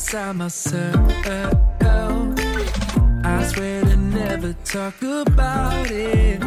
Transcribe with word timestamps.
inside 0.00 0.36
myself. 0.36 0.96
I 3.24 3.44
swear 3.52 3.82
to 3.82 3.96
never 3.96 4.54
talk 4.64 4.94
about 5.02 5.90
it 5.90 6.40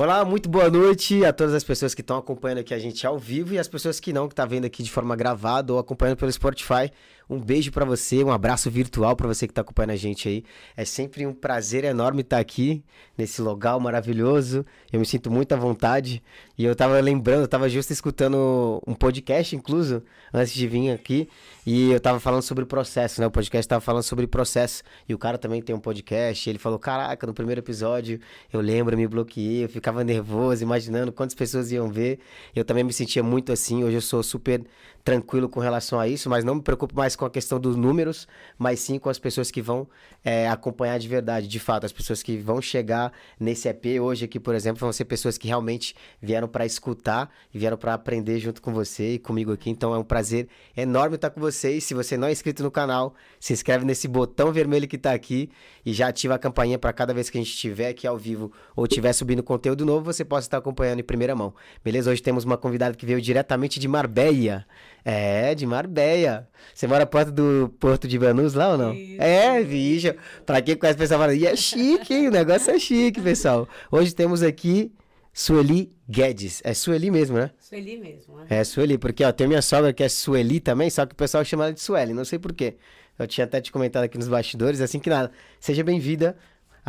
Olá, 0.00 0.24
muito 0.24 0.48
boa 0.48 0.70
noite 0.70 1.24
a 1.24 1.32
todas 1.32 1.54
as 1.54 1.64
pessoas 1.64 1.92
que 1.92 2.02
estão 2.02 2.18
acompanhando 2.18 2.58
aqui 2.58 2.72
a 2.72 2.78
gente 2.78 3.04
ao 3.04 3.18
vivo 3.18 3.54
e 3.54 3.58
as 3.58 3.66
pessoas 3.66 3.98
que 3.98 4.12
não, 4.12 4.28
que 4.28 4.34
tá 4.34 4.44
vendo 4.44 4.64
aqui 4.64 4.82
de 4.82 4.90
forma 4.90 5.16
gravada 5.16 5.72
ou 5.72 5.78
acompanhando 5.78 6.16
pelo 6.16 6.30
Spotify. 6.30 6.92
Um 7.30 7.38
beijo 7.38 7.70
pra 7.70 7.84
você, 7.84 8.24
um 8.24 8.32
abraço 8.32 8.70
virtual 8.70 9.14
pra 9.14 9.28
você 9.28 9.46
que 9.46 9.52
tá 9.52 9.60
acompanhando 9.60 9.90
a 9.90 9.96
gente 9.96 10.26
aí. 10.28 10.44
É 10.74 10.84
sempre 10.84 11.26
um 11.26 11.34
prazer 11.34 11.84
enorme 11.84 12.22
estar 12.22 12.38
aqui 12.38 12.82
nesse 13.18 13.42
local 13.42 13.78
maravilhoso. 13.78 14.64
Eu 14.90 14.98
me 14.98 15.04
sinto 15.04 15.30
muito 15.30 15.52
à 15.52 15.56
vontade 15.56 16.22
e 16.56 16.64
eu 16.64 16.74
tava 16.74 16.98
lembrando, 17.00 17.42
eu 17.42 17.48
tava 17.48 17.68
justo 17.68 17.92
escutando 17.92 18.82
um 18.86 18.94
podcast 18.94 19.54
incluso 19.54 20.02
antes 20.32 20.54
de 20.54 20.66
vir 20.66 20.90
aqui 20.90 21.28
e 21.66 21.90
eu 21.90 22.00
tava 22.00 22.18
falando 22.18 22.40
sobre 22.40 22.64
o 22.64 22.66
processo, 22.66 23.20
né? 23.20 23.26
O 23.26 23.30
podcast 23.30 23.68
tava 23.68 23.80
falando 23.82 24.04
sobre 24.04 24.26
processo 24.26 24.82
e 25.06 25.12
o 25.12 25.18
cara 25.18 25.36
também 25.36 25.60
tem 25.60 25.76
um 25.76 25.80
podcast. 25.80 26.48
Ele 26.48 26.58
falou: 26.58 26.78
"Caraca, 26.78 27.26
no 27.26 27.34
primeiro 27.34 27.60
episódio 27.60 28.18
eu 28.50 28.62
lembro, 28.62 28.96
me 28.96 29.06
bloqueei, 29.06 29.64
eu 29.64 29.68
ficava 29.68 30.02
nervoso, 30.02 30.62
imaginando 30.62 31.12
quantas 31.12 31.34
pessoas 31.34 31.70
iam 31.70 31.90
ver. 31.90 32.20
Eu 32.56 32.64
também 32.64 32.84
me 32.84 32.92
sentia 32.92 33.22
muito 33.22 33.52
assim. 33.52 33.84
Hoje 33.84 33.96
eu 33.96 34.00
sou 34.00 34.22
super 34.22 34.64
tranquilo 35.08 35.48
com 35.48 35.58
relação 35.58 35.98
a 35.98 36.06
isso, 36.06 36.28
mas 36.28 36.44
não 36.44 36.56
me 36.56 36.60
preocupo 36.60 36.94
mais 36.94 37.16
com 37.16 37.24
a 37.24 37.30
questão 37.30 37.58
dos 37.58 37.76
números, 37.76 38.28
mas 38.58 38.78
sim 38.78 38.98
com 38.98 39.08
as 39.08 39.18
pessoas 39.18 39.50
que 39.50 39.62
vão 39.62 39.88
é, 40.22 40.46
acompanhar 40.46 40.98
de 40.98 41.08
verdade, 41.08 41.48
de 41.48 41.58
fato, 41.58 41.86
as 41.86 41.92
pessoas 41.92 42.22
que 42.22 42.36
vão 42.36 42.60
chegar 42.60 43.10
nesse 43.40 43.70
EP 43.70 43.98
hoje 44.02 44.26
aqui, 44.26 44.38
por 44.38 44.54
exemplo, 44.54 44.80
vão 44.80 44.92
ser 44.92 45.06
pessoas 45.06 45.38
que 45.38 45.48
realmente 45.48 45.94
vieram 46.20 46.46
para 46.46 46.66
escutar 46.66 47.30
e 47.54 47.58
vieram 47.58 47.78
para 47.78 47.94
aprender 47.94 48.38
junto 48.38 48.60
com 48.60 48.70
você 48.70 49.14
e 49.14 49.18
comigo 49.18 49.50
aqui. 49.50 49.70
Então 49.70 49.94
é 49.94 49.98
um 49.98 50.04
prazer 50.04 50.46
enorme 50.76 51.14
estar 51.16 51.30
com 51.30 51.40
vocês. 51.40 51.84
Se 51.84 51.94
você 51.94 52.18
não 52.18 52.28
é 52.28 52.32
inscrito 52.32 52.62
no 52.62 52.70
canal, 52.70 53.14
se 53.40 53.54
inscreve 53.54 53.86
nesse 53.86 54.06
botão 54.06 54.52
vermelho 54.52 54.86
que 54.86 54.96
está 54.96 55.14
aqui 55.14 55.48
e 55.88 55.92
já 55.94 56.08
ativa 56.08 56.34
a 56.34 56.38
campainha 56.38 56.78
para 56.78 56.92
cada 56.92 57.14
vez 57.14 57.30
que 57.30 57.38
a 57.38 57.40
gente 57.40 57.50
estiver 57.50 57.88
aqui 57.88 58.06
ao 58.06 58.18
vivo 58.18 58.52
ou 58.76 58.84
estiver 58.84 59.10
subindo 59.14 59.42
conteúdo 59.42 59.86
novo, 59.86 60.04
você 60.04 60.22
possa 60.22 60.46
estar 60.46 60.58
acompanhando 60.58 61.00
em 61.00 61.02
primeira 61.02 61.34
mão. 61.34 61.54
Beleza? 61.82 62.10
Hoje 62.10 62.20
temos 62.22 62.44
uma 62.44 62.58
convidada 62.58 62.94
que 62.94 63.06
veio 63.06 63.22
diretamente 63.22 63.80
de 63.80 63.88
Marbella. 63.88 64.66
É, 65.02 65.54
de 65.54 65.64
Marbella. 65.64 66.46
Você 66.74 66.86
mora 66.86 67.06
perto 67.06 67.32
do 67.32 67.74
Porto 67.80 68.06
de 68.06 68.18
Banús 68.18 68.52
lá 68.52 68.72
ou 68.72 68.76
não? 68.76 68.92
Isso. 68.92 69.22
É, 69.22 69.64
bicho. 69.64 70.14
Pra 70.44 70.60
quem 70.60 70.76
conhece 70.76 70.96
o 70.96 70.98
pessoal 70.98 71.20
fala, 71.20 71.34
e 71.34 71.46
é 71.46 71.56
chique, 71.56 72.12
hein? 72.12 72.28
O 72.28 72.32
negócio 72.32 72.70
é 72.70 72.78
chique, 72.78 73.22
pessoal. 73.22 73.66
Hoje 73.90 74.14
temos 74.14 74.42
aqui 74.42 74.92
Sueli 75.32 75.90
Guedes. 76.06 76.60
É 76.64 76.74
Sueli 76.74 77.10
mesmo, 77.10 77.38
né? 77.38 77.50
Sueli 77.58 77.96
mesmo. 77.96 78.36
né? 78.36 78.46
É, 78.50 78.62
Sueli, 78.62 78.98
porque 78.98 79.24
ó, 79.24 79.32
tem 79.32 79.46
minha 79.46 79.62
sogra 79.62 79.90
que 79.94 80.02
é 80.02 80.08
Sueli 80.10 80.60
também, 80.60 80.90
só 80.90 81.06
que 81.06 81.14
o 81.14 81.16
pessoal 81.16 81.42
chama 81.46 81.64
ela 81.64 81.72
de 81.72 81.80
Sueli, 81.80 82.12
não 82.12 82.26
sei 82.26 82.38
porquê. 82.38 82.76
Eu 83.18 83.26
tinha 83.26 83.44
até 83.44 83.60
te 83.60 83.72
comentado 83.72 84.04
aqui 84.04 84.16
nos 84.16 84.28
bastidores, 84.28 84.80
assim 84.80 85.00
que 85.00 85.10
nada. 85.10 85.30
Seja 85.58 85.82
bem-vinda 85.82 86.36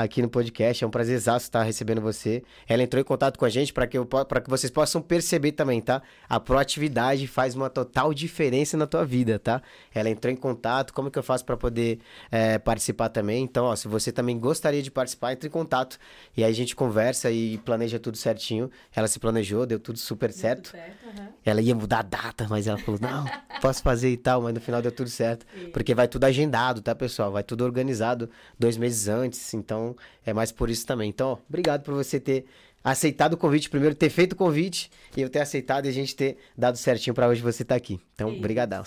aqui 0.03 0.21
no 0.21 0.29
podcast, 0.29 0.83
é 0.83 0.87
um 0.87 0.89
prazer 0.89 1.15
exato 1.15 1.43
estar 1.43 1.63
recebendo 1.63 1.99
você. 1.99 2.41
Ela 2.67 2.83
entrou 2.83 3.01
em 3.01 3.03
contato 3.03 3.37
com 3.37 3.43
a 3.43 3.49
gente 3.49 3.73
para 3.73 3.85
que, 3.85 3.97
eu 3.97 4.05
que 4.05 4.49
vocês 4.49 4.71
possam 4.71 5.01
perceber 5.01 5.51
também, 5.51 5.81
tá? 5.81 6.01
A 6.27 6.39
proatividade 6.39 7.27
faz 7.27 7.53
uma 7.53 7.69
total 7.69 8.13
diferença 8.13 8.77
na 8.77 8.87
tua 8.87 9.05
vida, 9.05 9.37
tá? 9.37 9.61
Ela 9.93 10.09
entrou 10.09 10.31
em 10.31 10.37
contato, 10.37 10.93
como 10.93 11.11
que 11.11 11.19
eu 11.19 11.23
faço 11.23 11.43
para 11.43 11.57
poder 11.57 11.99
é, 12.31 12.57
participar 12.57 13.09
também? 13.09 13.43
Então, 13.43 13.65
ó, 13.65 13.75
se 13.75 13.87
você 13.87 14.11
também 14.11 14.39
gostaria 14.39 14.81
de 14.81 14.89
participar, 14.89 15.33
entre 15.33 15.47
em 15.47 15.51
contato 15.51 15.99
e 16.35 16.43
aí 16.43 16.51
a 16.51 16.55
gente 16.55 16.75
conversa 16.75 17.29
e 17.29 17.57
planeja 17.57 17.99
tudo 17.99 18.15
certinho. 18.17 18.71
Ela 18.95 19.07
se 19.07 19.19
planejou, 19.19 19.65
deu 19.65 19.79
tudo 19.79 19.99
super 19.99 20.31
certo. 20.31 20.71
Tudo 20.71 20.79
certo, 20.79 21.07
aham. 21.07 21.27
Ela 21.43 21.61
ia 21.61 21.75
mudar 21.75 21.99
a 21.99 22.03
data, 22.03 22.47
mas 22.49 22.67
ela 22.67 22.77
falou, 22.77 22.99
não, 23.01 23.25
posso 23.59 23.81
fazer 23.81 24.09
e 24.09 24.17
tal, 24.17 24.41
mas 24.41 24.53
no 24.53 24.61
final 24.61 24.81
deu 24.81 24.91
tudo 24.91 25.09
certo. 25.09 25.45
Porque 25.73 25.93
vai 25.93 26.07
tudo 26.07 26.23
agendado, 26.23 26.81
tá, 26.81 26.95
pessoal? 26.95 27.31
Vai 27.31 27.43
tudo 27.43 27.65
organizado 27.65 28.29
dois 28.57 28.77
meses 28.77 29.07
antes, 29.07 29.53
então 29.53 29.88
é 30.25 30.33
mais 30.33 30.51
por 30.51 30.69
isso 30.69 30.85
também. 30.85 31.09
Então, 31.09 31.29
ó, 31.29 31.37
obrigado 31.47 31.83
por 31.83 31.93
você 31.93 32.19
ter 32.19 32.45
aceitado 32.83 33.33
o 33.33 33.37
convite, 33.37 33.69
primeiro 33.69 33.95
ter 33.95 34.09
feito 34.09 34.33
o 34.33 34.35
convite 34.35 34.89
e 35.15 35.21
eu 35.21 35.29
ter 35.29 35.39
aceitado 35.39 35.85
e 35.85 35.89
a 35.89 35.91
gente 35.91 36.15
ter 36.15 36.37
dado 36.57 36.77
certinho 36.77 37.13
pra 37.13 37.27
hoje 37.27 37.41
você 37.41 37.63
estar 37.63 37.75
aqui. 37.75 37.99
Então, 38.13 38.39
brigadão. 38.39 38.83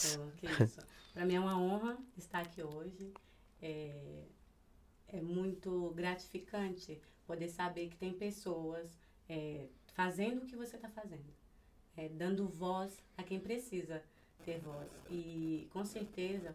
Pra 1.12 1.26
mim 1.26 1.34
é 1.34 1.40
uma 1.40 1.60
honra 1.60 1.98
estar 2.16 2.40
aqui 2.40 2.62
hoje. 2.62 3.12
É, 3.60 4.24
é 5.08 5.20
muito 5.20 5.92
gratificante 5.94 6.98
poder 7.26 7.48
saber 7.48 7.88
que 7.88 7.96
tem 7.96 8.12
pessoas 8.12 8.98
é, 9.28 9.66
fazendo 9.94 10.42
o 10.42 10.46
que 10.46 10.56
você 10.56 10.76
está 10.76 10.88
fazendo. 10.88 11.32
É, 11.96 12.08
dando 12.08 12.48
voz 12.48 13.04
a 13.16 13.22
quem 13.22 13.38
precisa 13.38 14.02
ter 14.44 14.58
voz. 14.58 14.88
E 15.10 15.68
com 15.70 15.84
certeza 15.84 16.54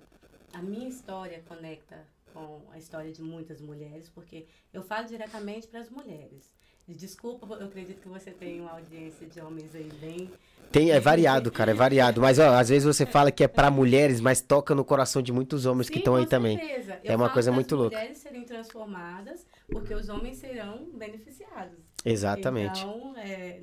a 0.54 0.62
minha 0.62 0.88
história 0.88 1.44
conecta 1.48 2.06
com 2.38 2.72
a 2.72 2.78
história 2.78 3.12
de 3.12 3.22
muitas 3.22 3.60
mulheres, 3.62 4.10
porque 4.10 4.46
eu 4.72 4.84
falo 4.84 5.08
diretamente 5.08 5.68
para 5.68 5.80
as 5.80 5.90
mulheres. 5.90 6.56
E 6.88 6.94
Desculpa, 6.94 7.46
eu 7.56 7.66
acredito 7.66 8.00
que 8.00 8.08
você 8.08 8.32
tem 8.32 8.62
uma 8.62 8.72
audiência 8.72 9.28
de 9.28 9.42
homens 9.42 9.76
aí 9.76 9.90
bem 10.00 10.32
Tem, 10.72 10.92
é 10.92 11.00
variado, 11.02 11.52
cara, 11.52 11.72
é 11.72 11.74
variado. 11.74 12.22
Mas, 12.22 12.40
ó, 12.40 12.54
às 12.54 12.70
vezes 12.70 12.86
você 12.86 13.06
fala 13.06 13.30
que 13.30 13.44
é 13.44 13.48
pra 13.48 13.70
mulheres, 13.70 14.22
mas 14.22 14.40
toca 14.40 14.74
no 14.74 14.86
coração 14.86 15.22
de 15.22 15.34
muitos 15.34 15.66
homens 15.66 15.90
que 15.90 15.96
Sim, 15.96 16.00
estão 16.00 16.16
aí 16.16 16.24
com 16.24 16.30
também. 16.30 16.58
certeza. 16.58 17.00
É 17.04 17.12
Eu 17.12 17.18
uma 17.18 17.30
coisa 17.30 17.52
muito 17.52 17.76
louca. 17.76 17.98
mulheres 17.98 18.20
serem 18.20 18.44
transformadas, 18.46 19.46
porque 19.70 19.94
os 19.94 20.08
homens 20.08 20.38
serão 20.38 20.86
beneficiados. 20.94 21.78
Exatamente. 22.06 22.80
Então, 22.80 23.18
é, 23.18 23.60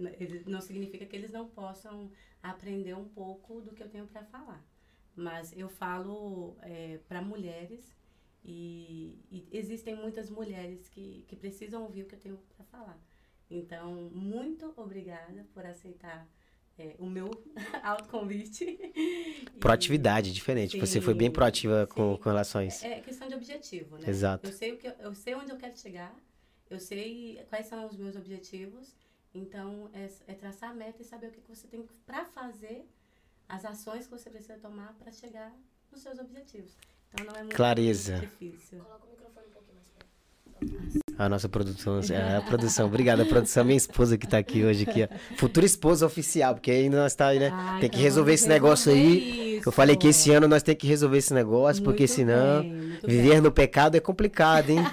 não 0.46 0.60
significa 0.60 1.06
que 1.06 1.16
eles 1.16 1.30
não 1.30 1.46
possam 1.48 2.10
aprender 2.42 2.94
um 2.94 3.04
pouco 3.08 3.62
do 3.62 3.72
que 3.72 3.82
eu 3.82 3.88
tenho 3.88 4.06
para 4.06 4.22
falar. 4.24 4.62
Mas 5.16 5.50
eu 5.56 5.68
falo 5.68 6.58
para 7.08 7.22
mulheres 7.22 7.94
e, 8.44 9.18
e 9.30 9.48
existem 9.52 9.96
muitas 9.96 10.28
mulheres 10.28 10.88
que, 10.88 11.24
que 11.26 11.34
precisam 11.34 11.82
ouvir 11.82 12.02
o 12.02 12.06
que 12.06 12.14
eu 12.14 12.20
tenho 12.20 12.38
para 12.54 12.64
falar. 12.66 12.98
Então, 13.50 14.10
muito 14.12 14.72
obrigada 14.76 15.46
por 15.54 15.64
aceitar 15.64 16.28
é, 16.78 16.94
o 16.98 17.06
meu 17.06 17.30
autoconvite. 17.82 18.78
Proatividade, 19.58 20.32
diferente. 20.32 20.78
Você 20.78 21.00
foi 21.00 21.14
bem 21.14 21.28
Sim, 21.28 21.32
proativa 21.32 21.86
com, 21.86 22.16
sim. 22.16 22.22
com 22.22 22.28
relação 22.28 22.60
a 22.60 22.64
isso. 22.64 22.86
É 22.86 23.00
questão 23.00 23.28
de 23.28 23.34
objetivo, 23.34 23.96
né? 23.96 24.08
Exato. 24.08 24.48
Eu 24.48 24.52
sei, 24.52 24.72
o 24.72 24.76
que 24.76 24.88
eu, 24.88 24.92
eu 24.98 25.14
sei 25.14 25.34
onde 25.34 25.50
eu 25.50 25.56
quero 25.56 25.78
chegar, 25.78 26.14
eu 26.68 26.78
sei 26.78 27.42
quais 27.48 27.66
são 27.66 27.86
os 27.86 27.96
meus 27.96 28.16
objetivos, 28.16 28.94
então 29.32 29.90
é, 29.94 30.08
é 30.26 30.34
traçar 30.34 30.70
a 30.70 30.74
meta 30.74 31.00
e 31.00 31.04
saber 31.04 31.28
o 31.28 31.30
que 31.30 31.40
que 31.40 31.48
você 31.48 31.66
tem 31.66 31.86
para 32.04 32.26
fazer, 32.26 32.86
as 33.48 33.64
ações 33.64 34.06
que 34.06 34.10
você 34.10 34.28
precisa 34.28 34.58
tomar 34.58 34.92
para 34.94 35.10
chegar 35.12 35.54
nos 35.90 36.02
seus 36.02 36.18
objetivos. 36.18 36.76
Então 37.14 37.26
não 37.26 37.34
é 37.36 37.38
muito 37.42 37.54
Clareza. 37.56 38.18
difícil. 38.18 38.80
A 41.18 41.28
nossa 41.28 41.48
produção, 41.48 42.00
é, 42.10 42.36
a 42.36 42.40
produção, 42.40 42.86
obrigada, 42.86 43.22
a 43.22 43.26
produção, 43.26 43.64
minha 43.64 43.76
esposa 43.76 44.16
que 44.18 44.26
tá 44.26 44.38
aqui 44.38 44.64
hoje, 44.64 44.84
aqui, 44.88 45.04
ó. 45.04 45.36
Futura 45.36 45.64
esposa 45.64 46.04
oficial, 46.06 46.54
porque 46.54 46.70
ainda 46.70 46.96
nós 47.02 47.14
tá 47.14 47.28
aí, 47.28 47.38
né? 47.38 47.50
Ah, 47.52 47.76
tem 47.80 47.88
que 47.90 47.98
resolver 47.98 48.32
esse 48.32 48.48
negócio 48.48 48.90
aí. 48.90 49.18
resolver 49.18 49.62
Eu 49.66 49.72
falei 49.72 49.96
que 49.96 50.08
isso. 50.08 50.20
esse 50.22 50.32
ano 50.32 50.48
nós 50.48 50.62
temos 50.62 50.80
que 50.80 50.86
resolver 50.88 51.18
esse 51.18 51.32
negócio, 51.32 51.82
porque 51.84 52.02
Muito 52.04 52.12
senão 52.14 52.62
bem, 52.62 52.98
viver 53.06 53.30
bem. 53.32 53.40
no 53.42 53.52
pecado 53.52 53.96
é 53.96 54.00
complicado, 54.00 54.70
hein? 54.70 54.78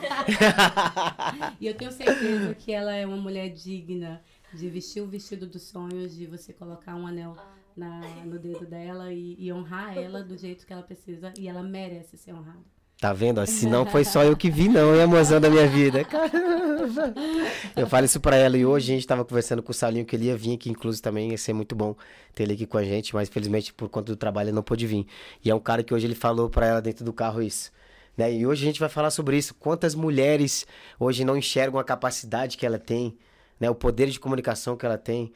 E 1.60 1.68
eu 1.68 1.74
tenho 1.74 1.92
certeza 1.92 2.54
que 2.56 2.72
ela 2.72 2.94
é 2.94 3.06
uma 3.06 3.18
mulher 3.18 3.50
digna 3.50 4.22
de 4.54 4.70
vestir 4.70 5.02
o 5.02 5.08
vestido 5.08 5.48
dos 5.48 5.64
sonhos, 5.64 6.16
de 6.16 6.26
você 6.28 6.54
colocar 6.54 6.96
um 6.96 7.08
anel 7.08 7.36
na, 7.76 8.02
no 8.26 8.40
dedo 8.40 8.66
dela 8.66 9.12
e, 9.12 9.36
e 9.38 9.52
honrar 9.52 9.98
ela 9.98 10.24
do 10.24 10.38
jeito 10.38 10.66
que 10.66 10.74
ela 10.74 10.84
precisa. 10.84 11.34
E 11.38 11.48
ela 11.48 11.64
merece 11.64 12.18
ser 12.18 12.34
honrada. 12.34 12.64
Tá 13.02 13.14
vendo? 13.14 13.44
Se 13.48 13.66
não 13.66 13.84
foi 13.84 14.06
só 14.06 14.24
eu 14.24 14.38
que 14.38 14.48
vi, 14.52 14.70
não, 14.70 14.96
hein, 14.96 15.08
mozão 15.08 15.42
da 15.42 15.50
minha 15.50 15.68
vida. 15.68 16.06
Caramba! 16.06 17.12
Eu 17.76 17.88
falo 17.88 18.06
isso 18.06 18.20
pra 18.20 18.36
ela 18.36 18.56
e 18.56 18.64
hoje 18.64 18.92
a 18.92 18.96
gente 18.96 19.08
tava 19.08 19.26
conversando 19.26 19.64
com 19.64 19.72
o 19.72 19.74
Salinho 19.74 20.06
que 20.06 20.16
ele 20.16 20.26
ia 20.26 20.38
vir 20.38 20.54
aqui, 20.54 20.70
inclusive 20.70 21.02
também 21.02 21.32
ia 21.32 21.38
ser 21.38 21.54
muito 21.54 21.76
bom 21.76 21.96
ter 22.36 22.44
ele 22.44 22.54
aqui 22.54 22.68
com 22.68 22.78
a 22.78 22.84
gente, 22.84 23.16
mas 23.16 23.28
felizmente 23.28 23.74
por 23.74 23.90
conta 23.90 24.12
do 24.12 24.16
trabalho 24.16 24.50
ele 24.50 24.56
não 24.56 24.62
pôde 24.62 24.86
vir. 24.86 25.08
E 25.44 25.50
é 25.50 25.56
um 25.56 25.60
cara 25.60 25.82
que 25.84 25.96
hoje 25.96 26.06
ele 26.06 26.14
falou 26.14 26.48
pra 26.48 26.68
ela 26.68 26.80
dentro 26.80 27.04
do 27.04 27.12
carro 27.12 27.42
isso. 27.42 27.72
Né? 28.16 28.34
E 28.34 28.46
hoje 28.46 28.64
a 28.64 28.68
gente 28.68 28.80
vai 28.80 28.90
falar 28.90 29.10
sobre 29.10 29.36
isso. 29.36 29.56
Quantas 29.56 29.96
mulheres 29.96 30.68
hoje 31.00 31.26
não 31.26 31.36
enxergam 31.36 31.80
a 31.80 31.84
capacidade 31.84 32.56
que 32.56 32.68
ela 32.68 32.78
tem, 32.78 33.18
né? 33.60 33.68
o 33.68 33.74
poder 33.74 34.10
de 34.10 34.20
comunicação 34.20 34.78
que 34.78 34.86
ela 34.86 34.98
tem, 34.98 35.34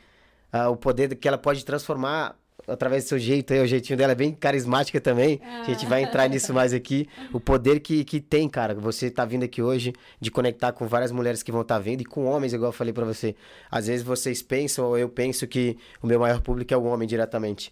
ah, 0.57 0.69
o 0.69 0.75
poder 0.77 1.13
que 1.15 1.27
ela 1.27 1.37
pode 1.37 1.63
transformar 1.65 2.35
através 2.67 3.03
do 3.03 3.07
seu 3.09 3.19
jeito 3.19 3.53
aí, 3.53 3.59
o 3.59 3.67
jeitinho 3.67 3.95
dela 3.97 4.13
é 4.13 4.15
bem 4.15 4.31
carismática 4.33 4.99
também. 4.99 5.39
A 5.43 5.63
gente 5.65 5.85
vai 5.85 6.01
entrar 6.01 6.27
nisso 6.27 6.51
mais 6.53 6.73
aqui. 6.73 7.07
O 7.31 7.39
poder 7.39 7.79
que, 7.79 8.03
que 8.03 8.19
tem, 8.19 8.49
cara. 8.49 8.73
Você 8.73 9.11
tá 9.11 9.23
vindo 9.23 9.43
aqui 9.43 9.61
hoje 9.61 9.93
de 10.19 10.31
conectar 10.31 10.71
com 10.71 10.87
várias 10.87 11.11
mulheres 11.11 11.43
que 11.43 11.51
vão 11.51 11.61
estar 11.61 11.77
vendo 11.77 12.01
e 12.01 12.05
com 12.05 12.25
homens, 12.25 12.53
igual 12.53 12.69
eu 12.69 12.73
falei 12.73 12.91
pra 12.93 13.05
você. 13.05 13.35
Às 13.69 13.85
vezes 13.87 14.03
vocês 14.03 14.41
pensam, 14.41 14.85
ou 14.85 14.97
eu 14.97 15.07
penso 15.09 15.45
que 15.45 15.77
o 16.01 16.07
meu 16.07 16.19
maior 16.19 16.41
público 16.41 16.73
é 16.73 16.77
o 16.77 16.83
homem 16.85 17.07
diretamente. 17.07 17.69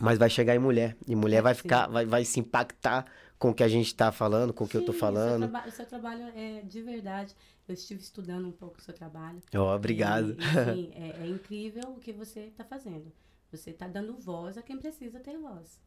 Mas 0.00 0.16
vai 0.16 0.30
chegar 0.30 0.54
em 0.54 0.60
mulher. 0.60 0.96
E 1.08 1.16
mulher 1.16 1.42
vai 1.42 1.54
Sim. 1.54 1.62
ficar, 1.62 1.88
vai, 1.88 2.06
vai 2.06 2.24
se 2.24 2.38
impactar 2.38 3.06
com 3.38 3.50
o 3.50 3.54
que 3.54 3.64
a 3.64 3.68
gente 3.68 3.92
tá 3.94 4.12
falando, 4.12 4.52
com 4.52 4.64
o 4.64 4.68
que 4.68 4.76
eu 4.76 4.84
tô 4.84 4.92
Sim, 4.92 4.98
falando. 4.98 5.42
O 5.44 5.46
seu, 5.46 5.48
traba- 5.50 5.68
o 5.68 5.70
seu 5.72 5.86
trabalho 5.86 6.22
é 6.36 6.60
de 6.62 6.82
verdade. 6.82 7.34
Eu 7.70 7.74
estive 7.74 8.00
estudando 8.00 8.48
um 8.48 8.52
pouco 8.52 8.78
o 8.78 8.82
seu 8.82 8.92
trabalho. 8.92 9.40
Oh, 9.54 9.72
obrigado. 9.74 10.36
E, 10.38 10.70
enfim, 10.70 10.92
é, 10.94 11.22
é 11.22 11.26
incrível 11.28 11.82
o 11.96 12.00
que 12.00 12.12
você 12.12 12.40
está 12.40 12.64
fazendo. 12.64 13.12
Você 13.52 13.70
está 13.70 13.86
dando 13.86 14.14
voz 14.16 14.58
a 14.58 14.62
quem 14.62 14.76
precisa 14.76 15.20
ter 15.20 15.38
voz. 15.38 15.80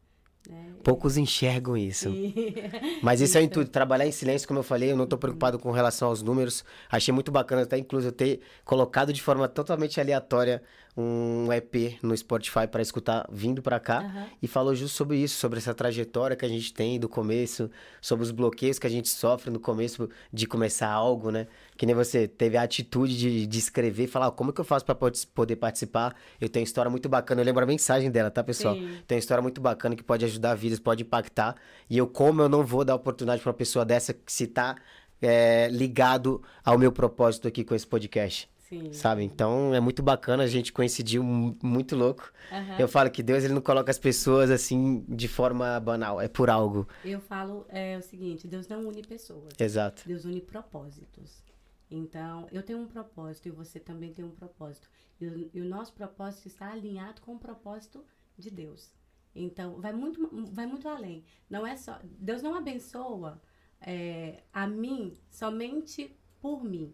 Né? 0.48 0.74
Poucos 0.82 1.16
enxergam 1.18 1.76
isso. 1.76 2.08
E- 2.08 2.54
Mas 3.02 3.20
esse 3.20 3.36
é 3.36 3.40
o 3.40 3.42
Isso. 3.42 3.50
intuito, 3.50 3.70
trabalhar 3.70 4.06
em 4.06 4.12
silêncio, 4.12 4.46
como 4.48 4.60
eu 4.60 4.64
falei, 4.64 4.92
eu 4.92 4.96
não 4.96 5.06
tô 5.06 5.16
preocupado 5.18 5.58
com 5.58 5.70
relação 5.70 6.08
aos 6.08 6.22
números. 6.22 6.64
Achei 6.90 7.12
muito 7.12 7.30
bacana 7.32 7.62
até 7.62 7.76
incluso 7.78 8.08
eu 8.08 8.12
ter 8.12 8.40
colocado 8.64 9.12
de 9.12 9.22
forma 9.22 9.46
totalmente 9.48 10.00
aleatória 10.00 10.62
um 10.96 11.52
EP 11.52 11.98
no 12.02 12.16
Spotify 12.16 12.68
para 12.70 12.80
escutar 12.80 13.26
vindo 13.30 13.60
para 13.60 13.80
cá 13.80 13.98
Aham. 13.98 14.26
e 14.40 14.46
falou 14.46 14.74
justo 14.74 14.96
sobre 14.96 15.16
isso, 15.16 15.36
sobre 15.36 15.58
essa 15.58 15.74
trajetória 15.74 16.36
que 16.36 16.44
a 16.44 16.48
gente 16.48 16.72
tem 16.72 17.00
do 17.00 17.08
começo, 17.08 17.68
sobre 18.00 18.22
os 18.22 18.30
bloqueios 18.30 18.78
que 18.78 18.86
a 18.86 18.90
gente 18.90 19.08
sofre 19.08 19.50
no 19.50 19.58
começo 19.58 20.08
de 20.32 20.46
começar 20.46 20.88
algo, 20.88 21.30
né? 21.32 21.48
Que 21.76 21.84
nem 21.84 21.94
você 21.94 22.28
teve 22.28 22.56
a 22.56 22.62
atitude 22.62 23.18
de, 23.18 23.46
de 23.46 23.58
escrever 23.58 24.04
e 24.04 24.06
falar, 24.06 24.26
"Ah, 24.28 24.30
como 24.30 24.52
que 24.52 24.60
eu 24.60 24.64
faço 24.64 24.84
para 24.84 24.94
poder 24.94 25.56
participar? 25.56 26.14
Eu 26.40 26.48
tenho 26.48 26.62
história 26.62 26.90
muito 26.90 27.08
bacana, 27.08 27.40
eu 27.40 27.44
lembro 27.44 27.64
a 27.64 27.66
mensagem 27.66 28.10
dela, 28.10 28.30
tá, 28.30 28.44
pessoal? 28.44 28.76
Sim. 28.76 28.98
Tem 29.06 29.16
uma 29.16 29.20
história 29.20 29.42
muito 29.42 29.60
bacana 29.60 29.96
que 29.96 30.02
pode 30.02 30.24
ajudar 30.24 30.54
vidas, 30.54 30.78
pode 30.78 31.02
impactar. 31.02 31.56
E 31.90 31.98
eu, 31.98 32.06
como 32.06 32.40
eu 32.40 32.48
não 32.48 32.64
vou 32.64 32.84
dar 32.84 32.94
oportunidade 32.94 33.42
pra 33.42 33.50
uma 33.50 33.56
pessoa 33.56 33.84
dessa 33.84 34.14
que 34.14 34.32
se 34.32 34.46
tá 34.46 34.76
é, 35.20 35.68
ligado 35.72 36.40
ao 36.64 36.78
meu 36.78 36.92
propósito 36.92 37.48
aqui 37.48 37.64
com 37.64 37.74
esse 37.74 37.86
podcast, 37.86 38.48
Sim. 38.68 38.92
sabe? 38.92 39.22
Então 39.22 39.74
é 39.74 39.80
muito 39.80 40.02
bacana, 40.02 40.42
a 40.42 40.46
gente 40.46 40.72
coincidiu 40.72 41.22
mu- 41.22 41.56
muito 41.62 41.94
louco. 41.94 42.32
Aham. 42.50 42.76
Eu 42.78 42.88
falo 42.88 43.10
que 43.10 43.22
Deus 43.22 43.44
ele 43.44 43.52
não 43.54 43.60
coloca 43.60 43.90
as 43.90 43.98
pessoas 43.98 44.50
assim 44.50 45.04
de 45.08 45.28
forma 45.28 45.78
banal, 45.80 46.20
é 46.20 46.28
por 46.28 46.48
algo. 46.48 46.88
Eu 47.04 47.20
falo 47.20 47.66
é, 47.68 47.96
o 47.98 48.02
seguinte: 48.02 48.48
Deus 48.48 48.66
não 48.66 48.88
une 48.88 49.02
pessoas. 49.02 49.52
Exato. 49.58 50.02
Deus 50.06 50.24
une 50.24 50.40
propósitos. 50.40 51.42
Então, 51.90 52.48
eu 52.50 52.62
tenho 52.62 52.78
um 52.80 52.86
propósito 52.86 53.46
e 53.48 53.50
você 53.50 53.78
também 53.78 54.12
tem 54.12 54.24
um 54.24 54.30
propósito. 54.30 54.88
E 55.20 55.26
o, 55.26 55.50
e 55.54 55.60
o 55.60 55.64
nosso 55.64 55.92
propósito 55.92 56.46
está 56.48 56.72
alinhado 56.72 57.20
com 57.20 57.34
o 57.34 57.38
propósito 57.38 58.02
de 58.36 58.50
Deus. 58.50 58.90
Então, 59.34 59.80
vai 59.80 59.92
muito, 59.92 60.28
vai 60.52 60.66
muito 60.66 60.88
além. 60.88 61.22
Não 61.48 61.66
é 61.66 61.76
só. 61.76 61.98
Deus 62.02 62.42
não 62.42 62.54
abençoa 62.54 63.40
é, 63.80 64.42
a 64.52 64.66
mim 64.66 65.14
somente 65.30 66.16
por 66.40 66.64
mim. 66.64 66.92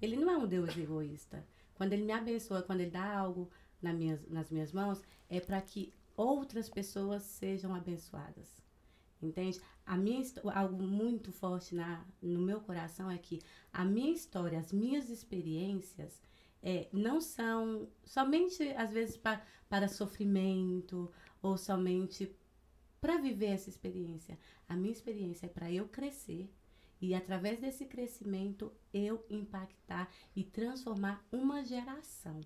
Ele 0.00 0.16
não 0.16 0.30
é 0.30 0.36
um 0.36 0.46
Deus 0.46 0.76
egoísta. 0.76 1.46
Quando 1.74 1.92
ele 1.92 2.04
me 2.04 2.12
abençoa, 2.12 2.62
quando 2.62 2.80
ele 2.80 2.90
dá 2.90 3.18
algo 3.18 3.50
na 3.80 3.92
minhas, 3.92 4.26
nas 4.28 4.50
minhas 4.50 4.72
mãos, 4.72 5.02
é 5.28 5.40
para 5.40 5.60
que 5.60 5.92
outras 6.16 6.68
pessoas 6.68 7.22
sejam 7.22 7.74
abençoadas. 7.74 8.62
Entende? 9.20 9.60
A 9.86 9.96
minha 9.96 10.22
algo 10.54 10.82
muito 10.82 11.32
forte 11.32 11.74
na, 11.74 12.04
no 12.20 12.40
meu 12.40 12.60
coração 12.60 13.10
é 13.10 13.18
que 13.18 13.40
a 13.72 13.84
minha 13.84 14.12
história, 14.12 14.58
as 14.58 14.72
minhas 14.72 15.08
experiências 15.08 16.20
é, 16.62 16.88
não 16.92 17.20
são 17.20 17.88
somente 18.04 18.62
às 18.72 18.92
vezes 18.92 19.16
pa, 19.16 19.42
para 19.68 19.88
sofrimento 19.88 21.10
ou 21.42 21.56
somente 21.56 22.34
para 23.00 23.18
viver 23.18 23.46
essa 23.46 23.68
experiência. 23.68 24.38
A 24.68 24.74
minha 24.74 24.92
experiência 24.92 25.46
é 25.46 25.48
para 25.48 25.70
eu 25.70 25.88
crescer 25.88 26.50
e 27.04 27.14
através 27.14 27.60
desse 27.60 27.84
crescimento 27.84 28.72
eu 28.90 29.26
impactar 29.28 30.10
e 30.34 30.42
transformar 30.42 31.22
uma 31.30 31.62
geração. 31.62 32.40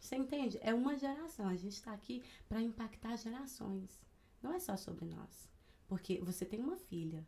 Você 0.00 0.16
entende? 0.16 0.58
É 0.62 0.72
uma 0.72 0.96
geração. 0.96 1.46
A 1.46 1.56
gente 1.56 1.74
está 1.74 1.92
aqui 1.92 2.22
para 2.48 2.62
impactar 2.62 3.16
gerações. 3.16 4.00
Não 4.42 4.54
é 4.54 4.58
só 4.58 4.78
sobre 4.78 5.04
nós. 5.04 5.50
Porque 5.86 6.18
você 6.22 6.46
tem 6.46 6.60
uma 6.60 6.78
filha 6.78 7.26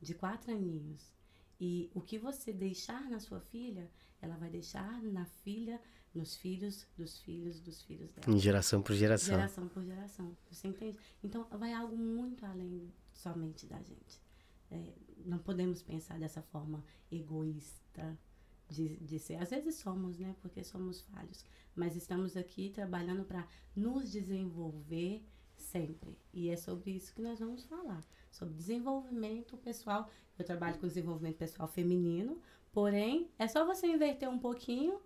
de 0.00 0.14
quatro 0.14 0.50
aninhos. 0.50 1.14
E 1.60 1.88
o 1.94 2.00
que 2.00 2.18
você 2.18 2.52
deixar 2.52 3.08
na 3.08 3.20
sua 3.20 3.40
filha, 3.40 3.88
ela 4.20 4.36
vai 4.36 4.50
deixar 4.50 5.00
na 5.00 5.26
filha, 5.26 5.80
nos 6.12 6.34
filhos, 6.34 6.88
dos 6.96 7.20
filhos, 7.20 7.60
dos 7.60 7.82
filhos 7.82 8.10
dela. 8.10 8.36
Em 8.36 8.40
geração 8.40 8.82
por 8.82 8.96
geração. 8.96 9.36
Geração 9.36 9.68
por 9.68 9.84
geração. 9.84 10.36
Você 10.50 10.66
entende? 10.66 10.98
Então, 11.22 11.46
vai 11.52 11.72
algo 11.72 11.96
muito 11.96 12.44
além 12.44 12.92
somente 13.12 13.64
da 13.64 13.80
gente. 13.80 14.20
É, 14.72 14.94
não 15.24 15.38
podemos 15.38 15.82
pensar 15.82 16.18
dessa 16.18 16.42
forma 16.42 16.84
egoísta 17.10 18.18
de, 18.68 18.96
de 18.96 19.18
ser. 19.18 19.36
Às 19.36 19.50
vezes 19.50 19.76
somos, 19.76 20.18
né? 20.18 20.34
Porque 20.40 20.64
somos 20.64 21.02
falhos. 21.02 21.44
Mas 21.74 21.94
estamos 21.94 22.36
aqui 22.36 22.70
trabalhando 22.70 23.24
para 23.24 23.46
nos 23.76 24.10
desenvolver 24.10 25.22
sempre. 25.54 26.18
E 26.32 26.48
é 26.48 26.56
sobre 26.56 26.92
isso 26.92 27.14
que 27.14 27.22
nós 27.22 27.38
vamos 27.38 27.64
falar. 27.64 28.04
Sobre 28.30 28.54
desenvolvimento 28.54 29.56
pessoal. 29.58 30.10
Eu 30.38 30.44
trabalho 30.44 30.78
com 30.78 30.86
desenvolvimento 30.86 31.36
pessoal 31.36 31.68
feminino. 31.68 32.40
Porém, 32.72 33.30
é 33.38 33.46
só 33.46 33.66
você 33.66 33.86
inverter 33.86 34.28
um 34.28 34.38
pouquinho 34.38 35.00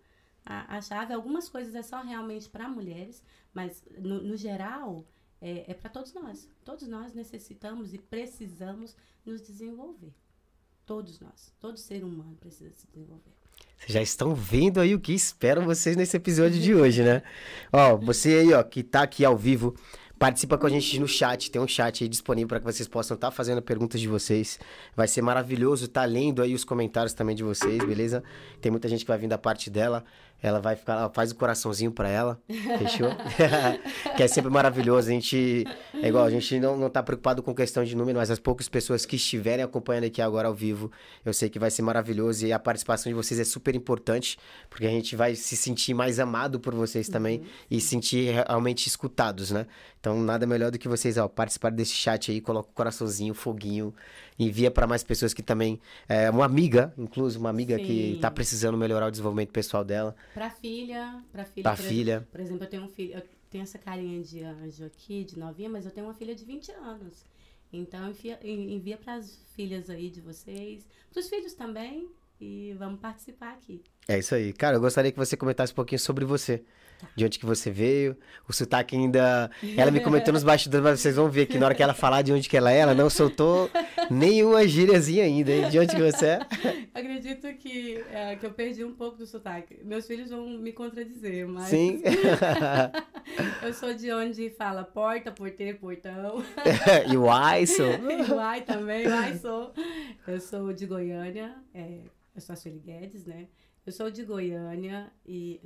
a, 0.45 0.77
a 0.77 0.81
chave. 0.81 1.13
Algumas 1.13 1.49
coisas 1.49 1.75
é 1.75 1.83
só 1.83 2.01
realmente 2.03 2.49
para 2.49 2.69
mulheres, 2.69 3.23
mas 3.53 3.85
no, 3.99 4.23
no 4.23 4.37
geral 4.37 5.05
é, 5.41 5.71
é 5.71 5.75
para 5.75 5.91
todos 5.91 6.13
nós. 6.13 6.49
Todos 6.65 6.89
nós 6.89 7.13
necessitamos 7.13 7.93
e 7.95 7.99
precisamos 7.99 8.97
nos 9.25 9.43
desenvolver. 9.43 10.13
Todos 10.85 11.21
nós. 11.21 11.53
Todo 11.61 11.79
ser 11.79 12.05
humano 12.05 12.37
precisa 12.41 12.71
se 12.73 12.87
desenvolver. 12.87 13.33
Vocês 13.79 13.93
já 13.93 14.03
estão 14.03 14.35
vendo 14.35 14.81
aí 14.81 14.95
o 14.95 15.01
que 15.01 15.13
esperam 15.13 15.65
vocês 15.65 15.97
nesse 15.97 16.17
episódio 16.17 16.61
de 16.61 16.75
hoje, 16.75 17.03
né? 17.03 17.23
Ó, 17.73 17.97
você 17.97 18.35
aí, 18.37 18.53
ó, 18.53 18.63
que 18.63 18.83
tá 18.83 19.03
aqui 19.03 19.25
ao 19.25 19.37
vivo, 19.37 19.75
participa 20.19 20.57
com 20.57 20.67
a 20.67 20.71
gente 20.71 20.99
no 20.99 21.07
chat, 21.07 21.51
tem 21.51 21.61
um 21.61 21.69
chat 21.69 22.03
aí 22.03 22.09
disponível 22.09 22.49
para 22.49 22.61
que 22.61 22.65
vocês 22.65 22.89
possam 22.89 23.15
estar 23.15 23.31
fazendo 23.31 23.61
perguntas 23.61 24.01
de 24.01 24.09
vocês. 24.09 24.59
Vai 24.95 25.09
ser 25.09 25.23
maravilhoso 25.23 25.87
estar 25.87 26.05
lendo 26.05 26.43
aí 26.43 26.55
os 26.55 26.65
comentários 26.65 27.13
também 27.13 27.37
de 27.37 27.45
vocês, 27.45 27.83
beleza? 27.85 28.23
Tem 28.61 28.71
muita 28.71 28.89
gente 28.89 29.05
que 29.05 29.09
vai 29.09 29.19
vir 29.19 29.29
da 29.29 29.39
parte 29.39 29.69
dela. 29.69 30.05
Ela 30.43 30.61
vai 30.61 30.77
ficar, 30.77 30.95
ela 30.95 31.11
faz 31.11 31.33
o 31.33 31.35
coraçãozinho 31.35 31.91
pra 31.91 32.09
ela, 32.09 32.41
fechou? 32.79 33.09
que 34.17 34.23
é 34.23 34.29
sempre 34.29 34.51
maravilhoso. 34.51 35.09
A 35.09 35.13
gente, 35.13 35.65
é 35.95 36.09
igual, 36.09 36.25
a 36.25 36.31
gente 36.31 36.61
não, 36.61 36.77
não 36.77 36.91
tá 36.91 37.03
preocupado 37.03 37.43
com 37.43 37.55
questão 37.55 37.83
de 37.85 37.97
número, 37.97 38.19
mas 38.19 38.31
as 38.31 38.39
poucas 38.39 38.69
pessoas 38.69 39.07
que 39.07 39.17
estiverem 39.17 39.65
acompanhando 39.65 40.05
aqui 40.05 40.21
agora 40.21 40.49
ao 40.49 40.55
vivo, 40.55 40.93
eu 41.25 41.33
sei 41.33 41.49
que 41.49 41.59
vai 41.59 41.71
ser 41.71 41.83
maravilhoso 41.83 42.47
e 42.47 42.53
a 42.53 42.59
participação 42.59 43.11
de 43.11 43.15
vocês 43.15 43.41
é 43.41 43.45
super 43.45 43.75
importante, 43.75 44.39
porque 44.69 44.87
a 44.87 44.91
gente 44.91 45.17
vai 45.17 45.35
se 45.35 45.57
sentir 45.57 45.95
mais 45.95 46.21
amado 46.21 46.61
por 46.61 46.75
vocês 46.75 47.09
também 47.09 47.43
e 47.71 47.81
se 47.81 47.89
sentir 47.89 48.33
realmente 48.33 48.87
escutados, 48.87 49.51
né? 49.51 49.67
Então, 49.99 50.21
nada 50.21 50.47
melhor 50.47 50.71
do 50.71 50.79
que 50.79 50.87
vocês, 50.87 51.17
ó, 51.17 51.27
participarem 51.27 51.77
desse 51.77 51.95
chat 51.95 52.31
aí, 52.31 52.41
coloca 52.41 52.71
o 52.71 52.73
coraçãozinho, 52.73 53.35
foguinho, 53.35 53.93
envia 54.39 54.71
para 54.71 54.87
mais 54.87 55.03
pessoas 55.03 55.33
que 55.35 55.43
também, 55.43 55.81
é, 56.09 56.29
uma 56.31 56.45
amiga, 56.45 56.93
inclusive 56.99 57.41
uma 57.41 57.51
amiga 57.51 57.79
que 57.79 58.15
Sim. 58.15 58.19
tá 58.21 58.31
precisando 58.31 58.77
melhorar 58.77 59.07
o 59.07 59.11
desenvolvimento 59.11 59.51
pessoal 59.51 59.85
dela, 59.85 60.15
Para 60.35 60.51
filha, 60.51 61.23
para 61.33 61.45
filha. 61.45 61.63
pra 61.63 61.77
por 61.77 61.83
filha. 61.83 62.29
Por 62.31 62.41
exemplo, 62.41 62.65
eu 62.65 62.69
tenho 62.69 62.83
um 62.85 62.89
filho, 62.89 63.15
eu 63.15 63.23
tenho 63.51 63.63
essa 63.63 63.79
carinha 63.79 64.23
de 64.23 64.43
anjo 64.43 64.85
aqui, 64.85 65.25
de 65.25 65.39
novinha, 65.39 65.69
mas 65.71 65.85
eu 65.85 65.91
tenho 65.91 66.07
uma 66.07 66.15
filha 66.15 66.35
de 66.35 66.45
20 66.45 66.71
anos. 66.73 67.25
Então, 67.73 68.11
enfia- 68.11 68.39
en- 68.43 68.75
envia 68.75 68.97
para 68.97 69.15
as 69.15 69.39
filhas 69.55 69.91
aí 69.91 70.09
de 70.11 70.21
vocês, 70.21 70.87
para 71.13 71.21
os 71.21 71.29
filhos 71.29 71.53
também, 71.55 72.09
e 72.41 72.75
vamos 72.79 73.01
participar 73.01 73.53
aqui. 73.53 73.83
É 74.07 74.19
isso 74.19 74.35
aí. 74.35 74.53
Cara, 74.53 74.77
eu 74.77 74.81
gostaria 74.81 75.11
que 75.11 75.19
você 75.19 75.37
comentasse 75.37 75.73
um 75.73 75.77
pouquinho 75.77 75.99
sobre 75.99 76.25
você. 76.25 76.63
De 77.15 77.25
onde 77.25 77.39
que 77.39 77.47
você 77.47 77.71
veio, 77.71 78.17
o 78.49 78.53
sotaque 78.53 78.97
ainda... 78.97 79.51
Ela 79.77 79.91
me 79.91 80.01
comentou 80.01 80.33
nos 80.33 80.45
bastidores, 80.45 80.85
mas 80.85 81.01
vocês 81.01 81.17
vão 81.17 81.29
ver 81.29 81.47
que 81.47 81.59
na 81.59 81.67
hora 81.67 81.75
que 81.75 81.83
ela 81.83 81.95
falar 81.95 82.23
de 82.23 82.33
onde 82.33 82.49
que 82.49 82.57
ela 82.57 82.73
é, 82.73 82.79
ela 82.79 82.95
não 82.95 83.09
soltou 83.09 83.71
nenhuma 84.11 84.67
gíriazinha 84.67 85.25
ainda, 85.25 85.51
hein? 85.51 85.69
De 85.71 85.79
onde 85.79 85.95
que 85.95 86.03
você 86.03 86.27
é? 86.27 86.41
Acredito 86.95 87.47
que, 87.55 88.05
é, 88.11 88.37
que 88.37 88.47
eu 88.47 88.51
perdi 88.51 88.85
um 88.85 88.95
pouco 88.95 89.17
do 89.19 89.27
sotaque. 89.27 89.79
Meus 89.85 90.07
filhos 90.07 90.31
vão 90.31 90.47
me 90.47 90.73
contradizer, 90.73 91.47
mas 91.47 91.69
Sim. 91.69 92.03
eu 93.63 93.73
sou 93.73 93.95
de 93.95 94.13
onde 94.13 94.51
fala 94.51 94.85
porta, 94.85 95.31
porteiro, 95.33 95.79
portão. 95.79 96.43
e 97.11 97.17
o 97.17 97.27
Aison? 97.31 97.99
Uai 98.35 98.63
também, 98.63 99.07
uai 99.07 99.37
sou. 99.39 99.73
Eu 100.27 100.41
sou 100.41 100.73
de 100.73 100.87
Goiânia, 100.87 101.55
é, 101.75 102.01
eu 102.35 102.41
sou 102.41 102.53
a 102.53 102.57
Sueli 102.57 102.79
Guedes, 102.79 103.25
né? 103.25 103.47
Eu 103.85 103.93
sou 103.93 104.11
de 104.11 104.25
Goiânia 104.25 105.13
e 105.25 105.61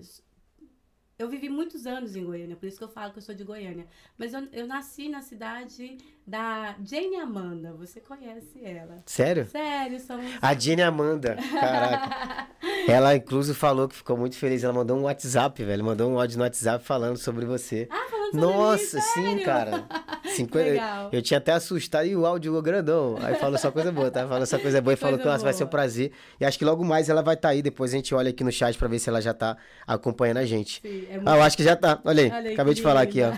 eu 1.20 1.28
vivi 1.28 1.50
muitos 1.50 1.86
anos 1.86 2.16
em 2.16 2.24
Goiânia, 2.24 2.56
por 2.56 2.66
isso 2.66 2.78
que 2.78 2.84
eu 2.84 2.88
falo 2.88 3.12
que 3.12 3.18
eu 3.18 3.22
sou 3.22 3.34
de 3.34 3.44
Goiânia. 3.44 3.86
Mas 4.16 4.32
eu, 4.32 4.48
eu 4.52 4.66
nasci 4.66 5.06
na 5.10 5.20
cidade 5.20 5.98
da 6.26 6.74
Jane 6.82 7.16
Amanda, 7.16 7.74
você 7.74 8.00
conhece 8.00 8.64
ela. 8.64 9.02
Sério? 9.04 9.46
Sério, 9.46 10.00
somos... 10.00 10.24
A 10.40 10.54
Jenny 10.54 10.80
Amanda, 10.80 11.36
caraca. 11.36 12.48
Ela, 12.88 13.16
inclusive, 13.16 13.56
falou 13.56 13.88
que 13.88 13.96
ficou 13.96 14.16
muito 14.16 14.36
feliz. 14.36 14.64
Ela 14.64 14.72
mandou 14.72 14.96
um 14.96 15.02
WhatsApp, 15.02 15.62
velho. 15.62 15.84
Mandou 15.84 16.10
um 16.10 16.18
áudio 16.18 16.38
no 16.38 16.44
WhatsApp 16.44 16.84
falando 16.84 17.18
sobre 17.18 17.44
você. 17.44 17.86
Ah, 17.90 18.08
sobre 18.08 18.19
Nossa, 18.32 19.00
sim, 19.00 19.38
cara. 19.40 19.84
Cinquenta- 20.34 20.70
Legal. 20.70 21.08
Eu 21.12 21.20
tinha 21.22 21.38
até 21.38 21.52
assustado 21.52 22.06
e 22.06 22.14
o 22.14 22.24
áudio 22.24 22.60
grandão. 22.62 23.16
Aí 23.20 23.34
falou 23.34 23.58
só 23.58 23.70
coisa 23.70 23.90
boa, 23.90 24.10
tá? 24.10 24.26
Falou 24.28 24.46
só 24.46 24.58
coisa 24.58 24.80
boa 24.80 24.94
e 24.94 24.96
falou 24.96 25.18
que 25.18 25.24
nossa, 25.24 25.42
vai 25.44 25.52
ser 25.52 25.64
um 25.64 25.68
prazer. 25.68 26.12
E 26.40 26.44
acho 26.44 26.58
que 26.58 26.64
logo 26.64 26.84
mais 26.84 27.08
ela 27.08 27.22
vai 27.22 27.34
estar 27.34 27.48
aí. 27.50 27.62
Depois 27.62 27.92
a 27.92 27.96
gente 27.96 28.14
olha 28.14 28.30
aqui 28.30 28.44
no 28.44 28.52
chat 28.52 28.76
pra 28.78 28.86
ver 28.88 28.98
se 28.98 29.08
ela 29.08 29.20
já 29.20 29.34
tá 29.34 29.56
acompanhando 29.86 30.38
a 30.38 30.44
gente. 30.46 30.80
Sim, 30.82 31.06
é 31.10 31.20
Ah, 31.26 31.36
eu 31.36 31.42
acho 31.42 31.56
que 31.56 31.64
já 31.64 31.74
tá. 31.76 31.98
Olha 32.04 32.22
aí, 32.24 32.30
Olha 32.30 32.52
acabei 32.52 32.74
de 32.74 32.82
falar 32.82 33.00
aqui, 33.02 33.20
ó. 33.22 33.32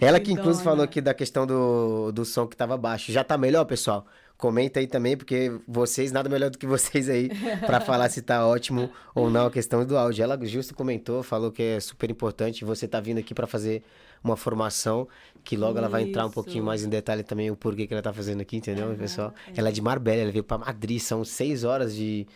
Ela 0.00 0.20
que 0.20 0.30
inclusive 0.32 0.62
falou 0.64 0.84
aqui 0.84 1.00
da 1.00 1.14
questão 1.14 1.46
do, 1.46 2.12
do 2.12 2.24
som 2.24 2.46
que 2.46 2.56
tava 2.56 2.76
baixo. 2.76 3.10
Já 3.12 3.24
tá 3.24 3.38
melhor, 3.38 3.64
pessoal? 3.64 4.06
Comenta 4.36 4.80
aí 4.80 4.86
também, 4.86 5.16
porque 5.16 5.50
vocês, 5.66 6.12
nada 6.12 6.28
melhor 6.28 6.50
do 6.50 6.58
que 6.58 6.66
vocês 6.66 7.08
aí, 7.08 7.30
pra 7.64 7.80
falar 7.80 8.10
se 8.10 8.20
tá 8.20 8.46
ótimo 8.46 8.90
ou 9.14 9.30
não 9.30 9.46
a 9.46 9.50
questão 9.50 9.84
do 9.84 9.96
áudio. 9.96 10.22
Ela 10.22 10.38
justo 10.44 10.74
comentou, 10.74 11.22
falou 11.22 11.50
que 11.50 11.62
é 11.62 11.80
super 11.80 12.10
importante. 12.10 12.62
Você 12.64 12.86
tá 12.86 13.00
vindo 13.00 13.16
aqui 13.18 13.32
pra 13.32 13.46
fazer 13.46 13.82
uma 14.22 14.36
formação, 14.36 15.08
que 15.42 15.56
logo 15.56 15.78
ela 15.78 15.88
vai 15.88 16.02
entrar 16.02 16.24
um 16.24 16.26
Isso. 16.26 16.34
pouquinho 16.34 16.64
mais 16.64 16.84
em 16.84 16.88
detalhe 16.88 17.22
também 17.22 17.50
o 17.50 17.56
porquê 17.56 17.86
que 17.86 17.94
ela 17.94 18.02
tá 18.02 18.12
fazendo 18.12 18.40
aqui, 18.42 18.56
entendeu, 18.58 18.88
Aham, 18.88 18.96
pessoal? 18.96 19.32
é. 19.48 19.52
Ela 19.56 19.70
é 19.70 19.72
de 19.72 19.80
Marbella, 19.80 20.22
ela 20.22 20.32
veio 20.32 20.44
pra 20.44 20.58
Madrid, 20.58 20.98
são 21.00 21.24
seis 21.24 21.64
horas 21.64 21.94
de, 21.94 22.26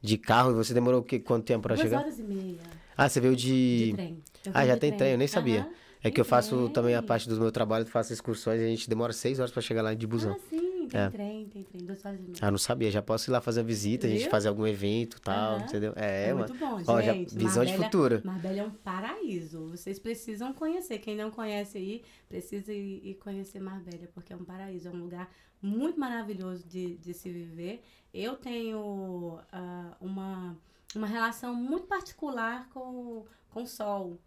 de 0.00 0.16
carro. 0.16 0.52
E 0.52 0.54
você 0.54 0.72
demorou 0.72 1.00
o 1.00 1.04
quê? 1.04 1.18
quanto 1.18 1.44
tempo 1.44 1.62
pra 1.62 1.74
Duas 1.74 1.86
chegar? 1.86 2.00
horas 2.00 2.18
e 2.18 2.22
meia 2.22 2.56
Ah, 2.96 3.06
você 3.08 3.20
veio 3.20 3.36
de 3.36 3.86
de. 3.88 3.92
trem. 3.94 4.22
Ah, 4.54 4.64
já 4.66 4.76
tem 4.78 4.92
trem, 4.92 5.12
eu 5.12 5.18
nem 5.18 5.28
sabia. 5.28 5.68
É 6.02 6.10
que 6.10 6.20
eu 6.20 6.24
tem 6.24 6.30
faço 6.30 6.56
trem. 6.56 6.72
também 6.72 6.94
a 6.94 7.02
parte 7.02 7.28
do 7.28 7.38
meu 7.38 7.52
trabalho, 7.52 7.84
faço 7.86 8.12
excursões 8.12 8.60
e 8.60 8.64
a 8.64 8.68
gente 8.68 8.88
demora 8.88 9.12
seis 9.12 9.38
horas 9.38 9.50
pra 9.50 9.60
chegar 9.60 9.82
lá 9.82 9.92
de 9.92 10.06
busão. 10.06 10.32
Ah, 10.32 10.38
sim, 10.48 10.88
tem 10.88 11.00
É. 11.00 11.10
trem, 11.10 11.48
tem 11.48 11.62
trem. 11.62 11.84
Duas 11.84 12.04
horas 12.04 12.18
e 12.18 12.22
meia. 12.22 12.34
Ah, 12.40 12.50
não 12.50 12.56
sabia, 12.58 12.90
já 12.90 13.02
posso 13.02 13.30
ir 13.30 13.32
lá 13.32 13.40
fazer 13.40 13.60
a 13.60 13.62
visita, 13.62 14.06
a 14.06 14.10
gente 14.10 14.22
Viu? 14.22 14.30
fazer 14.30 14.48
algum 14.48 14.66
evento 14.66 15.18
e 15.18 15.20
tal, 15.20 15.56
Aham. 15.56 15.64
entendeu? 15.64 15.92
É, 15.96 16.28
É 16.28 16.34
mano. 16.34 16.46
muito 16.48 16.58
bom, 16.58 16.82
Ó, 16.86 17.00
já- 17.02 17.12
gente. 17.12 17.34
visão 17.36 17.64
de 17.64 17.72
Marbella- 17.72 17.84
futuro. 17.84 18.20
Marbella 18.24 18.58
é 18.60 18.64
um 18.64 18.70
paraíso. 18.70 19.66
Vocês 19.68 19.98
precisam 19.98 20.52
conhecer. 20.54 20.98
Quem 20.98 21.14
não 21.16 21.30
conhece 21.30 21.76
aí, 21.78 22.02
precisa 22.28 22.72
ir, 22.72 23.06
ir 23.06 23.14
conhecer 23.16 23.60
Marbella, 23.60 24.08
porque 24.14 24.32
é 24.32 24.36
um 24.36 24.44
paraíso. 24.44 24.88
É 24.88 24.90
um 24.90 25.00
lugar 25.02 25.30
muito 25.62 26.00
maravilhoso 26.00 26.66
de, 26.66 26.96
de 26.96 27.12
se 27.12 27.28
viver. 27.30 27.82
Eu 28.14 28.36
tenho 28.36 29.38
ah, 29.52 29.96
uma, 30.00 30.56
uma 30.96 31.06
relação 31.06 31.54
muito 31.54 31.86
particular 31.86 32.68
com, 32.70 33.26
com 33.50 33.62
o 33.62 33.66
sol. 33.66 34.18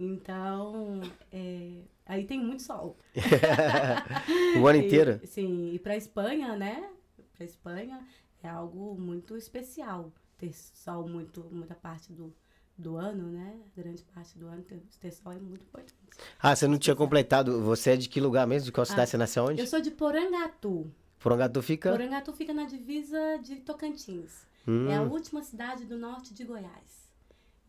Então, 0.00 1.02
é, 1.30 1.82
aí 2.06 2.24
tem 2.24 2.40
muito 2.42 2.62
sol. 2.62 2.96
o 4.60 4.66
ano 4.66 4.78
E- 4.78 4.86
inteiro? 4.86 5.20
sim, 5.26 5.72
e 5.74 5.78
para 5.78 5.94
Espanha, 5.96 6.56
né? 6.56 6.88
Para 7.34 7.44
Espanha 7.44 8.00
é 8.42 8.48
algo 8.48 8.96
muito 8.98 9.36
especial 9.36 10.10
ter 10.38 10.54
sol 10.54 11.06
muito 11.06 11.44
muita 11.52 11.74
parte 11.74 12.10
do, 12.14 12.34
do 12.78 12.96
ano, 12.96 13.28
né? 13.28 13.58
Grande 13.76 14.02
parte 14.04 14.38
do 14.38 14.46
ano 14.46 14.62
ter, 14.62 14.82
ter 14.98 15.10
sol 15.12 15.32
é 15.32 15.38
muito 15.38 15.62
importante. 15.64 15.94
Ah, 16.38 16.56
você 16.56 16.66
não 16.66 16.78
tinha 16.78 16.96
completado. 16.96 17.60
Você 17.62 17.90
é 17.90 17.96
de 17.96 18.08
que 18.08 18.20
lugar 18.20 18.46
mesmo? 18.46 18.66
De 18.66 18.72
qual 18.72 18.86
cidade 18.86 19.02
Ah, 19.02 19.06
você 19.06 19.16
nasceu 19.18 19.44
onde? 19.44 19.60
Eu 19.60 19.66
sou 19.66 19.80
de 19.82 19.90
Porangatu. 19.90 20.90
Porangatu 21.18 21.60
fica? 21.60 21.90
Porangatu 21.90 22.32
fica 22.32 22.54
na 22.54 22.64
divisa 22.64 23.38
de 23.42 23.56
Tocantins. 23.56 24.46
Hum, 24.66 24.88
É 24.88 24.96
a 24.96 25.02
última 25.02 25.42
cidade 25.42 25.84
do 25.84 25.98
norte 25.98 26.32
de 26.32 26.42
Goiás. 26.44 26.99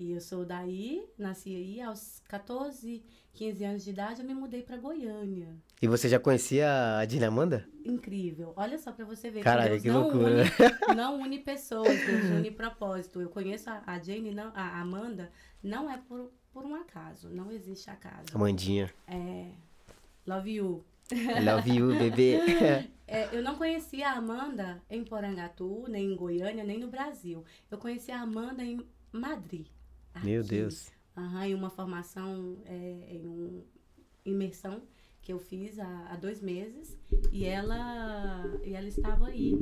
E 0.01 0.13
eu 0.13 0.19
sou 0.19 0.43
daí, 0.43 1.07
nasci 1.15 1.55
aí 1.55 1.79
aos 1.79 2.23
14, 2.27 3.03
15 3.33 3.63
anos 3.63 3.83
de 3.83 3.91
idade, 3.91 4.21
eu 4.21 4.27
me 4.27 4.33
mudei 4.33 4.63
para 4.63 4.75
Goiânia. 4.75 5.55
E 5.79 5.87
você 5.87 6.09
já 6.09 6.19
conhecia 6.19 6.97
a 6.97 7.05
Dina 7.05 7.27
Amanda? 7.27 7.69
Incrível. 7.85 8.51
Olha 8.55 8.79
só 8.79 8.91
pra 8.91 9.05
você 9.05 9.29
ver. 9.29 9.37
que 9.37 9.43
Caraca, 9.43 9.69
Deus 9.69 9.83
que 9.83 9.91
não 9.91 10.01
loucura. 10.01 10.41
Une, 10.89 10.95
não 10.97 11.21
une 11.21 11.37
pessoas, 11.37 12.03
Deus 12.03 12.23
une 12.31 12.49
propósito. 12.49 13.21
Eu 13.21 13.29
conheço 13.29 13.69
a, 13.69 13.83
a 13.85 13.99
Jane, 13.99 14.31
não, 14.31 14.51
a 14.55 14.81
Amanda, 14.81 15.31
não 15.61 15.87
é 15.87 15.99
por, 15.99 16.31
por 16.51 16.65
um 16.65 16.73
acaso. 16.73 17.29
Não 17.29 17.51
existe 17.51 17.91
acaso. 17.91 18.25
Amandinha. 18.33 18.91
É. 19.07 19.51
Love 20.25 20.51
you. 20.51 20.83
Love 21.45 21.75
you, 21.75 21.95
bebê. 21.95 22.89
É, 23.13 23.27
eu 23.35 23.43
não 23.43 23.55
conhecia 23.57 24.07
a 24.07 24.13
Amanda 24.13 24.81
em 24.89 25.03
Porangatu, 25.03 25.83
nem 25.89 26.13
em 26.13 26.15
Goiânia, 26.15 26.63
nem 26.63 26.79
no 26.79 26.87
Brasil. 26.87 27.43
Eu 27.69 27.77
conheci 27.77 28.09
a 28.09 28.21
Amanda 28.21 28.63
em 28.63 28.79
Madrid. 29.11 29.67
Meu. 30.23 30.43
Deus. 30.43 30.91
Em 31.45 31.53
uma 31.53 31.69
formação, 31.69 32.57
é, 32.65 33.07
em 33.09 33.25
uma 33.25 33.63
imersão 34.25 34.81
que 35.21 35.31
eu 35.31 35.39
fiz 35.39 35.77
há, 35.77 36.07
há 36.09 36.15
dois 36.15 36.41
meses 36.41 36.97
e 37.31 37.45
ela, 37.45 38.43
e 38.63 38.73
ela 38.73 38.87
estava 38.87 39.27
aí 39.27 39.57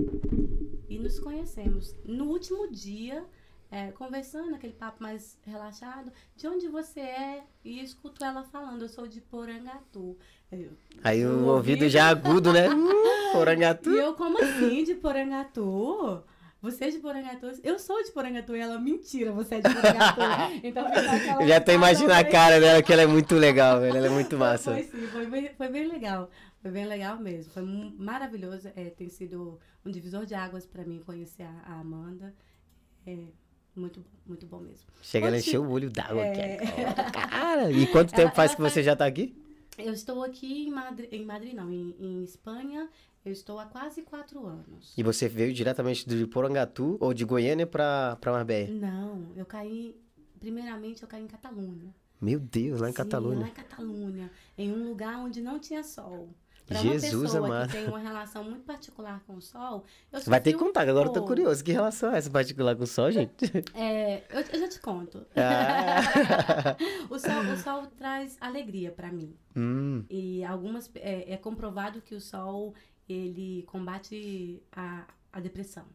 e 0.87 0.97
nos 0.97 1.19
conhecemos. 1.19 1.95
No 2.05 2.25
último 2.25 2.71
dia, 2.71 3.25
é, 3.71 3.91
conversando, 3.91 4.55
aquele 4.55 4.73
papo 4.73 5.03
mais 5.03 5.37
relaxado, 5.45 6.11
de 6.35 6.47
onde 6.47 6.67
você 6.67 7.01
é? 7.01 7.43
E 7.63 7.83
escuto 7.83 8.23
ela 8.23 8.43
falando, 8.43 8.81
eu 8.83 8.89
sou 8.89 9.07
de 9.07 9.21
Porangatu. 9.21 10.17
Eu, 10.51 10.71
Aí 11.03 11.25
o 11.25 11.45
ouvido 11.45 11.87
já 11.87 12.07
agudo, 12.07 12.51
né? 12.51 12.67
Porangatu. 13.31 13.91
e 13.91 13.97
eu, 13.97 14.15
como 14.15 14.41
assim, 14.41 14.83
de 14.83 14.95
Porangatu? 14.95 16.23
Você 16.61 16.85
é 16.85 16.89
de 16.89 16.99
Porangatu? 16.99 17.47
Eu 17.63 17.79
sou 17.79 18.03
de 18.03 18.11
Porangatu. 18.11 18.55
E 18.55 18.59
ela, 18.59 18.77
mentira, 18.79 19.31
você 19.31 19.55
é 19.55 19.61
de 19.61 19.73
Porangatu. 19.73 20.21
então 20.63 20.85
fica 20.87 21.11
aquela 21.11 21.43
Eu 21.43 21.47
já 21.47 21.61
tô 21.61 21.71
imaginando 21.71 22.11
a 22.11 22.17
situação 22.17 22.31
cara 22.31 22.59
dela, 22.59 22.83
que 22.83 22.91
ela 22.91 23.01
é 23.01 23.07
muito 23.07 23.35
legal, 23.35 23.79
velho. 23.79 23.95
Ela 23.95 24.07
é 24.07 24.09
muito 24.09 24.37
massa. 24.37 24.73
Foi, 24.73 24.83
sim, 24.83 25.07
foi 25.07 25.25
bem, 25.25 25.49
foi 25.55 25.67
bem 25.69 25.87
legal. 25.87 26.29
Foi 26.61 26.71
bem 26.71 26.85
legal 26.85 27.17
mesmo. 27.17 27.51
Foi 27.53 27.63
maravilhoso. 27.63 28.69
É, 28.75 28.89
tem 28.89 29.07
sido 29.07 29.57
um 29.85 29.91
divisor 29.91 30.25
de 30.25 30.35
águas 30.35 30.65
para 30.65 30.83
mim 30.83 31.01
conhecer 31.05 31.43
a, 31.43 31.63
a 31.65 31.79
Amanda. 31.79 32.35
É 33.07 33.15
muito, 33.73 34.01
bom, 34.01 34.09
muito 34.25 34.45
bom 34.45 34.59
mesmo. 34.59 34.85
Chega, 35.01 35.27
ela 35.27 35.37
encheu 35.37 35.63
o 35.63 35.69
olho 35.69 35.89
d'água. 35.89 36.25
É. 36.25 36.55
aqui. 36.55 37.11
Cara, 37.29 37.71
e 37.71 37.87
quanto 37.87 38.09
tempo 38.13 38.21
Ela- 38.21 38.31
faz 38.31 38.51
ela 38.51 38.55
que 38.57 38.61
você 38.61 38.83
já 38.83 38.97
tá 38.97 39.05
aqui? 39.05 39.33
Eu 39.77 39.93
estou 39.93 40.21
aqui 40.23 40.67
em 40.67 40.71
Madrid, 40.71 41.07
em 41.09 41.25
Madrid 41.25 41.53
não, 41.53 41.71
em, 41.71 41.95
em 41.97 42.23
Espanha. 42.25 42.89
Eu 43.29 43.33
estou 43.33 43.59
há 43.59 43.65
quase 43.67 44.01
quatro 44.01 44.43
anos. 44.47 44.91
E 44.97 45.03
você 45.03 45.29
veio 45.29 45.53
diretamente 45.53 46.09
de 46.09 46.25
Porangatu 46.25 46.97
ou 46.99 47.13
de 47.13 47.23
Goiânia 47.23 47.67
pra 47.67 48.17
Marbella? 48.25 48.71
Não, 48.73 49.27
eu 49.35 49.45
caí. 49.45 49.95
Primeiramente, 50.39 51.03
eu 51.03 51.07
caí 51.07 51.21
em 51.21 51.27
Catalunha. 51.27 51.93
Meu 52.19 52.39
Deus, 52.39 52.81
lá 52.81 52.87
em 52.89 52.91
Sim, 52.91 52.97
Catalunha. 52.97 53.39
Lá 53.41 53.47
em 53.47 53.51
Catalunha. 53.51 54.31
Em 54.57 54.71
um 54.73 54.89
lugar 54.89 55.19
onde 55.19 55.41
não 55.41 55.59
tinha 55.59 55.83
sol. 55.83 56.29
Pra 56.65 56.79
Jesus 56.81 57.13
uma 57.13 57.23
pessoa 57.23 57.45
amado. 57.47 57.67
que 57.71 57.77
tem 57.77 57.87
uma 57.87 57.97
relação 57.97 58.43
muito 58.43 58.63
particular 58.63 59.23
com 59.25 59.35
o 59.37 59.41
sol, 59.41 59.83
eu 60.11 60.21
Vai 60.21 60.39
ter 60.39 60.51
que 60.51 60.55
um 60.57 60.67
contar, 60.67 60.83
que 60.85 60.91
agora 60.91 61.07
eu 61.09 61.13
tô 61.13 61.23
curioso. 61.23 61.63
Que 61.63 61.71
relação 61.71 62.13
é 62.13 62.19
essa 62.19 62.29
particular 62.29 62.75
com 62.75 62.83
o 62.83 62.87
sol, 62.87 63.09
gente? 63.11 63.45
É, 63.73 64.21
eu, 64.29 64.41
eu 64.53 64.59
já 64.59 64.67
te 64.67 64.79
conto. 64.79 65.25
Ah. 65.35 66.77
o, 67.09 67.17
sol, 67.17 67.41
o 67.53 67.57
sol 67.57 67.87
traz 67.97 68.37
alegria 68.39 68.91
pra 68.91 69.11
mim. 69.11 69.35
hum, 69.55 70.05
E 70.11 70.43
algumas 70.43 70.91
é, 70.93 71.33
é 71.33 71.37
comprovado 71.37 72.01
que 72.03 72.13
o 72.13 72.21
sol 72.21 72.75
ele 73.09 73.63
combate 73.63 74.61
a, 74.71 75.07
a 75.33 75.39
depressão. 75.39 75.85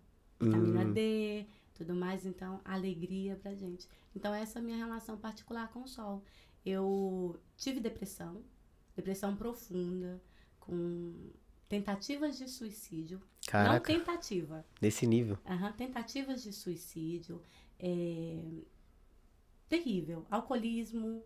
Vitamina 0.41 0.83
hum. 0.83 0.93
D, 0.93 1.47
tudo 1.75 1.95
mais, 1.95 2.27
então 2.27 2.61
alegria 2.65 3.37
pra 3.37 3.55
gente. 3.55 3.89
Então 4.15 4.35
essa 4.35 4.59
é 4.59 4.61
a 4.61 4.65
minha 4.65 4.77
relação 4.77 5.17
particular 5.17 5.69
com 5.69 5.83
o 5.83 5.89
sol. 5.89 6.25
Eu 6.67 7.41
tive 7.57 7.79
depressão, 7.79 8.43
depressão 8.97 9.37
profunda, 9.37 10.21
com 10.59 11.31
tentativas 11.69 12.39
de 12.39 12.49
suicídio. 12.49 13.19
Não 13.19 13.27
Caraca, 13.47 13.93
tentativa, 13.93 14.65
nesse 14.81 15.07
nível. 15.07 15.39
Aham, 15.47 15.73
tentativas 15.73 16.43
de 16.43 16.53
suicídio, 16.53 17.43
é, 17.79 18.43
terrível, 19.69 20.27
alcoolismo, 20.31 21.23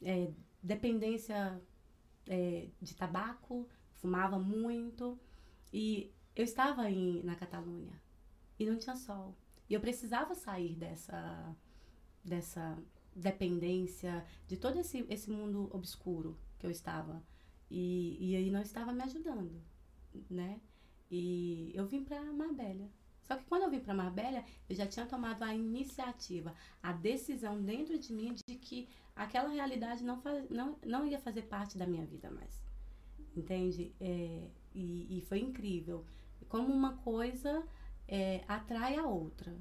é, 0.00 0.30
dependência 0.62 1.60
é, 2.26 2.68
de 2.80 2.94
tabaco, 2.94 3.68
fumava 4.02 4.38
muito 4.38 5.18
e 5.72 6.12
eu 6.36 6.44
estava 6.44 6.90
em, 6.90 7.22
na 7.22 7.36
Catalunha 7.36 7.98
e 8.58 8.66
não 8.66 8.76
tinha 8.76 8.96
sol 8.96 9.34
e 9.70 9.74
eu 9.74 9.80
precisava 9.80 10.34
sair 10.34 10.74
dessa 10.74 11.56
dessa 12.24 12.78
dependência 13.14 14.24
de 14.46 14.56
todo 14.56 14.78
esse, 14.78 15.06
esse 15.08 15.30
mundo 15.30 15.70
obscuro 15.72 16.36
que 16.58 16.66
eu 16.66 16.70
estava 16.70 17.22
e, 17.70 18.16
e 18.20 18.36
aí 18.36 18.50
não 18.50 18.60
estava 18.60 18.92
me 18.92 19.02
ajudando, 19.02 19.62
né? 20.28 20.60
E 21.10 21.70
eu 21.74 21.86
vim 21.86 22.04
para 22.04 22.22
Marbella. 22.32 22.88
Só 23.22 23.36
que 23.36 23.44
quando 23.44 23.62
eu 23.62 23.70
vim 23.70 23.80
para 23.80 23.94
Marbella, 23.94 24.44
eu 24.68 24.74
já 24.74 24.86
tinha 24.86 25.06
tomado 25.06 25.42
a 25.42 25.54
iniciativa, 25.54 26.54
a 26.82 26.92
decisão 26.92 27.62
dentro 27.62 27.98
de 27.98 28.12
mim 28.12 28.34
de 28.46 28.56
que 28.56 28.88
aquela 29.16 29.48
realidade 29.48 30.04
não, 30.04 30.20
faz, 30.20 30.48
não, 30.50 30.76
não 30.84 31.06
ia 31.06 31.18
fazer 31.18 31.42
parte 31.42 31.78
da 31.78 31.86
minha 31.86 32.04
vida 32.04 32.30
mais. 32.30 32.61
Entende? 33.36 33.92
É, 34.00 34.48
e, 34.74 35.18
e 35.18 35.20
foi 35.22 35.40
incrível. 35.40 36.04
Como 36.48 36.72
uma 36.72 36.94
coisa 36.98 37.62
é, 38.06 38.42
atrai 38.46 38.96
a 38.96 39.06
outra. 39.06 39.54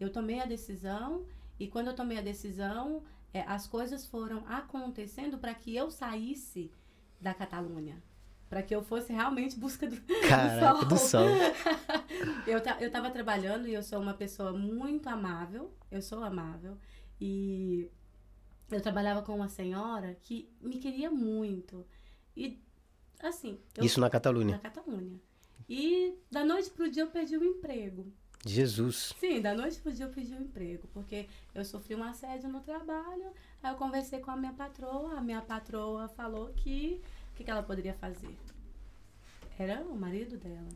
Eu 0.00 0.10
tomei 0.10 0.40
a 0.40 0.46
decisão 0.46 1.24
e 1.58 1.68
quando 1.68 1.88
eu 1.88 1.94
tomei 1.94 2.18
a 2.18 2.22
decisão, 2.22 3.02
é, 3.32 3.42
as 3.42 3.66
coisas 3.66 4.06
foram 4.06 4.44
acontecendo 4.46 5.38
para 5.38 5.54
que 5.54 5.74
eu 5.74 5.90
saísse 5.90 6.70
da 7.20 7.32
Catalunha. 7.34 8.02
Para 8.48 8.62
que 8.62 8.74
eu 8.74 8.82
fosse 8.82 9.12
realmente 9.12 9.58
busca 9.58 9.86
do, 9.86 9.96
Caraca, 10.28 10.84
do 10.84 10.98
sol. 10.98 11.24
eu, 12.46 12.60
ta- 12.62 12.78
eu 12.80 12.90
tava 12.90 13.10
trabalhando 13.10 13.66
e 13.66 13.72
eu 13.74 13.82
sou 13.82 14.00
uma 14.00 14.14
pessoa 14.14 14.52
muito 14.52 15.08
amável. 15.08 15.72
Eu 15.90 16.02
sou 16.02 16.22
amável. 16.22 16.76
E 17.20 17.88
eu 18.70 18.80
trabalhava 18.80 19.22
com 19.22 19.34
uma 19.34 19.48
senhora 19.48 20.16
que 20.22 20.50
me 20.60 20.78
queria 20.78 21.10
muito. 21.10 21.86
E, 22.36 22.60
assim. 23.28 23.58
Eu, 23.76 23.84
Isso 23.84 24.00
na 24.00 24.06
na 24.06 24.10
Catalunha. 24.10 24.58
Catalunha. 24.58 25.20
E 25.68 26.14
da 26.30 26.44
noite 26.44 26.70
pro 26.70 26.90
dia 26.90 27.02
eu 27.02 27.10
perdi 27.10 27.36
o 27.36 27.44
emprego. 27.44 28.12
Jesus. 28.44 29.14
Sim, 29.18 29.40
da 29.40 29.54
noite 29.54 29.78
pro 29.80 29.92
dia 29.92 30.06
eu 30.06 30.10
perdi 30.10 30.34
o 30.34 30.42
emprego. 30.42 30.88
Porque 30.92 31.28
eu 31.54 31.64
sofri 31.64 31.94
um 31.94 32.02
assédio 32.02 32.48
no 32.48 32.60
trabalho. 32.60 33.32
Aí 33.62 33.72
eu 33.72 33.76
conversei 33.76 34.20
com 34.20 34.30
a 34.30 34.36
minha 34.36 34.52
patroa. 34.52 35.16
A 35.16 35.20
minha 35.20 35.40
patroa 35.40 36.08
falou 36.08 36.52
que. 36.54 37.00
O 37.32 37.34
que, 37.34 37.44
que 37.44 37.50
ela 37.50 37.62
poderia 37.62 37.94
fazer? 37.94 38.36
Era 39.58 39.80
o 39.82 39.96
marido 39.96 40.36
dela. 40.36 40.68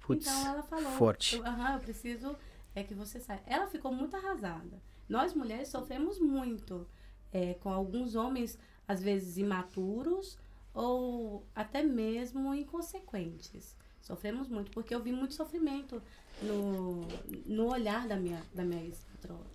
Putz, 0.00 0.26
então 0.26 0.46
ela 0.46 0.62
falou, 0.62 0.90
forte. 0.92 1.36
Eu, 1.36 1.46
Aham, 1.46 1.74
eu 1.74 1.80
preciso 1.80 2.36
é 2.74 2.82
que 2.82 2.94
você 2.94 3.20
saia. 3.20 3.42
Ela 3.46 3.66
ficou 3.66 3.92
muito 3.92 4.16
arrasada. 4.16 4.82
Nós 5.08 5.34
mulheres 5.34 5.68
sofremos 5.68 6.18
muito 6.18 6.86
é, 7.32 7.54
com 7.54 7.70
alguns 7.70 8.14
homens, 8.14 8.58
às 8.86 9.02
vezes 9.02 9.36
imaturos 9.36 10.38
ou 10.74 11.46
até 11.54 11.82
mesmo 11.82 12.54
inconsequentes. 12.54 13.76
Sofremos 14.00 14.48
muito, 14.48 14.70
porque 14.72 14.94
eu 14.94 15.02
vi 15.02 15.12
muito 15.12 15.34
sofrimento 15.34 16.02
no, 16.42 17.06
no 17.46 17.70
olhar 17.70 18.08
da 18.08 18.16
minha, 18.16 18.42
da 18.52 18.64
minha 18.64 18.82
ex-patroa. 18.84 19.46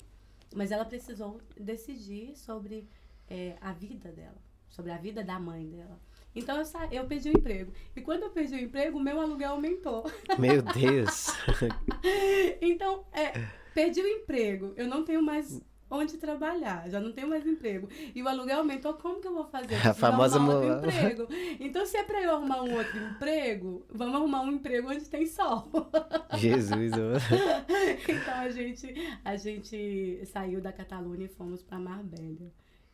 Mas 0.55 0.71
ela 0.71 0.85
precisou 0.85 1.41
decidir 1.59 2.35
sobre 2.37 2.87
é, 3.29 3.57
a 3.59 3.73
vida 3.73 4.11
dela, 4.11 4.37
sobre 4.69 4.91
a 4.91 4.97
vida 4.97 5.23
da 5.23 5.37
mãe 5.39 5.67
dela. 5.67 5.99
Então 6.33 6.57
eu, 6.57 6.65
sa 6.65 6.87
eu 6.91 7.05
perdi 7.05 7.29
o 7.29 7.37
emprego. 7.37 7.73
E 7.95 8.01
quando 8.01 8.23
eu 8.23 8.29
perdi 8.29 8.55
o 8.55 8.59
emprego, 8.59 8.99
meu 8.99 9.19
aluguel 9.19 9.51
aumentou. 9.51 10.03
Meu 10.37 10.61
Deus. 10.61 11.27
então, 12.61 13.05
é, 13.11 13.33
perdi 13.73 13.99
o 13.99 14.07
emprego. 14.07 14.71
Eu 14.77 14.87
não 14.87 15.03
tenho 15.03 15.21
mais 15.21 15.59
onde 15.89 16.17
trabalhar, 16.17 16.89
já 16.89 16.99
não 16.99 17.11
tenho 17.11 17.29
mais 17.29 17.45
emprego. 17.45 17.87
E 18.13 18.21
o 18.21 18.27
aluguel 18.27 18.59
aumentou, 18.59 18.93
como 18.95 19.21
que 19.21 19.27
eu 19.27 19.33
vou 19.33 19.45
fazer? 19.45 19.75
A 19.87 19.93
famosa 19.93 20.39
mo... 20.39 20.53
mo... 20.53 20.63
emprego. 20.63 21.27
Então, 21.59 21.85
se 21.85 21.97
é 21.97 22.03
para 22.03 22.21
eu 22.21 22.35
arrumar 22.35 22.61
um 22.61 22.75
outro 22.75 22.97
emprego, 22.97 23.85
vamos 23.89 24.15
arrumar 24.15 24.41
um 24.41 24.51
emprego 24.51 24.89
onde 24.89 25.05
tem 25.05 25.25
sol. 25.25 25.67
Jesus. 26.37 26.93
então 28.07 28.33
a 28.35 28.49
gente 28.49 28.93
a 29.23 29.35
gente 29.35 30.25
saiu 30.25 30.61
da 30.61 30.71
Catalunha 30.71 31.25
e 31.25 31.29
fomos 31.29 31.63
para 31.63 31.79
Marbella. 31.79 32.51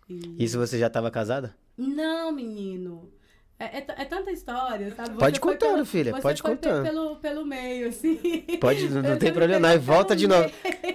E... 0.09 0.43
Isso 0.43 0.57
você 0.57 0.77
já 0.77 0.87
estava 0.87 1.09
casada? 1.11 1.55
Não, 1.77 2.31
menino. 2.31 3.11
É, 3.59 3.77
é, 3.77 3.85
é, 3.87 4.05
tanta 4.05 4.31
história, 4.31 4.93
sabe? 4.95 5.09
Você 5.09 5.19
pode 5.19 5.39
contando, 5.39 5.73
pelo, 5.73 5.85
filha, 5.85 6.19
pode 6.19 6.43
contando. 6.43 6.83
Pelo, 6.83 7.15
pelo 7.17 7.45
meio, 7.45 7.87
assim. 7.87 8.17
Pode, 8.59 8.89
não, 8.89 9.01
não 9.11 9.17
tem 9.17 9.31
problema, 9.31 9.59
não. 9.59 9.73
E 9.73 9.77
volta 9.77 10.15
de 10.15 10.27
novo. 10.27 10.51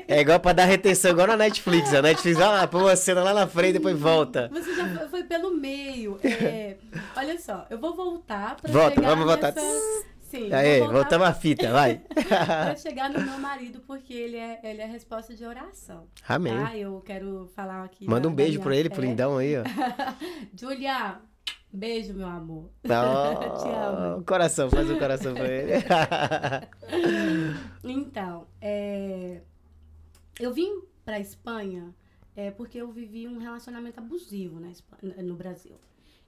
É 0.06 0.20
igual 0.20 0.40
pra 0.40 0.52
dar 0.52 0.64
retenção, 0.64 1.12
igual 1.12 1.28
na 1.28 1.36
Netflix. 1.36 1.94
A 1.94 2.02
Netflix 2.02 2.36
vai 2.38 2.48
lá, 2.48 2.66
põe 2.66 2.82
uma 2.82 2.96
cena 2.96 3.22
lá 3.22 3.32
na 3.32 3.46
frente, 3.46 3.74
depois 3.74 3.98
volta. 3.98 4.50
Você 4.52 4.74
já 4.74 4.88
foi, 4.88 5.08
foi 5.08 5.24
pelo 5.24 5.54
meio. 5.54 6.18
É, 6.22 6.76
olha 7.16 7.38
só, 7.38 7.66
eu 7.70 7.78
vou 7.78 7.94
voltar 7.94 8.56
pra 8.56 8.70
Volta, 8.70 9.00
vamos 9.00 9.26
nessa... 9.26 9.52
voltar. 9.52 9.62
Sim, 10.28 10.52
Aí, 10.52 10.80
voltamos 10.80 11.26
a 11.26 11.32
fita, 11.32 11.72
vai. 11.72 12.02
pra 12.28 12.76
chegar 12.76 13.08
no 13.08 13.18
meu 13.18 13.38
marido, 13.38 13.80
porque 13.86 14.12
ele 14.12 14.36
é, 14.36 14.60
ele 14.62 14.82
é 14.82 14.84
a 14.84 14.88
resposta 14.88 15.34
de 15.34 15.42
oração. 15.42 16.06
Amém. 16.28 16.52
Tá? 16.52 16.76
Eu 16.76 17.00
quero 17.00 17.50
falar 17.56 17.84
aqui. 17.84 18.04
Manda 18.06 18.22
da, 18.22 18.28
um 18.28 18.34
beijo 18.34 18.60
pra 18.60 18.76
ele, 18.76 18.90
fé. 18.90 18.94
pro 18.94 19.04
lindão 19.04 19.38
aí, 19.38 19.54
ó. 19.56 19.62
Julia, 20.54 21.18
beijo, 21.72 22.14
meu 22.14 22.26
amor. 22.26 22.70
Oh, 22.84 22.88
Te 23.62 23.68
amo. 23.68 24.24
Coração, 24.24 24.70
faz 24.70 24.90
um 24.90 24.98
coração 24.98 25.34
pra 25.34 25.46
ele. 25.46 25.72
então, 27.84 28.46
é, 28.60 29.40
eu 30.38 30.52
vim 30.52 30.82
pra 31.04 31.20
Espanha 31.20 31.94
é, 32.36 32.50
porque 32.50 32.78
eu 32.78 32.90
vivi 32.92 33.26
um 33.26 33.38
relacionamento 33.38 33.98
abusivo 33.98 34.60
na 34.60 34.70
Espanha, 34.70 35.22
no 35.22 35.34
Brasil. 35.34 35.78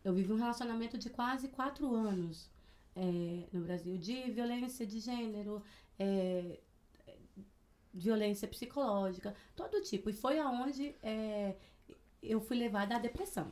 Eu 0.02 0.12
vivi 0.12 0.32
um 0.32 0.36
relacionamento 0.36 0.98
de 0.98 1.10
quase 1.10 1.48
quatro 1.48 1.94
anos 1.94 2.50
é, 2.96 3.46
no 3.52 3.60
Brasil, 3.60 3.96
de 3.96 4.30
violência 4.30 4.86
de 4.86 4.98
gênero, 4.98 5.62
é, 5.98 6.58
violência 7.92 8.48
psicológica, 8.48 9.34
todo 9.54 9.82
tipo. 9.82 10.10
E 10.10 10.12
foi 10.12 10.38
aonde 10.38 10.94
é, 11.02 11.54
eu 12.22 12.40
fui 12.40 12.56
levada 12.56 12.96
à 12.96 12.98
depressão. 12.98 13.50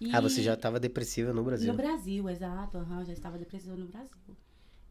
E 0.00 0.14
ah, 0.14 0.20
você 0.20 0.42
já 0.42 0.54
estava 0.54 0.80
depressiva 0.80 1.32
no 1.32 1.42
Brasil? 1.42 1.70
No 1.70 1.76
Brasil, 1.76 2.28
exato. 2.28 2.78
Uhum, 2.78 3.04
já 3.04 3.12
estava 3.12 3.38
depressiva 3.38 3.76
no 3.76 3.86
Brasil. 3.86 4.36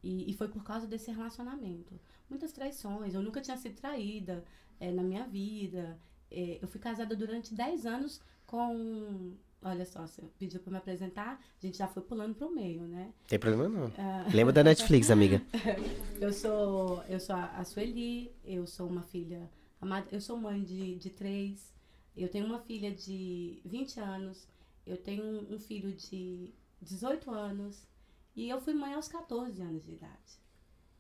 E, 0.02 0.30
e, 0.30 0.34
foi 0.34 0.48
por 0.48 0.64
causa 0.64 0.86
desse 0.86 1.12
relacionamento. 1.12 2.00
Muitas 2.30 2.52
traições. 2.52 3.14
Eu 3.14 3.22
nunca 3.22 3.42
tinha 3.42 3.56
sido 3.58 3.76
traída 3.76 4.44
é, 4.80 4.92
na 4.92 5.04
minha 5.04 5.26
vida. 5.26 5.98
É, 6.30 6.60
eu 6.62 6.68
fui 6.68 6.80
casada 6.80 7.16
durante 7.16 7.54
10 7.54 7.86
anos 7.86 8.22
com. 8.46 9.34
Olha 9.66 9.86
só, 9.86 10.06
você 10.06 10.22
pediu 10.38 10.60
para 10.60 10.72
me 10.72 10.78
apresentar, 10.78 11.40
a 11.40 11.66
gente 11.66 11.78
já 11.78 11.88
foi 11.88 12.04
pulando 12.04 12.36
pro 12.36 12.54
meio, 12.54 12.82
né? 12.82 13.14
Tem 13.30 13.40
problema 13.40 13.70
não. 13.70 13.94
Lembra 14.34 14.52
da 14.52 14.62
Netflix, 14.62 15.10
amiga? 15.10 15.42
eu 16.20 16.34
sou, 16.34 17.02
eu 17.08 17.18
sou 17.18 17.34
a 17.34 17.64
Sueli, 17.64 18.30
eu 18.44 18.68
sou 18.68 18.90
uma 18.90 19.04
filha 19.04 19.50
amada, 19.80 20.06
eu 20.12 20.20
sou 20.20 20.36
mãe 20.36 20.62
de, 20.62 20.96
de 20.96 21.10
três, 21.10 21.74
eu 22.16 22.28
tenho 22.28 22.46
uma 22.46 22.60
filha 22.60 22.92
de 22.92 23.62
20 23.64 24.02
anos, 24.02 24.46
eu 24.86 24.98
tenho 24.98 25.24
um, 25.54 25.60
filho 25.60 25.94
de 25.94 26.54
18 26.82 27.32
anos 27.32 27.88
e 28.36 28.50
eu 28.50 28.60
fui 28.60 28.74
mãe 28.74 28.94
aos 28.94 29.08
14 29.08 29.62
anos 29.62 29.84
de 29.84 29.94
idade. 29.94 30.40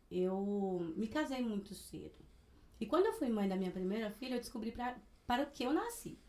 Eu 0.10 0.94
me 0.96 1.08
casei 1.08 1.42
muito 1.42 1.74
cedo. 1.74 2.24
E 2.80 2.86
quando 2.86 3.08
eu 3.08 3.14
fui 3.14 3.30
mãe 3.30 3.48
da 3.48 3.56
minha 3.56 3.72
primeira 3.72 4.12
filha, 4.12 4.36
eu 4.36 4.40
descobri 4.40 4.72
pra, 4.72 4.98
para 5.26 5.46
que 5.46 5.64
eu 5.64 5.74
nasci. 5.74 6.20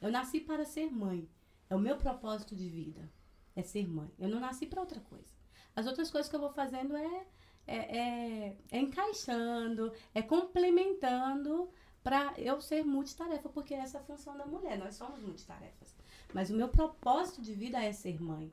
Eu 0.00 0.10
nasci 0.10 0.40
para 0.40 0.64
ser 0.64 0.90
mãe. 0.90 1.28
É 1.68 1.74
o 1.74 1.78
meu 1.78 1.96
propósito 1.96 2.54
de 2.54 2.68
vida. 2.68 3.10
É 3.54 3.62
ser 3.62 3.86
mãe. 3.88 4.10
Eu 4.18 4.28
não 4.28 4.40
nasci 4.40 4.66
para 4.66 4.80
outra 4.80 5.00
coisa. 5.00 5.34
As 5.76 5.86
outras 5.86 6.10
coisas 6.10 6.28
que 6.28 6.36
eu 6.36 6.40
vou 6.40 6.50
fazendo 6.50 6.96
é, 6.96 7.26
é, 7.66 7.76
é, 7.76 8.58
é 8.70 8.78
encaixando, 8.78 9.92
é 10.14 10.22
complementando 10.22 11.68
para 12.02 12.34
eu 12.38 12.60
ser 12.60 12.84
multitarefa, 12.84 13.48
porque 13.48 13.74
essa 13.74 13.96
é 13.98 14.00
a 14.00 14.04
função 14.04 14.36
da 14.36 14.46
mulher. 14.46 14.78
Nós 14.78 14.94
somos 14.94 15.20
multitarefas. 15.20 15.96
Mas 16.34 16.50
o 16.50 16.56
meu 16.56 16.68
propósito 16.68 17.40
de 17.40 17.54
vida 17.54 17.80
é 17.80 17.92
ser 17.92 18.20
mãe. 18.20 18.52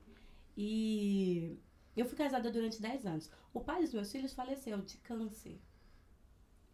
E 0.56 1.58
eu 1.98 2.06
fui 2.06 2.16
casada 2.16 2.52
durante 2.52 2.80
10 2.80 3.08
anos. 3.08 3.32
O 3.52 3.60
pai 3.60 3.82
dos 3.82 3.92
meus 3.92 4.12
filhos 4.12 4.34
faleceu 4.34 4.78
de 4.82 4.98
câncer. 4.98 5.60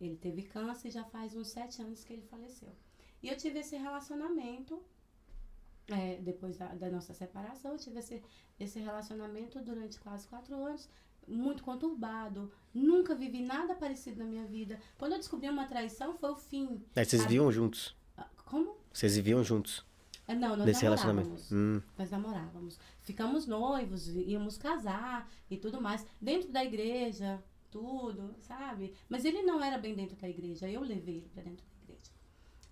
Ele 0.01 0.17
teve 0.17 0.43
câncer 0.43 0.89
e 0.89 0.91
já 0.91 1.05
faz 1.05 1.33
uns 1.33 1.47
7 1.47 1.81
anos 1.81 2.03
que 2.03 2.11
ele 2.11 2.23
faleceu. 2.23 2.75
E 3.23 3.29
eu 3.29 3.37
tive 3.37 3.59
esse 3.59 3.77
relacionamento, 3.77 4.83
é, 5.87 6.17
depois 6.17 6.57
da, 6.57 6.75
da, 6.75 6.89
nossa 6.89 7.13
separação, 7.13 7.71
eu 7.71 7.79
tive 7.79 7.99
esse, 7.99 8.21
esse 8.59 8.79
relacionamento 8.79 9.61
durante 9.61 9.97
quase 10.01 10.27
4 10.27 10.53
anos, 10.61 10.89
muito 11.25 11.63
conturbado. 11.63 12.51
Nunca 12.73 13.15
vivi 13.15 13.41
nada 13.41 13.73
parecido 13.73 14.19
na 14.19 14.25
minha 14.25 14.45
vida. 14.45 14.77
Quando 14.97 15.13
eu 15.13 15.19
descobri 15.19 15.49
uma 15.49 15.67
traição, 15.67 16.17
foi 16.17 16.31
o 16.31 16.35
fim. 16.35 16.83
Aí 16.97 17.05
vocês 17.05 17.23
viviam 17.23 17.49
juntos? 17.49 17.95
Como? 18.43 18.75
Vocês 18.91 19.15
viviam 19.15 19.41
juntos? 19.41 19.86
Não, 20.35 20.57
nós 20.57 20.65
Desse 20.65 20.83
namorávamos. 20.83 21.51
Hum. 21.51 21.81
Nós 21.97 22.11
namorávamos. 22.11 22.79
Ficamos 23.01 23.47
noivos, 23.47 24.07
íamos 24.09 24.57
casar 24.57 25.29
e 25.49 25.57
tudo 25.57 25.81
mais. 25.81 26.05
Dentro 26.19 26.51
da 26.51 26.63
igreja, 26.63 27.41
tudo, 27.71 28.35
sabe? 28.41 28.93
Mas 29.07 29.23
ele 29.23 29.41
não 29.43 29.63
era 29.63 29.77
bem 29.77 29.95
dentro 29.95 30.17
da 30.17 30.27
igreja. 30.27 30.69
Eu 30.69 30.81
levei 30.81 31.17
ele 31.17 31.29
pra 31.29 31.43
dentro 31.43 31.65
da 31.65 31.83
igreja. 31.83 32.11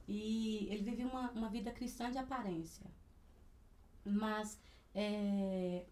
E 0.08 0.68
ele 0.70 0.84
vivia 0.84 1.08
uma, 1.08 1.32
uma 1.32 1.50
vida 1.50 1.72
cristã 1.72 2.12
de 2.12 2.18
aparência. 2.18 2.86
Mas 4.04 4.60
é, 4.94 5.86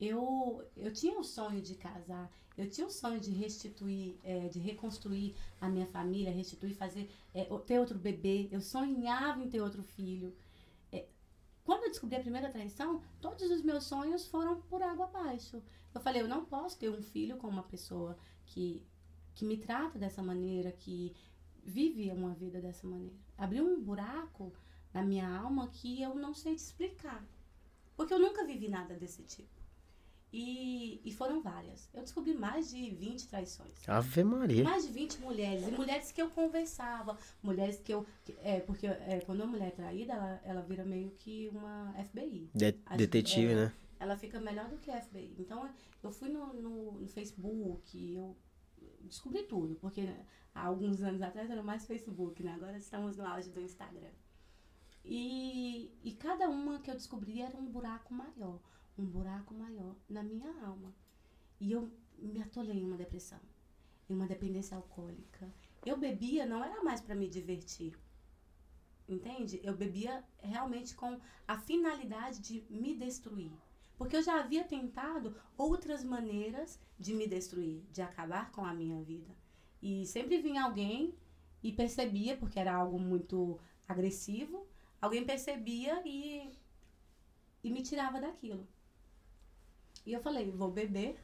eu, 0.00 0.64
eu 0.76 0.92
tinha 0.92 1.18
o 1.18 1.24
sonho 1.24 1.60
de 1.60 1.74
casar, 1.74 2.30
eu 2.56 2.68
tinha 2.68 2.86
o 2.86 2.90
sonho 2.90 3.20
de 3.20 3.30
restituir, 3.30 4.16
é, 4.22 4.48
de 4.48 4.58
reconstruir 4.58 5.34
a 5.60 5.68
minha 5.68 5.86
família, 5.86 6.32
restituir, 6.32 6.74
fazer, 6.74 7.10
é, 7.34 7.44
ter 7.66 7.78
outro 7.78 7.98
bebê. 7.98 8.48
Eu 8.50 8.60
sonhava 8.60 9.42
em 9.42 9.48
ter 9.48 9.60
outro 9.60 9.82
filho. 9.82 10.34
Quando 11.64 11.84
eu 11.84 11.90
descobri 11.90 12.16
a 12.16 12.20
primeira 12.20 12.50
traição, 12.50 13.02
todos 13.20 13.50
os 13.50 13.62
meus 13.62 13.84
sonhos 13.84 14.26
foram 14.26 14.60
por 14.62 14.82
água 14.82 15.06
abaixo. 15.06 15.62
Eu 15.94 16.00
falei, 16.00 16.20
eu 16.20 16.28
não 16.28 16.44
posso 16.44 16.78
ter 16.78 16.90
um 16.90 17.02
filho 17.02 17.38
com 17.38 17.48
uma 17.48 17.62
pessoa 17.62 18.18
que, 18.44 18.84
que 19.34 19.46
me 19.46 19.56
trata 19.56 19.98
dessa 19.98 20.22
maneira, 20.22 20.70
que 20.72 21.16
vive 21.64 22.10
uma 22.10 22.34
vida 22.34 22.60
dessa 22.60 22.86
maneira. 22.86 23.14
Abriu 23.38 23.64
um 23.64 23.82
buraco 23.82 24.52
na 24.92 25.02
minha 25.02 25.26
alma 25.26 25.68
que 25.68 26.02
eu 26.02 26.14
não 26.14 26.34
sei 26.34 26.54
te 26.54 26.58
explicar. 26.58 27.24
Porque 27.96 28.12
eu 28.12 28.18
nunca 28.18 28.44
vivi 28.44 28.68
nada 28.68 28.94
desse 28.94 29.22
tipo. 29.22 29.63
E, 30.36 31.00
e, 31.04 31.12
foram 31.12 31.40
várias. 31.40 31.88
Eu 31.94 32.02
descobri 32.02 32.34
mais 32.34 32.68
de 32.70 32.90
20 32.90 33.28
traições. 33.28 33.88
Ave 33.88 34.24
Maria. 34.24 34.64
Mais 34.64 34.84
de 34.84 34.92
20 34.92 35.20
mulheres. 35.20 35.68
E 35.68 35.70
mulheres 35.70 36.10
que 36.10 36.20
eu 36.20 36.28
conversava. 36.28 37.16
Mulheres 37.40 37.78
que 37.78 37.94
eu. 37.94 38.04
Que, 38.24 38.34
é, 38.42 38.58
porque 38.58 38.84
é, 38.84 39.22
quando 39.24 39.42
uma 39.42 39.52
mulher 39.52 39.68
é 39.68 39.70
traída, 39.70 40.12
ela, 40.12 40.40
ela 40.44 40.62
vira 40.62 40.84
meio 40.84 41.12
que 41.12 41.48
uma 41.52 41.94
FBI. 42.06 42.50
De, 42.52 42.72
detetive, 42.96 43.52
é, 43.52 43.54
né? 43.54 43.72
Ela 44.00 44.16
fica 44.16 44.40
melhor 44.40 44.68
do 44.68 44.76
que 44.78 44.90
a 44.90 45.00
FBI. 45.00 45.36
Então, 45.38 45.70
eu 46.02 46.10
fui 46.10 46.28
no, 46.28 46.52
no, 46.52 46.92
no 46.98 47.06
Facebook, 47.06 48.14
eu 48.16 48.36
descobri 49.02 49.44
tudo. 49.44 49.76
Porque 49.76 50.02
né, 50.02 50.26
há 50.52 50.66
alguns 50.66 51.00
anos 51.00 51.22
atrás 51.22 51.48
era 51.48 51.62
mais 51.62 51.86
Facebook, 51.86 52.42
né? 52.42 52.54
Agora 52.54 52.76
estamos 52.76 53.16
no 53.16 53.24
auge 53.24 53.50
do 53.50 53.60
Instagram. 53.60 54.10
E, 55.04 55.92
e 56.02 56.10
cada 56.14 56.48
uma 56.48 56.80
que 56.80 56.90
eu 56.90 56.94
descobri 56.94 57.40
era 57.40 57.56
um 57.56 57.66
buraco 57.66 58.12
maior 58.12 58.58
um 58.98 59.04
buraco 59.04 59.54
maior 59.54 59.94
na 60.08 60.22
minha 60.22 60.50
alma. 60.64 60.94
E 61.60 61.72
eu 61.72 61.90
me 62.18 62.42
atolei 62.42 62.78
em 62.78 62.84
uma 62.84 62.96
depressão, 62.96 63.40
em 64.08 64.14
uma 64.14 64.26
dependência 64.26 64.76
alcoólica. 64.76 65.52
Eu 65.84 65.98
bebia 65.98 66.46
não 66.46 66.64
era 66.64 66.82
mais 66.82 67.00
para 67.00 67.14
me 67.14 67.28
divertir. 67.28 67.98
Entende? 69.08 69.60
Eu 69.62 69.76
bebia 69.76 70.24
realmente 70.38 70.94
com 70.94 71.20
a 71.46 71.58
finalidade 71.58 72.40
de 72.40 72.64
me 72.70 72.94
destruir. 72.94 73.52
Porque 73.96 74.16
eu 74.16 74.22
já 74.22 74.40
havia 74.40 74.64
tentado 74.64 75.36
outras 75.56 76.02
maneiras 76.02 76.80
de 76.98 77.14
me 77.14 77.26
destruir, 77.28 77.82
de 77.92 78.02
acabar 78.02 78.50
com 78.50 78.64
a 78.64 78.74
minha 78.74 79.02
vida. 79.02 79.34
E 79.80 80.06
sempre 80.06 80.40
vinha 80.40 80.64
alguém 80.64 81.14
e 81.62 81.72
percebia, 81.72 82.36
porque 82.36 82.58
era 82.58 82.74
algo 82.74 82.98
muito 82.98 83.58
agressivo, 83.86 84.66
alguém 85.00 85.24
percebia 85.24 86.02
e, 86.04 86.50
e 87.62 87.70
me 87.70 87.82
tirava 87.82 88.20
daquilo. 88.20 88.66
E 90.06 90.12
eu 90.12 90.20
falei, 90.20 90.50
vou 90.50 90.70
beber 90.70 91.18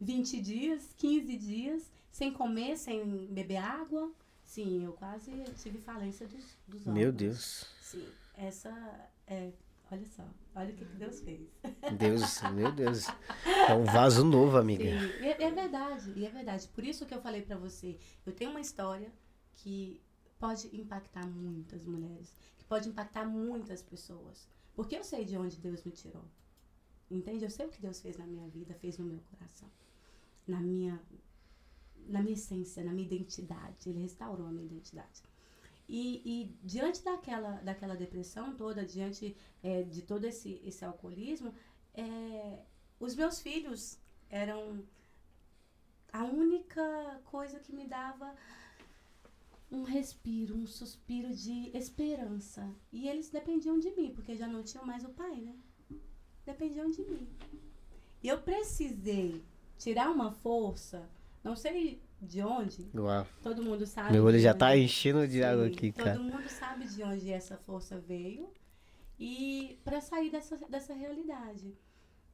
20 0.00 0.40
dias, 0.40 0.94
15 0.96 1.36
dias, 1.36 1.90
sem 2.10 2.32
comer, 2.32 2.76
sem 2.76 3.26
beber 3.26 3.56
água. 3.56 4.12
Sim, 4.44 4.84
eu 4.84 4.92
quase 4.92 5.30
tive 5.62 5.78
falência 5.78 6.26
dos, 6.26 6.44
dos 6.66 6.80
órgãos. 6.80 6.94
Meu 6.94 7.12
Deus. 7.12 7.66
Sim, 7.82 8.06
essa 8.36 8.70
é. 9.26 9.52
Olha 9.90 10.04
só, 10.04 10.22
olha 10.54 10.70
o 10.70 10.76
que, 10.76 10.84
que 10.84 10.96
Deus 10.96 11.20
fez. 11.20 11.48
Deus, 11.98 12.42
meu 12.52 12.70
Deus. 12.70 13.06
É 13.68 13.74
um 13.74 13.84
vaso 13.84 14.22
novo, 14.22 14.58
amiga. 14.58 14.84
Sim, 14.84 15.24
é, 15.24 15.44
é 15.44 15.50
verdade, 15.50 16.12
e 16.14 16.26
é 16.26 16.30
verdade. 16.30 16.68
Por 16.68 16.84
isso 16.84 17.06
que 17.06 17.14
eu 17.14 17.22
falei 17.22 17.40
pra 17.40 17.56
você, 17.56 17.98
eu 18.26 18.32
tenho 18.32 18.50
uma 18.50 18.60
história 18.60 19.10
que 19.56 20.00
pode 20.38 20.68
impactar 20.76 21.26
muitas 21.26 21.84
mulheres, 21.84 22.34
que 22.58 22.64
pode 22.64 22.88
impactar 22.88 23.24
muitas 23.24 23.82
pessoas. 23.82 24.46
Porque 24.74 24.94
eu 24.94 25.02
sei 25.02 25.24
de 25.24 25.36
onde 25.36 25.56
Deus 25.56 25.82
me 25.82 25.90
tirou. 25.90 26.24
Entende? 27.10 27.44
Eu 27.44 27.50
sei 27.50 27.66
o 27.66 27.70
que 27.70 27.80
Deus 27.80 28.00
fez 28.00 28.16
na 28.16 28.26
minha 28.26 28.48
vida, 28.48 28.74
fez 28.74 28.98
no 28.98 29.04
meu 29.04 29.20
coração. 29.30 29.70
Na 30.46 30.60
minha, 30.60 31.00
na 32.06 32.22
minha 32.22 32.34
essência, 32.34 32.84
na 32.84 32.92
minha 32.92 33.06
identidade. 33.06 33.88
Ele 33.88 34.00
restaurou 34.00 34.46
a 34.46 34.52
minha 34.52 34.66
identidade. 34.66 35.22
E, 35.88 36.22
e 36.24 36.56
diante 36.62 37.02
daquela, 37.02 37.52
daquela 37.62 37.96
depressão 37.96 38.54
toda, 38.54 38.84
diante 38.84 39.34
é, 39.62 39.82
de 39.82 40.02
todo 40.02 40.24
esse, 40.24 40.60
esse 40.62 40.84
alcoolismo, 40.84 41.54
é, 41.94 42.58
os 43.00 43.14
meus 43.14 43.40
filhos 43.40 43.98
eram 44.28 44.84
a 46.12 46.24
única 46.24 47.22
coisa 47.24 47.58
que 47.58 47.72
me 47.72 47.86
dava 47.86 48.34
um 49.70 49.82
respiro, 49.82 50.56
um 50.56 50.66
suspiro 50.66 51.34
de 51.34 51.70
esperança. 51.76 52.70
E 52.92 53.08
eles 53.08 53.30
dependiam 53.30 53.78
de 53.78 53.90
mim, 53.92 54.12
porque 54.14 54.36
já 54.36 54.46
não 54.46 54.62
tinham 54.62 54.84
mais 54.84 55.04
o 55.04 55.10
pai, 55.10 55.36
né? 55.36 55.54
Dependiam 56.52 56.90
de 56.90 57.02
mim. 57.02 57.28
E 58.22 58.28
eu 58.28 58.38
precisei 58.40 59.44
tirar 59.76 60.10
uma 60.10 60.32
força, 60.32 61.06
não 61.44 61.54
sei 61.54 62.00
de 62.22 62.40
onde. 62.42 62.88
Uau. 62.94 63.26
Todo 63.42 63.62
mundo 63.62 63.84
sabe. 63.86 64.12
Meu 64.12 64.24
olho 64.24 64.38
já 64.38 64.50
onde- 64.50 64.58
tá 64.58 64.74
enchendo 64.76 65.28
de 65.28 65.44
água 65.44 65.66
aqui, 65.66 65.92
todo 65.92 66.04
cara. 66.04 66.18
mundo 66.18 66.48
sabe 66.48 66.88
de 66.88 67.02
onde 67.02 67.30
essa 67.30 67.58
força 67.58 67.98
veio 68.00 68.48
e 69.18 69.78
para 69.84 70.00
sair 70.00 70.30
dessa, 70.30 70.56
dessa 70.68 70.94
realidade. 70.94 71.76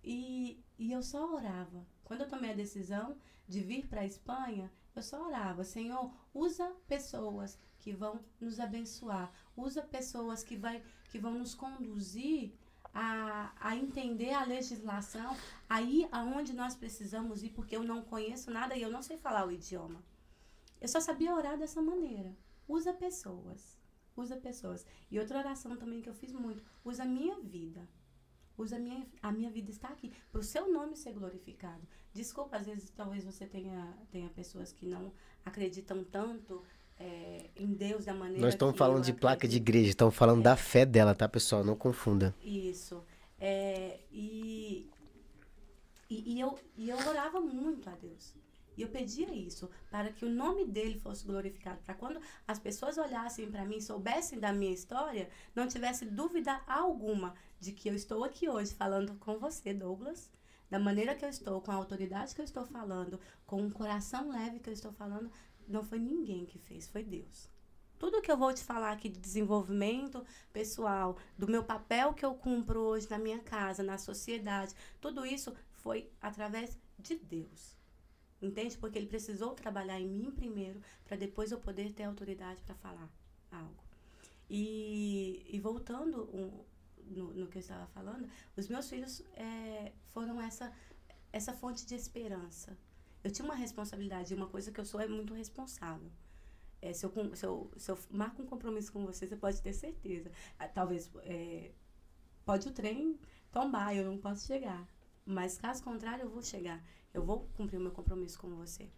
E, 0.05 0.63
e 0.79 0.93
eu 0.93 1.03
só 1.03 1.35
orava. 1.35 1.85
Quando 2.05 2.21
eu 2.21 2.29
tomei 2.29 2.53
a 2.53 2.55
decisão 2.55 3.17
de 3.49 3.61
vir 3.63 3.87
para 3.89 4.03
a 4.03 4.07
Espanha, 4.07 4.71
eu 4.95 5.03
só 5.03 5.27
orava, 5.27 5.65
Senhor, 5.65 6.09
usa 6.33 6.71
pessoas 6.87 7.59
que 7.81 7.93
vão 7.93 8.21
nos 8.41 8.61
abençoar, 8.61 9.33
usa 9.57 9.83
pessoas 9.83 10.45
que, 10.45 10.57
vai, 10.57 10.81
que 11.11 11.19
vão 11.19 11.35
nos 11.37 11.53
conduzir 11.55 12.53
a, 12.95 13.53
a 13.61 13.77
entender 13.77 14.33
a 14.33 14.45
legislação, 14.45 15.37
a 15.69 15.83
ir 15.83 16.09
aonde 16.13 16.53
nós 16.53 16.77
precisamos 16.77 17.43
ir, 17.43 17.51
porque 17.51 17.77
eu 17.77 17.83
não 17.83 18.03
conheço 18.03 18.51
nada 18.51 18.77
e 18.77 18.83
eu 18.83 18.91
não 18.91 19.03
sei 19.03 19.19
falar 19.19 19.47
o 19.47 19.53
idioma. 19.53 20.03
Eu 20.81 20.89
só 20.89 21.01
sabia 21.01 21.35
orar 21.35 21.59
dessa 21.59 21.83
maneira. 21.83 22.37
Usa 22.69 22.93
pessoas. 22.93 23.77
Usa 24.17 24.37
pessoas. 24.37 24.87
E 25.11 25.19
outra 25.19 25.39
oração 25.39 25.77
também 25.77 26.01
que 26.01 26.09
eu 26.09 26.15
fiz 26.15 26.33
muito. 26.33 26.63
Usa 26.85 27.03
a 27.03 27.07
minha 27.07 27.41
vida. 27.41 27.89
Usa 28.57 28.77
a 28.77 28.79
minha, 28.79 29.05
a 29.21 29.33
minha 29.33 29.51
vida 29.51 29.71
está 29.71 29.89
aqui. 29.89 30.13
Para 30.31 30.41
o 30.41 30.45
seu 30.45 30.73
nome 30.73 30.97
ser 30.97 31.13
glorificado. 31.13 31.83
Desculpa, 32.13 32.57
às 32.57 32.67
vezes 32.67 32.91
talvez 32.91 33.25
você 33.25 33.45
tenha, 33.45 33.93
tenha 34.13 34.29
pessoas 34.31 34.71
que 34.73 34.87
não 34.87 35.13
acreditam 35.45 36.05
tanto 36.05 36.63
é, 36.99 37.51
em 37.57 37.73
Deus 37.73 38.05
da 38.05 38.15
maneira 38.15 38.41
Nós 38.41 38.55
estamos 38.55 38.77
falando 38.77 39.05
de 39.05 39.13
placa 39.13 39.47
de 39.47 39.57
igreja, 39.57 39.91
estamos 39.91 40.15
falando 40.15 40.43
da 40.43 40.57
fé 40.57 40.85
dela, 40.85 41.15
tá, 41.15 41.29
pessoal? 41.29 41.65
Não 41.65 41.77
confunda. 41.77 42.35
Isso. 42.43 43.03
É, 43.39 43.99
e, 44.13 44.89
e, 46.09 46.35
e 46.35 46.41
eu, 46.41 46.59
e 46.77 46.91
eu 46.91 46.97
orava 46.97 47.41
muito 47.41 47.89
a 47.91 47.93
Deus. 47.95 48.35
E 48.77 48.83
eu 48.83 48.89
pedia 48.89 49.33
isso, 49.33 49.71
para 49.91 50.13
que 50.13 50.25
o 50.25 50.29
nome 50.29 50.67
dele 50.67 50.99
fosse 50.99 51.25
glorificado. 51.25 51.79
Para 51.85 51.95
quando 51.95 52.21
as 52.47 52.59
pessoas 52.59 52.99
olhassem 52.99 53.51
para 53.51 53.65
mim, 53.65 53.81
soubessem 53.81 54.41
da 54.41 54.53
minha 54.53 54.73
história, 54.73 55.29
não 55.55 55.69
tivesse 55.69 56.05
dúvida 56.05 56.61
alguma 56.67 57.35
de 57.61 57.73
que 57.73 57.89
eu 57.89 57.95
estou 57.95 58.25
aqui 58.25 58.49
hoje 58.49 58.75
falando 58.75 59.15
com 59.21 59.39
você, 59.39 59.73
Douglas, 59.73 60.29
da 60.71 60.79
maneira 60.79 61.15
que 61.15 61.25
eu 61.25 61.29
estou, 61.29 61.61
com 61.61 61.71
a 61.71 61.75
autoridade 61.75 62.35
que 62.35 62.41
eu 62.41 62.45
estou 62.45 62.65
falando, 62.65 63.21
com 63.47 63.63
um 63.63 63.71
coração 63.71 64.31
leve 64.31 64.61
que 64.61 64.69
eu 64.69 64.75
estou 64.75 64.93
falando. 64.93 65.31
Não 65.67 65.83
foi 65.83 65.99
ninguém 65.99 66.45
que 66.47 66.59
fez, 66.59 66.87
foi 66.87 67.03
Deus. 67.03 67.49
Tudo 67.99 68.21
que 68.21 68.31
eu 68.31 68.37
vou 68.37 68.53
te 68.53 68.63
falar 68.63 68.93
aqui 68.93 69.09
de 69.09 69.19
desenvolvimento 69.19 70.25
pessoal, 70.53 71.17
do 71.39 71.49
meu 71.49 71.65
papel 71.65 72.13
que 72.13 72.25
eu 72.25 72.35
cumpro 72.35 72.81
hoje 72.81 73.09
na 73.09 73.19
minha 73.19 73.39
casa, 73.39 73.83
na 73.83 73.97
sociedade, 73.97 74.75
tudo 75.01 75.25
isso 75.25 75.55
foi 75.73 76.11
através 76.21 76.77
de 76.99 77.17
Deus. 77.17 77.77
Entende? 78.43 78.77
Porque 78.77 78.99
ele 78.99 79.07
precisou 79.07 79.55
trabalhar 79.55 79.99
em 79.99 80.09
mim 80.09 80.31
primeiro, 80.31 80.81
para 81.05 81.17
depois 81.17 81.51
eu 81.51 81.59
poder 81.59 81.93
ter 81.93 82.03
autoridade 82.03 82.63
para 82.63 82.75
falar 82.75 83.09
algo. 83.51 83.83
E, 84.51 85.47
e 85.49 85.59
voltando 85.59 86.29
no, 87.09 87.33
no 87.35 87.47
que 87.47 87.59
eu 87.59 87.61
estava 87.61 87.87
falando, 87.89 88.29
os 88.57 88.69
meus 88.69 88.89
filhos 88.89 89.23
é, 89.35 89.93
foram 90.07 90.41
essa, 90.41 90.73
essa 91.33 91.53
fonte 91.53 91.87
de 91.87 91.95
esperança. 91.95 92.77
Eu 93.23 93.31
tinha 93.31 93.45
uma 93.45 93.55
responsabilidade, 93.55 94.35
uma 94.35 94.49
coisa 94.49 94.71
que 94.71 94.81
eu 94.81 94.85
sou 94.85 95.01
é 95.01 95.09
muito 95.09 95.35
responsável. 95.35 96.11
É, 96.83 96.93
se, 96.93 97.07
eu, 97.07 97.13
se, 97.35 97.47
eu, 97.47 97.71
se 97.77 97.91
eu 97.91 97.99
marco 98.11 98.43
um 98.43 98.47
compromisso 98.47 98.93
com 98.93 99.07
você, 99.07 99.27
você 99.27 99.37
pode 99.37 99.63
ter 99.63 99.73
certeza. 99.73 100.31
Ah, 100.59 100.69
Talvez 100.69 101.11
é, 101.23 101.73
pode 102.45 102.69
o 102.69 102.73
trem 102.73 103.19
tombar, 103.51 103.97
eu 103.97 104.05
não 104.05 104.19
posso 104.19 104.47
chegar. 104.47 104.87
Mas 105.25 105.57
caso 105.57 105.83
contrário, 105.83 106.25
eu 106.25 106.29
vou 106.29 106.43
chegar. 106.43 106.85
Eu 107.15 107.25
vou 107.25 107.49
cumprir 107.55 107.79
o 107.79 107.81
meu 107.81 107.93
compromisso 107.93 108.39
com 108.39 108.55
você. 108.55 108.91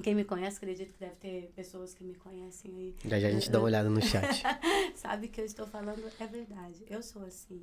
Quem 0.00 0.14
me 0.14 0.24
conhece, 0.24 0.56
acredito 0.56 0.92
que 0.92 1.00
deve 1.00 1.16
ter 1.16 1.52
pessoas 1.54 1.92
que 1.92 2.02
me 2.02 2.14
conhecem 2.14 2.74
aí. 2.74 2.96
Já 3.04 3.20
já 3.20 3.28
a 3.28 3.30
gente 3.30 3.50
dá 3.50 3.58
uma 3.58 3.66
olhada 3.66 3.90
no 3.90 4.00
chat. 4.00 4.42
Sabe 4.96 5.28
que 5.28 5.40
eu 5.40 5.44
estou 5.44 5.66
falando 5.66 6.10
é 6.18 6.26
verdade. 6.26 6.84
Eu 6.88 7.02
sou 7.02 7.24
assim. 7.24 7.62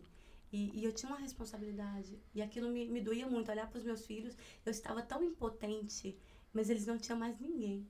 E, 0.51 0.79
e 0.79 0.83
eu 0.83 0.93
tinha 0.93 1.11
uma 1.11 1.19
responsabilidade. 1.19 2.19
E 2.33 2.41
aquilo 2.41 2.69
me, 2.69 2.87
me 2.87 3.01
doía 3.01 3.27
muito. 3.27 3.49
Olhar 3.51 3.67
para 3.67 3.79
os 3.79 3.83
meus 3.83 4.05
filhos, 4.05 4.37
eu 4.65 4.71
estava 4.71 5.01
tão 5.01 5.23
impotente, 5.23 6.17
mas 6.53 6.69
eles 6.69 6.85
não 6.85 6.97
tinham 6.97 7.17
mais 7.17 7.39
ninguém. 7.39 7.87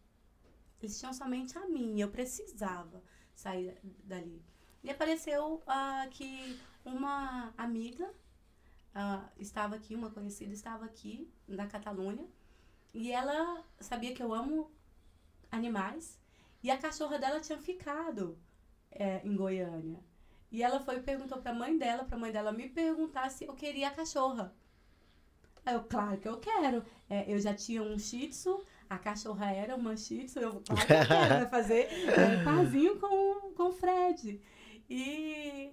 Eles 0.81 0.97
tinham 0.97 1.13
somente 1.13 1.57
a 1.57 1.67
mim. 1.67 1.99
Eu 1.99 2.09
precisava 2.09 3.03
sair 3.35 3.77
dali. 4.03 4.41
E 4.83 4.89
apareceu 4.89 5.61
ah, 5.67 6.07
que 6.11 6.57
uma 6.85 7.53
amiga 7.57 8.09
ah, 8.95 9.29
estava 9.37 9.75
aqui, 9.75 9.95
uma 9.95 10.09
conhecida 10.09 10.53
estava 10.53 10.85
aqui 10.85 11.29
na 11.47 11.67
Catalunha. 11.67 12.25
E 12.93 13.11
ela 13.11 13.63
sabia 13.79 14.13
que 14.13 14.21
eu 14.21 14.33
amo 14.33 14.71
animais. 15.51 16.19
E 16.61 16.69
a 16.69 16.77
cachorra 16.77 17.17
dela 17.17 17.39
tinha 17.39 17.57
ficado 17.57 18.37
é, 18.91 19.21
em 19.23 19.35
Goiânia. 19.35 19.99
E 20.51 20.63
ela 20.63 20.79
foi 20.79 20.97
e 20.97 21.01
perguntou 21.01 21.37
pra 21.39 21.53
mãe 21.53 21.77
dela, 21.77 22.03
pra 22.03 22.17
mãe 22.17 22.31
dela 22.31 22.51
me 22.51 22.67
perguntar 22.67 23.29
se 23.29 23.45
eu 23.45 23.53
queria 23.53 23.87
a 23.87 23.91
cachorra. 23.91 24.53
Aí 25.65 25.75
eu, 25.75 25.83
claro 25.83 26.17
que 26.17 26.27
eu 26.27 26.37
quero. 26.39 26.83
É, 27.09 27.31
eu 27.31 27.39
já 27.39 27.53
tinha 27.53 27.83
um 27.83 27.97
shih 27.99 28.29
tzu, 28.29 28.63
a 28.89 28.97
cachorra 28.97 29.51
era 29.51 29.75
uma 29.75 29.95
shih 29.95 30.25
tzu, 30.25 30.39
eu, 30.39 30.61
claro 30.65 30.85
que 30.85 30.93
eu 30.93 31.07
quero, 31.07 31.49
fazer 31.49 31.87
é, 32.09 32.41
parzinho 32.43 32.99
com, 32.99 33.53
com 33.53 33.63
o 33.69 33.71
Fred. 33.71 34.41
E 34.89 35.71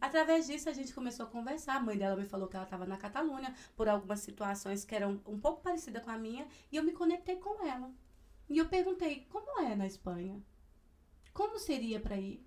através 0.00 0.46
disso 0.46 0.68
a 0.68 0.72
gente 0.72 0.92
começou 0.92 1.26
a 1.26 1.28
conversar. 1.28 1.76
A 1.76 1.80
mãe 1.80 1.96
dela 1.96 2.16
me 2.16 2.26
falou 2.26 2.48
que 2.48 2.56
ela 2.56 2.64
estava 2.64 2.86
na 2.86 2.96
Catalunha 2.96 3.54
por 3.76 3.88
algumas 3.88 4.20
situações 4.20 4.84
que 4.84 4.94
eram 4.94 5.20
um 5.26 5.38
pouco 5.38 5.62
parecidas 5.62 6.02
com 6.02 6.10
a 6.10 6.18
minha, 6.18 6.46
e 6.70 6.76
eu 6.76 6.82
me 6.82 6.92
conectei 6.92 7.36
com 7.36 7.64
ela. 7.66 7.90
E 8.48 8.58
eu 8.58 8.68
perguntei, 8.68 9.26
como 9.30 9.60
é 9.60 9.74
na 9.74 9.86
Espanha? 9.86 10.40
Como 11.32 11.58
seria 11.58 12.00
para 12.00 12.16
ir? 12.16 12.46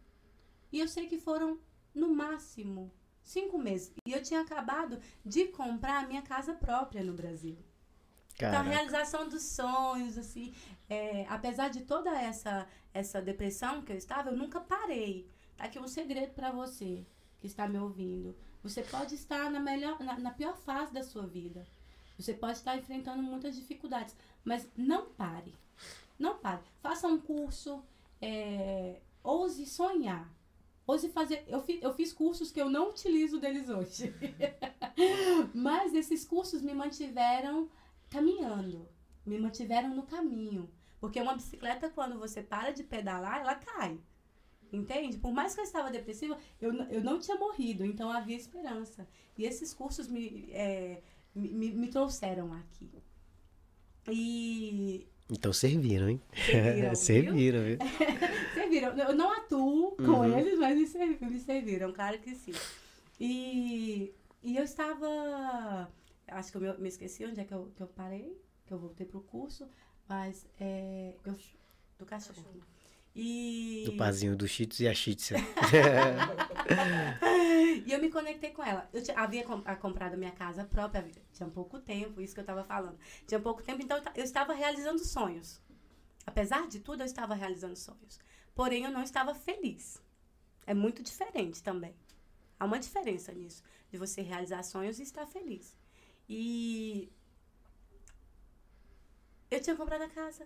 E 0.71 0.79
eu 0.79 0.87
sei 0.87 1.07
que 1.07 1.17
foram, 1.17 1.59
no 1.93 2.13
máximo, 2.13 2.93
cinco 3.21 3.57
meses. 3.57 3.91
E 4.05 4.13
eu 4.13 4.21
tinha 4.21 4.41
acabado 4.41 4.99
de 5.25 5.47
comprar 5.47 6.03
a 6.03 6.07
minha 6.07 6.21
casa 6.21 6.53
própria 6.53 7.03
no 7.03 7.13
Brasil. 7.13 7.57
Então, 8.35 8.49
a 8.49 8.51
Caraca. 8.53 8.69
realização 8.69 9.27
dos 9.27 9.43
sonhos, 9.43 10.17
assim, 10.17 10.53
é, 10.89 11.25
apesar 11.27 11.67
de 11.67 11.81
toda 11.81 12.09
essa, 12.09 12.65
essa 12.93 13.21
depressão 13.21 13.81
que 13.81 13.91
eu 13.91 13.97
estava, 13.97 14.29
eu 14.29 14.37
nunca 14.37 14.61
parei. 14.61 15.29
Tá 15.57 15.65
aqui 15.65 15.77
um 15.77 15.87
segredo 15.87 16.33
para 16.33 16.49
você 16.49 17.05
que 17.39 17.47
está 17.47 17.67
me 17.67 17.77
ouvindo. 17.77 18.35
Você 18.61 18.81
pode 18.81 19.15
estar 19.15 19.49
na, 19.49 19.59
melhor, 19.59 19.99
na, 19.99 20.19
na 20.19 20.31
pior 20.31 20.55
fase 20.57 20.93
da 20.93 21.03
sua 21.03 21.25
vida. 21.25 21.65
Você 22.17 22.33
pode 22.33 22.57
estar 22.57 22.77
enfrentando 22.77 23.23
muitas 23.23 23.55
dificuldades, 23.55 24.15
mas 24.43 24.67
não 24.75 25.09
pare. 25.09 25.55
Não 26.17 26.37
pare. 26.37 26.61
Faça 26.81 27.07
um 27.07 27.19
curso, 27.19 27.81
é, 28.21 28.99
ouse 29.23 29.65
sonhar. 29.65 30.29
Hoje 30.85 31.07
fazer, 31.09 31.45
eu, 31.47 31.61
fi, 31.61 31.79
eu 31.83 31.93
fiz 31.93 32.11
cursos 32.11 32.51
que 32.51 32.59
eu 32.59 32.67
não 32.67 32.89
utilizo 32.89 33.39
deles 33.39 33.69
hoje. 33.69 34.11
Mas 35.53 35.93
esses 35.93 36.25
cursos 36.25 36.63
me 36.63 36.73
mantiveram 36.73 37.69
caminhando, 38.09 38.89
me 39.23 39.37
mantiveram 39.37 39.95
no 39.95 40.01
caminho. 40.01 40.67
Porque 40.99 41.21
uma 41.21 41.35
bicicleta, 41.35 41.91
quando 41.91 42.17
você 42.17 42.41
para 42.41 42.71
de 42.71 42.83
pedalar, 42.83 43.39
ela 43.41 43.53
cai. 43.53 43.99
Entende? 44.71 45.17
Por 45.17 45.31
mais 45.31 45.53
que 45.55 45.61
eu 45.61 45.63
estava 45.63 45.89
depressiva, 45.89 46.37
eu, 46.61 46.73
eu 46.89 47.03
não 47.03 47.19
tinha 47.19 47.37
morrido, 47.37 47.83
então 47.83 48.11
havia 48.11 48.35
esperança. 48.37 49.07
E 49.37 49.43
esses 49.45 49.73
cursos 49.73 50.07
me, 50.07 50.49
é, 50.51 51.01
me, 51.33 51.71
me 51.71 51.87
trouxeram 51.87 52.53
aqui. 52.53 52.89
E. 54.07 55.07
Então 55.31 55.53
serviram, 55.53 56.09
hein? 56.09 56.21
Serviram, 56.33 56.95
serviram, 56.95 57.63
viu? 57.63 57.77
serviram. 58.53 58.97
Eu 58.97 59.15
não 59.15 59.31
atuo 59.31 59.95
com 59.97 60.03
Uhum. 60.19 60.37
eles, 60.39 60.57
mas 60.57 60.75
me 60.77 60.87
serviram, 60.87 61.29
me 61.31 61.39
serviram, 61.39 61.93
claro 61.93 62.19
que 62.19 62.33
sim. 62.35 62.53
E, 63.19 64.13
e 64.41 64.57
eu 64.57 64.63
estava. 64.63 65.91
Acho 66.27 66.51
que 66.51 66.57
eu 66.57 66.61
me, 66.61 66.73
me 66.77 66.87
esqueci 66.89 67.25
onde 67.25 67.39
é 67.39 67.43
que 67.43 67.53
eu, 67.53 67.71
que 67.75 67.81
eu 67.81 67.87
parei, 67.87 68.39
que 68.65 68.73
eu 68.73 68.79
voltei 68.79 69.05
pro 69.05 69.21
curso, 69.21 69.67
mas 70.07 70.47
é, 70.59 71.13
eu, 71.25 71.35
do 71.97 72.05
cachorro. 72.05 72.43
E, 73.15 73.83
Do 73.85 73.97
pazinho 73.97 74.35
do 74.35 74.47
Cheetos 74.47 74.79
e 74.79 74.87
a 74.87 74.93
Cheetos. 74.93 75.31
e 77.85 77.91
eu 77.91 77.99
me 77.99 78.09
conectei 78.09 78.51
com 78.51 78.63
ela. 78.63 78.87
Eu 78.93 79.01
tinha- 79.03 79.17
havia 79.19 79.43
com- 79.43 79.61
a 79.65 79.75
comprado 79.75 80.15
minha 80.17 80.31
casa 80.31 80.63
própria, 80.63 81.05
tinha 81.33 81.49
pouco 81.49 81.79
tempo, 81.79 82.21
isso 82.21 82.33
que 82.33 82.39
eu 82.39 82.43
estava 82.43 82.63
falando. 82.63 82.97
Tinha 83.27 83.39
pouco 83.39 83.61
tempo, 83.63 83.81
então 83.81 84.01
eu 84.15 84.23
estava 84.23 84.53
realizando 84.53 84.99
sonhos. 85.03 85.59
Apesar 86.25 86.67
de 86.67 86.79
tudo, 86.79 87.01
eu 87.01 87.05
estava 87.05 87.33
realizando 87.33 87.75
sonhos. 87.75 88.19
Porém, 88.53 88.83
eu 88.85 88.91
não 88.91 89.01
estava 89.03 89.33
feliz. 89.33 90.01
É 90.67 90.73
muito 90.73 91.01
diferente 91.01 91.63
também. 91.63 91.95
Há 92.59 92.65
uma 92.65 92.79
diferença 92.79 93.31
nisso, 93.33 93.63
de 93.91 93.97
você 93.97 94.21
realizar 94.21 94.61
sonhos 94.63 94.99
e 94.99 95.03
estar 95.03 95.25
feliz. 95.25 95.75
E 96.27 97.09
eu 99.49 99.59
tinha 99.61 99.75
comprado 99.75 100.03
a 100.03 100.09
casa. 100.09 100.45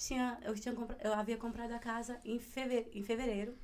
Tinha, 0.00 0.38
eu, 0.42 0.54
tinha 0.54 0.74
eu 1.04 1.12
havia 1.12 1.36
comprado 1.36 1.72
a 1.72 1.78
casa 1.78 2.18
em 2.24 2.38
fevereiro, 2.38 2.88
em 2.94 3.02
fevereiro. 3.02 3.54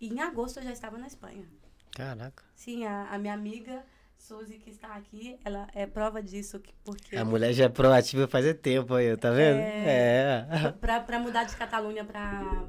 E 0.00 0.08
em 0.08 0.20
agosto 0.20 0.58
eu 0.60 0.62
já 0.62 0.70
estava 0.70 0.96
na 0.96 1.08
Espanha. 1.08 1.44
Caraca. 1.90 2.44
Sim, 2.54 2.84
a, 2.86 3.08
a 3.10 3.18
minha 3.18 3.34
amiga 3.34 3.84
Suzy, 4.16 4.58
que 4.58 4.70
está 4.70 4.94
aqui, 4.94 5.36
ela 5.44 5.66
é 5.74 5.84
prova 5.84 6.22
disso, 6.22 6.60
que- 6.60 6.72
porque 6.84 7.16
A 7.16 7.24
mulher 7.24 7.52
já 7.52 7.64
é 7.64 7.68
proativa 7.68 8.28
faz 8.28 8.46
é 8.46 8.54
tempo 8.54 8.94
aí, 8.94 9.16
tá 9.16 9.32
vendo? 9.32 9.58
É. 9.58 10.72
pra, 10.80 11.00
pra 11.00 11.18
mudar 11.18 11.42
de 11.42 11.56
Catalunha 11.56 12.04
pra, 12.04 12.68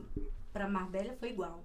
pra 0.51 0.67
Marbella 0.67 1.13
foi 1.19 1.29
igual. 1.29 1.63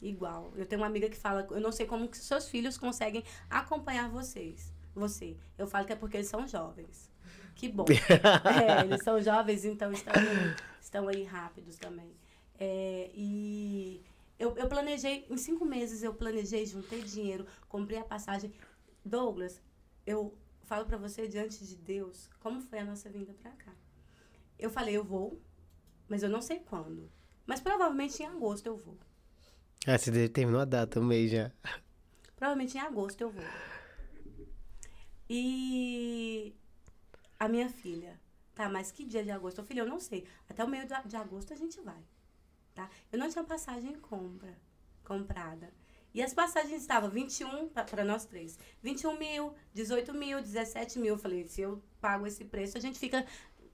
Igual. 0.00 0.50
Eu 0.56 0.64
tenho 0.64 0.80
uma 0.80 0.86
amiga 0.88 1.10
que 1.10 1.16
fala, 1.16 1.46
eu 1.50 1.60
não 1.60 1.72
sei 1.72 1.84
como 1.84 2.08
que 2.08 2.16
seus 2.16 2.48
filhos 2.48 2.78
conseguem 2.78 3.22
acompanhar 3.50 4.08
vocês. 4.08 4.72
Você. 4.94 5.36
Eu 5.58 5.66
falo 5.66 5.84
que 5.84 5.92
é 5.92 5.96
porque 5.96 6.16
eles 6.16 6.28
são 6.28 6.48
jovens. 6.48 7.09
Que 7.60 7.68
bom. 7.68 7.84
É, 7.92 8.86
eles 8.86 9.04
são 9.04 9.20
jovens, 9.20 9.66
então 9.66 9.92
estão, 9.92 10.14
estão 10.80 11.08
aí 11.08 11.24
rápidos 11.24 11.76
também. 11.76 12.10
É, 12.58 13.10
e 13.14 14.02
eu, 14.38 14.56
eu 14.56 14.66
planejei, 14.66 15.26
em 15.28 15.36
cinco 15.36 15.66
meses 15.66 16.02
eu 16.02 16.14
planejei, 16.14 16.64
juntei 16.64 17.02
dinheiro, 17.02 17.46
comprei 17.68 17.98
a 17.98 18.04
passagem. 18.04 18.50
Douglas, 19.04 19.60
eu 20.06 20.34
falo 20.62 20.86
pra 20.86 20.96
você 20.96 21.28
diante 21.28 21.62
de 21.62 21.76
Deus, 21.76 22.30
como 22.40 22.62
foi 22.62 22.78
a 22.78 22.84
nossa 22.84 23.10
vinda 23.10 23.34
pra 23.34 23.50
cá. 23.50 23.72
Eu 24.58 24.70
falei, 24.70 24.96
eu 24.96 25.04
vou, 25.04 25.38
mas 26.08 26.22
eu 26.22 26.30
não 26.30 26.40
sei 26.40 26.60
quando. 26.60 27.12
Mas 27.46 27.60
provavelmente 27.60 28.22
em 28.22 28.26
agosto 28.26 28.64
eu 28.64 28.76
vou. 28.78 28.96
Ah, 29.86 29.98
você 29.98 30.10
determinou 30.10 30.62
a 30.62 30.64
data, 30.64 30.98
um 30.98 31.04
mês 31.04 31.30
já. 31.30 31.52
Provavelmente 32.36 32.78
em 32.78 32.80
agosto 32.80 33.20
eu 33.20 33.30
vou. 33.30 33.44
E 35.28 36.54
a 37.40 37.48
minha 37.48 37.68
filha, 37.70 38.20
tá, 38.54 38.68
mas 38.68 38.92
que 38.92 39.04
dia 39.04 39.24
de 39.24 39.30
agosto? 39.32 39.58
Eu 39.60 39.64
filho, 39.64 39.80
eu 39.80 39.86
não 39.88 40.00
sei. 40.00 40.26
Até 40.48 40.64
o 40.64 40.68
meio 40.68 40.86
de 40.86 40.94
de 41.08 41.16
agosto 41.16 41.52
a 41.52 41.56
gente 41.56 41.80
vai, 41.80 42.02
tá? 42.74 42.90
Eu 43.12 43.18
não 43.18 43.28
tinha 43.30 43.44
passagem 43.44 43.94
compra, 44.00 44.56
comprada. 45.04 45.72
E 46.12 46.22
as 46.22 46.34
passagens 46.34 46.80
estavam 46.82 47.08
21 47.10 47.68
para 47.68 48.04
nós 48.04 48.24
três. 48.26 48.58
21 48.82 49.16
mil, 49.18 49.54
18 49.72 50.12
mil, 50.14 50.40
17 50.42 50.98
mil. 50.98 51.14
Eu 51.14 51.18
falei, 51.18 51.46
se 51.46 51.60
eu 51.60 51.82
pago 52.00 52.26
esse 52.26 52.44
preço, 52.44 52.76
a 52.76 52.80
gente 52.80 52.98
fica 52.98 53.24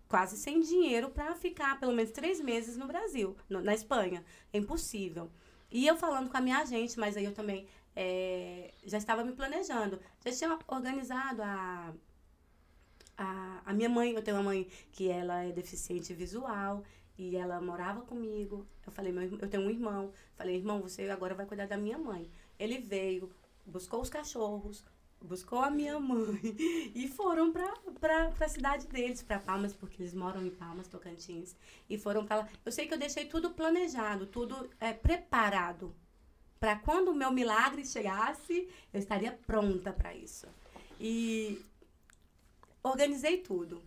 quase 0.09 0.37
sem 0.37 0.61
dinheiro 0.61 1.11
para 1.11 1.35
ficar 1.35 1.79
pelo 1.81 1.93
menos 1.93 2.13
três 2.13 2.41
meses 2.41 2.77
no 2.77 2.87
Brasil, 2.87 3.37
no- 3.49 3.63
na 3.63 3.75
Espanha. 3.75 4.25
É 4.53 4.59
impossível. 4.59 5.31
E 5.71 5.87
eu 5.87 5.97
falando 5.97 6.31
com 6.31 6.37
a 6.37 6.41
minha 6.41 6.59
agente, 6.59 6.99
mas 6.99 7.17
aí 7.17 7.25
eu 7.25 7.35
também 7.35 7.67
é, 7.95 8.73
já 8.85 8.99
estava 8.99 9.25
me 9.25 9.33
planejando. 9.33 9.99
Já 10.25 10.33
tinha 10.33 10.59
organizado 10.69 11.43
a, 11.43 11.95
a, 13.17 13.63
a 13.65 13.73
minha 13.73 13.89
mãe, 13.89 14.13
eu 14.13 14.23
tenho 14.23 14.37
uma 14.37 14.43
mãe 14.43 14.67
que 14.93 15.09
ela 15.09 15.43
é 15.43 15.53
deficiente 15.53 16.13
visual 16.13 16.83
e 17.19 17.37
ela 17.37 17.61
morava 17.61 18.03
comigo. 18.03 18.67
Eu 18.87 18.93
falei, 18.93 19.13
meu, 19.13 19.23
eu 19.39 19.49
tenho 19.49 19.63
um 19.65 19.71
irmão. 19.71 20.13
Falei, 20.35 20.57
irmão, 20.57 20.81
você 20.81 21.09
agora 21.09 21.35
vai 21.35 21.47
cuidar 21.47 21.67
da 21.67 21.77
minha 21.77 21.99
mãe. 21.99 22.31
Ele 22.59 22.79
veio, 22.79 23.31
buscou 23.65 24.01
os 24.01 24.11
cachorros, 24.11 24.85
buscou 25.21 25.61
a 25.61 25.71
minha 25.71 25.99
mãe 25.99 26.41
e 26.95 27.09
foram 27.09 27.53
pra, 27.53 27.73
pra 28.31 28.49
cidade 28.49 28.87
deles, 28.87 29.23
pra 29.23 29.39
Palmas, 29.39 29.73
porque 29.73 30.03
eles 30.03 30.15
moram 30.15 30.45
em 30.45 30.51
Palmas, 30.51 30.89
Tocantins. 30.89 31.57
E 31.89 31.97
foram 31.97 32.27
pra 32.27 32.37
lá. 32.37 32.49
Eu 32.65 32.73
sei 32.73 32.87
que 32.87 32.95
eu 32.95 32.99
deixei 32.99 33.25
tudo 33.25 33.51
planejado, 33.51 34.27
tudo 34.27 34.69
é, 34.79 34.93
preparado. 34.93 35.95
Pra 36.61 36.77
quando 36.77 37.09
o 37.09 37.15
meu 37.15 37.31
milagre 37.31 37.85
chegasse, 37.85 38.69
eu 38.93 38.99
estaria 38.99 39.33
pronta 39.47 39.93
pra 39.93 40.15
isso. 40.15 40.47
E 40.99 41.63
organizei 42.90 43.38
tudo. 43.38 43.83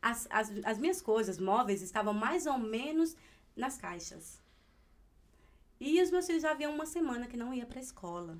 As, 0.00 0.26
as, 0.30 0.50
as 0.64 0.78
minhas 0.78 1.00
coisas, 1.00 1.38
móveis, 1.38 1.82
estavam 1.82 2.12
mais 2.12 2.46
ou 2.46 2.58
menos 2.58 3.16
nas 3.56 3.76
caixas. 3.76 4.40
E 5.80 6.00
os 6.00 6.10
meus 6.10 6.26
filhos 6.26 6.42
já 6.42 6.52
haviam 6.52 6.74
uma 6.74 6.86
semana 6.86 7.26
que 7.26 7.36
não 7.36 7.52
ia 7.52 7.66
pra 7.66 7.80
escola. 7.80 8.38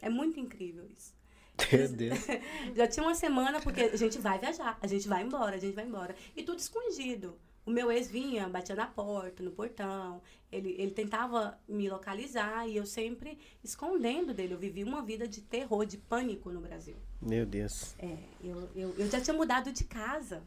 É 0.00 0.08
muito 0.08 0.40
incrível 0.40 0.86
isso. 0.86 1.14
Meu 1.72 1.88
Deus. 1.88 2.18
Já 2.74 2.86
tinha 2.86 3.04
uma 3.04 3.14
semana, 3.14 3.60
porque 3.60 3.80
a 3.80 3.96
gente 3.96 4.18
vai 4.18 4.38
viajar, 4.38 4.78
a 4.80 4.86
gente 4.86 5.08
vai 5.08 5.22
embora, 5.22 5.56
a 5.56 5.58
gente 5.58 5.74
vai 5.74 5.84
embora. 5.84 6.14
E 6.36 6.42
tudo 6.42 6.60
escondido. 6.60 7.36
O 7.66 7.70
meu 7.70 7.92
ex 7.92 8.08
vinha, 8.08 8.48
batia 8.48 8.74
na 8.74 8.86
porta, 8.86 9.42
no 9.42 9.50
portão. 9.50 10.22
Ele, 10.50 10.74
ele 10.78 10.92
tentava 10.92 11.60
me 11.68 11.90
localizar 11.90 12.66
e 12.66 12.76
eu 12.76 12.86
sempre 12.86 13.38
escondendo 13.62 14.32
dele. 14.32 14.54
Eu 14.54 14.58
vivi 14.58 14.82
uma 14.82 15.02
vida 15.02 15.28
de 15.28 15.42
terror, 15.42 15.84
de 15.84 15.98
pânico 15.98 16.50
no 16.50 16.60
Brasil. 16.60 16.96
Meu 17.20 17.44
Deus. 17.44 17.94
É, 17.98 18.16
eu, 18.42 18.70
eu, 18.74 18.94
eu 18.96 19.10
já 19.10 19.20
tinha 19.20 19.34
mudado 19.34 19.72
de 19.72 19.84
casa. 19.84 20.42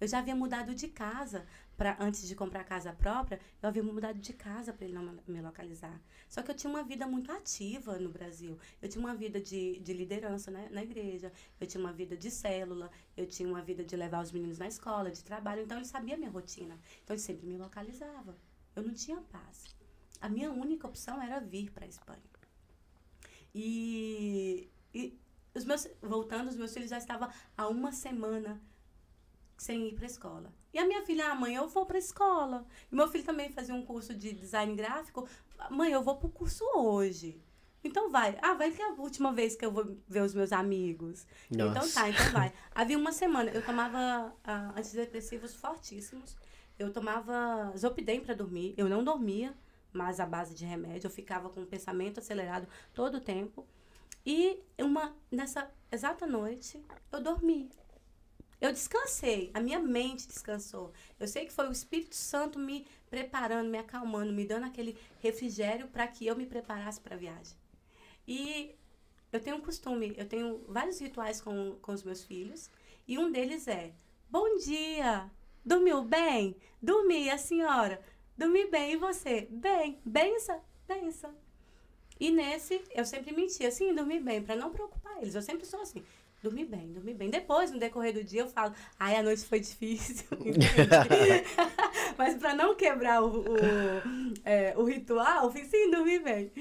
Eu 0.00 0.06
já 0.06 0.20
havia 0.20 0.34
mudado 0.34 0.74
de 0.74 0.86
casa 0.88 1.44
para 1.76 1.96
antes 2.00 2.26
de 2.26 2.34
comprar 2.34 2.64
casa 2.64 2.92
própria, 2.92 3.40
eu 3.62 3.68
havia 3.68 3.82
mudado 3.84 4.18
de 4.18 4.32
casa 4.32 4.72
para 4.72 4.84
ele 4.84 4.94
não 4.94 5.16
me- 5.26 5.40
localizar. 5.40 6.00
Só 6.28 6.42
que 6.42 6.50
eu 6.50 6.54
tinha 6.54 6.68
uma 6.68 6.82
vida 6.82 7.06
muito 7.06 7.30
ativa 7.30 7.98
no 8.00 8.08
Brasil. 8.08 8.58
Eu 8.82 8.88
tinha 8.88 9.00
uma 9.00 9.14
vida 9.14 9.40
de, 9.40 9.78
de 9.78 9.92
liderança 9.92 10.50
né, 10.50 10.68
na 10.72 10.82
igreja, 10.82 11.32
eu 11.60 11.66
tinha 11.68 11.80
uma 11.80 11.92
vida 11.92 12.16
de 12.16 12.30
célula, 12.32 12.90
eu 13.16 13.26
tinha 13.26 13.48
uma 13.48 13.62
vida 13.62 13.84
de 13.84 13.94
levar 13.96 14.22
os 14.22 14.32
meninos 14.32 14.58
na 14.58 14.66
escola, 14.66 15.10
de 15.10 15.22
trabalho. 15.22 15.62
Então 15.62 15.78
ele 15.78 15.86
sabia 15.86 16.14
a 16.14 16.18
minha 16.18 16.30
rotina. 16.30 16.76
Então 17.04 17.14
ele 17.14 17.22
sempre 17.22 17.46
me 17.46 17.56
localizava. 17.56 18.36
Eu 18.74 18.82
não 18.82 18.92
tinha 18.94 19.16
paz. 19.20 19.64
A 20.20 20.28
minha 20.28 20.50
única 20.50 20.86
opção 20.86 21.22
era 21.22 21.38
vir 21.40 21.70
para 21.70 21.84
a 21.84 21.88
Espanha. 21.88 22.22
E, 23.54 24.68
e 24.92 25.16
os 25.58 25.64
meus, 25.64 25.86
voltando, 26.00 26.48
os 26.48 26.56
meus 26.56 26.72
filhos 26.72 26.90
já 26.90 26.98
estavam 26.98 27.28
há 27.56 27.68
uma 27.68 27.92
semana 27.92 28.60
sem 29.56 29.88
ir 29.88 29.94
para 29.94 30.04
a 30.04 30.06
escola. 30.06 30.52
E 30.72 30.78
a 30.78 30.86
minha 30.86 31.04
filha, 31.04 31.30
ah, 31.30 31.34
mãe, 31.34 31.54
eu 31.54 31.68
vou 31.68 31.84
para 31.84 31.96
a 31.96 31.98
escola. 31.98 32.66
E 32.90 32.94
meu 32.94 33.08
filho 33.08 33.24
também 33.24 33.50
fazia 33.50 33.74
um 33.74 33.84
curso 33.84 34.14
de 34.14 34.32
design 34.32 34.74
gráfico. 34.74 35.28
Mãe, 35.70 35.92
eu 35.92 36.02
vou 36.02 36.16
para 36.16 36.28
o 36.28 36.30
curso 36.30 36.64
hoje. 36.74 37.42
Então 37.82 38.10
vai. 38.10 38.38
Ah, 38.42 38.54
vai 38.54 38.70
que 38.70 38.80
é 38.80 38.88
a 38.88 38.92
última 38.92 39.32
vez 39.32 39.56
que 39.56 39.64
eu 39.64 39.70
vou 39.70 39.96
ver 40.06 40.22
os 40.22 40.34
meus 40.34 40.52
amigos. 40.52 41.26
Então 41.50 41.72
Nossa. 41.72 42.00
tá, 42.00 42.08
então 42.08 42.32
vai. 42.32 42.52
Havia 42.74 42.98
uma 42.98 43.12
semana, 43.12 43.50
eu 43.50 43.64
tomava 43.64 44.32
ah, 44.44 44.72
antidepressivos 44.76 45.54
fortíssimos. 45.54 46.36
Eu 46.78 46.92
tomava 46.92 47.72
Zopidem 47.76 48.20
para 48.20 48.34
dormir. 48.34 48.74
Eu 48.76 48.88
não 48.88 49.02
dormia, 49.02 49.54
mas 49.92 50.20
à 50.20 50.26
base 50.26 50.54
de 50.54 50.64
remédio. 50.64 51.06
Eu 51.06 51.10
ficava 51.10 51.48
com 51.50 51.62
o 51.62 51.66
pensamento 51.66 52.20
acelerado 52.20 52.68
todo 52.94 53.16
o 53.16 53.20
tempo. 53.20 53.66
E 54.30 54.62
uma, 54.78 55.16
nessa 55.30 55.72
exata 55.90 56.26
noite, 56.26 56.84
eu 57.10 57.18
dormi. 57.18 57.70
Eu 58.60 58.70
descansei, 58.70 59.50
a 59.54 59.60
minha 59.60 59.78
mente 59.78 60.28
descansou. 60.28 60.92
Eu 61.18 61.26
sei 61.26 61.46
que 61.46 61.52
foi 61.52 61.66
o 61.66 61.72
Espírito 61.72 62.14
Santo 62.14 62.58
me 62.58 62.86
preparando, 63.08 63.70
me 63.70 63.78
acalmando, 63.78 64.30
me 64.30 64.44
dando 64.44 64.66
aquele 64.66 64.98
refrigério 65.20 65.88
para 65.88 66.06
que 66.06 66.26
eu 66.26 66.36
me 66.36 66.44
preparasse 66.44 67.00
para 67.00 67.14
a 67.14 67.18
viagem. 67.18 67.56
E 68.26 68.76
eu 69.32 69.40
tenho 69.40 69.56
um 69.56 69.62
costume, 69.62 70.12
eu 70.14 70.28
tenho 70.28 70.62
vários 70.68 71.00
rituais 71.00 71.40
com, 71.40 71.78
com 71.80 71.92
os 71.92 72.02
meus 72.02 72.22
filhos, 72.22 72.70
e 73.06 73.16
um 73.18 73.32
deles 73.32 73.66
é: 73.66 73.94
Bom 74.28 74.58
dia! 74.58 75.30
Dormiu 75.64 76.02
bem? 76.02 76.54
Dormi, 76.82 77.30
a 77.30 77.38
senhora? 77.38 77.98
Dormi 78.36 78.66
bem, 78.66 78.92
e 78.92 78.96
você? 78.96 79.48
Bem, 79.50 79.98
bença, 80.04 80.62
bença. 80.86 81.34
E 82.20 82.30
nesse, 82.30 82.80
eu 82.94 83.04
sempre 83.04 83.34
mentia, 83.34 83.68
assim, 83.68 83.94
dormir 83.94 84.20
bem, 84.20 84.42
pra 84.42 84.56
não 84.56 84.70
preocupar 84.70 85.18
eles. 85.22 85.34
Eu 85.34 85.42
sempre 85.42 85.66
sou 85.66 85.80
assim, 85.80 86.02
dormir 86.42 86.64
bem, 86.64 86.92
dormir 86.92 87.14
bem. 87.14 87.30
Depois, 87.30 87.70
no 87.70 87.78
decorrer 87.78 88.12
do 88.12 88.24
dia, 88.24 88.42
eu 88.42 88.48
falo, 88.48 88.74
ai, 88.98 89.16
a 89.16 89.22
noite 89.22 89.44
foi 89.44 89.60
difícil. 89.60 90.26
Mas 92.16 92.36
pra 92.36 92.54
não 92.54 92.74
quebrar 92.74 93.22
o, 93.22 93.40
o, 93.40 93.44
é, 94.44 94.74
o 94.76 94.84
ritual, 94.84 95.44
eu 95.44 95.52
fiz, 95.52 95.68
sim, 95.68 95.90
dormir 95.90 96.20
bem. 96.20 96.52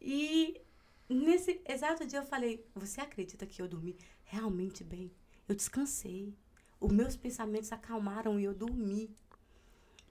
E 0.00 0.60
nesse 1.08 1.60
exato 1.68 2.06
dia 2.06 2.20
eu 2.20 2.24
falei, 2.24 2.64
você 2.74 3.00
acredita 3.00 3.46
que 3.46 3.60
eu 3.60 3.68
dormi 3.68 3.96
realmente 4.24 4.84
bem? 4.84 5.10
Eu 5.48 5.54
descansei. 5.54 6.34
Os 6.80 6.92
meus 6.92 7.16
pensamentos 7.16 7.70
acalmaram 7.72 8.40
e 8.40 8.44
eu 8.44 8.54
dormi. 8.54 9.14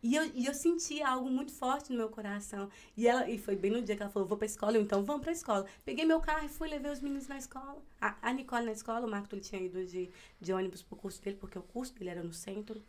E 0.03 0.15
eu, 0.15 0.25
e 0.33 0.47
eu 0.47 0.53
senti 0.53 1.01
algo 1.01 1.29
muito 1.29 1.51
forte 1.51 1.91
no 1.91 1.97
meu 1.97 2.09
coração. 2.09 2.69
E, 2.97 3.07
ela, 3.07 3.29
e 3.29 3.37
foi 3.37 3.55
bem 3.55 3.69
no 3.69 3.81
dia 3.81 3.95
que 3.95 4.01
ela 4.01 4.11
falou, 4.11 4.27
vou 4.27 4.37
pra 4.37 4.47
escola, 4.47 4.75
eu, 4.75 4.81
então 4.81 5.03
vamos 5.03 5.21
pra 5.21 5.31
escola. 5.31 5.65
Peguei 5.85 6.05
meu 6.05 6.19
carro 6.19 6.45
e 6.45 6.49
fui, 6.49 6.67
levei 6.67 6.91
os 6.91 7.01
meninos 7.01 7.27
na 7.27 7.37
escola. 7.37 7.77
A, 7.99 8.15
a 8.21 8.33
Nicole 8.33 8.65
na 8.65 8.71
escola, 8.71 9.05
o 9.05 9.09
Marco 9.09 9.35
ele 9.35 9.41
tinha 9.41 9.61
ido 9.61 9.85
de, 9.85 10.09
de 10.39 10.53
ônibus 10.53 10.81
pro 10.81 10.95
curso 10.95 11.21
dele, 11.21 11.37
porque 11.39 11.57
o 11.57 11.61
curso 11.61 11.93
dele 11.93 12.09
era 12.09 12.23
no 12.23 12.33
centro. 12.33 12.81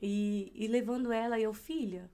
E, 0.00 0.52
e 0.54 0.66
levando 0.66 1.10
ela, 1.10 1.40
eu, 1.40 1.54
filha, 1.54 2.10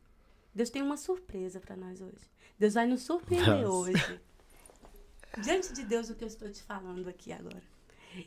Deus 0.55 0.70
tem 0.70 0.83
uma 0.83 0.96
surpresa 0.96 1.59
para 1.59 1.77
nós 1.77 2.01
hoje. 2.01 2.31
Deus 2.59 2.74
vai 2.74 2.87
nos 2.87 3.03
surpreender 3.03 3.62
Nossa. 3.62 3.90
hoje. 3.90 4.20
Diante 5.42 5.72
de 5.72 5.85
Deus, 5.85 6.11
o 6.11 6.14
que 6.14 6.24
eu 6.24 6.29
estou 6.29 6.51
te 6.51 6.62
falando 6.62 7.09
aqui 7.09 7.33
agora. 7.33 7.62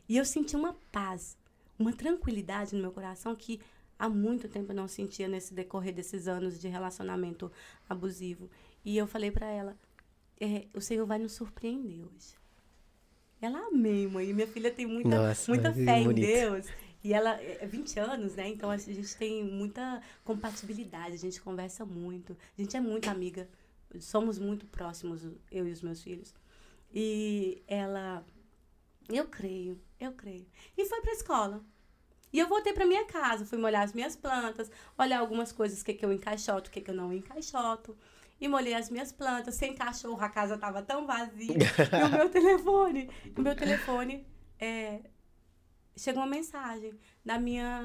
E 0.08 0.18
eu 0.18 0.26
senti 0.26 0.56
uma 0.56 0.74
paz, 0.92 1.38
uma 1.78 1.94
tranquilidade 1.94 2.76
no 2.76 2.82
meu 2.82 2.92
coração 2.92 3.36
que 3.36 3.60
há 4.02 4.10
muito 4.10 4.50
tempo 4.50 4.72
eu 4.72 4.76
não 4.76 4.88
sentia 4.88 5.28
nesse 5.28 5.54
decorrer 5.54 5.94
desses 5.94 6.28
anos 6.28 6.60
de 6.60 6.68
relacionamento 6.68 7.52
abusivo. 7.88 8.50
E 8.84 8.98
eu 8.98 9.06
falei 9.06 9.30
para 9.30 9.46
ela: 9.46 9.78
é, 10.40 10.66
o 10.74 10.82
Senhor 10.82 11.06
vai 11.06 11.20
nos 11.20 11.34
surpreender 11.34 12.02
hoje. 12.02 12.36
Ela, 13.40 13.60
amém, 13.68 14.08
mãe. 14.08 14.34
Minha 14.34 14.48
filha 14.48 14.72
tem 14.72 14.88
muita, 14.88 15.28
Nossa, 15.28 15.52
muita 15.52 15.72
fé 15.72 16.04
bonito. 16.04 16.18
em 16.18 16.34
Deus. 16.34 16.68
E 17.04 17.14
ela 17.14 17.40
é 17.42 17.66
20 17.66 17.98
é 17.98 18.02
anos, 18.02 18.36
né? 18.36 18.48
Então 18.48 18.70
a 18.70 18.78
gente 18.78 19.16
tem 19.16 19.44
muita 19.44 20.02
compatibilidade, 20.24 21.14
a 21.14 21.18
gente 21.18 21.42
conversa 21.42 21.84
muito, 21.84 22.38
a 22.58 22.62
gente 22.62 22.78
é 22.78 22.80
muito 22.80 23.10
amiga, 23.10 23.50
somos 24.00 24.38
muito 24.38 24.68
próximos, 24.68 25.24
eu 25.52 25.68
e 25.68 25.72
os 25.72 25.82
meus 25.82 26.04
filhos. 26.04 26.34
E 26.94 27.64
ela, 27.68 28.24
eu 29.10 29.28
creio, 29.28 29.82
eu 30.00 30.12
creio. 30.12 30.46
E 30.78 30.86
foi 30.86 31.02
pra 31.02 31.14
escola. 31.14 31.64
E 32.32 32.40
eu 32.40 32.48
voltei 32.48 32.74
para 32.74 32.86
minha 32.86 33.06
casa, 33.06 33.46
fui 33.46 33.58
molhar 33.58 33.84
as 33.84 33.94
minhas 33.94 34.16
plantas, 34.16 34.72
olhar 34.98 35.20
algumas 35.20 35.52
coisas, 35.52 35.82
o 35.82 35.86
que, 35.86 35.94
que 35.94 36.06
eu 36.06 36.14
encaixoto, 36.14 36.70
o 36.70 36.74
que, 36.74 36.82
que 36.82 36.92
eu 36.92 36.96
não 36.96 37.12
encaixoto. 37.12 37.98
E 38.40 38.48
molhei 38.48 38.74
as 38.74 38.90
minhas 38.90 39.12
plantas, 39.12 39.56
sem 39.56 39.76
cachorro, 39.76 40.22
a 40.22 40.30
casa 40.30 40.58
tava 40.58 40.82
tão 40.82 41.06
vazia. 41.06 41.56
e 41.58 42.04
o 42.06 42.10
meu 42.10 42.30
telefone, 42.30 43.10
o 43.38 43.42
meu 43.42 43.56
telefone, 43.56 44.26
é, 44.60 45.02
chegou 45.96 46.24
uma 46.24 46.30
mensagem 46.30 46.94
da 47.24 47.38
minha 47.38 47.84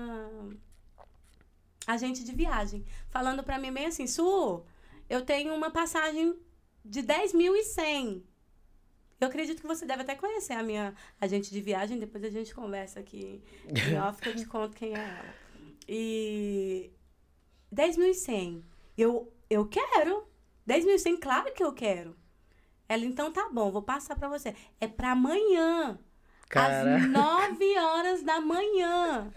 agente 1.87 2.25
de 2.25 2.33
viagem, 2.33 2.85
falando 3.11 3.43
para 3.43 3.59
mim 3.59 3.73
bem 3.73 3.87
assim, 3.87 4.07
Su, 4.07 4.65
eu 5.09 5.25
tenho 5.25 5.55
uma 5.55 5.71
passagem 5.71 6.37
de 6.85 7.03
10.100 7.03 8.23
eu 9.21 9.29
acredito 9.29 9.61
que 9.61 9.67
você 9.67 9.87
deve 9.87 10.03
até 10.03 10.15
conhecer 10.15 10.53
a 10.53 10.63
minha 10.63 10.95
agente 11.21 11.51
de 11.51 11.61
viagem, 11.61 11.99
depois 11.99 12.23
a 12.25 12.31
gente 12.31 12.55
conversa 12.55 13.01
aqui 13.01 13.43
em 13.65 13.97
off 14.01 14.21
que 14.21 14.29
eu 14.29 14.37
te 14.37 14.47
conto 14.47 14.77
quem 14.77 14.95
é 14.95 14.99
ela. 14.99 15.35
E 15.89 16.91
10.100. 17.75 18.63
Eu, 18.97 19.33
eu 19.49 19.67
quero. 19.67 20.27
10.100, 20.69 21.19
claro 21.21 21.53
que 21.53 21.63
eu 21.63 21.73
quero. 21.73 22.17
Ela, 22.89 23.05
então 23.05 23.33
tá 23.33 23.49
bom, 23.51 23.71
vou 23.71 23.83
passar 23.83 24.17
para 24.17 24.29
você. 24.29 24.55
É 24.81 24.87
para 24.87 25.13
amanhã. 25.13 25.99
Cara. 26.49 26.97
Às 26.97 27.09
9 27.09 27.79
horas 27.79 28.23
da 28.23 28.41
manhã. 28.41 29.31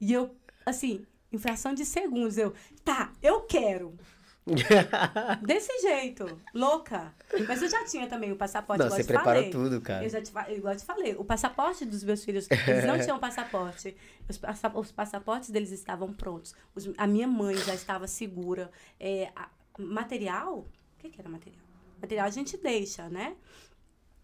E 0.00 0.12
eu, 0.12 0.34
assim, 0.64 1.06
em 1.30 1.38
fração 1.38 1.74
de 1.74 1.84
segundos, 1.84 2.38
eu, 2.38 2.54
tá, 2.84 3.12
eu 3.22 3.42
quero. 3.42 3.96
Desse 5.42 5.80
jeito, 5.80 6.40
louca. 6.52 7.14
Mas 7.46 7.62
eu 7.62 7.68
já 7.68 7.84
tinha 7.84 8.08
também 8.08 8.32
o 8.32 8.36
passaporte. 8.36 8.82
Não, 8.82 8.90
você 8.90 9.04
preparou 9.04 9.50
tudo, 9.50 9.80
cara. 9.80 10.04
Eu 10.04 10.10
já 10.10 10.20
te, 10.20 10.30
igual 10.50 10.74
eu 10.74 10.78
te 10.78 10.84
falei, 10.84 11.14
o 11.14 11.24
passaporte 11.24 11.84
dos 11.84 12.02
meus 12.02 12.24
filhos, 12.24 12.48
eles 12.50 12.84
não 12.84 12.98
tinham 13.00 13.18
passaporte. 13.18 13.96
Os, 14.28 14.40
os 14.74 14.92
passaportes 14.92 15.50
deles 15.50 15.70
estavam 15.70 16.12
prontos. 16.12 16.54
Os, 16.74 16.90
a 16.98 17.06
minha 17.06 17.28
mãe 17.28 17.56
já 17.56 17.74
estava 17.74 18.08
segura. 18.08 18.70
É, 18.98 19.30
a, 19.36 19.48
material? 19.78 20.58
O 20.58 20.66
que, 20.98 21.08
que 21.08 21.20
era 21.20 21.28
material? 21.28 21.62
Material 22.00 22.26
a 22.26 22.30
gente 22.30 22.56
deixa, 22.56 23.08
né? 23.08 23.36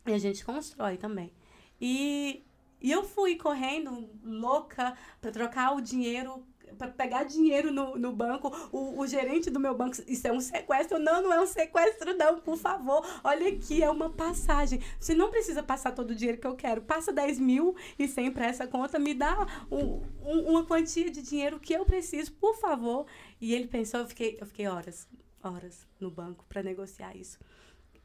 E 0.04 0.12
a 0.12 0.18
gente 0.18 0.44
constrói 0.44 0.96
também. 0.96 1.32
E, 1.80 2.44
e 2.80 2.90
eu 2.90 3.04
fui 3.04 3.36
correndo, 3.36 4.10
louca, 4.24 4.94
para 5.20 5.30
trocar 5.30 5.76
o 5.76 5.80
dinheiro 5.80 6.44
para 6.76 6.88
pegar 6.88 7.24
dinheiro 7.24 7.72
no, 7.72 7.96
no 7.96 8.12
banco, 8.12 8.52
o, 8.72 9.00
o 9.00 9.06
gerente 9.06 9.50
do 9.50 9.60
meu 9.60 9.74
banco, 9.74 9.96
isso 10.06 10.26
é 10.26 10.32
um 10.32 10.40
sequestro. 10.40 10.98
Não, 10.98 11.22
não 11.22 11.32
é 11.32 11.40
um 11.40 11.46
sequestro, 11.46 12.16
não, 12.16 12.40
por 12.40 12.56
favor. 12.56 13.04
Olha 13.22 13.48
aqui, 13.48 13.82
é 13.82 13.90
uma 13.90 14.10
passagem. 14.10 14.80
Você 14.98 15.14
não 15.14 15.30
precisa 15.30 15.62
passar 15.62 15.92
todo 15.92 16.10
o 16.10 16.14
dinheiro 16.14 16.40
que 16.40 16.46
eu 16.46 16.54
quero. 16.54 16.82
Passa 16.82 17.12
10 17.12 17.38
mil 17.38 17.74
e 17.98 18.06
100 18.06 18.32
para 18.32 18.46
essa 18.46 18.66
conta, 18.66 18.98
me 18.98 19.14
dá 19.14 19.46
um, 19.70 20.02
um, 20.22 20.50
uma 20.50 20.66
quantia 20.66 21.10
de 21.10 21.22
dinheiro 21.22 21.58
que 21.60 21.72
eu 21.72 21.84
preciso, 21.84 22.32
por 22.32 22.56
favor. 22.56 23.06
E 23.40 23.54
ele 23.54 23.66
pensou, 23.66 24.00
eu 24.00 24.06
fiquei, 24.06 24.38
eu 24.40 24.46
fiquei 24.46 24.66
horas, 24.66 25.08
horas 25.42 25.86
no 26.00 26.10
banco 26.10 26.44
para 26.48 26.62
negociar 26.62 27.16
isso. 27.16 27.38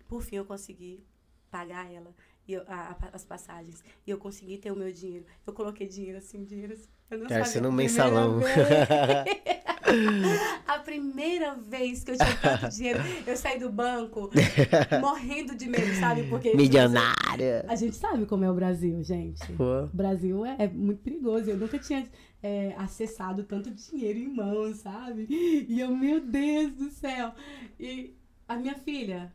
Por 0.07 0.21
fim, 0.21 0.35
eu 0.35 0.45
consegui 0.45 1.03
pagar 1.49 1.91
ela 1.91 2.13
e 2.47 2.53
eu, 2.53 2.63
a, 2.67 2.91
a, 2.91 2.97
as 3.13 3.23
passagens. 3.23 3.83
E 4.05 4.11
eu 4.11 4.17
consegui 4.17 4.57
ter 4.57 4.71
o 4.71 4.75
meu 4.75 4.91
dinheiro. 4.91 5.25
Eu 5.45 5.53
coloquei 5.53 5.87
dinheiro 5.87 6.17
assim, 6.17 6.43
dinheiro 6.43 6.73
assim. 6.73 6.87
Eu 7.09 7.19
não 7.19 7.27
Cara, 7.27 7.61
no 7.61 7.71
mensalão. 7.71 8.39
a 10.65 10.79
primeira 10.79 11.55
vez 11.55 12.03
que 12.03 12.11
eu 12.11 12.17
tinha 12.17 12.35
tanto 12.37 12.69
dinheiro, 12.69 12.99
eu 13.27 13.37
saí 13.37 13.59
do 13.59 13.69
banco 13.69 14.29
morrendo 14.99 15.55
de 15.55 15.67
medo, 15.67 15.93
sabe? 15.99 16.23
Porque. 16.23 16.55
Milionária! 16.55 17.65
A 17.67 17.75
gente 17.75 17.95
sabe 17.95 18.25
como 18.25 18.43
é 18.43 18.51
o 18.51 18.55
Brasil, 18.55 19.01
gente. 19.03 19.51
Pô. 19.53 19.83
O 19.83 19.95
Brasil 19.95 20.45
é, 20.45 20.55
é 20.59 20.67
muito 20.67 21.01
perigoso. 21.01 21.49
Eu 21.49 21.57
nunca 21.57 21.77
tinha 21.77 22.07
é, 22.41 22.73
acessado 22.77 23.43
tanto 23.43 23.69
dinheiro 23.71 24.19
em 24.19 24.27
mãos, 24.27 24.77
sabe? 24.77 25.27
E 25.29 25.79
eu, 25.79 25.95
meu 25.95 26.19
Deus 26.19 26.73
do 26.73 26.89
céu! 26.89 27.33
E 27.79 28.15
a 28.47 28.55
minha 28.55 28.75
filha 28.75 29.31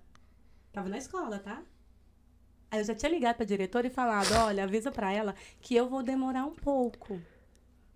tava 0.73 0.88
na 0.88 0.99
escola, 0.99 1.38
tá? 1.38 1.62
Aí 2.70 2.81
eu 2.81 2.85
já 2.85 2.94
tinha 2.94 3.11
ligado 3.11 3.37
pra 3.37 3.46
diretora 3.46 3.87
e 3.87 3.90
falado, 3.90 4.33
olha, 4.44 4.64
avisa 4.64 4.90
pra 4.92 5.12
ela 5.12 5.35
que 5.61 5.74
eu 5.74 5.88
vou 5.88 6.02
demorar 6.02 6.44
um 6.44 6.54
pouco. 6.54 7.20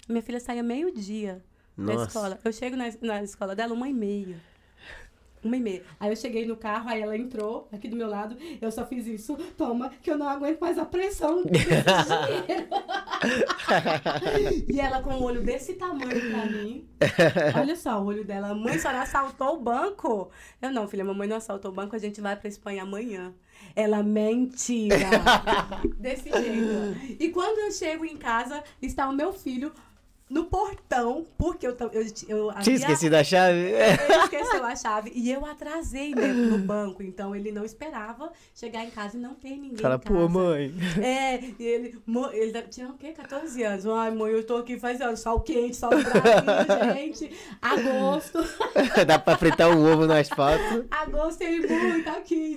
Minha 0.09 0.23
filha 0.23 0.41
saía 0.41 0.63
meio-dia 0.63 1.43
da 1.77 1.93
escola. 2.07 2.39
Eu 2.45 2.53
chego 2.53 2.77
na, 2.77 2.85
na 3.01 3.23
escola 3.23 3.55
dela 3.55 3.75
uma 3.75 3.89
e 3.89 3.93
meia. 3.95 4.41
Uma 5.43 5.57
e 5.57 5.61
meia. 5.61 5.83
Aí 5.99 6.11
eu 6.11 6.17
cheguei 6.17 6.47
no 6.47 6.57
carro, 6.57 6.89
aí 6.89 7.03
ela 7.03 7.17
entrou 7.17 7.69
aqui 7.73 7.89
do 7.89 7.97
meu 7.97 8.09
lado. 8.09 8.37
Eu 8.61 8.71
só 8.71 8.87
fiz 8.87 9.07
isso. 9.07 9.37
Toma, 9.57 9.91
que 10.01 10.11
eu 10.11 10.17
não 10.17 10.29
aguento 10.29 10.61
mais 10.61 10.79
a 10.79 10.85
pressão 10.85 11.43
e 14.69 14.81
ela 14.81 15.03
com 15.03 15.15
o 15.15 15.23
olho 15.23 15.43
desse 15.43 15.75
tamanho 15.75 16.31
pra 16.31 16.47
mim. 16.47 16.87
Olha 17.59 17.75
só 17.75 18.01
o 18.01 18.07
olho 18.07 18.25
dela. 18.25 18.55
Mãe, 18.55 18.77
a 18.77 18.79
senhora 18.79 19.03
assaltou 19.03 19.57
o 19.57 19.61
banco? 19.61 20.31
Eu 20.61 20.71
não, 20.71 20.87
filha, 20.87 21.05
mamãe 21.05 21.27
não 21.29 21.37
assaltou 21.37 21.71
o 21.71 21.75
banco. 21.75 21.97
A 21.97 21.99
gente 21.99 22.21
vai 22.21 22.37
pra 22.37 22.49
Espanha 22.49 22.85
amanhã. 22.85 23.35
Ela, 23.75 24.03
mentira. 24.03 24.97
desse 25.99 26.31
jeito. 26.31 26.97
E 27.19 27.31
quando 27.31 27.59
eu 27.59 27.73
chego 27.73 28.05
em 28.05 28.17
casa, 28.17 28.63
está 28.81 29.09
o 29.09 29.13
meu 29.13 29.33
filho 29.33 29.73
no 30.33 30.47
portão, 30.47 31.27
porque 31.37 31.67
eu, 31.67 31.77
eu, 31.93 32.07
eu 32.27 32.51
havia... 32.51 32.63
Tinha 32.63 32.77
esquecido 32.77 33.15
a 33.15 33.23
chave? 33.23 33.59
Ele 33.59 34.15
esqueceu 34.25 34.65
a 34.65 34.75
chave. 34.75 35.13
E 35.15 35.31
eu 35.31 35.45
atrasei 35.45 36.15
né, 36.15 36.29
no 36.29 36.57
banco, 36.57 37.03
então 37.03 37.37
ele 37.37 37.53
não 37.53 37.67
esperava 37.67 38.33
chegar 38.55 38.83
em 38.83 38.89
casa 38.89 39.19
e 39.19 39.21
não 39.21 39.35
ter 39.35 39.51
ninguém 39.51 39.77
Fala, 39.77 39.99
pô, 39.99 40.27
mãe. 40.31 40.75
É, 41.03 41.39
e 41.39 41.63
ele, 41.63 41.99
ele 42.33 42.63
tinha 42.63 42.89
o 42.89 42.95
quê? 42.95 43.13
14 43.13 43.63
anos. 43.63 43.87
Ai, 43.87 44.11
mãe, 44.11 44.33
eu 44.33 44.47
tô 44.47 44.57
aqui 44.57 44.79
faz 44.79 45.03
anos, 45.03 45.21
sol 45.21 45.39
quente, 45.41 45.77
sol 45.77 45.91
Brasil, 45.91 46.95
gente. 46.97 47.31
Agosto. 47.61 48.39
Dá 49.07 49.19
pra 49.19 49.37
fritar 49.37 49.69
um 49.69 49.93
ovo 49.93 50.07
no 50.07 50.15
asfalto. 50.15 50.87
Agosto 50.91 51.43
ele 51.43 51.67
muito 51.67 52.09
aqui. 52.09 52.57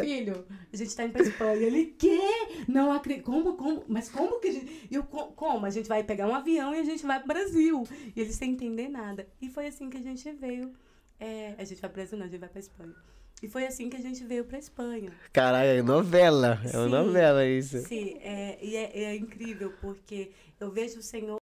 Filho, 0.00 0.44
a 0.72 0.76
gente 0.76 0.96
tá 0.96 1.04
indo 1.04 1.12
pra 1.12 1.22
Espanha. 1.22 1.54
Ele, 1.54 1.94
quê? 1.96 2.18
Não 2.66 2.92
acredito. 2.92 3.24
Como, 3.24 3.52
como? 3.52 3.84
Mas 3.86 4.08
como 4.08 4.40
que 4.40 4.48
a 4.48 4.52
gente... 4.52 4.88
Eu, 4.90 5.04
como? 5.04 5.64
A 5.64 5.70
gente 5.70 5.88
vai 5.88 6.02
pegar 6.02 6.26
um 6.26 6.34
avião 6.34 6.74
e 6.74 6.80
a 6.80 6.84
gente 6.84 7.06
vai 7.06 7.11
vai 7.12 7.18
pro 7.20 7.28
Brasil. 7.28 7.86
E 8.14 8.20
eles 8.20 8.34
sem 8.36 8.52
entender 8.52 8.88
nada. 8.88 9.26
E 9.40 9.48
foi 9.48 9.66
assim 9.66 9.88
que 9.90 9.96
a 9.96 10.02
gente 10.02 10.30
veio. 10.32 10.72
É, 11.20 11.54
a 11.58 11.64
gente 11.64 11.80
vai 11.80 11.90
pro 11.90 11.96
Brasil, 12.00 12.18
não, 12.18 12.26
a 12.26 12.28
gente 12.28 12.40
vai 12.40 12.48
pra 12.48 12.60
Espanha. 12.60 12.94
E 13.42 13.48
foi 13.48 13.66
assim 13.66 13.90
que 13.90 13.96
a 13.96 14.00
gente 14.00 14.22
veio 14.24 14.44
pra 14.44 14.58
Espanha. 14.58 15.12
Caralho, 15.32 15.68
é 15.70 15.82
novela. 15.82 16.60
É 16.72 16.78
uma 16.78 16.88
novela 16.88 17.44
isso. 17.46 17.78
Sim, 17.80 18.16
é, 18.20 18.58
e 18.62 18.76
é, 18.76 19.02
é 19.04 19.16
incrível, 19.16 19.72
porque 19.80 20.30
eu 20.60 20.70
vejo 20.70 21.00
o 21.00 21.02
Senhor 21.02 21.38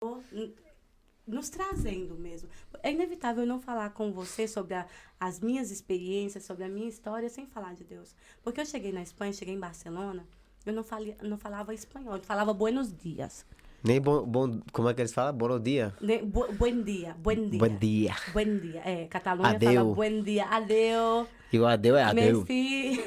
nos 1.27 1.49
trazendo 1.49 2.15
mesmo. 2.15 2.49
É 2.81 2.91
inevitável 2.91 3.43
eu 3.43 3.47
não 3.47 3.59
falar 3.59 3.89
com 3.91 4.11
você 4.11 4.47
sobre 4.47 4.73
a- 4.73 4.87
as 5.19 5.39
minhas 5.39 5.69
experiências, 5.71 6.43
sobre 6.45 6.63
a 6.63 6.69
minha 6.69 6.87
história, 6.89 7.29
sem 7.29 7.45
falar 7.45 7.75
de 7.75 7.83
Deus. 7.83 8.15
Porque 8.43 8.59
eu 8.61 8.65
cheguei 8.65 8.91
na 8.91 9.01
Espanha, 9.03 9.31
cheguei 9.33 9.53
em 9.53 9.59
Barcelona, 9.59 10.25
eu 10.65 10.73
não, 10.73 10.83
falei, 10.83 11.15
não 11.21 11.37
falava 11.37 11.73
espanhol, 11.73 12.15
eu 12.15 12.23
falava 12.23 12.53
buenos 12.53 12.91
dias. 12.95 13.45
Nem 13.83 14.01
bom, 14.01 14.25
bom. 14.25 14.59
Como 14.73 14.89
é 14.89 14.93
que 14.93 15.01
eles 15.01 15.13
falam? 15.13 15.33
Bom 15.33 15.59
dia. 15.59 15.93
Ne- 16.01 16.21
bu- 16.21 16.51
buen 16.53 16.83
dia, 16.83 17.15
buen 17.17 17.49
dia. 17.49 17.59
Bom 17.59 17.77
dia. 17.77 18.15
Buen 18.33 18.59
dia. 18.59 18.81
É, 18.83 19.05
Catalunha 19.07 19.49
Adeu. 19.49 19.73
fala 19.73 19.95
buen 19.95 20.23
dia, 20.23 20.45
adeu, 20.45 21.27
E 21.51 21.59
o 21.59 21.65
adeu 21.65 21.95
é 21.95 22.03
adeu. 22.03 22.39
merci. 22.45 22.99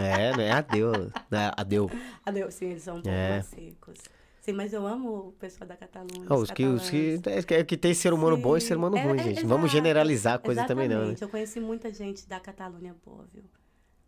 É, 0.00 0.30
não 0.36 0.42
é 0.42 0.52
adeu. 0.52 0.92
Não 1.30 1.38
é 1.38 1.52
adeu. 1.56 1.90
adeu, 2.24 2.50
sim, 2.50 2.66
eles 2.70 2.82
são 2.82 3.00
É. 3.04 3.30
mais 3.30 3.46
secos. 3.46 3.98
Sim, 4.40 4.52
mas 4.54 4.72
eu 4.72 4.84
amo 4.86 5.28
o 5.28 5.32
pessoal 5.38 5.68
da 5.68 5.76
Catalunha. 5.76 6.26
Ah, 6.28 6.34
os 6.34 6.50
que, 6.50 6.64
os 6.66 6.90
que, 6.90 7.20
é 7.26 7.42
que- 7.42 7.54
é 7.54 7.64
que 7.64 7.76
tem 7.76 7.94
ser 7.94 8.12
humano 8.12 8.36
bom 8.36 8.56
e 8.56 8.60
ser 8.60 8.76
humano 8.76 8.96
Sim. 8.96 9.02
ruim, 9.04 9.18
É, 9.18 9.20
é, 9.20 9.24
gente. 9.24 9.42
Não 9.42 9.48
Vamos 9.50 9.70
generalizar 9.70 10.34
a 10.34 10.38
coisa 10.38 10.64
também, 10.64 10.88
não. 10.88 11.06
Né? 11.08 11.14
Eu 11.20 11.28
conheci 11.28 11.60
muita 11.60 11.92
gente 11.92 12.28
da 12.28 12.40
Catalunha 12.40 12.94
boa, 13.06 13.24
viu? 13.32 13.44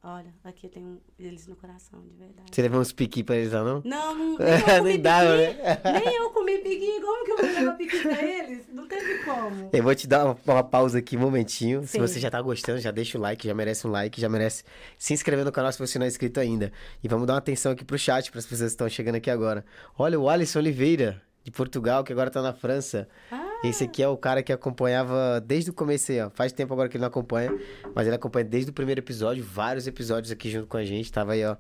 Olha, 0.07 0.35
aqui 0.45 0.67
eu 0.67 0.71
tenho 0.71 1.01
eles 1.19 1.47
no 1.47 1.57
coração, 1.57 1.99
de 2.03 2.15
verdade. 2.15 2.51
Você 2.53 2.61
levou 2.61 2.79
uns 2.79 2.93
piqui 2.93 3.25
pra 3.25 3.37
eles 3.37 3.53
lá, 3.53 3.65
não? 3.65 3.81
Não, 3.83 4.15
não, 4.15 4.37
nem 4.39 4.61
eu 4.61 4.77
comi 4.83 4.99
dá, 4.99 5.21
piqui. 5.21 5.63
né? 5.63 6.01
Nem 6.03 6.15
eu 6.17 6.31
comi 6.31 6.59
piqui. 6.59 7.01
Como 7.01 7.25
que 7.25 7.31
eu 7.33 7.37
vou 7.39 7.47
levar 7.47 7.73
piqui 7.73 7.99
pra 8.03 8.23
eles? 8.23 8.67
Não 8.71 8.87
teve 8.87 9.25
como. 9.25 9.71
Eu 9.73 9.83
vou 9.83 9.95
te 9.95 10.07
dar 10.07 10.27
uma, 10.27 10.37
uma 10.47 10.63
pausa 10.63 10.99
aqui, 10.99 11.17
um 11.17 11.21
momentinho. 11.21 11.83
Se 11.85 11.93
Sim. 11.93 12.01
você 12.01 12.21
já 12.21 12.31
tá 12.31 12.43
gostando, 12.43 12.81
já 12.81 12.91
deixa 12.91 13.17
o 13.17 13.21
like, 13.23 13.47
já 13.49 13.55
merece 13.55 13.87
um 13.87 13.91
like, 13.91 14.21
já 14.21 14.29
merece 14.29 14.63
se 14.99 15.15
inscrever 15.15 15.43
no 15.43 15.51
canal 15.51 15.73
se 15.73 15.79
você 15.79 15.99
não 15.99 16.05
é 16.05 16.09
inscrito 16.09 16.39
ainda. 16.39 16.71
E 17.03 17.09
vamos 17.09 17.27
dar 17.27 17.33
uma 17.33 17.39
atenção 17.39 17.73
aqui 17.73 17.83
pro 17.83 17.99
chat, 17.99 18.31
para 18.31 18.41
as 18.41 18.45
pessoas 18.45 18.73
que 18.73 18.75
estão 18.75 18.89
chegando 18.91 19.15
aqui 19.15 19.31
agora. 19.31 19.65
Olha 19.99 20.21
o 20.21 20.29
Alisson 20.29 20.59
Oliveira, 20.59 21.23
de 21.45 21.51
Portugal, 21.51 22.03
que 22.03 22.13
agora 22.13 22.31
tá 22.31 22.41
na 22.43 22.53
França. 22.55 23.07
Ah, 23.31 23.61
Esse 23.63 23.85
aqui 23.85 24.03
é 24.03 24.09
o 24.09 24.17
cara 24.17 24.43
que 24.43 24.53
acompanhava 24.53 25.41
desde 25.47 25.71
o 25.71 25.75
começo 25.75 26.11
aí, 26.11 26.21
ó. 26.21 26.31
Faz 26.31 26.53
tempo 26.53 26.73
agora 26.73 26.89
que 26.89 26.97
ele 26.97 27.03
não 27.03 27.09
acompanha, 27.09 27.55
mas 27.95 28.07
ele 28.07 28.17
acompanha 28.17 28.45
desde 28.45 28.71
o 28.71 28.73
primeiro 28.75 29.01
episódio, 29.01 29.45
vários 29.45 29.87
episódios 29.87 30.33
aqui 30.33 30.51
junto 30.51 30.67
com 30.67 30.79
a 30.79 30.85
gente. 30.85 31.13
Tava 31.13 31.33
aí, 31.33 31.45
ó. 31.45 31.57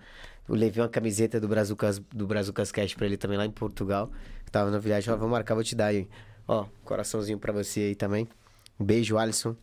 Eu 0.48 0.54
levei 0.54 0.82
uma 0.82 0.88
camiseta 0.88 1.38
do 1.40 1.46
Brazucas, 1.48 1.98
do 2.12 2.26
Brazucas 2.26 2.72
Cast 2.72 2.96
pra 2.96 3.06
ele 3.06 3.16
também 3.16 3.36
lá 3.38 3.44
em 3.46 3.50
Portugal. 3.50 4.10
Tava 4.50 4.70
na 4.70 4.78
viagem, 4.78 5.12
ó, 5.12 5.16
vou 5.16 5.28
marcar, 5.28 5.54
vou 5.54 5.64
te 5.64 5.74
dar 5.74 5.86
aí. 5.86 6.08
Ó, 6.48 6.66
coraçãozinho 6.84 7.38
pra 7.38 7.52
você 7.52 7.80
aí 7.80 7.94
também. 7.94 8.28
Um 8.78 8.84
beijo, 8.84 9.16
Alisson. 9.18 9.54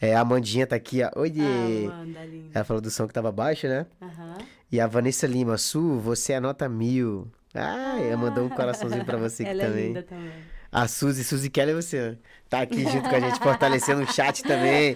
É, 0.00 0.14
a 0.14 0.20
Amandinha 0.20 0.66
tá 0.66 0.76
aqui, 0.76 1.02
ó. 1.02 1.10
Oi! 1.20 1.34
ah, 1.40 1.94
Amanda, 2.00 2.24
linda. 2.24 2.48
Ela 2.54 2.64
falou 2.64 2.80
do 2.80 2.90
som 2.90 3.06
que 3.06 3.12
tava 3.12 3.30
baixo, 3.30 3.66
né? 3.66 3.86
Aham. 4.00 4.38
E 4.72 4.80
a 4.80 4.86
Vanessa 4.86 5.26
Lima, 5.26 5.58
Su, 5.58 5.98
você 5.98 6.34
é 6.34 6.40
nota 6.40 6.68
mil. 6.68 7.26
Ah, 7.54 7.98
ela 8.00 8.16
mandou 8.16 8.44
um 8.44 8.48
coraçãozinho 8.48 9.04
pra 9.04 9.16
você 9.18 9.42
aqui 9.42 9.52
Ela 9.52 9.64
também. 9.64 9.82
é 9.84 9.86
linda 9.88 10.02
também. 10.02 10.30
A 10.72 10.86
Suzy, 10.86 11.24
Suzy 11.24 11.50
Kelly, 11.50 11.72
você 11.74 12.16
tá 12.48 12.60
aqui 12.60 12.84
junto 12.84 13.08
com 13.08 13.16
a 13.16 13.18
gente, 13.18 13.40
fortalecendo 13.40 14.02
o 14.02 14.12
chat 14.12 14.40
também. 14.44 14.94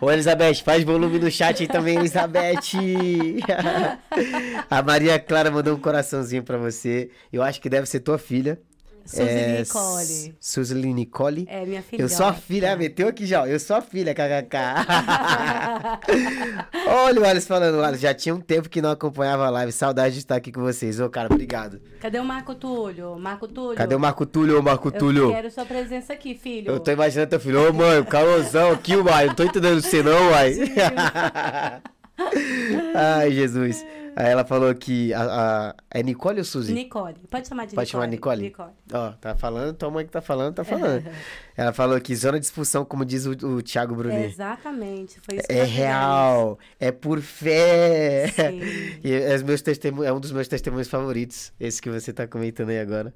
Ô, 0.00 0.08
Elizabeth, 0.08 0.62
faz 0.64 0.84
volume 0.84 1.18
no 1.18 1.28
chat 1.28 1.62
aí 1.62 1.66
também, 1.68 1.96
Elizabeth. 1.98 2.60
a 4.70 4.82
Maria 4.82 5.18
Clara 5.18 5.50
mandou 5.50 5.74
um 5.76 5.80
coraçãozinho 5.80 6.44
pra 6.44 6.58
você. 6.58 7.10
Eu 7.32 7.42
acho 7.42 7.60
que 7.60 7.68
deve 7.68 7.86
ser 7.86 8.00
tua 8.00 8.18
filha. 8.18 8.60
Suzy 9.04 9.22
É, 9.22 9.58
Nicole. 9.60 10.34
Suzy 10.40 10.74
Nicole. 10.74 11.46
É, 11.48 11.64
minha 11.64 11.82
filha. 11.82 12.02
Eu 12.02 12.08
sou 12.08 12.26
a 12.26 12.32
filha, 12.32 12.72
ah, 12.72 12.76
meteu 12.76 13.08
aqui 13.08 13.26
já, 13.26 13.42
ó. 13.42 13.46
Eu 13.46 13.58
sou 13.58 13.76
a 13.76 13.82
filha, 13.82 14.14
kkk. 14.14 14.56
Olha 16.86 17.20
o 17.20 17.24
Alisson 17.24 17.48
falando, 17.48 17.82
Alisson, 17.82 18.02
já 18.02 18.14
tinha 18.14 18.34
um 18.34 18.40
tempo 18.40 18.68
que 18.68 18.80
não 18.80 18.90
acompanhava 18.90 19.46
a 19.46 19.50
live. 19.50 19.72
Saudade 19.72 20.14
de 20.14 20.20
estar 20.20 20.36
aqui 20.36 20.52
com 20.52 20.60
vocês. 20.60 21.00
Ô, 21.00 21.08
cara, 21.08 21.32
obrigado. 21.32 21.80
Cadê 22.00 22.18
o 22.18 22.24
Marco 22.24 22.54
Túlio? 22.54 23.18
Marco 23.18 23.48
Túlio. 23.48 23.76
Cadê 23.76 23.94
o 23.94 24.00
Marco 24.00 24.26
Túlio, 24.26 24.62
Marco 24.62 24.90
Túlio? 24.90 25.24
Eu 25.24 25.32
quero 25.32 25.50
sua 25.50 25.64
presença 25.64 26.12
aqui, 26.12 26.34
filho. 26.34 26.70
Eu 26.70 26.80
tô 26.80 26.90
imaginando 26.90 27.30
teu 27.30 27.40
filho, 27.40 27.68
ô 27.68 27.72
mãe, 27.72 27.98
o 27.98 28.04
calorzão 28.04 28.72
aqui, 28.72 28.96
uai, 28.96 29.26
não 29.26 29.34
tô 29.34 29.44
entendendo 29.44 29.80
você 29.80 30.02
não, 30.02 30.30
uai. 30.30 30.54
Ai, 32.94 33.32
Jesus. 33.32 33.84
Aí 34.20 34.30
ela 34.30 34.44
falou 34.44 34.74
que 34.74 35.12
a, 35.14 35.22
a- 35.70 35.74
é 35.90 36.02
Nicole 36.02 36.38
ou 36.38 36.44
Suzy? 36.44 36.72
Nicole. 36.74 37.14
Pode 37.30 37.48
chamar 37.48 37.66
de 37.66 37.74
Pode 37.74 37.88
chamar 37.88 38.06
Nicole. 38.06 38.42
Nicole? 38.42 38.70
Ó, 38.92 39.12
tá 39.12 39.34
falando, 39.34 39.74
tua 39.74 39.90
mãe 39.90 40.04
que 40.04 40.10
tá 40.12 40.20
falando, 40.20 40.54
tá 40.54 40.64
falando. 40.64 41.04
ela 41.56 41.72
falou 41.72 42.00
que 42.00 42.14
zona 42.14 42.38
de 42.38 42.44
expulsão, 42.46 42.84
como 42.84 43.04
diz 43.04 43.24
o, 43.26 43.30
o 43.32 43.62
Thiago 43.62 43.94
Brunet. 43.94 44.26
Exatamente. 44.32 45.18
Foi 45.20 45.38
isso 45.38 45.46
que 45.46 45.52
É 45.54 45.64
real, 45.64 46.58
é 46.78 46.92
por 46.92 47.20
fé. 47.20 48.28
Sim. 48.28 48.60
E 49.02 49.12
é, 49.12 49.38
meus 49.38 49.62
testemunhos, 49.62 50.06
é 50.08 50.12
um 50.12 50.20
dos 50.20 50.32
meus 50.32 50.46
testemunhos 50.48 50.88
favoritos, 50.88 51.52
esse 51.58 51.80
que 51.80 51.88
você 51.88 52.12
tá 52.12 52.26
comentando 52.26 52.68
aí 52.70 52.78
agora. 52.80 53.14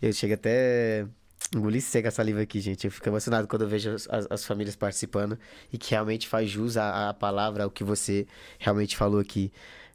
Eu 0.00 0.12
chego 0.12 0.34
até 0.34 1.06
engolir 1.54 1.80
seca 1.80 2.08
a 2.08 2.10
saliva 2.10 2.40
aqui, 2.42 2.60
gente. 2.60 2.84
Eu 2.86 2.90
fico 2.90 3.08
emocionado 3.08 3.46
quando 3.48 3.62
eu 3.62 3.68
vejo 3.68 3.90
as, 3.94 4.06
as- 4.10 4.26
as 4.30 4.44
famílias 4.44 4.76
participando 4.76 5.38
e 5.72 5.78
que 5.78 5.90
realmente 5.92 6.28
faz 6.28 6.50
jus 6.50 6.76
à, 6.76 7.08
à 7.10 7.14
palavra, 7.14 7.64
ao 7.64 7.70
que 7.70 7.82
você 7.84 8.26
realmente 8.58 8.96
falou 8.96 9.20
aqui. 9.20 9.50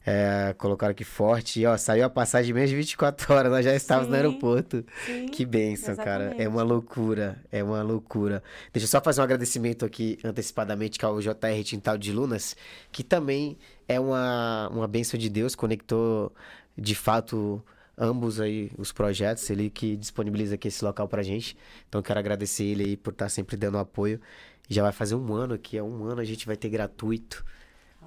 É, 0.08 0.54
colocaram 0.54 0.92
aqui 0.92 1.04
forte. 1.04 1.60
E, 1.60 1.66
ó, 1.66 1.76
saiu 1.76 2.04
a 2.04 2.10
passagem 2.10 2.54
menos 2.54 2.70
de 2.70 2.76
24 2.76 3.34
horas, 3.34 3.52
nós 3.52 3.64
já 3.64 3.74
estávamos 3.74 4.08
no 4.08 4.16
Sim, 4.16 4.22
aeroporto. 4.22 4.84
Sim. 5.04 5.26
Que 5.26 5.44
bênção, 5.44 5.94
cara. 5.96 6.24
É 6.24 6.26
exatamente. 6.28 6.48
uma 6.48 6.62
loucura. 6.62 7.42
É 7.52 7.62
uma 7.62 7.82
loucura. 7.82 8.42
Deixa 8.72 8.86
eu 8.86 8.88
só 8.88 9.00
fazer 9.00 9.20
um 9.20 9.24
agradecimento 9.24 9.84
aqui 9.84 10.18
antecipadamente 10.24 11.04
ao 11.04 11.20
JR 11.20 11.62
Tintal 11.62 11.98
de 11.98 12.12
Lunas, 12.12 12.56
que 12.90 13.02
também 13.04 13.58
é 13.86 14.00
uma, 14.00 14.68
uma 14.70 14.88
bênção 14.88 15.18
de 15.18 15.28
Deus, 15.28 15.54
conectou 15.54 16.32
de 16.76 16.94
fato 16.94 17.62
ambos 17.96 18.40
aí 18.40 18.70
os 18.78 18.92
projetos, 18.92 19.50
ele 19.50 19.68
que 19.68 19.96
disponibiliza 19.96 20.54
aqui 20.54 20.68
esse 20.68 20.84
local 20.84 21.08
pra 21.08 21.22
gente. 21.22 21.56
Então 21.88 22.00
quero 22.00 22.18
agradecer 22.18 22.64
ele 22.64 22.84
aí 22.84 22.96
por 22.96 23.12
estar 23.12 23.28
sempre 23.28 23.56
dando 23.56 23.76
apoio. 23.76 24.20
Já 24.68 24.82
vai 24.82 24.92
fazer 24.92 25.14
um 25.14 25.34
ano 25.34 25.54
aqui, 25.54 25.76
é 25.76 25.82
um 25.82 26.04
ano 26.04 26.20
a 26.20 26.24
gente 26.24 26.46
vai 26.46 26.56
ter 26.56 26.68
gratuito 26.68 27.44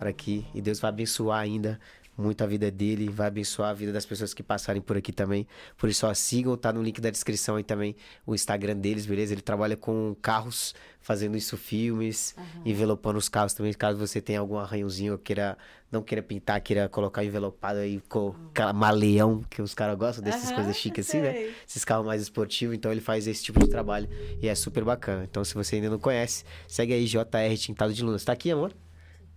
aqui 0.09 0.45
e 0.53 0.61
Deus 0.61 0.79
vai 0.79 0.89
abençoar 0.89 1.39
ainda 1.39 1.79
muito 2.17 2.43
a 2.43 2.47
vida 2.47 2.69
dele, 2.69 3.09
vai 3.09 3.27
abençoar 3.27 3.69
a 3.69 3.73
vida 3.73 3.91
das 3.91 4.05
pessoas 4.05 4.33
que 4.33 4.43
passarem 4.43 4.81
por 4.81 4.97
aqui 4.97 5.11
também. 5.11 5.47
Por 5.77 5.89
isso, 5.89 6.05
ó, 6.05 6.13
sigam, 6.13 6.55
tá 6.55 6.71
no 6.71 6.81
link 6.81 6.99
da 7.01 7.09
descrição 7.09 7.55
aí 7.55 7.63
também 7.63 7.95
o 8.25 8.35
Instagram 8.35 8.75
deles, 8.75 9.05
beleza? 9.05 9.33
Ele 9.33 9.41
trabalha 9.41 9.75
com 9.75 10.15
carros, 10.21 10.75
fazendo 10.99 11.35
isso 11.35 11.57
filmes, 11.57 12.35
envelopando 12.63 13.17
os 13.17 13.27
carros 13.27 13.53
também, 13.53 13.73
caso 13.73 13.97
você 13.97 14.21
tenha 14.21 14.39
algum 14.39 14.57
arranhãozinho, 14.57 15.13
ou 15.13 15.19
queira 15.19 15.57
não 15.91 16.01
queira 16.01 16.21
pintar, 16.21 16.61
queira 16.61 16.87
colocar 16.87 17.23
envelopado 17.23 17.79
aí 17.79 17.99
com 18.07 18.33
aquela 18.51 18.71
maleão, 18.71 19.43
que 19.49 19.61
os 19.61 19.73
caras 19.73 19.97
gostam 19.97 20.23
dessas 20.23 20.47
Aham, 20.47 20.55
coisas 20.55 20.77
chiques 20.77 21.09
assim, 21.09 21.19
né? 21.19 21.53
Esses 21.67 21.83
carros 21.83 22.05
mais 22.05 22.21
esportivos, 22.21 22.75
então 22.75 22.91
ele 22.91 23.01
faz 23.01 23.27
esse 23.27 23.43
tipo 23.43 23.59
de 23.59 23.67
trabalho 23.67 24.07
e 24.41 24.47
é 24.47 24.55
super 24.55 24.83
bacana. 24.85 25.25
Então, 25.29 25.43
se 25.43 25.53
você 25.53 25.77
ainda 25.77 25.89
não 25.89 25.99
conhece, 25.99 26.45
segue 26.67 26.93
aí 26.93 27.05
JR 27.05 27.57
Tintado 27.57 27.93
de 27.93 28.03
Lunas. 28.03 28.23
Tá 28.23 28.31
aqui, 28.31 28.51
amor? 28.51 28.73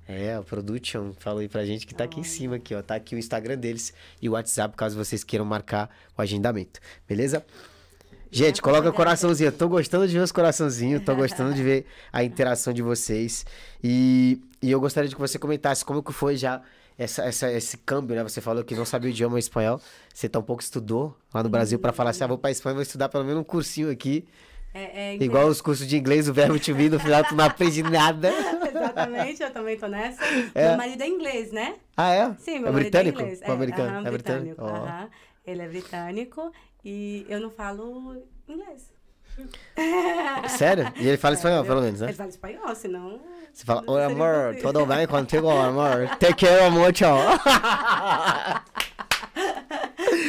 É, 0.07 0.39
o 0.39 0.45
Production 0.45 1.13
falou 1.19 1.41
aí 1.41 1.49
pra 1.49 1.65
gente 1.65 1.87
que 1.87 1.95
tá 1.95 2.05
aqui 2.05 2.21
em 2.21 2.25
cima, 2.25 2.57
aqui, 2.57 2.75
ó. 2.75 2.83
Tá 2.83 2.95
aqui 2.95 3.15
o 3.15 3.19
Instagram 3.19 3.57
deles 3.57 3.93
e 4.21 4.29
o 4.29 4.33
WhatsApp, 4.33 4.77
caso 4.77 4.97
vocês 4.97 5.25
queiram 5.25 5.45
marcar 5.45 5.89
o 6.17 6.21
agendamento. 6.21 6.81
Beleza? 7.09 7.45
Gente, 8.31 8.61
coloca 8.61 8.89
o 8.89 8.93
coraçãozinho. 8.93 9.49
Eu 9.49 9.53
tô 9.53 9.69
gostando 9.69 10.09
de 10.09 10.13
ver 10.13 10.21
os 10.21 10.33
coraçãozinhos, 10.33 11.05
tô 11.05 11.15
gostando 11.15 11.55
de 11.55 11.63
ver 11.63 11.87
a 12.13 12.23
interação 12.25 12.73
de 12.73 12.83
vocês. 12.83 13.47
E, 13.83 14.41
e 14.61 14.71
eu 14.71 14.81
gostaria 14.81 15.09
de 15.09 15.15
que 15.15 15.21
você 15.21 15.39
comentasse 15.39 15.85
como 15.85 16.03
que 16.03 16.13
foi 16.13 16.37
já 16.37 16.61
essa, 16.99 17.23
essa, 17.25 17.53
esse 17.53 17.77
câmbio, 17.79 18.17
né? 18.17 18.23
Você 18.25 18.41
falou 18.41 18.65
que 18.65 18.75
não 18.75 18.85
sabia 18.85 19.09
o 19.09 19.13
idioma 19.13 19.39
espanhol. 19.39 19.81
Você 20.13 20.29
tão 20.29 20.43
pouco 20.43 20.63
estudou 20.63 21.17
lá 21.33 21.43
no 21.43 21.49
Brasil 21.49 21.79
pra 21.79 21.93
falar 21.93 22.11
assim, 22.11 22.25
ah, 22.25 22.27
vou 22.27 22.37
pra 22.37 22.51
Espanha, 22.51 22.75
vou 22.75 22.83
estudar 22.83 23.09
pelo 23.09 23.25
menos 23.25 23.41
um 23.41 23.45
cursinho 23.45 23.91
aqui. 23.91 24.27
É, 24.75 25.15
é 25.15 25.15
Igual 25.23 25.47
os 25.47 25.61
cursos 25.61 25.87
de 25.87 25.97
inglês, 25.97 26.29
o 26.29 26.35
verbo 26.35 26.59
to 26.59 26.75
be, 26.75 26.89
no 26.89 26.99
final 26.99 27.23
tu 27.23 27.37
não 27.37 27.45
aprende 27.45 27.81
nada. 27.85 28.29
Exatamente, 28.69 29.41
eu 29.41 29.51
também 29.53 29.79
tô 29.79 29.87
nessa. 29.87 30.21
É. 30.53 30.69
Meu 30.69 30.77
marido 30.77 31.03
é 31.03 31.07
inglês, 31.07 31.53
né? 31.53 31.77
Ah, 31.97 32.11
é? 32.11 32.35
Sim, 32.39 32.59
meu 32.59 32.69
é 32.69 32.73
marido 32.73 32.91
britânico? 32.91 33.21
é 33.21 33.23
inglês. 33.23 33.41
Ou 33.47 33.55
americano? 33.55 33.89
aham, 33.89 34.07
é 34.07 34.11
britânico? 34.11 34.63
Ó. 34.63 34.69
aham. 34.69 35.09
Ele 35.47 35.63
é 35.63 35.69
britânico 35.69 36.53
e 36.85 37.25
eu 37.29 37.41
não 37.41 37.51
falo 37.51 38.21
inglês. 38.49 38.93
Sério? 40.59 40.93
E 40.97 41.07
ele 41.07 41.17
fala 41.17 41.35
espanhol, 41.35 41.65
pelo 41.65 41.81
menos, 41.81 42.01
né? 42.01 42.07
Ele 42.09 42.17
fala 42.17 42.29
espanhol, 42.29 42.75
senão... 42.75 43.21
Você 43.53 43.65
fala, 43.65 43.85
oi 43.87 44.05
amor, 44.05 44.57
tudo 44.61 44.85
bem 44.87 45.07
contigo, 45.09 45.49
amor? 45.49 46.09
Te 46.19 46.35
quero 46.35 46.73
muito. 46.73 47.05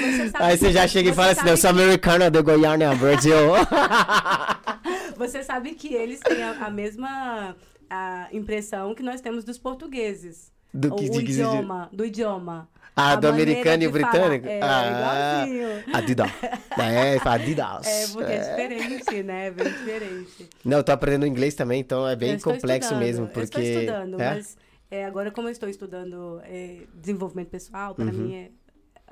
Você 0.02 0.30
sabe 0.30 0.44
Aí 0.44 0.58
você 0.58 0.72
já 0.72 0.88
chega 0.88 1.10
e 1.10 1.14
fala 1.14 1.32
assim, 1.32 1.48
eu 1.50 1.58
sou 1.58 1.70
americano 1.70 2.30
de 2.30 2.42
Goiânia, 2.42 2.94
Brasil. 2.96 3.36
Você 5.18 5.44
sabe 5.44 5.72
que 5.76 5.94
eles 5.94 6.20
têm 6.20 6.44
a, 6.44 6.66
a 6.66 6.70
mesma 6.70 7.56
a 7.90 8.28
impressão 8.34 8.94
que 8.94 9.02
nós 9.04 9.22
temos 9.22 9.44
dos 9.44 9.58
portugueses. 9.58 10.52
Do 10.74 10.94
que- 10.96 11.06
o 11.06 11.10
de 11.12 11.20
que- 11.20 11.26
de- 11.26 11.32
idioma, 11.34 11.90
do 11.94 12.06
idioma. 12.06 12.68
Ah, 12.98 13.12
A 13.12 13.16
do 13.18 13.28
americano 13.28 13.84
e 13.84 13.88
britânico? 13.90 14.48
É, 14.48 14.60
ah, 14.62 15.46
igualzinho. 15.48 15.84
Adidas. 15.94 16.32
É, 16.78 17.20
fala 17.20 17.36
Adidas. 17.36 17.88
É, 17.88 18.08
porque 18.08 18.32
é 18.32 18.40
diferente, 18.40 19.24
né? 19.24 19.48
É 19.48 19.52
bem 19.52 19.66
diferente. 19.72 20.50
Não, 20.64 20.78
eu 20.78 20.84
tô 20.84 20.92
aprendendo 20.92 21.26
inglês 21.26 21.56
também, 21.56 21.80
então 21.80 22.06
é 22.08 22.14
Eu 22.14 22.18
bem 22.18 22.38
complexo 22.40 22.90
estudando, 22.90 23.00
mesmo, 23.00 23.26
Eu 23.26 23.30
porque... 23.30 23.44
estou 23.46 23.62
estudando, 23.62 24.22
é? 24.22 24.34
mas 24.36 24.58
é, 24.92 25.06
agora 25.06 25.32
como 25.32 25.48
eu 25.48 25.52
estou 25.54 25.70
estudando 25.70 26.42
é, 26.44 26.80
desenvolvimento 26.94 27.48
pessoal, 27.50 27.96
para 27.96 28.06
Uhum. 28.06 28.12
mim 28.12 28.36
é 28.36 28.50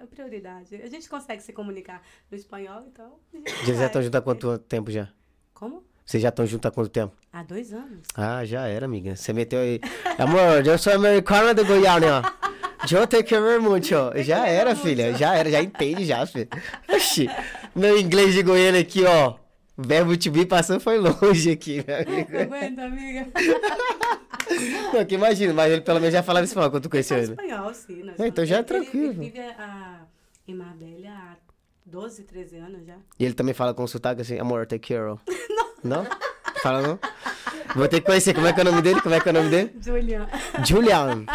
prioridade. 0.07 0.75
A 0.75 0.87
gente 0.87 1.09
consegue 1.09 1.41
se 1.41 1.53
comunicar 1.53 2.01
no 2.29 2.37
espanhol, 2.37 2.83
então... 2.87 3.19
gente 3.33 3.75
Já 3.75 3.85
estão 3.85 4.01
junto 4.01 4.15
há 4.17 4.21
quanto 4.21 4.57
tempo 4.59 4.91
já? 4.91 5.09
Como? 5.53 5.83
Vocês 6.05 6.21
já 6.21 6.29
estão 6.29 6.45
juntos 6.45 6.69
há 6.69 6.71
quanto 6.71 6.89
tempo? 6.89 7.15
Há 7.31 7.43
dois 7.43 7.73
anos. 7.73 8.07
Ah, 8.15 8.43
já 8.43 8.67
era, 8.67 8.85
amiga. 8.85 9.15
Você 9.15 9.31
meteu 9.31 9.59
aí. 9.59 9.79
Amor, 10.17 10.65
eu 10.65 10.77
sou 10.77 10.93
americana 10.93 11.53
do 11.53 11.65
Goiânia. 11.65 12.21
Eu 12.91 13.07
te 13.07 13.23
quero 13.23 13.61
muito. 13.61 13.95
Já 14.17 14.45
era, 14.45 14.75
filha. 14.75 15.13
Já 15.13 15.35
era, 15.35 15.49
já 15.49 15.61
entende 15.61 16.03
já, 16.03 16.25
filha. 16.25 16.49
Oxi. 16.89 17.29
Meu 17.73 17.97
inglês 17.97 18.33
de 18.33 18.43
Goiânia 18.43 18.81
aqui, 18.81 19.05
ó. 19.05 19.35
Verbo 19.77 20.15
to 20.17 20.29
be 20.29 20.45
passou 20.45 20.79
foi 20.79 20.99
longe 20.99 21.51
aqui, 21.51 21.83
meu 21.87 21.95
amigo. 21.95 22.37
Aguenta, 22.37 22.83
amiga. 22.83 23.27
Não, 24.93 25.03
que 25.05 25.15
imagina, 25.15 25.53
mas 25.53 25.71
ele 25.71 25.81
pelo 25.81 25.99
menos 25.99 26.13
já 26.13 26.21
falava 26.21 26.45
espanhol 26.45 26.69
quando 26.69 26.83
tu 26.83 26.89
conheceu 26.89 27.17
ele. 27.17 27.31
espanhol, 27.31 27.73
sim. 27.73 28.03
É, 28.19 28.27
então 28.27 28.45
já 28.45 28.57
é 28.57 28.63
tranquilo. 28.63 29.13
Ele 29.13 29.31
vive 29.31 29.39
a, 29.39 29.92
em 30.47 30.53
Marbella 30.55 31.09
há 31.09 31.35
12, 31.85 32.23
13 32.23 32.57
anos 32.57 32.85
já. 32.85 32.95
E 33.19 33.25
ele 33.25 33.33
também 33.33 33.53
fala 33.53 33.73
com 33.73 33.85
sotaque 33.87 34.21
assim, 34.21 34.39
amor, 34.39 34.65
take 34.65 34.93
care. 34.93 35.09
of. 35.11 35.21
Não. 35.83 36.03
Não? 36.03 36.07
Fala 36.61 36.81
não? 36.81 36.99
Vou 37.75 37.87
ter 37.87 37.99
que 37.99 38.05
conhecer. 38.05 38.33
Como 38.33 38.47
é 38.47 38.53
que 38.53 38.59
é 38.59 38.63
o 38.63 38.65
nome 38.65 38.81
dele? 38.81 39.01
Como 39.01 39.13
é 39.15 39.19
que 39.19 39.27
é 39.27 39.31
o 39.31 39.35
nome 39.35 39.49
dele? 39.49 39.73
Julian. 39.81 40.27
Julian. 40.65 41.25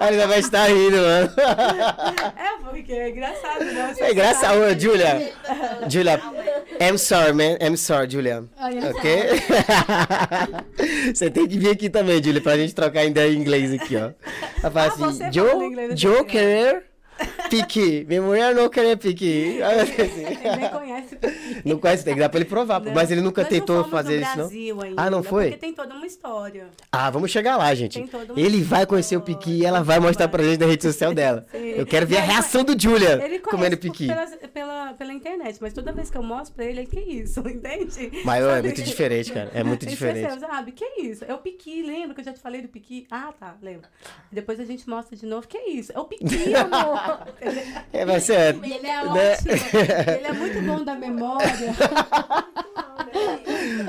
A 0.00 0.08
Elizabeth 0.08 0.38
está 0.38 0.66
rindo, 0.66 0.96
mano. 0.96 1.30
É, 2.36 2.62
porque 2.68 2.92
é 2.92 3.10
engraçado, 3.10 3.64
né? 3.64 3.94
Você 3.94 4.02
É 4.02 4.12
engraçado, 4.12 4.80
Julia. 4.80 5.32
Julia, 5.88 6.18
I'm 6.88 6.98
sorry, 6.98 7.32
man. 7.32 7.56
I'm 7.60 7.76
sorry, 7.76 8.10
Julia. 8.10 8.44
Ok? 8.90 9.06
Você 11.14 11.30
tem 11.30 11.46
que 11.46 11.58
vir 11.58 11.70
aqui 11.70 11.88
também, 11.88 12.22
Julia, 12.22 12.40
pra 12.40 12.56
gente 12.56 12.74
trocar 12.74 13.04
ideia 13.04 13.30
em 13.32 13.36
inglês 13.36 13.72
aqui, 13.72 13.96
ó. 13.96 14.10
Ela 14.62 14.70
fala 14.70 14.92
Ah, 15.00 15.06
assim, 15.08 15.32
Joe, 15.32 15.96
Joe 15.96 16.24
sei. 16.28 16.82
Pique. 17.52 18.04
Minha 18.08 18.22
mulher 18.22 18.54
não 18.54 18.62
eu 18.72 18.72
falei 18.72 18.92
assim, 18.92 20.24
Ele 20.24 20.56
nem 20.56 20.70
conhece. 20.70 21.18
Não 21.64 21.78
conhece, 21.78 22.04
tem 22.04 22.14
que 22.14 22.20
dar 22.20 22.28
pra 22.28 22.40
ele 22.40 22.48
provar. 22.48 22.80
Não. 22.80 22.92
Mas 22.92 23.10
ele 23.10 23.20
nunca 23.20 23.42
Nós 23.42 23.48
tentou 23.48 23.76
não 23.76 23.84
fomos 23.84 23.96
fazer 23.96 24.20
no 24.20 24.46
isso, 24.46 24.74
não? 24.74 24.94
Ah, 24.96 25.10
não 25.10 25.22
foi? 25.22 25.44
Porque 25.50 25.58
tem 25.58 25.72
toda 25.72 25.94
uma 25.94 26.06
história. 26.06 26.66
Ah, 26.90 27.10
vamos 27.10 27.30
chegar 27.30 27.56
lá, 27.56 27.72
gente. 27.74 27.98
Tem 27.98 28.06
toda 28.06 28.32
uma 28.32 28.40
Ele 28.40 28.62
vai 28.62 28.86
conhecer 28.86 29.16
o. 29.16 29.22
Piqui 29.22 29.60
e 29.60 29.64
ela 29.64 29.82
vai 29.82 30.00
mostrar 30.00 30.26
pra 30.28 30.42
gente 30.42 30.58
na 30.58 30.66
rede 30.66 30.82
social 30.82 31.14
dela. 31.14 31.46
Sim. 31.52 31.58
Eu 31.58 31.86
quero 31.86 32.06
ver 32.06 32.16
a 32.16 32.20
reação 32.22 32.64
do 32.64 32.80
Julia 32.80 33.24
Ele 33.24 33.38
comendo 33.38 33.76
Piqui. 33.76 34.08
pela, 34.08 34.26
pela, 34.26 34.94
pela 34.94 35.12
internet, 35.12 35.58
mas 35.60 35.72
toda 35.72 35.92
vez 35.92 36.10
que 36.10 36.16
eu 36.18 36.22
mostro 36.22 36.54
pra 36.54 36.64
ele, 36.64 36.80
ele, 36.80 36.86
que 36.86 37.00
isso, 37.00 37.40
entende? 37.40 38.10
Mas 38.24 38.44
é 38.44 38.48
Sabe? 38.48 38.62
muito 38.62 38.82
diferente, 38.82 39.32
cara. 39.32 39.50
É 39.54 39.62
muito 39.62 39.86
diferente. 39.86 40.26
esqueceu, 40.26 40.48
sabe? 40.48 40.72
Que 40.72 40.84
isso? 41.00 41.24
É 41.24 41.34
o 41.34 41.38
Piqui, 41.38 41.82
lembra 41.82 42.14
que 42.14 42.20
eu 42.20 42.24
já 42.24 42.32
te 42.32 42.40
falei 42.40 42.62
do 42.62 42.68
Piqui? 42.68 43.06
Ah, 43.10 43.32
tá, 43.38 43.56
lembro. 43.62 43.88
Depois 44.30 44.58
a 44.58 44.64
gente 44.64 44.88
mostra 44.88 45.16
de 45.16 45.26
novo, 45.26 45.46
que 45.46 45.58
isso? 45.58 45.92
É 45.94 46.00
o 46.00 46.04
Piqui, 46.04 46.54
amor. 46.54 47.28
É, 47.92 48.04
vai 48.06 48.20
ser. 48.20 48.54
Ele 48.62 48.74
é 48.74 48.80
Né? 48.80 49.02
ótimo. 49.32 49.52
Ele 50.16 50.26
é 50.26 50.32
muito 50.32 50.62
bom 50.62 50.84
da 50.84 50.94
memória. 50.94 51.48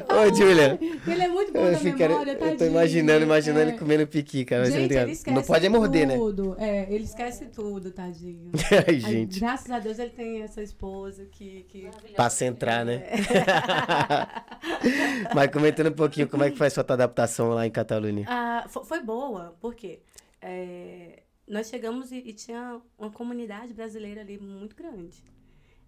Ô, 0.10 0.34
Julia. 0.36 0.78
Ele 0.82 1.22
é 1.24 1.28
muito 1.28 1.52
bom 1.54 1.60
Eu, 1.60 1.74
da 1.74 1.80
memória, 1.80 2.32
eu 2.32 2.38
tô 2.38 2.46
tadinho. 2.46 2.70
imaginando, 2.72 3.24
imaginando 3.26 3.60
É. 3.60 3.64
ele 3.70 3.78
comendo 3.78 4.08
piqui, 4.08 4.46
cara. 4.46 4.70
Gente, 4.70 4.94
Não 5.32 5.42
pode 5.44 5.66
é 5.66 5.70
morder, 5.70 6.08
né? 6.08 6.16
É, 6.58 6.88
ele 6.94 7.04
esquece 7.04 7.46
tudo, 7.46 7.92
tadinho. 7.92 8.52
Ai, 8.72 8.84
Aí, 8.88 9.00
gente. 9.00 9.40
graças 9.40 9.70
a 9.72 9.80
Deus 9.80 9.98
ele 10.00 10.12
tem 10.12 10.42
essa 10.44 10.62
esposa 10.62 11.26
que. 11.32 11.66
que... 11.70 11.90
Pra 12.16 12.30
centrar, 12.30 12.86
né? 12.86 13.04
É. 13.06 13.14
Mas 15.34 15.52
comentando 15.52 15.88
um 15.88 15.92
pouquinho 15.94 16.28
como 16.28 16.44
é 16.44 16.52
que 16.52 16.58
foi 16.58 16.68
a 16.68 16.70
sua 16.70 16.84
adaptação 16.88 17.50
lá 17.50 17.66
em 17.66 17.72
Catalunha. 17.72 18.26
Ah, 18.28 18.66
fo- 18.68 18.84
foi 18.86 19.02
boa, 19.02 19.56
porque 19.60 20.00
é, 20.42 21.23
nós 21.48 21.68
chegamos 21.70 22.12
e, 22.12 22.18
e 22.18 22.34
tinha 22.34 22.82
uma 22.98 23.12
comunidade 23.12 23.74
brasileira 23.74 24.22
ali 24.22 24.38
muito 24.38 24.76
grande. 24.76 25.24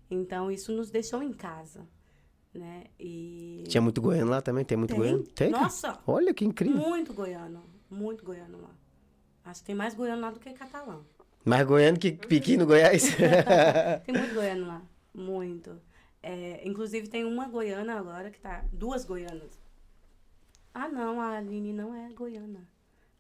Então 0.09 0.51
isso 0.51 0.71
nos 0.71 0.91
deixou 0.91 1.23
em 1.23 1.33
casa, 1.33 1.87
né? 2.53 2.85
E 2.99 3.63
Tinha 3.67 3.81
muito 3.81 4.01
goiano 4.01 4.29
lá 4.29 4.41
também? 4.41 4.63
Tem 4.65 4.77
muito 4.77 4.91
Tem. 4.91 4.97
goiano? 4.99 5.23
Tem? 5.23 5.49
Nossa, 5.49 5.99
Olha 6.05 6.33
que 6.33 6.45
incrível. 6.45 6.77
muito 6.77 7.13
goiano, 7.13 7.63
muito 7.89 8.23
goiano 8.23 8.61
lá. 8.61 8.75
Acho 9.43 9.61
que 9.61 9.67
tem 9.67 9.75
mais 9.75 9.93
goiano 9.93 10.21
lá 10.21 10.31
do 10.31 10.39
que 10.39 10.51
catalão. 10.53 11.05
Mais 11.43 11.65
goiano 11.67 11.99
que 11.99 12.11
piqui 12.11 12.57
no 12.57 12.65
Goiás. 12.65 13.03
Tem 14.03 14.15
muito 14.15 14.33
goiano 14.33 14.65
lá, 14.65 14.81
muito. 15.13 15.79
É, 16.23 16.67
inclusive 16.67 17.07
tem 17.07 17.23
uma 17.23 17.47
goiana 17.47 17.99
agora 17.99 18.31
que 18.31 18.39
tá. 18.39 18.65
Duas 18.73 19.05
goianas. 19.05 19.61
Ah, 20.73 20.89
não, 20.89 21.21
a 21.21 21.37
Aline 21.37 21.71
não 21.71 21.93
é 21.93 22.11
goiana. 22.13 22.67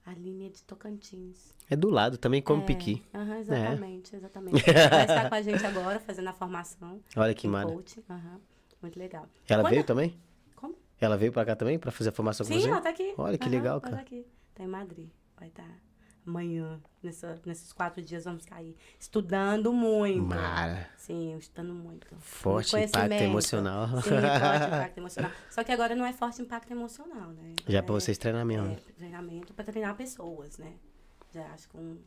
A 0.05 0.11
Aline 0.11 0.45
é 0.47 0.49
de 0.49 0.61
Tocantins. 0.63 1.53
É 1.69 1.75
do 1.75 1.89
lado, 1.89 2.17
também 2.17 2.41
come 2.41 2.61
É, 2.61 2.65
piqui. 2.65 3.03
aham, 3.13 3.39
exatamente, 3.39 4.15
exatamente. 4.15 4.63
Ela 4.69 5.01
está 5.03 5.29
com 5.29 5.35
a 5.35 5.41
gente 5.41 5.65
agora, 5.65 5.99
fazendo 5.99 6.27
a 6.27 6.33
formação. 6.33 6.99
Olha 7.15 7.33
que 7.33 7.47
mara. 7.47 7.67
aham, 7.67 8.39
muito 8.81 8.99
legal. 8.99 9.27
Ela 9.47 9.63
Quando- 9.63 9.71
veio 9.73 9.83
também? 9.83 10.15
Como? 10.55 10.75
Ela 11.01 11.17
veio 11.17 11.31
pra 11.31 11.43
cá 11.43 11.55
também 11.55 11.79
pra 11.79 11.91
fazer 11.91 12.09
a 12.09 12.13
formação 12.13 12.45
com 12.45 12.53
Sim, 12.53 12.59
você? 12.61 12.69
ela 12.69 12.81
tá 12.81 12.89
aqui. 12.89 13.13
Olha 13.17 13.37
que 13.37 13.45
Aham, 13.47 13.51
legal, 13.57 13.71
ela 13.73 13.81
cara. 13.81 13.95
Tá 13.95 14.01
aqui. 14.03 14.25
Tá 14.53 14.63
em 14.63 14.67
Madrid. 14.67 15.09
Vai 15.37 15.47
estar 15.47 15.67
amanhã. 16.25 16.79
Nessa, 17.01 17.39
nesses 17.45 17.71
quatro 17.71 18.01
dias 18.01 18.25
vamos 18.25 18.45
cair. 18.45 18.75
Estudando 18.99 19.71
muito. 19.71 20.23
Mara. 20.25 20.89
Sim, 20.97 21.37
estudando 21.37 21.73
muito. 21.73 22.07
Forte 22.19 22.75
impacto 22.75 23.11
emocional. 23.13 23.87
Sim, 23.87 23.93
forte 24.01 24.15
impacto 24.67 24.97
emocional. 24.97 25.31
Só 25.49 25.63
que 25.63 25.71
agora 25.71 25.95
não 25.95 26.05
é 26.05 26.13
forte 26.13 26.41
impacto 26.41 26.71
emocional, 26.71 27.29
né? 27.29 27.53
Já 27.67 27.79
é 27.79 27.81
pra 27.81 27.93
vocês 27.93 28.17
treinar 28.17 28.45
É, 28.49 28.75
treinamento 28.97 29.53
para 29.53 29.63
treinar 29.65 29.95
pessoas, 29.95 30.57
né? 30.57 30.73
Já 31.33 31.45
acho 31.53 31.69
que 31.69 31.77
um, 31.77 31.99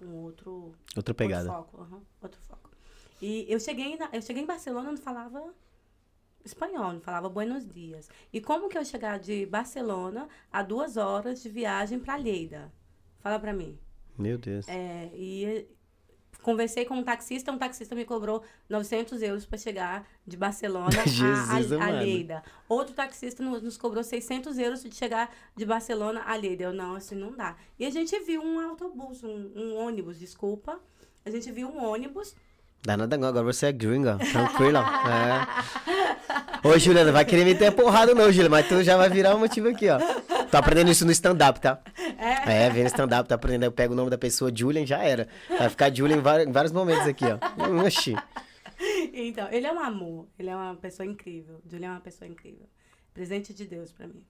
um 0.00 0.14
outro, 0.16 0.74
Outra 0.94 1.14
pegada. 1.14 1.50
outro 1.50 1.70
foco. 1.72 1.82
aham, 1.82 2.00
outro 2.22 2.40
foco. 2.42 2.70
E 3.20 3.46
eu 3.48 3.58
cheguei, 3.58 3.96
na, 3.96 4.08
eu 4.12 4.20
cheguei 4.22 4.42
em 4.42 4.46
Barcelona, 4.46 4.90
não 4.90 4.98
falava 4.98 5.52
espanhol, 6.44 6.92
não 6.92 7.00
falava 7.00 7.28
buenos 7.28 7.66
dias. 7.66 8.08
E 8.32 8.40
como 8.40 8.68
que 8.68 8.76
eu 8.76 8.84
chegar 8.84 9.18
de 9.18 9.46
Barcelona 9.46 10.28
a 10.52 10.62
duas 10.62 10.96
horas 10.96 11.42
de 11.42 11.48
viagem 11.48 11.98
para 11.98 12.16
Lleida? 12.16 12.72
Fala 13.22 13.38
para 13.38 13.52
mim. 13.52 13.78
Meu 14.18 14.36
Deus. 14.36 14.66
É, 14.68 15.10
e 15.14 15.66
conversei 16.42 16.84
com 16.84 16.94
um 16.94 17.04
taxista, 17.04 17.52
um 17.52 17.58
taxista 17.58 17.94
me 17.94 18.04
cobrou 18.04 18.42
900 18.68 19.22
euros 19.22 19.46
para 19.46 19.56
chegar 19.58 20.06
de 20.26 20.36
Barcelona 20.36 20.88
a, 20.98 21.84
a, 21.84 21.86
a. 21.86 22.02
Lleida. 22.02 22.42
Outro 22.68 22.94
taxista 22.94 23.42
nos, 23.42 23.62
nos 23.62 23.76
cobrou 23.76 24.02
600 24.02 24.58
euros 24.58 24.82
de 24.82 24.94
chegar 24.94 25.32
de 25.56 25.64
Barcelona 25.64 26.22
a 26.26 26.36
Lleida. 26.36 26.64
Eu, 26.64 26.72
não, 26.72 26.96
assim 26.96 27.14
não 27.14 27.32
dá. 27.32 27.56
E 27.78 27.86
a 27.86 27.90
gente 27.90 28.18
viu 28.20 28.42
um 28.42 28.58
autobus, 28.58 29.22
um, 29.22 29.52
um 29.54 29.76
ônibus, 29.76 30.18
desculpa. 30.18 30.80
A 31.24 31.30
gente 31.30 31.50
viu 31.52 31.68
um 31.68 31.82
ônibus. 31.82 32.34
Dá 32.84 32.96
nada 32.96 33.16
não, 33.16 33.28
agora 33.28 33.44
você 33.44 33.66
é 33.66 33.72
gringa. 33.72 34.18
Tranquila. 34.32 34.84
É. 36.64 36.66
Ô, 36.66 36.78
Juliana, 36.78 37.12
vai 37.12 37.24
querer 37.24 37.44
meter 37.44 37.66
a 37.66 37.72
porrada 37.72 38.14
não, 38.14 38.26
Juliana, 38.26 38.48
mas 38.48 38.68
tu 38.68 38.82
já 38.82 38.96
vai 38.96 39.08
virar 39.08 39.34
um 39.34 39.38
motivo 39.38 39.68
aqui, 39.68 39.88
ó. 39.88 39.98
Tô 40.50 40.56
aprendendo 40.56 40.90
isso 40.90 41.04
no 41.04 41.12
stand-up, 41.12 41.60
tá? 41.60 41.80
É. 42.18 42.66
É, 42.66 42.70
vendo 42.70 42.86
stand-up, 42.86 43.28
tá 43.28 43.36
aprendendo. 43.36 43.64
Eu 43.64 43.72
pego 43.72 43.94
o 43.94 43.96
nome 43.96 44.10
da 44.10 44.18
pessoa, 44.18 44.50
Julian, 44.54 44.84
já 44.84 44.98
era. 44.98 45.28
Vai 45.48 45.68
ficar 45.68 45.94
Julian 45.94 46.16
em 46.16 46.52
vários, 46.52 46.72
momentos 46.72 47.06
aqui, 47.06 47.24
ó. 47.24 47.84
Oxi. 47.86 48.14
Então, 49.14 49.48
ele 49.50 49.66
é 49.66 49.72
um 49.72 49.78
amor. 49.78 50.26
Ele 50.38 50.50
é 50.50 50.56
uma 50.56 50.74
pessoa 50.74 51.06
incrível. 51.06 51.60
Julian 51.66 51.88
é 51.88 51.90
uma 51.92 52.00
pessoa 52.00 52.28
incrível. 52.28 52.68
Presente 53.14 53.54
de 53.54 53.64
Deus 53.64 53.92
para 53.92 54.08
mim. 54.08 54.24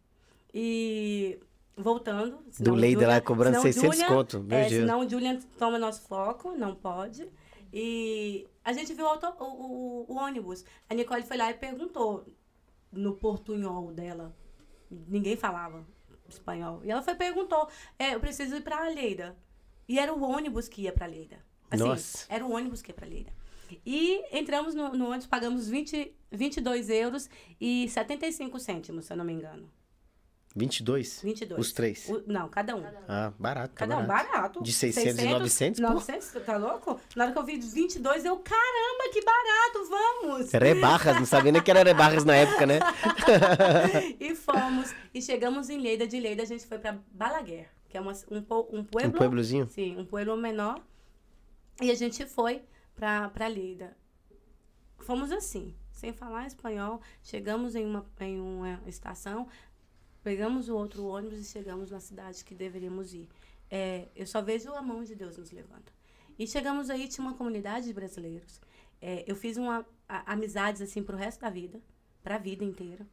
E 0.52 1.38
voltando. 1.76 2.38
senão 2.50 2.74
o 2.74 2.76
Leida 2.76 3.06
lá 3.06 3.20
cobrando 3.20 3.56
senão 3.56 3.70
o 3.70 3.92
600 3.92 4.02
conto, 4.04 4.40
meu 4.40 4.58
é, 4.58 4.68
Deus. 4.68 4.80
senão 4.82 5.00
o 5.00 5.08
Julian 5.08 5.38
toma 5.58 5.78
nosso 5.78 6.02
foco, 6.02 6.52
não 6.52 6.74
pode. 6.74 7.28
E 7.72 8.46
a 8.64 8.72
gente 8.72 8.92
viu 8.94 9.04
o, 9.04 9.08
auto- 9.08 9.34
o, 9.42 9.44
o- 9.44 10.12
o 10.12 10.16
ônibus. 10.16 10.64
A 10.88 10.94
Nicole 10.94 11.22
foi 11.22 11.36
lá 11.36 11.50
e 11.50 11.54
perguntou 11.54 12.26
no 12.90 13.14
portunhol 13.14 13.92
dela. 13.92 14.34
Ninguém 14.90 15.36
falava 15.36 15.86
espanhol. 16.28 16.80
E 16.84 16.90
ela 16.90 17.02
foi 17.02 17.14
perguntou: 17.14 17.68
é, 17.98 18.14
eu 18.14 18.20
preciso 18.20 18.56
ir 18.56 18.62
para 18.62 18.88
Lleida. 18.90 19.36
E 19.88 19.98
era 19.98 20.12
o 20.12 20.22
ônibus 20.22 20.68
que 20.68 20.82
ia 20.82 20.92
para 20.92 21.06
Lleida. 21.06 21.44
Assim, 21.70 21.82
Nossa. 21.84 22.26
Era 22.28 22.44
o 22.44 22.52
ônibus 22.52 22.82
que 22.82 22.90
ia 22.90 22.94
para 22.94 23.06
Lleida. 23.06 23.32
E 23.86 24.22
entramos 24.36 24.74
no, 24.74 24.90
no 24.94 25.06
ônibus, 25.06 25.26
pagamos 25.26 25.66
20, 25.66 26.14
22 26.30 26.90
euros 26.90 27.30
e 27.58 27.88
75 27.88 28.60
cêntimos, 28.60 29.06
se 29.06 29.12
eu 29.14 29.16
não 29.16 29.24
me 29.24 29.32
engano. 29.32 29.70
22? 30.54 31.20
22. 31.22 31.60
Os 31.60 31.72
três? 31.72 32.08
O- 32.08 32.22
não, 32.26 32.48
cada 32.48 32.76
um. 32.76 32.84
Ah, 33.08 33.32
barato, 33.38 33.74
tá 33.74 33.86
Cada 33.86 33.98
um, 33.98 34.06
barato. 34.06 34.32
barato. 34.32 34.62
De 34.62 34.72
600 34.72 35.18
e 35.22 35.28
900, 35.28 35.80
pô. 35.80 35.88
900, 35.94 36.28
tá 36.44 36.56
louco? 36.56 37.00
Na 37.16 37.24
hora 37.24 37.32
que 37.32 37.38
eu 37.38 37.44
vi 37.44 37.58
22, 37.58 38.24
eu, 38.24 38.36
caramba, 38.38 39.10
que 39.12 39.22
barato, 39.24 39.88
vamos! 39.88 40.52
Rebarras, 40.52 41.16
não 41.16 41.26
sabia 41.26 41.52
nem 41.52 41.62
que 41.62 41.70
era 41.70 41.82
rebarras 41.82 42.24
na 42.24 42.34
época, 42.36 42.66
né? 42.66 42.78
e 44.20 44.34
fomos. 44.34 44.94
E 45.14 45.20
chegamos 45.22 45.68
em 45.70 45.78
Lleida. 45.80 46.06
De 46.06 46.18
Lleida, 46.18 46.42
a 46.42 46.46
gente 46.46 46.66
foi 46.66 46.78
para 46.78 46.98
Balaguer, 47.12 47.68
que 47.88 47.96
é 47.96 48.00
uma, 48.00 48.12
um, 48.30 48.42
po- 48.42 48.68
um 48.72 48.84
pueblo... 48.84 49.10
Um 49.10 49.18
pueblozinho? 49.18 49.68
Sim, 49.68 49.96
um 49.98 50.04
pueblo 50.04 50.36
menor. 50.36 50.80
E 51.80 51.90
a 51.90 51.94
gente 51.94 52.26
foi 52.26 52.62
pra, 52.94 53.28
pra 53.30 53.48
Lleida. 53.48 53.96
Fomos 54.98 55.32
assim, 55.32 55.74
sem 55.90 56.12
falar 56.12 56.46
espanhol. 56.46 57.00
Chegamos 57.22 57.74
em 57.74 57.84
uma, 57.84 58.06
em 58.20 58.40
uma 58.40 58.80
estação, 58.86 59.48
pegamos 60.22 60.68
o 60.68 60.76
outro 60.76 61.04
ônibus 61.06 61.40
e 61.40 61.44
chegamos 61.44 61.90
na 61.90 62.00
cidade 62.00 62.44
que 62.44 62.54
deveríamos 62.54 63.12
ir. 63.14 63.28
É, 63.70 64.08
eu 64.14 64.26
só 64.26 64.42
vejo 64.42 64.72
a 64.74 64.82
mão 64.82 65.02
de 65.02 65.14
Deus 65.14 65.36
nos 65.38 65.50
levando. 65.50 65.90
E 66.38 66.46
chegamos 66.46 66.90
aí, 66.90 67.08
tinha 67.08 67.26
uma 67.26 67.36
comunidade 67.36 67.86
de 67.86 67.92
brasileiros. 67.92 68.60
É, 69.00 69.24
eu 69.26 69.34
fiz 69.36 69.56
uma 69.56 69.86
a- 70.08 70.32
amizades, 70.32 70.80
assim, 70.82 71.02
pro 71.02 71.16
resto 71.16 71.40
da 71.40 71.50
vida. 71.50 71.80
Pra 72.22 72.38
vida 72.38 72.64
inteira. 72.64 73.06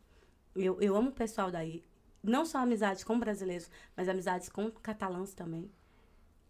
Eu, 0.55 0.79
eu 0.81 0.95
amo 0.95 1.09
o 1.09 1.13
pessoal 1.13 1.49
daí. 1.51 1.83
Não 2.21 2.45
só 2.45 2.59
amizades 2.59 3.03
com 3.03 3.17
brasileiros, 3.19 3.69
mas 3.95 4.09
amizades 4.09 4.49
com 4.49 4.69
catalãs 4.71 5.33
também. 5.33 5.71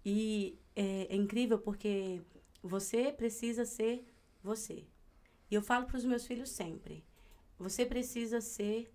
E 0.05 0.57
é, 0.75 1.07
é 1.09 1.15
incrível 1.15 1.59
porque 1.59 2.21
você 2.61 3.11
precisa 3.11 3.65
ser 3.65 4.05
você. 4.43 4.85
E 5.49 5.55
eu 5.55 5.61
falo 5.61 5.85
para 5.85 5.97
os 5.97 6.05
meus 6.05 6.25
filhos 6.25 6.49
sempre: 6.49 7.03
você 7.57 7.85
precisa 7.85 8.41
ser. 8.41 8.91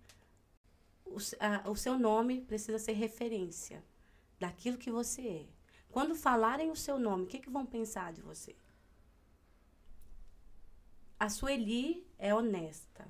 O, 1.05 1.17
a- 1.39 1.69
o 1.69 1.75
seu 1.75 1.97
nome 1.97 2.41
precisa 2.41 2.79
ser 2.79 2.93
referência 2.93 3.83
daquilo 4.39 4.77
que 4.77 4.91
você 4.91 5.21
é. 5.27 5.45
Quando 5.91 6.15
falarem 6.15 6.71
o 6.71 6.75
seu 6.75 6.99
nome, 6.99 7.23
o 7.23 7.27
que, 7.27 7.39
que 7.39 7.49
vão 7.49 7.65
pensar 7.65 8.11
de 8.13 8.21
você? 8.21 8.55
A 11.19 11.29
Sueli 11.29 12.05
é 12.17 12.33
honesta. 12.33 13.07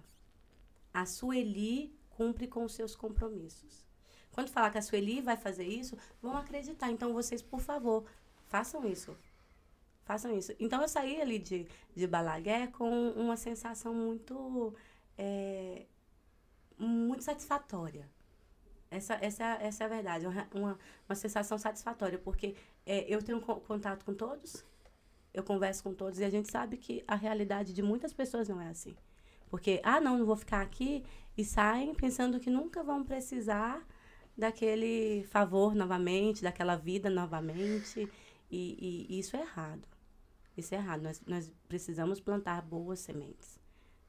A 0.94 1.06
Sueli 1.06 1.94
cumpre 2.12 2.48
com 2.48 2.64
os 2.64 2.74
seus 2.74 2.96
compromissos. 2.96 3.86
Quando 4.32 4.50
falar 4.50 4.72
que 4.72 4.78
a 4.78 4.82
Sueli 4.82 5.22
vai 5.22 5.38
fazer 5.38 5.66
isso, 5.68 5.98
vão 6.22 6.38
acreditar. 6.38 6.92
Então, 6.92 7.14
vocês, 7.14 7.42
por 7.42 7.60
favor, 7.62 8.06
façam 8.48 8.86
isso. 8.88 9.16
Façam 10.06 10.38
isso. 10.38 10.54
Então, 10.60 10.82
eu 10.82 10.88
saí 10.88 11.22
ali 11.22 11.40
de, 11.40 11.68
de 11.96 12.08
Balaguer 12.08 12.72
com 12.72 13.10
uma 13.12 13.38
sensação 13.38 13.94
muito, 13.94 14.74
é, 15.18 15.86
muito 16.78 17.24
satisfatória. 17.24 18.10
Essa, 18.90 19.16
essa, 19.16 19.44
essa 19.62 19.84
é 19.84 19.86
a 19.86 19.90
verdade, 19.90 20.28
uma, 20.28 20.78
uma, 21.08 21.16
sensação 21.16 21.58
satisfatória, 21.58 22.18
porque 22.18 22.56
é, 22.86 23.06
eu 23.14 23.22
tenho 23.22 23.42
co- 23.42 23.60
contato 23.62 24.06
com 24.06 24.14
todos, 24.14 24.64
eu 25.34 25.44
converso 25.44 25.84
com 25.84 25.94
todos, 25.94 26.20
e 26.20 26.24
a 26.24 26.30
gente 26.30 26.50
sabe 26.50 26.78
que 26.78 27.04
a 27.08 27.16
realidade 27.16 27.74
de 27.74 27.82
muitas 27.82 28.14
pessoas 28.14 28.48
não 28.48 28.62
é 28.62 28.70
assim. 28.70 28.96
Porque, 29.50 29.82
ah, 29.84 30.00
não, 30.00 30.18
não 30.18 30.26
vou 30.26 30.36
ficar 30.36 30.62
aqui, 30.62 31.04
e 31.38 31.44
saem 31.44 31.94
pensando 31.94 32.40
que 32.40 32.50
nunca 32.50 32.84
vão 32.84 33.04
precisar 33.04 33.86
daquele 34.38 35.24
favor 35.26 35.76
novamente, 35.76 36.42
daquela 36.42 36.76
vida 36.76 37.10
novamente, 37.10 38.10
e, 38.50 39.08
e 39.10 39.20
isso 39.20 39.36
é 39.36 39.42
errado. 39.42 39.88
Isso 40.56 40.74
é 40.74 40.78
errado. 40.78 41.02
Nós, 41.02 41.22
nós 41.26 41.52
precisamos 41.68 42.20
plantar 42.20 42.62
boas 42.62 43.00
sementes. 43.00 43.60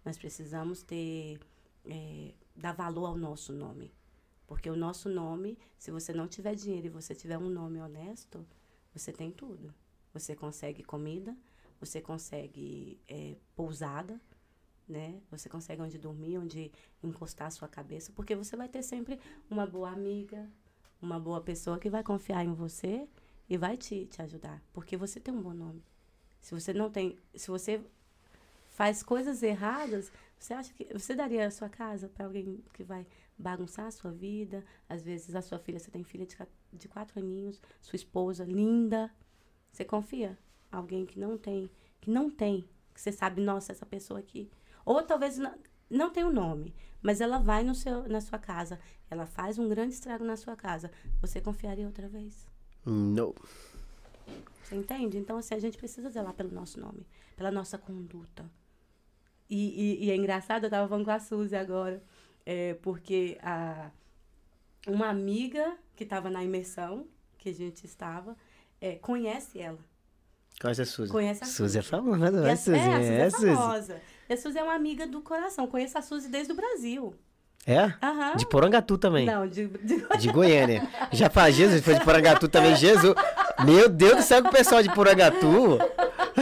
Nós 0.05 0.17
precisamos 0.17 0.83
ter, 0.83 1.41
é, 1.85 2.33
dar 2.57 2.73
valor 2.73 3.07
ao 3.07 3.17
nosso 3.17 3.53
nome. 3.53 3.93
Porque 4.47 4.71
o 4.71 4.77
nosso 4.77 5.09
nome, 5.09 5.59
se 5.77 5.91
você 5.91 6.13
não 6.13 6.29
tiver 6.29 6.55
dinheiro 6.55 6.87
e 6.87 6.91
você 6.91 7.15
tiver 7.15 7.37
um 7.37 7.49
nome 7.49 7.81
honesto, 7.81 8.47
você 8.95 9.13
tem 9.13 9.31
tudo. 9.31 9.75
Você 10.13 10.35
consegue 10.35 10.83
comida, 10.83 11.37
você 11.81 12.01
consegue 12.01 13.01
é, 13.09 13.37
pousada, 13.55 14.21
né? 14.89 15.21
Você 15.31 15.49
consegue 15.49 15.83
onde 15.83 15.99
dormir, 15.99 16.39
onde 16.39 16.73
encostar 17.03 17.49
a 17.49 17.51
sua 17.51 17.69
cabeça, 17.69 18.13
porque 18.15 18.35
você 18.35 18.57
vai 18.57 18.69
ter 18.69 18.83
sempre 18.83 19.19
uma 19.51 19.67
boa 19.67 19.91
amiga, 19.91 20.49
uma 21.03 21.19
boa 21.19 21.41
pessoa 21.41 21.79
que 21.79 21.91
vai 21.91 22.03
confiar 22.03 22.45
em 22.45 22.55
você 22.55 23.09
e 23.49 23.57
vai 23.57 23.77
te, 23.77 24.07
te 24.07 24.23
ajudar, 24.23 24.63
porque 24.73 24.97
você 24.97 25.21
tem 25.21 25.35
um 25.35 25.43
bom 25.43 25.53
nome. 25.53 25.85
Se 26.41 26.55
você 26.55 26.73
não 26.73 26.91
tem, 26.91 27.19
se 27.35 27.49
você 27.49 27.85
faz 28.71 29.03
coisas 29.03 29.43
erradas, 29.43 30.13
você 30.39 30.55
acha 30.55 30.73
que 30.73 30.87
você 30.93 31.15
daria 31.15 31.47
a 31.47 31.51
sua 31.51 31.69
casa 31.69 32.09
para 32.09 32.27
alguém 32.27 32.63
que 32.73 32.85
vai 32.85 33.07
bagunçar 33.39 33.87
a 33.87 33.91
sua 33.91 34.13
vida? 34.13 34.65
Às 34.89 35.03
vezes 35.03 35.35
a 35.35 35.43
sua 35.43 35.59
filha, 35.59 35.79
você 35.79 35.91
tem 35.91 36.05
filha 36.05 36.27
de, 36.27 36.37
de 36.73 36.89
quatro 36.89 37.19
aninhos, 37.19 37.61
sua 37.81 37.97
esposa 37.97 38.45
linda, 38.45 39.11
você 39.73 39.85
confia? 39.85 40.39
Alguém 40.71 41.05
que 41.07 41.19
não 41.19 41.37
tem, 41.37 41.71
que 42.01 42.11
não 42.11 42.31
tem, 42.31 42.69
que 42.95 43.01
você 43.01 43.13
sabe, 43.13 43.41
nossa, 43.43 43.73
essa 43.73 43.87
pessoa 43.87 44.21
aqui. 44.21 44.51
Ou 44.85 45.03
talvez 45.03 45.39
não, 45.39 45.55
não 45.89 46.11
tem 46.11 46.25
o 46.25 46.33
nome, 46.33 46.75
mas 47.03 47.21
ela 47.21 47.39
vai 47.39 47.63
no 47.63 47.75
seu, 47.75 48.09
na 48.09 48.21
sua 48.21 48.39
casa, 48.39 48.79
ela 49.11 49.27
faz 49.27 49.59
um 49.59 49.69
grande 49.69 49.95
estrago 49.95 50.25
na 50.25 50.37
sua 50.37 50.57
casa. 50.57 50.91
Você 51.21 51.41
confiaria 51.41 51.87
outra 51.87 52.09
vez? 52.09 52.47
Não. 52.85 53.35
Você 54.63 54.75
entende? 54.75 55.19
Então, 55.19 55.37
assim, 55.37 55.55
a 55.55 55.59
gente 55.59 55.79
precisa 55.79 56.11
zelar 56.11 56.35
pelo 56.35 56.51
nosso 56.51 56.81
nome, 56.81 57.07
pela 57.37 57.51
nossa 57.51 57.79
conduta. 57.79 58.51
E, 59.49 60.01
e- 60.03 60.07
e 60.07 60.11
é 60.11 60.17
engraçado, 60.17 60.65
eu 60.65 60.71
tava 60.71 60.89
falando 60.89 61.05
com 61.05 61.11
a 61.11 61.21
Suzy 61.21 61.55
agora, 61.57 62.03
é, 62.45 62.75
porque 62.83 63.39
a, 63.43 63.91
uma 64.87 65.09
amiga 65.09 65.73
que 65.95 66.05
estava 66.05 66.29
na 66.31 66.43
imersão, 66.43 67.07
que 67.39 67.49
a 67.49 67.55
gente 67.55 67.85
estava, 67.87 68.37
é, 68.81 68.97
conhece 68.97 69.59
ela. 69.61 69.79
Conhece 70.61 70.83
a 70.83 70.87
Suzy? 70.87 71.13
Conhece 71.13 71.45
a 71.45 71.47
Suzy 71.47 71.79
é 71.79 71.83
Suzy. 71.83 71.91
famosa, 71.91 72.29
E 72.29 72.31
não 72.31 72.45
a, 72.45 72.51
é, 72.51 72.57
Suzy? 72.57 72.79
é, 72.79 72.81
a 72.81 72.97
Suzy 73.01 73.13
é, 73.13 73.21
É, 73.21 73.31
Suzy. 73.31 73.55
famosa. 73.55 74.03
E 74.29 74.33
a 74.33 74.37
Suzy 74.37 74.59
é 74.59 74.63
uma 74.63 74.75
amiga 74.75 75.07
do 75.07 75.21
coração. 75.21 75.67
Conheço 75.67 75.97
a 75.99 76.03
Suzy 76.03 76.29
desde 76.29 76.53
o 76.53 76.57
Brasil. 76.57 77.15
É? 77.67 77.93
Aham. 78.01 78.37
De 78.37 78.47
Porangatu 78.49 78.97
também. 78.97 79.27
Não, 79.27 79.47
de, 79.47 79.67
de- 79.67 80.07
De 80.19 80.29
Goiânia. 80.33 80.87
Já 81.13 81.29
fala, 81.29 81.51
Jesus, 81.51 81.83
foi 81.85 81.95
de 81.95 82.05
Porangatu 82.05 82.49
também, 82.49 82.75
Jesus. 82.77 83.13
Meu 83.65 83.89
Deus 83.89 84.17
do 84.19 84.23
céu, 84.23 84.41
que 84.43 84.49
o 84.49 84.53
pessoal 84.53 84.83
de 84.85 84.95
Porangatu. 84.95 85.79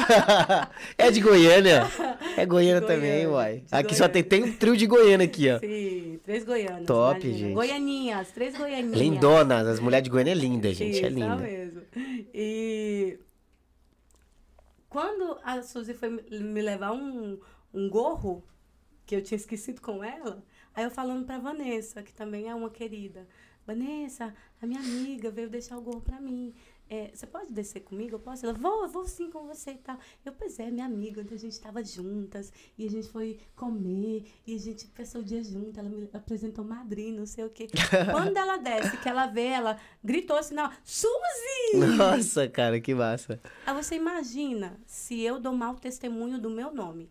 é 0.99 1.11
de 1.11 1.21
Goiânia. 1.21 1.83
É 2.37 2.45
Goiânia 2.47 2.81
De 2.81 2.87
também, 2.87 3.11
Goiânia, 3.27 3.31
uai. 3.31 3.65
Aqui 3.71 3.95
só 3.95 4.09
tem, 4.09 4.23
Goiânia. 4.23 4.45
tem 4.47 4.55
um 4.55 4.57
trio 4.59 4.77
de 4.77 4.87
Goiânia 4.87 5.25
aqui, 5.27 5.51
ó. 5.51 5.59
Sim, 5.59 6.21
três 6.25 6.45
goianas. 6.45 6.87
Top, 6.87 7.21
imagina. 7.21 7.39
gente. 7.39 7.55
Goianinhas, 7.55 8.31
três 8.33 8.57
goianinhas. 8.57 8.99
Lindonas. 8.99 9.67
As 9.67 9.81
mulheres 9.81 10.05
de 10.05 10.11
Goiânia 10.11 10.33
é 10.33 10.35
linda, 10.35 10.73
gente. 10.73 10.97
Isso, 10.97 11.07
é 11.07 11.09
linda. 11.09 11.37
mesmo. 11.37 11.83
E 12.33 13.19
quando 14.89 15.39
a 15.43 15.63
Suzy 15.63 15.95
foi 15.95 16.09
me- 16.11 16.23
me 16.41 16.63
levar 16.63 16.93
um, 16.93 17.39
um 17.73 17.89
gorro, 17.89 18.45
que 19.07 19.15
eu 19.17 19.23
tinha 19.23 19.37
esquecido 19.37 19.81
com 19.81 20.03
ela, 20.03 20.43
aí 20.75 20.85
eu 20.85 20.91
falando 20.91 21.25
pra 21.27 21.39
Vanessa, 21.39 22.03
que 22.03 22.15
também 22.15 22.49
é 22.49 22.55
uma 22.55 22.71
querida. 22.71 23.27
Vanessa, 23.67 24.35
a 24.61 24.67
minha 24.67 24.81
amiga 24.81 25.31
veio 25.31 25.49
deixar 25.49 25.77
o 25.79 25.81
gorro 25.83 26.01
pra 26.01 26.21
mim. 26.21 26.55
É, 26.95 27.11
você 27.13 27.27
pode 27.27 27.53
descer 27.53 27.81
comigo? 27.81 28.15
Eu 28.15 28.21
posso? 28.21 28.47
Ela, 28.47 28.55
vou, 28.55 28.83
eu 28.83 28.89
vou 28.89 29.05
sim 29.05 29.29
com 29.29 29.45
você 29.49 29.73
e 29.73 29.79
tal. 29.79 29.99
Eu, 30.25 30.33
pois 30.33 30.61
é, 30.61 30.71
minha 30.71 30.87
amiga, 30.87 31.23
onde 31.23 31.35
a 31.35 31.37
gente 31.37 31.51
estava 31.51 31.83
juntas, 31.83 32.53
e 32.79 32.87
a 32.87 32.91
gente 32.91 33.09
foi 33.09 33.41
comer, 33.57 34.25
e 34.47 34.55
a 34.55 34.59
gente 34.59 34.87
passou 34.87 35.21
o 35.21 35.25
dia 35.25 35.43
junto, 35.43 35.81
ela 35.81 35.89
me 35.89 36.09
apresentou 36.13 36.65
madrinha, 36.65 37.19
não 37.19 37.27
sei 37.27 37.45
o 37.45 37.51
quê. 37.51 37.67
Quando 38.13 38.37
ela 38.37 38.59
desce, 38.59 38.97
que 38.99 39.09
ela 39.09 39.27
vê, 39.27 39.47
ela 39.47 39.77
gritou 40.05 40.37
assim, 40.37 40.55
não, 40.55 40.71
Suzy! 40.85 41.97
Nossa, 41.97 42.49
cara, 42.49 42.81
que 42.81 42.95
massa. 42.95 43.41
Aí 43.67 43.75
você 43.75 43.97
imagina 43.97 44.81
se 44.87 45.21
eu 45.21 45.41
dou 45.41 45.53
mau 45.53 45.75
testemunho 45.75 46.39
do 46.39 46.49
meu 46.49 46.73
nome. 46.73 47.11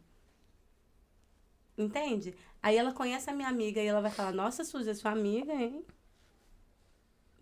Entende? 1.77 2.33
Aí 2.61 2.77
ela 2.77 2.93
conhece 2.93 3.29
a 3.29 3.33
minha 3.33 3.49
amiga 3.49 3.81
e 3.81 3.87
ela 3.87 3.99
vai 3.99 4.11
falar, 4.11 4.31
nossa, 4.31 4.63
Suzy, 4.63 4.91
é 4.91 4.93
sua 4.93 5.11
amiga, 5.11 5.51
hein? 5.51 5.85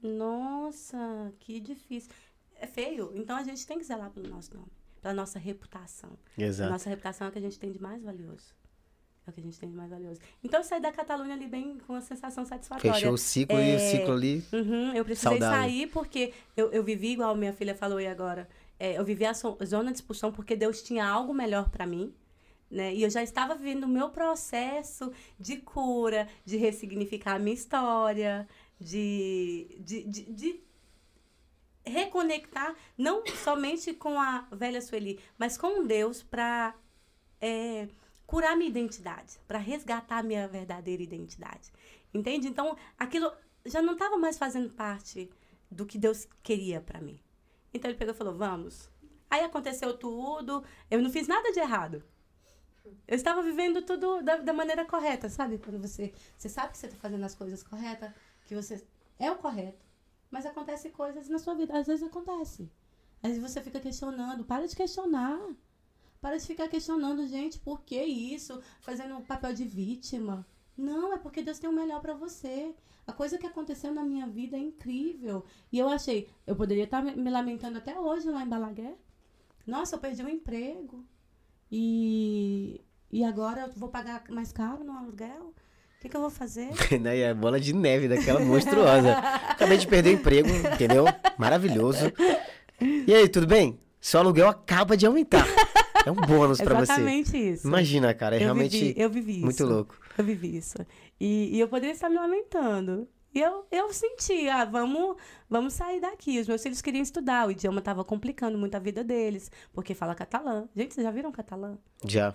Nossa, 0.02 1.32
que 1.38 1.60
difícil. 1.60 2.12
É 2.62 2.68
feio. 2.68 3.12
Então 3.16 3.36
a 3.36 3.44
gente 3.44 3.66
tem 3.66 3.78
que 3.80 3.84
zelar 3.84 4.10
pelo 4.12 4.30
nosso 4.30 4.54
nome, 4.56 4.72
pela 5.02 5.14
nossa 5.14 5.40
reputação. 5.40 6.12
A 6.38 6.42
Exato. 6.42 6.72
nossa 6.72 6.90
reputação 6.90 7.26
é 7.26 7.30
o 7.30 7.34
que 7.34 7.40
a 7.40 7.42
gente 7.42 7.58
tem 7.60 7.72
de 7.72 7.82
mais 7.82 8.04
valioso. 8.04 8.54
É 9.26 9.30
o 9.30 9.34
que 9.34 9.40
a 9.40 9.44
gente 9.44 9.60
tem 9.60 9.70
de 9.70 9.76
mais 9.76 9.90
valioso. 9.90 10.20
Então 10.44 10.60
eu 10.60 10.64
saí 10.64 10.80
da 10.82 10.92
Catalunha 10.92 11.34
ali 11.34 11.48
bem 11.48 11.78
com 11.86 11.94
uma 11.94 12.02
sensação 12.02 12.46
satisfatória. 12.46 12.94
Fechou 12.94 13.14
o 13.14 13.18
ciclo 13.18 13.58
e 13.58 13.76
o 13.76 13.76
É, 13.76 13.80
ciclo 13.80 14.14
ali. 14.14 14.44
Uhum, 14.54 14.94
eu 14.94 15.04
precisei 15.06 15.32
Saudável. 15.40 15.60
sair 15.62 15.88
porque 15.88 16.34
eu, 16.56 16.72
eu 16.72 16.84
vivi, 16.84 17.14
igual 17.14 17.36
minha 17.36 17.54
filha 17.54 17.74
falou 17.76 17.98
aí 17.98 18.08
agora, 18.08 18.48
é, 18.80 18.98
eu 18.98 19.04
vivi 19.06 19.26
a 19.26 19.34
so- 19.34 19.58
zona 19.64 19.92
de 19.92 19.98
expulsão 19.98 20.32
porque 20.32 20.56
Deus 20.56 20.82
tinha 20.84 21.06
algo 21.06 21.34
melhor 21.34 21.70
para 21.70 21.86
mim. 21.88 22.14
Né? 22.70 22.94
E 22.96 23.04
eu 23.04 23.10
já 23.10 23.22
estava 23.22 23.54
vivendo 23.54 23.84
o 23.84 23.88
meu 23.88 24.10
processo 24.10 25.12
de 25.40 25.58
cura, 25.58 26.28
de 26.46 26.58
ressignificar 26.58 27.36
a 27.36 27.40
minha 27.40 27.54
história, 27.54 28.48
de, 28.80 29.78
de, 29.80 30.04
de, 30.04 30.24
de 30.34 30.60
reconectar 31.86 32.76
não 32.98 33.26
somente 33.28 33.94
com 33.94 34.20
a 34.20 34.48
velha 34.52 34.82
Sueli, 34.82 35.20
mas 35.38 35.58
com 35.58 35.86
Deus 35.86 36.22
para 36.22 36.76
curar 38.26 38.56
minha 38.56 38.70
identidade, 38.70 39.40
para 39.48 39.58
resgatar 39.58 40.24
minha 40.24 40.48
verdadeira 40.48 41.02
identidade. 41.02 41.72
Entende? 42.14 42.48
Então, 42.48 42.78
aquilo 42.98 43.32
já 43.66 43.82
não 43.82 43.94
estava 43.94 44.18
mais 44.18 44.38
fazendo 44.38 44.70
parte 44.70 45.30
do 45.70 45.86
que 45.86 45.98
Deus 45.98 46.28
queria 46.44 46.82
para 46.82 47.02
mim. 47.02 47.20
Então 47.74 47.90
ele 47.90 47.98
pegou 47.98 48.14
e 48.14 48.18
falou: 48.18 48.36
"Vamos". 48.36 48.90
Aí 49.30 49.44
aconteceu 49.44 49.98
tudo, 49.98 50.64
eu 50.90 51.02
não 51.02 51.10
fiz 51.10 51.28
nada 51.28 51.52
de 51.52 51.60
errado. 51.60 52.04
Eu 53.08 53.16
estava 53.16 53.42
vivendo 53.42 53.82
tudo 53.82 54.22
da, 54.22 54.38
da 54.38 54.54
maneira 54.54 54.84
correta, 54.86 55.30
sabe? 55.30 55.58
Quando 55.58 55.80
você, 55.80 56.14
você 56.38 56.50
sabe 56.50 56.72
que 56.72 56.78
você 56.78 56.88
está 56.88 56.98
fazendo 56.98 57.24
as 57.24 57.36
coisas 57.36 57.64
corretas, 57.64 58.12
que 58.46 58.56
você 58.56 58.84
é 59.20 59.32
o 59.32 59.38
correto, 59.38 59.86
mas 60.32 60.46
acontece 60.46 60.90
coisas 60.90 61.30
na 61.30 61.40
sua 61.40 61.54
vida, 61.56 61.78
às 61.78 61.88
vezes 61.88 62.04
acontece. 62.04 62.72
Às 63.22 63.32
vezes 63.32 63.44
você 63.52 63.62
fica 63.62 63.80
questionando, 63.80 64.44
para 64.46 64.68
de 64.68 64.76
questionar. 64.76 65.40
Para 66.22 66.38
de 66.38 66.46
ficar 66.46 66.68
questionando, 66.68 67.28
gente, 67.28 67.60
por 67.60 67.82
que 67.82 68.02
isso? 68.04 68.62
Fazendo 68.82 69.18
o 69.18 69.24
papel 69.24 69.54
de 69.54 69.66
vítima. 69.66 70.46
Não, 70.78 71.14
é 71.14 71.18
porque 71.18 71.42
Deus 71.44 71.60
tem 71.60 71.70
o 71.70 71.74
melhor 71.74 72.02
para 72.02 72.14
você. 72.14 72.76
A 73.06 73.14
coisa 73.14 73.38
que 73.38 73.46
aconteceu 73.48 73.94
na 73.94 74.04
minha 74.04 74.28
vida 74.28 74.56
é 74.58 74.60
incrível. 74.60 75.44
E 75.72 75.80
eu 75.80 75.90
achei, 75.90 76.30
eu 76.48 76.56
poderia 76.56 76.86
estar 76.86 77.02
me 77.04 77.16
me 77.16 77.30
lamentando 77.30 77.78
até 77.78 78.00
hoje 78.00 78.30
lá 78.30 78.44
em 78.44 78.50
Balaguer. 78.50 78.96
Nossa, 79.66 79.96
eu 79.96 80.00
perdi 80.00 80.24
o 80.24 80.30
emprego. 80.30 81.06
E 81.72 82.82
E 83.12 83.24
agora 83.24 83.62
eu 83.64 83.72
vou 83.74 83.90
pagar 83.90 84.30
mais 84.30 84.52
caro 84.52 84.84
no 84.84 84.94
aluguel? 84.94 85.54
O 86.02 86.04
que, 86.04 86.10
que 86.10 86.18
eu 86.18 86.22
vou 86.22 86.32
fazer? 86.32 86.68
Né? 87.00 87.20
E 87.20 87.26
a 87.26 87.36
bola 87.36 87.60
de 87.60 87.76
neve 87.76 88.08
daquela 88.08 88.40
monstruosa. 88.40 89.20
Acabei 89.50 89.78
de 89.78 89.86
perder 89.86 90.10
o 90.10 90.14
emprego, 90.14 90.50
entendeu? 90.50 91.06
Maravilhoso. 91.38 92.12
E 92.82 93.14
aí, 93.14 93.30
tudo 93.30 93.46
bem? 93.46 93.80
Seu 94.00 94.20
aluguel 94.20 94.48
acaba 94.48 94.98
de 94.98 95.06
aumentar. 95.06 95.46
É 96.04 96.10
um 96.10 96.16
bônus 96.16 96.60
pra 96.60 96.74
você. 96.74 96.94
Exatamente 96.94 97.38
isso. 97.38 97.68
Imagina, 97.68 98.12
cara, 98.16 98.36
é 98.36 98.40
eu 98.40 98.46
realmente 98.46 98.80
vivi, 98.80 99.00
eu 99.00 99.10
vivi 99.12 99.34
isso. 99.34 99.46
muito 99.46 99.64
louco. 99.64 99.96
Eu 100.18 100.24
vivi 100.26 100.58
isso. 100.58 100.76
E, 101.20 101.56
e 101.56 101.60
eu 101.60 101.68
poderia 101.68 101.94
estar 101.94 102.10
me 102.10 102.16
lamentando. 102.16 103.08
E 103.32 103.40
eu, 103.40 103.68
eu 103.72 103.94
senti, 103.94 104.50
ah, 104.50 104.66
vamos, 104.66 105.18
vamos 105.48 105.74
sair 105.76 106.02
daqui. 106.02 106.40
Os 106.40 106.48
meus 106.48 106.64
filhos 106.64 106.82
queriam 106.82 107.04
estudar, 107.04 107.48
o 107.48 107.52
idioma 107.52 107.78
estava 107.78 108.04
complicando 108.04 108.58
muito 108.58 108.74
a 108.74 108.80
vida 108.80 109.04
deles, 109.04 109.52
porque 109.72 109.94
fala 109.94 110.16
catalã. 110.16 110.68
Gente, 110.76 110.96
vocês 110.96 111.06
já 111.06 111.12
viram 111.12 111.32
catalã? 111.32 111.78
Já. 112.04 112.34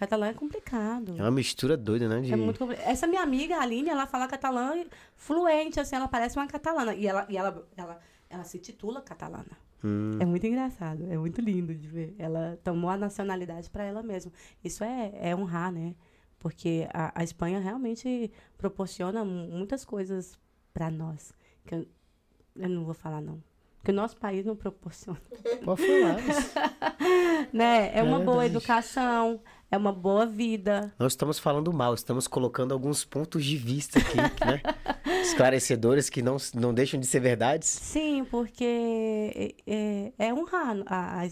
Catalã 0.00 0.28
é 0.28 0.32
complicado. 0.34 1.14
É 1.18 1.22
uma 1.22 1.30
mistura 1.30 1.76
doida, 1.76 2.08
né? 2.08 2.22
De... 2.22 2.32
É 2.32 2.36
muito 2.36 2.58
compli- 2.58 2.78
Essa 2.80 3.06
minha 3.06 3.22
amiga, 3.22 3.56
a 3.58 3.60
Aline, 3.62 3.90
ela 3.90 4.06
fala 4.06 4.26
catalã 4.26 4.82
fluente, 5.14 5.78
assim, 5.78 5.94
ela 5.94 6.08
parece 6.08 6.36
uma 6.38 6.46
catalana. 6.46 6.94
E 6.94 7.06
ela, 7.06 7.26
e 7.28 7.36
ela, 7.36 7.68
ela, 7.76 8.00
ela 8.30 8.44
se 8.44 8.58
titula 8.58 9.02
catalana. 9.02 9.50
Hum, 9.84 10.18
É 10.18 10.24
muito 10.24 10.46
engraçado, 10.46 11.06
é 11.10 11.16
muito 11.18 11.40
lindo 11.42 11.74
de 11.74 11.86
ver. 11.86 12.14
Ela 12.18 12.58
tomou 12.64 12.88
a 12.90 12.96
nacionalidade 12.96 13.68
para 13.68 13.84
ela 13.84 14.02
mesma. 14.02 14.32
Isso 14.64 14.82
é, 14.82 15.12
é 15.20 15.36
honrar, 15.36 15.70
né? 15.70 15.94
Porque 16.38 16.88
a, 16.94 17.12
a 17.20 17.22
Espanha 17.22 17.60
realmente 17.60 18.32
proporciona 18.56 19.22
mu- 19.22 19.48
muitas 19.48 19.84
coisas 19.84 20.38
para 20.72 20.90
nós. 20.90 21.32
Que 21.66 21.74
eu, 21.74 21.86
eu 22.56 22.68
não 22.70 22.84
vou 22.86 22.94
falar, 22.94 23.20
não. 23.20 23.42
Que 23.84 23.90
o 23.90 23.94
nosso 23.94 24.16
país 24.16 24.44
não 24.46 24.56
proporciona. 24.56 25.20
pode 25.64 25.82
falar. 25.86 26.16
né? 27.52 27.90
É 27.94 28.02
uma 28.02 28.20
boa 28.20 28.44
educação, 28.46 29.40
é 29.70 29.76
uma 29.76 29.92
boa 29.92 30.26
vida. 30.26 30.92
Não 30.98 31.06
estamos 31.06 31.38
falando 31.38 31.72
mal, 31.72 31.94
estamos 31.94 32.26
colocando 32.26 32.72
alguns 32.72 33.04
pontos 33.04 33.44
de 33.44 33.56
vista 33.56 33.98
aqui, 33.98 34.16
né? 34.16 34.60
Esclarecedores 35.22 36.08
que 36.10 36.22
não, 36.22 36.36
não 36.54 36.72
deixam 36.74 36.98
de 36.98 37.06
ser 37.06 37.20
verdades. 37.20 37.68
Sim, 37.68 38.24
porque 38.30 38.64
é, 39.34 39.54
é, 39.66 40.12
é 40.28 40.34
honrar 40.34 40.76
a- 40.86 41.22
a- 41.22 41.28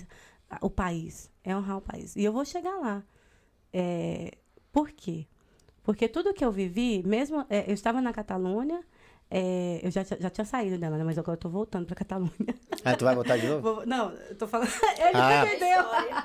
a- 0.50 0.58
o 0.62 0.70
país. 0.70 1.30
É 1.42 1.56
honrar 1.56 1.78
o 1.78 1.80
país. 1.80 2.14
E 2.16 2.22
eu 2.24 2.32
vou 2.32 2.44
chegar 2.44 2.76
lá. 2.78 3.02
É, 3.72 4.36
por 4.72 4.90
quê? 4.90 5.26
Porque 5.82 6.06
tudo 6.08 6.34
que 6.34 6.44
eu 6.44 6.52
vivi, 6.52 7.02
mesmo. 7.06 7.44
é, 7.48 7.68
eu 7.68 7.74
estava 7.74 8.00
na 8.00 8.12
Catalunha, 8.12 8.80
é, 9.30 9.80
eu 9.82 9.90
já, 9.90 10.04
tinha- 10.04 10.20
já 10.20 10.30
tinha 10.30 10.44
saído 10.44 10.78
dela, 10.78 10.96
né? 10.96 11.04
Mas 11.04 11.18
agora 11.18 11.34
eu 11.36 11.40
tô 11.40 11.48
voltando 11.48 11.84
pra 11.86 11.94
Catalunha. 11.94 12.30
Ah, 12.84 12.94
tu 12.96 13.04
vai 13.04 13.14
voltar 13.14 13.36
de 13.36 13.46
novo? 13.46 13.60
Vou- 13.74 13.86
não, 13.86 14.10
eu 14.12 14.34
tô 14.36 14.46
falando. 14.48 14.68
Ele 14.98 15.10
Ah. 15.14 15.44
entendeu? 15.46 15.80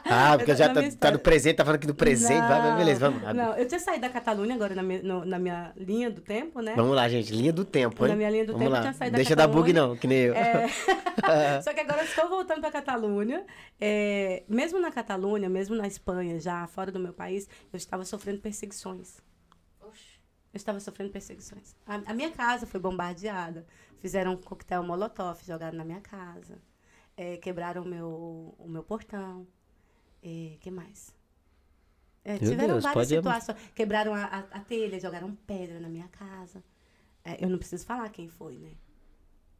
Ah, 0.05 0.35
porque 0.37 0.51
Na 0.51 0.57
já 0.57 0.69
tá, 0.73 0.81
tá 0.99 1.11
no 1.11 1.19
presente, 1.19 1.55
tá 1.57 1.65
falando 1.65 1.77
aqui 1.77 1.87
do 1.87 1.95
presente. 1.95 2.47
Vai, 2.47 2.61
vai, 2.61 2.77
beleza, 2.77 3.09
vamos. 3.09 3.35
Não, 3.35 3.55
eu 3.57 3.67
tinha 3.67 3.79
saído 3.79 4.01
da 4.01 4.09
Catalunha 4.09 4.55
agora 4.55 4.73
na 4.75 4.83
minha, 4.83 5.01
no- 5.03 5.25
na 5.25 5.37
minha 5.39 5.73
linha 5.75 6.09
do 6.09 6.21
tempo, 6.21 6.61
né? 6.61 6.73
Vamos 6.75 6.95
lá, 6.95 7.09
gente. 7.09 7.33
Linha 7.33 7.51
do 7.51 7.65
tempo, 7.65 8.05
hein? 8.05 8.11
Na 8.11 8.15
minha 8.15 8.29
linha 8.29 8.45
do 8.45 8.53
vamos 8.53 8.65
tempo, 8.65 8.71
eu 8.71 8.77
lá. 8.77 8.81
tinha 8.81 8.93
saído 8.93 9.11
da 9.11 9.17
Deixa 9.17 9.35
dar 9.35 9.47
bug 9.47 9.73
não, 9.73 9.95
que 9.97 10.07
nem 10.07 10.17
eu. 10.19 10.33
É. 10.35 10.67
Só 11.61 11.73
que 11.73 11.79
agora 11.81 11.99
eu 12.01 12.05
estou 12.05 12.29
voltando 12.29 12.59
para 12.61 12.69
a 12.69 12.71
Catalunha. 12.71 13.43
É, 13.81 14.43
mesmo 14.47 14.79
na 14.79 14.91
Catalunha, 14.91 15.49
mesmo 15.49 15.75
na 15.75 15.87
Espanha, 15.87 16.39
já 16.39 16.65
fora 16.67 16.91
do 16.91 16.99
meu 16.99 17.11
país, 17.13 17.47
eu 17.71 17.77
estava 17.77 18.05
sofrendo 18.05 18.39
perseguições. 18.39 19.17
Eu 20.53 20.57
estava 20.57 20.79
sofrendo 20.79 21.11
perseguições. 21.11 21.75
A, 21.85 21.95
a 21.95 22.13
minha 22.13 22.31
casa 22.31 22.67
foi 22.67 22.79
bombardeada. 22.79 23.65
Fizeram 23.97 24.33
um 24.33 24.37
coquetel 24.37 24.83
molotov, 24.83 25.43
jogaram 25.43 25.77
na 25.77 25.83
minha 25.83 26.01
casa. 26.01 26.61
É, 27.17 27.37
quebraram 27.37 27.81
o 27.81 27.85
meu, 27.85 28.55
o 28.59 28.67
meu 28.67 28.83
portão. 28.83 29.47
O 30.21 30.57
que 30.59 30.69
mais? 30.69 31.13
É, 32.23 32.37
tiveram 32.37 32.75
Deus, 32.75 32.83
várias 32.83 33.07
situações. 33.07 33.57
Quebraram 33.75 34.13
a, 34.13 34.23
a, 34.23 34.39
a 34.39 34.59
telha, 34.61 34.99
jogaram 34.99 35.35
pedra 35.47 35.79
na 35.79 35.89
minha 35.89 36.07
casa. 36.07 36.63
É, 37.25 37.43
eu 37.43 37.49
não 37.49 37.57
preciso 37.57 37.85
falar 37.85 38.09
quem 38.09 38.29
foi, 38.29 38.57
né? 38.57 38.71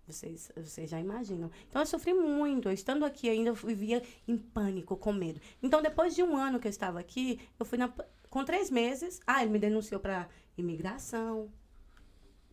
Vocês, 0.05 0.51
vocês 0.55 0.89
já 0.89 0.99
imaginam. 0.99 1.49
Então, 1.67 1.81
eu 1.81 1.85
sofri 1.85 2.13
muito. 2.13 2.69
Eu 2.69 2.73
estando 2.73 3.03
aqui 3.05 3.29
ainda, 3.29 3.49
eu 3.49 3.55
vivia 3.55 4.03
em 4.27 4.37
pânico, 4.37 4.95
com 4.97 5.11
medo. 5.11 5.41
Então, 5.61 5.81
depois 5.81 6.13
de 6.13 6.21
um 6.21 6.35
ano 6.35 6.59
que 6.59 6.67
eu 6.67 6.71
estava 6.71 6.99
aqui, 6.99 7.39
eu 7.57 7.65
fui 7.65 7.77
na, 7.77 7.91
com 8.29 8.43
três 8.43 8.69
meses. 8.69 9.19
Ah, 9.25 9.41
ele 9.41 9.51
me 9.51 9.59
denunciou 9.59 9.99
para 9.99 10.27
imigração. 10.57 11.51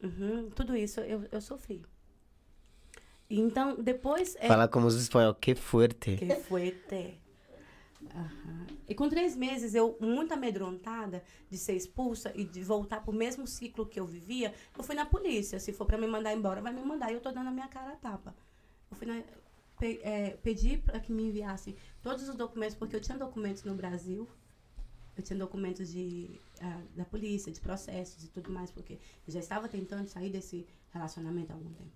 Uhum, 0.02 0.50
tudo 0.50 0.76
isso 0.76 1.00
eu, 1.00 1.24
eu 1.30 1.40
sofri. 1.40 1.84
Então, 3.28 3.76
depois. 3.80 4.34
é- 4.40 4.48
Falar 4.48 4.68
como 4.68 4.86
os 4.86 4.94
espanhol, 5.00 5.34
que 5.34 5.54
fuerte. 5.54 6.16
que 6.16 6.34
fuerte. 6.36 7.20
Aham. 8.14 8.66
E 8.88 8.94
com 8.94 9.08
três 9.08 9.36
meses, 9.36 9.74
eu, 9.74 9.96
muito 10.00 10.32
amedrontada 10.32 11.22
de 11.48 11.56
ser 11.56 11.74
expulsa 11.74 12.32
e 12.34 12.44
de 12.44 12.62
voltar 12.64 13.02
pro 13.04 13.12
mesmo 13.12 13.46
ciclo 13.46 13.86
que 13.86 14.00
eu 14.00 14.06
vivia, 14.06 14.52
eu 14.76 14.82
fui 14.82 14.96
na 14.96 15.06
polícia. 15.06 15.60
Se 15.60 15.72
for 15.72 15.84
para 15.86 15.98
me 15.98 16.06
mandar 16.08 16.32
embora, 16.34 16.60
vai 16.60 16.72
me 16.72 16.82
mandar. 16.82 17.10
E 17.10 17.14
eu 17.14 17.20
tô 17.20 17.30
dando 17.30 17.48
a 17.48 17.52
minha 17.52 17.68
cara 17.68 17.92
a 17.92 17.96
tapa. 17.96 18.34
Eu 18.90 18.96
fui 18.96 19.06
na, 19.06 19.22
pe- 19.78 20.00
é, 20.02 20.30
pedi 20.42 20.78
para 20.78 20.98
que 20.98 21.12
me 21.12 21.22
enviassem 21.24 21.76
todos 22.02 22.28
os 22.28 22.34
documentos, 22.34 22.74
porque 22.74 22.96
eu 22.96 23.00
tinha 23.00 23.16
documentos 23.18 23.62
no 23.62 23.74
Brasil. 23.74 24.26
Eu 25.20 25.24
tinha 25.24 25.38
documentos 25.38 25.92
de, 25.92 26.30
ah, 26.62 26.82
da 26.96 27.04
polícia, 27.04 27.52
de 27.52 27.60
processos 27.60 28.24
e 28.24 28.28
tudo 28.28 28.50
mais, 28.50 28.70
porque 28.70 28.94
eu 29.26 29.32
já 29.32 29.38
estava 29.38 29.68
tentando 29.68 30.08
sair 30.08 30.30
desse 30.30 30.66
relacionamento 30.92 31.52
há 31.52 31.54
algum 31.54 31.70
tempo. 31.74 31.92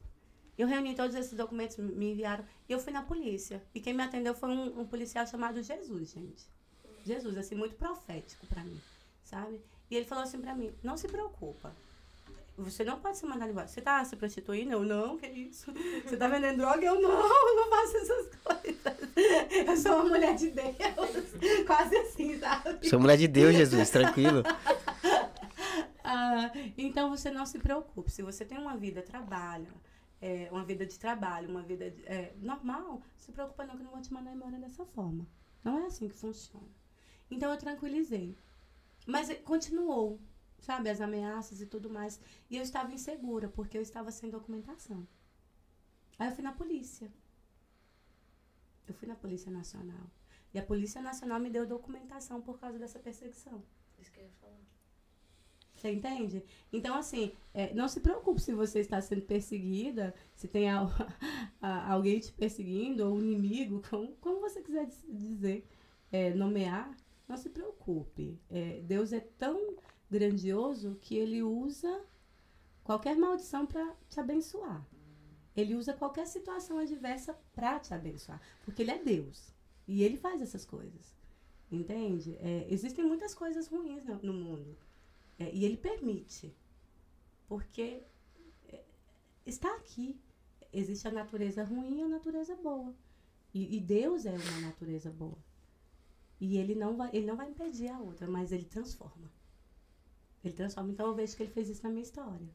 Eu 0.58 0.68
reuni 0.68 0.94
todos 0.94 1.16
esses 1.16 1.32
documentos, 1.32 1.78
me 1.78 2.12
enviaram, 2.12 2.44
e 2.68 2.72
eu 2.72 2.78
fui 2.78 2.92
na 2.92 3.02
polícia. 3.02 3.62
E 3.74 3.80
quem 3.80 3.94
me 3.94 4.02
atendeu 4.02 4.34
foi 4.34 4.50
um, 4.50 4.80
um 4.80 4.86
policial 4.86 5.26
chamado 5.26 5.62
Jesus, 5.62 6.12
gente. 6.12 6.44
Jesus, 7.02 7.38
assim, 7.38 7.54
muito 7.54 7.76
profético 7.76 8.46
pra 8.46 8.62
mim, 8.62 8.78
sabe? 9.22 9.58
E 9.90 9.96
ele 9.96 10.04
falou 10.04 10.24
assim 10.24 10.40
pra 10.40 10.54
mim, 10.54 10.70
não 10.82 10.96
se 10.98 11.08
preocupa. 11.08 11.74
Você 12.56 12.84
não 12.84 13.00
pode 13.00 13.18
ser 13.18 13.26
mandado 13.26 13.50
embora. 13.50 13.66
Você 13.66 13.80
tá 13.80 14.04
se 14.04 14.14
prostituindo? 14.14 14.72
Eu, 14.72 14.84
não, 14.84 15.16
que 15.18 15.26
isso? 15.26 15.72
Você 16.04 16.16
tá 16.16 16.28
vendendo 16.28 16.58
droga? 16.58 16.84
Eu, 16.86 17.00
não, 17.00 17.10
eu 17.10 17.56
não 17.56 17.68
faço 17.70 17.96
essas 17.96 18.30
coisas. 18.36 19.66
Eu 19.68 19.76
sou 19.76 19.92
uma 19.96 20.04
mulher 20.04 20.34
de 20.36 20.50
Deus. 20.50 20.74
Quase 21.66 21.96
assim, 21.96 22.38
sabe? 22.38 22.88
Sou 22.88 23.00
mulher 23.00 23.16
de 23.16 23.26
Deus, 23.28 23.54
Jesus, 23.56 23.90
tranquilo. 23.90 24.42
Ah, 26.06 26.50
então 26.76 27.08
você 27.08 27.30
não 27.30 27.46
se 27.46 27.58
preocupe. 27.58 28.10
Se 28.12 28.22
você 28.22 28.44
tem 28.44 28.58
uma 28.58 28.76
vida, 28.76 29.00
trabalha, 29.02 29.68
é, 30.20 30.48
uma 30.52 30.62
vida 30.62 30.84
de 30.84 30.98
trabalho, 30.98 31.48
uma 31.48 31.62
vida 31.62 31.90
de- 31.90 32.04
é, 32.06 32.34
normal, 32.40 33.00
se 33.16 33.32
preocupa 33.32 33.64
não 33.64 33.74
que 33.74 33.80
eu 33.80 33.84
não 33.84 33.92
vou 33.92 34.02
te 34.02 34.12
mandar 34.12 34.32
embora 34.32 34.58
dessa 34.58 34.84
forma. 34.84 35.26
Não 35.64 35.78
é 35.82 35.86
assim 35.86 36.06
que 36.06 36.14
funciona. 36.14 36.68
Então 37.30 37.50
eu 37.50 37.56
tranquilizei. 37.56 38.36
Mas 39.06 39.30
eh, 39.30 39.34
continuou, 39.36 40.20
sabe, 40.64 40.88
as 40.90 41.00
ameaças 41.00 41.60
e 41.60 41.66
tudo 41.66 41.88
mais. 41.90 42.20
E 42.50 42.56
eu 42.56 42.62
estava 42.62 42.92
insegura, 42.92 43.48
porque 43.48 43.76
eu 43.78 43.82
estava 43.82 44.10
sem 44.10 44.30
documentação. 44.30 45.06
Aí 46.18 46.28
eu 46.28 46.34
fui 46.34 46.44
na 46.44 46.52
polícia. 46.52 47.08
Eu 48.86 48.94
fui 48.94 49.08
na 49.08 49.14
Polícia 49.16 49.50
Nacional. 49.50 50.06
E 50.52 50.58
a 50.58 50.62
Polícia 50.62 51.00
Nacional 51.00 51.40
me 51.40 51.50
deu 51.50 51.66
documentação 51.66 52.40
por 52.40 52.58
causa 52.58 52.78
dessa 52.78 52.98
perseguição. 52.98 53.62
Isso 53.98 54.10
que 54.12 54.20
eu 54.20 54.24
ia 54.24 54.30
falar. 54.40 54.54
Você 55.74 55.90
entende? 55.90 56.42
Então, 56.72 56.94
assim, 56.96 57.32
é, 57.52 57.74
não 57.74 57.88
se 57.88 58.00
preocupe 58.00 58.40
se 58.40 58.54
você 58.54 58.78
está 58.80 59.00
sendo 59.00 59.22
perseguida, 59.22 60.14
se 60.34 60.46
tem 60.46 60.70
al- 60.70 60.88
a- 61.60 61.92
alguém 61.92 62.20
te 62.20 62.32
perseguindo, 62.32 63.04
ou 63.06 63.14
um 63.16 63.22
inimigo, 63.22 63.82
como, 63.90 64.12
como 64.16 64.40
você 64.40 64.62
quiser 64.62 64.86
diz- 64.86 65.04
dizer, 65.08 65.66
é, 66.12 66.32
nomear, 66.32 66.96
não 67.28 67.36
se 67.36 67.50
preocupe. 67.50 68.38
É, 68.50 68.80
Deus 68.82 69.12
é 69.12 69.20
tão 69.20 69.74
grandioso 70.14 70.96
que 71.00 71.16
ele 71.16 71.42
usa 71.42 72.04
qualquer 72.84 73.16
maldição 73.16 73.66
para 73.66 73.84
te 74.08 74.20
abençoar. 74.20 74.86
Ele 75.56 75.74
usa 75.74 75.92
qualquer 75.92 76.26
situação 76.26 76.78
adversa 76.78 77.36
para 77.52 77.80
te 77.80 77.92
abençoar. 77.92 78.40
Porque 78.64 78.82
ele 78.82 78.92
é 78.92 79.02
Deus. 79.02 79.52
E 79.88 80.04
ele 80.04 80.16
faz 80.16 80.40
essas 80.40 80.64
coisas. 80.64 81.12
Entende? 81.70 82.36
É, 82.40 82.66
existem 82.70 83.04
muitas 83.04 83.34
coisas 83.34 83.66
ruins 83.66 84.04
no, 84.04 84.16
no 84.22 84.32
mundo. 84.32 84.76
É, 85.36 85.52
e 85.52 85.64
ele 85.64 85.76
permite. 85.76 86.54
Porque 87.48 88.02
é, 88.68 88.84
está 89.44 89.74
aqui. 89.74 90.16
Existe 90.72 91.08
a 91.08 91.12
natureza 91.12 91.64
ruim 91.64 91.98
e 91.98 92.02
a 92.02 92.08
natureza 92.08 92.54
boa. 92.56 92.94
E, 93.52 93.76
e 93.76 93.80
Deus 93.80 94.26
é 94.26 94.32
uma 94.32 94.60
natureza 94.60 95.10
boa. 95.10 95.38
E 96.40 96.56
ele 96.56 96.74
não, 96.74 96.96
vai, 96.96 97.10
ele 97.12 97.26
não 97.26 97.36
vai 97.36 97.48
impedir 97.48 97.88
a 97.88 97.98
outra, 97.98 98.26
mas 98.28 98.52
ele 98.52 98.64
transforma. 98.64 99.30
Ele 100.44 100.54
transforma. 100.54 100.90
Então 100.90 101.06
eu 101.08 101.14
vejo 101.14 101.36
que 101.36 101.42
ele 101.42 101.52
fez 101.52 101.68
isso 101.68 101.82
na 101.82 101.90
minha 101.90 102.02
história. 102.02 102.46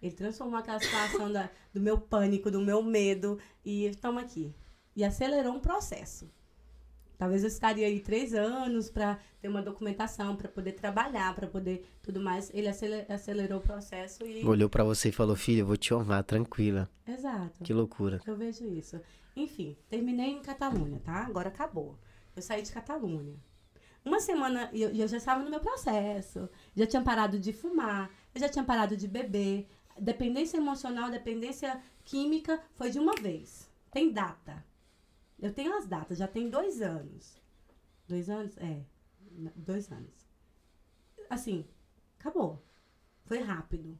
Ele 0.00 0.14
transformou 0.14 0.58
aquela 0.58 0.80
situação 0.80 1.30
da, 1.30 1.48
do 1.72 1.80
meu 1.80 1.96
pânico, 1.98 2.50
do 2.50 2.60
meu 2.60 2.82
medo, 2.82 3.38
e 3.64 3.86
estamos 3.86 4.22
aqui. 4.22 4.52
E 4.96 5.04
acelerou 5.04 5.52
um 5.54 5.60
processo. 5.60 6.28
Talvez 7.16 7.42
eu 7.42 7.48
estaria 7.48 7.86
aí 7.86 8.00
três 8.00 8.34
anos 8.34 8.90
para 8.90 9.16
ter 9.40 9.46
uma 9.46 9.62
documentação, 9.62 10.34
para 10.34 10.48
poder 10.48 10.72
trabalhar, 10.72 11.32
para 11.36 11.46
poder 11.46 11.86
tudo 12.02 12.18
mais. 12.20 12.50
Ele 12.52 12.66
acele- 12.66 13.06
acelerou 13.08 13.58
o 13.60 13.62
processo 13.62 14.26
e. 14.26 14.44
Olhou 14.44 14.68
pra 14.68 14.82
você 14.82 15.10
e 15.10 15.12
falou, 15.12 15.36
filha, 15.36 15.60
eu 15.60 15.66
vou 15.66 15.76
te 15.76 15.94
honrar, 15.94 16.24
tranquila. 16.24 16.90
Exato. 17.06 17.62
Que 17.62 17.72
loucura. 17.72 18.20
Eu 18.26 18.34
vejo 18.36 18.64
isso. 18.66 19.00
Enfim, 19.36 19.76
terminei 19.88 20.30
em 20.30 20.42
Catalunha, 20.42 20.98
tá? 20.98 21.24
Agora 21.26 21.48
acabou. 21.48 21.96
Eu 22.34 22.42
saí 22.42 22.60
de 22.62 22.72
Catalunha. 22.72 23.36
Uma 24.04 24.20
semana, 24.20 24.68
eu, 24.72 24.90
eu 24.90 25.06
já 25.06 25.16
estava 25.16 25.42
no 25.42 25.50
meu 25.50 25.60
processo. 25.60 26.48
Já 26.74 26.86
tinha 26.86 27.02
parado 27.02 27.38
de 27.38 27.52
fumar, 27.52 28.10
eu 28.34 28.40
já 28.40 28.48
tinha 28.48 28.64
parado 28.64 28.96
de 28.96 29.06
beber. 29.06 29.68
Dependência 29.98 30.56
emocional, 30.56 31.10
dependência 31.10 31.80
química, 32.04 32.60
foi 32.74 32.90
de 32.90 32.98
uma 32.98 33.14
vez. 33.14 33.70
Tem 33.90 34.12
data. 34.12 34.64
Eu 35.38 35.52
tenho 35.52 35.76
as 35.76 35.86
datas, 35.86 36.18
já 36.18 36.26
tem 36.26 36.48
dois 36.48 36.80
anos. 36.80 37.40
Dois 38.08 38.28
anos? 38.28 38.56
É. 38.58 38.82
Dois 39.56 39.90
anos. 39.90 40.26
Assim, 41.30 41.66
acabou. 42.18 42.62
Foi 43.24 43.38
rápido. 43.38 43.98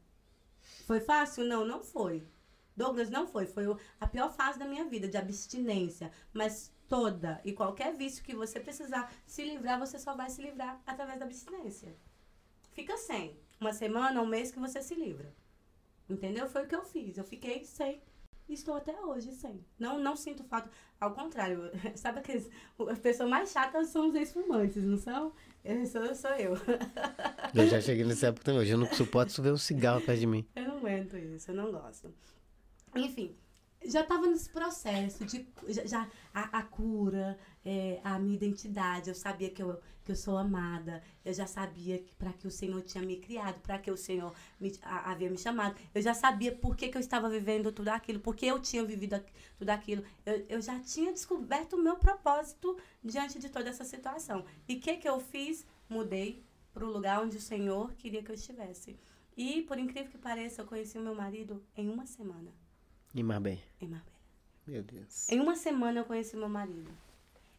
Foi 0.86 1.00
fácil? 1.00 1.44
Não, 1.44 1.64
não 1.64 1.82
foi. 1.82 2.26
Douglas, 2.76 3.11
não 3.11 3.26
foi. 3.26 3.46
Foi 3.46 3.64
a 4.00 4.07
pior 4.07 4.32
fase 4.32 4.59
da 4.59 4.66
minha 4.66 4.84
vida, 4.84 5.09
de 5.09 5.16
abstinência. 5.16 6.11
Mas 6.32 6.72
toda 6.88 7.40
e 7.44 7.52
qualquer 7.52 7.96
vício 7.96 8.24
que 8.24 8.34
você 8.34 8.60
precisar 8.60 9.12
se 9.26 9.44
livrar, 9.44 9.78
você 9.78 9.98
só 9.98 10.14
vai 10.14 10.28
se 10.28 10.42
livrar 10.42 10.80
através 10.86 11.18
da 11.18 11.24
abstinência. 11.24 11.96
Fica 12.72 12.96
sem. 12.96 13.36
Uma 13.60 13.72
semana, 13.72 14.20
um 14.20 14.26
mês 14.26 14.50
que 14.50 14.58
você 14.58 14.82
se 14.82 14.94
livra. 14.94 15.32
Entendeu? 16.08 16.48
Foi 16.48 16.64
o 16.64 16.68
que 16.68 16.74
eu 16.74 16.84
fiz. 16.84 17.16
Eu 17.16 17.24
fiquei 17.24 17.64
sem. 17.64 18.02
Estou 18.48 18.74
até 18.74 18.98
hoje 19.00 19.32
sem. 19.32 19.64
Não, 19.78 19.98
não 19.98 20.16
sinto 20.16 20.44
falta. 20.44 20.70
Ao 21.00 21.12
contrário, 21.14 21.70
sabe 21.94 22.18
aqueles. 22.18 22.50
As 22.90 22.98
pessoas 22.98 23.28
mais 23.28 23.50
chatas 23.50 23.88
são 23.88 24.08
os 24.08 24.14
ex-fumantes, 24.14 24.84
não 24.84 24.98
são? 24.98 25.32
Eu 25.64 25.86
sou, 25.86 26.14
sou 26.14 26.30
eu. 26.32 26.54
Eu 27.54 27.68
já 27.68 27.80
cheguei 27.80 28.04
nessa 28.04 28.28
época 28.28 28.44
também. 28.44 28.60
Hoje 28.60 28.72
eu 28.72 28.78
não 28.78 28.86
suporto 28.92 29.40
ver 29.42 29.52
um 29.52 29.56
cigarro 29.56 30.00
perto 30.00 30.20
de 30.20 30.26
mim. 30.26 30.46
Eu 30.56 30.64
não 30.64 30.78
aguento 30.78 31.16
isso, 31.16 31.50
eu 31.50 31.54
não 31.54 31.70
gosto. 31.70 32.12
Enfim, 32.94 33.36
já 33.86 34.00
estava 34.02 34.26
nesse 34.26 34.48
processo 34.50 35.24
de 35.24 35.46
já, 35.68 35.84
já 35.86 36.08
a, 36.34 36.58
a 36.58 36.62
cura, 36.62 37.38
é, 37.64 38.00
a 38.04 38.18
minha 38.18 38.34
identidade. 38.36 39.08
Eu 39.08 39.14
sabia 39.14 39.50
que 39.50 39.62
eu, 39.62 39.80
que 40.04 40.12
eu 40.12 40.16
sou 40.16 40.36
amada. 40.38 41.02
Eu 41.24 41.32
já 41.34 41.46
sabia 41.46 42.02
para 42.18 42.32
que 42.32 42.46
o 42.46 42.50
Senhor 42.50 42.80
tinha 42.82 43.04
me 43.04 43.16
criado, 43.16 43.60
para 43.60 43.78
que 43.78 43.90
o 43.90 43.96
Senhor 43.96 44.32
me, 44.60 44.72
a- 44.82 45.10
havia 45.12 45.30
me 45.30 45.38
chamado. 45.38 45.76
Eu 45.94 46.02
já 46.02 46.14
sabia 46.14 46.52
por 46.52 46.76
que, 46.76 46.88
que 46.88 46.96
eu 46.96 47.00
estava 47.00 47.28
vivendo 47.28 47.72
tudo 47.72 47.88
aquilo, 47.88 48.20
porque 48.20 48.46
eu 48.46 48.58
tinha 48.60 48.84
vivido 48.84 49.20
tudo 49.58 49.70
aquilo. 49.70 50.02
Eu, 50.24 50.44
eu 50.48 50.60
já 50.62 50.78
tinha 50.80 51.12
descoberto 51.12 51.74
o 51.74 51.82
meu 51.82 51.96
propósito 51.96 52.76
diante 53.02 53.38
de 53.38 53.48
toda 53.48 53.68
essa 53.70 53.84
situação. 53.84 54.44
E 54.68 54.74
o 54.76 54.80
que, 54.80 54.96
que 54.96 55.08
eu 55.08 55.20
fiz? 55.20 55.64
Mudei 55.88 56.42
para 56.72 56.84
o 56.86 56.90
lugar 56.90 57.22
onde 57.22 57.36
o 57.36 57.40
Senhor 57.40 57.92
queria 57.94 58.22
que 58.22 58.30
eu 58.30 58.34
estivesse. 58.34 58.98
E, 59.36 59.62
por 59.62 59.78
incrível 59.78 60.10
que 60.10 60.18
pareça, 60.18 60.62
eu 60.62 60.66
conheci 60.66 60.98
o 60.98 61.02
meu 61.02 61.14
marido 61.14 61.62
em 61.76 61.88
uma 61.88 62.06
semana, 62.06 62.50
E 63.14 63.22
mais 63.22 63.42
bem. 63.42 63.62
em 63.80 63.88
Marbella. 63.88 64.12
Meu 64.66 64.82
Deus. 64.82 65.28
Em 65.28 65.40
uma 65.40 65.56
semana 65.56 66.00
eu 66.00 66.04
conheci 66.04 66.36
meu 66.36 66.48
marido. 66.48 66.90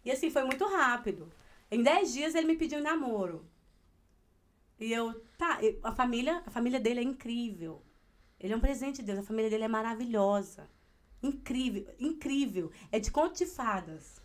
E 0.03 0.11
assim, 0.11 0.29
foi 0.29 0.43
muito 0.43 0.65
rápido. 0.65 1.31
Em 1.69 1.81
dez 1.81 2.13
dias 2.13 2.35
ele 2.35 2.47
me 2.47 2.55
pediu 2.55 2.79
um 2.79 2.83
namoro. 2.83 3.45
E 4.79 4.91
eu, 4.91 5.13
tá, 5.37 5.59
a 5.83 5.91
família, 5.93 6.41
a 6.45 6.49
família 6.49 6.79
dele 6.79 6.99
é 6.99 7.03
incrível. 7.03 7.81
Ele 8.39 8.53
é 8.53 8.55
um 8.55 8.59
presente 8.59 8.97
de 8.97 9.03
Deus, 9.03 9.19
a 9.19 9.23
família 9.23 9.49
dele 9.49 9.63
é 9.63 9.67
maravilhosa. 9.67 10.69
Incrível, 11.21 11.87
incrível. 11.99 12.71
É 12.91 12.99
de 12.99 13.11
conto 13.11 13.37
de 13.37 13.45
fadas. 13.45 14.21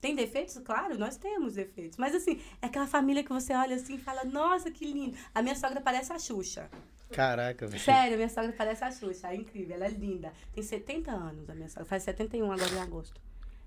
Tem 0.00 0.14
defeitos? 0.14 0.56
Claro, 0.58 0.98
nós 0.98 1.16
temos 1.16 1.54
defeitos. 1.54 1.98
Mas 1.98 2.14
assim, 2.14 2.40
é 2.62 2.66
aquela 2.66 2.86
família 2.86 3.22
que 3.22 3.32
você 3.32 3.52
olha 3.52 3.76
assim 3.76 3.96
e 3.96 3.98
fala, 3.98 4.24
nossa, 4.24 4.70
que 4.70 4.86
lindo. 4.86 5.16
A 5.34 5.42
minha 5.42 5.54
sogra 5.54 5.80
parece 5.80 6.12
a 6.12 6.18
Xuxa. 6.18 6.70
Caraca, 7.12 7.66
velho. 7.66 7.82
Sério, 7.82 8.16
minha 8.16 8.28
sogra 8.28 8.52
parece 8.56 8.84
a 8.84 8.90
Xuxa, 8.90 9.28
é 9.28 9.36
incrível, 9.36 9.74
ela 9.74 9.86
é 9.86 9.90
linda. 9.90 10.32
Tem 10.54 10.62
70 10.62 11.10
anos 11.10 11.50
a 11.50 11.54
minha 11.54 11.68
sogra, 11.68 11.84
faz 11.84 12.02
71 12.04 12.50
agora 12.50 12.72
em 12.72 12.80
agosto. 12.80 13.20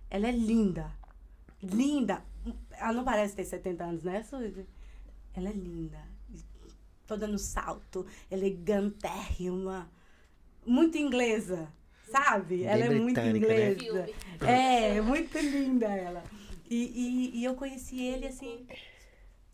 Ela 0.09 0.27
é 0.27 0.31
linda. 0.31 0.91
Linda. 1.61 2.23
Ela 2.71 2.93
não 2.93 3.03
parece 3.03 3.35
ter 3.35 3.45
70 3.45 3.83
anos, 3.83 4.03
né, 4.03 4.23
Suzy? 4.23 4.65
Ela 5.35 5.49
é 5.49 5.53
linda. 5.53 5.99
Toda 7.05 7.27
no 7.27 7.37
salto, 7.37 8.05
elegantérrima. 8.31 9.89
Muito 10.65 10.97
inglesa, 10.97 11.67
sabe? 12.13 12.57
Bem 12.57 12.65
ela 12.67 12.85
é 12.85 12.89
muito 12.89 13.19
né? 13.19 13.29
inglesa. 13.29 14.05
É, 14.41 15.01
muito 15.01 15.37
linda 15.39 15.87
ela. 15.87 16.23
E, 16.69 16.75
e, 16.75 17.39
e 17.39 17.43
eu 17.43 17.55
conheci 17.55 17.99
ele 18.01 18.27
assim. 18.27 18.65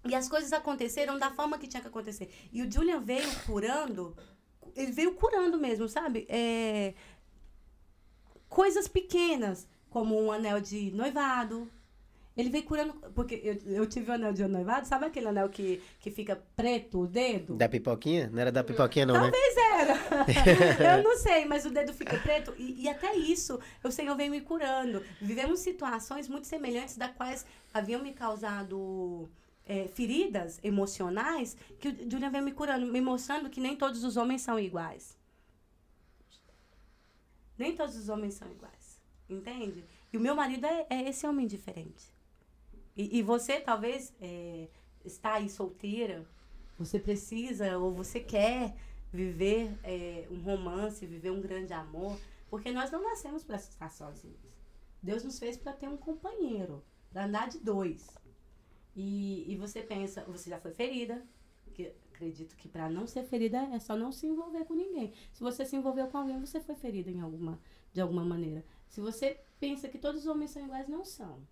E 0.05 0.14
as 0.16 0.28
coisas 0.28 0.51
aconteceram 0.53 1.18
da 1.18 1.32
forma 1.32 1.57
que 1.57 1.68
tinha 1.68 1.82
que 1.82 1.88
acontecer. 1.88 2.30
E 2.51 2.62
o 2.62 2.72
Julian 2.72 2.99
veio 2.99 3.30
curando, 3.45 4.16
ele 4.76 4.91
veio 4.91 5.14
curando 5.16 5.57
mesmo, 5.57 5.88
sabe? 5.88 6.26
É, 6.30 6.93
coisas 8.47 8.88
pequenas, 8.88 9.68
como 9.89 10.20
um 10.22 10.32
anel 10.32 10.60
de 10.62 10.91
noivado. 10.91 11.70
Ele 12.40 12.50
veio 12.50 12.64
curando, 12.64 12.94
porque 13.14 13.36
eu, 13.44 13.74
eu 13.74 13.86
tive 13.86 14.10
o 14.10 14.14
anel 14.14 14.32
de 14.32 14.48
noivado, 14.48 14.88
sabe 14.88 15.06
aquele 15.06 15.28
anel 15.28 15.50
que, 15.50 15.84
que 16.00 16.10
fica 16.10 16.42
preto 16.56 17.02
o 17.02 17.06
dedo? 17.06 17.54
Da 17.56 17.68
pipoquinha? 17.68 18.30
Não 18.32 18.40
era 18.40 18.50
da 18.50 18.64
pipoquinha, 18.64 19.06
não, 19.06 19.14
né? 19.16 19.30
Talvez 19.30 19.58
era. 19.58 20.96
eu 20.98 21.04
não 21.04 21.18
sei, 21.18 21.44
mas 21.44 21.66
o 21.66 21.70
dedo 21.70 21.92
fica 21.92 22.18
preto. 22.18 22.56
E, 22.58 22.84
e 22.84 22.88
até 22.88 23.14
isso, 23.14 23.60
o 23.84 23.92
Senhor 23.92 24.16
veio 24.16 24.32
me 24.32 24.40
curando. 24.40 25.04
Vivemos 25.20 25.60
situações 25.60 26.30
muito 26.30 26.48
semelhantes, 26.48 26.96
da 26.96 27.10
quais 27.10 27.46
haviam 27.74 28.02
me 28.02 28.14
causado 28.14 29.30
é, 29.68 29.90
feridas 29.90 30.62
emocionais, 30.64 31.58
que 31.78 31.90
o 31.90 32.10
Julian 32.10 32.30
veio 32.30 32.46
me 32.46 32.54
curando, 32.54 32.86
me 32.86 33.02
mostrando 33.02 33.50
que 33.50 33.60
nem 33.60 33.76
todos 33.76 34.02
os 34.06 34.16
homens 34.16 34.44
são 34.44 34.58
iguais. 34.58 35.18
Nem 37.58 37.76
todos 37.76 37.98
os 37.98 38.08
homens 38.08 38.36
são 38.36 38.50
iguais. 38.50 39.02
Entende? 39.30 39.84
E 40.14 40.16
o 40.16 40.22
meu 40.22 40.34
marido 40.34 40.66
é, 40.66 40.88
é 40.90 41.10
esse 41.10 41.28
homem 41.28 41.46
diferente. 41.46 42.18
E, 43.00 43.20
e 43.20 43.22
você, 43.22 43.62
talvez, 43.62 44.14
é, 44.20 44.68
está 45.06 45.36
aí 45.36 45.50
solteira, 45.50 46.28
você 46.78 47.00
precisa 47.00 47.78
ou 47.78 47.93
você 47.93 48.20
quer 48.20 48.76
viver 49.10 49.74
é, 49.86 50.28
um 50.30 50.41
romance, 50.41 51.06
viver 51.06 51.32
um 51.32 51.39
grande 51.39 51.72
amor, 51.72 52.20
porque 52.50 52.74
nós 52.74 52.91
não 52.91 53.02
nascemos 53.02 53.41
para 53.41 53.56
estar 53.56 53.89
sozinhos. 53.89 54.60
Deus 55.02 55.24
nos 55.24 55.39
fez 55.39 55.56
para 55.56 55.72
ter 55.72 55.88
um 55.88 55.95
companheiro, 55.95 56.84
para 57.10 57.24
andar 57.24 57.47
de 57.47 57.60
dois. 57.60 58.06
E, 58.93 59.50
e 59.50 59.56
você 59.56 59.82
pensa, 59.82 60.26
você 60.26 60.50
já 60.50 60.60
foi 60.60 60.74
ferida, 60.74 61.26
que 61.74 61.93
acredito 62.14 62.58
que 62.58 62.68
para 62.68 62.89
não 62.89 63.08
ser 63.08 63.24
ferida 63.24 63.60
é 63.74 63.80
só 63.80 63.95
não 63.95 64.12
se 64.12 64.28
envolver 64.28 64.66
com 64.66 64.74
ninguém. 64.74 65.14
Se 65.32 65.39
você 65.39 65.66
se 65.66 65.74
envolveu 65.74 66.08
com 66.08 66.18
alguém, 66.18 66.38
você 66.38 66.60
foi 66.60 66.76
ferida 66.76 67.10
em 67.10 67.22
alguma, 67.22 67.62
de 67.93 68.02
alguma 68.02 68.26
maneira. 68.26 68.66
Se 68.89 69.00
você 69.00 69.39
pensa 69.58 69.88
que 69.88 69.97
todos 69.97 70.24
os 70.24 70.28
homens 70.28 70.52
são 70.52 70.66
iguais, 70.66 70.89
não 70.89 71.06
são. 71.06 71.47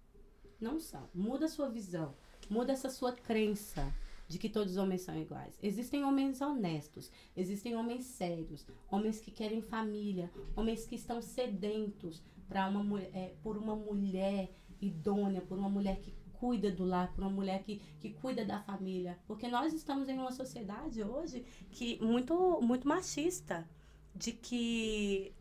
Não 0.59 0.79
são. 0.79 1.07
Muda 1.13 1.45
a 1.45 1.49
sua 1.49 1.69
visão. 1.69 2.13
Muda 2.49 2.73
essa 2.73 2.89
sua 2.89 3.11
crença 3.11 3.93
de 4.27 4.37
que 4.37 4.49
todos 4.49 4.73
os 4.73 4.77
homens 4.77 5.01
são 5.01 5.17
iguais. 5.17 5.57
Existem 5.61 6.03
homens 6.03 6.41
honestos, 6.41 7.11
existem 7.35 7.75
homens 7.75 8.05
sérios, 8.05 8.65
homens 8.89 9.19
que 9.19 9.31
querem 9.31 9.61
família, 9.61 10.29
homens 10.55 10.85
que 10.85 10.95
estão 10.95 11.21
sedentos 11.21 12.21
para 12.47 12.67
uma 12.67 13.01
é, 13.01 13.33
por 13.41 13.57
uma 13.57 13.75
mulher 13.75 14.51
idônea, 14.81 15.41
por 15.41 15.57
uma 15.57 15.69
mulher 15.69 15.99
que 15.99 16.13
cuida 16.33 16.71
do 16.71 16.83
lar, 16.83 17.11
por 17.13 17.23
uma 17.23 17.31
mulher 17.31 17.63
que, 17.63 17.81
que 17.99 18.11
cuida 18.11 18.45
da 18.45 18.59
família. 18.61 19.17
Porque 19.27 19.47
nós 19.47 19.73
estamos 19.73 20.07
em 20.09 20.17
uma 20.17 20.31
sociedade 20.31 21.01
hoje 21.03 21.45
que 21.71 21.97
muito, 22.03 22.61
muito 22.61 22.87
machista, 22.87 23.67
de 24.13 24.31
que 24.31 25.33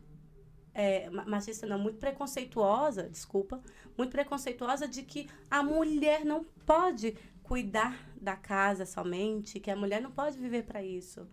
é, 0.77 1.09
ma- 1.09 1.25
machista 1.25 1.65
não, 1.65 1.79
muito 1.79 1.97
preconceituosa, 1.97 3.09
desculpa, 3.09 3.59
muito 3.97 4.11
preconceituosa 4.11 4.87
de 4.87 5.01
que 5.01 5.27
a 5.49 5.63
mulher 5.63 6.23
não 6.23 6.43
pode 6.67 7.17
cuidar 7.41 8.07
da 8.21 8.35
casa 8.35 8.85
somente, 8.85 9.59
que 9.59 9.71
a 9.71 9.75
mulher 9.75 9.99
não 9.99 10.11
pode 10.11 10.37
viver 10.37 10.63
para 10.65 10.83
isso. 10.83 11.27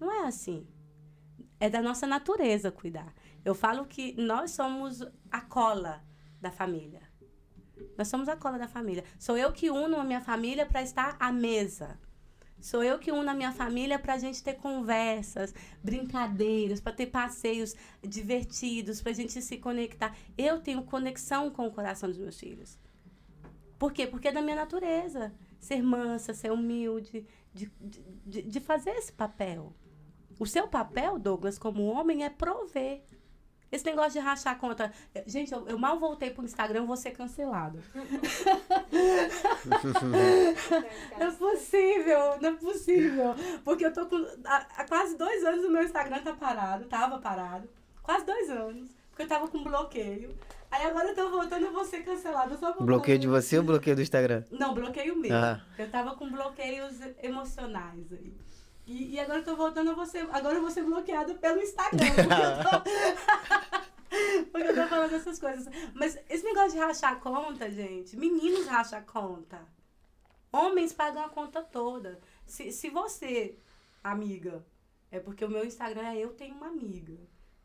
Não 0.00 0.10
é 0.12 0.26
assim. 0.26 0.66
É 1.60 1.70
da 1.70 1.80
nossa 1.80 2.08
natureza 2.08 2.72
cuidar. 2.72 3.14
Eu 3.44 3.54
falo 3.54 3.86
que 3.86 4.14
nós 4.20 4.50
somos 4.50 5.00
a 5.30 5.40
cola 5.42 6.04
da 6.40 6.50
família. 6.50 7.02
Nós 7.96 8.08
somos 8.08 8.28
a 8.28 8.36
cola 8.36 8.58
da 8.58 8.66
família. 8.66 9.04
Sou 9.16 9.36
eu 9.38 9.52
que 9.52 9.70
uno 9.70 9.96
a 9.96 10.04
minha 10.04 10.20
família 10.20 10.66
para 10.66 10.82
estar 10.82 11.16
à 11.20 11.30
mesa. 11.30 12.00
Sou 12.60 12.82
eu 12.82 12.98
que 12.98 13.12
uno 13.12 13.30
a 13.30 13.34
minha 13.34 13.52
família 13.52 13.98
para 13.98 14.14
a 14.14 14.18
gente 14.18 14.42
ter 14.42 14.54
conversas, 14.54 15.54
brincadeiras, 15.82 16.80
para 16.80 16.92
ter 16.92 17.06
passeios 17.06 17.74
divertidos, 18.02 19.00
para 19.00 19.12
a 19.12 19.14
gente 19.14 19.40
se 19.40 19.56
conectar. 19.58 20.16
Eu 20.36 20.60
tenho 20.60 20.82
conexão 20.82 21.50
com 21.50 21.66
o 21.66 21.70
coração 21.72 22.08
dos 22.08 22.18
meus 22.18 22.38
filhos. 22.38 22.78
Por 23.78 23.92
quê? 23.92 24.06
Porque 24.06 24.28
é 24.28 24.32
da 24.32 24.42
minha 24.42 24.56
natureza. 24.56 25.32
Ser 25.60 25.82
mansa, 25.82 26.34
ser 26.34 26.52
humilde, 26.52 27.26
de, 27.54 27.70
de, 28.26 28.42
de- 28.42 28.60
fazer 28.60 28.90
esse 28.90 29.12
papel. 29.12 29.72
O 30.38 30.46
seu 30.46 30.68
papel, 30.68 31.18
Douglas, 31.18 31.58
como 31.58 31.84
homem, 31.86 32.24
é 32.24 32.30
prover. 32.30 33.02
Esse 33.70 33.84
negócio 33.84 34.12
de 34.12 34.18
rachar 34.18 34.54
a 34.54 34.56
conta. 34.56 34.92
Gente, 35.26 35.52
eu, 35.52 35.68
eu 35.68 35.78
mal 35.78 35.98
voltei 35.98 36.30
pro 36.30 36.44
Instagram, 36.44 36.86
vou 36.86 36.96
ser 36.96 37.10
cancelado. 37.10 37.82
Não 41.18 41.26
é 41.26 41.30
possível, 41.32 42.40
não 42.40 42.50
é 42.50 42.52
possível. 42.52 43.34
Porque 43.64 43.84
eu 43.84 43.92
tô 43.92 44.06
com. 44.06 44.16
Há, 44.44 44.66
há 44.76 44.84
quase 44.84 45.16
dois 45.16 45.44
anos 45.44 45.64
o 45.64 45.70
meu 45.70 45.82
Instagram 45.82 46.20
tá 46.22 46.32
parado, 46.32 46.86
tava 46.86 47.18
parado. 47.18 47.68
Quase 48.02 48.24
dois 48.24 48.48
anos. 48.50 48.90
Porque 49.10 49.22
eu 49.22 49.28
tava 49.28 49.48
com 49.48 49.62
bloqueio. 49.62 50.34
Aí 50.70 50.86
agora 50.86 51.08
eu 51.08 51.14
tô 51.14 51.30
voltando 51.30 51.66
a 51.66 51.70
vou 51.70 51.84
ser 51.84 52.04
cancelada 52.04 52.56
só 52.56 52.72
por 52.72 52.84
Bloqueio 52.84 53.18
de 53.18 53.26
você 53.26 53.58
ou 53.58 53.64
bloqueio 53.64 53.96
do 53.96 54.02
Instagram? 54.02 54.44
Não, 54.50 54.74
bloqueio 54.74 55.16
meu. 55.16 55.34
Ah. 55.34 55.60
Eu 55.78 55.90
tava 55.90 56.14
com 56.14 56.30
bloqueios 56.30 56.94
emocionais 57.22 58.12
aí. 58.12 58.32
E, 58.88 59.14
e 59.14 59.20
agora 59.20 59.40
eu 59.40 59.44
tô 59.44 59.54
voltando 59.54 59.90
a 59.90 59.94
você. 59.94 60.20
Agora 60.32 60.54
eu 60.54 60.62
vou 60.62 60.70
ser 60.70 60.82
bloqueada 60.82 61.34
pelo 61.34 61.60
Instagram. 61.60 62.06
Porque 62.08 62.32
eu 62.32 62.64
tô, 62.64 64.48
porque 64.50 64.68
eu 64.68 64.74
tô 64.74 64.88
falando 64.88 65.14
essas 65.14 65.38
coisas. 65.38 65.66
Mas 65.94 66.18
esse 66.26 66.42
negócio 66.42 66.72
de 66.72 66.78
rachar 66.78 67.12
a 67.12 67.16
conta, 67.16 67.70
gente, 67.70 68.16
meninos 68.16 68.66
racham 68.66 68.98
a 68.98 69.02
conta. 69.02 69.60
Homens 70.50 70.94
pagam 70.94 71.22
a 71.22 71.28
conta 71.28 71.62
toda. 71.62 72.18
Se, 72.46 72.72
se 72.72 72.88
você, 72.88 73.58
amiga, 74.02 74.64
é 75.10 75.20
porque 75.20 75.44
o 75.44 75.50
meu 75.50 75.66
Instagram 75.66 76.08
é 76.08 76.16
eu 76.16 76.32
tenho 76.32 76.54
uma 76.54 76.68
amiga. 76.68 77.18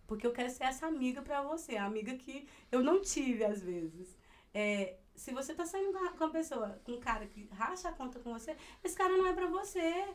Porque 0.06 0.28
eu 0.28 0.34
quero 0.34 0.50
ser 0.50 0.66
essa 0.66 0.88
amiga 0.88 1.22
pra 1.22 1.42
você, 1.42 1.78
a 1.78 1.86
amiga 1.86 2.14
que 2.16 2.46
eu 2.70 2.84
não 2.84 3.02
tive 3.02 3.46
às 3.46 3.62
vezes. 3.62 4.18
É, 4.54 4.98
se 5.16 5.32
você 5.32 5.54
tá 5.54 5.66
saindo 5.66 5.94
com 5.94 6.26
uma 6.26 6.30
pessoa, 6.30 6.82
com 6.84 6.92
um 6.92 7.00
cara 7.00 7.26
que 7.26 7.48
racha 7.54 7.88
a 7.88 7.94
conta 7.94 8.20
com 8.20 8.34
você, 8.34 8.58
esse 8.84 8.96
cara 8.96 9.18
não 9.18 9.26
é 9.26 9.32
pra 9.32 9.48
você. 9.48 10.06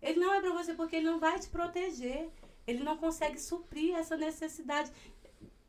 Ele 0.00 0.20
não 0.20 0.32
é 0.34 0.40
pra 0.40 0.52
você 0.52 0.74
porque 0.74 0.96
ele 0.96 1.06
não 1.06 1.18
vai 1.18 1.38
te 1.38 1.48
proteger. 1.48 2.30
Ele 2.66 2.82
não 2.84 2.96
consegue 2.96 3.40
suprir 3.40 3.94
essa 3.96 4.16
necessidade 4.16 4.92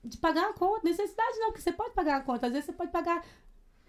de 0.04 0.18
pagar 0.18 0.50
a 0.50 0.54
conta. 0.54 0.88
Necessidade 0.88 1.40
não, 1.40 1.48
porque 1.48 1.62
você 1.62 1.72
pode 1.72 1.94
pagar 1.94 2.18
a 2.18 2.22
conta. 2.22 2.48
Às 2.48 2.52
vezes 2.54 2.66
você 2.66 2.74
pode 2.74 2.92
pagar 2.92 3.26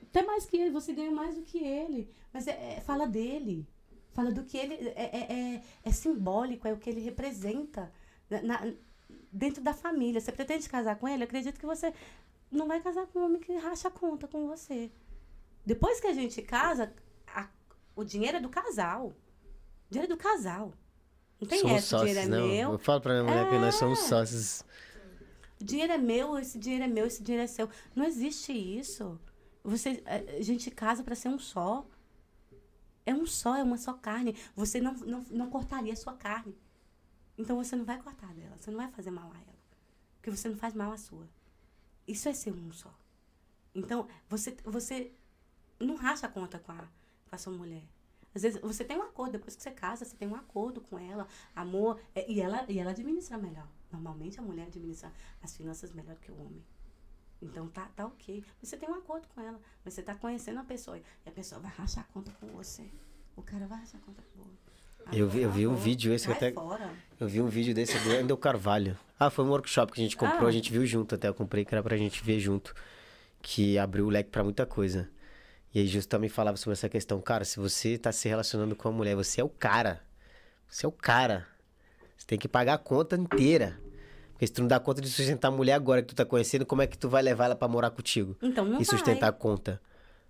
até 0.03 0.23
mais 0.23 0.47
que 0.47 0.57
ele, 0.57 0.71
você 0.71 0.93
ganha 0.93 1.11
mais 1.11 1.35
do 1.37 1.43
que 1.43 1.59
ele. 1.59 2.11
Mas 2.33 2.47
é, 2.47 2.77
é- 2.77 2.81
fala 2.81 3.07
dele. 3.07 3.67
Fala 4.13 4.31
do 4.33 4.45
que 4.45 4.57
ele. 4.57 4.89
É, 4.91 5.03
é, 5.19 5.33
é, 5.33 5.63
é 5.85 5.93
simbólico, 5.93 6.67
é 6.67 6.73
o 6.73 6.79
que 6.79 6.91
ele 6.91 7.01
representa 7.01 7.93
na- 8.29 8.43
na- 8.43 8.73
dentro 9.33 9.63
da 9.63 9.73
família. 9.75 10.21
Você 10.21 10.33
pretende 10.33 10.69
casar 10.69 10.97
com 10.97 11.07
ele? 11.09 11.25
Acredito 11.25 11.59
que 11.61 11.67
você 11.67 11.93
não 12.51 12.67
vai 12.67 12.81
casar 12.81 13.07
com 13.07 13.21
um 13.21 13.25
homem 13.25 13.41
que 13.41 13.55
racha 13.57 13.89
a 13.89 13.91
conta 13.91 14.27
com 14.27 14.47
você. 14.49 14.91
Depois 15.65 16.01
que 16.01 16.07
a 16.09 16.13
gente 16.13 16.43
casa, 16.43 16.93
a- 17.29 17.49
o 17.95 18.03
dinheiro 18.05 18.39
é 18.39 18.41
do 18.41 18.49
casal. 18.49 19.13
Dinheiro 19.91 20.13
é 20.13 20.17
do 20.17 20.21
casal. 20.23 20.73
Não 21.41 21.49
tem 21.49 21.61
somos 21.61 21.77
essa, 21.79 21.87
sócios, 21.99 22.11
dinheiro 22.11 22.35
é 22.35 22.39
não. 22.39 22.47
meu. 22.49 22.73
Eu 22.73 22.79
falo 22.79 23.01
pra 23.01 23.13
minha 23.15 23.25
mulher 23.25 23.49
que 23.51 23.59
nós 23.59 23.75
somos 23.75 23.99
É. 23.99 24.03
sócios. 24.03 24.65
Dinheiro 25.59 25.93
é 25.93 25.99
meu, 25.99 26.39
esse 26.39 26.59
dinheiro 26.59 26.85
é 26.85 26.89
meu, 26.89 27.07
esse 27.07 27.23
dinheiro 27.23 27.45
é 27.45 27.47
seu. 27.47 27.69
Não 27.95 28.05
existe 28.05 28.53
isso. 28.53 29.19
Você, 29.65 30.03
a 30.07 30.37
a 30.39 30.43
gente 30.43 30.71
casa 30.71 31.03
para 31.03 31.15
ser 31.15 31.29
um 31.29 31.39
só. 31.39 31.85
É 33.05 33.13
um 33.15 33.27
só, 33.27 33.57
é 33.57 33.63
uma 33.63 33.77
só 33.79 33.93
carne. 33.95 34.37
Você 34.55 34.81
não, 34.81 34.93
não, 34.95 35.25
não 35.31 35.51
cortaria 35.51 35.93
a 35.93 35.97
sua 35.97 36.15
carne. 36.15 36.57
Então 37.37 37.57
você 37.57 37.75
não 37.75 37.85
vai 37.85 38.01
cortar 38.01 38.33
dela. 38.35 38.57
Você 38.59 38.71
não 38.71 38.79
vai 38.79 38.91
fazer 38.91 39.11
mal 39.11 39.31
a 39.33 39.37
ela. 39.37 39.59
Porque 40.17 40.31
você 40.31 40.49
não 40.49 40.57
faz 40.57 40.75
mal 40.75 40.93
à 40.93 40.97
sua. 40.99 41.27
Isso 42.07 42.29
é 42.29 42.33
ser 42.33 42.53
um 42.53 42.73
só. 42.73 42.95
Então, 43.75 44.07
você, 44.29 44.57
você 44.65 45.13
não 45.79 45.95
racha 45.97 46.27
a 46.27 46.29
conta 46.31 46.59
com 46.59 46.73
a, 46.73 46.77
com 46.77 47.35
a 47.35 47.39
sua 47.39 47.53
mulher. 47.53 47.83
Às 48.35 48.43
vezes, 48.43 48.61
você 48.61 48.85
tem 48.85 48.97
um 48.97 49.03
acordo, 49.03 49.33
depois 49.33 49.57
que 49.57 49.63
você 49.63 49.71
casa, 49.71 50.05
você 50.05 50.15
tem 50.17 50.29
um 50.29 50.37
acordo 50.37 50.81
com 50.81 50.99
ela, 50.99 51.27
amor, 51.55 51.99
é, 52.15 52.31
e 52.31 52.41
ela, 52.41 52.65
e 52.69 52.79
ela 52.79 52.91
administra 52.93 53.37
melhor. 53.37 53.67
Normalmente, 53.93 54.39
a 54.39 54.43
mulher 54.43 54.67
administra 54.67 55.13
as 55.43 55.57
finanças 55.57 55.93
melhor 55.93 56.15
que 56.17 56.31
o 56.31 56.35
homem. 56.41 56.63
Então, 57.43 57.67
tá, 57.69 57.91
tá 57.97 58.07
ok. 58.07 58.45
Você 58.63 58.77
tem 58.77 58.89
um 58.89 58.95
acordo 58.95 59.27
com 59.35 59.41
ela, 59.41 59.59
mas 59.85 59.95
você 59.95 60.03
tá 60.03 60.15
conhecendo 60.15 60.61
a 60.61 60.65
pessoa, 60.65 60.99
e 60.99 61.29
a 61.29 61.33
pessoa 61.33 61.61
vai 61.61 61.71
rachar 61.73 62.05
a 62.09 62.13
conta 62.13 62.31
com 62.41 62.47
você. 62.49 62.85
O 63.37 63.43
cara 63.43 63.67
vai 63.67 63.79
rachar 63.79 64.01
a 64.01 64.05
conta 64.05 64.23
com 64.35 64.43
você. 64.45 65.19
Eu 65.19 65.29
vi- 65.29 65.41
eu 65.41 65.51
vi 65.51 65.67
um 65.67 65.75
vídeo 65.75 66.13
esse 66.13 66.31
até- 66.31 66.53
fora. 66.53 66.93
Eu 67.19 67.27
vi 67.27 67.41
um 67.41 67.49
vídeo 67.49 67.75
desse 67.75 67.99
do 68.01 68.11
Andel 68.13 68.37
Carvalho. 68.37 68.97
Ah, 69.19 69.31
foi 69.31 69.45
um 69.45 69.49
workshop 69.49 69.93
que 69.93 70.01
a 70.01 70.05
gente 70.05 70.17
comprou, 70.17 70.45
Ah. 70.45 70.49
a 70.49 70.53
gente 70.53 70.71
viu 70.71 70.85
junto 70.87 71.15
até. 71.15 71.27
Eu 71.29 71.35
comprei 71.35 71.65
que 71.65 71.75
era 71.75 71.83
pra 71.83 71.97
gente 71.97 72.23
ver 72.23 72.39
junto. 72.39 72.75
Que 73.43 73.79
abriu 73.79 74.07
o 74.07 74.11
leque 74.11 74.29
pra 74.31 74.45
muita 74.45 74.67
coisa. 74.67 75.11
E 75.73 75.81
aí 75.81 75.87
justo 75.87 76.09
também 76.09 76.29
falava 76.29 76.57
sobre 76.57 76.73
essa 76.73 76.89
questão. 76.89 77.21
Cara, 77.21 77.45
se 77.45 77.59
você 77.59 77.97
tá 77.97 78.11
se 78.11 78.29
relacionando 78.29 78.75
com 78.75 78.89
uma 78.89 78.97
mulher, 78.97 79.15
você 79.15 79.41
é 79.41 79.45
o 79.45 79.49
cara. 79.49 80.01
Você 80.69 80.85
é 80.85 80.89
o 80.89 80.93
cara. 80.93 81.47
Você 82.17 82.27
tem 82.27 82.39
que 82.39 82.49
pagar 82.49 82.75
a 82.75 82.79
conta 82.79 83.17
inteira. 83.17 83.79
Porque 84.33 84.47
se 84.47 84.53
tu 84.53 84.63
não 84.63 84.69
dá 84.69 84.81
conta 84.81 85.01
de 85.01 85.09
sustentar 85.09 85.49
a 85.49 85.51
mulher 85.51 85.75
agora 85.75 86.01
que 86.03 86.09
tu 86.09 86.15
tá 86.15 86.25
conhecendo, 86.25 86.65
como 86.65 86.83
é 86.83 86.87
que 86.87 86.97
tu 86.97 87.09
vai 87.09 87.23
levar 87.23 87.45
ela 87.45 87.55
pra 87.55 87.69
morar 87.69 87.91
contigo? 87.91 88.37
Então, 88.41 88.65
não 88.65 88.81
e 88.81 88.85
sustentar 88.85 89.29
a 89.29 89.31
vai. 89.31 89.39
conta, 89.39 89.81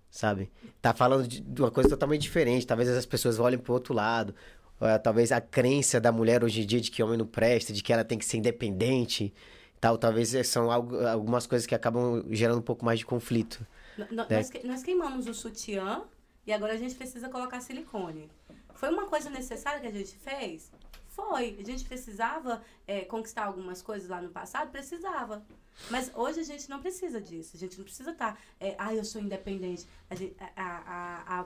sabe? 0.09 0.51
Tá 0.81 0.93
falando 0.93 1.27
de, 1.27 1.61
uma 1.61 1.71
coisa 1.71 1.89
totalmente 1.89 2.21
diferente. 2.21 2.67
Talvez 2.67 2.89
as 2.89 3.05
pessoas 3.05 3.39
olhem 3.39 3.57
pro 3.57 3.73
outro 3.73 3.93
lado. 3.93 4.35
Eh, 4.81 4.97
talvez 4.97 5.31
a 5.31 5.39
crença 5.39 5.99
da 5.99 6.11
mulher 6.11 6.43
hoje 6.43 6.61
em 6.61 6.65
dia 6.65 6.81
de 6.81 6.91
que 6.91 7.01
homem 7.01 7.17
não 7.17 7.25
presta, 7.25 7.71
de 7.71 7.81
que 7.81 7.93
ela 7.93 8.03
tem 8.03 8.17
que 8.17 8.25
ser 8.25 8.37
independente, 8.37 9.33
tal. 9.79 9.97
Talvez 9.97 10.35
eh, 10.35 10.43
são 10.43 10.69
algumas 10.69 11.47
coisas 11.47 11.65
que 11.65 11.73
acabam 11.73 12.25
gerando 12.29 12.59
um 12.59 12.63
pouco 12.63 12.83
mais 12.83 12.99
de 12.99 13.05
conflito. 13.05 13.65
Né? 14.05 14.25
Nós, 14.37 14.49
que- 14.49 14.67
nós 14.67 14.83
queimamos 14.83 15.27
o 15.27 15.33
sutiã 15.33 16.03
e 16.45 16.51
agora 16.53 16.73
a 16.73 16.77
gente 16.77 16.95
precisa 16.95 17.29
colocar 17.29 17.61
silicone. 17.61 18.29
Foi 18.73 18.89
uma 18.89 19.05
coisa 19.07 19.29
necessária 19.29 19.79
que 19.79 19.87
a 19.87 19.91
gente 19.91 20.15
fez? 20.15 20.71
Foi. 21.07 21.57
A 21.59 21.63
gente 21.63 21.83
precisava 21.85 22.63
é, 22.87 23.01
conquistar 23.01 23.45
algumas 23.45 23.81
coisas 23.81 24.07
lá 24.09 24.21
no 24.21 24.29
passado? 24.29 24.71
Precisava. 24.71 25.45
Mas 25.89 26.11
hoje 26.15 26.39
a 26.39 26.43
gente 26.43 26.69
não 26.69 26.79
precisa 26.81 27.19
disso. 27.21 27.55
A 27.55 27.59
gente 27.59 27.77
não 27.77 27.83
precisa 27.83 28.11
estar. 28.11 28.39
É, 28.59 28.75
ah, 28.77 28.93
eu 28.95 29.03
sou 29.03 29.21
independente. 29.21 29.85
A, 30.09 30.15
gente- 30.15 30.35
a, 30.55 31.41
a, 31.41 31.45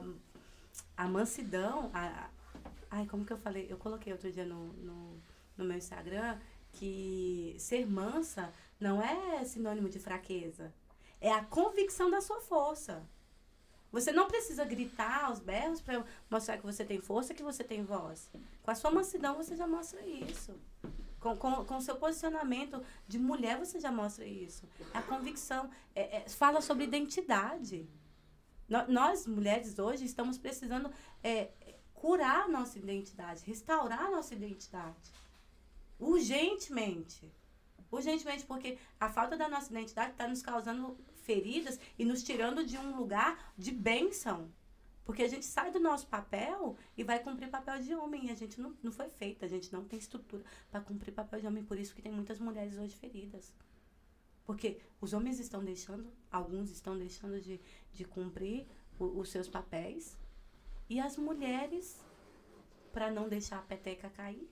a, 0.97 1.07
mansidão. 1.07 1.91
Ai, 2.89 3.05
como 3.07 3.25
que 3.25 3.33
eu 3.33 3.37
falei? 3.37 3.67
Eu 3.69 3.77
coloquei 3.77 4.13
outro 4.13 4.31
dia 4.31 4.45
no, 4.45 4.67
no, 4.73 5.17
no 5.57 5.65
meu 5.65 5.77
Instagram 5.77 6.37
que 6.73 7.55
ser 7.57 7.85
mansa 7.87 8.53
não 8.79 9.01
é 9.01 9.43
sinônimo 9.45 9.89
de 9.89 9.99
fraqueza. 9.99 10.73
É 11.25 11.31
a 11.31 11.43
convicção 11.43 12.07
da 12.11 12.21
sua 12.21 12.39
força. 12.39 13.03
Você 13.91 14.11
não 14.11 14.27
precisa 14.27 14.63
gritar 14.63 15.23
aos 15.25 15.39
berros 15.39 15.81
para 15.81 16.05
mostrar 16.29 16.57
que 16.59 16.65
você 16.71 16.85
tem 16.85 16.99
força, 16.99 17.33
que 17.33 17.41
você 17.41 17.63
tem 17.63 17.83
voz. 17.83 18.29
Com 18.61 18.69
a 18.69 18.75
sua 18.75 18.91
mansidão 18.91 19.33
você 19.35 19.55
já 19.55 19.65
mostra 19.65 20.05
isso. 20.05 20.53
Com, 21.19 21.35
com, 21.35 21.65
com 21.65 21.77
o 21.77 21.81
seu 21.81 21.95
posicionamento 21.95 22.79
de 23.07 23.17
mulher 23.17 23.57
você 23.57 23.79
já 23.79 23.91
mostra 23.91 24.23
isso. 24.23 24.69
A 24.93 25.01
convicção 25.01 25.67
é- 25.95 26.17
é- 26.17 26.29
fala 26.29 26.61
sobre 26.61 26.83
identidade. 26.83 27.89
No- 28.69 28.87
nós, 28.87 29.25
mulheres, 29.25 29.79
hoje, 29.79 30.05
estamos 30.05 30.37
precisando 30.37 30.91
é, 31.23 31.49
curar 31.95 32.47
nossa 32.47 32.77
identidade, 32.77 33.43
restaurar 33.47 34.11
nossa 34.11 34.35
identidade. 34.35 35.09
Urgentemente. 35.99 37.31
Urgentemente, 37.91 38.45
porque 38.45 38.77
a 38.99 39.09
falta 39.09 39.35
da 39.35 39.47
nossa 39.47 39.71
identidade 39.71 40.11
está 40.11 40.27
nos 40.27 40.43
causando 40.43 40.95
feridas 41.25 41.79
e 41.99 42.05
nos 42.05 42.23
tirando 42.23 42.65
de 42.65 42.77
um 42.77 42.95
lugar 42.95 43.53
de 43.57 43.71
bênção. 43.71 44.51
Porque 45.05 45.21
a 45.23 45.27
gente 45.27 45.45
sai 45.45 45.71
do 45.71 45.79
nosso 45.79 46.07
papel 46.07 46.75
e 46.97 47.03
vai 47.03 47.19
cumprir 47.19 47.49
papel 47.49 47.79
de 47.81 47.93
homem. 47.93 48.25
E 48.27 48.31
a 48.31 48.35
gente 48.35 48.59
não, 48.59 48.75
não 48.81 48.91
foi 48.91 49.07
feita, 49.09 49.45
a 49.45 49.49
gente 49.49 49.71
não 49.71 49.83
tem 49.83 49.99
estrutura 49.99 50.43
para 50.71 50.81
cumprir 50.81 51.11
papel 51.13 51.39
de 51.39 51.47
homem. 51.47 51.63
Por 51.63 51.77
isso 51.77 51.93
que 51.93 52.01
tem 52.01 52.11
muitas 52.11 52.39
mulheres 52.39 52.75
hoje 52.77 52.95
feridas. 52.95 53.53
Porque 54.45 54.79
os 55.01 55.13
homens 55.13 55.39
estão 55.39 55.63
deixando, 55.63 56.07
alguns 56.31 56.71
estão 56.71 56.97
deixando 56.97 57.39
de, 57.39 57.59
de 57.93 58.05
cumprir 58.05 58.65
o- 58.99 59.19
os 59.19 59.29
seus 59.29 59.47
papéis. 59.47 60.17
E 60.89 60.99
as 60.99 61.17
mulheres, 61.17 61.99
para 62.91 63.11
não 63.11 63.27
deixar 63.29 63.59
a 63.59 63.61
peteca 63.63 64.09
cair, 64.09 64.49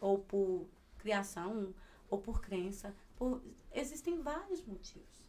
ou 0.00 0.18
por 0.18 0.66
criação, 0.98 1.72
ou 2.10 2.18
por 2.20 2.40
crença, 2.40 2.94
por... 3.16 3.40
existem 3.72 4.20
vários 4.20 4.64
motivos. 4.64 5.21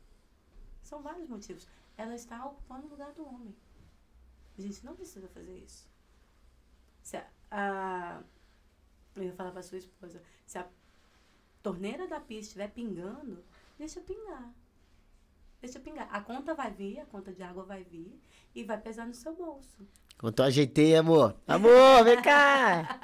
São 0.84 1.02
vários 1.02 1.28
motivos. 1.28 1.68
Ela 1.98 2.14
está 2.16 2.46
ocupando 2.46 2.86
o 2.88 2.90
lugar 2.90 3.12
do 3.14 3.26
homem. 3.26 3.56
A 4.58 4.62
gente 4.62 4.86
não 4.86 4.96
precisa 4.96 5.28
fazer 5.30 5.58
isso. 5.58 5.88
Se 7.02 7.18
a, 7.18 7.28
a- 7.50 8.24
eu 9.16 9.24
ia 9.24 9.34
falar 9.34 9.52
para 9.52 9.64
sua 9.64 9.78
esposa, 9.78 10.22
se 10.46 10.58
a 10.58 10.68
torneira 11.62 12.08
da 12.08 12.20
pia 12.20 12.40
estiver 12.40 12.70
pingando, 12.72 13.44
deixa 13.78 14.02
pingar. 14.02 14.54
Deixa 15.62 15.80
pingar. 15.80 16.08
A 16.14 16.22
conta 16.22 16.54
vai 16.54 16.72
vir, 16.72 17.00
a 17.00 17.06
conta 17.06 17.32
de 17.32 17.42
água 17.42 17.64
vai 17.64 17.84
vir 17.84 18.20
e 18.54 18.64
vai 18.64 18.80
pesar 18.80 19.08
no 19.08 19.14
seu 19.14 19.34
bolso. 19.36 19.88
Quando 20.18 20.40
eu 20.40 20.46
ajeitei, 20.46 20.96
amor. 20.96 21.36
Amor, 21.48 22.04
vem 22.04 22.22
cá! 22.22 23.00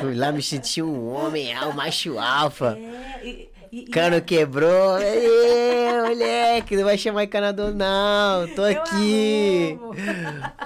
Fui 0.00 0.14
lá 0.14 0.32
me 0.32 0.42
senti 0.42 0.82
um 0.82 1.08
homem, 1.12 1.54
ah, 1.54 1.68
um 1.68 1.72
macho 1.72 2.18
alfa. 2.18 2.76
É, 2.76 3.48
e, 3.72 3.84
Cano 3.84 4.20
quebrou. 4.20 4.98
Ê, 4.98 6.02
moleque, 6.08 6.76
não 6.76 6.84
vai 6.84 6.98
chamar 6.98 7.24
encanador, 7.24 7.72
não. 7.74 8.48
Tô 8.54 8.66
Eu 8.66 8.80
aqui. 8.82 9.78
amo. 9.80 9.94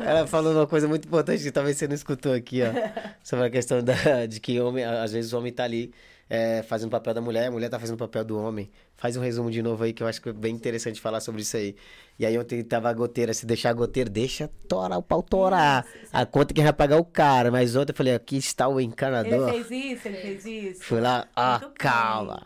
Ela 0.01 0.27
falou 0.27 0.53
uma 0.55 0.67
coisa 0.67 0.89
muito 0.89 1.07
importante 1.07 1.43
que 1.43 1.51
talvez 1.51 1.77
você 1.77 1.87
não 1.87 1.95
escutou 1.95 2.33
aqui, 2.33 2.61
ó. 2.63 2.71
Sobre 3.23 3.47
a 3.47 3.51
questão 3.51 3.83
da, 3.83 4.27
de 4.27 4.41
que 4.41 4.59
homem, 4.61 4.85
às 4.85 5.13
vezes 5.13 5.33
o 5.33 5.39
homem 5.39 5.53
tá 5.53 5.65
ali 5.65 5.93
é, 6.31 6.63
fazendo 6.63 6.87
o 6.89 6.91
papel 6.93 7.13
da 7.13 7.21
mulher, 7.21 7.49
a 7.49 7.51
mulher 7.51 7.69
tá 7.69 7.79
fazendo 7.79 7.97
o 7.97 7.99
papel 7.99 8.25
do 8.25 8.39
homem. 8.39 8.71
Faz 8.97 9.17
um 9.17 9.21
resumo 9.21 9.51
de 9.51 9.61
novo 9.63 9.83
aí, 9.83 9.93
que 9.93 10.01
eu 10.03 10.07
acho 10.07 10.23
que 10.23 10.29
é 10.29 10.33
bem 10.33 10.55
interessante 10.55 11.01
falar 11.01 11.21
sobre 11.21 11.43
isso 11.43 11.57
aí. 11.57 11.75
E 12.19 12.25
aí 12.25 12.39
ontem 12.39 12.63
tava 12.63 12.89
a 12.89 12.93
goteira, 12.93 13.33
se 13.35 13.45
deixar 13.47 13.71
a 13.71 13.73
goteira, 13.73 14.09
deixa 14.09 14.49
torar 14.69 14.97
o 14.99 15.03
pau 15.03 15.23
torar. 15.23 15.85
A 16.13 16.25
conta 16.25 16.55
que 16.55 16.63
vai 16.63 16.73
pagar 16.73 16.99
o 16.99 17.05
cara. 17.05 17.51
Mas 17.51 17.75
ontem 17.75 17.91
eu 17.93 17.97
falei, 17.97 18.15
aqui 18.15 18.37
está 18.37 18.69
o 18.69 18.79
Ele 18.79 18.87
encanador. 18.89 19.51
fez 19.51 19.71
isso, 19.71 20.07
ele 20.09 20.17
fez 20.19 20.45
isso. 20.47 20.85
Fui 20.85 21.01
lá, 21.01 21.27
ah, 21.35 21.53
Muito 21.59 21.67
bem. 21.69 21.75
calma. 21.79 22.43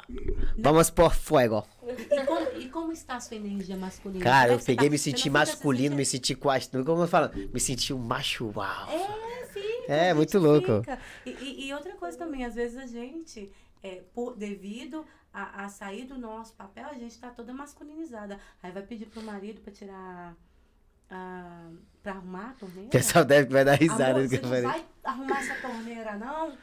Vamos 0.59 0.91
por 0.91 1.13
fuego. 1.15 1.65
E, 1.87 2.15
e 2.15 2.25
como, 2.25 2.47
e 2.61 2.69
como 2.69 2.93
está 2.93 3.17
a 3.17 3.21
sua 3.21 3.37
energia 3.37 3.77
masculina? 3.77 4.25
Cara, 4.25 4.43
Como 4.43 4.53
é 4.53 4.55
eu 4.55 4.59
que 4.59 4.65
você 4.65 4.73
peguei, 4.73 4.87
tá? 4.89 4.93
me 4.93 4.99
senti 4.99 5.29
não 5.29 5.41
fica 5.41 5.53
masculino, 5.53 5.91
se 5.91 5.97
me 5.97 6.07
senti 6.07 6.35
quase. 6.37 6.71
Como 6.71 7.03
eu 7.03 7.09
falo? 7.09 7.31
Me 7.53 7.61
senti 7.61 7.93
um 7.93 7.99
macho 7.99 8.51
uau. 8.57 8.89
É, 8.89 9.47
fica. 9.47 9.93
É, 9.93 10.15
muito 10.15 10.39
louco. 10.39 10.83
E, 11.27 11.31
e- 11.31 11.67
e 11.69 11.75
outra 11.75 11.93
coisa 11.97 12.17
também, 12.17 12.45
às 12.45 12.55
vezes 12.55 12.79
a 12.79 12.87
gente, 12.87 13.51
é, 13.85 14.03
por, 14.15 14.35
devido 14.35 15.07
a, 15.31 15.65
a 15.65 15.69
sair 15.69 16.07
do 16.07 16.17
nosso 16.17 16.55
papel, 16.55 16.87
a 16.89 16.95
gente 16.95 17.19
tá 17.19 17.29
toda 17.29 17.53
masculinizada. 17.53 18.41
Aí 18.63 18.73
vai 18.73 18.83
pedir 18.83 19.07
pro 19.07 19.23
marido 19.23 19.61
pra 19.61 19.73
tirar. 19.73 20.35
A, 21.11 21.71
pra 22.03 22.13
arrumar 22.13 22.51
a 22.51 22.55
torneira. 22.55 22.89
O 22.89 22.91
pessoal 22.91 23.25
deve 23.27 23.53
vai 23.53 23.63
dar 23.63 23.75
risada 23.75 24.19
Amor, 24.19 24.29
que 24.29 24.39
você 24.39 24.63
não 24.63 24.71
vai 24.71 24.87
arrumar 25.05 25.39
essa 25.39 25.55
torneira, 25.61 26.17
não? 26.17 26.57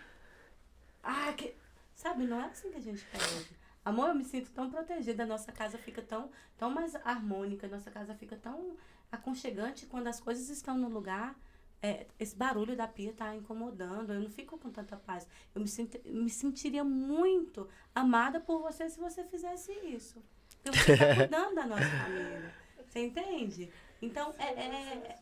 Ah, 1.04 1.32
que... 1.34 1.54
Sabe, 1.96 2.24
não 2.26 2.42
é 2.42 2.46
assim 2.46 2.72
que 2.72 2.78
a 2.78 2.82
gente 2.82 3.06
pede. 3.06 3.56
Amor, 3.86 4.10
eu 4.10 4.16
me 4.16 4.26
sinto 4.26 4.50
tão 4.52 4.70
protegida, 4.72 5.24
a 5.24 5.28
nossa 5.28 5.52
casa 5.52 5.78
fica 5.78 6.02
tão, 6.02 6.32
tão 6.58 6.72
mais 6.72 6.96
harmônica, 6.96 7.68
a 7.68 7.70
nossa 7.70 7.92
casa 7.92 8.16
fica 8.16 8.36
tão 8.36 8.76
aconchegante 9.12 9.86
quando 9.86 10.08
as 10.08 10.20
coisas 10.20 10.50
estão 10.50 10.76
no 10.76 10.90
lugar. 10.90 11.36
É, 11.82 12.06
esse 12.20 12.36
barulho 12.36 12.76
da 12.78 12.88
pia 12.88 13.12
tá 13.12 13.36
incomodando, 13.36 14.14
eu 14.14 14.20
não 14.22 14.30
fico 14.30 14.58
com 14.58 14.70
tanta 14.70 14.96
paz. 14.98 15.28
Eu 15.56 15.62
me, 15.62 15.68
senti- 15.68 16.02
me 16.08 16.30
sentiria 16.30 16.84
muito 16.84 17.68
amada 17.96 18.40
por 18.40 18.62
você 18.62 18.88
se 18.90 19.00
você 19.00 19.24
fizesse 19.24 19.72
isso. 19.88 20.24
Porque 20.64 20.78
você 20.78 20.94
está 20.94 21.16
cuidando 21.16 21.56
da 21.56 21.66
nossa 21.66 21.90
família. 21.90 22.54
Você 22.86 23.00
entende? 23.06 23.72
Então, 24.00 24.32
é, 24.38 24.46
é- 24.66 25.20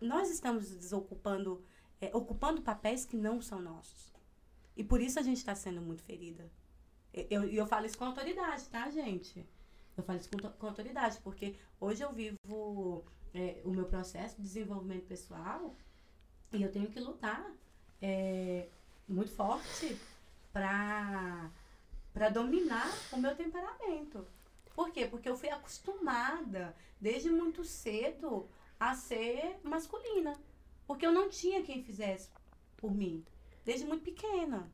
nós 0.00 0.30
estamos 0.30 0.70
desocupando, 0.70 1.62
é, 2.00 2.10
ocupando 2.16 2.62
papéis 2.62 3.04
que 3.04 3.16
não 3.16 3.42
são 3.42 3.60
nossos. 3.60 4.14
E 4.76 4.82
por 4.82 5.00
isso 5.02 5.18
a 5.18 5.22
gente 5.22 5.36
está 5.36 5.54
sendo 5.54 5.82
muito 5.82 6.02
ferida. 6.02 6.50
E 7.12 7.26
eu, 7.30 7.44
eu 7.44 7.66
falo 7.66 7.84
isso 7.84 7.98
com 7.98 8.06
autoridade, 8.06 8.66
tá, 8.70 8.88
gente? 8.90 9.46
Eu 9.96 10.02
falo 10.02 10.18
isso 10.18 10.30
com, 10.30 10.38
com 10.38 10.66
autoridade, 10.66 11.18
porque 11.22 11.56
hoje 11.78 12.02
eu 12.02 12.10
vivo 12.12 13.04
é, 13.34 13.60
o 13.64 13.70
meu 13.70 13.86
processo 13.86 14.36
de 14.36 14.42
desenvolvimento 14.42 15.06
pessoal 15.06 15.74
e 16.52 16.62
eu 16.62 16.70
tenho 16.70 16.88
que 16.88 17.00
lutar 17.00 17.44
é, 18.00 18.68
muito 19.08 19.32
forte 19.32 19.96
para 20.52 21.50
para 22.12 22.28
dominar 22.28 22.88
o 23.12 23.16
meu 23.16 23.34
temperamento. 23.34 24.24
Por 24.72 24.92
quê? 24.92 25.04
Porque 25.04 25.28
eu 25.28 25.36
fui 25.36 25.48
acostumada 25.48 26.74
desde 27.00 27.28
muito 27.28 27.64
cedo 27.64 28.48
a 28.78 28.94
ser 28.94 29.58
masculina. 29.64 30.40
Porque 30.86 31.04
eu 31.04 31.12
não 31.12 31.28
tinha 31.28 31.64
quem 31.64 31.82
fizesse 31.82 32.28
por 32.76 32.94
mim. 32.94 33.24
Desde 33.64 33.84
muito 33.84 34.04
pequena. 34.04 34.70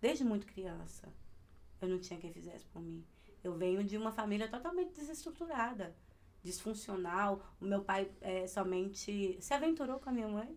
Desde 0.00 0.24
muito 0.24 0.46
criança. 0.46 1.12
Eu 1.78 1.88
não 1.88 1.98
tinha 1.98 2.18
quem 2.18 2.32
fizesse 2.32 2.64
por 2.66 2.80
mim. 2.80 3.04
Eu 3.44 3.54
venho 3.54 3.84
de 3.84 3.98
uma 3.98 4.10
família 4.10 4.48
totalmente 4.48 4.94
desestruturada, 4.94 5.94
disfuncional. 6.42 7.42
O 7.60 7.64
meu 7.64 7.82
pai 7.82 8.10
é, 8.20 8.46
somente 8.46 9.36
se 9.40 9.54
aventurou 9.54 9.98
com 9.98 10.10
a 10.10 10.12
minha 10.12 10.28
mãe 10.28 10.56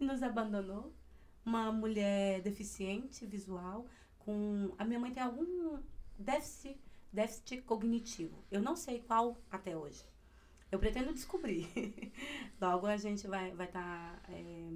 e 0.00 0.04
nos 0.04 0.22
abandonou. 0.22 0.92
Uma 1.44 1.72
mulher 1.72 2.42
deficiente 2.42 3.24
visual, 3.24 3.86
com. 4.18 4.74
A 4.76 4.84
minha 4.84 5.00
mãe 5.00 5.12
tem 5.12 5.22
algum 5.22 5.78
déficit, 6.18 6.78
déficit 7.12 7.62
cognitivo. 7.62 8.44
Eu 8.50 8.60
não 8.60 8.76
sei 8.76 9.00
qual 9.00 9.38
até 9.50 9.74
hoje. 9.76 10.04
Eu 10.70 10.78
pretendo 10.78 11.14
descobrir. 11.14 11.66
Logo 12.60 12.86
a 12.86 12.96
gente 12.98 13.26
vai 13.26 13.50
estar 13.50 13.56
vai 13.56 13.66
tá, 13.68 14.20
é, 14.28 14.70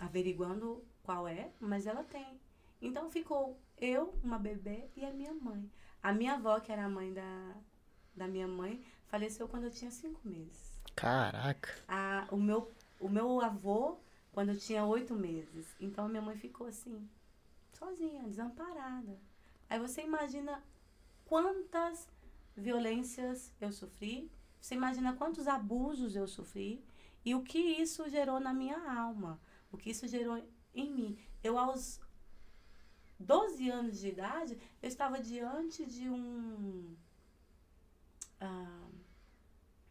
averiguando 0.00 0.82
qual 1.02 1.28
é, 1.28 1.52
mas 1.60 1.86
ela 1.86 2.02
tem. 2.02 2.40
Então 2.80 3.10
ficou 3.10 3.60
eu, 3.76 4.14
uma 4.22 4.38
bebê 4.38 4.88
e 4.96 5.04
a 5.04 5.12
minha 5.12 5.34
mãe. 5.34 5.70
A 6.02 6.12
minha 6.12 6.34
avó, 6.34 6.60
que 6.60 6.72
era 6.72 6.84
a 6.84 6.88
mãe 6.88 7.12
da, 7.12 7.56
da 8.14 8.28
minha 8.28 8.46
mãe, 8.46 8.82
faleceu 9.08 9.48
quando 9.48 9.64
eu 9.64 9.70
tinha 9.70 9.90
cinco 9.90 10.20
meses. 10.26 10.72
Caraca. 10.94 11.70
A, 11.86 12.26
o, 12.30 12.36
meu, 12.36 12.70
o 13.00 13.08
meu 13.08 13.40
avô, 13.40 13.96
quando 14.32 14.50
eu 14.50 14.58
tinha 14.58 14.84
oito 14.84 15.14
meses. 15.14 15.66
Então 15.80 16.06
a 16.06 16.08
minha 16.08 16.22
mãe 16.22 16.36
ficou 16.36 16.66
assim, 16.66 17.08
sozinha, 17.72 18.22
desamparada. 18.24 19.18
Aí 19.68 19.78
você 19.78 20.02
imagina 20.02 20.62
quantas 21.24 22.08
violências 22.56 23.52
eu 23.60 23.70
sofri, 23.70 24.30
você 24.60 24.74
imagina 24.74 25.14
quantos 25.14 25.46
abusos 25.46 26.16
eu 26.16 26.26
sofri 26.26 26.84
e 27.24 27.34
o 27.34 27.42
que 27.42 27.58
isso 27.58 28.08
gerou 28.08 28.40
na 28.40 28.52
minha 28.52 28.78
alma, 28.98 29.40
o 29.70 29.76
que 29.76 29.90
isso 29.90 30.06
gerou 30.08 30.42
em 30.74 30.90
mim. 30.90 31.18
Eu, 31.42 31.58
aos 31.58 32.00
12 33.18 33.68
anos 33.68 33.98
de 33.98 34.08
idade, 34.08 34.58
eu 34.82 34.88
estava 34.88 35.20
diante 35.20 35.84
de 35.84 36.08
um. 36.08 36.96
ah, 38.40 38.87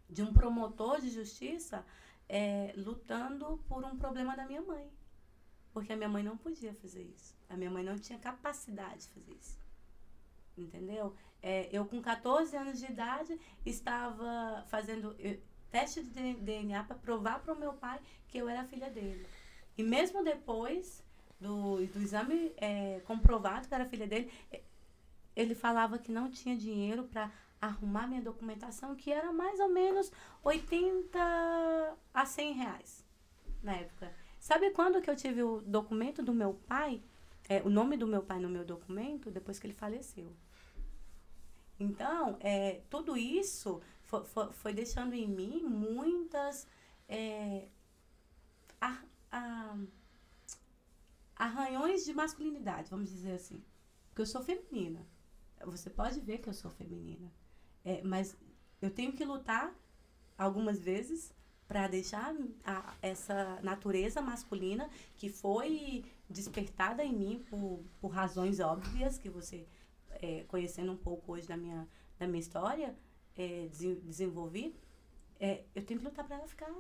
de 0.09 0.21
um 0.21 0.33
promotor 0.33 1.01
de 1.01 1.09
justiça 1.09 1.85
é, 2.29 2.73
lutando 2.75 3.63
por 3.67 3.83
um 3.83 3.97
problema 3.97 4.35
da 4.35 4.45
minha 4.45 4.61
mãe. 4.61 4.89
Porque 5.73 5.93
a 5.93 5.95
minha 5.95 6.09
mãe 6.09 6.23
não 6.23 6.37
podia 6.37 6.73
fazer 6.73 7.03
isso. 7.03 7.35
A 7.49 7.55
minha 7.55 7.69
mãe 7.69 7.83
não 7.83 7.97
tinha 7.97 8.17
capacidade 8.17 9.01
de 9.03 9.09
fazer 9.09 9.33
isso. 9.33 9.59
Entendeu? 10.57 11.15
É, 11.41 11.69
eu, 11.71 11.85
com 11.85 12.01
14 12.01 12.55
anos 12.57 12.79
de 12.79 12.85
idade, 12.85 13.39
estava 13.65 14.65
fazendo 14.67 15.15
teste 15.71 16.01
de 16.01 16.33
DNA 16.35 16.83
para 16.83 16.95
provar 16.95 17.39
para 17.39 17.53
o 17.53 17.59
meu 17.59 17.73
pai 17.73 17.99
que 18.27 18.37
eu 18.37 18.49
era 18.49 18.63
filha 18.63 18.89
dele. 18.89 19.25
E 19.77 19.83
mesmo 19.83 20.23
depois 20.23 21.03
do, 21.39 21.77
do 21.85 22.01
exame 22.01 22.51
eh, 22.57 23.01
comprovado 23.05 23.67
que 23.67 23.73
era 23.73 23.85
filha 23.85 24.07
dele, 24.07 24.31
eh, 24.51 24.61
ele 25.35 25.53
falava 25.53 25.99
que 25.99 26.11
não 26.11 26.31
tinha 26.31 26.57
dinheiro 26.57 27.03
para 27.03 27.31
arrumar 27.61 28.07
minha 28.07 28.21
documentação, 28.21 28.95
que 28.95 29.11
era 29.11 29.31
mais 29.31 29.59
ou 29.59 29.69
menos 29.69 30.11
80 30.43 31.19
a 32.13 32.25
100 32.25 32.53
reais 32.53 33.05
na 33.63 33.73
época. 33.75 34.13
Sabe 34.39 34.71
quando 34.71 35.01
que 35.01 35.09
eu 35.09 35.15
tive 35.15 35.43
o 35.43 35.61
documento 35.61 36.23
do 36.23 36.33
meu 36.33 36.53
pai, 36.67 37.01
é, 37.49 37.61
o 37.63 37.69
nome 37.69 37.97
do 37.97 38.07
meu 38.07 38.21
pai 38.23 38.39
no 38.39 38.49
meu 38.49 38.63
documento? 38.65 39.31
Depois 39.31 39.59
que 39.59 39.67
ele 39.67 39.73
faleceu. 39.73 40.33
Então, 41.79 42.37
é, 42.39 42.81
tudo 42.89 43.15
isso 43.15 43.81
foi, 44.03 44.23
foi, 44.25 44.51
foi 44.53 44.73
deixando 44.73 45.13
em 45.13 45.27
mim 45.27 45.63
muitas 45.63 46.67
é, 47.07 47.67
a- 48.81 49.03
a- 49.31 49.77
arranhões 51.35 52.03
de 52.05 52.13
masculinidade, 52.13 52.89
vamos 52.89 53.09
dizer 53.09 53.33
assim. 53.33 53.63
Porque 54.09 54.21
eu 54.21 54.25
sou 54.25 54.41
feminina. 54.43 55.05
Você 55.65 55.89
pode 55.89 56.19
ver 56.19 56.39
que 56.39 56.49
eu 56.49 56.53
sou 56.53 56.69
feminina. 56.71 57.31
É, 57.89 58.01
mas 58.03 58.35
eu 58.81 58.89
tenho 58.97 59.13
que 59.17 59.23
lutar 59.33 59.65
algumas 60.37 60.79
vezes 60.89 61.33
para 61.67 61.87
deixar 61.87 62.33
a- 62.63 62.95
essa 63.01 63.59
natureza 63.61 64.21
masculina 64.21 64.89
que 65.15 65.29
foi 65.29 66.03
despertada 66.29 67.01
em 67.03 67.13
mim 67.21 67.45
por, 67.49 67.83
por 67.99 68.09
razões 68.09 68.59
óbvias 68.59 69.17
que 69.17 69.29
você 69.29 69.57
é, 70.27 70.43
conhecendo 70.45 70.91
um 70.91 70.97
pouco 70.97 71.33
hoje 71.33 71.47
da 71.47 71.55
minha, 71.57 71.87
da 72.19 72.25
minha 72.27 72.39
história, 72.39 72.89
é, 73.35 73.67
desen- 73.67 73.99
desenvolvi, 74.01 74.75
é, 75.39 75.63
eu 75.75 75.83
tenho 75.85 75.99
que 75.99 76.05
lutar 76.05 76.25
para 76.25 76.37
ela 76.37 76.47
ficar 76.47 76.71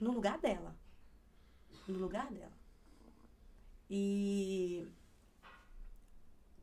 no 0.00 0.10
lugar 0.12 0.38
dela. 0.38 0.74
No 1.86 1.98
lugar 1.98 2.30
dela. 2.32 2.56
E 3.90 4.86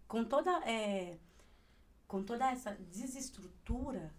com 0.07 0.23
toda, 0.23 0.52
é, 0.69 1.18
com 2.07 2.23
toda 2.23 2.52
essa 2.52 2.72
desestrutura 2.91 4.14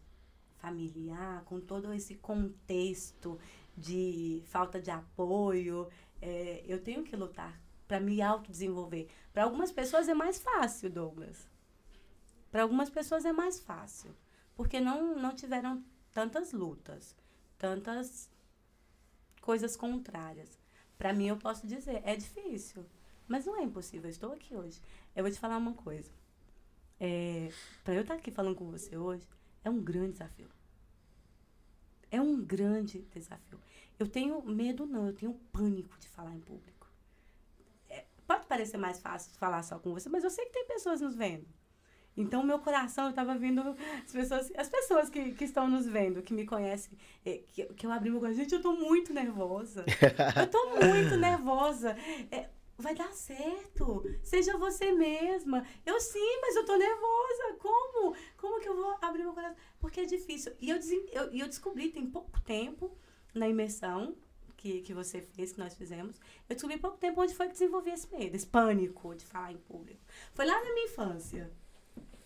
familiar, 0.59 1.45
com 1.45 1.61
todo 1.61 1.93
esse 1.93 2.17
contexto 2.17 3.39
de 3.77 4.43
falta 4.47 4.81
de 4.81 4.91
apoio, 4.91 5.89
é, 6.21 6.65
eu 6.67 6.83
tenho 6.83 7.05
que 7.05 7.15
lutar 7.15 7.61
para 7.87 8.01
me 8.01 8.21
autodesenvolver. 8.21 9.09
Para 9.33 9.45
algumas 9.45 9.71
pessoas 9.71 10.09
é 10.09 10.15
mais 10.15 10.39
fácil, 10.39 10.91
Douglas. 10.91 11.49
Para 12.51 12.63
algumas 12.63 12.91
pessoas 12.91 13.25
é 13.25 13.33
mais 13.33 13.61
fácil, 13.61 14.15
porque 14.55 14.81
não, 14.81 15.17
não 15.17 15.35
tiveram 15.35 15.85
tantas 16.13 16.53
lutas, 16.53 17.15
tantas 17.59 18.31
coisas 19.41 19.77
contrárias. 19.77 20.59
Para 20.97 21.13
mim, 21.13 21.27
eu 21.27 21.37
posso 21.37 21.67
dizer, 21.67 22.01
é 22.05 22.17
difícil, 22.17 22.87
mas 23.29 23.45
não 23.45 23.61
é 23.61 23.63
impossível. 23.63 24.07
Eu 24.07 24.11
estou 24.11 24.33
aqui 24.33 24.57
hoje. 24.57 24.81
Eu 25.15 25.23
vou 25.23 25.31
te 25.31 25.39
falar 25.39 25.59
uma 25.59 25.75
coisa. 25.75 26.11
É, 26.99 27.51
para 27.85 27.95
eu 27.95 28.03
estar 28.03 28.15
aqui 28.15 28.31
falando 28.31 28.57
com 28.57 28.71
você 28.71 28.97
hoje, 28.97 29.27
é 29.65 29.71
um 29.71 29.81
grande 29.81 30.13
desafio. 30.13 30.49
É 32.11 32.21
um 32.21 32.43
grande 32.43 33.01
desafio. 33.13 33.59
Eu 33.99 34.07
tenho 34.07 34.43
medo, 34.43 34.87
não, 34.87 35.07
eu 35.07 35.13
tenho 35.13 35.35
pânico 35.53 35.99
de 35.99 36.09
falar 36.09 36.35
em 36.35 36.41
público. 36.41 36.87
É, 37.89 38.05
pode 38.27 38.47
parecer 38.47 38.77
mais 38.77 39.01
fácil 39.01 39.33
falar 39.39 39.63
só 39.63 39.79
com 39.79 39.93
você, 39.93 40.09
mas 40.09 40.25
eu 40.25 40.31
sei 40.31 40.45
que 40.47 40.53
tem 40.53 40.67
pessoas 40.67 41.01
nos 41.01 41.15
vendo. 41.15 41.47
Então, 42.17 42.43
meu 42.43 42.59
coração, 42.59 43.05
eu 43.05 43.11
estava 43.11 43.37
vendo 43.37 43.61
as 44.05 44.13
pessoas, 44.13 44.51
as 44.57 44.69
pessoas 44.71 45.11
que, 45.11 45.33
que 45.33 45.45
estão 45.45 45.69
nos 45.69 45.87
vendo, 45.87 46.23
que 46.23 46.33
me 46.33 46.47
conhecem, 46.47 46.97
é, 47.25 47.43
que, 47.49 47.65
que 47.75 47.87
eu 47.87 47.93
abri 47.93 48.11
meu 48.11 48.21
coração. 48.21 48.43
Gente, 48.43 48.55
eu 48.55 48.63
tô 48.63 48.73
muito 48.73 49.13
nervosa. 49.13 49.85
Eu 50.41 50.47
tô 50.47 50.71
muito 50.71 51.17
nervosa. 51.17 51.95
É, 52.31 52.49
vai 52.79 52.95
dar 52.95 53.13
certo. 53.13 54.03
Seja 54.23 54.57
você 54.57 54.93
mesma. 54.93 55.67
Eu 55.85 56.01
sim, 56.01 56.41
mas 56.41 56.57
eu 56.57 56.65
tô 56.65 56.77
nervosa. 56.77 57.55
Como? 57.59 58.17
Como 58.37 58.61
que 58.61 58.69
eu 58.69 58.77
vou 58.77 58.97
abrir 59.01 59.23
meu 59.23 59.33
coração? 59.33 59.57
Porque 59.79 60.01
é 60.01 60.05
difícil. 60.05 60.53
E 60.61 60.71
eu, 60.71 60.79
eu, 61.13 61.33
eu 61.33 61.47
descobri 61.47 61.91
tem 61.91 62.07
pouco 62.07 62.41
tempo 62.43 62.97
na 63.35 63.49
imersão 63.49 64.17
que, 64.57 64.81
que 64.81 64.95
você 64.95 65.21
fez, 65.21 65.53
que 65.53 65.59
nós 65.59 65.75
fizemos. 65.75 66.17
Eu 66.49 66.55
descobri 66.55 66.79
pouco 66.79 66.99
tempo 66.99 67.21
onde 67.21 67.35
foi 67.35 67.47
que 67.47 67.53
desenvolvi 67.53 67.91
esse 67.91 68.11
medo, 68.15 68.35
esse 68.35 68.47
pânico 68.47 69.15
de 69.15 69.25
falar 69.25 69.53
em 69.53 69.59
público. 69.59 70.01
Foi 70.35 70.45
lá 70.45 70.63
na 70.63 70.73
minha 70.73 70.87
infância. 70.87 71.51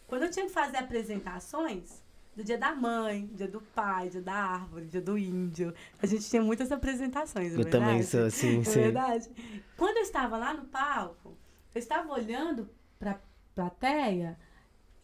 Quando 0.07 0.25
eu 0.25 0.31
tinha 0.31 0.47
que 0.47 0.53
fazer 0.53 0.79
apresentações, 0.79 2.03
do 2.37 2.45
dia 2.45 2.57
da 2.57 2.75
mãe, 2.75 3.29
dia 3.35 3.49
do 3.49 3.61
pai, 3.61 4.09
dia 4.09 4.23
da 4.23 4.33
árvore, 4.35 4.87
dia 4.87 5.01
do 5.01 5.19
índio. 5.19 5.75
A 6.01 6.07
gente 6.07 6.29
tinha 6.29 6.43
muitas 6.43 6.71
apresentações, 6.73 7.55
é 7.55 7.61
Eu 7.61 7.65
também 7.69 7.99
verdade? 8.01 8.07
sou 8.07 8.25
assim, 8.25 8.61
É 8.61 8.65
sim. 8.65 8.81
verdade. 8.81 9.31
Quando 9.77 9.97
eu 9.97 10.03
estava 10.03 10.37
lá 10.39 10.55
no 10.55 10.65
palco, 10.67 11.37
eu 11.75 11.79
estava 11.79 12.13
olhando 12.13 12.69
para 12.99 13.13
a 13.13 13.19
plateia, 13.55 14.39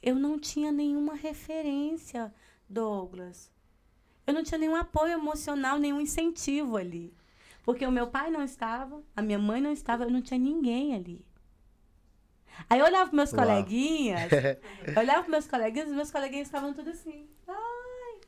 eu 0.03 0.15
não 0.15 0.39
tinha 0.39 0.71
nenhuma 0.71 1.15
referência, 1.15 2.33
Douglas. 2.69 3.51
Eu 4.27 4.33
não 4.35 4.43
tinha 4.45 4.59
nenhum 4.59 4.77
apoio 4.77 5.13
emocional, 5.13 5.79
nenhum 5.79 6.01
incentivo 6.01 6.77
ali. 6.77 7.13
Porque 7.65 7.85
o 7.85 7.91
meu 7.91 8.07
pai 8.07 8.31
não 8.31 8.43
estava, 8.45 9.03
a 9.17 9.21
minha 9.21 9.39
mãe 9.39 9.61
não 9.61 9.73
estava, 9.73 10.05
eu 10.05 10.11
não 10.11 10.23
tinha 10.23 10.39
ninguém 10.39 10.95
ali. 10.95 11.26
Aí 12.69 12.79
eu 12.81 12.87
olhava 12.87 13.11
para 13.11 13.17
meus 13.17 13.33
Uau. 13.33 13.45
coleguinhas, 13.45 14.31
eu 14.33 14.99
olhava 14.99 15.23
para 15.23 15.31
meus 15.31 15.47
coleguinhas, 15.47 15.89
os 15.89 15.95
meus 15.95 16.11
coleguinhas 16.11 16.49
estavam 16.49 16.73
tudo 16.73 16.91
assim. 16.91 17.29
Ai, 17.47 18.21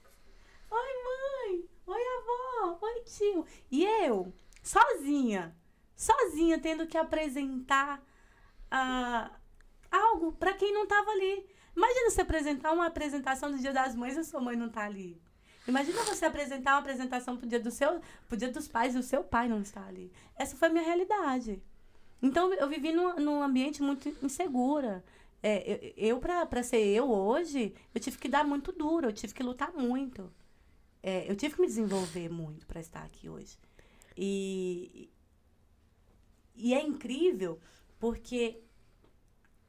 oi 0.70 0.92
mãe, 1.05 1.68
oi 1.86 2.02
avó, 2.18 2.78
oi 2.80 3.00
tio. 3.02 3.46
E 3.70 3.84
eu, 3.84 4.32
sozinha, 4.62 5.56
sozinha, 5.96 6.59
tendo 6.59 6.86
que 6.86 6.96
apresentar 6.96 8.02
ah, 8.70 9.30
algo 9.90 10.32
para 10.32 10.55
quem 10.55 10.72
não 10.72 10.84
estava 10.84 11.10
ali. 11.10 11.48
Imagina 11.76 12.10
você 12.10 12.22
apresentar 12.22 12.72
uma 12.72 12.86
apresentação 12.86 13.50
do 13.50 13.59
Dia 13.59 13.72
das 13.72 13.94
Mães 13.94 14.16
e 14.16 14.20
a 14.20 14.24
sua 14.24 14.40
mãe 14.40 14.56
não 14.56 14.68
tá 14.68 14.84
ali. 14.84 15.20
Imagina 15.68 16.02
você 16.02 16.24
apresentar 16.24 16.72
uma 16.72 16.78
apresentação 16.78 17.36
pro 17.36 17.46
dia, 17.46 17.60
do 17.60 17.70
seu, 17.70 18.00
pro 18.26 18.38
dia 18.38 18.50
dos 18.50 18.66
pais 18.66 18.94
e 18.94 18.98
o 18.98 19.02
seu 19.02 19.22
pai 19.22 19.48
não 19.48 19.60
está 19.60 19.84
ali. 19.84 20.10
Essa 20.34 20.56
foi 20.56 20.68
a 20.68 20.70
minha 20.70 20.82
realidade. 20.82 21.62
Então, 22.22 22.52
eu 22.54 22.68
vivi 22.68 22.92
num, 22.92 23.16
num 23.16 23.42
ambiente 23.42 23.82
muito 23.82 24.08
insegura. 24.22 25.04
É, 25.42 25.94
eu, 25.96 26.16
eu 26.16 26.20
para 26.20 26.62
ser 26.62 26.84
eu 26.84 27.10
hoje, 27.10 27.74
eu 27.94 28.00
tive 28.00 28.18
que 28.18 28.28
dar 28.28 28.44
muito 28.44 28.72
duro, 28.72 29.06
eu 29.08 29.12
tive 29.12 29.32
que 29.32 29.42
lutar 29.42 29.72
muito. 29.72 30.32
É, 31.02 31.30
eu 31.30 31.36
tive 31.36 31.54
que 31.54 31.60
me 31.60 31.66
desenvolver 31.66 32.28
muito 32.28 32.66
para 32.66 32.80
estar 32.80 33.04
aqui 33.04 33.28
hoje. 33.28 33.56
E, 34.16 35.08
e 36.56 36.74
é 36.74 36.82
incrível 36.82 37.60
porque 38.00 38.60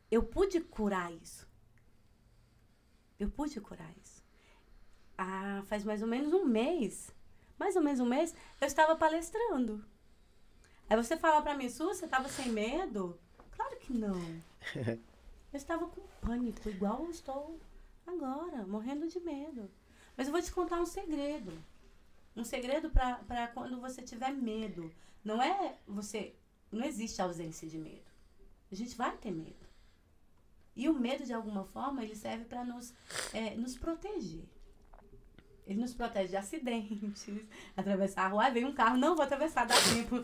eu 0.09 0.23
pude 0.23 0.59
curar 0.59 1.13
isso. 1.13 1.47
Eu 3.19 3.29
pude 3.29 3.61
curar 3.61 3.91
isso. 4.03 4.23
Ah, 5.17 5.61
faz 5.67 5.83
mais 5.83 6.01
ou 6.01 6.07
menos 6.07 6.33
um 6.33 6.45
mês, 6.45 7.13
mais 7.59 7.75
ou 7.75 7.81
menos 7.81 7.99
um 7.99 8.05
mês, 8.05 8.33
eu 8.59 8.65
estava 8.65 8.95
palestrando. 8.95 9.85
Aí 10.89 10.97
você 10.97 11.15
fala 11.15 11.41
pra 11.41 11.55
mim, 11.55 11.69
Su, 11.69 11.85
você 11.85 12.05
estava 12.05 12.27
sem 12.27 12.49
medo? 12.49 13.19
Claro 13.51 13.77
que 13.77 13.93
não. 13.93 14.19
Eu 15.51 15.57
estava 15.57 15.87
com 15.87 16.01
pânico, 16.21 16.69
igual 16.69 17.05
eu 17.05 17.09
estou 17.09 17.59
agora, 18.05 18.67
morrendo 18.67 19.07
de 19.07 19.19
medo. 19.19 19.67
Mas 20.15 20.27
eu 20.27 20.31
vou 20.31 20.41
te 20.43 20.51
contar 20.51 20.79
um 20.79 20.85
segredo. 20.85 21.51
Um 22.35 22.43
segredo 22.43 22.91
para 22.91 23.47
quando 23.47 23.81
você 23.81 24.03
tiver 24.03 24.31
medo. 24.31 24.93
Não 25.23 25.41
é 25.41 25.75
você. 25.87 26.35
Não 26.71 26.85
existe 26.85 27.19
ausência 27.19 27.67
de 27.67 27.79
medo. 27.79 28.11
A 28.71 28.75
gente 28.75 28.95
vai 28.95 29.17
ter 29.17 29.31
medo. 29.31 29.67
E 30.75 30.87
o 30.87 30.93
medo, 30.93 31.25
de 31.25 31.33
alguma 31.33 31.63
forma, 31.65 32.03
ele 32.03 32.15
serve 32.15 32.45
para 32.45 32.63
nos, 32.63 32.93
é, 33.33 33.55
nos 33.55 33.75
proteger. 33.75 34.45
Ele 35.69 35.79
nos 35.79 35.93
protege 35.93 36.29
de 36.29 36.35
acidentes, 36.35 37.27
atravessar 37.77 38.25
a 38.25 38.27
rua, 38.29 38.49
vem 38.49 38.65
um 38.65 38.73
carro, 38.73 38.97
não 38.97 39.15
vou 39.15 39.23
atravessar, 39.23 39.67
dá 39.67 39.75
tempo, 39.93 40.19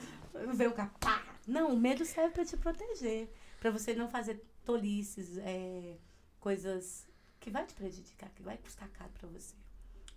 vem 0.56 0.68
um 0.68 0.72
carro, 0.72 0.92
pá! 1.00 1.24
Não, 1.46 1.72
o 1.72 1.78
medo 1.78 2.04
serve 2.04 2.34
para 2.34 2.44
te 2.44 2.58
proteger, 2.58 3.32
para 3.60 3.70
você 3.70 3.94
não 3.94 4.10
fazer 4.10 4.44
tolices, 4.64 5.38
é, 5.38 5.98
coisas 6.40 7.08
que 7.40 7.52
vai 7.52 7.64
te 7.64 7.76
prejudicar, 7.76 8.28
que 8.32 8.42
vai 8.42 8.58
custar 8.58 8.90
caro 8.90 9.12
para 9.12 9.30
você. 9.30 9.54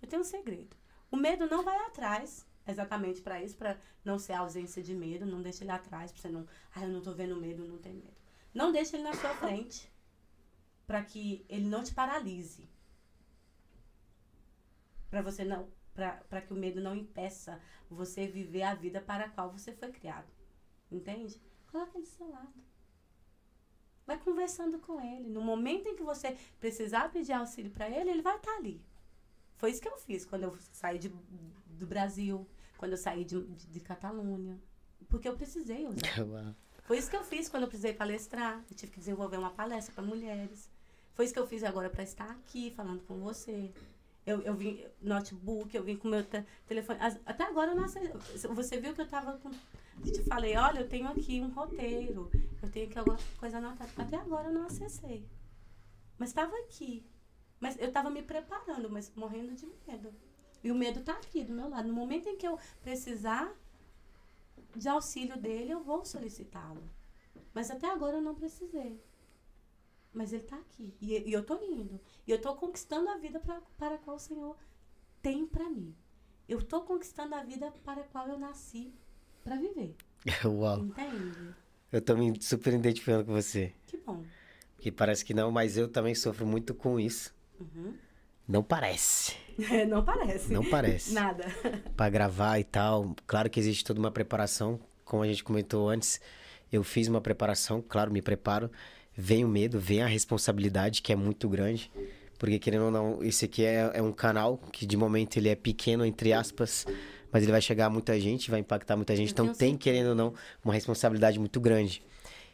Eu 0.01 0.07
tenho 0.07 0.23
um 0.23 0.25
segredo. 0.25 0.75
O 1.11 1.15
medo 1.15 1.45
não 1.45 1.63
vai 1.63 1.77
atrás, 1.85 2.43
exatamente 2.67 3.21
para 3.21 3.39
isso, 3.43 3.55
para 3.55 3.79
não 4.03 4.17
ser 4.17 4.33
a 4.33 4.39
ausência 4.39 4.81
de 4.81 4.95
medo, 4.95 5.27
não 5.27 5.43
deixe 5.43 5.63
ele 5.63 5.69
atrás, 5.71 6.11
para 6.11 6.21
você 6.23 6.29
não, 6.29 6.47
ah, 6.73 6.81
eu 6.81 6.89
não 6.89 7.01
tô 7.01 7.13
vendo 7.13 7.35
medo, 7.35 7.63
não 7.67 7.77
tem 7.77 7.93
medo. 7.93 8.17
Não 8.51 8.71
deixe 8.71 8.95
ele 8.95 9.03
na 9.03 9.13
sua 9.13 9.35
frente, 9.35 9.91
para 10.87 11.03
que 11.03 11.45
ele 11.47 11.67
não 11.67 11.83
te 11.83 11.93
paralise. 11.93 12.67
Para 15.09 15.21
você 15.21 15.43
não, 15.43 15.67
para 15.93 16.41
que 16.41 16.53
o 16.53 16.55
medo 16.55 16.79
não 16.79 16.95
impeça 16.95 17.61
você 17.89 18.27
viver 18.27 18.63
a 18.63 18.75
vida 18.75 19.01
para 19.01 19.25
a 19.25 19.29
qual 19.29 19.51
você 19.51 19.73
foi 19.73 19.91
criado. 19.91 20.27
Entende? 20.91 21.41
Coloca 21.71 21.97
ele 21.97 22.05
do 22.05 22.09
seu 22.09 22.29
lado. 22.29 22.53
Vai 24.05 24.17
conversando 24.17 24.79
com 24.79 24.99
ele. 24.99 25.29
No 25.29 25.41
momento 25.41 25.87
em 25.87 25.95
que 25.95 26.03
você 26.03 26.37
precisar 26.59 27.11
pedir 27.11 27.33
auxílio 27.33 27.71
para 27.71 27.89
ele, 27.89 28.09
ele 28.09 28.21
vai 28.21 28.37
estar 28.37 28.55
ali. 28.55 28.81
Foi 29.57 29.71
isso 29.71 29.81
que 29.81 29.87
eu 29.87 29.97
fiz 29.97 30.25
quando 30.25 30.43
eu 30.43 30.57
saí 30.71 30.97
de, 30.97 31.09
do 31.67 31.85
Brasil, 31.85 32.47
quando 32.77 32.93
eu 32.93 32.97
saí 32.97 33.23
de, 33.23 33.41
de, 33.41 33.67
de 33.67 33.79
Catalunha. 33.79 34.59
Porque 35.09 35.27
eu 35.27 35.35
precisei 35.35 35.85
usar. 35.85 36.21
Uau. 36.25 36.55
Foi 36.83 36.97
isso 36.97 37.09
que 37.09 37.15
eu 37.15 37.23
fiz 37.23 37.47
quando 37.47 37.63
eu 37.63 37.69
precisei 37.69 37.93
palestrar. 37.93 38.63
Eu 38.69 38.75
tive 38.75 38.91
que 38.91 38.99
desenvolver 38.99 39.37
uma 39.37 39.51
palestra 39.51 39.93
para 39.93 40.03
mulheres. 40.03 40.69
Foi 41.13 41.25
isso 41.25 41.33
que 41.33 41.39
eu 41.39 41.45
fiz 41.45 41.63
agora 41.63 41.89
para 41.89 42.01
estar 42.01 42.31
aqui 42.31 42.71
falando 42.71 43.03
com 43.03 43.19
você. 43.19 43.71
Eu, 44.29 44.41
eu 44.41 44.53
vim, 44.53 44.83
notebook, 45.01 45.75
eu 45.75 45.83
vim 45.83 45.95
com 45.97 46.07
meu 46.07 46.23
te 46.23 46.45
telefone. 46.67 46.99
As- 47.01 47.19
Até 47.25 47.43
agora 47.45 47.71
eu 47.71 47.75
não 47.75 47.85
acessei. 47.85 48.11
Você 48.53 48.79
viu 48.79 48.93
que 48.93 49.01
eu 49.01 49.07
tava 49.07 49.33
com. 49.39 49.49
Eu 50.05 50.11
te 50.13 50.21
falei, 50.23 50.55
olha, 50.55 50.79
eu 50.81 50.87
tenho 50.87 51.07
aqui 51.07 51.41
um 51.41 51.49
roteiro. 51.49 52.29
Eu 52.61 52.69
tenho 52.69 52.87
aqui 52.87 52.97
alguma 52.99 53.17
coisa 53.39 53.57
anotada. 53.57 53.89
Até 53.97 54.17
agora 54.17 54.47
eu 54.49 54.53
não 54.53 54.65
acessei. 54.67 55.25
Mas 56.17 56.29
estava 56.29 56.55
aqui. 56.59 57.03
Mas 57.59 57.77
eu 57.79 57.87
estava 57.87 58.09
me 58.09 58.21
preparando, 58.21 58.89
mas 58.89 59.11
morrendo 59.15 59.53
de 59.55 59.65
medo. 59.87 60.13
E 60.63 60.71
o 60.71 60.75
medo 60.75 61.01
tá 61.01 61.13
aqui 61.13 61.43
do 61.43 61.53
meu 61.53 61.67
lado. 61.69 61.87
No 61.87 61.93
momento 61.93 62.29
em 62.29 62.37
que 62.37 62.47
eu 62.47 62.59
precisar 62.83 63.51
de 64.75 64.87
auxílio 64.87 65.37
dele, 65.37 65.71
eu 65.71 65.83
vou 65.83 66.05
solicitá-lo. 66.05 66.83
Mas 67.53 67.71
até 67.71 67.87
agora 67.89 68.17
eu 68.17 68.21
não 68.21 68.35
precisei. 68.35 69.01
Mas 70.13 70.33
ele 70.33 70.43
tá 70.43 70.55
aqui. 70.57 70.93
E, 70.99 71.29
e 71.29 71.33
eu 71.33 71.43
tô 71.43 71.61
indo. 71.61 71.99
E 72.25 72.31
eu 72.31 72.41
tô 72.41 72.55
conquistando 72.55 73.09
a 73.09 73.17
vida 73.17 73.39
pra, 73.39 73.61
para 73.77 73.95
a 73.95 73.97
qual 73.97 74.17
o 74.17 74.19
Senhor 74.19 74.57
tem 75.21 75.45
para 75.45 75.69
mim. 75.69 75.95
Eu 76.47 76.61
tô 76.61 76.81
conquistando 76.81 77.35
a 77.35 77.43
vida 77.43 77.71
para 77.83 78.01
a 78.01 78.03
qual 78.05 78.27
eu 78.27 78.39
nasci 78.39 78.91
para 79.43 79.55
viver. 79.55 79.95
Uau. 80.45 80.79
Entende? 80.79 81.55
Eu 81.91 82.17
me 82.17 82.41
super 82.41 82.73
identificando 82.73 83.25
com 83.25 83.33
você. 83.33 83.73
Que 83.87 83.97
bom. 83.97 84.23
Que 84.77 84.91
parece 84.91 85.25
que 85.25 85.33
não, 85.33 85.51
mas 85.51 85.77
eu 85.77 85.87
também 85.87 86.15
sofro 86.15 86.45
muito 86.45 86.73
com 86.73 86.99
isso. 86.99 87.33
Uhum. 87.59 87.93
Não 88.47 88.63
parece. 88.63 89.35
não 89.87 90.03
parece. 90.03 90.51
Não 90.51 90.63
parece. 90.63 91.13
Nada. 91.13 91.45
Pra 91.95 92.09
gravar 92.09 92.59
e 92.59 92.63
tal. 92.63 93.15
Claro 93.27 93.49
que 93.49 93.59
existe 93.59 93.83
toda 93.83 93.99
uma 93.99 94.11
preparação, 94.11 94.79
como 95.03 95.23
a 95.23 95.27
gente 95.27 95.43
comentou 95.43 95.89
antes. 95.89 96.21
Eu 96.71 96.83
fiz 96.83 97.07
uma 97.07 97.21
preparação, 97.21 97.81
claro, 97.81 98.11
me 98.11 98.21
preparo. 98.21 98.71
Vem 99.21 99.43
o 99.43 99.49
medo, 99.49 99.77
vem 99.77 100.01
a 100.01 100.07
responsabilidade, 100.07 101.01
que 101.01 101.11
é 101.11 101.15
muito 101.15 101.49
grande. 101.49 101.91
Porque, 102.37 102.57
querendo 102.57 102.85
ou 102.85 102.91
não, 102.91 103.21
esse 103.21 103.43
aqui 103.43 103.65
é, 103.65 103.91
é 103.95 104.01
um 104.01 104.13
canal 104.13 104.57
que 104.71 104.85
de 104.85 104.95
momento 104.95 105.35
ele 105.35 105.49
é 105.49 105.55
pequeno, 105.55 106.05
entre 106.05 106.31
aspas, 106.31 106.85
mas 107.29 107.43
ele 107.43 107.51
vai 107.51 107.61
chegar 107.61 107.87
a 107.87 107.89
muita 107.89 108.17
gente, 108.17 108.49
vai 108.49 108.61
impactar 108.61 108.95
muita 108.95 109.13
gente. 109.13 109.33
Então 109.33 109.53
tem, 109.53 109.75
querendo 109.75 110.11
ou 110.11 110.15
não, 110.15 110.33
uma 110.63 110.73
responsabilidade 110.73 111.37
muito 111.37 111.59
grande. 111.59 112.01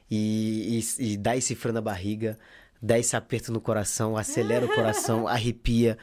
E, 0.10 0.80
e, 1.00 1.12
e 1.14 1.18
dá 1.18 1.38
esse 1.38 1.54
frio 1.54 1.72
na 1.72 1.82
barriga, 1.82 2.36
dá 2.82 2.98
esse 2.98 3.16
aperto 3.16 3.52
no 3.52 3.62
coração, 3.62 4.18
acelera 4.18 4.66
o 4.66 4.74
coração, 4.74 5.28
arrepia. 5.30 6.00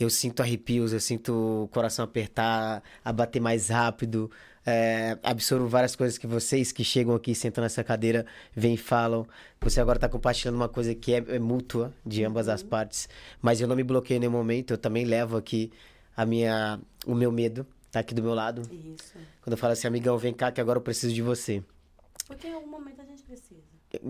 Eu 0.00 0.08
sinto 0.08 0.40
arrepios, 0.40 0.94
eu 0.94 1.00
sinto 1.00 1.64
o 1.64 1.68
coração 1.68 2.06
apertar, 2.06 2.82
a 3.04 3.12
bater 3.12 3.40
mais 3.40 3.68
rápido. 3.68 4.30
É, 4.70 5.16
absorvo 5.22 5.66
várias 5.66 5.96
coisas 5.96 6.18
que 6.18 6.26
vocês 6.26 6.72
que 6.72 6.84
chegam 6.84 7.14
aqui, 7.14 7.34
sentam 7.34 7.64
nessa 7.64 7.82
cadeira, 7.82 8.26
vêm 8.54 8.74
e 8.74 8.76
falam. 8.76 9.26
Você 9.62 9.80
agora 9.80 9.96
está 9.96 10.10
compartilhando 10.10 10.56
uma 10.56 10.68
coisa 10.68 10.94
que 10.94 11.14
é, 11.14 11.24
é 11.26 11.38
mútua 11.38 11.90
de 12.04 12.22
ambas 12.22 12.50
as 12.50 12.62
partes. 12.62 13.08
Mas 13.40 13.62
eu 13.62 13.66
não 13.66 13.74
me 13.74 13.82
bloqueio 13.82 14.18
em 14.18 14.20
nenhum 14.20 14.32
momento, 14.32 14.74
eu 14.74 14.76
também 14.76 15.06
levo 15.06 15.38
aqui 15.38 15.72
a 16.14 16.26
minha, 16.26 16.78
o 17.06 17.14
meu 17.14 17.32
medo, 17.32 17.66
tá 17.90 18.00
aqui 18.00 18.12
do 18.12 18.22
meu 18.22 18.34
lado. 18.34 18.60
Isso. 18.60 19.14
Quando 19.40 19.52
eu 19.52 19.56
falo 19.56 19.72
assim, 19.72 19.86
amigão, 19.86 20.18
vem 20.18 20.34
cá 20.34 20.52
que 20.52 20.60
agora 20.60 20.76
eu 20.76 20.82
preciso 20.82 21.14
de 21.14 21.22
você. 21.22 21.62
Porque 22.26 22.48
em 22.48 22.52
algum 22.52 22.68
momento 22.68 23.00
a 23.00 23.04
gente 23.06 23.22
precisa. 23.22 23.62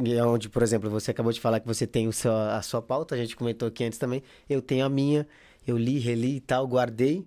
E 0.05 0.15
é 0.15 0.25
onde, 0.25 0.49
por 0.49 0.65
exemplo, 0.65 0.91
você 0.91 1.13
acabou 1.13 1.31
de 1.31 1.41
falar 1.41 1.61
que 1.61 1.69
você 1.69 1.87
tem 1.87 2.09
o 2.09 2.13
seu, 2.13 2.33
a 2.35 2.61
sua 2.63 2.83
pauta, 2.83 3.15
a 3.15 3.19
gente 3.19 3.37
comentou 3.37 3.69
aqui 3.69 3.85
antes 3.85 3.97
também. 3.97 4.25
Eu 4.51 4.61
tenho 4.61 4.85
a 4.85 4.89
minha, 4.89 5.25
eu 5.65 5.79
li, 5.79 6.01
reli 6.01 6.39
e 6.39 6.41
tal, 6.41 6.67
guardei. 6.67 7.25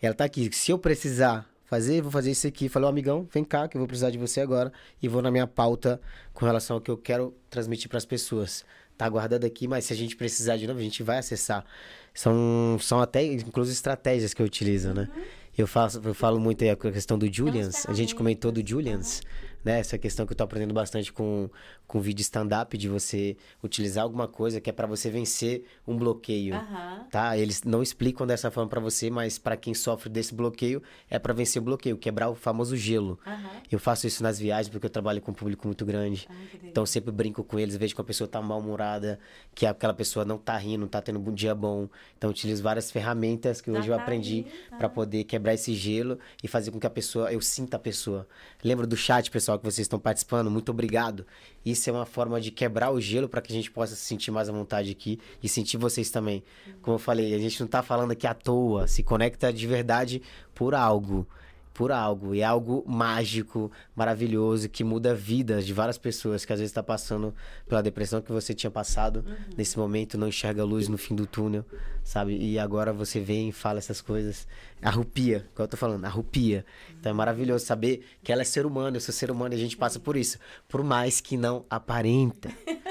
Ela 0.00 0.14
tá 0.14 0.24
aqui. 0.24 0.48
Se 0.52 0.70
eu 0.70 0.78
precisar 0.78 1.51
fazer, 1.72 2.02
vou 2.02 2.10
fazer 2.10 2.30
isso 2.30 2.46
aqui. 2.46 2.68
Falei, 2.68 2.86
ô 2.86 2.90
amigão, 2.90 3.26
vem 3.32 3.42
cá 3.42 3.66
que 3.66 3.78
eu 3.78 3.78
vou 3.78 3.88
precisar 3.88 4.10
de 4.10 4.18
você 4.18 4.42
agora. 4.42 4.70
E 5.02 5.08
vou 5.08 5.22
na 5.22 5.30
minha 5.30 5.46
pauta 5.46 5.98
com 6.34 6.44
relação 6.44 6.76
ao 6.76 6.82
que 6.82 6.90
eu 6.90 6.98
quero 6.98 7.34
transmitir 7.48 7.88
para 7.88 7.96
as 7.96 8.04
pessoas. 8.04 8.62
Tá 8.98 9.08
guardado 9.08 9.46
aqui, 9.46 9.66
mas 9.66 9.86
se 9.86 9.92
a 9.94 9.96
gente 9.96 10.14
precisar 10.14 10.58
de 10.58 10.66
novo, 10.66 10.78
a 10.78 10.82
gente 10.82 11.02
vai 11.02 11.16
acessar. 11.16 11.64
São, 12.12 12.76
são 12.78 13.00
até, 13.00 13.24
inclusive, 13.24 13.74
estratégias 13.74 14.34
que 14.34 14.42
eu 14.42 14.46
utilizo, 14.46 14.92
né? 14.92 15.08
Eu, 15.56 15.66
faço, 15.66 15.98
eu 16.04 16.12
falo 16.12 16.38
muito 16.38 16.62
aí 16.62 16.68
a 16.68 16.76
questão 16.76 17.18
do 17.18 17.32
Julians. 17.32 17.86
A 17.88 17.94
gente 17.94 18.14
comentou 18.14 18.52
do 18.52 18.66
Julians 18.66 19.22
né? 19.64 19.80
Essa 19.80 19.98
questão 19.98 20.26
que 20.26 20.32
eu 20.32 20.36
tô 20.36 20.44
aprendendo 20.44 20.74
bastante 20.74 21.12
com, 21.12 21.48
com 21.86 22.00
vídeo 22.00 22.22
stand-up, 22.22 22.76
de 22.76 22.88
você 22.88 23.36
utilizar 23.62 24.04
alguma 24.04 24.26
coisa 24.28 24.60
que 24.60 24.70
é 24.70 24.72
para 24.72 24.86
você 24.86 25.10
vencer 25.10 25.64
um 25.86 25.96
bloqueio, 25.96 26.54
Aham. 26.54 27.06
tá? 27.10 27.36
Eles 27.36 27.62
não 27.62 27.82
explicam 27.82 28.26
dessa 28.26 28.50
forma 28.50 28.68
para 28.68 28.80
você, 28.80 29.10
mas 29.10 29.38
para 29.38 29.56
quem 29.56 29.74
sofre 29.74 30.08
desse 30.08 30.34
bloqueio, 30.34 30.82
é 31.08 31.18
para 31.18 31.32
vencer 31.32 31.60
o 31.60 31.64
bloqueio, 31.64 31.96
quebrar 31.96 32.28
o 32.28 32.34
famoso 32.34 32.76
gelo. 32.76 33.18
Aham. 33.26 33.62
Eu 33.70 33.78
faço 33.78 34.06
isso 34.06 34.22
nas 34.22 34.38
viagens 34.38 34.68
porque 34.68 34.86
eu 34.86 34.90
trabalho 34.90 35.20
com 35.20 35.30
um 35.30 35.34
público 35.34 35.66
muito 35.66 35.84
grande. 35.84 36.26
Ai, 36.28 36.36
delícia. 36.36 36.68
Então 36.68 36.82
eu 36.82 36.86
sempre 36.86 37.10
brinco 37.10 37.42
com 37.42 37.58
eles, 37.58 37.76
vejo 37.76 37.94
que 37.94 38.00
a 38.00 38.04
pessoa 38.04 38.28
tá 38.28 38.40
mal-humorada, 38.40 39.18
que 39.54 39.64
aquela 39.64 39.94
pessoa 39.94 40.24
não 40.24 40.38
tá 40.38 40.56
rindo, 40.56 40.80
não 40.80 40.88
tá 40.88 41.00
tendo 41.00 41.18
um 41.18 41.32
dia 41.32 41.54
bom. 41.54 41.88
Então 42.16 42.28
eu 42.28 42.32
utilizo 42.32 42.62
várias 42.62 42.90
ferramentas 42.90 43.60
que 43.60 43.70
hoje 43.70 43.88
eu 43.88 43.96
tá 43.96 44.02
aprendi 44.02 44.46
aí, 44.46 44.78
para 44.78 44.88
tá. 44.88 44.94
poder 44.94 45.24
quebrar 45.24 45.54
esse 45.54 45.74
gelo 45.74 46.18
e 46.42 46.48
fazer 46.48 46.70
com 46.70 46.78
que 46.78 46.86
a 46.86 46.90
pessoa, 46.90 47.32
eu 47.32 47.40
sinta 47.40 47.76
a 47.76 47.80
pessoa. 47.80 48.26
Lembra 48.62 48.86
do 48.86 48.96
chat, 48.96 49.30
pessoal, 49.30 49.51
que 49.58 49.64
vocês 49.64 49.84
estão 49.84 49.98
participando? 49.98 50.50
Muito 50.50 50.70
obrigado. 50.70 51.26
Isso 51.64 51.88
é 51.88 51.92
uma 51.92 52.06
forma 52.06 52.40
de 52.40 52.50
quebrar 52.50 52.90
o 52.90 53.00
gelo 53.00 53.28
para 53.28 53.40
que 53.40 53.52
a 53.52 53.54
gente 53.54 53.70
possa 53.70 53.94
se 53.94 54.02
sentir 54.02 54.30
mais 54.30 54.48
à 54.48 54.52
vontade 54.52 54.90
aqui 54.90 55.18
e 55.42 55.48
sentir 55.48 55.76
vocês 55.76 56.10
também. 56.10 56.42
Como 56.80 56.94
eu 56.96 56.98
falei, 56.98 57.34
a 57.34 57.38
gente 57.38 57.60
não 57.60 57.66
tá 57.66 57.82
falando 57.82 58.12
aqui 58.12 58.26
à 58.26 58.34
toa, 58.34 58.86
se 58.86 59.02
conecta 59.02 59.52
de 59.52 59.66
verdade 59.66 60.22
por 60.54 60.74
algo 60.74 61.26
por 61.72 61.90
algo. 61.90 62.34
E 62.34 62.40
é 62.40 62.44
algo 62.44 62.84
mágico, 62.86 63.70
maravilhoso, 63.94 64.68
que 64.68 64.84
muda 64.84 65.12
a 65.12 65.14
vida 65.14 65.62
de 65.62 65.72
várias 65.72 65.98
pessoas 65.98 66.44
que 66.44 66.52
às 66.52 66.58
vezes 66.58 66.70
está 66.70 66.82
passando 66.82 67.34
pela 67.66 67.82
depressão 67.82 68.20
que 68.20 68.32
você 68.32 68.54
tinha 68.54 68.70
passado 68.70 69.24
nesse 69.56 69.78
momento, 69.78 70.18
não 70.18 70.28
enxerga 70.28 70.62
a 70.62 70.64
luz 70.64 70.88
no 70.88 70.98
fim 70.98 71.14
do 71.14 71.26
túnel, 71.26 71.64
sabe? 72.04 72.36
E 72.36 72.58
agora 72.58 72.92
você 72.92 73.20
vem 73.20 73.48
e 73.48 73.52
fala 73.52 73.78
essas 73.78 74.00
coisas. 74.00 74.46
Arrupia, 74.80 75.46
igual 75.52 75.64
eu 75.64 75.68
tô 75.68 75.76
falando, 75.76 76.04
arrupia. 76.04 76.64
Então 76.98 77.10
é 77.10 77.14
maravilhoso 77.14 77.64
saber 77.64 78.04
que 78.22 78.32
ela 78.32 78.42
é 78.42 78.44
ser 78.44 78.66
humano, 78.66 78.96
eu 78.96 79.00
sou 79.00 79.14
ser 79.14 79.30
humano 79.30 79.54
e 79.54 79.56
a 79.56 79.60
gente 79.60 79.76
passa 79.76 79.98
por 79.98 80.16
isso. 80.16 80.38
Por 80.68 80.82
mais 80.82 81.20
que 81.20 81.36
não 81.36 81.64
aparenta. 81.70 82.50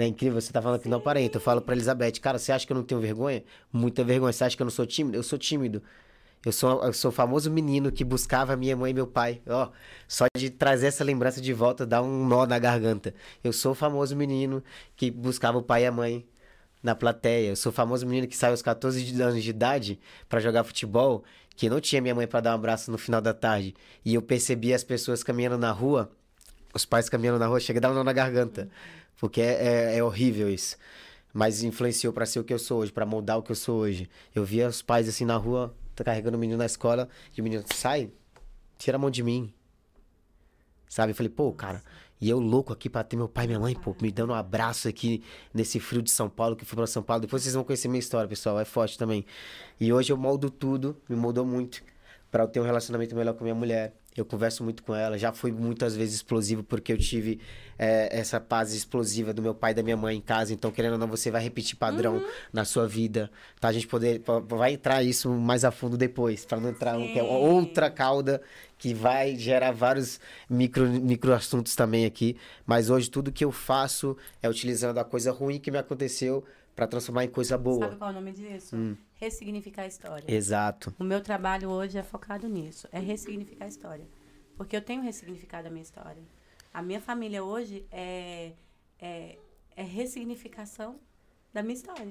É 0.00 0.06
incrível, 0.06 0.40
você 0.40 0.52
tá 0.52 0.62
falando 0.62 0.80
que 0.80 0.88
não 0.88 0.98
aparenta. 0.98 1.38
Eu 1.38 1.40
falo 1.40 1.60
pra 1.60 1.74
Elizabeth, 1.74 2.20
cara, 2.20 2.38
você 2.38 2.52
acha 2.52 2.64
que 2.64 2.72
eu 2.72 2.76
não 2.76 2.84
tenho 2.84 3.00
vergonha? 3.00 3.42
Muita 3.72 4.04
vergonha. 4.04 4.32
Você 4.32 4.44
acha 4.44 4.56
que 4.56 4.62
eu 4.62 4.64
não 4.64 4.70
sou 4.70 4.86
tímido? 4.86 5.16
Eu 5.16 5.24
sou 5.24 5.36
tímido. 5.36 5.82
Eu 6.48 6.52
sou, 6.52 6.82
eu 6.82 6.94
sou 6.94 7.10
o 7.10 7.12
famoso 7.12 7.50
menino 7.50 7.92
que 7.92 8.02
buscava 8.02 8.56
minha 8.56 8.74
mãe 8.74 8.90
e 8.90 8.94
meu 8.94 9.06
pai. 9.06 9.42
Ó, 9.46 9.68
só 10.08 10.24
de 10.34 10.48
trazer 10.48 10.86
essa 10.86 11.04
lembrança 11.04 11.42
de 11.42 11.52
volta 11.52 11.84
dá 11.86 12.00
um 12.00 12.26
nó 12.26 12.46
na 12.46 12.58
garganta. 12.58 13.14
Eu 13.44 13.52
sou 13.52 13.72
o 13.72 13.74
famoso 13.74 14.16
menino 14.16 14.64
que 14.96 15.10
buscava 15.10 15.58
o 15.58 15.62
pai 15.62 15.82
e 15.82 15.86
a 15.86 15.92
mãe 15.92 16.26
na 16.82 16.94
plateia. 16.94 17.50
Eu 17.50 17.56
sou 17.56 17.68
o 17.70 17.74
famoso 17.74 18.06
menino 18.06 18.26
que 18.26 18.34
saiu 18.34 18.52
aos 18.52 18.62
14 18.62 19.04
de- 19.04 19.20
anos 19.22 19.44
de 19.44 19.50
idade 19.50 20.00
pra 20.26 20.40
jogar 20.40 20.64
futebol, 20.64 21.22
que 21.54 21.68
não 21.68 21.80
tinha 21.82 22.00
minha 22.00 22.14
mãe 22.14 22.26
pra 22.26 22.40
dar 22.40 22.52
um 22.52 22.54
abraço 22.54 22.90
no 22.90 22.96
final 22.96 23.20
da 23.20 23.34
tarde. 23.34 23.74
E 24.02 24.14
eu 24.14 24.22
percebia 24.22 24.74
as 24.74 24.82
pessoas 24.82 25.22
caminhando 25.22 25.58
na 25.58 25.70
rua, 25.70 26.10
os 26.72 26.86
pais 26.86 27.10
caminhando 27.10 27.38
na 27.38 27.46
rua, 27.46 27.60
chega 27.60 27.78
a 27.78 27.82
dar 27.82 27.90
um 27.90 27.94
nó 27.94 28.02
na 28.02 28.12
garganta. 28.14 28.70
Porque 29.20 29.42
é, 29.42 29.92
é- 29.92 29.98
é 29.98 30.02
horrível 30.02 30.48
isso. 30.48 30.78
Mas 31.34 31.62
influenciou 31.62 32.10
pra 32.10 32.24
ser 32.24 32.40
o 32.40 32.44
que 32.44 32.54
eu 32.54 32.58
sou 32.58 32.80
hoje, 32.80 32.90
pra 32.90 33.04
moldar 33.04 33.36
o 33.36 33.42
que 33.42 33.52
eu 33.52 33.56
sou 33.56 33.80
hoje. 33.80 34.08
Eu 34.34 34.46
via 34.46 34.66
os 34.66 34.80
pais 34.80 35.06
assim 35.10 35.26
na 35.26 35.36
rua, 35.36 35.74
tá 35.98 36.04
carregando 36.04 36.36
o 36.36 36.40
menino 36.40 36.58
na 36.58 36.66
escola, 36.66 37.08
e 37.36 37.40
o 37.40 37.44
menino, 37.44 37.64
sai, 37.74 38.10
tira 38.78 38.96
a 38.96 38.98
mão 38.98 39.10
de 39.10 39.22
mim. 39.22 39.52
Sabe? 40.88 41.12
Eu 41.12 41.16
falei, 41.16 41.30
pô, 41.30 41.52
cara, 41.52 41.82
e 42.20 42.28
eu 42.28 42.40
louco 42.40 42.72
aqui 42.72 42.88
pra 42.88 43.04
ter 43.04 43.16
meu 43.16 43.28
pai 43.28 43.44
e 43.44 43.48
minha 43.48 43.60
mãe, 43.60 43.74
pô, 43.74 43.94
me 44.00 44.10
dando 44.10 44.30
um 44.30 44.34
abraço 44.34 44.88
aqui 44.88 45.22
nesse 45.52 45.78
frio 45.78 46.02
de 46.02 46.10
São 46.10 46.28
Paulo, 46.28 46.56
que 46.56 46.64
eu 46.64 46.66
fui 46.66 46.76
pra 46.76 46.86
São 46.86 47.02
Paulo. 47.02 47.20
Depois 47.20 47.42
vocês 47.42 47.54
vão 47.54 47.62
conhecer 47.62 47.88
minha 47.88 48.00
história, 48.00 48.28
pessoal, 48.28 48.58
é 48.58 48.64
forte 48.64 48.98
também. 48.98 49.24
E 49.78 49.92
hoje 49.92 50.12
eu 50.12 50.16
moldo 50.16 50.50
tudo, 50.50 50.96
me 51.08 51.14
moldou 51.14 51.44
muito 51.44 51.82
pra 52.30 52.44
eu 52.44 52.48
ter 52.48 52.60
um 52.60 52.64
relacionamento 52.64 53.14
melhor 53.14 53.34
com 53.34 53.44
minha 53.44 53.54
mulher. 53.54 53.94
Eu 54.20 54.24
converso 54.24 54.64
muito 54.64 54.82
com 54.82 54.94
ela, 54.94 55.18
já 55.18 55.32
fui 55.32 55.52
muitas 55.52 55.94
vezes 55.94 56.16
explosivo 56.16 56.62
porque 56.62 56.92
eu 56.92 56.98
tive 56.98 57.40
é, 57.78 58.18
essa 58.18 58.40
paz 58.40 58.72
explosiva 58.72 59.32
do 59.32 59.40
meu 59.40 59.54
pai 59.54 59.70
e 59.70 59.74
da 59.74 59.82
minha 59.82 59.96
mãe 59.96 60.16
em 60.16 60.20
casa. 60.20 60.52
Então, 60.52 60.70
querendo 60.70 60.92
ou 60.92 60.98
não, 60.98 61.06
você 61.06 61.30
vai 61.30 61.42
repetir 61.42 61.76
padrão 61.76 62.22
na 62.52 62.64
sua 62.64 62.86
vida, 62.86 63.30
tá? 63.60 63.68
A 63.68 63.72
gente 63.72 63.86
poder 63.86 64.22
vai 64.48 64.72
entrar 64.72 65.02
isso 65.02 65.30
mais 65.30 65.64
a 65.64 65.70
fundo 65.70 65.96
depois, 65.96 66.44
para 66.44 66.60
não 66.60 66.70
entrar 66.70 66.98
um, 66.98 67.12
que 67.12 67.18
é 67.18 67.22
outra 67.22 67.90
cauda 67.90 68.42
que 68.76 68.94
vai 68.94 69.36
gerar 69.36 69.72
vários 69.72 70.20
micro, 70.48 70.86
micro 70.86 71.32
assuntos 71.32 71.74
também 71.74 72.04
aqui. 72.04 72.36
Mas 72.66 72.90
hoje 72.90 73.10
tudo 73.10 73.32
que 73.32 73.44
eu 73.44 73.52
faço 73.52 74.16
é 74.42 74.48
utilizando 74.48 74.98
a 74.98 75.04
coisa 75.04 75.32
ruim 75.32 75.58
que 75.58 75.70
me 75.70 75.78
aconteceu 75.78 76.44
para 76.74 76.86
transformar 76.86 77.24
em 77.24 77.28
coisa 77.28 77.58
boa. 77.58 77.86
Sabe 77.86 77.96
qual 77.96 78.10
é 78.10 78.12
o 78.12 78.16
nome 78.16 78.32
disso? 78.32 78.76
Hum. 78.76 78.96
Ressignificar 79.18 79.82
a 79.82 79.86
história. 79.86 80.32
Exato. 80.32 80.94
O 80.98 81.04
meu 81.04 81.20
trabalho 81.20 81.68
hoje 81.70 81.98
é 81.98 82.02
focado 82.02 82.48
nisso, 82.48 82.88
é 82.92 82.98
ressignificar 83.00 83.64
a 83.64 83.68
história. 83.68 84.06
Porque 84.56 84.76
eu 84.76 84.82
tenho 84.82 85.02
ressignificado 85.02 85.68
a 85.68 85.70
minha 85.70 85.82
história. 85.82 86.22
A 86.72 86.80
minha 86.82 87.00
família 87.00 87.42
hoje 87.42 87.86
é, 87.90 88.52
é, 89.00 89.38
é 89.74 89.82
ressignificação 89.82 91.00
da 91.52 91.62
minha 91.62 91.74
história. 91.74 92.08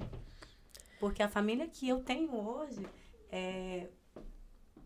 Porque 1.00 1.22
a 1.24 1.30
família 1.30 1.68
que 1.68 1.88
eu 1.88 2.00
tenho 2.02 2.34
hoje 2.36 2.86
é, 3.32 3.88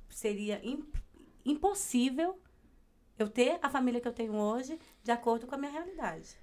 seria 0.09 0.59
im- 0.63 0.85
impossível 1.45 2.39
eu 3.17 3.29
ter 3.29 3.57
a 3.61 3.69
família 3.69 3.99
que 4.01 4.07
eu 4.07 4.13
tenho 4.13 4.33
hoje 4.33 4.79
de 5.03 5.11
acordo 5.11 5.47
com 5.47 5.55
a 5.55 5.57
minha 5.57 5.71
realidade. 5.71 6.35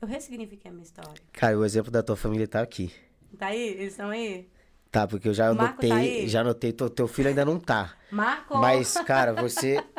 Eu 0.00 0.08
ressignifiquei 0.08 0.70
a 0.70 0.72
minha 0.74 0.84
história. 0.84 1.22
Cara, 1.32 1.58
o 1.58 1.64
exemplo 1.64 1.90
da 1.90 2.02
tua 2.02 2.16
família 2.16 2.48
tá 2.48 2.60
aqui. 2.62 2.92
Tá 3.38 3.46
aí? 3.48 3.60
Eles 3.60 3.92
estão 3.92 4.08
aí? 4.10 4.48
Tá, 4.90 5.06
porque 5.06 5.28
eu 5.28 5.34
já 5.34 5.54
tá 5.54 5.64
anotei, 5.64 5.92
aí? 5.92 6.28
já 6.28 6.40
anotei, 6.40 6.72
teu, 6.72 6.90
teu 6.90 7.06
filho 7.06 7.28
ainda 7.28 7.44
não 7.44 7.58
tá. 7.58 7.94
Marco! 8.10 8.58
Mas, 8.58 8.94
cara, 9.06 9.32
você. 9.32 9.82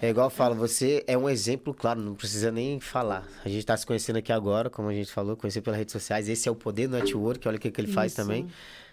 É 0.00 0.10
igual 0.10 0.26
eu 0.26 0.30
falo, 0.30 0.54
você 0.54 1.02
é 1.08 1.18
um 1.18 1.28
exemplo, 1.28 1.74
claro, 1.74 2.00
não 2.00 2.14
precisa 2.14 2.52
nem 2.52 2.78
falar. 2.78 3.26
A 3.44 3.48
gente 3.48 3.66
tá 3.66 3.76
se 3.76 3.84
conhecendo 3.84 4.16
aqui 4.16 4.32
agora, 4.32 4.70
como 4.70 4.88
a 4.88 4.94
gente 4.94 5.10
falou, 5.10 5.36
conhecer 5.36 5.60
pelas 5.60 5.76
redes 5.76 5.90
sociais. 5.90 6.28
Esse 6.28 6.48
é 6.48 6.52
o 6.52 6.54
poder 6.54 6.86
do 6.86 6.96
network, 6.96 7.48
olha 7.48 7.56
o 7.56 7.60
que, 7.60 7.68
que 7.68 7.80
ele 7.80 7.92
faz 7.92 8.12
Isso. 8.12 8.22
também. 8.22 8.46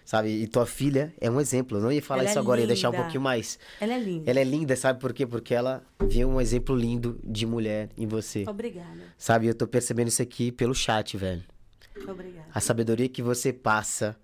Sabe? 0.04 0.30
E 0.30 0.48
tua 0.48 0.66
filha 0.66 1.14
é 1.20 1.30
um 1.30 1.40
exemplo. 1.40 1.78
Eu 1.78 1.82
não 1.82 1.92
ia 1.92 2.02
falar 2.02 2.22
Ela 2.22 2.30
isso 2.30 2.38
é 2.38 2.42
agora, 2.42 2.60
ia 2.60 2.66
deixar 2.66 2.88
um 2.88 2.92
linda. 2.92 3.04
pouquinho 3.04 3.22
mais. 3.22 3.56
Ela 3.80 3.94
é 3.94 3.98
linda. 4.00 4.28
Ela 4.28 4.40
é 4.40 4.44
linda, 4.44 4.74
sabe 4.74 4.98
por 4.98 5.12
quê? 5.12 5.24
Porque 5.24 5.54
ela 5.54 5.80
viu 6.08 6.28
um 6.28 6.40
exemplo 6.40 6.74
lindo 6.74 7.20
de 7.22 7.46
mulher 7.46 7.88
em 7.96 8.06
você. 8.06 8.44
Obrigada. 8.48 8.98
Sabe? 9.16 9.46
Eu 9.46 9.54
tô 9.54 9.66
percebendo 9.68 10.08
isso 10.08 10.22
aqui 10.22 10.50
pelo 10.50 10.74
chat, 10.74 11.16
velho. 11.16 11.44
Obrigada. 12.08 12.46
A 12.52 12.60
sabedoria 12.60 13.08
que 13.08 13.22
você 13.22 13.52
passa 13.52 14.16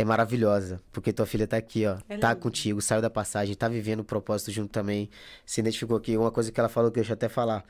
é 0.00 0.04
maravilhosa. 0.04 0.80
Porque 0.92 1.12
tua 1.12 1.26
filha 1.26 1.46
tá 1.46 1.56
aqui, 1.56 1.84
ó. 1.84 1.90
Ela 1.90 1.98
tá 1.98 2.12
é 2.12 2.14
linda. 2.14 2.36
contigo, 2.36 2.80
saiu 2.80 3.02
da 3.02 3.10
passagem, 3.10 3.54
tá 3.56 3.68
vivendo 3.68 4.00
o 4.00 4.04
propósito 4.04 4.52
junto 4.52 4.70
também. 4.70 5.10
Se 5.44 5.60
identificou 5.60 5.96
aqui. 5.96 6.16
Uma 6.16 6.30
coisa 6.30 6.52
que 6.52 6.60
ela 6.60 6.68
falou 6.68 6.90
que 6.90 6.96
deixa 6.96 7.12
eu 7.12 7.14
até 7.14 7.28
falar. 7.28 7.64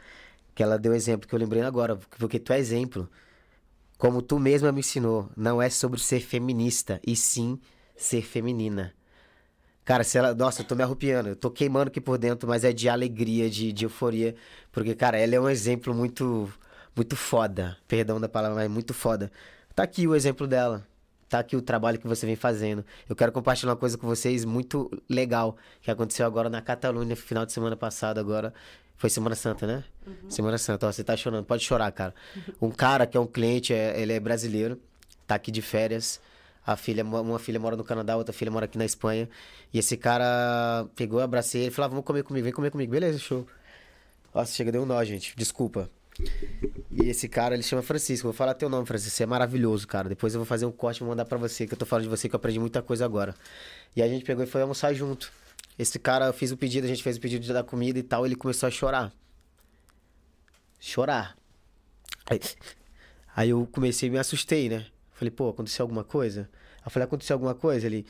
Que 0.54 0.62
ela 0.62 0.78
deu 0.78 0.94
exemplo, 0.94 1.26
que 1.26 1.34
eu 1.34 1.38
lembrei 1.38 1.62
agora. 1.62 1.96
Porque 2.18 2.38
tu 2.38 2.52
é 2.52 2.58
exemplo. 2.58 3.08
Como 3.96 4.20
tu 4.20 4.38
mesma 4.38 4.70
me 4.70 4.80
ensinou. 4.80 5.30
Não 5.34 5.60
é 5.62 5.70
sobre 5.70 5.98
ser 6.00 6.20
feminista, 6.20 7.00
e 7.06 7.16
sim 7.16 7.58
ser 7.96 8.22
feminina. 8.22 8.92
Cara, 9.84 10.04
se 10.04 10.18
ela. 10.18 10.34
Nossa, 10.34 10.60
eu 10.62 10.66
tô 10.66 10.74
me 10.74 10.82
arrupiando. 10.82 11.30
Eu 11.30 11.36
tô 11.36 11.50
queimando 11.50 11.88
aqui 11.88 12.00
por 12.00 12.18
dentro, 12.18 12.46
mas 12.46 12.62
é 12.62 12.72
de 12.74 12.90
alegria, 12.90 13.48
de, 13.48 13.72
de 13.72 13.86
euforia. 13.86 14.34
Porque, 14.70 14.94
cara, 14.94 15.18
ela 15.18 15.34
é 15.34 15.40
um 15.40 15.48
exemplo 15.48 15.94
muito. 15.94 16.52
Muito 16.94 17.16
foda. 17.16 17.78
Perdão 17.86 18.20
da 18.20 18.28
palavra, 18.28 18.56
mas 18.56 18.66
é 18.66 18.68
muito 18.68 18.92
foda. 18.92 19.32
Tá 19.74 19.84
aqui 19.84 20.06
o 20.06 20.14
exemplo 20.14 20.46
dela. 20.46 20.86
Tá 21.28 21.40
aqui 21.40 21.54
o 21.56 21.60
trabalho 21.62 21.98
que 21.98 22.06
você 22.08 22.24
vem 22.24 22.36
fazendo. 22.36 22.84
Eu 23.08 23.14
quero 23.14 23.30
compartilhar 23.32 23.70
uma 23.72 23.76
coisa 23.76 23.98
com 23.98 24.06
vocês 24.06 24.44
muito 24.44 24.90
legal 25.08 25.56
que 25.82 25.90
aconteceu 25.90 26.24
agora 26.26 26.48
na 26.48 26.62
Catalunha, 26.62 27.14
final 27.14 27.44
de 27.44 27.52
semana 27.52 27.76
passado 27.76 28.18
agora. 28.18 28.52
Foi 28.96 29.08
Semana 29.10 29.36
Santa, 29.36 29.66
né? 29.66 29.84
Semana 30.28 30.58
Santa. 30.58 30.86
Ó, 30.88 30.92
você 30.92 31.04
tá 31.04 31.16
chorando. 31.16 31.44
Pode 31.44 31.64
chorar, 31.64 31.92
cara. 31.92 32.14
Um 32.60 32.70
cara 32.70 33.06
que 33.06 33.16
é 33.16 33.20
um 33.20 33.26
cliente, 33.26 33.72
é- 33.72 34.00
ele 34.00 34.12
é 34.12 34.18
brasileiro, 34.18 34.80
tá 35.26 35.34
aqui 35.36 35.50
de 35.52 35.62
férias. 35.62 36.20
A 36.66 36.76
filha, 36.76 37.04
uma 37.04 37.38
filha 37.38 37.60
mora 37.60 37.76
no 37.76 37.84
Canadá, 37.84 38.16
outra 38.16 38.32
filha 38.32 38.50
mora 38.50 38.64
aqui 38.64 38.76
na 38.76 38.84
Espanha. 38.84 39.28
E 39.72 39.78
esse 39.78 39.96
cara 39.96 40.86
pegou, 40.96 41.20
abracei 41.20 41.60
ele 41.62 41.68
e 41.68 41.70
falou: 41.70 41.86
ah, 41.86 41.88
vamos 41.90 42.04
comer 42.04 42.22
comigo, 42.24 42.44
vem 42.44 42.52
comer 42.52 42.70
comigo. 42.70 42.90
Beleza, 42.90 43.18
show. 43.18 43.46
Nossa, 44.34 44.52
chega, 44.52 44.72
deu 44.72 44.82
um 44.82 44.86
nó, 44.86 45.02
gente. 45.04 45.34
Desculpa. 45.36 45.88
E 46.90 47.08
esse 47.08 47.28
cara, 47.28 47.54
ele 47.54 47.62
chama 47.62 47.82
Francisco. 47.82 48.24
Vou 48.24 48.32
falar 48.32 48.54
teu 48.54 48.68
nome, 48.68 48.86
Francisco. 48.86 49.16
Você 49.16 49.22
é 49.22 49.26
maravilhoso, 49.26 49.86
cara. 49.86 50.08
Depois 50.08 50.34
eu 50.34 50.40
vou 50.40 50.46
fazer 50.46 50.66
um 50.66 50.72
corte 50.72 50.98
e 50.98 51.00
vou 51.00 51.10
mandar 51.10 51.24
pra 51.24 51.38
você, 51.38 51.66
que 51.66 51.74
eu 51.74 51.78
tô 51.78 51.86
falando 51.86 52.04
de 52.04 52.10
você, 52.10 52.28
que 52.28 52.34
eu 52.34 52.38
aprendi 52.38 52.58
muita 52.58 52.82
coisa 52.82 53.04
agora. 53.04 53.34
E 53.94 54.02
a 54.02 54.08
gente 54.08 54.24
pegou 54.24 54.42
e 54.42 54.46
foi 54.46 54.62
almoçar 54.62 54.92
junto. 54.94 55.32
Esse 55.78 55.98
cara, 55.98 56.26
eu 56.26 56.32
fiz 56.32 56.50
o 56.50 56.56
pedido, 56.56 56.84
a 56.84 56.88
gente 56.88 57.02
fez 57.02 57.16
o 57.16 57.20
pedido 57.20 57.52
da 57.52 57.62
comida 57.62 57.98
e 57.98 58.02
tal, 58.02 58.26
ele 58.26 58.34
começou 58.34 58.66
a 58.66 58.70
chorar. 58.70 59.12
Chorar. 60.80 61.36
Aí, 62.28 62.40
aí 63.34 63.50
eu 63.50 63.68
comecei, 63.70 64.10
me 64.10 64.18
assustei, 64.18 64.68
né? 64.68 64.86
Falei, 65.12 65.30
pô, 65.30 65.48
aconteceu 65.48 65.84
alguma 65.84 66.02
coisa? 66.04 66.48
Eu 66.84 66.90
falei, 66.90 67.04
aconteceu 67.04 67.34
alguma 67.34 67.54
coisa? 67.54 67.86
Ele, 67.86 68.04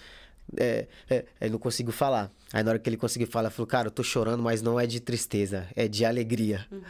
É, 0.57 0.87
é, 1.11 1.27
ele 1.41 1.51
não 1.51 1.59
conseguiu 1.59 1.93
falar. 1.93 2.31
Aí 2.53 2.63
na 2.63 2.71
hora 2.71 2.79
que 2.79 2.89
ele 2.89 2.97
conseguiu 2.97 3.29
falar, 3.29 3.51
falou, 3.51 3.67
cara, 3.67 3.89
eu 3.89 3.91
tô 3.93 4.03
chorando, 4.03 4.43
mas 4.43 4.63
não 4.63 4.81
é 4.81 4.87
de 4.87 4.99
tristeza, 4.99 5.69
é 5.77 5.87
de 5.87 6.05
alegria. 6.07 6.67
Uhum. 6.73 6.83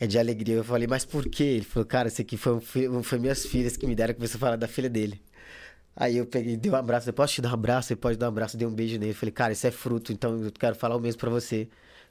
É 0.00 0.06
de 0.06 0.18
alegria. 0.18 0.56
Eu 0.56 0.64
falei, 0.64 0.86
mas 0.86 1.04
por 1.04 1.28
quê? 1.28 1.44
Ele 1.44 1.64
falou, 1.64 1.86
cara, 1.86 2.08
isso 2.08 2.20
aqui 2.22 2.36
foi, 2.36 2.60
foi, 2.60 3.18
minhas 3.18 3.44
filhas 3.46 3.76
que 3.76 3.86
me 3.86 3.94
deram 3.94 4.14
que 4.14 4.20
você 4.20 4.38
falar 4.38 4.56
da 4.56 4.68
filha 4.68 4.88
dele. 4.88 5.20
Aí 5.96 6.16
eu 6.16 6.26
peguei, 6.26 6.56
dei 6.56 6.70
um 6.70 6.76
abraço, 6.76 7.08
eu 7.08 7.12
posso 7.12 7.34
te 7.34 7.42
dar 7.42 7.50
um 7.50 7.54
abraço? 7.54 7.92
Ele 7.92 8.00
pode 8.00 8.16
dar 8.16 8.26
um 8.26 8.28
abraço, 8.28 8.56
dei 8.56 8.66
um 8.66 8.74
beijo 8.74 8.98
nele. 8.98 9.14
Falei, 9.14 9.32
cara, 9.32 9.52
isso 9.52 9.66
é 9.66 9.70
fruto, 9.72 10.12
então 10.12 10.44
eu 10.44 10.52
quero 10.52 10.76
falar 10.76 10.96
o 10.96 11.00
mesmo 11.00 11.20
pra 11.20 11.30
você. 11.30 11.68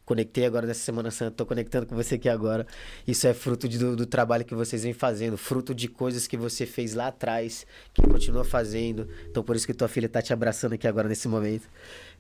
Conectei 0.08 0.46
agora 0.46 0.66
nessa 0.66 0.80
Semana 0.80 1.12
Santa, 1.12 1.32
tô 1.32 1.46
conectando 1.46 1.86
com 1.86 1.94
você 1.94 2.16
aqui 2.16 2.30
agora. 2.30 2.66
Isso 3.06 3.28
é 3.28 3.34
fruto 3.34 3.68
de, 3.68 3.78
do, 3.78 3.94
do, 3.94 4.06
trabalho 4.06 4.46
que 4.46 4.56
vocês 4.56 4.84
vêm 4.84 4.94
fazendo, 4.94 5.38
fruto 5.38 5.76
de 5.76 5.90
coisas 5.90 6.26
que 6.26 6.38
você 6.38 6.66
fez 6.66 6.94
lá 6.94 7.08
atrás, 7.08 7.68
que 7.94 8.02
continua 8.02 8.46
fazendo. 8.46 9.10
Então 9.30 9.44
por 9.44 9.54
isso 9.54 9.68
que 9.68 9.74
tua 9.74 9.90
filha 9.90 10.08
tá 10.08 10.22
te 10.22 10.32
abraçando 10.32 10.72
aqui 10.72 10.88
agora 10.88 11.10
nesse 11.10 11.28
momento. 11.28 11.68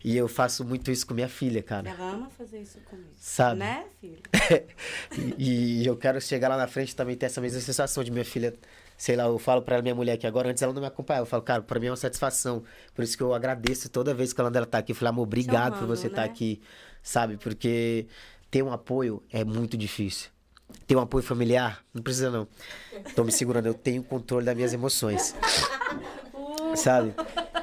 E 0.03 0.17
eu 0.17 0.27
faço 0.27 0.65
muito 0.65 0.91
isso 0.91 1.07
com 1.07 1.13
minha 1.13 1.29
filha, 1.29 1.63
cara. 1.63 1.89
Ela 1.89 2.11
ama 2.11 2.29
fazer 2.29 2.59
isso 2.59 2.77
comigo. 2.81 3.07
Sabe? 3.15 3.59
Né, 3.59 3.85
filho? 4.01 4.19
e, 5.37 5.83
e 5.83 5.87
eu 5.87 5.95
quero 5.95 6.19
chegar 6.19 6.49
lá 6.49 6.57
na 6.57 6.67
frente 6.67 6.93
também 6.93 7.15
ter 7.15 7.27
essa 7.27 7.39
mesma 7.39 7.61
sensação 7.61 8.03
de 8.03 8.11
minha 8.11 8.25
filha 8.25 8.53
sei 8.97 9.15
lá, 9.15 9.25
eu 9.25 9.37
falo 9.37 9.61
pra 9.61 9.81
minha 9.81 9.93
mulher 9.93 10.17
que 10.17 10.25
agora, 10.25 10.49
antes 10.49 10.63
ela 10.63 10.73
não 10.73 10.81
me 10.81 10.87
acompanhava. 10.87 11.23
Eu 11.23 11.29
falo, 11.29 11.43
cara, 11.43 11.61
pra 11.61 11.79
mim 11.79 11.87
é 11.87 11.91
uma 11.91 11.95
satisfação. 11.95 12.63
Por 12.95 13.03
isso 13.03 13.15
que 13.15 13.23
eu 13.23 13.33
agradeço 13.33 13.89
toda 13.89 14.13
vez 14.13 14.33
que 14.33 14.41
ela 14.41 14.51
tá 14.65 14.79
aqui. 14.79 14.91
Eu 14.91 14.95
falei, 14.95 15.09
amor, 15.09 15.23
obrigado 15.23 15.75
Chamando, 15.75 15.79
por 15.79 15.87
você 15.87 16.07
estar 16.07 16.21
né? 16.21 16.27
tá 16.27 16.33
aqui, 16.33 16.61
sabe? 17.03 17.37
Porque 17.37 18.07
ter 18.49 18.63
um 18.63 18.71
apoio 18.71 19.21
é 19.31 19.43
muito 19.43 19.77
difícil. 19.77 20.29
Ter 20.85 20.95
um 20.95 20.99
apoio 20.99 21.23
familiar, 21.23 21.81
não 21.93 22.01
precisa 22.01 22.29
não. 22.29 22.47
Tô 23.15 23.23
me 23.23 23.31
segurando, 23.31 23.67
eu 23.67 23.73
tenho 23.73 24.03
controle 24.03 24.45
das 24.45 24.55
minhas 24.55 24.73
emoções. 24.73 25.35
sabe? 26.75 27.13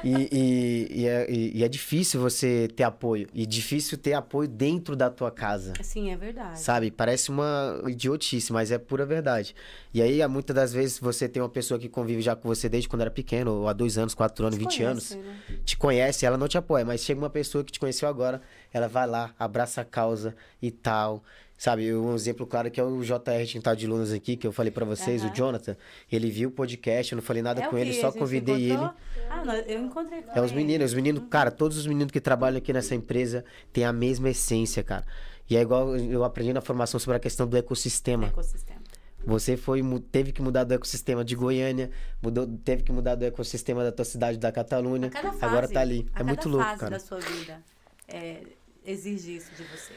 E, 0.03 0.29
e, 0.31 1.01
e, 1.01 1.07
é, 1.07 1.31
e, 1.31 1.63
é, 1.63 1.67
difícil 1.67 2.19
você 2.19 2.67
ter 2.75 2.83
apoio. 2.83 3.27
E 3.33 3.45
difícil 3.45 3.97
ter 3.97 4.13
apoio 4.13 4.47
dentro 4.47 4.95
da 4.95 5.09
tua 5.09 5.31
casa. 5.31 5.73
Sim, 5.81 6.11
é 6.11 6.15
verdade. 6.15 6.59
Sabe? 6.59 6.91
Parece 6.91 7.29
uma 7.29 7.81
idiotice, 7.87 8.51
mas 8.51 8.71
é 8.71 8.77
pura 8.77 9.05
verdade. 9.05 9.55
E 9.93 10.01
aí, 10.01 10.25
muitas 10.27 10.55
das 10.55 10.73
vezes, 10.73 10.99
você 10.99 11.27
tem 11.29 11.41
uma 11.41 11.49
pessoa 11.49 11.79
que 11.79 11.87
convive 11.87 12.21
já 12.21 12.35
com 12.35 12.47
você 12.47 12.67
desde 12.67 12.89
quando 12.89 13.01
era 13.01 13.11
pequeno, 13.11 13.51
ou 13.51 13.67
há 13.67 13.73
dois 13.73 13.97
anos, 13.97 14.13
quatro 14.13 14.45
anos, 14.45 14.57
vinte 14.57 14.83
anos. 14.83 15.11
Né? 15.11 15.35
Te 15.63 15.77
conhece, 15.77 16.25
ela 16.25 16.37
não 16.37 16.47
te 16.47 16.57
apoia, 16.57 16.83
mas 16.83 17.01
chega 17.01 17.19
uma 17.19 17.29
pessoa 17.29 17.63
que 17.63 17.71
te 17.71 17.79
conheceu 17.79 18.07
agora, 18.07 18.41
ela 18.73 18.87
vai 18.87 19.07
lá, 19.07 19.33
abraça 19.39 19.81
a 19.81 19.85
causa 19.85 20.35
e 20.61 20.71
tal. 20.71 21.23
Sabe, 21.65 21.91
um 21.95 22.13
exemplo 22.13 22.45
claro 22.45 22.69
que 22.69 22.79
é 22.79 22.83
o 22.83 23.01
JR 23.01 23.43
Tintal 23.47 23.75
de 23.75 23.87
Lunas 23.87 24.11
aqui, 24.11 24.37
que 24.37 24.45
eu 24.45 24.51
falei 24.51 24.69
para 24.69 24.85
vocês, 24.85 25.23
uhum. 25.23 25.31
o 25.31 25.33
Jonathan. 25.33 25.75
Ele 26.11 26.29
viu 26.29 26.49
o 26.49 26.51
podcast, 26.51 27.11
eu 27.11 27.15
não 27.15 27.23
falei 27.23 27.41
nada 27.41 27.63
é 27.63 27.67
com 27.67 27.75
ele, 27.75 27.91
só 27.91 28.11
convidei 28.11 28.65
ele. 28.69 28.87
Ah, 29.27 29.43
não, 29.43 29.55
eu 29.55 29.81
encontrei 29.81 30.23
É 30.35 30.41
os 30.41 30.51
meninos, 30.51 30.91
os 30.91 30.93
meninos, 30.93 31.23
cara, 31.27 31.49
todos 31.49 31.75
os 31.75 31.87
meninos 31.87 32.11
que 32.11 32.21
trabalham 32.21 32.59
aqui 32.59 32.71
nessa 32.71 32.93
empresa 32.93 33.43
têm 33.73 33.83
a 33.83 33.91
mesma 33.91 34.29
essência, 34.29 34.83
cara. 34.83 35.07
E 35.49 35.57
é 35.57 35.61
igual 35.61 35.97
eu 35.97 36.23
aprendi 36.23 36.53
na 36.53 36.61
formação 36.61 36.99
sobre 36.99 37.17
a 37.17 37.19
questão 37.19 37.47
do 37.47 37.57
ecossistema. 37.57 38.27
Ecossistema. 38.27 38.81
Você 39.25 39.57
foi, 39.57 39.81
teve 40.11 40.31
que 40.31 40.43
mudar 40.43 40.65
do 40.65 40.73
ecossistema 40.75 41.25
de 41.25 41.35
Goiânia, 41.35 41.89
mudou, 42.21 42.45
teve 42.63 42.83
que 42.83 42.91
mudar 42.91 43.15
do 43.15 43.25
ecossistema 43.25 43.83
da 43.83 43.91
tua 43.91 44.05
cidade, 44.05 44.37
da 44.37 44.51
Catalunha. 44.51 45.09
Fase, 45.09 45.37
agora 45.41 45.67
tá 45.67 45.81
ali. 45.81 46.07
É 46.13 46.21
muito 46.21 46.47
louco, 46.47 46.63
fase 46.63 46.79
cara. 46.79 46.91
da 46.91 46.99
sua 46.99 47.17
vida 47.17 47.59
é, 48.07 48.41
exige 48.85 49.37
isso 49.37 49.51
de 49.55 49.63
você. 49.63 49.93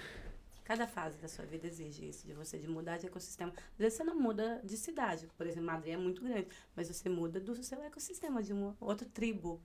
Cada 0.68 0.86
fase 0.86 1.16
da 1.16 1.28
sua 1.28 1.46
vida 1.46 1.66
exige 1.66 2.06
isso, 2.06 2.26
de 2.26 2.34
você 2.34 2.58
de 2.58 2.68
mudar 2.68 2.98
de 2.98 3.06
ecossistema. 3.06 3.50
Às 3.72 3.78
vezes 3.78 3.96
você 3.96 4.04
não 4.04 4.20
muda 4.20 4.60
de 4.62 4.76
cidade, 4.76 5.26
por 5.34 5.46
exemplo, 5.46 5.64
Madrid 5.64 5.94
é 5.94 5.96
muito 5.96 6.22
grande, 6.22 6.46
mas 6.76 6.88
você 6.88 7.08
muda 7.08 7.40
do 7.40 7.54
seu 7.64 7.82
ecossistema, 7.82 8.42
de 8.42 8.52
uma 8.52 8.76
outra 8.78 9.08
tribo, 9.08 9.62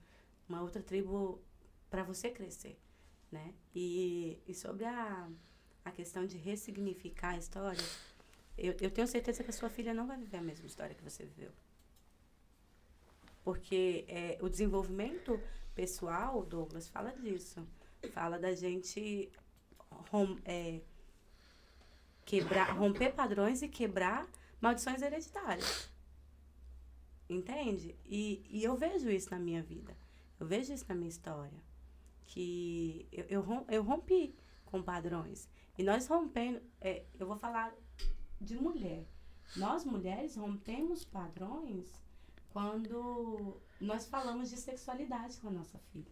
uma 0.47 0.61
outra 0.61 0.81
tribo 0.81 1.41
para 1.89 2.03
você 2.03 2.29
crescer, 2.29 2.79
né? 3.29 3.53
E, 3.75 4.39
e 4.47 4.53
sobre 4.53 4.85
a, 4.85 5.29
a 5.83 5.91
questão 5.91 6.25
de 6.25 6.37
ressignificar 6.37 7.31
a 7.31 7.37
história, 7.37 7.83
eu, 8.57 8.73
eu 8.79 8.89
tenho 8.89 9.05
certeza 9.05 9.43
que 9.43 9.49
a 9.49 9.53
sua 9.53 9.69
filha 9.69 9.93
não 9.93 10.07
vai 10.07 10.17
viver 10.17 10.37
a 10.37 10.41
mesma 10.41 10.65
história 10.65 10.95
que 10.95 11.03
você 11.03 11.25
viveu. 11.25 11.51
Porque 13.43 14.05
é, 14.07 14.37
o 14.41 14.47
desenvolvimento 14.47 15.37
pessoal, 15.75 16.45
Douglas, 16.45 16.87
fala 16.87 17.11
disso. 17.11 17.67
Fala 18.13 18.39
da 18.39 18.55
gente 18.55 19.29
é, 20.45 20.79
quebrar, 22.25 22.71
romper 22.71 23.13
padrões 23.13 23.61
e 23.61 23.67
quebrar 23.67 24.27
maldições 24.61 25.01
hereditárias. 25.01 25.89
Entende? 27.29 27.95
E, 28.05 28.45
e 28.49 28.63
eu 28.63 28.75
vejo 28.75 29.09
isso 29.09 29.29
na 29.31 29.39
minha 29.39 29.61
vida. 29.61 29.95
Eu 30.39 30.45
vejo 30.45 30.73
isso 30.73 30.85
na 30.87 30.95
minha 30.95 31.09
história. 31.09 31.63
Que 32.25 33.07
eu, 33.11 33.25
eu, 33.29 33.65
eu 33.69 33.83
rompi 33.83 34.35
com 34.65 34.81
padrões. 34.81 35.49
E 35.77 35.83
nós 35.83 36.07
rompendo. 36.07 36.61
É, 36.81 37.05
eu 37.19 37.27
vou 37.27 37.37
falar 37.37 37.73
de 38.39 38.55
mulher. 38.55 39.05
Nós, 39.55 39.85
mulheres, 39.85 40.35
rompemos 40.35 41.05
padrões 41.05 41.87
quando 42.51 43.61
nós 43.79 44.07
falamos 44.07 44.49
de 44.49 44.57
sexualidade 44.57 45.37
com 45.39 45.47
a 45.47 45.51
nossa 45.51 45.79
filha. 45.91 46.11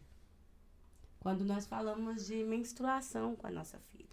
Quando 1.19 1.45
nós 1.45 1.65
falamos 1.65 2.25
de 2.25 2.43
menstruação 2.43 3.35
com 3.35 3.47
a 3.47 3.51
nossa 3.51 3.79
filha. 3.79 4.10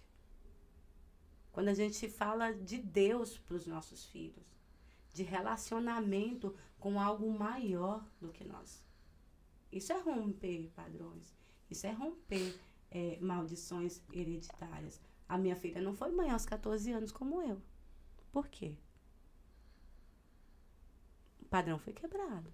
Quando 1.51 1.69
a 1.69 1.73
gente 1.73 2.07
fala 2.09 2.53
de 2.53 2.77
Deus 2.77 3.37
para 3.37 3.55
os 3.55 3.65
nossos 3.65 4.05
filhos. 4.05 4.45
De 5.13 5.23
relacionamento 5.23 6.55
com 6.79 6.99
algo 6.99 7.29
maior 7.31 8.05
do 8.21 8.29
que 8.29 8.43
nós. 8.43 8.83
Isso 9.71 9.91
é 9.91 9.99
romper 9.99 10.71
padrões. 10.75 11.35
Isso 11.69 11.85
é 11.85 11.91
romper 11.91 12.59
é, 12.91 13.17
maldições 13.19 14.01
hereditárias. 14.11 14.99
A 15.27 15.37
minha 15.37 15.55
filha 15.55 15.81
não 15.81 15.93
foi 15.93 16.11
mãe 16.11 16.29
aos 16.31 16.45
14 16.45 16.91
anos 16.91 17.11
como 17.11 17.41
eu. 17.41 17.61
Por 18.31 18.47
quê? 18.47 18.75
O 21.41 21.45
padrão 21.45 21.77
foi 21.77 21.93
quebrado. 21.93 22.53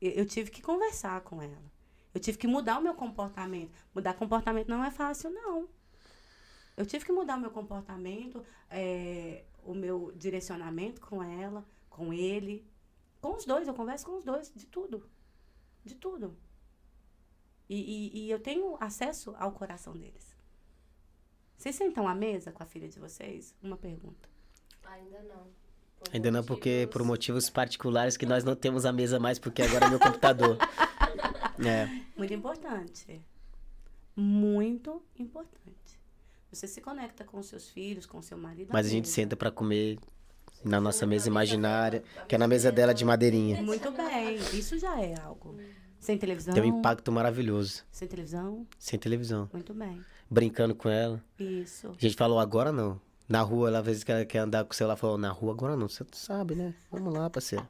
Eu, 0.00 0.26
tive 0.26 0.50
que 0.50 0.60
conversar 0.60 1.22
com 1.22 1.40
ela. 1.40 1.72
Eu 2.12 2.20
tive 2.20 2.36
que 2.36 2.46
mudar 2.46 2.78
o 2.78 2.82
meu 2.82 2.94
comportamento. 2.94 3.72
Mudar 3.94 4.12
comportamento 4.14 4.68
não 4.68 4.84
é 4.84 4.90
fácil, 4.90 5.30
não. 5.30 5.66
Eu 6.76 6.84
tive 6.84 7.04
que 7.04 7.12
mudar 7.12 7.36
o 7.36 7.40
meu 7.40 7.50
comportamento, 7.50 8.44
é, 8.68 9.44
o 9.64 9.74
meu 9.74 10.12
direcionamento 10.16 11.00
com 11.00 11.22
ela, 11.22 11.64
com 11.88 12.12
ele. 12.12 12.66
Com 13.20 13.36
os 13.36 13.44
dois, 13.44 13.66
eu 13.68 13.74
converso 13.74 14.06
com 14.06 14.18
os 14.18 14.24
dois, 14.24 14.52
de 14.54 14.66
tudo. 14.66 15.08
De 15.84 15.94
tudo. 15.94 16.36
E, 17.68 17.76
e, 17.76 18.24
e 18.26 18.30
eu 18.30 18.40
tenho 18.40 18.76
acesso 18.80 19.34
ao 19.38 19.52
coração 19.52 19.96
deles. 19.96 20.34
Vocês 21.56 21.76
sentam 21.76 22.06
à 22.06 22.14
mesa 22.14 22.52
com 22.52 22.62
a 22.62 22.66
filha 22.66 22.88
de 22.88 22.98
vocês? 22.98 23.54
Uma 23.62 23.76
pergunta. 23.76 24.28
Ainda 24.84 25.22
não. 25.22 25.46
Por 25.98 26.08
Ainda 26.12 26.30
não, 26.30 26.44
porque 26.44 26.88
por 26.92 27.02
motivos 27.02 27.48
particulares 27.48 28.16
que 28.16 28.26
nós 28.26 28.44
não 28.44 28.54
temos 28.54 28.84
a 28.84 28.92
mesa 28.92 29.18
mais, 29.18 29.38
porque 29.38 29.62
agora 29.62 29.86
é 29.86 29.88
meu 29.88 29.98
computador. 29.98 30.58
é. 31.64 31.86
Muito 32.16 32.34
importante. 32.34 33.24
Muito 34.14 35.02
importante. 35.16 35.74
Você 36.54 36.68
se 36.68 36.80
conecta 36.80 37.24
com 37.24 37.42
seus 37.42 37.68
filhos, 37.68 38.06
com 38.06 38.22
seu 38.22 38.38
marido. 38.38 38.70
Mas 38.72 38.86
a 38.86 38.88
gente 38.88 39.08
senta 39.08 39.34
para 39.34 39.50
comer 39.50 39.98
na 40.64 40.80
nossa 40.80 41.04
mesa 41.04 41.28
imaginária, 41.28 42.02
que 42.28 42.34
é 42.34 42.38
na 42.38 42.46
mesa 42.46 42.70
dela 42.70 42.94
de 42.94 43.04
madeirinha. 43.04 43.60
Muito 43.60 43.90
bem, 43.90 44.36
isso 44.52 44.78
já 44.78 45.00
é 45.00 45.18
algo. 45.20 45.56
Sem 45.98 46.16
televisão. 46.16 46.54
Tem 46.54 46.62
um 46.62 46.78
impacto 46.78 47.10
maravilhoso. 47.10 47.82
Sem 47.90 48.06
televisão. 48.06 48.66
Sem 48.78 48.98
televisão. 48.98 49.50
Muito 49.52 49.74
bem. 49.74 50.00
Brincando 50.30 50.74
com 50.74 50.88
ela. 50.88 51.22
Isso. 51.38 51.88
A 51.88 52.00
gente 52.00 52.14
falou 52.14 52.38
agora 52.38 52.70
não. 52.70 53.00
Na 53.28 53.40
rua, 53.40 53.68
ela 53.68 53.78
às 53.80 53.86
vezes 53.86 54.04
quer, 54.04 54.24
quer 54.26 54.38
andar 54.40 54.64
com 54.64 54.72
o 54.72 54.76
celular, 54.76 54.96
falou, 54.96 55.16
na 55.16 55.30
rua 55.30 55.52
agora 55.52 55.76
não. 55.76 55.88
Você 55.88 56.04
sabe, 56.12 56.54
né? 56.54 56.74
Vamos 56.90 57.12
lá, 57.12 57.28
parceiro. 57.30 57.66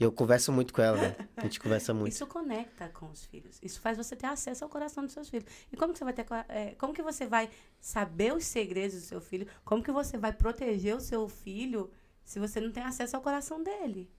Eu 0.00 0.10
converso 0.10 0.50
muito 0.50 0.72
com 0.72 0.80
ela, 0.80 0.96
né? 0.96 1.16
A 1.36 1.42
gente 1.42 1.60
conversa 1.60 1.92
muito. 1.92 2.14
Isso 2.14 2.26
conecta 2.26 2.88
com 2.88 3.10
os 3.10 3.26
filhos. 3.26 3.58
Isso 3.62 3.78
faz 3.82 3.98
você 3.98 4.16
ter 4.16 4.28
acesso 4.28 4.64
ao 4.64 4.70
coração 4.70 5.04
dos 5.04 5.12
seus 5.12 5.28
filhos. 5.28 5.46
E 5.70 5.76
como 5.76 5.92
que 5.92 5.98
você 5.98 6.04
vai 6.04 6.14
ter, 6.14 6.26
é, 6.48 6.74
como 6.78 6.94
que 6.94 7.02
você 7.02 7.26
vai 7.26 7.50
saber 7.78 8.32
os 8.32 8.46
segredos 8.46 8.96
do 8.96 9.02
seu 9.02 9.20
filho? 9.20 9.46
Como 9.62 9.82
que 9.82 9.92
você 9.92 10.16
vai 10.16 10.32
proteger 10.32 10.96
o 10.96 11.00
seu 11.00 11.28
filho 11.28 11.90
se 12.24 12.40
você 12.40 12.62
não 12.62 12.72
tem 12.72 12.82
acesso 12.82 13.14
ao 13.14 13.20
coração 13.20 13.62
dele? 13.62 14.10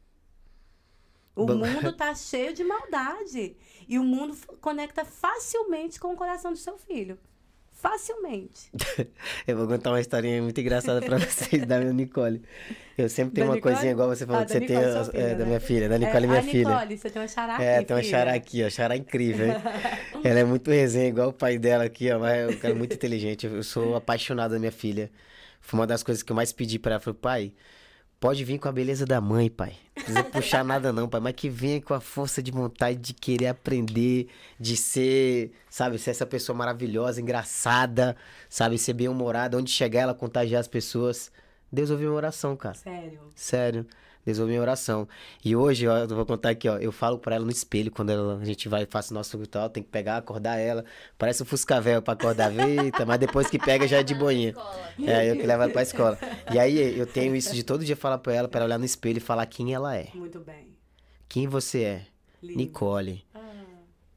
O 1.36 1.48
Bom... 1.48 1.56
mundo 1.56 1.94
tá 1.94 2.14
cheio 2.14 2.54
de 2.54 2.64
maldade 2.64 3.58
e 3.88 3.98
o 3.98 4.04
mundo 4.04 4.38
conecta 4.60 5.04
facilmente 5.04 6.00
com 6.00 6.14
o 6.14 6.18
coração 6.18 6.52
do 6.52 6.60
seu 6.60 6.78
filho. 6.78 7.18
Facilmente. 7.82 8.70
eu 9.48 9.58
vou 9.58 9.68
contar 9.68 9.90
uma 9.90 10.00
historinha 10.00 10.40
muito 10.42 10.62
engraçada 10.62 11.02
pra 11.02 11.18
vocês 11.20 11.66
da 11.66 11.80
minha 11.80 11.92
Nicole. 11.92 12.42
Eu 12.96 13.10
sempre 13.10 13.34
tenho 13.34 13.48
da 13.48 13.52
uma 13.52 13.56
Nicole? 13.56 13.74
coisinha 13.74 13.92
igual 13.92 14.08
você 14.10 14.24
falou 14.26 14.42
Ah, 14.42 14.46
que 14.46 14.54
da 14.54 14.60
você 14.60 14.66
tem. 14.68 14.78
Nicole, 14.78 15.00
é, 15.00 15.04
filha, 15.12 15.30
da 15.30 15.38
né? 15.40 15.46
minha 15.46 15.60
filha, 15.60 15.90
da 15.90 15.98
Nicole, 15.98 16.26
é, 16.26 16.28
minha 16.28 16.44
filha. 16.44 16.70
Nicole, 16.70 16.98
você 16.98 17.10
tem 17.10 17.22
uma 17.22 17.28
xará 17.28 17.54
aqui, 17.56 17.64
É, 17.64 17.82
tem 17.84 17.96
uma 17.98 18.04
xará 18.04 18.34
aqui, 18.36 18.64
ó. 18.64 18.70
Xará 18.70 18.96
incrível? 18.96 19.48
Ela 20.24 20.40
é 20.40 20.44
muito 20.44 20.70
resenha, 20.70 21.08
igual 21.10 21.30
o 21.30 21.34
pai 21.34 21.58
dela 21.58 21.84
aqui, 21.86 22.12
ó. 22.12 22.20
Mas 22.20 22.38
é 22.38 22.48
um 22.48 22.58
cara 22.58 22.76
muito 22.76 22.94
inteligente. 22.94 23.48
Eu 23.48 23.64
sou 23.64 23.96
apaixonado 23.96 24.52
da 24.52 24.60
minha 24.60 24.72
filha. 24.72 25.10
Foi 25.60 25.80
uma 25.80 25.88
das 25.88 26.04
coisas 26.04 26.22
que 26.22 26.32
eu 26.32 26.36
mais 26.36 26.54
pedi 26.54 26.78
pra 26.78 26.94
ela. 26.94 27.00
Falei, 27.00 27.20
pai, 27.20 27.54
pode 28.22 28.46
vir 28.46 28.60
com 28.60 28.70
a 28.70 28.72
beleza 28.72 29.04
da 29.04 29.20
mãe, 29.20 29.50
pai. 29.50 29.74
Não 29.98 30.04
precisa 30.04 30.24
puxar 30.24 30.64
nada 30.64 30.94
não, 30.94 31.10
pai, 31.10 31.20
mas 31.20 31.34
que 31.34 31.50
venha 31.50 31.82
com 31.82 31.96
a 31.96 32.00
força 32.00 32.42
de 32.42 32.52
vontade 32.52 33.00
de 33.00 33.14
querer 33.16 33.48
aprender, 33.48 34.28
de 34.60 34.78
ser, 34.78 35.52
sabe, 35.68 35.98
ser 35.98 36.12
essa 36.12 36.26
pessoa 36.26 36.56
maravilhosa, 36.56 37.20
engraçada, 37.20 38.16
sabe, 38.48 38.78
ser 38.78 38.94
bem-humorada, 38.94 39.58
onde 39.58 39.72
chegar 39.72 40.02
ela 40.02 40.14
contagiar 40.14 40.62
as 40.62 40.68
pessoas. 40.68 41.32
Deus 41.72 41.90
ouviu 41.90 42.10
minha 42.10 42.18
oração, 42.18 42.56
cara. 42.56 42.76
Sério. 42.76 43.20
Sério. 43.36 43.88
Deus 44.26 44.38
ouviu 44.40 44.52
minha 44.54 44.62
oração. 44.62 45.08
E 45.44 45.56
hoje, 45.56 45.88
ó, 45.88 45.98
eu 45.98 46.08
vou 46.08 46.26
contar 46.26 46.50
aqui, 46.52 46.68
ó. 46.70 46.78
Eu 46.78 46.92
falo 46.92 47.18
pra 47.18 47.36
ela 47.36 47.46
no 47.46 47.52
espelho, 47.52 47.90
quando 47.92 48.10
ela- 48.12 48.38
a 48.40 48.46
gente 48.46 48.70
vai, 48.70 48.86
faz 48.86 49.10
o 49.12 49.14
nosso 49.14 49.38
ritual, 49.38 49.70
tem 49.70 49.82
que 49.82 49.90
pegar, 49.90 50.18
acordar 50.18 50.58
ela. 50.58 50.86
Parece 51.18 51.42
um 51.44 51.46
fuscavel 51.46 52.02
pra 52.02 52.14
acordar, 52.14 52.52
eita, 52.54 53.06
mas 53.06 53.20
depois 53.20 53.48
que 53.48 53.58
pega 53.60 53.88
já 53.88 53.98
é 53.98 54.04
de 54.04 54.14
boinha. 54.14 54.54
É, 55.06 55.30
eu 55.32 55.36
que 55.36 55.46
levo 55.48 55.64
ela 55.64 55.72
pra 55.72 55.82
escola. 55.82 56.18
E 56.54 56.60
aí 56.60 56.98
eu 57.00 57.08
tenho 57.08 57.36
isso 57.36 57.54
de 57.56 57.64
todo 57.64 57.84
dia 57.84 57.96
falar 57.96 58.18
pra 58.20 58.34
ela, 58.34 58.48
pra 58.48 58.60
ela 58.60 58.68
olhar 58.68 58.78
no 58.78 58.86
espelho 58.86 59.18
e 59.18 59.22
falar 59.22 59.46
quem 59.46 59.74
ela 59.74 59.96
é. 59.98 60.10
Muito 60.14 60.40
bem. 60.40 60.70
Quem 61.28 61.48
você 61.48 61.82
é. 61.84 62.02
Lindo. 62.44 62.58
Nicole. 62.58 63.24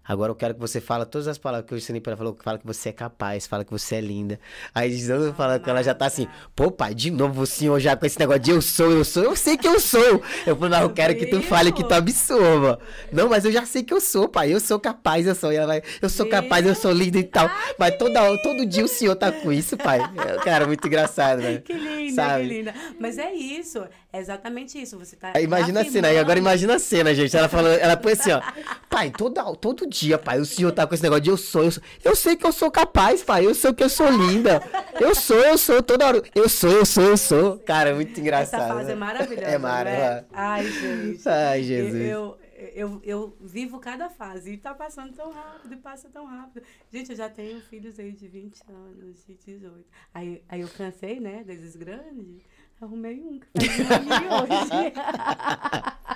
Agora 0.06 0.30
eu 0.30 0.36
quero 0.36 0.54
que 0.54 0.60
você 0.60 0.80
fale 0.80 1.04
todas 1.06 1.28
as 1.28 1.38
palavras 1.38 1.66
que 1.66 1.74
eu 1.74 1.78
ensinei 1.78 2.00
pra 2.00 2.12
ela. 2.12 2.18
Falou, 2.18 2.36
fala 2.42 2.58
que 2.58 2.66
você 2.66 2.90
é 2.90 2.92
capaz, 2.92 3.46
fala 3.46 3.64
que 3.64 3.70
você 3.70 3.96
é 3.96 4.00
linda. 4.00 4.38
Aí 4.74 5.02
novo 5.08 5.32
fala 5.34 5.58
que 5.58 5.68
ela 5.68 5.82
já 5.82 5.94
tá 5.94 6.06
assim, 6.06 6.28
pô, 6.54 6.70
pai, 6.70 6.94
de 6.94 7.10
novo 7.10 7.42
o 7.42 7.46
senhor 7.46 7.78
já 7.80 7.96
com 7.96 8.04
esse 8.04 8.18
negócio 8.18 8.42
de 8.42 8.50
eu 8.50 8.60
sou, 8.60 8.90
eu 8.90 9.04
sou, 9.04 9.24
eu 9.24 9.36
sei 9.36 9.56
que 9.56 9.66
eu 9.66 9.80
sou. 9.80 10.22
Eu 10.46 10.56
falei, 10.56 10.70
não, 10.70 10.82
eu 10.82 10.90
quero 10.90 11.14
que 11.14 11.26
tu 11.26 11.42
fale 11.42 11.72
que 11.72 11.82
tu 11.82 11.92
absorva. 11.92 12.78
Não, 13.12 13.28
mas 13.28 13.44
eu 13.44 13.52
já 13.52 13.64
sei 13.64 13.82
que 13.82 13.94
eu 13.94 14.00
sou, 14.00 14.28
pai. 14.28 14.52
Eu 14.52 14.60
sou 14.60 14.78
capaz, 14.78 15.26
eu 15.26 15.34
sou. 15.34 15.52
E 15.52 15.56
ela 15.56 15.66
vai, 15.66 15.82
eu 16.02 16.08
sou 16.08 16.26
capaz, 16.28 16.66
eu 16.66 16.74
sou 16.74 16.92
linda 16.92 17.18
e 17.18 17.24
tal. 17.24 17.50
Mas 17.78 17.96
toda, 17.96 18.20
todo 18.42 18.66
dia 18.66 18.84
o 18.84 18.88
senhor 18.88 19.16
tá 19.16 19.32
com 19.32 19.52
isso, 19.52 19.76
pai. 19.76 20.00
É, 20.00 20.44
Cara, 20.44 20.66
muito 20.66 20.86
engraçado, 20.86 21.40
né? 21.40 21.62
que 21.64 21.72
linda, 21.72 22.14
Sabe? 22.14 22.42
que 22.42 22.54
linda. 22.54 22.74
Mas 23.00 23.18
é 23.18 23.32
isso, 23.32 23.82
é 24.12 24.18
exatamente 24.18 24.80
isso. 24.80 24.98
Você 24.98 25.16
tá 25.16 25.32
imagina 25.40 25.80
a 25.80 25.84
cena, 25.84 26.08
aí 26.08 26.18
agora 26.18 26.38
imagina 26.38 26.74
a 26.74 26.78
cena, 26.78 27.14
gente. 27.14 27.36
Ela 27.36 27.48
falou, 27.48 27.72
ela 27.72 27.96
põe 27.96 28.12
assim, 28.12 28.32
ó. 28.32 28.40
Pai, 28.90 29.10
todo 29.10 29.86
dia, 29.86 29.93
pai, 30.22 30.40
o 30.40 30.44
senhor 30.44 30.72
tá 30.72 30.86
com 30.86 30.94
esse 30.94 31.02
negócio 31.02 31.22
de 31.22 31.30
eu 31.30 31.36
sou, 31.36 31.64
eu 31.64 31.70
sou. 31.70 31.82
Eu 32.04 32.16
sei 32.16 32.36
que 32.36 32.46
eu 32.46 32.52
sou 32.52 32.70
capaz, 32.70 33.22
pai. 33.22 33.46
Eu 33.46 33.54
sei 33.54 33.72
que 33.72 33.82
eu 33.84 33.88
sou 33.88 34.10
linda. 34.10 34.62
Eu 35.00 35.14
sou, 35.14 35.38
eu 35.38 35.56
sou, 35.56 35.82
toda 35.82 36.06
hora. 36.06 36.22
Eu 36.34 36.48
sou, 36.48 36.70
eu 36.70 36.84
sou, 36.86 37.04
eu 37.04 37.16
sou. 37.16 37.58
Cara, 37.58 37.90
é 37.90 37.94
muito 37.94 38.18
engraçado. 38.18 38.62
Essa 38.62 38.74
fase 38.74 38.86
né? 38.86 38.92
é 38.92 38.96
maravilhosa. 38.96 39.46
É 39.46 39.58
maravilhosa. 39.58 40.20
né? 40.20 40.24
Ai, 40.32 40.70
gente. 40.70 41.28
Ai, 41.28 41.62
Jesus. 41.62 41.94
Eu, 41.94 42.38
eu, 42.74 43.00
eu 43.04 43.36
vivo 43.40 43.78
cada 43.78 44.08
fase 44.08 44.52
e 44.52 44.56
tá 44.56 44.74
passando 44.74 45.12
tão 45.14 45.32
rápido 45.32 45.74
e 45.74 45.76
passa 45.76 46.08
tão 46.08 46.26
rápido. 46.26 46.64
Gente, 46.92 47.10
eu 47.10 47.16
já 47.16 47.28
tenho 47.28 47.60
filhos 47.60 47.98
aí 47.98 48.12
de 48.12 48.26
20 48.26 48.62
anos, 48.68 49.24
de 49.26 49.34
18. 49.34 49.84
Aí, 50.12 50.42
aí 50.48 50.60
eu 50.60 50.68
cansei, 50.68 51.20
né, 51.20 51.42
desses 51.44 51.76
grandes. 51.76 52.42
Arrumei 52.80 53.20
um 53.20 53.38
que 53.38 53.46
faz 53.68 54.06
hoje. 54.06 54.92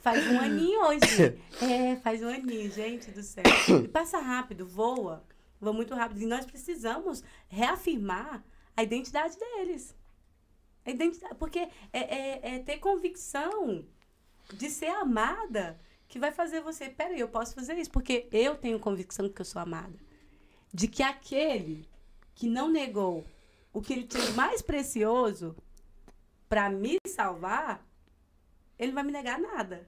faz 0.00 0.26
um 0.26 0.38
aninho 0.40 0.80
hoje. 0.82 1.38
É, 1.62 1.96
faz 1.96 2.22
um 2.22 2.28
aninho, 2.28 2.70
gente 2.70 3.10
do 3.10 3.22
céu. 3.22 3.44
E 3.84 3.88
passa 3.88 4.18
rápido, 4.18 4.66
voa. 4.66 5.22
Voa 5.60 5.72
muito 5.72 5.94
rápido. 5.94 6.22
E 6.22 6.26
nós 6.26 6.46
precisamos 6.46 7.22
reafirmar 7.48 8.42
a 8.76 8.82
identidade 8.82 9.38
deles. 9.38 9.94
A 10.86 10.90
identidade, 10.90 11.34
porque 11.34 11.58
é, 11.58 11.70
é, 11.92 12.54
é 12.54 12.58
ter 12.60 12.78
convicção 12.78 13.84
de 14.54 14.70
ser 14.70 14.88
amada 14.88 15.78
que 16.08 16.18
vai 16.18 16.32
fazer 16.32 16.60
você. 16.62 16.88
Peraí, 16.88 17.20
eu 17.20 17.28
posso 17.28 17.54
fazer 17.54 17.76
isso, 17.76 17.90
porque 17.90 18.26
eu 18.32 18.56
tenho 18.56 18.80
convicção 18.80 19.28
que 19.28 19.40
eu 19.40 19.44
sou 19.44 19.60
amada. 19.60 19.98
De 20.72 20.88
que 20.88 21.02
aquele 21.02 21.86
que 22.34 22.48
não 22.48 22.70
negou 22.70 23.24
o 23.72 23.82
que 23.82 23.92
ele 23.92 24.06
tinha 24.06 24.30
mais 24.32 24.62
precioso 24.62 25.54
para 26.48 26.70
me 26.70 26.96
salvar, 27.06 27.86
ele 28.80 28.88
não 28.88 28.94
vai 28.94 29.04
me 29.04 29.12
negar 29.12 29.38
nada. 29.38 29.86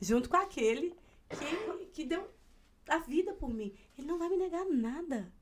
Junto 0.00 0.28
com 0.28 0.36
aquele 0.36 0.92
que, 1.30 1.86
que 1.92 2.04
deu 2.04 2.28
a 2.88 2.98
vida 2.98 3.32
por 3.32 3.48
mim. 3.48 3.72
Ele 3.96 4.06
não 4.06 4.18
vai 4.18 4.28
me 4.28 4.36
negar 4.36 4.64
nada. 4.64 5.32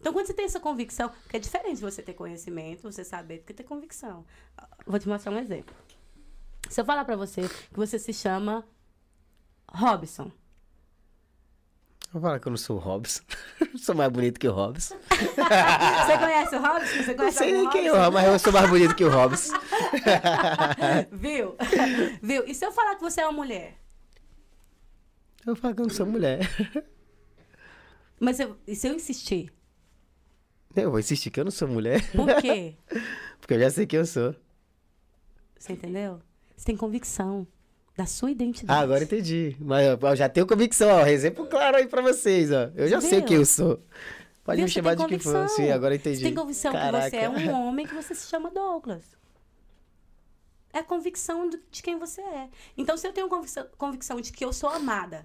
Então, 0.00 0.12
quando 0.12 0.26
você 0.26 0.34
tem 0.34 0.44
essa 0.44 0.58
convicção, 0.58 1.08
porque 1.08 1.36
é 1.36 1.40
diferente 1.40 1.80
você 1.80 2.02
ter 2.02 2.12
conhecimento, 2.12 2.82
você 2.82 3.04
saber, 3.04 3.38
do 3.38 3.44
que 3.44 3.54
ter 3.54 3.62
convicção. 3.62 4.26
Vou 4.84 4.98
te 4.98 5.08
mostrar 5.08 5.30
um 5.30 5.38
exemplo. 5.38 5.74
Se 6.68 6.80
eu 6.80 6.84
falar 6.84 7.04
pra 7.04 7.14
você 7.14 7.42
que 7.42 7.76
você 7.76 8.00
se 8.00 8.12
chama 8.12 8.66
Robson, 9.68 10.32
Vou 12.14 12.22
falar 12.22 12.38
que 12.38 12.46
eu 12.46 12.50
não 12.50 12.56
sou 12.56 12.76
o 12.76 12.78
Robson. 12.78 13.24
sou 13.76 13.92
mais 13.92 14.08
bonito 14.12 14.38
que 14.38 14.46
o 14.46 14.52
Robson. 14.52 14.94
você 15.10 16.16
conhece 16.16 16.54
o 16.54 16.60
Robson? 16.60 17.02
Você 17.02 17.08
Não 17.08 17.16
conhece 17.16 17.38
sei 17.38 17.50
nem 17.50 17.60
algum 17.62 17.72
quem 17.72 17.88
é, 17.88 18.10
mas 18.10 18.24
eu 18.28 18.38
sou 18.38 18.52
mais 18.52 18.70
bonito 18.70 18.94
que 18.94 19.04
o 19.04 19.10
Robson. 19.10 19.52
Viu? 21.10 21.56
Viu? 22.22 22.46
E 22.46 22.54
se 22.54 22.64
eu 22.64 22.70
falar 22.70 22.94
que 22.94 23.00
você 23.00 23.20
é 23.20 23.26
uma 23.26 23.32
mulher? 23.32 23.76
Eu 25.44 25.56
falo 25.56 25.74
que 25.74 25.80
eu 25.80 25.86
não 25.88 25.92
sou 25.92 26.06
mulher. 26.06 26.48
Mas 28.20 28.38
eu, 28.38 28.56
e 28.64 28.76
se 28.76 28.86
eu 28.86 28.94
insistir? 28.94 29.52
Eu 30.76 30.92
vou 30.92 31.00
insistir 31.00 31.32
que 31.32 31.40
eu 31.40 31.44
não 31.44 31.50
sou 31.50 31.66
mulher. 31.66 32.00
Por 32.12 32.32
quê? 32.40 32.76
Porque 33.40 33.54
eu 33.54 33.58
já 33.58 33.70
sei 33.70 33.86
que 33.86 33.96
eu 33.96 34.06
sou. 34.06 34.36
Você 35.58 35.72
entendeu? 35.72 36.20
Você 36.56 36.66
tem 36.66 36.76
convicção 36.76 37.44
da 37.96 38.06
sua 38.06 38.28
Ah, 38.28 38.32
identidade. 38.32 38.82
agora 38.82 39.04
entendi. 39.04 39.56
Mas 39.60 39.86
eu 39.86 40.16
já 40.16 40.28
tenho 40.28 40.46
convicção, 40.46 40.88
ó. 40.90 41.06
Exemplo 41.06 41.46
claro 41.46 41.76
aí 41.76 41.86
pra 41.86 42.02
vocês, 42.02 42.50
ó. 42.50 42.70
Eu 42.74 42.88
já 42.88 43.00
sei 43.00 43.18
Viu? 43.20 43.24
quem 43.28 43.36
eu 43.36 43.46
sou. 43.46 43.80
Pode 44.42 44.56
Viu? 44.56 44.64
me 44.64 44.70
chamar 44.70 44.94
de 44.94 45.06
que 45.06 45.18
for. 45.18 45.48
Sim, 45.50 45.70
agora 45.70 45.94
entendi. 45.94 46.18
Você 46.18 46.22
tem 46.24 46.34
convicção 46.34 46.72
Caraca. 46.72 47.04
que 47.04 47.10
você 47.10 47.16
é 47.16 47.30
um 47.30 47.52
homem 47.68 47.86
que 47.86 47.94
você 47.94 48.14
se 48.14 48.26
chama 48.28 48.50
Douglas. 48.50 49.04
É 50.72 50.80
a 50.80 50.82
convicção 50.82 51.48
de 51.48 51.82
quem 51.84 51.96
você 51.96 52.20
é. 52.20 52.48
Então, 52.76 52.96
se 52.96 53.06
eu 53.06 53.12
tenho 53.12 53.28
convicção, 53.28 53.64
convicção 53.78 54.20
de 54.20 54.32
que 54.32 54.44
eu 54.44 54.52
sou 54.52 54.68
amada, 54.68 55.24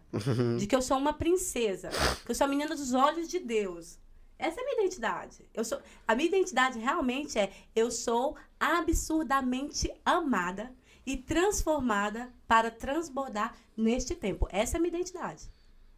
de 0.60 0.68
que 0.68 0.76
eu 0.76 0.82
sou 0.82 0.96
uma 0.96 1.12
princesa, 1.12 1.90
que 2.24 2.30
eu 2.30 2.36
sou 2.36 2.46
a 2.46 2.48
menina 2.48 2.76
dos 2.76 2.94
olhos 2.94 3.28
de 3.28 3.40
Deus, 3.40 3.98
essa 4.38 4.60
é 4.60 4.62
a 4.62 4.66
minha 4.68 4.82
identidade. 4.82 5.44
Eu 5.52 5.66
sou, 5.66 5.80
a 6.08 6.14
minha 6.14 6.28
identidade 6.28 6.78
realmente 6.78 7.40
é 7.40 7.52
eu 7.76 7.90
sou 7.90 8.36
absurdamente 8.60 9.92
amada 10.06 10.72
e 11.10 11.18
transformada 11.18 12.32
para 12.48 12.70
transbordar 12.70 13.58
neste 13.76 14.14
tempo. 14.14 14.48
Essa 14.52 14.78
é 14.78 14.78
a 14.78 14.80
minha 14.80 14.94
identidade. 14.94 15.50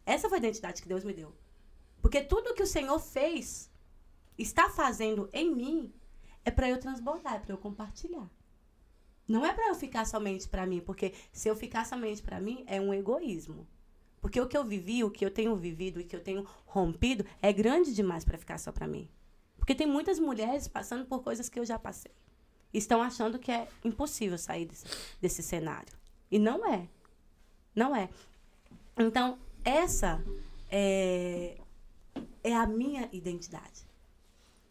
Essa 0.06 0.26
foi 0.26 0.38
a 0.38 0.40
identidade 0.40 0.80
que 0.80 0.88
Deus 0.88 1.04
me 1.04 1.12
deu. 1.12 1.36
Porque 2.00 2.22
tudo 2.22 2.54
que 2.54 2.62
o 2.62 2.66
Senhor 2.66 2.98
fez, 2.98 3.70
está 4.38 4.70
fazendo 4.70 5.28
em 5.30 5.54
mim, 5.54 5.92
é 6.46 6.50
para 6.50 6.70
eu 6.70 6.80
transbordar, 6.80 7.34
é 7.34 7.38
para 7.40 7.52
eu 7.52 7.58
compartilhar. 7.58 8.26
Não 9.28 9.44
é 9.44 9.52
para 9.52 9.68
eu 9.68 9.74
ficar 9.74 10.06
somente 10.06 10.48
para 10.48 10.64
mim, 10.64 10.80
porque 10.80 11.12
se 11.30 11.46
eu 11.46 11.54
ficar 11.54 11.84
somente 11.84 12.22
para 12.22 12.40
mim, 12.40 12.64
é 12.66 12.80
um 12.80 12.94
egoísmo. 12.94 13.68
Porque 14.18 14.40
o 14.40 14.48
que 14.48 14.56
eu 14.56 14.64
vivi, 14.64 15.04
o 15.04 15.10
que 15.10 15.26
eu 15.26 15.30
tenho 15.30 15.54
vivido 15.56 16.00
e 16.00 16.04
que 16.04 16.16
eu 16.16 16.22
tenho 16.22 16.46
rompido 16.64 17.26
é 17.42 17.52
grande 17.52 17.94
demais 17.94 18.24
para 18.24 18.38
ficar 18.38 18.56
só 18.56 18.72
para 18.72 18.88
mim. 18.88 19.10
Porque 19.58 19.74
tem 19.74 19.86
muitas 19.86 20.18
mulheres 20.18 20.68
passando 20.68 21.04
por 21.04 21.22
coisas 21.22 21.50
que 21.50 21.60
eu 21.60 21.66
já 21.66 21.78
passei. 21.78 22.12
Estão 22.72 23.02
achando 23.02 23.38
que 23.38 23.52
é 23.52 23.68
impossível 23.84 24.38
sair 24.38 24.66
desse, 24.66 24.86
desse 25.20 25.42
cenário. 25.42 25.92
E 26.30 26.38
não 26.38 26.66
é. 26.66 26.88
Não 27.74 27.94
é. 27.94 28.08
Então, 28.98 29.38
essa 29.64 30.22
é, 30.70 31.58
é 32.42 32.54
a 32.54 32.66
minha 32.66 33.08
identidade. 33.12 33.86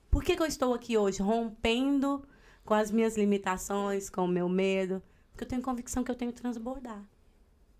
Por 0.10 0.24
que, 0.24 0.36
que 0.36 0.42
eu 0.42 0.48
estou 0.48 0.74
aqui 0.74 0.98
hoje 0.98 1.22
rompendo 1.22 2.28
com 2.66 2.74
as 2.74 2.92
minhas 2.92 3.16
limitações, 3.16 4.10
com 4.10 4.26
o 4.26 4.28
meu 4.28 4.50
medo? 4.50 5.02
Porque 5.32 5.44
eu 5.44 5.48
tenho 5.48 5.62
convicção 5.62 6.04
que 6.04 6.12
eu 6.12 6.16
tenho 6.16 6.34
que 6.34 6.42
transbordar. 6.42 7.04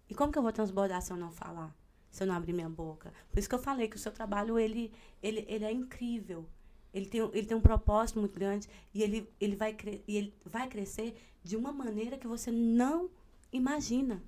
E 0.10 0.16
como 0.16 0.32
que 0.32 0.38
eu 0.38 0.44
vou 0.44 0.52
transbordar 0.52 1.02
se 1.02 1.12
eu 1.12 1.18
não 1.18 1.32
falar? 1.32 1.76
Se 2.10 2.24
eu 2.24 2.28
não 2.28 2.36
abrir 2.36 2.54
minha 2.54 2.70
boca? 2.70 3.14
Por 3.30 3.40
isso 3.40 3.50
que 3.50 3.56
eu 3.56 3.60
falei 3.60 3.88
que 3.88 3.96
o 3.96 4.00
seu 4.00 4.12
trabalho, 4.12 4.60
ele, 4.60 4.94
ele, 5.22 5.46
ele 5.48 5.66
é 5.66 5.72
incrível. 5.72 6.46
Ele 6.94 7.06
tem, 7.06 7.22
ele 7.22 7.46
tem 7.48 7.56
um 7.58 7.62
propósito 7.62 8.20
muito 8.20 8.34
grande 8.34 8.68
e 8.94 9.02
ele, 9.02 9.30
ele, 9.40 9.56
vai 9.56 9.74
cre- 9.74 10.04
e 10.08 10.18
ele 10.18 10.34
vai 10.46 10.68
crescer 10.68 11.16
de 11.44 11.56
uma 11.56 11.72
maneira 11.72 12.18
que 12.18 12.28
você 12.28 12.52
não 12.52 13.10
imagina. 13.52 14.22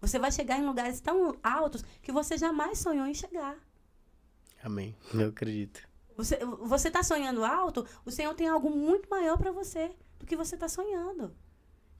Você 0.00 0.18
vai 0.18 0.30
chegar 0.30 0.58
em 0.58 0.66
lugares 0.66 1.00
tão 1.00 1.34
altos 1.42 1.82
que 2.02 2.12
você 2.12 2.36
jamais 2.36 2.78
sonhou 2.78 3.06
em 3.06 3.14
chegar. 3.14 3.56
Amém. 4.62 4.94
Eu 5.14 5.28
acredito. 5.28 5.80
Você 6.16 6.38
você 6.44 6.88
está 6.88 7.02
sonhando 7.02 7.44
alto, 7.44 7.86
o 8.04 8.10
Senhor 8.10 8.34
tem 8.34 8.46
algo 8.48 8.70
muito 8.70 9.08
maior 9.08 9.36
para 9.38 9.50
você 9.50 9.96
do 10.18 10.26
que 10.26 10.36
você 10.36 10.54
está 10.56 10.68
sonhando. 10.68 11.34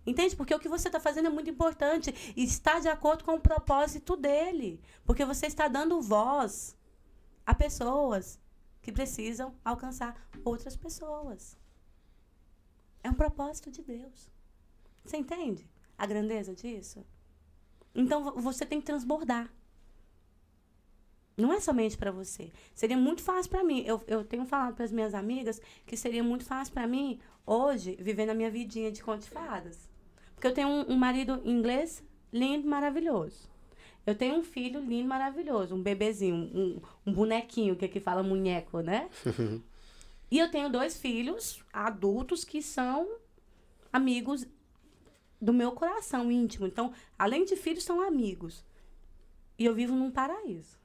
Entende? 0.07 0.37
Porque 0.37 0.55
o 0.55 0.59
que 0.61 0.69
você 0.69 0.89
está 0.89 1.01
fazendo 1.01 1.27
é 1.27 1.31
muito 1.31 1.49
importante 1.49 2.15
e 2.37 2.45
está 2.45 2.79
de 2.79 2.89
acordo 2.89 3.25
com 3.25 3.35
o 3.37 3.41
propósito 3.41 4.17
dele. 4.17 4.81
Porque 5.05 5.25
você 5.25 5.47
está 5.47 5.67
dando 5.67 6.01
voz 6.03 6.77
a 7.47 7.55
pessoas 7.55 8.39
que 8.85 8.93
precisam 8.93 9.55
alcançar 9.65 10.15
outras 10.45 10.77
pessoas. 10.77 11.57
É 13.03 13.09
um 13.11 13.15
propósito 13.15 13.71
de 13.71 13.83
Deus. 13.83 14.31
Você 15.05 15.17
entende 15.17 15.67
a 15.97 16.05
grandeza 16.07 16.55
disso? 16.55 17.05
Então 17.95 18.23
vo- 18.25 18.41
você 18.41 18.67
tem 18.67 18.81
que 18.81 18.87
transbordar. 18.87 19.51
Não 21.37 21.53
é 21.53 21.61
somente 21.61 21.97
para 21.97 22.13
você. 22.13 22.53
Seria 22.75 22.97
muito 22.97 23.23
fácil 23.23 23.51
para 23.51 23.65
mim. 23.65 23.83
Eu, 23.87 24.01
eu 24.07 24.23
tenho 24.23 24.45
falado 24.45 24.75
para 24.75 24.85
as 24.85 24.93
minhas 24.93 25.15
amigas 25.15 25.61
que 25.87 25.97
seria 25.97 26.23
muito 26.23 26.45
fácil 26.45 26.73
para 26.75 26.87
mim 26.87 27.19
hoje 27.47 27.97
viver 27.99 28.27
na 28.27 28.35
minha 28.35 28.51
vidinha 28.51 28.93
de 28.93 29.03
conto 29.03 29.23
de 29.23 29.31
fadas. 29.31 29.77
Porque 29.79 30.33
Porque 30.35 30.47
eu 30.49 30.55
tenho 30.55 30.69
um, 30.69 30.93
um 30.93 30.97
marido 30.97 31.41
inglês 31.45 32.05
lindo, 32.33 32.69
maravilhoso. 32.69 33.49
Eu 34.07 34.15
tenho 34.15 34.37
um 34.37 34.45
filho 34.45 34.81
lindo, 34.81 35.09
maravilhoso, 35.09 35.75
um 35.75 35.83
bebezinho, 35.83 36.35
um, 36.35 36.81
um 37.07 37.13
bonequinho, 37.13 37.77
que 37.77 37.85
aqui 37.85 38.01
fala 38.01 38.23
munheco, 38.23 38.81
né? 38.81 39.09
e 40.31 40.39
eu 40.39 40.51
tenho 40.51 40.71
dois 40.71 40.97
filhos 40.97 41.65
adultos 41.73 42.45
que 42.45 42.61
são 42.61 43.09
amigos 43.93 44.47
do 45.41 45.53
meu 45.53 45.73
coração 45.73 46.31
íntimo. 46.31 46.67
Então, 46.67 46.93
além 47.19 47.45
de 47.45 47.57
filhos, 47.57 47.85
são 47.85 48.01
amigos. 48.01 48.65
E 49.59 49.65
eu 49.65 49.75
vivo 49.75 49.95
num 49.95 50.11
paraíso. 50.11 50.79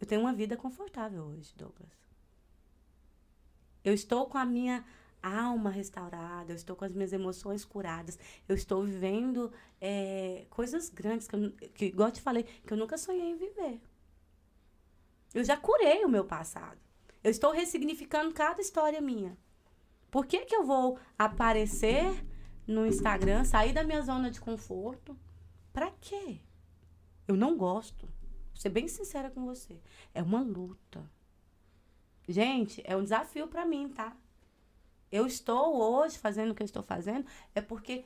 Eu 0.00 0.06
tenho 0.06 0.20
uma 0.20 0.32
vida 0.32 0.56
confortável 0.56 1.24
hoje, 1.24 1.52
Douglas. 1.56 1.90
Eu 3.84 3.94
estou 3.94 4.26
com 4.26 4.38
a 4.38 4.44
minha 4.44 4.84
alma 5.22 5.70
restaurada, 5.70 6.52
eu 6.52 6.56
estou 6.56 6.76
com 6.76 6.84
as 6.84 6.92
minhas 6.92 7.12
emoções 7.12 7.64
curadas, 7.64 8.18
eu 8.48 8.54
estou 8.54 8.84
vivendo 8.84 9.52
é, 9.80 10.46
coisas 10.50 10.88
grandes 10.88 11.26
que, 11.26 11.36
eu, 11.36 11.52
que, 11.74 11.86
igual 11.86 12.08
eu 12.08 12.12
te 12.12 12.20
falei, 12.20 12.42
que 12.42 12.72
eu 12.72 12.76
nunca 12.76 12.96
sonhei 12.96 13.30
em 13.30 13.36
viver. 13.36 13.80
Eu 15.34 15.44
já 15.44 15.56
curei 15.56 16.04
o 16.04 16.08
meu 16.08 16.24
passado. 16.24 16.78
Eu 17.22 17.30
estou 17.30 17.50
ressignificando 17.50 18.32
cada 18.32 18.60
história 18.60 19.00
minha. 19.00 19.36
Por 20.10 20.26
que, 20.26 20.44
que 20.46 20.54
eu 20.54 20.64
vou 20.64 20.98
aparecer 21.18 22.24
no 22.66 22.86
Instagram, 22.86 23.44
sair 23.44 23.72
da 23.72 23.84
minha 23.84 24.00
zona 24.00 24.30
de 24.30 24.40
conforto? 24.40 25.18
Pra 25.72 25.90
quê? 26.00 26.40
Eu 27.28 27.36
não 27.36 27.56
gosto. 27.56 28.06
Vou 28.06 28.56
ser 28.56 28.70
bem 28.70 28.88
sincera 28.88 29.30
com 29.30 29.44
você. 29.44 29.80
É 30.14 30.22
uma 30.22 30.40
luta. 30.40 31.04
Gente, 32.28 32.82
é 32.84 32.96
um 32.96 33.02
desafio 33.02 33.46
para 33.46 33.66
mim, 33.66 33.88
tá? 33.88 34.16
Eu 35.10 35.26
estou 35.26 35.80
hoje 35.80 36.18
fazendo 36.18 36.50
o 36.50 36.54
que 36.54 36.62
eu 36.62 36.66
estou 36.66 36.82
fazendo 36.82 37.26
é 37.54 37.60
porque 37.60 38.04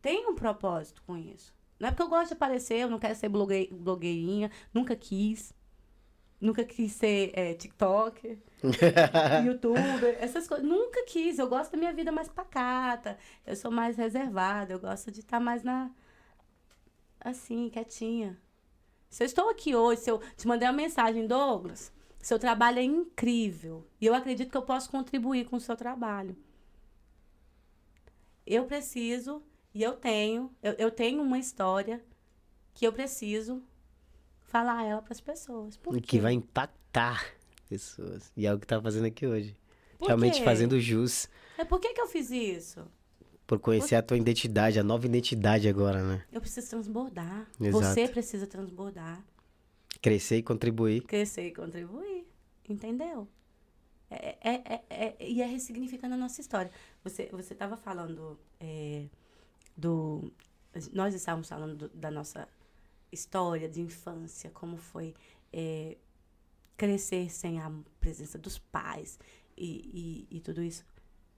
tem 0.00 0.26
um 0.28 0.34
propósito 0.34 1.02
com 1.06 1.16
isso. 1.16 1.54
Não 1.78 1.88
é 1.88 1.90
porque 1.90 2.02
eu 2.02 2.08
gosto 2.08 2.28
de 2.28 2.34
aparecer, 2.34 2.80
eu 2.80 2.90
não 2.90 2.98
quero 2.98 3.14
ser 3.14 3.28
blogue 3.28 3.68
blogueirinha, 3.72 4.50
nunca 4.72 4.94
quis. 4.94 5.52
Nunca 6.40 6.64
quis 6.64 6.92
ser 6.92 7.32
é, 7.34 7.52
TikToker, 7.52 8.38
youtuber, 9.44 10.16
essas 10.20 10.48
coisas. 10.48 10.66
Nunca 10.66 11.04
quis. 11.04 11.38
Eu 11.38 11.46
gosto 11.48 11.72
da 11.72 11.78
minha 11.78 11.92
vida 11.92 12.10
mais 12.10 12.28
pacata. 12.28 13.18
Eu 13.46 13.54
sou 13.54 13.70
mais 13.70 13.96
reservada. 13.96 14.72
Eu 14.72 14.80
gosto 14.80 15.10
de 15.10 15.20
estar 15.20 15.38
mais 15.38 15.62
na. 15.62 15.90
Assim, 17.20 17.68
quietinha. 17.68 18.40
Se 19.10 19.22
eu 19.22 19.26
estou 19.26 19.50
aqui 19.50 19.74
hoje, 19.74 20.00
se 20.02 20.10
eu 20.10 20.18
te 20.34 20.48
mandei 20.48 20.66
uma 20.66 20.72
mensagem, 20.72 21.26
Douglas, 21.26 21.92
seu 22.22 22.38
trabalho 22.38 22.78
é 22.78 22.82
incrível. 22.82 23.86
E 24.00 24.06
eu 24.06 24.14
acredito 24.14 24.50
que 24.50 24.56
eu 24.56 24.62
posso 24.62 24.90
contribuir 24.90 25.46
com 25.46 25.56
o 25.56 25.60
seu 25.60 25.76
trabalho. 25.76 26.36
Eu 28.46 28.64
preciso, 28.64 29.42
e 29.74 29.82
eu 29.82 29.92
tenho, 29.92 30.50
eu, 30.62 30.72
eu 30.78 30.90
tenho 30.90 31.22
uma 31.22 31.38
história 31.38 32.02
que 32.74 32.86
eu 32.86 32.92
preciso 32.92 33.62
falar 34.42 34.84
ela 34.84 35.02
para 35.02 35.12
as 35.12 35.20
pessoas. 35.20 35.76
Por 35.76 35.96
E 35.96 36.00
quê? 36.00 36.06
que 36.06 36.18
vai 36.18 36.32
impactar 36.32 37.24
pessoas. 37.68 38.32
E 38.36 38.46
é 38.46 38.52
o 38.52 38.58
que 38.58 38.66
tá 38.66 38.80
fazendo 38.80 39.06
aqui 39.06 39.26
hoje. 39.26 39.56
Por 39.98 40.06
Realmente 40.08 40.38
quê? 40.38 40.44
fazendo 40.44 40.80
jus 40.80 41.28
É 41.58 41.64
por 41.64 41.78
que, 41.78 41.92
que 41.92 42.00
eu 42.00 42.06
fiz 42.06 42.30
isso? 42.30 42.84
por 43.46 43.58
conhecer 43.58 43.96
a 43.96 44.02
tua 44.02 44.16
identidade, 44.16 44.78
a 44.78 44.82
nova 44.84 45.06
identidade 45.06 45.68
agora, 45.68 46.00
né? 46.04 46.24
Eu 46.30 46.40
preciso 46.40 46.70
transbordar. 46.70 47.48
Exato. 47.60 47.84
Você 47.84 48.06
precisa 48.06 48.46
transbordar. 48.46 49.20
Crescer 50.00 50.36
e 50.38 50.42
contribuir. 50.42 51.02
Crescer 51.02 51.46
e 51.48 51.54
contribuir. 51.54 52.26
Entendeu? 52.68 53.28
É, 54.10 54.36
é, 54.40 54.54
é, 54.64 54.84
é- 54.90 55.16
e 55.28 55.40
é 55.42 55.46
ressignificando 55.46 56.14
a 56.14 56.18
nossa 56.18 56.40
história. 56.40 56.70
Você 57.04 57.30
estava 57.52 57.76
falando 57.76 58.38
é, 58.58 59.06
do. 59.76 60.32
Nós 60.92 61.14
estávamos 61.14 61.48
falando 61.48 61.76
do- 61.76 61.88
da 61.90 62.10
nossa 62.10 62.48
história 63.12 63.68
de 63.68 63.80
infância, 63.80 64.50
como 64.50 64.76
foi 64.76 65.14
é, 65.52 65.96
crescer 66.76 67.30
sem 67.30 67.60
a 67.60 67.70
presença 67.98 68.38
dos 68.38 68.58
pais 68.58 69.18
e, 69.56 70.26
e, 70.30 70.36
e 70.36 70.40
tudo 70.40 70.62
isso. 70.62 70.84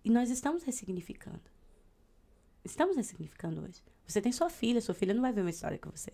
E 0.05 0.11
nós 0.11 0.31
estamos 0.31 0.63
ressignificando. 0.63 1.41
Estamos 2.65 2.97
ressignificando 2.97 3.63
hoje. 3.63 3.83
Você 4.07 4.21
tem 4.21 4.33
sua 4.33 4.49
filha, 4.51 4.81
sua 4.81 4.95
filha 4.95 5.15
não 5.15 5.23
vai 5.23 5.33
ver 5.33 5.41
uma 5.41 5.51
história 5.51 5.79
com 5.79 5.91
você. 5.91 6.13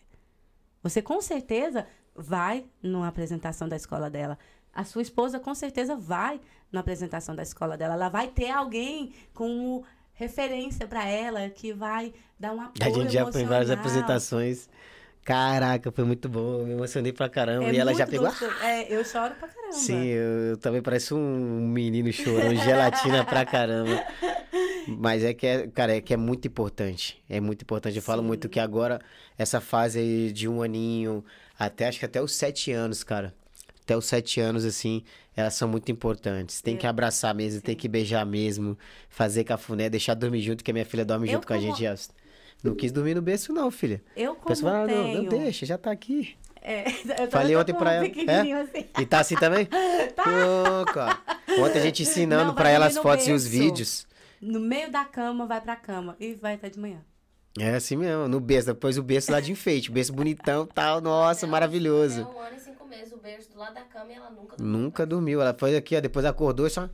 Você 0.82 1.02
com 1.02 1.20
certeza 1.20 1.86
vai 2.18 2.66
numa 2.82 3.08
apresentação 3.08 3.68
da 3.68 3.76
escola 3.76 4.10
dela. 4.10 4.38
A 4.74 4.84
sua 4.84 5.02
esposa 5.02 5.38
com 5.38 5.54
certeza 5.54 5.96
vai 5.96 6.40
na 6.70 6.80
apresentação 6.80 7.34
da 7.34 7.42
escola 7.42 7.76
dela. 7.76 7.94
Ela 7.94 8.08
vai 8.08 8.28
ter 8.28 8.50
alguém 8.50 9.12
como 9.32 9.84
referência 10.14 10.86
para 10.86 11.06
ela 11.06 11.48
que 11.48 11.72
vai 11.72 12.12
dar 12.38 12.52
um 12.52 12.60
apoio 12.60 12.84
A 12.84 12.90
gente 12.90 13.12
já 13.12 13.30
foi 13.30 13.42
em 13.42 13.46
várias 13.46 13.70
apresentações. 13.70 14.68
Caraca, 15.24 15.92
foi 15.92 16.04
muito 16.04 16.28
bom. 16.28 16.64
Me 16.64 16.72
emocionei 16.72 17.12
pra 17.12 17.28
caramba. 17.28 17.68
É 17.68 17.72
e 17.74 17.78
ela 17.78 17.94
já 17.94 18.06
pegou. 18.06 18.28
É, 18.62 18.92
eu 18.92 19.04
choro 19.04 19.34
pra 19.34 19.46
caramba. 19.46 19.72
Sim, 19.72 20.06
eu, 20.06 20.28
eu 20.50 20.56
também 20.56 20.80
pareço 20.80 21.16
um 21.16 21.68
menino 21.68 22.10
chorando, 22.12 22.56
gelatina 22.56 23.24
pra 23.24 23.44
caramba. 23.44 24.02
Mas 24.96 25.22
é 25.24 25.34
que, 25.34 25.46
é, 25.46 25.66
cara, 25.68 25.96
é 25.96 26.00
que 26.00 26.14
é 26.14 26.16
muito 26.16 26.46
importante. 26.48 27.22
É 27.28 27.40
muito 27.40 27.62
importante. 27.62 27.96
Eu 27.96 28.02
falo 28.02 28.22
Sim. 28.22 28.26
muito 28.28 28.48
que 28.48 28.58
agora, 28.60 29.00
essa 29.36 29.60
fase 29.60 29.98
aí 29.98 30.32
de 30.32 30.48
um 30.48 30.62
aninho, 30.62 31.24
até 31.58 31.88
acho 31.88 31.98
que 31.98 32.04
até 32.04 32.22
os 32.22 32.32
sete 32.34 32.72
anos, 32.72 33.02
cara. 33.04 33.34
Até 33.82 33.96
os 33.96 34.04
sete 34.06 34.38
anos, 34.40 34.64
assim, 34.64 35.02
elas 35.36 35.54
são 35.54 35.66
muito 35.68 35.90
importantes. 35.90 36.60
Tem 36.60 36.74
É. 36.74 36.76
que 36.76 36.86
abraçar 36.86 37.34
mesmo, 37.34 37.60
tem 37.60 37.74
Sim. 37.74 37.78
que 37.80 37.88
beijar 37.88 38.24
mesmo, 38.26 38.76
fazer 39.08 39.44
cafuné, 39.44 39.88
deixar 39.88 40.14
dormir 40.14 40.42
junto, 40.42 40.62
que 40.62 40.70
a 40.70 40.74
minha 40.74 40.84
filha 40.86 41.04
dorme 41.04 41.26
Eu 41.28 41.32
junto 41.34 41.46
com 41.46 41.52
a 41.54 41.56
como- 41.56 41.68
gente. 41.68 41.82
já. 41.82 41.94
Não 42.62 42.74
quis 42.74 42.90
dormir 42.90 43.14
no 43.14 43.22
berço, 43.22 43.52
não, 43.52 43.70
filha. 43.70 44.02
Eu 44.16 44.34
como 44.34 44.48
pessoal 44.48 44.72
fala, 44.74 44.86
não, 44.88 45.04
tenho... 45.04 45.22
não 45.22 45.28
deixa, 45.28 45.64
já 45.64 45.78
tá 45.78 45.90
aqui. 45.92 46.34
É, 46.60 46.84
Falei 47.30 47.54
ontem 47.56 47.72
pra 47.72 47.92
ela, 47.94 48.06
é? 48.06 48.52
assim. 48.52 48.84
E 49.00 49.06
tá 49.06 49.20
assim 49.20 49.36
também? 49.36 49.64
tá. 50.16 51.22
Ontem 51.60 51.78
a 51.78 51.82
gente 51.82 52.02
ensinando 52.02 52.46
Não, 52.46 52.54
pra 52.54 52.68
ela 52.68 52.86
as 52.86 52.98
fotos 52.98 53.26
e 53.28 53.32
os 53.32 53.44
berço. 53.46 53.58
vídeos. 53.64 54.06
No 54.40 54.60
meio 54.60 54.90
da 54.90 55.04
cama, 55.04 55.46
vai 55.46 55.60
pra 55.60 55.76
cama. 55.76 56.16
E 56.20 56.34
vai 56.34 56.54
até 56.54 56.68
de 56.70 56.78
manhã. 56.78 57.04
É 57.58 57.74
assim 57.74 57.96
mesmo, 57.96 58.28
no 58.28 58.38
berço. 58.40 58.68
Depois 58.68 58.96
o 58.98 59.02
berço 59.02 59.32
lá 59.32 59.40
de 59.40 59.50
enfeite. 59.52 59.90
O 59.90 59.92
berço 59.92 60.12
bonitão 60.12 60.66
tal. 60.66 61.00
Nossa, 61.00 61.44
Ela- 61.46 61.52
maravilhoso. 61.52 62.20
É 62.20 62.24
um 62.24 62.40
ano 62.40 62.56
e 62.56 62.60
cinco 62.60 62.86
meses, 62.86 63.12
o 63.12 63.16
berço 63.18 63.50
do 63.52 63.58
lado 63.58 63.74
da 63.74 63.82
cama 63.82 64.12
e 64.12 64.14
ela 64.14 64.30
nunca 64.30 64.56
dormiu. 64.56 64.78
Nunca 64.78 65.06
dormiu. 65.06 65.40
Ela 65.42 65.56
foi 65.58 65.76
aqui, 65.76 65.96
ó. 65.96 66.00
Depois 66.00 66.24
acordou 66.24 66.66
e 66.66 66.70
só 66.70 66.88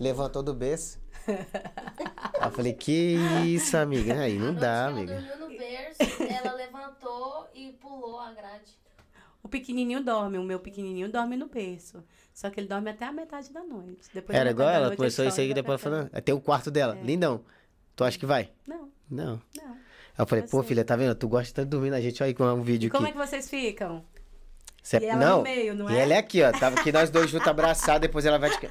levantou 0.00 0.42
do 0.42 0.52
berço. 0.54 0.98
Eu 2.42 2.50
falei, 2.52 2.72
que 2.72 3.16
isso, 3.44 3.76
amiga. 3.76 4.20
Aí 4.20 4.38
não 4.38 4.54
dá, 4.54 4.86
amiga. 4.86 5.14
Ela 5.14 5.36
dormiu 5.36 5.48
no 5.48 5.58
berço, 5.58 6.22
ela 6.22 6.54
levantou 6.54 7.48
e 7.54 7.72
pulou 7.72 8.18
a 8.20 8.32
grade. 8.32 8.78
O 9.42 9.48
pequenininho 9.48 10.02
dorme, 10.02 10.38
o 10.38 10.42
meu 10.42 10.58
pequenininho 10.58 11.10
dorme 11.10 11.36
no 11.36 11.46
berço. 11.48 12.02
Só 12.38 12.50
que 12.50 12.60
ele 12.60 12.68
dorme 12.68 12.88
até 12.88 13.04
a 13.04 13.10
metade 13.10 13.52
da 13.52 13.64
noite. 13.64 14.08
Depois 14.14 14.38
Era 14.38 14.50
igual 14.52 14.68
ela, 14.68 14.94
começou 14.94 15.24
isso 15.24 15.40
aí 15.40 15.48
e 15.48 15.50
e 15.50 15.54
depois 15.54 15.80
falando. 15.80 16.08
Tem 16.22 16.32
o 16.32 16.40
quarto 16.40 16.70
dela. 16.70 16.96
É. 16.96 17.02
Lindão. 17.04 17.40
Tu 17.96 18.04
acha 18.04 18.16
que 18.16 18.24
vai? 18.24 18.48
Não, 18.64 18.88
Não. 19.10 19.42
não. 19.56 19.76
Eu 20.16 20.24
falei, 20.24 20.44
Eu 20.44 20.48
pô, 20.48 20.58
sei. 20.60 20.68
filha, 20.68 20.84
tá 20.84 20.94
vendo? 20.94 21.16
Tu 21.16 21.26
gosta 21.26 21.52
tanto 21.52 21.64
de 21.64 21.70
dormir 21.72 21.90
na 21.90 22.00
gente. 22.00 22.22
Olha 22.22 22.28
aí 22.30 22.34
com 22.34 22.44
um 22.44 22.62
vídeo 22.62 22.90
Como 22.92 23.04
é 23.08 23.10
aqui. 23.10 23.18
que 23.18 23.26
vocês 23.26 23.50
ficam? 23.50 24.04
Cê- 24.84 24.98
E 24.98 25.16
não. 25.16 25.42
meio, 25.42 25.74
não 25.74 25.90
e 25.90 25.96
é? 25.96 26.02
ela 26.02 26.14
é 26.14 26.18
aqui, 26.18 26.40
ó. 26.44 26.52
Tava 26.52 26.78
aqui 26.78 26.92
nós 26.92 27.10
dois 27.10 27.28
juntos 27.28 27.48
abraçados, 27.48 28.02
depois 28.02 28.24
ela 28.24 28.38
vai 28.38 28.50
te. 28.50 28.70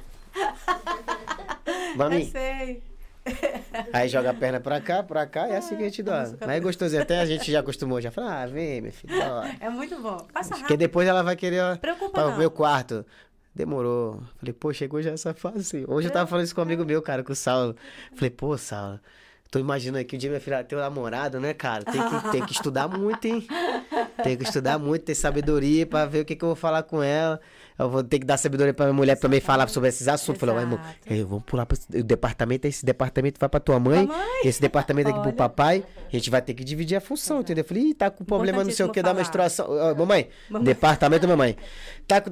Eu 1.66 1.96
Mami, 1.96 2.24
sei. 2.30 2.82
aí 3.92 4.08
joga 4.08 4.30
a 4.30 4.34
perna 4.34 4.60
pra 4.60 4.80
cá, 4.80 5.02
pra 5.02 5.26
cá, 5.26 5.46
e 5.48 5.52
é 5.52 5.56
assim 5.58 5.76
que 5.76 5.82
a 5.82 5.86
gente 5.86 6.02
Nossa, 6.02 6.30
dorme. 6.32 6.46
Mas 6.46 6.56
é 6.56 6.60
gostosinho, 6.60 7.02
até 7.02 7.20
a 7.20 7.26
gente 7.26 7.52
já 7.52 7.60
acostumou, 7.60 8.00
já 8.00 8.10
fala, 8.10 8.42
ah, 8.42 8.46
vem, 8.46 8.80
minha 8.80 8.92
filha, 8.92 9.28
bora. 9.28 9.56
É 9.60 9.68
muito 9.68 10.00
bom. 10.00 10.16
Passa 10.32 10.50
Porque 10.50 10.62
rápido. 10.62 10.78
depois 10.78 11.06
ela 11.06 11.22
vai 11.22 11.36
querer, 11.36 11.60
ó, 11.62 11.76
Preocupa 11.76 12.10
pra 12.12 12.30
não. 12.30 12.38
meu 12.38 12.50
quarto. 12.50 13.04
Demorou. 13.58 14.22
Falei, 14.38 14.52
pô, 14.52 14.72
chegou 14.72 15.02
já 15.02 15.10
essa 15.10 15.34
fase. 15.34 15.84
Hoje 15.88 16.06
eu 16.06 16.12
tava 16.12 16.28
falando 16.28 16.44
isso 16.44 16.54
com 16.54 16.60
um 16.60 16.64
amigo 16.64 16.84
meu, 16.84 17.02
cara, 17.02 17.24
com 17.24 17.32
o 17.32 17.36
Saulo. 17.36 17.74
Falei, 18.14 18.30
pô, 18.30 18.56
Saulo, 18.56 19.00
tô 19.50 19.58
imaginando 19.58 19.98
aqui 19.98 20.14
um 20.14 20.18
dia 20.18 20.30
minha 20.30 20.40
filha 20.40 20.62
ter 20.62 20.76
um 20.76 20.78
namorado, 20.78 21.40
né, 21.40 21.52
cara? 21.52 21.82
Tem 21.82 22.00
que, 22.00 22.30
tem 22.30 22.46
que 22.46 22.52
estudar 22.52 22.86
muito, 22.86 23.24
hein? 23.24 23.44
Tem 24.22 24.36
que 24.36 24.44
estudar 24.44 24.78
muito, 24.78 25.02
ter 25.02 25.16
sabedoria 25.16 25.84
pra 25.84 26.06
ver 26.06 26.20
o 26.20 26.24
que, 26.24 26.36
que 26.36 26.44
eu 26.44 26.50
vou 26.50 26.56
falar 26.56 26.84
com 26.84 27.02
ela. 27.02 27.40
Eu 27.78 27.88
vou 27.88 28.02
ter 28.02 28.18
que 28.18 28.26
dar 28.26 28.36
sabedoria 28.36 28.74
pra 28.74 28.86
minha 28.86 28.94
mulher 28.94 29.16
também 29.16 29.40
falar 29.40 29.68
sobre 29.68 29.88
esses 29.88 30.08
assuntos. 30.08 30.40
Falei, 30.40 30.56
ó, 30.56 30.60
irmão, 30.60 30.80
Exato. 31.08 31.28
vamos 31.28 31.44
pular 31.44 31.64
pro 31.64 31.78
o 31.94 32.02
departamento, 32.02 32.66
esse 32.66 32.84
departamento 32.84 33.38
vai 33.38 33.48
pra 33.48 33.60
tua 33.60 33.78
mãe, 33.78 34.06
Pra 34.06 34.16
mãe. 34.16 34.26
esse 34.44 34.60
departamento 34.60 35.10
aqui 35.10 35.20
pro 35.20 35.32
papai. 35.32 35.84
A 36.08 36.10
gente 36.16 36.28
vai 36.28 36.42
ter 36.42 36.54
que 36.54 36.64
dividir 36.64 36.96
a 36.96 37.00
função, 37.00 37.40
entendeu? 37.40 37.64
Falei, 37.64 37.84
ih, 37.90 37.94
tá 37.94 38.10
com 38.10 38.24
problema 38.24 38.64
não 38.64 38.70
sei 38.72 38.84
o 38.84 38.88
que 38.90 39.00
da 39.02 39.14
menstruação. 39.14 39.66
Ó, 39.68 39.94
mamãe, 39.94 40.28
Mamãe. 40.50 40.64
departamento 40.64 41.22
da 41.22 41.28
mamãe. 41.28 41.56
Tá 42.06 42.20
com, 42.20 42.30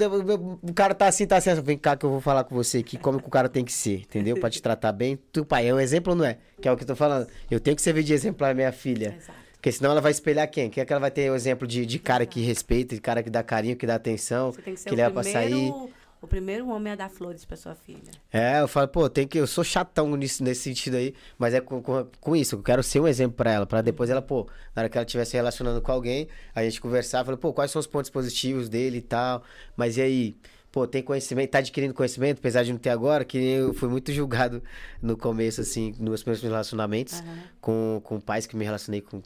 o 0.62 0.72
cara 0.74 0.94
tá 0.94 1.06
assim, 1.06 1.26
tá 1.26 1.36
assim. 1.36 1.54
Vem 1.60 1.78
cá 1.78 1.96
que 1.96 2.04
eu 2.04 2.10
vou 2.10 2.20
falar 2.20 2.42
com 2.44 2.54
você 2.54 2.78
aqui 2.78 2.96
como 2.96 3.20
que 3.20 3.28
o 3.28 3.30
cara 3.30 3.48
tem 3.48 3.64
que 3.64 3.72
ser, 3.72 4.00
entendeu? 4.00 4.38
Pra 4.40 4.50
te 4.50 4.60
tratar 4.60 4.90
bem. 4.92 5.16
Tu, 5.30 5.44
pai, 5.44 5.68
é 5.68 5.74
um 5.74 5.78
exemplo 5.78 6.12
ou 6.12 6.18
não 6.18 6.24
é? 6.24 6.38
Que 6.60 6.66
é 6.68 6.72
o 6.72 6.76
que 6.76 6.82
eu 6.82 6.86
tô 6.88 6.96
falando. 6.96 7.28
Eu 7.50 7.60
tenho 7.60 7.76
que 7.76 7.82
servir 7.82 8.02
de 8.02 8.12
exemplo 8.12 8.38
pra 8.38 8.52
minha 8.54 8.72
filha. 8.72 9.14
Exato. 9.16 9.45
Porque 9.66 9.78
senão 9.78 9.90
ela 9.90 10.00
vai 10.00 10.12
espelhar 10.12 10.48
quem? 10.48 10.70
Quem 10.70 10.80
é 10.80 10.84
que 10.84 10.92
ela 10.92 11.00
vai 11.00 11.10
ter 11.10 11.28
o 11.28 11.34
exemplo 11.34 11.66
de, 11.66 11.84
de 11.84 11.98
cara 11.98 12.24
que 12.24 12.40
respeita, 12.40 12.94
de 12.94 13.00
cara 13.00 13.20
que 13.20 13.28
dá 13.28 13.42
carinho, 13.42 13.74
que 13.74 13.84
dá 13.84 13.96
atenção, 13.96 14.52
Você 14.52 14.62
tem 14.62 14.76
que 14.76 14.84
que 14.84 14.94
leva 14.94 15.10
pra 15.10 15.24
primeiro, 15.24 15.50
sair. 15.56 15.92
o 16.22 16.26
primeiro 16.28 16.68
homem 16.68 16.92
a 16.92 16.94
dar 16.94 17.10
flores 17.10 17.44
pra 17.44 17.56
sua 17.56 17.74
filha. 17.74 18.12
É, 18.32 18.60
eu 18.60 18.68
falo, 18.68 18.86
pô, 18.86 19.10
tem 19.10 19.26
que. 19.26 19.36
Eu 19.36 19.46
sou 19.48 19.64
chatão 19.64 20.14
nisso, 20.14 20.44
nesse 20.44 20.60
sentido 20.60 20.94
aí, 20.96 21.12
mas 21.36 21.52
é 21.52 21.60
com, 21.60 21.82
com, 21.82 22.06
com 22.20 22.36
isso, 22.36 22.54
eu 22.54 22.62
quero 22.62 22.80
ser 22.80 23.00
um 23.00 23.08
exemplo 23.08 23.36
pra 23.36 23.50
ela, 23.50 23.66
pra 23.66 23.82
depois 23.82 24.08
ela, 24.08 24.22
pô, 24.22 24.46
na 24.72 24.82
hora 24.82 24.88
que 24.88 24.96
ela 24.98 25.04
estiver 25.04 25.24
se 25.24 25.34
relacionando 25.34 25.82
com 25.82 25.90
alguém, 25.90 26.28
a 26.54 26.62
gente 26.62 26.80
conversar, 26.80 27.24
falar, 27.24 27.36
pô, 27.36 27.52
quais 27.52 27.72
são 27.72 27.80
os 27.80 27.88
pontos 27.88 28.08
positivos 28.08 28.68
dele 28.68 28.98
e 28.98 29.02
tal, 29.02 29.42
mas 29.76 29.96
e 29.96 30.00
aí? 30.02 30.36
Pô, 30.70 30.86
tem 30.86 31.02
conhecimento, 31.02 31.50
tá 31.50 31.58
adquirindo 31.58 31.94
conhecimento, 31.94 32.38
apesar 32.38 32.62
de 32.62 32.70
não 32.70 32.78
ter 32.78 32.90
agora, 32.90 33.24
que 33.24 33.36
eu 33.38 33.74
fui 33.74 33.88
muito 33.88 34.12
julgado 34.14 34.62
no 35.02 35.16
começo, 35.16 35.60
assim, 35.60 35.90
nos 35.98 36.00
meus 36.10 36.22
primeiros 36.22 36.42
relacionamentos, 36.44 37.14
Aham. 37.20 37.38
com, 37.60 38.00
com 38.04 38.20
pais 38.20 38.46
que 38.46 38.54
me 38.56 38.64
relacionei 38.64 39.00
com 39.00 39.20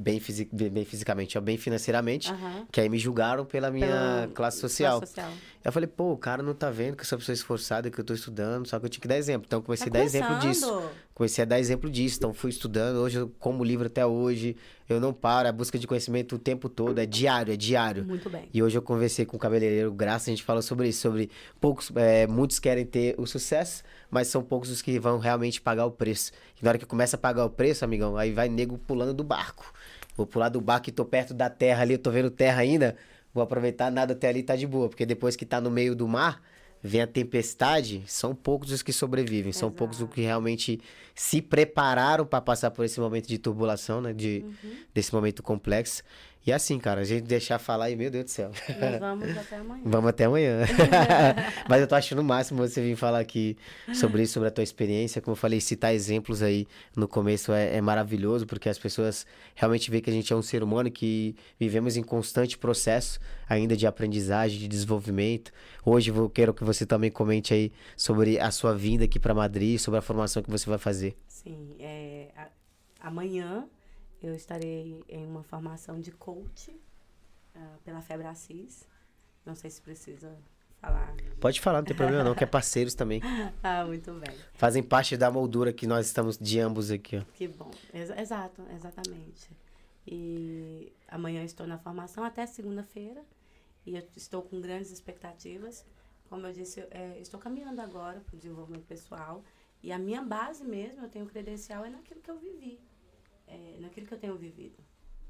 bem, 0.00 0.18
fisi 0.18 0.48
bem, 0.52 0.84
fisicamente, 0.84 1.36
ó, 1.36 1.40
bem 1.40 1.56
financeiramente, 1.56 2.30
Aham. 2.30 2.66
que 2.72 2.80
aí 2.80 2.88
me 2.88 2.98
julgaram 2.98 3.44
pela 3.44 3.70
minha 3.70 3.86
Pela 3.86 4.28
classe 4.34 4.58
social. 4.58 4.98
classe 4.98 5.14
social. 5.14 5.32
Eu 5.62 5.70
falei, 5.72 5.86
pô, 5.86 6.12
o 6.12 6.16
cara 6.16 6.42
não 6.42 6.54
tá 6.54 6.70
vendo 6.70 6.96
que 6.96 7.02
eu 7.02 7.06
sou 7.06 7.18
pessoa 7.18 7.34
esforçada, 7.34 7.90
que 7.90 8.00
eu 8.00 8.04
tô 8.04 8.14
estudando, 8.14 8.66
só 8.66 8.78
que 8.80 8.86
eu 8.86 8.88
tinha 8.88 9.02
que 9.02 9.08
dar 9.08 9.18
exemplo. 9.18 9.44
Então 9.46 9.58
eu 9.58 9.62
comecei 9.62 9.90
Tá 9.90 9.98
a 9.98 10.00
dar 10.00 10.04
exemplo 10.06 10.38
disso. 10.38 10.82
Comecei 11.12 11.42
a 11.42 11.44
dar 11.44 11.60
exemplo 11.60 11.90
disso. 11.90 12.16
Então 12.16 12.32
fui 12.32 12.48
estudando. 12.48 12.96
Hoje 12.96 13.18
eu 13.18 13.30
como 13.38 13.62
livro 13.62 13.86
até 13.86 14.06
hoje. 14.06 14.56
Eu 14.88 14.98
não 14.98 15.12
paro. 15.12 15.48
A 15.48 15.52
busca 15.52 15.78
de 15.78 15.86
conhecimento 15.86 16.36
o 16.36 16.38
tempo 16.38 16.66
todo. 16.66 16.98
É 16.98 17.04
diário, 17.04 17.52
é 17.52 17.58
diário. 17.58 18.06
Muito 18.06 18.30
bem. 18.30 18.48
E 18.54 18.62
hoje 18.62 18.78
eu 18.78 18.80
conversei 18.80 19.26
com 19.26 19.36
o 19.36 19.40
cabeleireiro 19.40 19.92
Graça, 19.92 20.30
a 20.30 20.32
gente 20.32 20.42
falou 20.42 20.62
sobre 20.62 20.88
isso, 20.88 21.02
sobre 21.02 21.28
poucos, 21.60 21.92
é, 21.94 22.26
muitos 22.26 22.58
querem 22.58 22.86
ter 22.86 23.14
o 23.18 23.26
sucesso, 23.26 23.82
mas 24.10 24.28
são 24.28 24.42
poucos 24.42 24.70
os 24.70 24.80
que 24.80 24.98
vão 24.98 25.18
realmente 25.18 25.60
pagar 25.60 25.84
o 25.84 25.90
preço. 25.90 26.32
E 26.58 26.64
na 26.64 26.70
hora 26.70 26.78
que 26.78 26.86
começa 26.86 27.16
a 27.16 27.18
pagar 27.18 27.44
o 27.44 27.50
preço, 27.50 27.84
amigão, 27.84 28.16
aí 28.16 28.32
vai 28.32 28.48
nego 28.48 28.78
pulando 28.78 29.12
do 29.12 29.22
barco. 29.22 29.70
Vou 30.16 30.26
pular 30.26 30.48
do 30.48 30.60
barco 30.60 30.88
e 30.88 30.92
tô 30.92 31.04
perto 31.04 31.32
da 31.32 31.48
terra 31.48 31.82
ali, 31.82 31.94
eu 31.94 31.98
tô 31.98 32.10
vendo 32.10 32.30
terra 32.30 32.60
ainda, 32.60 32.96
vou 33.32 33.42
aproveitar 33.42 33.90
nada 33.90 34.12
até 34.12 34.28
ali 34.28 34.42
tá 34.42 34.56
de 34.56 34.66
boa, 34.66 34.88
porque 34.88 35.06
depois 35.06 35.36
que 35.36 35.46
tá 35.46 35.60
no 35.60 35.70
meio 35.70 35.94
do 35.94 36.06
mar, 36.08 36.42
vem 36.82 37.02
a 37.02 37.06
tempestade, 37.06 38.02
são 38.06 38.34
poucos 38.34 38.72
os 38.72 38.82
que 38.82 38.92
sobrevivem, 38.92 39.52
são 39.52 39.70
poucos 39.70 40.00
os 40.00 40.08
que 40.08 40.22
realmente 40.22 40.80
se 41.14 41.42
prepararam 41.42 42.24
para 42.24 42.40
passar 42.40 42.70
por 42.70 42.84
esse 42.84 42.98
momento 42.98 43.28
de 43.28 43.38
turbulação, 43.38 44.00
né, 44.00 44.12
de 44.12 44.44
desse 44.94 45.14
momento 45.14 45.42
complexo. 45.42 46.02
E 46.46 46.50
assim, 46.52 46.78
cara, 46.78 47.02
a 47.02 47.04
gente 47.04 47.24
deixar 47.24 47.58
falar 47.58 47.90
e 47.90 47.96
meu 47.96 48.10
Deus 48.10 48.24
do 48.24 48.30
céu. 48.30 48.50
Nós 48.80 48.98
vamos 48.98 49.36
até 49.36 49.56
amanhã. 49.56 49.82
Vamos 49.84 50.08
até 50.08 50.24
amanhã. 50.24 50.60
Mas 51.68 51.80
eu 51.82 51.86
tô 51.86 51.94
achando 51.94 52.20
o 52.20 52.24
máximo 52.24 52.58
você 52.66 52.80
vir 52.80 52.96
falar 52.96 53.20
aqui 53.20 53.58
sobre 53.92 54.22
isso, 54.22 54.32
sobre 54.32 54.48
a 54.48 54.50
tua 54.50 54.64
experiência. 54.64 55.20
Como 55.20 55.32
eu 55.32 55.36
falei, 55.36 55.60
citar 55.60 55.94
exemplos 55.94 56.40
aí 56.42 56.66
no 56.96 57.06
começo 57.06 57.52
é, 57.52 57.76
é 57.76 57.80
maravilhoso, 57.82 58.46
porque 58.46 58.70
as 58.70 58.78
pessoas 58.78 59.26
realmente 59.54 59.90
veem 59.90 60.02
que 60.02 60.08
a 60.08 60.12
gente 60.12 60.32
é 60.32 60.36
um 60.36 60.40
ser 60.40 60.62
humano 60.62 60.90
que 60.90 61.36
vivemos 61.58 61.98
em 61.98 62.02
constante 62.02 62.56
processo 62.56 63.20
ainda 63.46 63.76
de 63.76 63.86
aprendizagem, 63.86 64.58
de 64.58 64.66
desenvolvimento. 64.66 65.52
Hoje 65.84 66.10
eu 66.10 66.30
quero 66.30 66.54
que 66.54 66.64
você 66.64 66.86
também 66.86 67.10
comente 67.10 67.52
aí 67.52 67.70
sobre 67.96 68.38
a 68.40 68.50
sua 68.50 68.74
vinda 68.74 69.04
aqui 69.04 69.18
para 69.18 69.34
Madrid, 69.34 69.78
sobre 69.78 69.98
a 69.98 70.02
formação 70.02 70.42
que 70.42 70.50
você 70.50 70.68
vai 70.70 70.78
fazer. 70.78 71.14
Sim, 71.28 71.74
é, 71.78 72.28
a- 72.34 72.48
amanhã 73.08 73.66
eu 74.22 74.34
estarei 74.34 75.02
em 75.08 75.26
uma 75.26 75.42
formação 75.42 76.00
de 76.00 76.12
coach 76.12 76.78
ah, 77.54 77.76
pela 77.84 78.00
Febracis. 78.00 78.86
Não 79.44 79.54
sei 79.54 79.70
se 79.70 79.80
precisa 79.80 80.36
falar. 80.80 81.14
Pode 81.40 81.60
falar, 81.60 81.78
não 81.78 81.84
tem 81.86 81.96
problema 81.96 82.22
não, 82.24 82.34
que 82.34 82.44
é 82.44 82.46
parceiros 82.46 82.94
também. 82.94 83.20
Ah, 83.62 83.84
muito 83.84 84.12
bem. 84.12 84.34
Fazem 84.54 84.82
parte 84.82 85.16
da 85.16 85.30
moldura 85.30 85.72
que 85.72 85.86
nós 85.86 86.06
estamos 86.06 86.38
de 86.38 86.58
ambos 86.60 86.90
aqui, 86.90 87.16
ó. 87.16 87.22
Que 87.34 87.48
bom. 87.48 87.70
Ex- 87.92 88.10
exato, 88.10 88.62
exatamente. 88.74 89.50
E 90.06 90.92
amanhã 91.08 91.42
estou 91.44 91.66
na 91.66 91.78
formação 91.78 92.24
até 92.24 92.46
segunda-feira. 92.46 93.22
E 93.86 93.96
eu 93.96 94.02
estou 94.16 94.42
com 94.42 94.60
grandes 94.60 94.90
expectativas. 94.90 95.84
Como 96.28 96.46
eu 96.46 96.52
disse, 96.52 96.80
eu, 96.80 96.88
é, 96.90 97.18
estou 97.18 97.40
caminhando 97.40 97.80
agora 97.80 98.20
para 98.20 98.34
o 98.34 98.38
desenvolvimento 98.38 98.84
pessoal. 98.86 99.42
E 99.82 99.90
a 99.92 99.98
minha 99.98 100.22
base 100.22 100.62
mesmo, 100.64 101.02
eu 101.02 101.08
tenho 101.08 101.26
credencial, 101.26 101.84
é 101.84 101.90
naquilo 101.90 102.20
que 102.20 102.30
eu 102.30 102.38
vivi. 102.38 102.78
É, 103.50 103.76
naquilo 103.80 104.06
que 104.06 104.14
eu 104.14 104.18
tenho 104.18 104.36
vivido. 104.36 104.78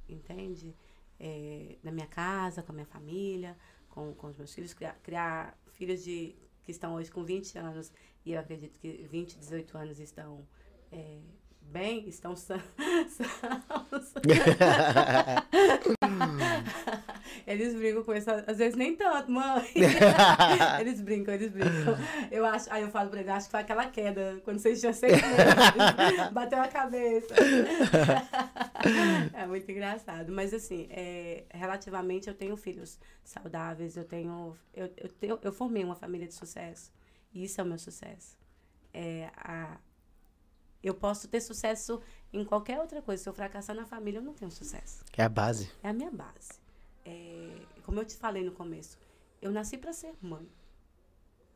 Entende? 0.09 0.75
É, 1.19 1.77
na 1.83 1.91
minha 1.91 2.07
casa, 2.07 2.63
com 2.63 2.73
a 2.73 2.75
minha 2.75 2.87
família, 2.87 3.57
com, 3.89 4.13
com 4.15 4.29
os 4.29 4.37
meus 4.37 4.55
filhos. 4.55 4.73
Criar, 4.75 4.95
criar 5.03 5.59
filhos 5.73 6.05
de, 6.05 6.35
que 6.63 6.71
estão 6.71 6.95
hoje 6.95 7.11
com 7.11 7.25
20 7.25 7.59
anos. 7.59 7.93
E 8.25 8.33
eu 8.33 8.41
acredito 8.41 8.79
que 8.79 8.89
20, 9.11 9.39
18 9.39 9.79
anos 9.79 9.99
estão 9.99 10.47
é, 10.93 11.19
bem, 11.63 12.07
estão 12.09 12.35
sã- 12.37 12.63
sãos. 13.09 14.13
eles 17.53 17.75
brincam 17.75 18.05
com 18.05 18.15
isso, 18.15 18.31
às 18.31 18.59
vezes 18.59 18.77
nem 18.77 18.97
tanto, 18.97 19.31
mãe. 19.31 19.69
eles 20.81 21.01
brincam, 21.01 21.35
eles 21.35 21.51
brincam. 21.51 21.97
Eu 22.31 22.45
acho, 22.45 22.73
aí 22.73 22.83
eu 22.83 22.91
falo 22.91 23.11
pra 23.11 23.21
ele, 23.21 23.31
acho 23.31 23.47
que 23.47 23.51
foi 23.51 23.61
aquela 23.61 23.87
queda, 23.87 24.41
quando 24.45 24.59
vocês 24.59 24.81
tinham 24.81 24.93
seis 24.93 25.13
meses, 25.13 26.31
bateu 26.33 26.61
a 26.61 26.69
cabeça. 26.69 27.35
é 29.35 29.47
muito 29.47 29.71
engraçado. 29.71 30.33
Mas 30.33 30.55
assim, 30.55 30.87
é, 30.91 31.45
relativamente 31.51 32.29
eu 32.29 32.35
tenho 32.35 32.57
filhos 32.57 32.99
saudáveis, 33.25 33.97
eu 33.97 34.05
tenho, 34.05 34.57
eu, 34.75 34.91
eu, 34.97 35.09
tenho, 35.09 35.39
eu 35.43 35.53
formei 35.53 35.85
uma 35.85 35.97
família 35.97 36.27
de 36.27 36.35
sucesso. 36.35 36.93
E 37.33 37.45
isso 37.45 37.61
é 37.61 37.65
o 37.65 37.67
meu 37.67 37.79
sucesso. 37.79 38.37
É, 38.93 39.31
a, 39.37 39.79
eu 40.83 40.95
posso 40.95 41.29
ter 41.29 41.41
sucesso 41.41 42.01
em 42.33 42.45
qualquer 42.45 42.81
outra 42.81 43.03
coisa. 43.03 43.23
Se 43.23 43.29
eu 43.29 43.33
fracassar 43.33 43.77
na 43.77 43.85
família, 43.85 44.19
eu 44.19 44.23
não 44.23 44.35
tenho 44.35 44.51
sucesso. 44.51 45.05
É 45.17 45.23
a 45.23 45.29
base. 45.29 45.71
É 45.83 45.89
a 45.89 45.93
minha 45.93 46.11
base. 46.11 46.60
É, 47.11 47.83
como 47.83 47.99
eu 48.01 48.05
te 48.05 48.17
falei 48.17 48.45
no 48.45 48.53
começo, 48.53 48.99
eu 49.43 49.51
nasci 49.51 49.77
para 49.77 49.93
ser 49.93 50.15
mãe. 50.21 50.49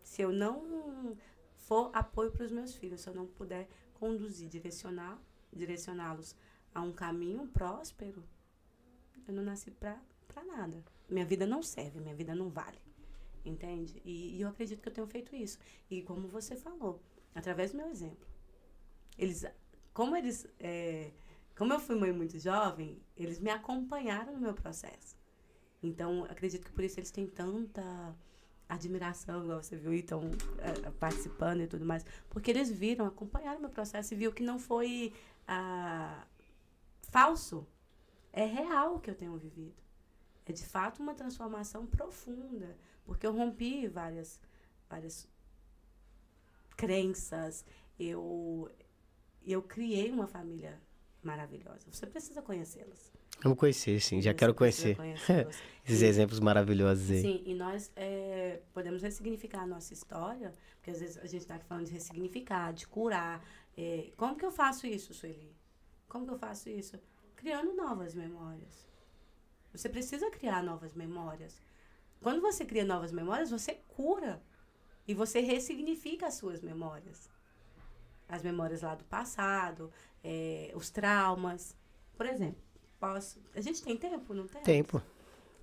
Se 0.03 0.23
eu 0.23 0.33
não 0.33 1.17
for 1.57 1.91
apoio 1.95 2.31
para 2.33 2.45
os 2.45 2.51
meus 2.51 2.75
filhos, 2.75 3.01
se 3.01 3.09
eu 3.09 3.15
não 3.15 3.27
puder 3.27 3.69
conduzir, 3.95 4.49
direcionar, 4.49 5.19
direcioná-los 5.53 6.37
a 6.75 6.81
um 6.81 6.93
caminho 6.93 7.47
próspero, 7.49 8.23
eu 9.27 9.33
não 9.33 9.43
nasci 9.43 9.71
para 9.71 10.45
nada. 10.45 10.85
Minha 11.09 11.25
vida 11.25 11.47
não 11.47 11.63
serve, 11.63 12.01
minha 12.01 12.15
vida 12.15 12.35
não 12.35 12.51
vale. 12.51 12.79
Entende? 13.45 14.01
E, 14.05 14.37
e 14.37 14.41
eu 14.41 14.49
acredito 14.49 14.81
que 14.83 14.89
eu 14.89 14.93
tenho 14.93 15.07
feito 15.07 15.37
isso. 15.37 15.59
E 15.91 16.03
como 16.03 16.27
você 16.29 16.57
falou, 16.57 17.01
através 17.35 17.71
do 17.73 17.77
meu 17.77 17.89
exemplo. 17.89 18.27
Eles, 19.17 19.45
como 19.93 20.17
eles, 20.17 20.47
é, 20.59 21.13
como 21.57 21.73
eu 21.73 21.79
fui 21.79 21.95
mãe 21.95 22.13
muito 22.13 22.39
jovem, 22.39 23.01
eles 23.17 23.39
me 23.39 23.51
acompanharam 23.51 24.33
no 24.33 24.41
meu 24.41 24.55
processo. 24.55 25.17
Então, 25.87 26.25
acredito 26.25 26.65
que 26.65 26.73
por 26.73 26.83
isso 26.85 26.99
eles 26.99 27.11
têm 27.11 27.27
tanta 27.27 27.83
admiração, 28.69 29.43
igual 29.45 29.63
você 29.63 29.77
viu, 29.77 29.93
e 29.93 30.01
estão 30.01 30.23
é, 30.59 30.91
participando 30.93 31.61
e 31.61 31.67
tudo 31.67 31.85
mais. 31.85 32.05
Porque 32.31 32.51
eles 32.51 32.71
viram, 32.71 33.07
acompanharam 33.07 33.59
o 33.59 33.61
meu 33.63 33.71
processo 33.71 34.15
e 34.15 34.17
viu 34.17 34.33
que 34.33 34.43
não 34.43 34.59
foi 34.59 35.13
ah, 35.47 36.27
falso. 37.11 37.67
É 38.33 38.45
real 38.45 38.97
o 38.97 39.01
que 39.01 39.11
eu 39.11 39.15
tenho 39.15 39.37
vivido. 39.37 39.83
É 40.47 40.53
de 40.53 40.65
fato 40.65 41.03
uma 41.03 41.15
transformação 41.15 41.87
profunda. 41.87 42.77
Porque 43.05 43.27
eu 43.27 43.33
rompi 43.33 43.87
várias, 43.87 44.41
várias 44.89 45.29
crenças. 46.77 47.65
Eu, 47.99 48.71
eu 49.45 49.63
criei 49.63 50.11
uma 50.11 50.27
família 50.27 50.81
maravilhosa. 51.23 51.87
Você 51.91 52.07
precisa 52.07 52.43
conhecê-las. 52.43 53.13
Vamos 53.43 53.59
conhecer, 53.59 54.01
sim. 54.01 54.21
Já 54.23 54.31
Você 54.31 54.35
quero 54.37 54.55
conhecer. 54.55 54.97
Esses 55.85 56.01
E- 56.01 56.07
exemplos 56.07 56.41
maravilhosos 56.41 57.11
aí. 57.11 57.21
Sim, 57.21 57.43
e 57.45 57.55
nós 57.55 57.93
é, 57.95 58.61
podemos 58.73 59.03
ressignificar 59.03 59.63
a 59.63 59.67
nossa 59.67 59.93
história, 59.93 60.53
porque 60.77 60.91
às 60.91 61.01
vezes 61.01 61.19
a 61.19 61.27
gente 61.27 61.43
está 61.43 61.57
aqui 61.57 61.67
falando 61.67 61.87
de 61.87 61.93
ressignificar, 61.93 62.73
de 62.73 62.87
curar. 62.87 63.45
É, 63.77 64.11
como 64.17 64.35
que 64.37 64.45
eu 64.47 64.51
faço 64.51 64.87
isso, 64.87 65.13
Sueli? 65.13 65.55
Como 66.09 66.27
que 66.27 66.33
eu 66.33 66.39
faço 66.39 66.71
isso? 66.71 66.99
Criando 67.37 67.75
novas 67.75 68.15
memórias. 68.15 68.87
Você 69.73 69.89
precisa 69.89 70.31
criar 70.31 70.63
novas 70.63 70.95
memórias. 70.95 71.61
Quando 72.23 72.41
você 72.41 72.65
cria 72.65 72.85
novas 72.85 73.13
memórias, 73.13 73.51
você 73.51 73.75
cura. 73.89 74.41
E 75.07 75.13
você 75.13 75.41
ressignifica 75.41 76.29
as 76.29 76.35
suas 76.35 76.63
memórias. 76.63 77.29
As 78.27 78.43
memórias 78.43 78.81
lá 78.81 78.95
do 78.95 79.05
passado, 79.05 79.93
é, 80.23 80.73
os 80.75 80.89
traumas. 80.89 81.77
Por 82.17 82.25
exemplo, 82.25 82.63
posso. 83.05 83.39
A 83.55 83.61
gente 83.61 83.83
tem 83.83 83.97
tempo, 83.97 84.33
não 84.35 84.47
tem? 84.47 84.63
Tempo. 84.63 85.03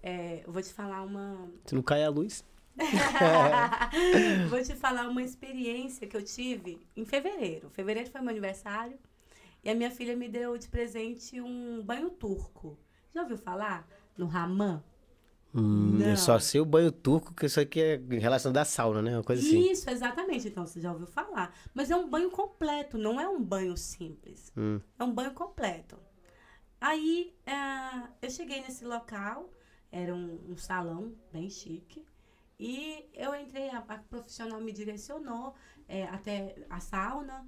É, 0.04 0.44
eu 0.46 0.52
vou 0.52 0.62
te 0.62 0.74
falar 0.74 1.02
uma. 1.02 1.50
Se 1.66 1.76
não 1.76 1.82
cai 1.82 2.04
a 2.04 2.10
luz. 2.10 2.44
vou 4.50 4.62
te 4.64 4.76
falar 4.76 5.08
uma 5.08 5.22
experiência 5.22 6.08
que 6.08 6.16
eu 6.16 6.24
tive 6.24 6.80
em 6.96 7.06
fevereiro. 7.06 7.70
Fevereiro 7.70 8.10
foi 8.10 8.22
meu 8.22 8.30
aniversário. 8.30 8.98
E 9.64 9.70
a 9.70 9.76
minha 9.76 9.92
filha 9.92 10.16
me 10.16 10.28
deu 10.28 10.58
de 10.58 10.68
presente 10.68 11.40
um 11.40 11.84
banho 11.84 12.10
turco. 12.10 12.78
Já 13.14 13.22
ouviu 13.22 13.38
falar? 13.38 13.88
No 14.18 14.26
Ramã? 14.26 14.84
Hum, 15.54 16.00
eu 16.00 16.08
Não. 16.10 16.18
só 16.18 16.40
sei 16.40 16.62
o 16.62 16.66
banho 16.66 16.92
turco, 16.92 17.34
que 17.36 17.46
isso 17.46 17.60
aqui 17.60 17.82
é 17.82 17.96
em 17.96 18.20
relação 18.20 18.52
da 18.52 18.64
sauna, 18.64 19.02
né? 19.02 19.18
Uma 19.18 19.24
coisa 19.24 19.46
assim. 19.46 19.70
Isso, 19.70 19.90
exatamente. 19.90 20.48
Então, 20.48 20.66
você 20.66 20.80
já 20.80 20.92
ouviu 20.92 21.06
falar. 21.06 21.54
Mas 21.74 21.92
é 21.92 21.96
um 21.96 22.10
banho 22.10 22.32
completo, 22.32 22.98
não 22.98 23.20
é 23.20 23.28
um 23.28 23.44
banho 23.44 23.76
simples. 23.76 24.52
Hum. 24.58 24.80
É 24.98 25.04
um 25.04 25.14
banho 25.14 25.34
completo. 25.34 25.98
Aí, 26.82 27.32
ah, 27.46 28.10
eu 28.22 28.30
cheguei 28.32 28.60
nesse 28.62 28.84
local, 28.84 29.50
era 29.92 30.14
um, 30.14 30.40
um 30.50 30.58
salão 30.58 31.14
bem 31.32 31.50
chique, 31.50 32.04
E 32.60 33.10
eu 33.16 33.34
entrei, 33.34 33.70
a, 33.70 33.80
a 33.80 33.98
profissional 33.98 34.60
me 34.62 34.72
direcionou 34.72 35.56
é, 35.88 36.04
até 36.06 36.56
a 36.70 36.80
sauna, 36.80 37.48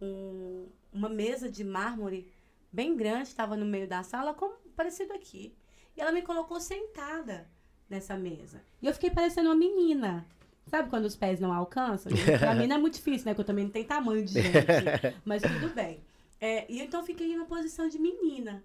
um- 0.00 0.66
uma 0.92 1.08
mesa 1.10 1.50
de 1.50 1.62
mármore 1.62 2.32
bem 2.72 2.96
grande, 2.96 3.28
estava 3.28 3.54
no 3.56 3.66
meio 3.66 3.86
da 3.86 4.02
sala, 4.02 4.32
como 4.34 4.54
parecido 4.74 5.12
aqui. 5.12 5.54
E 5.96 6.00
ela 6.00 6.10
me 6.12 6.22
colocou 6.22 6.58
sentada 6.60 7.46
nessa 7.88 8.16
mesa. 8.16 8.62
E 8.80 8.86
eu 8.86 8.94
fiquei 8.94 9.10
parecendo 9.10 9.48
uma 9.50 9.54
menina. 9.54 10.24
Sabe 10.66 10.88
quando 10.90 11.04
os 11.04 11.14
pés 11.16 11.38
não 11.38 11.52
alcançam? 11.52 12.10
Pra 12.40 12.54
mim 12.54 12.66
não 12.66 12.76
é 12.76 12.78
muito 12.78 12.94
difícil, 12.94 13.26
né? 13.26 13.32
Porque 13.32 13.42
eu 13.42 13.46
também 13.46 13.64
não 13.64 13.70
tenho 13.72 13.86
tamanho 13.86 14.24
de 14.24 14.32
gente. 14.32 14.54
Mas 15.24 15.42
tudo 15.42 15.68
bem. 15.74 16.02
É, 16.46 16.64
e 16.68 16.80
então 16.80 17.00
eu 17.00 17.06
fiquei 17.06 17.32
em 17.32 17.36
uma 17.36 17.46
posição 17.46 17.88
de 17.88 17.98
menina. 17.98 18.62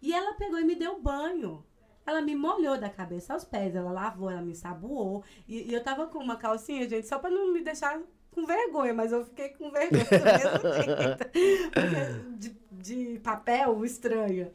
E 0.00 0.14
ela 0.14 0.34
pegou 0.34 0.60
e 0.60 0.64
me 0.64 0.76
deu 0.76 1.00
banho. 1.00 1.64
Ela 2.06 2.22
me 2.22 2.36
molhou 2.36 2.78
da 2.78 2.88
cabeça 2.88 3.34
aos 3.34 3.44
pés, 3.44 3.74
ela 3.74 3.90
lavou, 3.90 4.30
ela 4.30 4.40
me 4.40 4.54
saboou. 4.54 5.24
E, 5.48 5.68
e 5.68 5.74
eu 5.74 5.82
tava 5.82 6.06
com 6.06 6.18
uma 6.20 6.36
calcinha, 6.36 6.88
gente, 6.88 7.08
só 7.08 7.18
pra 7.18 7.28
não 7.28 7.52
me 7.52 7.60
deixar 7.60 8.00
com 8.30 8.46
vergonha, 8.46 8.94
mas 8.94 9.10
eu 9.10 9.24
fiquei 9.24 9.48
com 9.48 9.68
vergonha 9.68 10.04
do 10.04 10.12
mesmo 10.12 10.72
jeito. 10.78 12.38
De, 12.38 12.56
de 12.70 13.18
papel 13.18 13.84
estranha. 13.84 14.52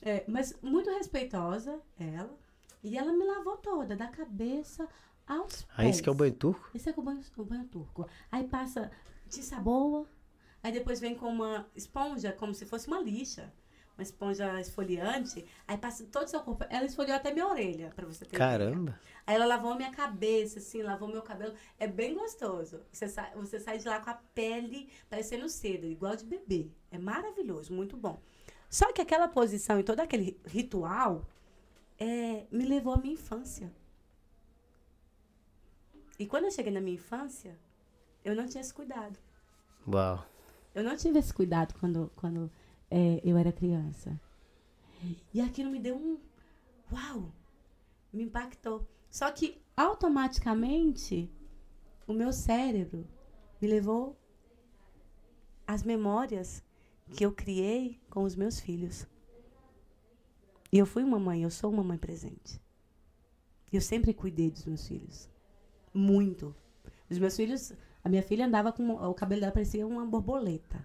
É, 0.00 0.22
mas 0.28 0.56
muito 0.62 0.88
respeitosa, 0.90 1.80
ela. 1.98 2.38
E 2.82 2.96
ela 2.96 3.12
me 3.12 3.24
lavou 3.24 3.56
toda, 3.56 3.96
da 3.96 4.06
cabeça 4.06 4.88
aos 5.26 5.62
pés. 5.62 5.74
Ah, 5.76 5.88
esse 5.88 6.00
que 6.00 6.08
é 6.08 6.12
o 6.12 6.14
banho 6.14 6.32
turco? 6.32 6.70
Esse 6.74 6.90
é 6.90 6.94
o 6.96 7.02
banho, 7.02 7.20
o 7.36 7.44
banho 7.44 7.64
turco. 7.64 8.08
Aí 8.30 8.44
passa 8.44 8.92
de 9.26 9.42
saboa, 9.42 10.06
aí 10.64 10.72
depois 10.72 10.98
vem 10.98 11.14
com 11.14 11.28
uma 11.28 11.66
esponja, 11.76 12.32
como 12.32 12.54
se 12.54 12.64
fosse 12.64 12.88
uma 12.88 13.00
lixa. 13.00 13.52
Uma 13.96 14.02
esponja 14.02 14.60
esfoliante, 14.60 15.46
aí 15.68 15.78
passa 15.78 16.04
todo 16.10 16.26
o 16.26 16.28
seu 16.28 16.40
corpo. 16.40 16.64
Ela 16.68 16.84
esfoliou 16.84 17.14
até 17.14 17.32
minha 17.32 17.46
orelha, 17.46 17.92
pra 17.94 18.04
você 18.04 18.24
ter 18.24 18.34
ideia. 18.34 18.50
Caramba. 18.50 19.00
Aí 19.24 19.36
ela 19.36 19.46
lavou 19.46 19.76
minha 19.76 19.92
cabeça, 19.92 20.58
assim, 20.58 20.82
lavou 20.82 21.06
meu 21.06 21.22
cabelo. 21.22 21.54
É 21.78 21.86
bem 21.86 22.12
gostoso. 22.12 22.80
Você 22.90 23.06
sai, 23.08 23.32
você 23.36 23.60
sai 23.60 23.78
de 23.78 23.86
lá 23.86 24.00
com 24.00 24.10
a 24.10 24.14
pele 24.34 24.88
parecendo 25.08 25.48
seda, 25.48 25.86
igual 25.86 26.16
de 26.16 26.24
bebê. 26.24 26.72
É 26.90 26.98
maravilhoso, 26.98 27.72
muito 27.72 27.96
bom. 27.96 28.20
Só 28.68 28.92
que 28.92 29.00
aquela 29.00 29.28
posição 29.28 29.78
e 29.78 29.84
todo 29.84 30.00
aquele 30.00 30.40
ritual 30.44 31.24
é, 31.96 32.46
me 32.50 32.64
levou 32.66 32.94
à 32.94 32.96
minha 32.96 33.14
infância. 33.14 33.72
E 36.18 36.26
quando 36.26 36.46
eu 36.46 36.50
cheguei 36.50 36.72
na 36.72 36.80
minha 36.80 36.96
infância, 36.96 37.56
eu 38.24 38.34
não 38.34 38.48
tinha 38.48 38.60
esse 38.60 38.74
cuidado. 38.74 39.16
Uau. 39.86 40.33
Eu 40.74 40.82
não 40.82 40.96
tive 40.96 41.18
esse 41.18 41.32
cuidado 41.32 41.74
quando, 41.78 42.10
quando 42.16 42.50
é, 42.90 43.20
eu 43.22 43.36
era 43.36 43.52
criança. 43.52 44.20
E 45.32 45.40
aquilo 45.40 45.70
me 45.70 45.78
deu 45.78 45.96
um. 45.96 46.18
Uau! 46.92 47.32
Me 48.12 48.24
impactou. 48.24 48.86
Só 49.10 49.30
que 49.30 49.62
automaticamente 49.76 51.30
o 52.06 52.12
meu 52.12 52.32
cérebro 52.32 53.06
me 53.60 53.68
levou 53.68 54.18
às 55.66 55.82
memórias 55.82 56.62
que 57.12 57.24
eu 57.24 57.32
criei 57.32 58.00
com 58.10 58.24
os 58.24 58.34
meus 58.34 58.60
filhos. 58.60 59.06
E 60.72 60.78
eu 60.78 60.86
fui 60.86 61.04
uma 61.04 61.18
mãe, 61.18 61.42
eu 61.42 61.50
sou 61.50 61.70
uma 61.70 61.84
mãe 61.84 61.96
presente. 61.96 62.60
Eu 63.72 63.80
sempre 63.80 64.12
cuidei 64.12 64.50
dos 64.50 64.64
meus 64.64 64.86
filhos. 64.86 65.28
Muito. 65.92 66.54
Os 67.08 67.18
meus 67.18 67.36
filhos, 67.36 67.72
a 68.04 68.08
minha 68.08 68.22
filha 68.22 68.46
andava 68.46 68.70
com 68.72 68.90
o 68.90 69.14
cabelo 69.14 69.40
dela 69.40 69.52
parecia 69.52 69.86
uma 69.86 70.04
borboleta. 70.04 70.84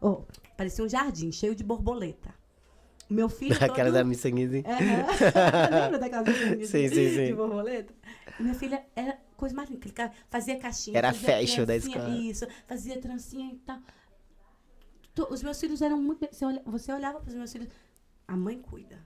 Oh, 0.00 0.22
parecia 0.56 0.84
um 0.84 0.88
jardim 0.88 1.30
cheio 1.30 1.54
de 1.54 1.62
borboleta. 1.62 2.34
Meu 3.08 3.28
filho 3.28 3.54
Aquela 3.62 3.84
todo... 3.90 3.92
da 3.94 4.04
Missanguinha. 4.04 4.64
Aham. 4.66 5.70
Lembra 5.84 5.98
daquela 5.98 6.22
de, 6.22 6.66
Sim, 6.66 6.88
sim, 6.88 6.88
sim. 6.88 7.26
de 7.26 7.34
borboleta? 7.34 7.92
Minha 8.40 8.54
filha 8.54 8.82
era 8.96 9.18
coisa 9.36 9.54
mais 9.54 9.68
linda. 9.68 9.84
Fazia 10.30 10.58
caixinha. 10.58 10.96
Era 10.98 11.12
fazia 11.12 11.28
fashion 11.40 11.64
da 11.66 11.76
escola. 11.76 12.08
Isso, 12.16 12.46
fazia 12.66 12.98
trancinha 13.00 13.52
e 13.52 13.58
tal. 13.58 13.78
Os 15.30 15.42
meus 15.42 15.60
filhos 15.60 15.80
eram 15.82 16.00
muito. 16.00 16.26
Você, 16.32 16.44
olha- 16.44 16.62
você 16.64 16.92
olhava 16.92 17.20
para 17.20 17.28
os 17.28 17.34
meus 17.34 17.52
filhos. 17.52 17.68
A 18.26 18.34
mãe 18.36 18.58
cuida. 18.60 18.98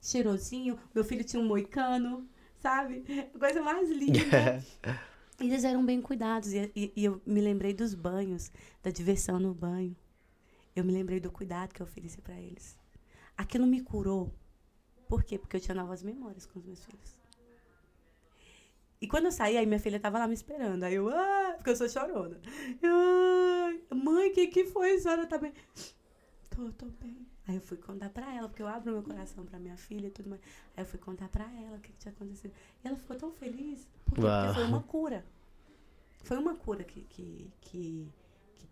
Cheirosinho. 0.00 0.78
Meu 0.94 1.04
filho 1.04 1.22
tinha 1.22 1.42
um 1.42 1.46
moicano, 1.46 2.26
sabe? 2.58 3.04
Coisa 3.38 3.62
mais 3.62 3.88
linda. 3.90 4.18
Eles 5.40 5.64
eram 5.64 5.84
bem 5.84 6.00
cuidados. 6.02 6.52
E, 6.52 6.70
e- 6.76 6.92
e 6.96 7.04
eu 7.04 7.20
me 7.26 7.40
lembrei 7.40 7.72
dos 7.72 7.94
banhos, 7.94 8.50
da 8.82 8.90
diversão 8.90 9.38
no 9.38 9.54
banho. 9.54 9.96
Eu 10.76 10.84
me 10.84 10.92
lembrei 10.92 11.18
do 11.20 11.30
cuidado 11.32 11.72
que 11.74 11.80
eu 11.82 11.86
ofereci 11.86 12.20
para 12.20 12.38
eles. 12.40 12.78
Aquilo 13.36 13.66
me 13.66 13.80
curou. 13.80 14.32
Por 15.08 15.24
quê? 15.24 15.38
Porque 15.38 15.56
eu 15.56 15.60
tinha 15.60 15.74
novas 15.74 16.02
memórias 16.02 16.46
com 16.46 16.58
os 16.58 16.64
meus 16.64 16.84
filhos. 16.84 17.18
E 19.00 19.08
quando 19.08 19.26
eu 19.26 19.32
saí, 19.32 19.56
aí 19.56 19.64
minha 19.66 19.80
filha 19.80 19.98
tava 19.98 20.18
lá 20.18 20.28
me 20.28 20.34
esperando. 20.34 20.84
Aí 20.84 20.94
eu, 20.94 21.08
ah, 21.08 21.54
porque 21.56 21.70
eu 21.70 21.76
sou 21.76 21.88
chorona. 21.88 22.38
Eu, 22.82 22.92
"Ai, 22.94 23.82
mãe, 23.94 24.30
o 24.30 24.34
que, 24.34 24.46
que 24.48 24.64
foi? 24.66 24.92
A 24.94 25.00
senhora 25.00 25.26
tá 25.26 25.38
bem? 25.38 25.52
Tô, 26.50 26.70
tô 26.72 26.86
bem. 27.00 27.26
Aí 27.50 27.56
eu 27.56 27.60
fui 27.60 27.76
contar 27.76 28.08
pra 28.10 28.32
ela, 28.32 28.48
porque 28.48 28.62
eu 28.62 28.68
abro 28.68 28.92
meu 28.92 29.02
coração 29.02 29.44
pra 29.44 29.58
minha 29.58 29.76
filha 29.76 30.06
e 30.06 30.10
tudo 30.10 30.30
mais. 30.30 30.40
Aí 30.76 30.84
eu 30.84 30.86
fui 30.86 31.00
contar 31.00 31.28
pra 31.28 31.44
ela 31.60 31.78
o 31.78 31.80
que, 31.80 31.90
que 31.90 31.98
tinha 31.98 32.12
acontecido. 32.12 32.54
E 32.84 32.86
ela 32.86 32.96
ficou 32.96 33.16
tão 33.16 33.32
feliz. 33.32 33.88
Por 34.04 34.14
quê? 34.14 34.20
Uau. 34.20 34.44
Porque 34.44 34.54
foi 34.54 34.68
uma 34.68 34.82
cura. 34.84 35.26
Foi 36.22 36.38
uma 36.38 36.54
cura 36.54 36.84
que, 36.84 37.00
que, 37.02 37.52
que, 37.60 38.12
que, 38.54 38.68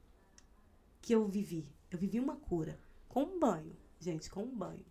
que 1.03 1.13
eu 1.13 1.27
vivi. 1.27 1.67
Eu 1.91 1.99
vivi 1.99 2.21
uma 2.21 2.37
cura. 2.37 2.79
Com 3.09 3.25
um 3.25 3.41
banho. 3.41 3.77
Gente, 3.99 4.31
com 4.31 4.45
um 4.45 4.57
banho. 4.57 4.87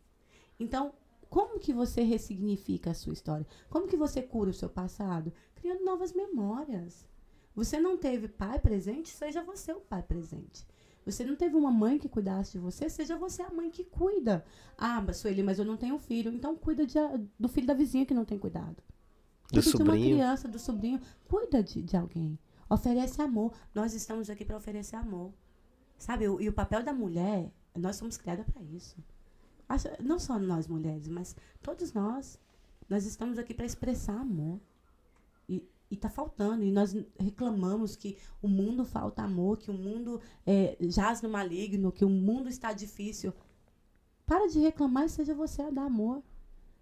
Então, 0.60 0.94
como 1.30 1.58
que 1.58 1.72
você 1.72 2.02
ressignifica 2.02 2.92
a 2.92 2.94
sua 2.94 3.14
história? 3.14 3.48
Como 3.70 3.88
que 3.88 3.96
você 3.96 4.22
cura 4.22 4.50
o 4.50 4.54
seu 4.54 4.70
passado? 4.70 5.32
Criando 5.56 5.86
novas 5.86 6.12
memórias. 6.12 7.08
Você 7.56 7.80
não 7.80 7.98
teve 7.98 8.28
pai 8.28 8.60
presente, 8.60 9.08
seja 9.08 9.42
você 9.42 9.72
o 9.72 9.80
pai 9.80 10.04
presente. 10.04 10.68
Você 11.12 11.24
não 11.26 11.36
teve 11.36 11.56
uma 11.56 11.72
mãe 11.72 11.98
que 11.98 12.10
cuidasse 12.10 12.52
de 12.54 12.60
você, 12.60 12.90
seja 12.90 13.18
você 13.18 13.42
a 13.42 13.50
mãe 13.52 13.70
que 13.72 13.84
cuida. 13.84 14.44
Ah, 14.78 15.02
mas 15.02 15.18
Sueli, 15.18 15.42
mas 15.42 15.58
eu 15.58 15.66
não 15.66 15.78
tenho 15.78 15.98
filho. 15.98 16.32
Então 16.32 16.56
cuida 16.56 16.86
de 16.86 16.96
do 17.40 17.48
filho 17.48 17.66
da 17.66 17.74
vizinha 17.74 18.06
que 18.06 18.14
não 18.14 18.26
tem 18.26 18.38
cuidado. 18.38 18.76
Do 18.76 19.54
Cuida 19.54 19.62
de 19.62 19.70
uma 19.78 19.86
sobrinho. 19.86 20.16
criança, 20.18 20.48
do 20.48 20.60
sobrinho. 20.60 21.00
Cuida 21.28 21.64
de, 21.64 21.82
de 21.82 21.96
alguém. 21.98 22.38
Oferece 22.70 23.22
amor. 23.22 23.54
Nós 23.74 23.94
estamos 23.94 24.30
aqui 24.30 24.44
para 24.44 24.58
oferecer 24.58 24.98
amor. 24.98 25.32
Sabe? 25.98 26.28
O- 26.28 26.42
E 26.42 26.50
o 26.50 26.54
papel 26.54 26.84
da 26.84 26.94
mulher, 26.94 27.52
nós 27.76 27.96
somos 27.96 28.18
criadas 28.18 28.46
para 28.46 28.62
isso. 28.64 28.98
Acho- 29.70 29.88
Não 30.04 30.20
só 30.20 30.38
nós 30.38 30.68
mulheres, 30.68 31.08
mas 31.08 31.36
todos 31.62 31.94
nós. 31.94 32.38
Nós 32.90 33.06
estamos 33.06 33.38
aqui 33.38 33.54
para 33.54 33.66
expressar 33.66 34.20
amor. 34.20 34.60
E, 35.90 35.96
tá 35.96 36.10
faltando. 36.10 36.64
E 36.64 36.72
nós 36.72 36.96
reclamamos 37.20 37.96
que 37.96 38.18
o 38.42 38.48
mundo 38.48 38.84
falta 38.86 39.22
amor, 39.24 39.58
que 39.58 39.72
o 39.72 39.74
mundo 39.74 40.20
é, 40.46 40.78
jaz 40.82 41.22
no 41.22 41.30
maligno, 41.30 41.92
que 41.92 42.04
o 42.04 42.10
mundo 42.10 42.50
está 42.50 42.74
difícil. 42.74 43.34
Para 44.26 44.48
de 44.48 44.60
reclamar 44.60 45.06
e 45.06 45.10
seja 45.10 45.34
você 45.34 45.62
a 45.62 45.70
dar 45.70 45.86
amor. 45.86 46.22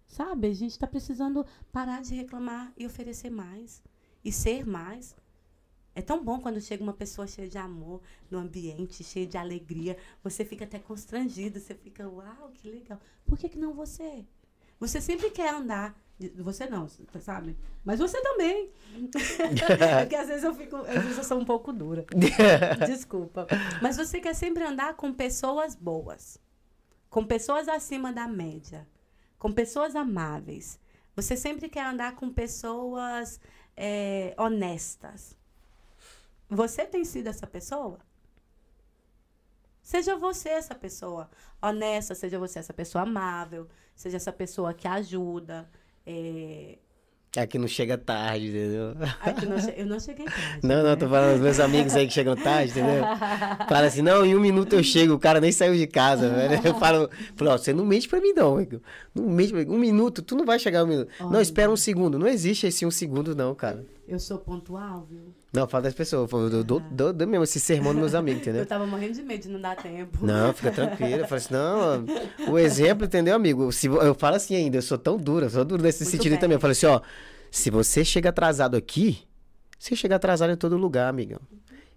Sabe? 0.08 0.48
A 0.48 0.54
gente 0.54 0.72
está 0.72 0.88
precisando 0.88 1.46
parar 1.72 2.02
de 2.02 2.16
reclamar 2.16 2.74
e 2.78 2.86
oferecer 2.86 3.30
mais. 3.30 3.84
E 4.24 4.32
ser 4.32 4.66
mais. 4.66 5.16
É 5.94 6.02
tão 6.02 6.24
bom 6.24 6.40
quando 6.40 6.60
chega 6.60 6.84
uma 6.84 6.94
pessoa 6.94 7.26
cheia 7.26 7.48
de 7.48 7.58
amor 7.58 8.02
no 8.30 8.38
ambiente, 8.38 9.04
cheia 9.04 9.26
de 9.26 9.38
alegria. 9.38 9.98
Você 10.24 10.44
fica 10.44 10.66
até 10.66 10.78
constrangido. 10.78 11.60
Você 11.60 11.74
fica, 11.74 12.10
uau, 12.10 12.52
que 12.54 12.70
legal. 12.70 13.00
Por 13.26 13.38
que, 13.38 13.48
que 13.48 13.58
não 13.58 13.74
você? 13.74 14.26
Você 14.80 15.00
sempre 15.00 15.30
quer 15.30 15.54
andar. 15.54 15.98
Você 16.38 16.66
não, 16.68 16.88
sabe? 17.20 17.58
Mas 17.84 18.00
você 18.00 18.22
também. 18.22 18.72
é 18.94 20.00
porque 20.02 20.16
às 20.16 20.28
vezes 20.28 20.44
eu 20.44 20.54
fico. 20.54 20.78
Às 20.78 21.04
vezes 21.04 21.18
eu 21.18 21.24
sou 21.24 21.40
um 21.40 21.46
pouco 21.46 21.74
dura. 21.74 22.06
Desculpa. 22.88 23.46
Mas 23.82 23.98
você 23.98 24.22
quer 24.22 24.34
sempre 24.34 24.64
andar 24.64 24.96
com 24.96 25.14
pessoas 25.14 25.76
boas. 25.76 26.40
Com 27.10 27.26
pessoas 27.26 27.68
acima 27.68 28.14
da 28.14 28.28
média. 28.28 28.88
Com 29.38 29.52
pessoas 29.52 29.94
amáveis. 29.94 30.80
Você 31.18 31.36
sempre 31.36 31.68
quer 31.68 31.86
andar 31.86 32.16
com 32.16 32.32
pessoas 32.32 33.40
é, 33.76 34.34
honestas. 34.38 35.38
Você 36.50 36.86
tem 36.86 37.04
sido 37.04 37.28
essa 37.28 37.46
pessoa? 37.46 38.00
Seja 39.82 40.16
você 40.16 40.50
essa 40.50 40.74
pessoa 40.74 41.30
honesta, 41.62 42.16
seja 42.16 42.40
você 42.40 42.60
essa 42.60 42.74
pessoa 42.74 43.04
amável, 43.04 43.68
seja 43.96 44.18
essa 44.18 44.34
pessoa 44.34 44.74
que 44.74 44.88
ajuda. 44.88 45.70
É... 46.06 46.78
É 47.38 47.46
que 47.46 47.60
não 47.60 47.68
chega 47.68 47.98
tarde, 47.98 48.48
entendeu? 48.48 48.96
Não 48.96 49.06
eu 49.76 49.86
não 49.86 50.00
cheguei 50.00 50.26
tarde. 50.26 50.60
Não, 50.64 50.78
não, 50.78 50.84
né? 50.92 50.96
tô 50.96 51.10
falando 51.10 51.34
dos 51.34 51.42
meus 51.42 51.60
amigos 51.60 51.94
aí 51.94 52.08
que 52.08 52.14
chegam 52.14 52.34
tarde, 52.34 52.72
entendeu? 52.72 53.04
Fala 53.68 53.88
assim, 53.88 54.02
não, 54.02 54.26
em 54.26 54.34
um 54.34 54.40
minuto 54.40 54.74
eu 54.74 54.82
chego, 54.82 55.16
o 55.16 55.20
cara 55.20 55.42
nem 55.42 55.52
saiu 55.52 55.76
de 55.76 55.86
casa, 55.86 56.30
velho. 56.30 56.62
Eu 56.64 56.76
falo, 56.80 57.10
falo, 57.36 57.52
ó, 57.52 57.58
você 57.58 57.74
não 57.74 57.86
mente 57.86 58.08
pra 58.08 58.22
mim 58.22 58.32
não, 58.32 58.62
Igor. 58.62 58.80
Não 59.14 59.26
mente 59.26 59.52
pra 59.52 59.66
mim. 59.66 59.70
Um 59.70 59.78
minuto, 59.78 60.22
tu 60.22 60.34
não 60.34 60.46
vai 60.46 60.58
chegar 60.58 60.86
um 60.86 60.88
minuto. 60.88 61.10
Não, 61.20 61.34
Olha. 61.34 61.42
espera 61.42 61.70
um 61.70 61.76
segundo. 61.76 62.18
Não 62.18 62.28
existe 62.28 62.68
esse 62.68 62.86
um 62.86 62.92
segundo 62.92 63.36
não, 63.36 63.54
cara. 63.54 63.86
Eu 64.08 64.20
sou 64.20 64.38
pontual, 64.38 65.06
viu? 65.10 65.34
Não, 65.56 65.68
fala 65.68 65.84
das 65.84 65.94
pessoas. 65.94 66.30
Eu 66.32 66.64
dou, 66.64 66.80
dou, 66.80 67.14
dou 67.14 67.28
mesmo 67.28 67.44
esse 67.44 67.60
sermão 67.60 67.92
dos 67.94 68.00
meus 68.02 68.14
amigos, 68.16 68.42
entendeu? 68.42 68.62
Eu 68.62 68.66
tava 68.66 68.86
morrendo 68.86 69.14
de 69.14 69.24
medo 69.24 69.42
de 69.44 69.50
não 69.50 69.60
dar 69.62 69.76
tempo. 69.76 70.26
Não, 70.26 70.54
fica 70.54 70.72
tranquilo. 70.72 71.22
Eu 71.22 71.28
falo 71.28 71.38
assim, 71.38 71.54
não, 71.54 72.06
o 72.54 72.60
exemplo, 72.60 73.06
entendeu, 73.06 73.36
amigo? 73.36 73.72
Se, 73.72 73.88
eu 73.88 74.14
falo 74.16 74.36
assim 74.36 74.56
ainda, 74.56 74.78
eu 74.78 74.82
sou 74.82 74.98
tão 74.98 75.18
dura, 75.18 75.50
sou 75.50 75.64
duro 75.66 75.82
nesse 75.82 76.04
Muito 76.04 76.12
sentido 76.12 76.32
bem. 76.34 76.40
também. 76.40 76.56
Eu 76.56 76.60
falo 76.62 76.72
assim, 76.72 76.86
ó, 76.88 77.00
Se 77.52 77.70
você 77.70 78.04
chega 78.04 78.30
atrasado 78.30 78.76
aqui, 78.76 79.20
você 79.80 79.96
chega 79.96 80.16
atrasado 80.16 80.52
em 80.52 80.58
todo 80.58 80.76
lugar, 80.78 81.08
amigão. 81.10 81.40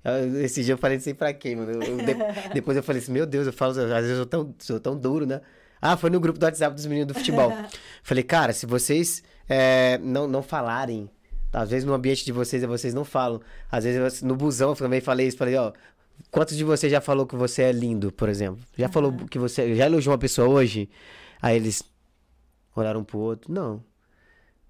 Eu- 0.05 0.41
Esse 0.43 0.63
dia 0.63 0.75
eu 0.75 0.79
falei 0.79 0.97
assim 0.99 1.15
pra 1.15 1.33
quem, 1.33 1.57
mano? 1.57 1.73
Eu 1.83 1.97
de- 1.99 2.15
depois 2.55 2.77
eu 2.77 2.83
falei 2.83 3.03
assim, 3.03 3.13
meu 3.13 3.27
Deus, 3.27 3.47
eu 3.47 3.53
falo, 3.53 3.73
às 3.73 3.77
vezes 3.77 4.11
eu 4.11 4.17
sou 4.19 4.27
tão, 4.27 4.55
sou 4.59 4.81
tão 4.81 4.97
duro, 4.97 5.27
né? 5.27 5.41
Ah, 5.81 5.97
foi 5.97 6.11
no 6.11 6.19
grupo 6.21 6.39
do 6.39 6.43
WhatsApp 6.45 6.75
dos 6.75 6.87
meninos 6.87 7.09
do 7.09 7.15
futebol. 7.15 7.53
falei, 8.03 8.23
cara, 8.25 8.53
se 8.53 8.67
vocês 8.67 9.23
é, 9.49 9.99
não, 9.99 10.27
não 10.29 10.43
falarem, 10.43 11.09
às 11.53 11.71
vezes 11.71 11.85
no 11.85 11.95
ambiente 11.95 12.25
de 12.25 12.33
vocês, 12.33 12.63
vocês 12.65 12.95
não 12.95 13.05
falam. 13.05 13.41
Às 13.71 13.85
vezes 13.85 14.23
no 14.23 14.37
busão 14.37 14.71
eu 14.71 14.77
também 14.77 15.01
falei 15.01 15.27
isso, 15.27 15.37
falei, 15.37 15.57
ó, 15.57 15.73
quantos 16.31 16.57
de 16.57 16.65
vocês 16.65 16.91
já 16.91 17.01
falou 17.01 17.27
que 17.27 17.37
você 17.37 17.63
é 17.63 17.73
lindo, 17.73 18.13
por 18.13 18.29
exemplo? 18.29 18.63
Já 18.77 18.89
falou 18.89 19.13
que 19.31 19.39
você, 19.39 19.75
já 19.75 19.87
elogiou 19.87 20.13
uma 20.13 20.19
pessoa 20.19 20.49
hoje? 20.49 20.89
Aí 21.41 21.57
eles 21.57 21.83
olharam 22.75 23.01
um 23.01 23.05
pro 23.05 23.19
outro, 23.19 23.53
não. 23.53 23.83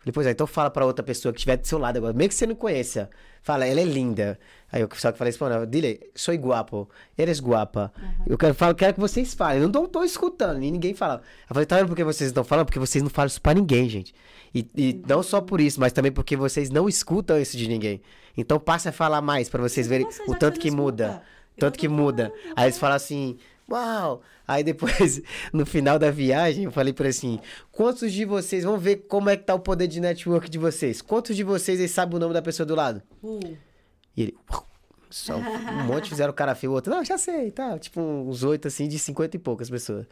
Falei, 0.09 0.13
pois 0.13 0.27
é, 0.27 0.31
então 0.31 0.47
fala 0.47 0.71
pra 0.71 0.87
outra 0.87 1.05
pessoa 1.05 1.33
que 1.33 1.39
estiver 1.39 1.57
do 1.57 1.67
seu 1.67 1.79
lado 1.79 1.99
agora, 1.99 2.13
mesmo 2.13 2.29
que 2.31 2.35
você 2.35 2.47
não 2.47 2.55
conheça. 2.55 3.11
Fala, 3.43 3.67
ela 3.67 3.81
é 3.81 3.85
linda. 3.85 4.39
Aí 4.71 4.81
eu 4.81 4.89
só 4.95 5.13
que 5.13 5.19
falei 5.19 5.31
espanhol, 5.31 5.65
dile, 5.65 6.11
sou 6.15 6.35
guapo, 6.35 6.89
eres 7.17 7.41
guapa. 7.41 7.93
Eu 8.27 8.37
quero, 8.37 8.55
falo, 8.55 8.75
quero 8.75 8.95
que 8.95 9.01
vocês 9.01 9.35
falem. 9.35 9.59
Eu 9.59 9.65
não 9.65 9.73
tô, 9.73 9.89
tô 9.89 10.05
escutando, 10.05 10.63
e 10.63 10.71
ninguém 10.71 10.95
fala. 10.95 11.23
Eu 11.49 11.55
falei, 11.55 11.67
tá 11.67 11.77
vendo 11.77 11.89
por 11.89 11.97
que 11.97 12.05
vocês 12.05 12.29
estão 12.29 12.45
falando? 12.45 12.67
Porque 12.67 12.79
vocês 12.79 13.03
não 13.03 13.11
falam 13.11 13.29
isso 13.29 13.41
pra 13.41 13.55
ninguém, 13.55 13.89
gente. 13.89 14.15
E, 14.55 14.67
e 14.77 15.03
não 15.07 15.23
só 15.23 15.41
por 15.41 15.61
isso, 15.61 15.81
mas 15.81 15.93
também 15.93 16.13
porque 16.13 16.37
vocês 16.37 16.71
não 16.71 16.89
escutam 16.89 17.39
isso 17.39 17.57
de 17.57 17.69
ninguém. 17.69 18.01
Então 18.37 18.59
passa 18.59 18.91
a 18.91 18.93
falar 18.93 19.21
mais 19.21 19.49
pra 19.49 19.61
vocês 19.63 19.87
verem 19.87 20.07
o 20.27 20.35
tanto 20.35 20.59
que 20.59 20.71
muda. 20.71 21.05
escuta. 21.05 21.23
Eu 21.57 21.61
Tanto 21.61 21.79
que 21.79 21.89
muda. 21.89 22.33
Aí 22.55 22.67
eles 22.67 22.79
falam 22.79 22.97
assim, 22.97 23.37
uau! 23.71 24.23
Aí 24.47 24.63
depois, 24.65 25.21
no 25.53 25.67
final 25.67 25.99
da 25.99 26.11
viagem, 26.11 26.65
eu 26.65 26.73
falei 26.73 26.93
pra 26.93 27.05
ele 27.05 27.11
assim: 27.11 27.41
quantos 27.71 28.13
de 28.13 28.25
vocês, 28.25 28.65
vamos 28.65 28.83
ver 28.83 29.07
como 29.09 29.29
é 29.31 29.37
que 29.37 29.45
tá 29.45 29.55
o 29.55 29.61
poder 29.61 29.87
de 29.87 30.01
network 30.01 30.49
de 30.49 30.59
vocês. 30.59 31.03
Quantos 31.03 31.37
de 31.37 31.43
vocês 31.45 31.81
aí 31.81 31.89
sabem 31.89 32.17
o 32.17 32.19
nome 32.19 32.35
da 32.35 32.43
pessoa 32.43 32.67
do 32.67 32.75
lado? 32.75 33.03
Uh, 33.23 33.57
E 34.17 34.23
ele, 34.23 34.39
só 35.11 35.37
um 35.37 35.85
monte 35.85 36.09
fizeram 36.09 36.33
cara 36.33 36.55
feio, 36.55 36.73
o 36.73 36.75
outro, 36.75 36.93
não, 36.93 37.05
já 37.05 37.17
sei, 37.17 37.51
tá? 37.51 37.79
Tipo 37.79 38.01
uns 38.01 38.43
oito 38.43 38.69
assim, 38.69 38.89
de 38.89 38.99
cinquenta 38.99 39.37
e 39.37 39.39
poucas 39.39 39.71
pessoas. 39.71 40.07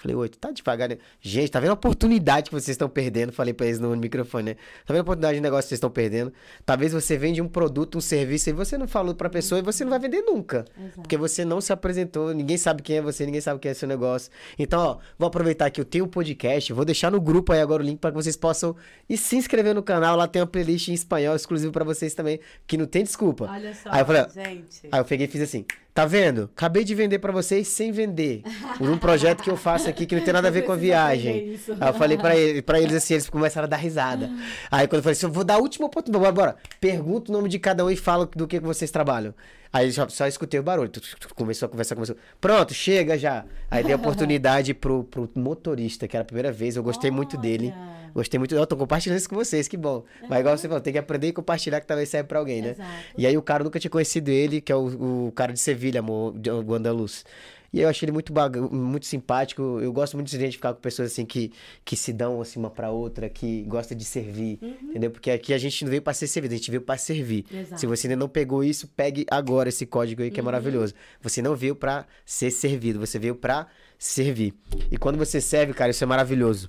Falei, 0.00 0.16
oito, 0.16 0.38
tá 0.38 0.50
devagar, 0.50 0.88
né? 0.88 0.96
Gente, 1.20 1.50
tá 1.50 1.60
vendo 1.60 1.70
a 1.70 1.74
oportunidade 1.74 2.48
que 2.48 2.54
vocês 2.54 2.70
estão 2.70 2.88
perdendo? 2.88 3.32
Falei 3.32 3.52
pra 3.52 3.66
eles 3.66 3.78
no 3.78 3.94
microfone, 3.94 4.44
né? 4.44 4.54
Tá 4.86 4.94
vendo 4.94 5.00
a 5.00 5.02
oportunidade 5.02 5.34
de 5.34 5.42
negócio 5.42 5.64
que 5.64 5.68
vocês 5.68 5.76
estão 5.76 5.90
perdendo? 5.90 6.32
Talvez 6.64 6.94
você 6.94 7.18
vende 7.18 7.42
um 7.42 7.46
produto, 7.48 7.98
um 7.98 8.00
serviço 8.00 8.48
e 8.48 8.52
você 8.54 8.78
não 8.78 8.88
falou 8.88 9.14
pra 9.14 9.28
pessoa 9.28 9.58
e 9.58 9.62
você 9.62 9.84
não 9.84 9.90
vai 9.90 9.98
vender 9.98 10.22
nunca. 10.22 10.64
Exato. 10.78 11.02
Porque 11.02 11.18
você 11.18 11.44
não 11.44 11.60
se 11.60 11.70
apresentou, 11.70 12.32
ninguém 12.32 12.56
sabe 12.56 12.82
quem 12.82 12.96
é 12.96 13.02
você, 13.02 13.26
ninguém 13.26 13.42
sabe 13.42 13.60
quem 13.60 13.70
é 13.70 13.74
seu 13.74 13.86
negócio. 13.86 14.30
Então, 14.58 14.80
ó, 14.80 14.98
vou 15.18 15.28
aproveitar 15.28 15.68
que 15.68 15.78
eu 15.78 15.84
tenho 15.84 16.06
um 16.06 16.08
podcast, 16.08 16.72
vou 16.72 16.86
deixar 16.86 17.10
no 17.10 17.20
grupo 17.20 17.52
aí 17.52 17.60
agora 17.60 17.82
o 17.82 17.86
link 17.86 17.98
para 17.98 18.10
que 18.10 18.16
vocês 18.16 18.36
possam 18.36 18.74
ir 19.06 19.18
se 19.18 19.36
inscrever 19.36 19.74
no 19.74 19.82
canal. 19.82 20.16
Lá 20.16 20.26
tem 20.26 20.40
uma 20.40 20.48
playlist 20.48 20.88
em 20.88 20.94
espanhol 20.94 21.36
exclusivo 21.36 21.72
para 21.72 21.84
vocês 21.84 22.14
também, 22.14 22.40
que 22.66 22.78
não 22.78 22.86
tem 22.86 23.04
desculpa. 23.04 23.50
olha 23.50 23.74
só, 23.74 23.90
Aí 23.92 24.00
eu 24.00 24.06
falei, 24.06 24.24
gente. 24.32 24.88
Aí 24.90 24.98
eu 24.98 25.04
peguei 25.04 25.26
e 25.26 25.28
fiz 25.28 25.42
assim, 25.42 25.66
tá 26.00 26.06
vendo? 26.06 26.50
Acabei 26.56 26.82
de 26.82 26.94
vender 26.94 27.18
pra 27.18 27.30
vocês 27.30 27.68
sem 27.68 27.92
vender. 27.92 28.42
Um 28.80 28.96
projeto 28.96 29.42
que 29.42 29.50
eu 29.50 29.56
faço 29.56 29.88
aqui 29.88 30.06
que 30.06 30.16
não 30.16 30.24
tem 30.24 30.32
nada 30.32 30.48
a 30.48 30.50
ver 30.50 30.62
com 30.62 30.72
a 30.72 30.76
viagem. 30.76 31.58
Aí 31.78 31.88
eu 31.88 31.94
falei 31.94 32.16
pra, 32.16 32.34
ele, 32.34 32.62
pra 32.62 32.80
eles 32.80 32.96
assim, 32.96 33.14
eles 33.14 33.28
começaram 33.28 33.66
a 33.66 33.68
dar 33.68 33.76
risada. 33.76 34.30
Aí 34.70 34.86
quando 34.86 34.98
eu 34.98 35.02
falei 35.02 35.12
assim, 35.12 35.26
eu 35.26 35.32
vou 35.32 35.44
dar 35.44 35.54
a 35.54 35.58
última 35.58 35.86
oportunidade, 35.86 36.32
bora, 36.32 36.52
bora. 36.52 36.56
Pergunta 36.80 37.30
o 37.30 37.34
nome 37.34 37.50
de 37.50 37.58
cada 37.58 37.84
um 37.84 37.90
e 37.90 37.96
fala 37.96 38.24
do 38.34 38.48
que 38.48 38.58
vocês 38.58 38.90
trabalham. 38.90 39.34
Aí 39.72 39.92
só, 39.92 40.08
só 40.08 40.26
escutei 40.26 40.58
o 40.58 40.62
barulho. 40.62 40.90
Começou 41.34 41.66
a 41.66 41.68
conversar, 41.68 41.94
começou. 41.94 42.16
Pronto, 42.40 42.74
chega 42.74 43.16
já. 43.16 43.44
Aí 43.70 43.84
dei 43.84 43.94
oportunidade 43.94 44.74
pro, 44.74 45.04
pro 45.04 45.30
motorista, 45.34 46.08
que 46.08 46.16
era 46.16 46.22
a 46.22 46.24
primeira 46.24 46.50
vez. 46.50 46.76
Eu 46.76 46.82
gostei 46.82 47.10
muito 47.10 47.36
dele. 47.36 47.72
Olha. 47.76 48.00
Gostei 48.12 48.38
muito. 48.38 48.54
Eu 48.54 48.66
tô 48.66 48.76
compartilhando 48.76 49.18
isso 49.18 49.28
com 49.28 49.36
vocês, 49.36 49.68
que 49.68 49.76
bom. 49.76 50.04
Mas 50.28 50.40
igual 50.40 50.58
você 50.58 50.66
falou, 50.66 50.80
tem 50.80 50.92
que 50.92 50.98
aprender 50.98 51.28
e 51.28 51.32
compartilhar 51.32 51.80
que 51.80 51.86
talvez 51.86 52.08
serve 52.08 52.28
pra 52.28 52.40
alguém, 52.40 52.60
né? 52.60 52.70
Exato. 52.70 52.90
E 53.16 53.26
aí 53.26 53.36
o 53.38 53.42
cara 53.42 53.62
nunca 53.62 53.78
tinha 53.78 53.90
conhecido 53.90 54.28
ele, 54.28 54.60
que 54.60 54.72
é 54.72 54.76
o, 54.76 55.28
o 55.28 55.32
cara 55.32 55.52
de 55.52 55.60
Sevilha, 55.60 56.00
amor, 56.00 56.34
o 56.66 56.74
andaluz. 56.74 57.24
E 57.72 57.80
eu 57.80 57.88
achei 57.88 58.04
ele 58.06 58.12
muito, 58.12 58.32
baga- 58.32 58.60
muito 58.60 59.06
simpático. 59.06 59.78
Eu 59.80 59.92
gosto 59.92 60.14
muito 60.14 60.26
de 60.26 60.30
se 60.32 60.36
identificar 60.36 60.74
com 60.74 60.80
pessoas 60.80 61.12
assim 61.12 61.24
que, 61.24 61.52
que 61.84 61.94
se 61.96 62.12
dão 62.12 62.40
assim 62.40 62.58
uma 62.58 62.68
pra 62.70 62.90
outra, 62.90 63.28
que 63.28 63.62
gosta 63.62 63.94
de 63.94 64.04
servir, 64.04 64.58
entendeu? 64.82 65.10
Porque 65.10 65.30
aqui 65.30 65.54
a 65.54 65.58
gente 65.58 65.84
não 65.84 65.90
veio 65.90 66.02
pra 66.02 66.12
ser 66.12 66.26
servido, 66.26 66.52
a 66.52 66.56
gente 66.56 66.70
veio 66.70 66.80
pra 66.82 66.96
servir. 66.96 67.46
Exato. 67.52 67.80
Se 67.80 67.86
você 67.86 68.08
ainda 68.08 68.16
não 68.16 68.28
pegou 68.28 68.64
isso, 68.64 68.88
pegue 68.88 69.24
agora 69.30 69.68
esse 69.68 69.86
código 69.86 70.22
aí 70.22 70.30
que 70.32 70.40
é 70.40 70.42
maravilhoso. 70.42 70.94
Você 71.22 71.40
não 71.40 71.54
veio 71.54 71.76
pra 71.76 72.06
ser 72.26 72.50
servido, 72.50 72.98
você 72.98 73.18
veio 73.20 73.36
pra 73.36 73.68
servir. 73.98 74.52
E 74.90 74.96
quando 74.96 75.16
você 75.16 75.40
serve, 75.40 75.72
cara, 75.72 75.92
isso 75.92 76.02
é 76.02 76.06
maravilhoso. 76.06 76.68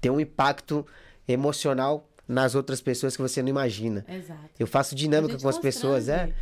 Tem 0.00 0.10
um 0.10 0.18
impacto 0.20 0.86
emocional 1.28 2.08
nas 2.26 2.54
outras 2.54 2.80
pessoas 2.80 3.14
que 3.16 3.22
você 3.22 3.42
não 3.42 3.48
imagina. 3.48 4.04
Exato. 4.08 4.40
Eu 4.58 4.66
faço 4.66 4.94
dinâmica 4.94 5.36
com 5.38 5.48
as 5.48 5.58
pessoas, 5.58 6.08
é. 6.08 6.32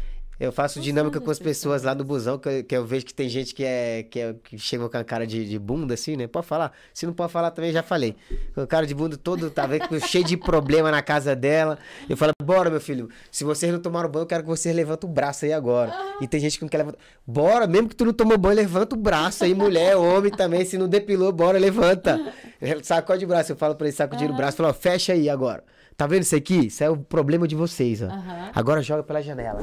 Eu 0.40 0.50
faço 0.50 0.80
dinâmica 0.80 1.20
com 1.20 1.30
as 1.30 1.38
pessoas 1.38 1.82
lá 1.82 1.94
no 1.94 2.02
busão, 2.02 2.38
que 2.38 2.48
eu, 2.48 2.64
que 2.64 2.74
eu 2.74 2.86
vejo 2.86 3.04
que 3.04 3.12
tem 3.12 3.28
gente 3.28 3.54
que 3.54 3.62
é, 3.62 4.04
que 4.04 4.18
é 4.18 4.34
que 4.42 4.58
chega 4.58 4.88
com 4.88 4.96
a 4.96 5.04
cara 5.04 5.26
de, 5.26 5.46
de 5.46 5.58
bunda, 5.58 5.92
assim, 5.92 6.16
né? 6.16 6.26
Pode 6.26 6.46
falar. 6.46 6.72
Se 6.94 7.04
não 7.04 7.12
pode 7.12 7.30
falar 7.30 7.50
também, 7.50 7.70
já 7.70 7.82
falei. 7.82 8.16
Com 8.54 8.62
a 8.62 8.66
cara 8.66 8.86
de 8.86 8.94
bunda 8.94 9.18
todo, 9.18 9.50
tá 9.50 9.66
vendo? 9.66 10.00
cheio 10.00 10.24
de 10.24 10.38
problema 10.38 10.90
na 10.90 11.02
casa 11.02 11.36
dela. 11.36 11.78
Eu 12.08 12.16
falo, 12.16 12.32
bora, 12.42 12.70
meu 12.70 12.80
filho. 12.80 13.10
Se 13.30 13.44
vocês 13.44 13.70
não 13.70 13.80
tomaram 13.80 14.08
banho, 14.08 14.22
eu 14.22 14.26
quero 14.26 14.42
que 14.42 14.48
vocês 14.48 14.74
levantem 14.74 15.08
o 15.08 15.12
braço 15.12 15.44
aí 15.44 15.52
agora. 15.52 15.92
E 16.22 16.26
tem 16.26 16.40
gente 16.40 16.56
que 16.56 16.64
não 16.64 16.70
quer 16.70 16.78
levantar. 16.78 16.98
Bora, 17.26 17.66
mesmo 17.66 17.90
que 17.90 17.94
tu 17.94 18.06
não 18.06 18.12
tomou 18.14 18.38
banho, 18.38 18.56
levanta 18.56 18.96
o 18.96 18.98
braço 18.98 19.44
aí, 19.44 19.54
mulher, 19.54 19.94
homem 19.96 20.30
também. 20.30 20.64
Se 20.64 20.78
não 20.78 20.88
depilou, 20.88 21.30
bora, 21.32 21.58
levanta. 21.58 22.18
Sacode 22.82 23.26
o 23.26 23.28
braço. 23.28 23.52
Eu 23.52 23.56
falo 23.56 23.74
pra 23.74 23.86
ele, 23.86 23.94
sacudir 23.94 24.30
o 24.30 24.34
braço. 24.34 24.56
Falo, 24.56 24.70
ó, 24.70 24.72
fecha 24.72 25.12
aí 25.12 25.28
agora. 25.28 25.62
Tá 25.98 26.06
vendo 26.06 26.22
isso 26.22 26.34
aqui? 26.34 26.68
Isso 26.68 26.82
é 26.82 26.88
o 26.88 26.96
problema 26.96 27.46
de 27.46 27.54
vocês, 27.54 28.00
ó. 28.00 28.06
Aham. 28.06 28.50
Agora 28.54 28.80
joga 28.80 29.02
pela 29.02 29.20
janela. 29.20 29.60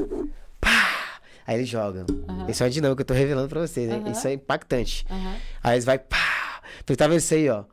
Aí 1.48 1.56
eles 1.56 1.68
jogam. 1.68 2.04
Isso 2.46 2.62
é 2.62 2.66
uma 2.66 2.70
dinâmica 2.70 2.96
que 2.96 3.00
eu 3.00 3.06
tô 3.06 3.14
revelando 3.14 3.48
pra 3.48 3.66
vocês, 3.66 3.88
né? 3.88 3.96
Aham. 3.96 4.10
Isso 4.12 4.28
é 4.28 4.34
impactante. 4.34 5.06
Aham. 5.10 5.34
Aí 5.64 5.74
eles 5.76 5.84
vai, 5.86 5.98
pá! 5.98 6.60
Falei, 6.84 6.94
tá 6.96 7.08
vendo 7.08 7.16
isso 7.20 7.32
aí, 7.32 7.48
ó? 7.48 7.64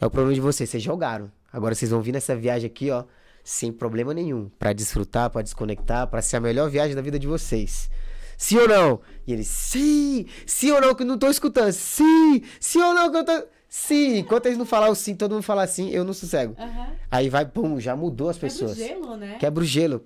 É 0.00 0.06
o 0.06 0.10
problema 0.10 0.32
de 0.32 0.40
vocês, 0.40 0.70
vocês 0.70 0.80
jogaram. 0.80 1.32
Agora 1.52 1.74
vocês 1.74 1.90
vão 1.90 2.00
vir 2.00 2.12
nessa 2.12 2.36
viagem 2.36 2.68
aqui, 2.68 2.92
ó, 2.92 3.02
sem 3.42 3.72
problema 3.72 4.14
nenhum. 4.14 4.48
Pra 4.56 4.72
desfrutar, 4.72 5.30
pra 5.30 5.42
desconectar, 5.42 6.06
pra 6.06 6.22
ser 6.22 6.36
a 6.36 6.40
melhor 6.40 6.70
viagem 6.70 6.94
da 6.94 7.02
vida 7.02 7.18
de 7.18 7.26
vocês. 7.26 7.90
Sim 8.38 8.58
ou 8.58 8.68
não? 8.68 9.00
E 9.26 9.32
eles, 9.32 9.48
sim! 9.48 10.26
Sim 10.46 10.70
ou 10.70 10.80
não, 10.80 10.94
que 10.94 11.02
eu 11.02 11.06
não 11.06 11.18
tô 11.18 11.28
escutando? 11.28 11.72
Sim! 11.72 12.40
Sim 12.60 12.82
ou 12.82 12.94
não, 12.94 13.10
que 13.10 13.16
eu 13.16 13.24
tô. 13.24 13.46
Sim! 13.68 14.18
Enquanto 14.18 14.46
eles 14.46 14.58
não 14.58 14.64
falar 14.66 14.88
o 14.90 14.94
sim, 14.94 15.16
todo 15.16 15.32
mundo 15.32 15.42
falar 15.42 15.66
sim, 15.66 15.90
eu 15.90 16.04
não 16.04 16.12
sossego. 16.12 16.54
Aham. 16.56 16.86
Aí 17.10 17.28
vai, 17.28 17.44
pum, 17.44 17.80
já 17.80 17.96
mudou 17.96 18.28
as 18.28 18.36
Quebra 18.36 18.46
o 18.48 18.52
pessoas. 18.52 18.76
gelo, 18.76 19.16
né? 19.16 19.36
Quebra 19.40 19.62
o 19.64 19.66
gelo. 19.66 20.00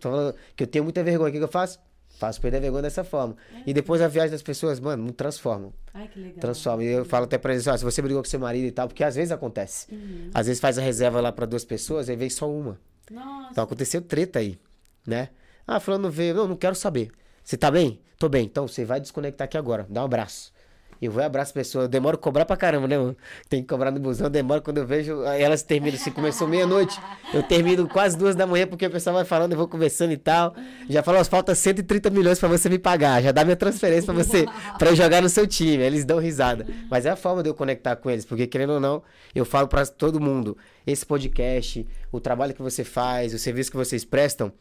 Que 0.56 0.62
eu 0.62 0.66
tenho 0.66 0.84
muita 0.84 1.02
vergonha. 1.04 1.28
O 1.28 1.32
que, 1.32 1.36
que 1.38 1.44
eu 1.44 1.48
faço? 1.48 1.78
Faço 2.18 2.40
perder 2.40 2.56
a 2.56 2.60
vergonha 2.60 2.82
dessa 2.82 3.04
forma. 3.04 3.36
E 3.64 3.72
depois 3.72 4.02
a 4.02 4.08
viagem 4.08 4.32
das 4.32 4.42
pessoas, 4.42 4.80
mano, 4.80 5.12
transformam. 5.12 5.72
Ai, 5.94 6.08
que 6.08 6.18
legal. 6.18 6.40
Transforma. 6.40 6.82
E 6.82 6.88
eu 6.88 7.04
falo 7.04 7.24
até 7.24 7.38
pra 7.38 7.52
eles, 7.52 7.66
ó, 7.66 7.76
se 7.76 7.84
você 7.84 8.02
brigou 8.02 8.22
com 8.22 8.28
seu 8.28 8.40
marido 8.40 8.66
e 8.66 8.72
tal, 8.72 8.88
porque 8.88 9.04
às 9.04 9.14
vezes 9.14 9.30
acontece. 9.30 9.86
Uhum. 9.92 10.30
Às 10.34 10.48
vezes 10.48 10.60
faz 10.60 10.78
a 10.78 10.82
reserva 10.82 11.20
lá 11.20 11.30
pra 11.30 11.46
duas 11.46 11.64
pessoas, 11.64 12.08
aí 12.08 12.16
vem 12.16 12.28
só 12.28 12.50
uma. 12.50 12.78
Nossa. 13.08 13.52
Então 13.52 13.64
aconteceu 13.64 14.02
treta 14.02 14.40
aí, 14.40 14.58
né? 15.06 15.28
Ah, 15.66 15.78
fulano 15.78 16.10
veio, 16.10 16.34
não, 16.34 16.48
não 16.48 16.56
quero 16.56 16.74
saber. 16.74 17.10
Você 17.44 17.56
tá 17.56 17.70
bem? 17.70 18.00
Tô 18.18 18.28
bem. 18.28 18.44
Então 18.44 18.66
você 18.66 18.84
vai 18.84 19.00
desconectar 19.00 19.44
aqui 19.44 19.56
agora. 19.56 19.86
Dá 19.88 20.02
um 20.02 20.06
abraço. 20.06 20.52
Eu 21.00 21.12
vou 21.12 21.22
e 21.22 21.24
abraço 21.24 21.52
a 21.52 21.54
pessoa. 21.54 21.84
Eu 21.84 21.88
demoro 21.88 22.18
cobrar 22.18 22.44
pra 22.44 22.56
caramba, 22.56 22.88
né, 22.88 22.98
mano? 22.98 23.16
Tem 23.48 23.62
que 23.62 23.68
cobrar 23.68 23.90
no 23.90 24.00
busão, 24.00 24.28
demora 24.28 24.60
quando 24.60 24.78
eu 24.78 24.86
vejo. 24.86 25.22
Elas 25.22 25.62
terminam, 25.62 25.96
se 25.96 26.10
começou 26.10 26.48
meia-noite. 26.48 26.98
Eu 27.32 27.42
termino 27.42 27.88
quase 27.88 28.16
duas 28.16 28.34
da 28.34 28.46
manhã, 28.46 28.66
porque 28.66 28.86
o 28.86 28.90
pessoal 28.90 29.14
vai 29.14 29.24
falando, 29.24 29.52
eu 29.52 29.58
vou 29.58 29.68
conversando 29.68 30.12
e 30.12 30.16
tal. 30.16 30.54
Já 30.88 31.02
falou, 31.02 31.24
falta 31.24 31.54
130 31.54 32.10
milhões 32.10 32.38
pra 32.38 32.48
você 32.48 32.68
me 32.68 32.78
pagar. 32.78 33.22
Já 33.22 33.32
dá 33.32 33.44
minha 33.44 33.56
transferência 33.56 34.12
pra 34.12 34.22
você, 34.22 34.46
pra 34.78 34.90
eu 34.90 34.96
jogar 34.96 35.22
no 35.22 35.28
seu 35.28 35.46
time. 35.46 35.82
Eles 35.82 36.04
dão 36.04 36.18
risada. 36.18 36.66
Mas 36.90 37.06
é 37.06 37.10
a 37.10 37.16
forma 37.16 37.42
de 37.42 37.48
eu 37.48 37.54
conectar 37.54 37.94
com 37.96 38.10
eles, 38.10 38.24
porque 38.24 38.46
querendo 38.46 38.74
ou 38.74 38.80
não, 38.80 39.02
eu 39.34 39.44
falo 39.44 39.68
pra 39.68 39.86
todo 39.86 40.20
mundo: 40.20 40.56
esse 40.86 41.06
podcast, 41.06 41.86
o 42.10 42.20
trabalho 42.20 42.54
que 42.54 42.62
você 42.62 42.82
faz, 42.82 43.32
o 43.32 43.38
serviço 43.38 43.70
que 43.70 43.76
vocês 43.76 44.04
prestam, 44.04 44.52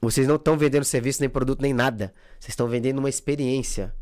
vocês 0.00 0.26
não 0.26 0.36
estão 0.36 0.56
vendendo 0.56 0.84
serviço, 0.84 1.20
nem 1.20 1.28
produto, 1.28 1.60
nem 1.60 1.74
nada. 1.74 2.12
Vocês 2.38 2.50
estão 2.50 2.66
vendendo 2.68 2.98
uma 2.98 3.08
experiência. 3.08 3.92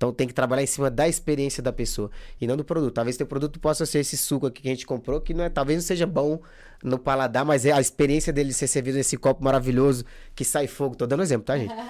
Então 0.00 0.14
tem 0.14 0.26
que 0.26 0.32
trabalhar 0.32 0.62
em 0.62 0.66
cima 0.66 0.90
da 0.90 1.06
experiência 1.06 1.62
da 1.62 1.70
pessoa 1.70 2.10
e 2.40 2.46
não 2.46 2.56
do 2.56 2.64
produto. 2.64 2.94
Talvez 2.94 3.18
teu 3.18 3.26
produto 3.26 3.60
possa 3.60 3.84
ser 3.84 3.98
esse 3.98 4.16
suco 4.16 4.46
aqui 4.46 4.62
que 4.62 4.68
a 4.68 4.70
gente 4.70 4.86
comprou, 4.86 5.20
que 5.20 5.34
não 5.34 5.44
é, 5.44 5.50
talvez 5.50 5.76
não 5.76 5.82
seja 5.82 6.06
bom 6.06 6.40
no 6.82 6.98
paladar, 6.98 7.44
mas 7.44 7.66
é 7.66 7.72
a 7.72 7.80
experiência 7.82 8.32
dele 8.32 8.54
ser 8.54 8.66
servido 8.66 8.96
nesse 8.96 9.18
copo 9.18 9.44
maravilhoso 9.44 10.06
que 10.34 10.42
sai 10.42 10.66
fogo. 10.66 10.96
Tô 10.96 11.06
dando 11.06 11.22
exemplo, 11.22 11.44
tá, 11.44 11.58
gente? 11.58 11.74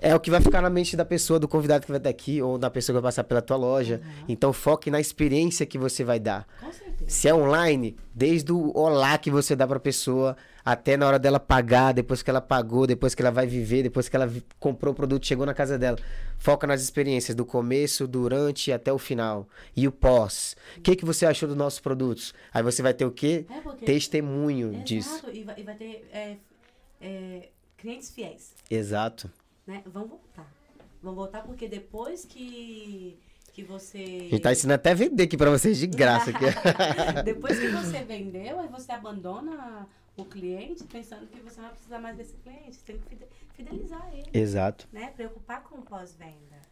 É 0.00 0.14
o 0.14 0.20
que 0.20 0.30
vai 0.30 0.40
ficar 0.40 0.62
na 0.62 0.70
mente 0.70 0.96
da 0.96 1.04
pessoa, 1.04 1.38
do 1.38 1.46
convidado 1.46 1.84
que 1.84 1.90
vai 1.90 1.98
estar 1.98 2.08
aqui, 2.10 2.40
ou 2.40 2.56
da 2.56 2.70
pessoa 2.70 2.94
que 2.94 3.02
vai 3.02 3.08
passar 3.08 3.24
pela 3.24 3.42
tua 3.42 3.56
loja. 3.56 4.00
Então 4.28 4.52
foque 4.52 4.90
na 4.90 5.00
experiência 5.00 5.66
que 5.66 5.76
você 5.76 6.04
vai 6.04 6.18
dar. 6.18 6.46
Com 6.60 6.72
certeza. 6.72 7.04
Se 7.10 7.28
é 7.28 7.34
online, 7.34 7.96
desde 8.14 8.52
o 8.52 8.72
olá 8.74 9.18
que 9.18 9.30
você 9.30 9.54
dá 9.54 9.66
pra 9.66 9.80
pessoa 9.80 10.36
até 10.64 10.96
na 10.96 11.06
hora 11.06 11.18
dela 11.18 11.38
pagar, 11.38 11.92
depois 11.92 12.22
que 12.22 12.30
ela 12.30 12.40
pagou, 12.40 12.86
depois 12.86 13.14
que 13.14 13.20
ela 13.20 13.30
vai 13.30 13.46
viver, 13.46 13.82
depois 13.82 14.08
que 14.08 14.16
ela 14.16 14.32
comprou 14.58 14.92
o 14.92 14.96
produto, 14.96 15.26
chegou 15.26 15.44
na 15.44 15.52
casa 15.52 15.78
dela. 15.78 15.98
Foca 16.38 16.66
nas 16.66 16.82
experiências 16.82 17.34
do 17.34 17.44
começo, 17.44 18.06
durante 18.06 18.70
e 18.70 18.72
até 18.72 18.90
o 18.90 18.98
final. 18.98 19.46
E 19.76 19.86
o 19.86 19.92
pós. 19.92 20.56
O 20.78 20.80
que, 20.80 20.96
que 20.96 21.04
você 21.04 21.26
achou 21.26 21.46
dos 21.46 21.56
nossos 21.56 21.80
produtos? 21.80 22.32
Aí 22.52 22.62
você 22.62 22.80
vai 22.80 22.94
ter 22.94 23.04
o 23.04 23.10
quê? 23.10 23.44
É 23.50 23.60
porque... 23.60 23.84
Testemunho 23.84 24.70
Exato, 24.70 24.84
disso. 24.84 25.30
E 25.32 25.42
vai, 25.42 25.60
e 25.60 25.62
vai 25.62 25.74
ter 25.74 26.08
é, 26.10 26.36
é, 27.00 27.48
clientes 27.76 28.10
fiéis, 28.10 28.54
Exato. 28.70 29.30
né? 29.66 29.82
Vão 29.92 30.06
voltar. 30.06 30.50
Vão 31.02 31.14
voltar 31.14 31.42
porque 31.42 31.68
depois 31.68 32.24
que, 32.24 33.18
que 33.52 33.62
você... 33.62 33.98
A 33.98 34.30
gente 34.30 34.40
tá 34.40 34.52
ensinando 34.52 34.76
até 34.76 34.92
a 34.92 34.94
vender 34.94 35.24
aqui 35.24 35.36
pra 35.36 35.50
vocês 35.50 35.76
de 35.76 35.86
graça. 35.86 36.30
Aqui. 36.30 36.46
Depois 37.22 37.58
que 37.58 37.68
você 37.68 38.02
vendeu, 38.02 38.58
aí 38.58 38.68
você 38.68 38.92
abandona 38.92 39.86
o 40.16 40.24
cliente 40.24 40.84
pensando 40.84 41.26
que 41.26 41.40
você 41.40 41.56
não 41.60 41.64
vai 41.68 41.72
precisar 41.74 41.98
mais 41.98 42.16
desse 42.16 42.34
cliente. 42.34 42.76
Você 42.76 42.82
tem 42.86 42.98
que 42.98 43.08
fide- 43.08 43.26
fidelizar 43.56 44.08
ele, 44.12 44.28
Exato. 44.32 44.86
né? 44.92 45.12
Preocupar 45.16 45.62
com 45.62 45.76
o 45.78 45.82
pós-venda. 45.82 46.62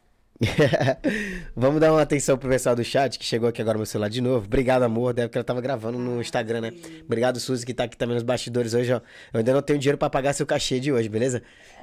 Vamos 1.54 1.80
dar 1.80 1.92
uma 1.92 2.02
atenção 2.02 2.36
pro 2.36 2.48
pessoal 2.48 2.74
do 2.74 2.82
chat 2.82 3.16
que 3.16 3.24
chegou 3.24 3.48
aqui 3.48 3.60
agora 3.62 3.74
no 3.74 3.80
meu 3.80 3.86
celular 3.86 4.08
de 4.08 4.20
novo. 4.20 4.46
Obrigado, 4.46 4.82
amor. 4.82 5.12
Deve 5.14 5.28
que 5.28 5.38
ela 5.38 5.44
tava 5.44 5.60
gravando 5.60 5.98
no 5.98 6.20
Instagram, 6.20 6.60
né? 6.62 6.72
Obrigado, 7.04 7.38
Suzy, 7.38 7.64
que 7.64 7.72
tá 7.72 7.84
aqui 7.84 7.96
também 7.96 8.14
nos 8.14 8.24
bastidores 8.24 8.74
hoje, 8.74 8.92
ó. 8.92 8.96
Eu 9.32 9.38
ainda 9.38 9.52
não 9.52 9.62
tenho 9.62 9.78
dinheiro 9.78 9.98
pra 9.98 10.10
pagar 10.10 10.32
seu 10.32 10.44
cachê 10.44 10.80
de 10.80 10.92
hoje, 10.92 11.08
beleza? 11.08 11.42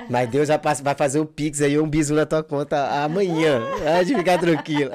Mas 0.10 0.30
Deus 0.30 0.49
vai, 0.49 0.95
fazer 0.95 1.22
um 1.22 1.26
pix 1.26 1.61
aí, 1.61 1.80
um 1.80 1.88
bisu 1.90 2.14
na 2.15 2.26
tua 2.26 2.44
conta 2.44 3.02
amanhã. 3.03 3.61
Pode 3.95 4.14
ficar 4.15 4.38
tranquilo. 4.40 4.91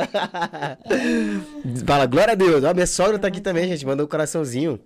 Fala, 1.87 2.05
glória 2.07 2.33
a 2.33 2.35
Deus. 2.37 2.63
Ó, 2.65 2.75
minha 2.75 2.87
sogra 2.87 3.19
tá 3.19 3.29
aqui 3.29 3.41
também, 3.41 3.67
gente. 3.69 3.87
Mandou 3.87 4.05
um 4.05 4.09
coraçãozinho. 4.09 4.79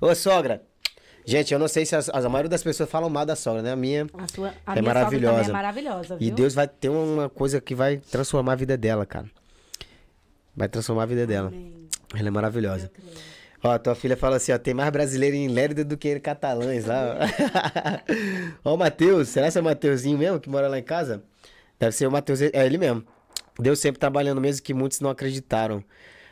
Ô, 0.00 0.14
sogra. 0.14 0.62
Gente, 1.30 1.52
eu 1.52 1.58
não 1.58 1.68
sei 1.68 1.84
se 1.84 1.94
as- 1.94 2.08
a 2.08 2.28
maioria 2.28 2.48
das 2.48 2.62
pessoas 2.62 2.88
falam 2.88 3.10
mal 3.10 3.26
da 3.26 3.36
sogra, 3.36 3.60
né? 3.60 3.72
A 3.72 3.76
minha 3.76 4.06
A 4.14 4.26
sua 4.34 4.54
a 4.66 4.72
É 4.72 4.80
minha 4.80 4.94
maravilhosa. 4.94 5.50
é 5.50 5.52
maravilhosa, 5.52 6.16
e? 6.20 6.30
Deus 6.30 6.54
vai 6.54 6.66
ter 6.66 6.88
uma 6.88 7.28
coisa 7.28 7.60
que 7.60 7.74
vai 7.74 7.98
transformar 7.98 8.52
a 8.52 8.56
vida 8.56 8.76
dela, 8.76 9.04
cara. 9.04 9.26
Vai 10.56 10.68
transformar 10.68 11.02
a 11.02 11.06
vida 11.06 11.26
dela. 11.26 11.48
Amém. 11.48 11.72
Ela 12.18 12.28
é 12.28 12.30
maravilhosa. 12.30 12.90
Ó, 13.62 13.76
tua 13.78 13.94
filha 13.94 14.16
fala 14.16 14.36
assim, 14.36 14.52
ó, 14.52 14.58
tem 14.58 14.72
mais 14.72 14.88
brasileiro 14.90 15.36
em 15.36 15.48
Lérida 15.48 15.84
do 15.84 15.96
que 15.96 16.08
em 16.14 16.20
catalães 16.20 16.86
lá. 16.86 17.16
ó, 18.64 18.72
o 18.74 18.76
Matheus, 18.76 19.28
será 19.28 19.50
que 19.50 19.58
é 19.58 19.60
o 19.60 19.64
Mateuzinho 19.64 20.16
mesmo 20.16 20.40
que 20.40 20.48
mora 20.48 20.68
lá 20.68 20.78
em 20.78 20.82
casa? 20.82 21.22
Deve 21.78 21.92
ser 21.92 22.06
o 22.06 22.10
Matheus, 22.10 22.40
é 22.40 22.50
ele 22.64 22.78
mesmo. 22.78 23.04
Deus 23.58 23.78
sempre 23.80 23.98
trabalhando 23.98 24.40
mesmo 24.40 24.62
que 24.62 24.72
muitos 24.72 25.00
não 25.00 25.10
acreditaram. 25.10 25.82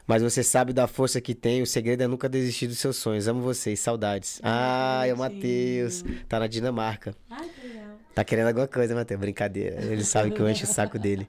Mas 0.07 0.23
você 0.23 0.43
sabe 0.43 0.73
da 0.73 0.87
força 0.87 1.20
que 1.20 1.35
tem, 1.35 1.62
o 1.62 1.66
segredo 1.66 2.03
é 2.03 2.07
nunca 2.07 2.28
desistir 2.28 2.69
dos 2.69 2.78
seus 2.78 2.97
sonhos. 2.97 3.27
Amo 3.27 3.41
vocês, 3.41 3.81
saudades. 3.81 4.41
Ah, 4.43 5.03
é 5.07 5.12
o 5.12 5.19
Matheus. 5.19 6.05
Tá 6.28 6.39
na 6.39 6.47
Dinamarca. 6.47 7.15
Ai, 7.28 7.49
que 7.49 7.66
legal. 7.66 7.87
Tá 8.15 8.24
querendo 8.24 8.47
alguma 8.47 8.66
coisa, 8.66 8.95
Matheus? 8.95 9.20
Brincadeira. 9.20 9.85
Ele 9.85 10.05
sabe 10.05 10.31
que 10.31 10.41
eu 10.41 10.49
encho 10.49 10.65
o 10.65 10.66
saco 10.66 10.99
dele. 10.99 11.28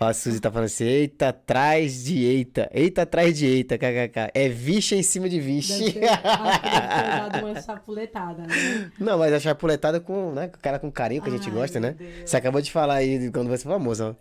Ó, 0.00 0.06
a 0.06 0.12
Suzy 0.12 0.40
tá 0.40 0.50
falando 0.50 0.66
assim: 0.66 0.84
eita, 0.84 1.28
atrás 1.28 2.04
de 2.04 2.24
eita. 2.24 2.68
Eita, 2.72 3.02
atrás 3.02 3.38
de 3.38 3.46
eita, 3.46 3.78
kkk. 3.78 4.30
É 4.34 4.48
vixe 4.48 4.96
em 4.96 5.02
cima 5.02 5.28
de 5.28 5.38
vixe. 5.38 5.92
ter, 5.92 6.00
dado 6.00 7.46
uma 7.46 7.60
chapuletada, 7.60 8.42
né? 8.42 8.90
Não, 8.98 9.16
mas 9.16 9.32
a 9.32 9.38
chapuletada 9.38 10.00
com, 10.00 10.32
né, 10.32 10.48
com 10.48 10.56
o 10.56 10.60
cara 10.60 10.78
com 10.80 10.90
carinho 10.90 11.22
que 11.22 11.28
a 11.28 11.32
gente 11.32 11.48
Ai, 11.48 11.54
gosta, 11.54 11.78
né? 11.78 11.92
Deus. 11.92 12.12
Você 12.28 12.36
acabou 12.36 12.60
de 12.60 12.72
falar 12.72 12.94
aí 12.94 13.30
quando 13.30 13.48
você 13.48 13.62
foi 13.62 13.72
famoso, 13.72 14.04
ó. 14.04 14.14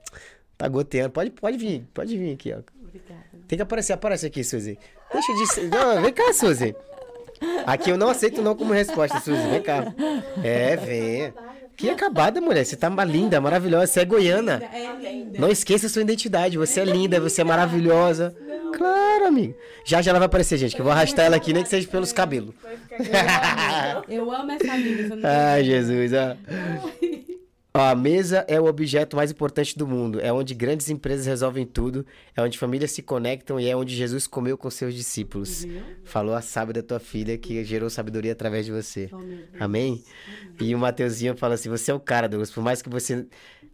Tá 0.56 0.68
goteando. 0.68 1.10
Pode, 1.10 1.32
pode 1.32 1.58
vir, 1.58 1.88
pode 1.94 2.16
vir 2.16 2.34
aqui, 2.34 2.54
ó. 2.54 2.60
Obrigada. 2.80 3.33
Tem 3.48 3.58
que 3.58 3.64
aparecer, 3.64 3.94
aparece 3.94 4.26
aqui, 4.26 4.44
Suzy. 4.44 4.78
Deixa 5.12 5.34
de 5.34 5.48
ser. 5.48 5.70
Não, 5.70 6.02
vem 6.02 6.14
cá, 6.14 6.34
Suzy. 6.34 6.76
Aqui 7.66 7.90
eu 7.90 7.98
não 7.98 8.10
aceito 8.10 8.42
não 8.42 8.56
como 8.56 8.74
resposta, 8.74 9.20
Suzy. 9.20 9.48
Vem 9.50 9.62
cá. 9.62 9.94
É, 10.44 10.76
vem. 10.76 11.34
Que 11.76 11.90
acabada, 11.90 12.40
mulher. 12.40 12.64
Você 12.66 12.76
tá 12.76 12.88
uma 12.88 13.04
linda, 13.04 13.42
maravilhosa. 13.42 13.88
Você 13.88 14.02
é 14.02 14.06
goiana. 14.06 14.62
É 14.72 15.12
linda. 15.12 15.40
Não 15.40 15.50
esqueça 15.50 15.88
a 15.88 15.90
sua 15.90 16.04
identidade. 16.04 16.58
Você 16.58 16.80
é 16.80 16.86
linda, 16.86 17.20
você 17.20 17.42
é 17.42 17.44
maravilhosa. 17.44 18.36
Claro, 18.78 19.28
amigo. 19.28 19.56
Já 19.86 20.02
já 20.02 20.12
ela 20.12 20.20
vai 20.20 20.28
aparecer, 20.28 20.58
gente, 20.58 20.76
que 20.76 20.82
eu 20.82 20.86
vou 20.86 20.94
arrastar 20.94 21.26
ela 21.26 21.36
aqui, 21.36 21.54
nem 21.54 21.64
que 21.64 21.70
seja 21.70 21.88
pelos 21.88 22.14
cabelos. 22.14 22.54
Eu 24.08 24.32
amo 24.32 24.52
essa 24.52 24.74
amiga. 24.74 25.20
Ai, 25.24 25.64
Jesus, 25.64 26.12
ó. 26.14 26.38
A 27.76 27.96
mesa 27.96 28.46
é 28.48 28.62
o 28.62 28.66
objeto 28.66 29.16
mais 29.16 29.32
importante 29.32 29.76
do 29.76 29.88
mundo. 29.88 30.20
É 30.22 30.32
onde 30.32 30.54
grandes 30.54 30.92
empresas 30.92 31.26
resolvem 31.26 31.66
tudo. 31.66 32.06
É 32.36 32.42
onde 32.42 32.60
famílias 32.60 32.92
se 32.92 33.02
conectam 33.02 33.60
e 33.60 33.68
é 33.68 33.76
onde 33.76 33.96
Jesus 33.96 34.28
comeu 34.28 34.56
com 34.56 34.70
seus 34.70 34.94
discípulos. 34.94 35.64
Viu? 35.64 35.82
Falou 36.04 36.36
a 36.36 36.42
sábia 36.42 36.76
da 36.76 36.84
tua 36.84 37.00
filha 37.00 37.36
que 37.36 37.64
gerou 37.64 37.90
sabedoria 37.90 38.32
através 38.32 38.68
de 38.68 38.72
você. 38.72 39.10
Oh. 39.12 39.18
Amém? 39.60 40.04
E 40.62 40.76
o 40.76 40.78
Mateuzinho 40.78 41.36
fala 41.36 41.56
assim: 41.56 41.68
Você 41.68 41.90
é 41.90 41.94
o 41.96 42.00
cara, 42.00 42.30
Douglas. 42.30 42.52
Por 42.52 42.64
mais 42.64 42.80
que 42.80 42.90
você 42.90 43.26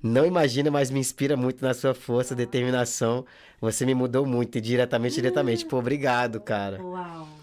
não 0.01 0.26
imagina, 0.26 0.71
mas 0.71 0.89
me 0.89 0.99
inspira 0.99 1.35
muito 1.35 1.61
na 1.61 1.73
sua 1.73 1.93
força, 1.93 2.34
determinação. 2.34 3.26
Você 3.59 3.85
me 3.85 3.93
mudou 3.93 4.26
muito, 4.26 4.57
e 4.57 4.61
diretamente, 4.61 5.15
diretamente. 5.15 5.65
Pô, 5.65 5.77
obrigado, 5.77 6.39
cara. 6.39 6.81
Uau. 6.81 7.39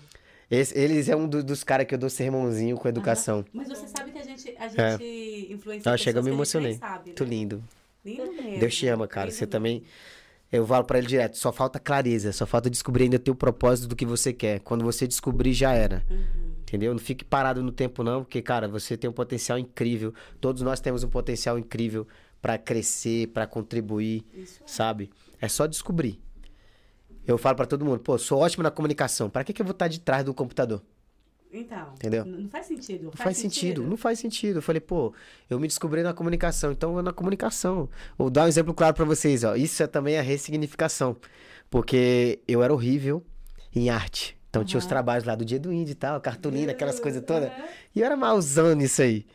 Esse- 0.51 0.78
eles 0.78 1.09
é 1.09 1.16
um 1.16 1.28
do- 1.28 1.43
dos 1.43 1.64
caras 1.64 1.86
que 1.86 1.94
eu 1.94 1.98
dou 1.98 2.09
sermãozinho 2.09 2.77
com 2.77 2.89
educação. 2.89 3.44
Mas 3.52 3.68
você 3.68 3.86
sabe 3.89 4.12
que 4.12 4.18
a 4.18 4.23
gente, 4.23 4.55
a 4.59 4.64
É. 4.66 4.90
gente 4.98 5.52
influencia 5.52 5.93
Ah, 5.93 5.97
chega, 5.97 6.20
eu 6.20 6.23
me 6.23 6.31
emocionei. 6.31 6.74
sabe, 6.74 7.06
Muito 7.06 7.24
né? 7.24 7.31
lindo. 7.31 7.64
Lindo 8.05 8.32
mesmo. 8.32 8.59
Deus 8.60 8.77
te 8.77 8.86
ama, 8.86 9.09
cara. 9.09 9.27
Lindo 9.27 9.35
Você 9.36 9.44
mesmo. 9.44 9.51
também. 9.51 9.82
Eu 10.52 10.64
falo 10.64 10.85
pra 10.85 10.98
ele 10.98 11.09
direto, 11.09 11.36
só 11.36 11.52
falta 11.52 11.81
clareza, 11.81 12.31
só 12.32 12.47
falta 12.47 12.70
descobrir 12.70 13.05
ainda 13.05 13.18
teu 13.18 13.35
propósito 13.35 13.89
do 13.89 13.97
que 13.97 14.06
você 14.06 14.32
quer. 14.32 14.60
Quando 14.60 14.85
você 14.85 15.05
descobrir, 15.06 15.52
já 15.52 15.73
era. 15.73 16.05
Uhum. 16.09 16.52
Entendeu? 16.62 16.93
Não 16.93 17.01
fique 17.01 17.24
parado 17.24 17.62
no 17.62 17.73
tempo, 17.73 18.05
não, 18.05 18.23
porque, 18.23 18.40
cara, 18.40 18.68
você 18.68 18.97
tem 18.97 19.10
um 19.10 19.12
potencial 19.12 19.59
incrível. 19.59 20.14
Todos 20.40 20.62
nós 20.62 20.78
temos 20.81 21.02
um 21.02 21.09
potencial 21.09 21.59
incrível 21.59 22.06
pra 22.40 22.56
crescer, 22.56 23.27
pra 23.28 23.47
contribuir, 23.47 24.24
Isso 24.35 24.60
é. 24.64 24.68
sabe? 24.68 25.10
É 25.40 25.48
só 25.48 25.66
descobrir. 25.66 26.20
Eu 27.26 27.36
falo 27.36 27.56
pra 27.56 27.66
todo 27.66 27.84
mundo, 27.84 27.98
pô, 28.00 28.16
sou 28.18 28.38
ótimo 28.38 28.62
na 28.62 28.70
comunicação. 28.70 29.28
Pra 29.28 29.42
que, 29.42 29.52
que 29.52 29.60
eu 29.60 29.66
vou 29.66 29.72
estar 29.72 29.88
de 29.88 30.00
trás 30.00 30.24
do 30.24 30.32
computador? 30.32 30.82
Então. 31.52 31.92
Entendeu? 31.94 32.24
Não 32.24 32.48
faz 32.48 32.66
sentido. 32.66 33.04
Não 33.04 33.12
faz 33.12 33.36
sentido, 33.38 33.82
não 33.82 33.96
faz 33.96 34.18
sentido. 34.18 34.58
Eu 34.58 34.62
falei, 34.62 34.80
pô, 34.80 35.12
eu 35.48 35.58
me 35.58 35.66
descobri 35.66 36.02
na 36.02 36.12
comunicação, 36.12 36.72
então 36.72 37.00
na 37.02 37.12
comunicação. 37.12 37.88
Vou 38.18 38.30
dar 38.30 38.44
um 38.44 38.48
exemplo 38.48 38.74
claro 38.74 38.94
pra 38.94 39.04
vocês, 39.04 39.42
ó. 39.42 39.56
Isso 39.56 39.82
é 39.82 39.86
também 39.86 40.18
a 40.18 40.22
ressignificação. 40.22 41.16
Porque 41.70 42.40
eu 42.46 42.62
era 42.62 42.72
horrível 42.72 43.24
em 43.74 43.90
arte. 43.90 44.36
Então 44.48 44.64
tinha 44.64 44.78
os 44.78 44.86
trabalhos 44.86 45.24
lá 45.24 45.34
do 45.34 45.44
dia 45.44 45.58
do 45.58 45.70
índio 45.70 45.92
e 45.92 45.94
tal, 45.94 46.18
cartolina, 46.18 46.72
aquelas 46.72 46.98
coisas 46.98 47.22
todas. 47.22 47.50
E 47.94 48.00
eu 48.00 48.06
era 48.06 48.16
malzão 48.16 48.74
nisso 48.74 49.02
aí. 49.02 49.26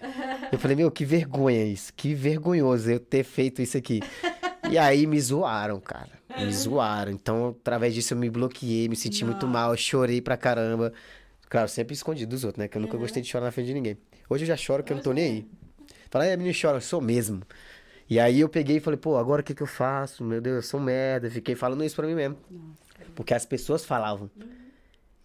Eu 0.52 0.58
falei, 0.58 0.76
meu, 0.76 0.90
que 0.90 1.06
vergonha 1.06 1.64
isso. 1.64 1.94
Que 1.94 2.16
vergonhoso 2.16 2.90
eu 2.90 3.00
ter 3.00 3.24
feito 3.24 3.62
isso 3.62 3.78
aqui. 3.78 4.00
E 4.72 4.78
aí 4.78 5.06
me 5.06 5.20
zoaram, 5.20 5.80
cara. 5.80 6.10
Me 6.38 6.52
zoaram. 6.54 7.12
Então, 7.12 7.56
através 7.60 7.94
disso, 7.94 8.14
eu 8.14 8.18
me 8.18 8.30
bloqueei, 8.30 8.88
me 8.88 8.96
senti 8.96 9.26
muito 9.26 9.46
Nossa. 9.46 9.60
mal, 9.68 9.78
chorei 9.78 10.22
pra 10.22 10.38
caramba. 10.38 10.94
Claro, 11.50 11.68
sempre 11.68 11.94
escondido 11.94 12.30
dos 12.30 12.44
outros, 12.46 12.60
né? 12.60 12.68
Que 12.68 12.78
eu 12.78 12.82
nunca 12.82 12.98
gostei 12.98 13.22
de 13.22 13.28
chorar 13.28 13.46
na 13.46 13.52
frente 13.52 13.68
de 13.68 13.74
ninguém. 13.74 13.98
Hoje 14.30 14.44
eu 14.44 14.48
já 14.48 14.56
choro 14.56 14.84
que 14.84 14.94
eu 14.94 14.96
não 14.96 15.04
tô 15.04 15.12
nem 15.12 15.26
aí. 15.26 15.48
Fala, 16.10 16.24
aí, 16.26 16.38
menino 16.38 16.56
chora, 16.60 16.78
eu 16.78 16.82
sou 16.82 17.02
mesmo. 17.02 17.42
E 18.10 18.20
aí 18.20 18.40
eu 18.40 18.48
peguei 18.50 18.78
e 18.78 18.80
falei, 18.80 18.98
pô, 18.98 19.18
agora 19.18 19.42
o 19.42 19.44
que 19.44 19.54
que 19.54 19.62
eu 19.64 19.68
faço? 19.68 20.24
Meu 20.24 20.40
Deus, 20.42 20.56
eu 20.58 20.62
sou 20.64 20.80
merda. 20.80 21.30
Fiquei 21.30 21.56
falando 21.56 21.84
isso 21.84 21.96
pra 21.96 22.08
mim 22.08 22.16
mesmo. 22.16 22.38
Porque 23.16 23.34
as 23.34 23.46
pessoas 23.46 23.84
falavam. 23.86 24.30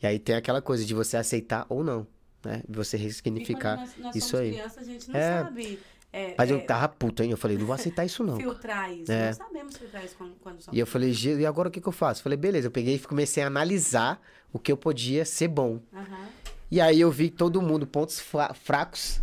E 0.03 0.07
aí 0.07 0.19
tem 0.19 0.35
aquela 0.35 0.61
coisa 0.61 0.85
de 0.85 0.93
você 0.95 1.17
aceitar 1.17 1.67
ou 1.69 1.83
não, 1.85 2.07
né? 2.45 2.63
Você 2.69 2.97
ressignificar 2.97 3.77
nós, 3.77 3.91
nós 3.99 4.17
isso 4.17 4.29
somos 4.31 4.45
aí. 4.47 4.53
crianças, 4.53 4.79
a 4.79 4.85
gente 4.85 5.09
não 5.11 5.17
É. 5.21 5.43
sabe. 5.45 5.79
É, 6.19 6.35
Mas 6.39 6.51
eu 6.51 6.57
é, 6.59 6.61
tava 6.61 6.89
puto, 6.89 7.23
hein? 7.23 7.31
Eu 7.31 7.37
falei, 7.37 7.57
não 7.59 7.67
vou 7.67 7.75
aceitar 7.75 8.05
isso 8.05 8.25
não. 8.25 8.37
filtrar 8.41 8.93
isso. 8.93 9.11
É. 9.13 9.27
Não 9.29 9.33
sabemos 9.35 9.77
filtrar 9.77 10.05
isso 10.05 10.15
quando, 10.17 10.35
quando 10.43 10.59
E 10.73 10.79
eu 10.79 10.87
falei, 10.87 11.13
"Gê, 11.13 11.37
e 11.39 11.47
agora 11.47 11.69
o 11.69 11.71
que 11.71 11.81
que 11.81 11.87
eu 11.89 11.93
faço? 11.93 12.23
Falei, 12.23 12.37
beleza, 12.39 12.67
eu 12.69 12.71
peguei 12.71 12.95
e 12.95 12.99
comecei 12.99 13.43
a 13.43 13.47
analisar 13.47 14.21
o 14.53 14.59
que 14.59 14.73
eu 14.73 14.77
podia 14.77 15.25
ser 15.25 15.49
bom. 15.49 15.81
Aham. 15.93 16.29
E 16.71 16.81
aí 16.81 17.01
eu 17.01 17.11
vi 17.11 17.31
todo 17.31 17.61
mundo, 17.63 17.87
pontos 17.87 18.19
fra- 18.19 18.53
fracos, 18.55 19.21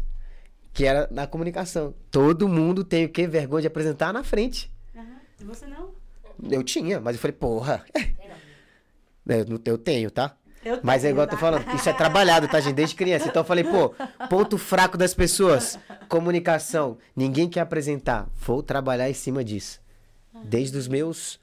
que 0.74 0.86
era 0.86 1.08
na 1.12 1.28
comunicação. 1.28 1.94
Todo 2.10 2.48
mundo 2.48 2.84
tem 2.84 3.06
o 3.06 3.10
quê? 3.10 3.28
Vergonha 3.28 3.62
de 3.62 3.68
apresentar 3.68 4.14
na 4.14 4.24
frente. 4.24 4.72
Aham. 4.96 5.06
E 5.42 5.44
você 5.44 5.66
não? 5.66 5.92
Eu 6.50 6.64
tinha, 6.64 7.00
mas 7.02 7.16
eu 7.16 7.22
falei, 7.22 7.36
porra. 7.36 7.84
Eu, 9.26 9.46
não- 9.46 9.62
eu 9.64 9.78
tenho, 9.78 10.12
tá? 10.12 10.36
Eu 10.66 10.80
Mas 10.82 11.04
é 11.04 11.10
igual 11.10 11.26
eu 11.26 11.30
tô 11.30 11.38
falando, 11.38 11.66
isso 11.76 11.90
é 11.90 11.94
trabalhado, 11.94 12.48
tá, 12.48 12.60
gente? 12.60 12.76
Desde 12.76 12.96
criança. 12.96 13.28
Então 13.28 13.42
eu 13.42 13.46
falei, 13.46 13.64
pô, 13.64 13.94
ponto 14.30 14.58
fraco 14.58 14.98
das 14.98 15.14
pessoas, 15.14 15.78
comunicação. 16.08 16.98
Ninguém 17.16 17.50
quer 17.50 17.62
apresentar. 17.62 18.28
Vou 18.36 18.64
trabalhar 18.64 19.10
em 19.10 19.14
cima 19.14 19.44
disso. 19.44 19.82
Desde 20.44 20.78
os 20.78 20.88
meus 20.88 21.40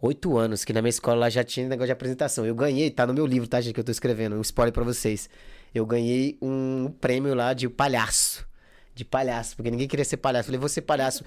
oito 0.00 0.38
anos, 0.38 0.64
que 0.64 0.72
na 0.72 0.80
minha 0.80 0.90
escola 0.90 1.20
lá 1.20 1.30
já 1.30 1.42
tinha 1.42 1.68
negócio 1.68 1.86
de 1.86 1.92
apresentação. 1.92 2.46
Eu 2.46 2.54
ganhei, 2.54 2.90
tá 2.90 3.06
no 3.06 3.12
meu 3.12 3.26
livro, 3.26 3.48
tá, 3.48 3.60
gente, 3.60 3.74
que 3.74 3.80
eu 3.80 3.84
tô 3.84 3.92
escrevendo, 3.92 4.36
um 4.36 4.40
spoiler 4.40 4.72
pra 4.72 4.84
vocês. 4.84 5.28
Eu 5.74 5.84
ganhei 5.84 6.38
um 6.40 6.92
prêmio 7.00 7.34
lá 7.34 7.52
de 7.52 7.68
palhaço. 7.68 8.46
De 8.94 9.04
palhaço, 9.04 9.56
porque 9.56 9.70
ninguém 9.70 9.86
queria 9.86 10.04
ser 10.04 10.16
palhaço. 10.16 10.42
Eu 10.42 10.46
falei, 10.46 10.60
vou 10.60 10.68
ser 10.68 10.82
palhaço. 10.82 11.24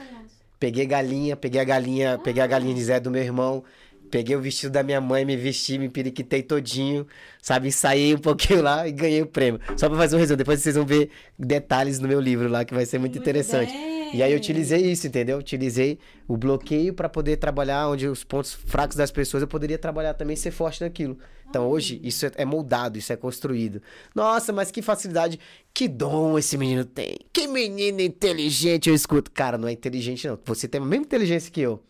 Peguei 0.60 0.86
galinha, 0.86 1.36
peguei 1.36 1.60
a 1.60 1.64
galinha, 1.64 2.20
peguei 2.24 2.42
a 2.42 2.48
galinha 2.48 2.74
de 2.76 2.84
Zé 2.84 3.00
do 3.00 3.10
meu 3.10 3.24
irmão, 3.24 3.64
Peguei 4.12 4.36
o 4.36 4.42
vestido 4.42 4.72
da 4.72 4.84
minha 4.84 5.00
mãe, 5.00 5.24
me 5.26 5.38
vesti, 5.38 5.78
me 5.80 5.88
periquitei 5.90 6.44
todinho, 6.44 7.08
sabe? 7.42 7.70
Ensaiei 7.70 8.14
um 8.14 8.18
pouquinho 8.18 8.62
lá 8.62 8.86
e 8.88 8.92
ganhei 8.92 9.22
o 9.22 9.26
prêmio. 9.26 9.60
Só 9.78 9.88
pra 9.88 9.98
fazer 9.98 10.18
um 10.18 10.20
resumo. 10.20 10.38
Depois 10.38 10.60
vocês 10.62 10.76
vão 10.76 10.86
ver 10.86 11.10
detalhes 11.40 12.00
no 12.00 12.08
meu 12.08 12.20
livro 12.20 12.50
lá, 12.50 12.66
que 12.66 12.74
vai 12.74 12.86
ser 12.86 13.00
muito, 13.00 13.14
Muito 13.16 13.24
interessante. 13.24 13.72
bem. 13.72 13.92
E 14.14 14.22
aí 14.22 14.32
eu 14.34 14.38
utilizei 14.38 14.82
isso, 14.92 15.08
entendeu? 15.08 15.38
Utilizei 15.38 15.98
o 16.28 16.36
bloqueio 16.36 16.94
pra 16.94 17.08
poder 17.08 17.38
trabalhar 17.38 17.88
onde 17.88 18.06
os 18.08 18.26
pontos 18.26 18.54
fracos 18.54 18.98
das 18.98 19.10
pessoas 19.10 19.42
eu 19.42 19.48
poderia 19.48 19.78
trabalhar 19.78 20.14
também 20.14 20.34
e 20.34 20.38
ser 20.38 20.52
forte 20.52 20.82
naquilo. 20.82 21.18
Então 21.50 21.70
hoje 21.70 22.00
isso 22.04 22.26
é- 22.26 22.32
é 22.36 22.46
moldado, 22.46 22.98
isso 22.98 23.14
é 23.14 23.16
construído. 23.16 23.82
Nossa, 24.14 24.52
mas 24.52 24.70
que 24.70 24.82
facilidade, 24.82 25.40
que 25.74 25.88
dom 25.88 26.38
esse 26.38 26.58
menino 26.58 26.84
tem. 26.84 27.18
Que 27.32 27.48
menino 27.48 28.02
inteligente 28.02 28.90
eu 28.90 28.96
escuto. 28.96 29.32
Cara, 29.32 29.58
não 29.58 29.68
é 29.70 29.72
inteligente 29.72 30.28
não. 30.28 30.38
Você 30.46 30.68
tem 30.68 30.82
a 30.82 30.84
mesma 30.86 31.06
inteligência 31.06 31.50
que 31.50 31.62
eu. 31.62 31.82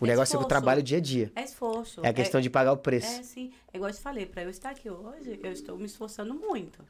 O 0.00 0.06
É 0.06 0.08
negócio 0.10 0.34
é 0.34 0.36
o 0.36 0.40
esforço. 0.40 0.48
trabalho 0.48 0.82
dia 0.82 0.98
a 0.98 1.00
dia. 1.00 1.32
É 1.34 1.42
esforço. 1.42 2.00
É 2.04 2.08
a 2.08 2.12
questão 2.12 2.40
de 2.40 2.48
pagar 2.48 2.72
o 2.72 2.76
preço. 2.76 3.08
É, 3.20 3.22
sim. 3.22 3.52
É 3.72 3.76
igual 3.76 3.90
eu 3.90 3.94
te 3.96 4.00
falei, 4.00 4.26
pra 4.26 4.42
eu 4.42 4.50
estar 4.50 4.70
aqui 4.70 4.88
hoje, 4.88 5.38
eu 5.42 5.50
estou 5.52 5.76
me 5.76 5.86
esforçando 5.86 6.34
muito. 6.34 6.84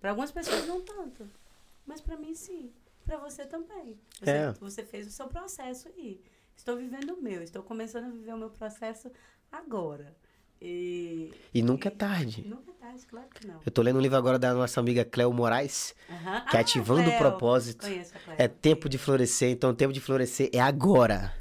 Pra 0.00 0.10
algumas 0.10 0.30
pessoas 0.30 0.66
não 0.66 0.80
tanto. 0.80 1.26
Mas 1.84 2.00
pra 2.00 2.16
mim 2.16 2.34
sim. 2.34 2.70
Pra 3.04 3.16
você 3.18 3.44
também. 3.46 3.98
Você, 4.20 4.30
É. 4.30 4.52
você 4.60 4.82
fez 4.84 5.06
o 5.06 5.10
seu 5.10 5.26
processo 5.26 5.88
aí. 5.96 6.20
Estou 6.56 6.76
vivendo 6.76 7.14
o 7.14 7.22
meu. 7.22 7.42
Estou 7.42 7.62
começando 7.62 8.04
a 8.04 8.10
viver 8.10 8.32
o 8.34 8.38
meu 8.38 8.50
processo 8.50 9.10
agora. 9.50 10.14
E. 10.60 11.32
E 11.54 11.62
nunca 11.62 11.88
é 11.88 11.90
tarde. 11.90 12.44
Nunca 12.46 12.70
é 12.70 12.74
tarde, 12.74 13.06
claro 13.06 13.28
que 13.34 13.46
não. 13.46 13.60
Eu 13.64 13.70
tô 13.72 13.80
lendo 13.80 13.96
um 13.96 14.00
livro 14.02 14.16
agora 14.18 14.38
da 14.38 14.52
nossa 14.52 14.78
amiga 14.80 15.04
Cleo 15.04 15.32
Moraes, 15.32 15.94
Aham. 16.10 16.40
que 16.46 16.56
é 16.56 16.58
Ah, 16.58 16.62
Ativando 16.62 17.00
o 17.02 17.04
Cleo. 17.04 17.18
Propósito. 17.18 17.86
Conheço 17.86 18.16
a 18.16 18.18
Cleo. 18.20 18.36
É 18.38 18.48
tempo 18.48 18.88
de 18.88 18.98
florescer, 18.98 19.50
então 19.50 19.70
o 19.70 19.74
tempo 19.74 19.92
de 19.92 20.00
florescer 20.00 20.50
é 20.52 20.60
agora. 20.60 21.32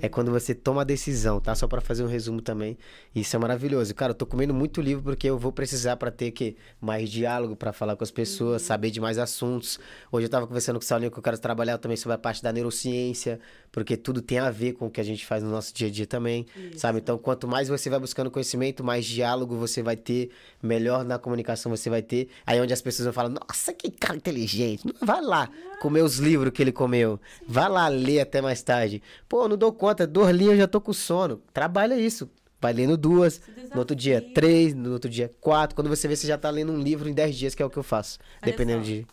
É 0.00 0.08
quando 0.08 0.30
você 0.30 0.54
toma 0.54 0.82
a 0.82 0.84
decisão, 0.84 1.40
tá? 1.40 1.54
Só 1.54 1.68
pra 1.68 1.80
fazer 1.80 2.02
um 2.02 2.08
resumo 2.08 2.40
também. 2.40 2.76
Isso 3.14 3.36
é 3.36 3.38
maravilhoso. 3.38 3.94
Cara, 3.94 4.10
eu 4.10 4.14
tô 4.14 4.26
comendo 4.26 4.52
muito 4.52 4.80
livro 4.80 5.04
porque 5.04 5.28
eu 5.28 5.38
vou 5.38 5.52
precisar 5.52 5.96
pra 5.96 6.10
ter 6.10 6.32
que 6.32 6.56
mais 6.80 7.08
diálogo 7.08 7.54
pra 7.54 7.72
falar 7.72 7.94
com 7.94 8.02
as 8.02 8.10
pessoas, 8.10 8.62
saber 8.62 8.90
de 8.90 9.00
mais 9.00 9.18
assuntos. 9.18 9.78
Hoje 10.10 10.26
eu 10.26 10.30
tava 10.30 10.46
conversando 10.46 10.76
com 10.76 10.84
o 10.84 10.86
Saulinho 10.86 11.10
que 11.10 11.18
eu 11.18 11.22
quero 11.22 11.38
trabalhar 11.38 11.78
também 11.78 11.96
sobre 11.96 12.14
a 12.14 12.18
parte 12.18 12.42
da 12.42 12.52
neurociência, 12.52 13.38
porque 13.72 13.96
tudo 13.96 14.20
tem 14.20 14.38
a 14.38 14.50
ver 14.50 14.74
com 14.74 14.86
o 14.86 14.90
que 14.90 15.00
a 15.00 15.04
gente 15.04 15.24
faz 15.24 15.42
no 15.42 15.50
nosso 15.50 15.72
dia 15.74 15.88
a 15.88 15.90
dia 15.90 16.06
também, 16.06 16.46
Isso. 16.54 16.78
sabe? 16.78 16.98
Então, 16.98 17.16
quanto 17.16 17.48
mais 17.48 17.68
você 17.68 17.88
vai 17.88 17.98
buscando 17.98 18.30
conhecimento, 18.30 18.84
mais 18.84 19.06
diálogo 19.06 19.56
você 19.56 19.82
vai 19.82 19.96
ter, 19.96 20.30
melhor 20.62 21.04
na 21.04 21.18
comunicação 21.18 21.74
você 21.74 21.88
vai 21.88 22.02
ter. 22.02 22.28
Aí 22.46 22.60
onde 22.60 22.74
as 22.74 22.82
pessoas 22.82 23.06
vão 23.06 23.14
falar: 23.14 23.30
"Nossa, 23.30 23.72
que 23.72 23.90
cara 23.90 24.14
inteligente". 24.14 24.86
Não, 24.86 24.92
Vai 25.06 25.22
lá 25.22 25.50
comer 25.80 26.02
os 26.02 26.18
livros 26.18 26.52
que 26.52 26.62
ele 26.62 26.72
comeu. 26.72 27.18
Vai 27.48 27.68
lá 27.68 27.88
ler 27.88 28.20
até 28.20 28.42
mais 28.42 28.62
tarde. 28.62 29.02
Pô, 29.28 29.48
não 29.48 29.56
dou 29.56 29.72
conta, 29.72 30.06
duas 30.06 30.30
linhas 30.36 30.52
eu 30.52 30.58
já 30.58 30.68
tô 30.68 30.80
com 30.80 30.92
sono. 30.92 31.40
Trabalha 31.52 31.98
isso. 31.98 32.28
Vai 32.60 32.72
lendo 32.72 32.96
duas, 32.96 33.40
no 33.72 33.80
outro 33.80 33.96
dia 33.96 34.20
três, 34.34 34.72
no 34.72 34.92
outro 34.92 35.10
dia 35.10 35.32
quatro. 35.40 35.74
Quando 35.74 35.88
você 35.88 36.06
vê, 36.06 36.14
você 36.14 36.28
já 36.28 36.38
tá 36.38 36.48
lendo 36.48 36.70
um 36.70 36.78
livro 36.78 37.08
em 37.08 37.12
dez 37.12 37.34
dias, 37.34 37.56
que 37.56 37.62
é 37.62 37.66
o 37.66 37.70
que 37.70 37.76
eu 37.78 37.82
faço. 37.82 38.18
Olha 38.40 38.52
dependendo 38.52 38.80
só. 38.80 38.86
de. 38.86 39.06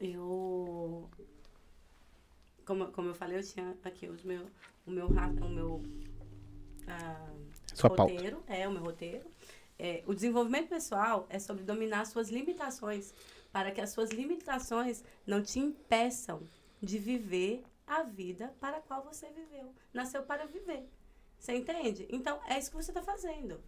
Eu. 0.00 0.49
Como, 2.70 2.86
como 2.92 3.08
eu 3.08 3.14
falei, 3.16 3.36
eu 3.36 3.42
tinha 3.42 3.76
aqui 3.82 4.06
os 4.06 4.22
meu, 4.22 4.46
o 4.86 4.92
meu, 4.92 5.08
o 5.08 5.48
meu 5.48 5.82
ah, 6.86 7.32
Sua 7.74 7.90
pauta. 7.90 8.12
roteiro. 8.12 8.44
É, 8.46 8.68
o 8.68 8.70
meu 8.70 8.80
roteiro. 8.80 9.26
É, 9.76 10.04
o 10.06 10.14
desenvolvimento 10.14 10.68
pessoal 10.68 11.26
é 11.28 11.40
sobre 11.40 11.64
dominar 11.64 12.06
suas 12.06 12.30
limitações, 12.30 13.12
para 13.50 13.72
que 13.72 13.80
as 13.80 13.90
suas 13.90 14.10
limitações 14.10 15.02
não 15.26 15.42
te 15.42 15.58
impeçam 15.58 16.44
de 16.80 16.96
viver 16.96 17.64
a 17.84 18.04
vida 18.04 18.54
para 18.60 18.76
a 18.76 18.80
qual 18.80 19.02
você 19.02 19.26
viveu. 19.30 19.74
Nasceu 19.92 20.22
para 20.22 20.46
viver. 20.46 20.88
Você 21.40 21.56
entende? 21.56 22.06
Então, 22.08 22.38
é 22.46 22.56
isso 22.56 22.70
que 22.70 22.76
você 22.76 22.92
está 22.92 23.02
fazendo. 23.02 23.60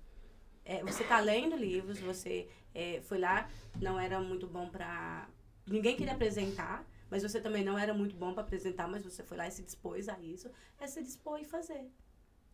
É, 0.65 0.81
você 0.85 1.03
está 1.03 1.19
lendo 1.19 1.57
livros, 1.57 1.99
você 1.99 2.49
é, 2.73 3.01
foi 3.01 3.19
lá, 3.19 3.51
não 3.81 3.99
era 3.99 4.21
muito 4.21 4.47
bom 4.47 4.69
para. 4.69 5.29
Ninguém 5.67 5.97
queria 5.97 6.13
apresentar, 6.13 6.87
mas 7.13 7.23
você 7.23 7.39
também 7.39 7.63
não 7.63 7.79
era 7.79 7.93
muito 7.93 8.17
bom 8.17 8.33
para 8.33 8.43
apresentar, 8.43 8.89
mas 8.89 9.05
você 9.05 9.23
foi 9.23 9.37
lá 9.37 9.47
e 9.47 9.51
se 9.51 9.63
dispôs 9.63 10.09
a 10.09 10.19
isso. 10.19 10.51
É 10.81 10.87
se 10.87 11.03
dispor 11.03 11.39
e 11.39 11.45
fazer. 11.45 11.87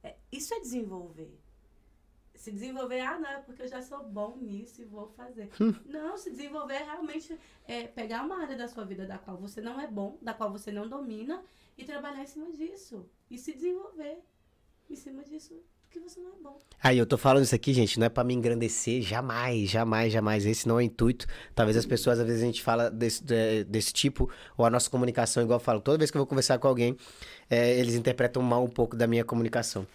É, 0.02 0.16
isso 0.32 0.52
é 0.52 0.58
desenvolver. 0.58 1.32
Se 2.34 2.50
desenvolver, 2.50 3.00
ah, 3.02 3.20
não, 3.20 3.30
é 3.30 3.40
porque 3.40 3.62
eu 3.62 3.68
já 3.68 3.80
sou 3.80 4.02
bom 4.02 4.36
nisso 4.36 4.82
e 4.82 4.84
vou 4.84 5.10
fazer. 5.10 5.48
não, 5.86 6.18
se 6.18 6.32
desenvolver 6.32 6.74
é 6.74 6.82
realmente 6.82 7.38
é, 7.68 7.86
pegar 7.86 8.24
uma 8.24 8.42
área 8.42 8.56
da 8.56 8.66
sua 8.66 8.84
vida 8.84 9.06
da 9.06 9.16
qual 9.16 9.36
você 9.36 9.60
não 9.60 9.80
é 9.80 9.86
bom, 9.86 10.18
da 10.20 10.34
qual 10.34 10.50
você 10.50 10.72
não 10.72 10.88
domina, 10.88 11.40
e 11.76 11.84
trabalhar 11.84 12.24
em 12.24 12.26
cima 12.26 12.50
disso. 12.50 13.08
E 13.30 13.38
se 13.38 13.52
desenvolver 13.54 14.24
em 14.90 14.96
cima 14.96 15.22
disso 15.22 15.54
que 15.90 15.98
você 16.00 16.20
não 16.20 16.28
é 16.30 16.42
bom. 16.42 16.58
Aí, 16.82 16.96
eu 16.98 17.06
tô 17.06 17.18
falando 17.18 17.42
isso 17.44 17.54
aqui, 17.54 17.74
gente, 17.74 17.98
não 17.98 18.06
é 18.06 18.08
pra 18.08 18.22
me 18.22 18.32
engrandecer, 18.34 19.02
jamais, 19.02 19.68
jamais, 19.68 20.12
jamais. 20.12 20.46
Esse 20.46 20.68
não 20.68 20.76
é 20.76 20.78
o 20.78 20.80
intuito. 20.82 21.26
Talvez 21.54 21.76
as 21.76 21.84
pessoas, 21.84 22.20
às 22.20 22.26
vezes, 22.26 22.42
a 22.42 22.46
gente 22.46 22.62
fala 22.62 22.88
desse, 22.90 23.22
de- 23.24 23.64
desse 23.64 23.92
tipo, 23.92 24.30
ou 24.56 24.64
a 24.64 24.70
nossa 24.70 24.88
comunicação, 24.88 25.42
igual 25.42 25.58
eu 25.58 25.64
falo, 25.64 25.80
toda 25.80 25.98
vez 25.98 26.10
que 26.10 26.16
eu 26.16 26.20
vou 26.20 26.26
conversar 26.26 26.58
com 26.58 26.68
alguém, 26.68 26.96
é, 27.50 27.78
eles 27.78 27.94
interpretam 27.94 28.42
mal 28.42 28.64
um 28.64 28.68
pouco 28.68 28.96
da 28.96 29.06
minha 29.06 29.24
comunicação. 29.24 29.86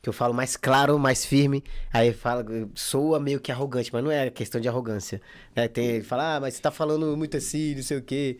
Que 0.00 0.08
eu 0.08 0.12
falo 0.12 0.32
mais 0.32 0.56
claro, 0.56 0.96
mais 0.98 1.24
firme, 1.24 1.64
aí 1.92 2.12
fala, 2.12 2.44
soa 2.74 3.18
meio 3.18 3.40
que 3.40 3.50
arrogante, 3.50 3.92
mas 3.92 4.04
não 4.04 4.10
é 4.12 4.30
questão 4.30 4.60
de 4.60 4.68
arrogância. 4.68 5.20
né? 5.56 5.66
Tem, 5.66 5.86
ele 5.86 6.04
fala, 6.04 6.36
ah, 6.36 6.40
mas 6.40 6.54
você 6.54 6.62
tá 6.62 6.70
falando 6.70 7.16
muito 7.16 7.36
assim, 7.36 7.74
não 7.74 7.82
sei 7.82 7.96
o 7.98 8.02
quê. 8.02 8.38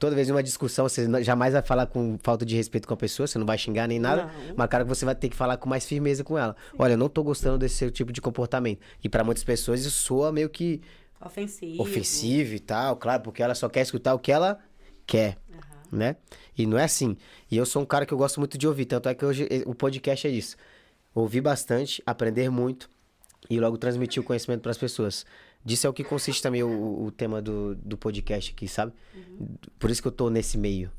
Toda 0.00 0.16
vez 0.16 0.30
em 0.30 0.32
uma 0.32 0.42
discussão, 0.42 0.88
você 0.88 1.06
jamais 1.22 1.52
vai 1.52 1.60
falar 1.60 1.86
com 1.86 2.18
falta 2.22 2.44
de 2.44 2.56
respeito 2.56 2.88
com 2.88 2.94
a 2.94 2.96
pessoa, 2.96 3.26
você 3.26 3.38
não 3.38 3.44
vai 3.44 3.58
xingar 3.58 3.86
nem 3.86 3.98
nada. 3.98 4.24
Não. 4.24 4.54
Mas, 4.56 4.68
cara, 4.70 4.82
você 4.82 5.04
vai 5.04 5.14
ter 5.14 5.28
que 5.28 5.36
falar 5.36 5.58
com 5.58 5.68
mais 5.68 5.84
firmeza 5.84 6.24
com 6.24 6.38
ela. 6.38 6.56
Olha, 6.78 6.94
eu 6.94 6.96
não 6.96 7.08
tô 7.10 7.22
gostando 7.22 7.58
desse 7.58 7.76
seu 7.76 7.90
tipo 7.90 8.10
de 8.10 8.18
comportamento. 8.20 8.80
E 9.04 9.10
pra 9.10 9.22
muitas 9.22 9.44
pessoas 9.44 9.80
isso 9.82 9.90
soa 9.90 10.32
meio 10.32 10.48
que 10.48 10.80
Ofensivo. 11.22 11.82
ofensivo 11.82 12.54
e 12.54 12.60
tal, 12.60 12.96
claro, 12.96 13.22
porque 13.22 13.42
ela 13.42 13.54
só 13.54 13.68
quer 13.68 13.82
escutar 13.82 14.14
o 14.14 14.18
que 14.18 14.32
ela 14.32 14.58
quer, 15.06 15.36
né? 15.92 16.16
E 16.56 16.64
não 16.64 16.78
é 16.78 16.84
assim. 16.84 17.14
E 17.50 17.58
eu 17.58 17.66
sou 17.66 17.82
um 17.82 17.84
cara 17.84 18.06
que 18.06 18.14
eu 18.14 18.18
gosto 18.18 18.40
muito 18.40 18.56
de 18.56 18.66
ouvir, 18.66 18.86
tanto 18.86 19.06
é 19.06 19.14
que 19.14 19.22
hoje 19.22 19.46
eh, 19.50 19.62
o 19.66 19.74
podcast 19.74 20.26
é 20.26 20.30
isso. 20.30 20.56
Ouvir 21.14 21.42
bastante, 21.42 22.02
aprender 22.06 22.48
muito 22.48 22.88
e 23.50 23.60
logo 23.60 23.76
transmitir 23.76 24.22
o 24.22 24.24
conhecimento 24.24 24.62
para 24.62 24.70
as 24.70 24.78
pessoas. 24.78 25.26
Disso 25.64 25.86
é 25.86 25.90
o 25.90 25.92
que 25.92 26.02
consiste 26.02 26.42
também 26.42 26.62
o, 26.62 27.04
o 27.04 27.10
tema 27.10 27.42
do, 27.42 27.74
do 27.74 27.96
podcast 27.96 28.52
aqui, 28.52 28.66
sabe? 28.66 28.92
Por 29.78 29.90
isso 29.90 30.00
que 30.00 30.08
eu 30.08 30.12
tô 30.12 30.30
nesse 30.30 30.56
meio. 30.56 30.90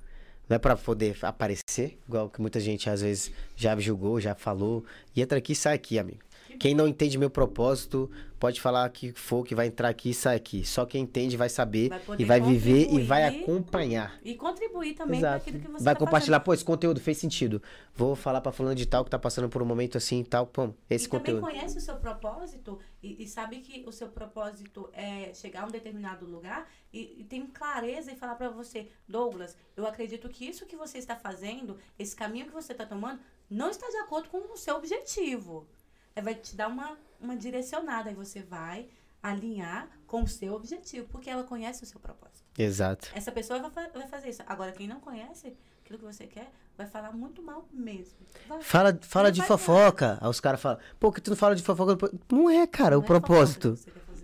Não 0.48 0.56
é 0.56 0.60
pra 0.60 0.76
poder 0.76 1.18
aparecer, 1.22 1.98
igual 2.08 2.30
que 2.30 2.42
muita 2.42 2.60
gente 2.60 2.90
às 2.90 3.02
vezes 3.02 3.32
já 3.56 3.78
julgou, 3.80 4.20
já 4.20 4.36
falou. 4.36 4.84
E 5.16 5.22
entra 5.22 5.38
aqui 5.38 5.54
e 5.54 5.56
sai 5.56 5.76
aqui, 5.76 5.98
amigo. 5.98 6.20
Quem 6.58 6.74
não 6.76 6.88
entende 6.88 7.18
meu 7.18 7.30
propósito, 7.30 8.10
pode 8.40 8.60
falar 8.60 8.90
que 8.90 9.12
for, 9.14 9.46
que 9.46 9.54
vai 9.54 9.68
entrar 9.68 9.90
aqui 9.90 10.10
e 10.10 10.14
sai 10.14 10.36
aqui. 10.36 10.66
Só 10.66 10.86
quem 10.86 11.04
entende 11.04 11.38
vai 11.38 11.50
saber 11.50 11.90
Vai 11.90 12.02
e 12.20 12.26
vai 12.26 12.42
viver 12.42 12.92
e 12.92 13.02
vai 13.04 13.24
acompanhar. 13.26 14.20
E 14.24 14.36
contribuir 14.36 14.94
também 14.94 15.20
para 15.20 15.36
aquilo 15.36 15.60
que 15.60 15.68
você 15.68 15.84
Vai 15.84 15.94
tá 15.94 16.00
compartilhar, 16.00 16.38
fazendo. 16.40 16.46
pô, 16.46 16.54
esse 16.54 16.66
conteúdo 16.66 17.00
fez 17.00 17.18
sentido. 17.18 17.62
Vou 17.96 18.16
falar 18.16 18.42
pra 18.42 18.52
fulano 18.52 18.76
de 18.76 18.86
tal 18.86 19.04
que 19.04 19.12
tá 19.12 19.20
passando 19.20 19.50
por 19.50 19.62
um 19.62 19.66
momento 19.66 19.98
assim 19.98 20.22
e 20.22 20.26
tal, 20.26 20.48
pô, 20.48 20.70
esse 20.90 21.06
e 21.06 21.10
conteúdo. 21.10 21.42
também 21.42 21.56
conhece 21.60 21.78
o 21.78 21.82
seu 21.82 21.96
propósito 21.96 22.80
e, 23.02 23.24
e 23.24 23.28
sabe 23.28 23.58
que 23.60 23.84
o 23.88 23.92
seu 23.92 24.08
propósito 24.08 24.90
é 24.94 25.34
chegar 25.34 25.64
a 25.64 25.66
um 25.66 25.72
determinado 25.72 26.26
lugar 26.26 26.68
e, 26.94 27.22
e 27.22 27.24
tem 27.24 27.46
clareza 27.48 28.12
e 28.12 28.16
falar 28.16 28.36
pra 28.36 28.50
você, 28.50 28.88
Douglas, 29.08 29.56
eu 29.76 29.86
acredito 29.86 30.28
que 30.30 30.46
isso 30.48 30.66
que 30.66 30.76
você 30.76 30.98
está 30.98 31.16
fazendo, 31.16 31.78
esse 31.98 32.16
caminho 32.16 32.46
que 32.48 32.54
você 32.54 32.72
está 32.72 32.86
tomando, 32.86 33.20
não 33.50 33.70
está 33.70 33.88
de 33.90 33.98
acordo 33.98 34.30
com 34.30 34.38
o 34.54 34.58
seu 34.58 34.76
objetivo. 34.78 35.68
É, 36.16 36.22
vai 36.22 36.36
te 36.36 36.56
dar 36.56 36.68
uma, 36.68 36.98
uma 37.20 37.36
direcionada 37.36 38.12
e 38.12 38.14
você 38.14 38.42
vai 38.42 38.88
alinhar 39.24 39.88
com 40.08 40.24
o 40.24 40.28
seu 40.28 40.54
objetivo, 40.54 41.08
porque 41.12 41.30
ela 41.30 41.44
conhece 41.44 41.84
o 41.84 41.86
seu 41.86 42.00
propósito. 42.00 42.44
Exato. 42.58 43.10
Essa 43.14 43.32
pessoa 43.32 43.60
vai, 43.60 43.70
fa- 43.72 43.90
vai 43.94 44.08
fazer 44.08 44.30
isso. 44.30 44.42
Agora, 44.48 44.72
quem 44.72 44.88
não 44.88 45.00
conhece 45.00 45.56
aquilo 45.84 46.00
que 46.00 46.06
você 46.06 46.26
quer, 46.26 46.52
vai 46.78 46.88
falar 46.88 47.12
muito 47.12 47.42
mal 47.42 47.66
mesmo. 47.72 48.18
Vai. 48.48 48.62
Fala, 48.62 48.98
fala 49.02 49.32
de 49.32 49.42
fofoca. 49.44 50.18
Aí 50.20 50.28
os 50.30 50.40
caras 50.40 50.60
falam, 50.60 50.80
pô, 51.00 51.12
que 51.12 51.22
tu 51.22 51.30
não 51.30 51.38
fala 51.38 51.56
de 51.56 51.62
fofoca. 51.64 51.98
Não 52.32 52.50
é, 52.50 52.66
cara, 52.68 52.98
o 52.98 53.02
Não 53.02 53.06
é 53.06 53.08
fofoca 53.08 53.22
propósito. 53.28 53.78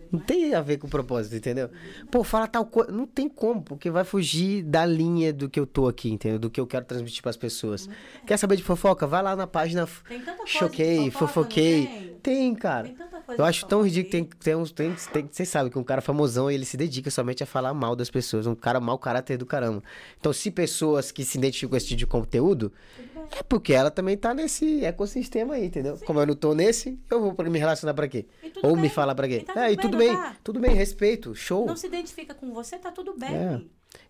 Você 0.09 0.17
Não 0.17 0.19
tem 0.19 0.53
a 0.53 0.61
ver 0.61 0.77
com 0.77 0.87
o 0.87 0.89
propósito, 0.89 1.35
entendeu? 1.35 1.69
Pô, 2.09 2.23
fala 2.23 2.47
tal 2.47 2.65
coisa. 2.65 2.91
Não 2.91 3.05
tem 3.05 3.27
como, 3.27 3.61
porque 3.61 3.89
vai 3.89 4.03
fugir 4.03 4.63
da 4.63 4.85
linha 4.85 5.31
do 5.33 5.49
que 5.49 5.59
eu 5.59 5.65
tô 5.65 5.87
aqui, 5.87 6.09
entendeu? 6.11 6.39
Do 6.39 6.49
que 6.49 6.59
eu 6.59 6.67
quero 6.67 6.85
transmitir 6.85 7.21
pras 7.21 7.37
pessoas. 7.37 7.89
Quer 8.25 8.37
saber 8.37 8.55
de 8.55 8.63
fofoca? 8.63 9.05
Vai 9.05 9.21
lá 9.21 9.35
na 9.35 9.47
página. 9.47 9.87
Tem 10.07 10.19
tanta 10.19 10.37
coisa 10.37 10.51
Choquei, 10.51 11.03
de 11.05 11.11
fofoca, 11.11 11.27
fofoquei. 11.33 11.87
tem? 11.87 12.17
Tem, 12.23 12.55
cara. 12.55 12.87
Tem 12.87 12.95
tanta 12.95 13.21
coisa 13.21 13.41
Eu 13.41 13.45
acho 13.45 13.65
tão 13.65 13.81
ridículo. 13.83 14.11
Tem, 14.11 14.23
tem 14.23 14.55
uns. 14.55 14.71
Tem, 14.71 14.95
tem, 15.13 15.27
vocês 15.31 15.47
sabem 15.49 15.71
que 15.71 15.79
um 15.79 15.83
cara 15.83 16.01
famosão 16.01 16.49
ele 16.49 16.65
se 16.65 16.75
dedica 16.77 17.09
somente 17.09 17.43
a 17.43 17.45
falar 17.45 17.73
mal 17.73 17.95
das 17.95 18.09
pessoas. 18.09 18.47
Um 18.47 18.55
cara 18.55 18.79
mau 18.79 18.97
caráter 18.97 19.37
do 19.37 19.45
caramba. 19.45 19.83
Então, 20.19 20.33
se 20.33 20.51
pessoas 20.51 21.11
que 21.11 21.23
se 21.23 21.37
identificam 21.37 21.69
com 21.71 21.77
esse 21.77 21.87
tipo 21.87 21.99
de 21.99 22.07
conteúdo, 22.07 22.71
Tudo. 22.95 23.16
É 23.31 23.43
porque 23.43 23.73
ela 23.73 23.89
também 23.91 24.15
tá 24.17 24.33
nesse 24.33 24.83
ecossistema 24.85 25.55
aí, 25.55 25.65
entendeu? 25.65 25.97
Como 26.05 26.19
eu 26.19 26.25
não 26.25 26.35
tô 26.35 26.53
nesse, 26.53 26.99
eu 27.09 27.19
vou 27.21 27.45
me 27.49 27.59
relacionar 27.59 27.93
pra 27.93 28.07
quê? 28.07 28.25
Ou 28.63 28.73
bem. 28.73 28.83
me 28.83 28.89
falar 28.89 29.15
pra 29.15 29.27
quê? 29.27 29.39
E 29.41 29.45
tá 29.45 29.67
é, 29.67 29.71
e 29.71 29.77
tudo 29.77 29.97
bem, 29.97 30.09
bem, 30.09 30.17
tá? 30.17 30.35
tudo 30.43 30.59
bem, 30.59 30.73
respeito, 30.73 31.35
show. 31.35 31.65
Não 31.65 31.75
se 31.75 31.87
identifica 31.87 32.33
com 32.33 32.53
você, 32.53 32.77
tá 32.77 32.91
tudo 32.91 33.15
bem. 33.17 33.35
É. 33.35 33.61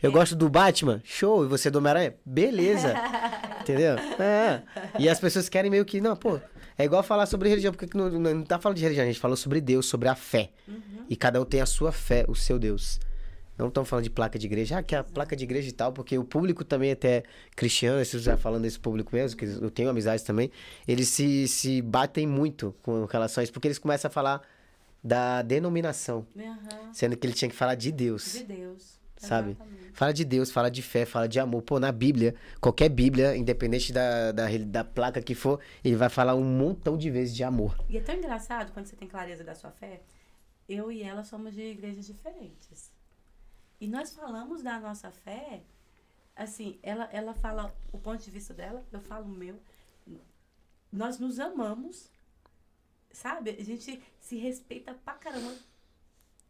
Eu 0.02 0.12
gosto 0.12 0.36
do 0.36 0.50
Batman, 0.50 1.02
show. 1.04 1.46
E 1.46 1.48
você 1.48 1.70
do 1.70 1.78
Homem-Aranha? 1.78 2.16
Beleza. 2.26 2.94
Entendeu? 3.62 3.96
É. 4.20 4.62
E 5.00 5.08
as 5.08 5.20
pessoas 5.20 5.50
querem 5.50 5.72
meio 5.72 5.86
que, 5.86 6.02
não, 6.02 6.16
pô, 6.16 6.40
É 6.78 6.86
igual 6.86 7.02
falar 7.04 7.26
sobre 7.26 7.50
religião, 7.50 7.72
porque 7.72 7.88
que 7.88 7.98
não, 7.98 8.10
não, 8.10 8.36
não 8.36 8.44
tá 8.44 8.60
falando 8.60 8.78
de 8.78 8.84
religião, 8.84 9.04
a 9.04 9.08
gente 9.08 9.20
falou 9.20 9.38
sobre 9.38 9.60
Deus, 9.62 9.86
sobre 9.86 10.08
a 10.08 10.16
fé. 10.16 10.52
E 11.10 11.16
cada 11.16 11.42
um 11.42 11.46
tem 11.46 11.62
a 11.62 11.66
sua 11.66 11.92
fé, 11.92 12.26
o 12.28 12.36
seu 12.36 12.60
Deus. 12.60 13.00
Não 13.58 13.70
estamos 13.70 13.90
falando 13.90 14.04
de 14.04 14.10
placa 14.10 14.38
de 14.38 14.46
igreja, 14.46 14.78
ah, 14.78 14.84
que 14.84 14.94
é 14.94 15.00
a 15.00 15.04
placa 15.04 15.36
de 15.36 15.44
igreja 15.44 15.68
e 15.68 15.72
tal, 15.72 15.92
porque 15.92 16.18
o 16.18 16.24
público 16.24 16.64
também 16.64 16.92
até 16.92 17.24
cristiano, 17.56 18.04
se 18.06 18.12
você 18.12 18.20
já 18.20 18.38
falando 18.38 18.62
desse 18.62 18.80
público 18.80 19.16
mesmo, 19.16 19.38
que 19.38 19.46
eu 19.46 19.72
tenho 19.72 19.90
amizades 19.90 20.24
também, 20.24 20.52
eles 20.88 21.08
se, 21.08 21.48
se 21.48 21.82
batem 21.82 22.28
muito 22.28 22.76
com 22.84 23.06
relação 23.06 23.42
a 23.42 23.44
isso, 23.44 23.52
porque 23.52 23.68
eles 23.68 23.80
começam 23.80 24.10
a 24.10 24.12
falar 24.12 24.42
da 25.04 25.42
denominação, 25.42 26.28
Aham. 26.38 26.94
sendo 26.94 27.18
que 27.18 27.26
ele 27.26 27.34
tinha 27.34 27.50
que 27.50 27.56
falar 27.56 27.76
de 27.76 27.92
Deus. 27.92 28.34
De 28.34 28.44
Deus. 28.44 28.98
Sabe? 29.18 29.52
Exatamente. 29.52 29.92
Fala 29.94 30.14
de 30.14 30.26
Deus, 30.26 30.52
fala 30.52 30.70
de 30.70 30.82
fé, 30.84 31.04
fala 31.04 31.28
de 31.28 31.40
amor. 31.40 31.64
Pô, 31.64 31.80
na 31.80 31.92
Bíblia, 31.92 32.36
qualquer 32.62 32.88
Bíblia, 32.88 33.36
independente 33.36 33.92
da, 33.92 34.32
da, 34.32 34.46
da 34.60 34.84
placa 34.84 35.20
que 35.22 35.34
for, 35.34 35.60
ele 35.84 35.96
vai 35.96 36.08
falar 36.08 36.36
um 36.36 36.44
montão 36.44 36.96
de 36.96 37.10
vezes 37.10 37.36
de 37.36 37.44
amor. 37.44 37.76
E 37.90 37.98
é 37.98 38.02
tão 38.02 38.14
engraçado 38.14 38.72
quando 38.72 38.86
você 38.86 38.96
tem 38.96 39.08
clareza 39.08 39.44
da 39.44 39.56
sua 39.56 39.72
fé. 39.72 40.02
Eu 40.70 40.92
e 40.92 41.02
ela 41.02 41.24
somos 41.24 41.56
de 41.56 41.62
igrejas 41.62 42.06
diferentes. 42.06 42.92
E 43.80 43.88
nós 43.88 44.14
falamos 44.14 44.62
da 44.64 44.80
nossa 44.80 45.12
fé, 45.12 45.62
assim, 46.36 46.80
ela, 46.82 47.06
ela 47.12 47.34
fala 47.34 47.74
o 47.92 47.98
ponto 47.98 48.24
de 48.24 48.32
vista 48.32 48.54
dela, 48.54 48.84
eu 48.92 49.00
falo 49.02 49.26
o 49.26 49.30
meu. 49.30 49.60
Nós 50.92 51.20
nos 51.20 51.40
amamos, 51.40 52.10
sabe? 53.12 53.52
A 53.60 53.64
gente 53.64 54.02
se 54.20 54.38
respeita 54.38 54.94
pra 54.94 55.14
caramba. 55.16 55.56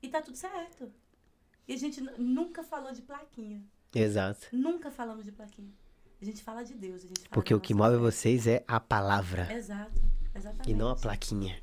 E 0.01 0.07
tá 0.07 0.21
tudo 0.21 0.37
certo. 0.37 0.91
E 1.67 1.73
a 1.73 1.77
gente 1.77 1.99
nu- 1.99 2.17
nunca 2.17 2.63
falou 2.63 2.91
de 2.93 3.01
plaquinha. 3.01 3.61
Exato. 3.93 4.47
Nunca 4.53 4.91
falamos 4.91 5.25
de 5.25 5.31
plaquinha. 5.31 5.71
A 6.21 6.25
gente 6.25 6.41
fala 6.43 6.63
de 6.63 6.73
Deus. 6.75 7.01
Fala 7.03 7.13
Porque 7.31 7.53
o 7.53 7.59
que 7.59 7.73
move 7.73 7.95
fé. 7.95 8.01
vocês 8.01 8.47
é 8.47 8.63
a 8.67 8.79
palavra. 8.79 9.51
Exato. 9.53 10.01
Exatamente. 10.33 10.69
E 10.69 10.73
não 10.73 10.89
a 10.89 10.95
plaquinha. 10.95 11.61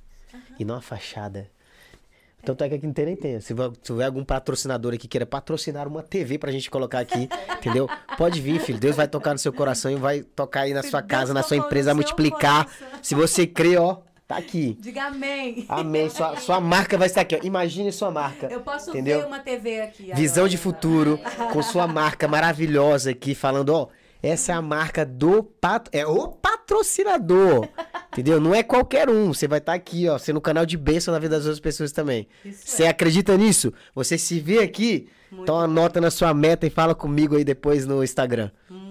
E 0.58 0.64
não 0.64 0.74
a 0.74 0.82
fachada. 0.82 1.50
Tanto 2.44 2.62
é 2.64 2.68
que 2.68 2.74
aqui 2.74 2.86
não 2.86 2.92
tem. 2.92 3.40
Se 3.40 3.54
houver 3.90 4.04
algum 4.06 4.24
patrocinador 4.24 4.92
aqui 4.92 5.02
que 5.04 5.08
queira 5.08 5.26
patrocinar 5.26 5.86
uma 5.88 6.02
TV 6.02 6.38
pra 6.38 6.50
gente 6.52 6.70
colocar 6.70 7.00
aqui, 7.00 7.28
entendeu? 7.58 7.88
Pode 8.16 8.40
vir, 8.40 8.60
filho. 8.60 8.78
Deus 8.78 8.96
vai 8.96 9.08
tocar 9.08 9.32
no 9.32 9.38
seu 9.38 9.52
coração 9.52 9.90
e 9.90 9.96
vai 9.96 10.22
tocar 10.22 10.62
aí 10.62 10.74
na 10.74 10.82
sua 10.82 11.00
Deus 11.00 11.10
casa, 11.10 11.34
na 11.34 11.42
sua 11.42 11.56
empresa, 11.56 11.86
vai 11.86 11.94
multiplicar. 11.94 12.64
coração. 12.66 12.98
Se 13.02 13.14
você 13.14 13.46
crê, 13.46 13.76
ó, 13.76 13.98
tá 14.26 14.36
aqui. 14.36 14.76
Diga 14.80 15.04
amém. 15.06 15.64
Amém. 15.68 16.08
Sua, 16.10 16.36
sua 16.36 16.60
marca 16.60 16.96
vai 16.96 17.06
estar 17.06 17.20
aqui, 17.22 17.36
ó. 17.36 17.40
Imagine 17.42 17.92
sua 17.92 18.10
marca. 18.10 18.46
Eu 18.50 18.60
posso 18.60 18.90
Entendeu? 18.90 19.20
ver 19.20 19.26
uma 19.26 19.40
TV 19.40 19.80
aqui. 19.80 20.12
Visão 20.14 20.42
agora. 20.44 20.48
de 20.50 20.58
futuro, 20.58 21.18
com 21.52 21.62
sua 21.62 21.86
marca 21.86 22.26
maravilhosa 22.28 23.10
aqui, 23.10 23.34
falando, 23.34 23.70
ó, 23.70 23.88
essa 24.22 24.52
é 24.52 24.54
a 24.54 24.62
marca 24.62 25.04
do 25.04 25.42
pat... 25.42 25.88
é 25.92 26.06
o 26.06 26.28
patrocinador. 26.28 27.68
Entendeu? 28.14 28.40
Não 28.40 28.54
é 28.54 28.62
qualquer 28.62 29.10
um. 29.10 29.34
Você 29.34 29.46
vai 29.46 29.58
estar 29.58 29.74
aqui, 29.74 30.08
ó, 30.08 30.16
sendo 30.16 30.38
um 30.38 30.40
canal 30.40 30.64
de 30.64 30.76
bênção 30.76 31.12
na 31.12 31.18
vida 31.18 31.36
das 31.36 31.44
outras 31.44 31.60
pessoas 31.60 31.92
também. 31.92 32.26
Isso 32.44 32.62
Você 32.64 32.84
é. 32.84 32.88
acredita 32.88 33.36
nisso? 33.36 33.72
Você 33.94 34.16
se 34.16 34.40
vê 34.40 34.60
aqui? 34.60 35.08
Muito 35.30 35.42
então 35.42 35.58
anota 35.60 36.00
na 36.00 36.10
sua 36.12 36.32
meta 36.32 36.64
e 36.66 36.70
fala 36.70 36.94
comigo 36.94 37.36
aí 37.36 37.42
depois 37.44 37.84
no 37.86 38.02
Instagram. 38.04 38.50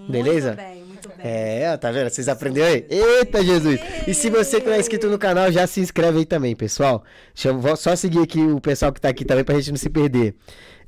Beleza? 0.09 0.47
Muito 0.49 0.57
bem, 0.61 0.83
muito 0.83 1.07
bem. 1.09 1.17
É, 1.19 1.77
tá 1.77 1.89
vendo? 1.89 2.09
Vocês 2.09 2.27
aprenderam 2.27 2.67
aí? 2.67 2.85
Eita, 2.89 3.41
Jesus! 3.41 3.79
E 4.05 4.13
se 4.13 4.29
você 4.29 4.59
que 4.59 4.67
não 4.67 4.73
é 4.75 4.79
inscrito 4.79 5.07
no 5.09 5.17
canal, 5.17 5.49
já 5.49 5.65
se 5.65 5.79
inscreve 5.79 6.19
aí 6.19 6.25
também, 6.25 6.53
pessoal. 6.53 7.01
Deixa 7.33 7.47
eu 7.49 7.75
só 7.77 7.95
seguir 7.95 8.19
aqui 8.19 8.41
o 8.41 8.59
pessoal 8.59 8.91
que 8.91 8.99
tá 8.99 9.07
aqui 9.07 9.23
também 9.23 9.45
pra 9.45 9.55
gente 9.55 9.69
não 9.71 9.77
se 9.77 9.89
perder. 9.89 10.35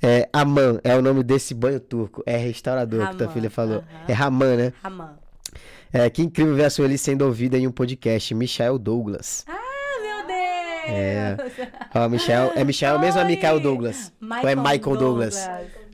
É, 0.04 0.28
Aman 0.34 0.82
é 0.84 0.94
o 0.94 1.02
nome 1.02 1.24
desse 1.24 1.54
banho 1.54 1.80
turco. 1.80 2.22
É 2.26 2.36
restaurador 2.36 3.08
que 3.12 3.16
tua 3.16 3.28
Raman, 3.28 3.34
filha 3.34 3.50
falou. 3.50 3.78
aham. 3.78 4.06
É 4.10 4.14
Raman, 4.14 4.56
né? 4.58 4.74
Ramã. 4.84 5.10
É, 5.98 6.10
que 6.10 6.22
incrível 6.22 6.54
ver 6.56 6.66
a 6.66 6.70
Sueli 6.70 6.98
sendo 6.98 7.24
ouvida 7.26 7.58
em 7.58 7.66
um 7.66 7.72
podcast. 7.72 8.34
Michael 8.36 8.78
Douglas. 8.78 9.46
Ah, 9.48 9.58
meu 10.02 10.28
Deus! 11.48 11.68
Ó, 11.96 12.10
Michel, 12.10 12.52
é 12.56 12.64
Michel 12.66 13.00
mesmo 13.00 13.20
ou 13.22 13.26
é 13.26 13.30
Oi! 13.30 13.36
Michael 13.36 13.60
Douglas? 13.62 14.14
ou 14.22 14.50
é 14.50 14.56
Michael 14.56 14.98
Douglas? 14.98 15.50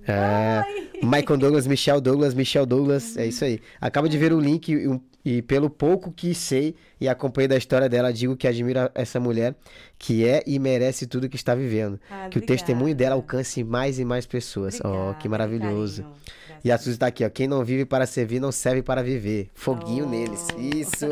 É, 0.07 0.64
Michael 1.03 1.38
Douglas, 1.38 1.68
Michel 1.68 2.02
Douglas, 2.02 2.34
Michel 2.34 2.65
Douglas, 2.65 3.15
é 3.15 3.28
isso 3.28 3.45
aí. 3.45 3.60
Acabo 3.80 4.10
de 4.10 4.18
ver 4.18 4.34
o 4.34 4.40
link 4.40 4.69
e, 4.69 4.88
um- 4.88 4.99
e 5.23 5.41
pelo 5.41 5.69
pouco 5.69 6.11
que 6.11 6.34
sei 6.34 6.76
e 6.99 7.07
acompanhei 7.07 7.48
da 7.48 7.57
história 7.57 7.88
dela, 7.88 8.11
digo 8.11 8.35
que 8.35 8.48
admiro 8.48 8.89
essa 8.95 9.19
mulher 9.19 9.56
que 9.98 10.27
é 10.27 10.41
e 10.48 10.57
merece 10.60 11.06
tudo 11.06 11.30
que 11.30 11.35
está 11.35 11.53
vivendo. 11.56 11.99
Ah, 12.10 12.27
que 12.30 12.39
o 12.39 12.41
testemunho 12.41 12.95
dela 12.95 13.15
obrigada. 13.15 13.38
alcance 13.38 13.64
mais 13.64 13.99
e 13.99 14.06
mais 14.06 14.26
pessoas. 14.26 14.80
Ó, 14.84 14.88
Obrigada, 14.89 15.18
que 15.19 15.30
maravilhoso. 15.30 16.02
carinho. 16.03 16.22
E 16.64 16.72
a 16.72 16.77
Suzy 16.77 16.98
tá 16.98 17.07
aqui, 17.07 17.26
ó. 17.26 17.30
Quem 17.30 17.48
não 17.48 17.64
vive 17.65 17.85
para 17.85 18.06
servir, 18.06 18.39
não 18.39 18.52
serve 18.52 18.84
para 18.84 19.02
viver. 19.02 19.49
Foguinho 19.56 20.06
Oh. 20.06 20.10
neles. 20.10 20.48
Isso. 20.57 21.07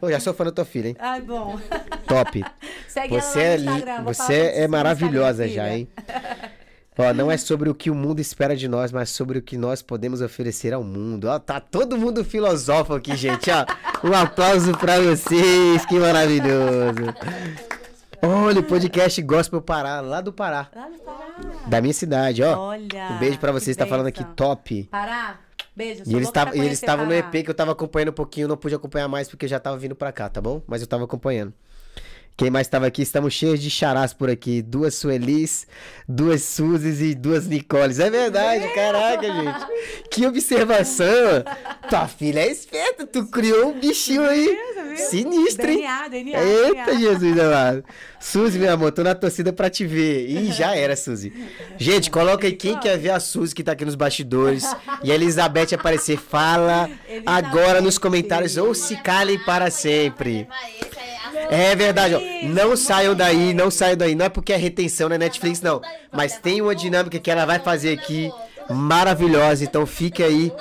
Pô, 0.00 0.10
já 0.10 0.18
sou 0.18 0.34
fã 0.34 0.44
da 0.44 0.50
tua 0.50 0.64
filha, 0.64 0.88
hein? 0.88 0.96
Ai, 0.98 1.20
bom. 1.20 1.56
Top. 2.06 2.44
Segue 2.88 3.14
Você 3.14 3.38
ela 3.40 3.48
é, 3.54 3.58
no 3.58 3.62
li- 3.64 3.70
Instagram. 3.76 4.02
você 4.04 4.34
é 4.56 4.66
maravilhosa 4.68 5.46
já, 5.48 5.72
hein? 5.72 5.86
Ó, 6.98 7.12
não 7.12 7.30
é 7.30 7.36
sobre 7.36 7.68
o 7.68 7.74
que 7.74 7.90
o 7.90 7.94
mundo 7.94 8.20
espera 8.20 8.56
de 8.56 8.66
nós, 8.68 8.90
mas 8.90 9.10
sobre 9.10 9.38
o 9.38 9.42
que 9.42 9.56
nós 9.58 9.82
podemos 9.82 10.22
oferecer 10.22 10.72
ao 10.72 10.82
mundo. 10.82 11.26
Ó, 11.28 11.38
tá 11.38 11.60
todo 11.60 11.98
mundo 11.98 12.24
filosófico 12.24 12.94
aqui, 12.94 13.14
gente, 13.16 13.50
ó. 13.50 13.66
Um 14.06 14.14
aplauso 14.14 14.72
pra 14.78 14.98
vocês, 15.00 15.84
que 15.84 15.98
maravilhoso. 15.98 17.02
Olha, 18.22 18.60
o 18.60 18.62
podcast 18.62 19.20
Gospel 19.22 19.60
Pará, 19.60 20.00
lá 20.00 20.22
do 20.22 20.32
Pará, 20.32 20.68
Lá 20.74 20.88
no 20.88 20.98
Pará. 20.98 21.26
da 21.66 21.80
minha 21.82 21.92
cidade, 21.92 22.42
ó. 22.42 22.58
Olha. 22.58 23.10
Um 23.12 23.18
beijo 23.18 23.38
pra 23.38 23.52
que 23.52 23.60
vocês, 23.60 23.76
tá 23.76 23.86
falando 23.86 24.06
aqui 24.06 24.24
top. 24.34 24.84
Pará, 24.90 25.36
beijo. 25.76 26.02
E 26.06 26.14
eles 26.14 26.30
tavam- 26.30 26.54
eles 26.54 26.72
estavam 26.72 27.04
no. 27.04 27.12
EP 27.12 27.42
que 27.44 27.50
eu 27.50 27.54
tava 27.54 27.72
acompanhando 27.72 28.08
um 28.08 28.14
pouquinho, 28.14 28.48
não 28.48 28.56
pude 28.56 28.74
acompanhar 28.74 29.06
mais 29.06 29.28
porque 29.28 29.44
eu 29.44 29.50
já 29.50 29.60
tava 29.60 29.76
vindo 29.76 29.94
pra 29.94 30.10
cá, 30.12 30.30
tá 30.30 30.40
bom? 30.40 30.62
Mas 30.66 30.80
eu 30.80 30.86
tava 30.86 31.04
acompanhando. 31.04 31.52
Quem 32.36 32.50
mais 32.50 32.68
tava 32.68 32.86
aqui? 32.86 33.00
Estamos 33.00 33.32
cheios 33.32 33.62
de 33.62 33.70
charás 33.70 34.12
por 34.12 34.28
aqui. 34.28 34.60
Duas 34.60 34.94
Suelis, 34.94 35.66
duas 36.06 36.42
Suzes 36.42 37.00
e 37.00 37.14
duas 37.14 37.46
Nicoles. 37.46 37.98
É 37.98 38.10
verdade, 38.10 38.68
caraca, 38.74 39.22
gente. 39.22 39.66
Que 40.10 40.26
observação. 40.26 41.06
Tua 41.88 42.06
filha 42.06 42.40
é 42.40 42.50
esperta, 42.50 43.06
tu 43.06 43.24
criou 43.28 43.70
um 43.70 43.80
bichinho 43.80 44.22
aí. 44.28 44.54
Sinistro, 44.98 45.66
hein? 45.70 45.78
DNA, 45.78 46.08
DNA. 46.08 46.42
Eita, 46.42 46.84
DNA. 46.84 46.98
Jesus 46.98 47.40
amado. 47.40 47.84
Suzy, 48.20 48.58
meu 48.58 48.72
amor, 48.72 48.92
tô 48.92 49.02
na 49.02 49.14
torcida 49.14 49.50
pra 49.50 49.70
te 49.70 49.86
ver. 49.86 50.28
Ih, 50.28 50.52
já 50.52 50.76
era, 50.76 50.94
Suzy. 50.94 51.32
Gente, 51.78 52.10
coloca 52.10 52.46
aí 52.46 52.52
quem 52.52 52.78
quer 52.78 52.98
ver 52.98 53.10
a 53.10 53.20
Suzy 53.20 53.54
que 53.54 53.64
tá 53.64 53.72
aqui 53.72 53.84
nos 53.86 53.94
bastidores. 53.94 54.64
E 55.02 55.10
a 55.10 55.14
Elizabeth 55.14 55.74
aparecer. 55.74 56.18
Fala 56.18 56.90
agora 57.24 57.80
nos 57.80 57.96
comentários 57.96 58.58
ou 58.58 58.74
se 58.74 58.96
calem 58.96 59.38
para 59.38 59.70
sempre. 59.70 60.46
É 60.50 61.15
verdade, 61.76 62.14
ó. 62.14 62.20
Não 62.48 62.76
saiam 62.76 63.14
daí, 63.14 63.54
não 63.54 63.70
saiam 63.70 63.96
daí. 63.96 64.14
Não 64.14 64.26
é 64.26 64.28
porque 64.28 64.52
é 64.52 64.56
retenção 64.56 65.08
na 65.08 65.18
Netflix, 65.18 65.60
não. 65.60 65.80
Mas 66.12 66.38
tem 66.38 66.60
uma 66.60 66.74
dinâmica 66.74 67.18
que 67.18 67.30
ela 67.30 67.44
vai 67.44 67.58
fazer 67.58 67.98
aqui 67.98 68.30
maravilhosa. 68.70 69.64
Então 69.64 69.86
fique 69.86 70.22
aí. 70.22 70.52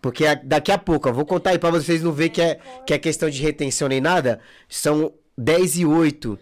Porque 0.00 0.24
daqui 0.44 0.70
a 0.70 0.78
pouco, 0.78 1.08
ó, 1.08 1.12
vou 1.12 1.26
contar 1.26 1.50
aí 1.50 1.58
pra 1.58 1.70
vocês 1.70 2.02
não 2.02 2.12
ver 2.12 2.28
que 2.28 2.40
é, 2.40 2.58
que 2.86 2.94
é 2.94 2.98
questão 2.98 3.28
de 3.28 3.42
retenção 3.42 3.88
nem 3.88 4.00
nada. 4.00 4.40
São 4.68 5.12
10 5.36 5.78
e 5.78 5.86
8. 5.86 6.38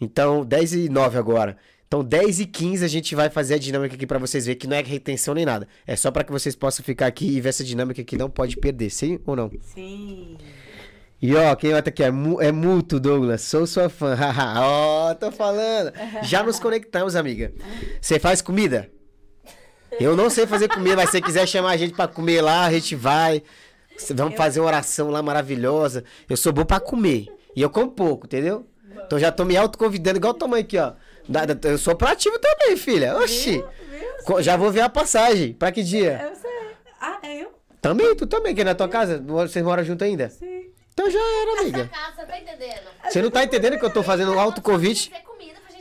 Então, 0.00 0.44
10 0.44 0.72
e 0.74 0.88
9 0.88 1.18
agora. 1.18 1.56
Então, 1.86 2.02
10 2.02 2.40
e 2.40 2.46
15 2.46 2.84
a 2.84 2.88
gente 2.88 3.14
vai 3.14 3.28
fazer 3.28 3.54
a 3.54 3.58
dinâmica 3.58 3.94
aqui 3.94 4.06
pra 4.06 4.18
vocês 4.18 4.46
verem 4.46 4.58
que 4.58 4.66
não 4.66 4.76
é 4.76 4.82
retenção 4.82 5.34
nem 5.34 5.44
nada. 5.44 5.68
É 5.86 5.94
só 5.94 6.10
pra 6.10 6.24
que 6.24 6.32
vocês 6.32 6.56
possam 6.56 6.84
ficar 6.84 7.06
aqui 7.06 7.26
e 7.26 7.40
ver 7.40 7.50
essa 7.50 7.62
dinâmica 7.62 8.02
que 8.02 8.16
não 8.16 8.30
pode 8.30 8.56
perder, 8.56 8.90
sim 8.90 9.20
ou 9.26 9.36
não? 9.36 9.50
Sim. 9.60 10.38
E 11.22 11.36
ó, 11.36 11.54
quem 11.54 11.70
vai 11.70 11.80
tá 11.80 11.88
aqui 11.88 12.02
é, 12.02 12.08
é 12.08 12.50
Mútuo, 12.50 12.98
Douglas. 12.98 13.42
Sou 13.42 13.64
sua 13.64 13.88
fã. 13.88 14.18
Ó, 14.58 15.14
tô 15.14 15.30
falando. 15.30 15.92
Já 16.24 16.42
nos 16.42 16.58
conectamos, 16.58 17.14
amiga. 17.14 17.52
Você 18.00 18.18
faz 18.18 18.42
comida? 18.42 18.90
Eu 20.00 20.16
não 20.16 20.28
sei 20.28 20.48
fazer 20.48 20.66
comida, 20.66 20.96
mas 20.96 21.10
se 21.10 21.12
você 21.12 21.20
quiser 21.20 21.46
chamar 21.46 21.70
a 21.70 21.76
gente 21.76 21.94
pra 21.94 22.08
comer 22.08 22.40
lá, 22.40 22.64
a 22.64 22.72
gente 22.72 22.96
vai. 22.96 23.40
Vamos 24.10 24.34
fazer 24.36 24.58
uma 24.58 24.66
oração 24.66 25.10
lá 25.10 25.22
maravilhosa. 25.22 26.02
Eu 26.28 26.36
sou 26.36 26.52
bom 26.52 26.64
pra 26.64 26.80
comer. 26.80 27.28
E 27.54 27.62
eu 27.62 27.70
como 27.70 27.92
pouco, 27.92 28.26
entendeu? 28.26 28.66
Então 29.06 29.16
já 29.16 29.30
tô 29.30 29.44
me 29.44 29.56
autoconvidando, 29.56 30.16
igual 30.16 30.34
tua 30.34 30.48
mãe 30.48 30.62
aqui, 30.62 30.76
ó. 30.76 30.94
Eu 31.62 31.78
sou 31.78 31.94
proativo 31.94 32.36
também, 32.40 32.76
filha. 32.76 33.16
Oxi. 33.18 33.62
Já 34.40 34.56
vou 34.56 34.72
ver 34.72 34.80
a 34.80 34.88
passagem. 34.88 35.52
Pra 35.52 35.70
que 35.70 35.84
dia? 35.84 36.30
Eu 36.30 36.34
sei. 36.34 36.50
Ah, 37.00 37.18
é 37.22 37.44
eu? 37.44 37.52
Também, 37.80 38.12
tu 38.16 38.26
também, 38.26 38.56
que 38.56 38.62
é 38.62 38.64
na 38.64 38.74
tua 38.74 38.88
casa? 38.88 39.22
Vocês 39.24 39.64
moram 39.64 39.84
junto 39.84 40.02
ainda? 40.02 40.28
Sim. 40.28 40.71
Então 40.92 41.10
já 41.10 41.18
era, 41.20 41.60
amiga. 41.62 41.88
Casa, 41.88 42.26
tá 42.26 42.38
entendendo? 42.38 42.82
Você 43.08 43.22
não 43.22 43.30
tá 43.30 43.44
entendendo 43.44 43.78
que 43.78 43.84
eu 43.84 43.92
tô 43.92 44.02
fazendo 44.02 44.32
um 44.32 44.38
autoconvite? 44.38 45.10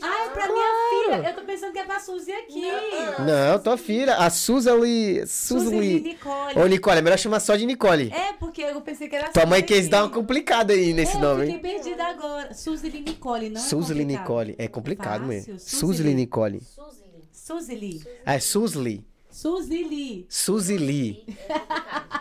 Ah, 0.04 0.26
é 0.26 0.30
pra 0.30 0.48
minha 0.48 0.66
filha. 0.90 1.30
Eu 1.30 1.36
tô 1.36 1.42
pensando 1.44 1.72
que 1.74 1.78
é 1.80 1.84
pra 1.84 2.00
Suzy 2.00 2.32
aqui. 2.32 2.64
Não, 3.20 3.60
tua 3.60 3.78
filha, 3.78 4.16
a 4.16 4.30
Suzy 4.32 4.68
Suzy 5.28 5.28
Suzy. 5.28 6.00
Nicole. 6.00 6.60
Ô, 6.60 6.66
Nicole, 6.66 6.98
é 6.98 7.02
melhor 7.04 7.20
chamar 7.20 7.40
só 7.40 7.56
de 7.56 7.68
Nicole. 7.68 8.12
É, 8.12 8.34
porque 8.34 8.64
eu 8.64 8.82
pensei 8.82 9.08
que 9.08 9.16
era 9.16 9.30
Tua 9.30 9.46
mãe 9.46 9.62
quis 9.62 9.88
dar 9.88 10.04
uma 10.04 10.10
complicada 10.10 10.74
aí 10.74 10.92
nesse 10.92 11.18
É, 11.18 11.20
nome, 11.20 11.42
Eu 11.44 11.54
fiquei 11.54 11.74
perdida 11.74 12.04
agora. 12.04 12.52
Suzy 12.52 12.90
Nicole, 12.90 13.50
não 13.50 13.62
Suzy 13.62 13.92
é 13.92 13.96
complicado. 13.96 14.08
Nicole. 14.08 14.56
É 14.58 14.68
complicado 14.68 15.26
mesmo. 15.26 15.58
Lee. 16.04 16.14
Nicole. 16.16 16.62
Suzy. 16.62 17.02
Suzy 17.32 17.76
Lee. 17.76 18.04
Ah, 18.26 18.34
é 18.36 18.40
Suzy. 18.40 19.06
Suzy 19.30 19.84
Lee. 19.84 20.26
Suzy 20.30 20.78
Lee. 20.78 21.26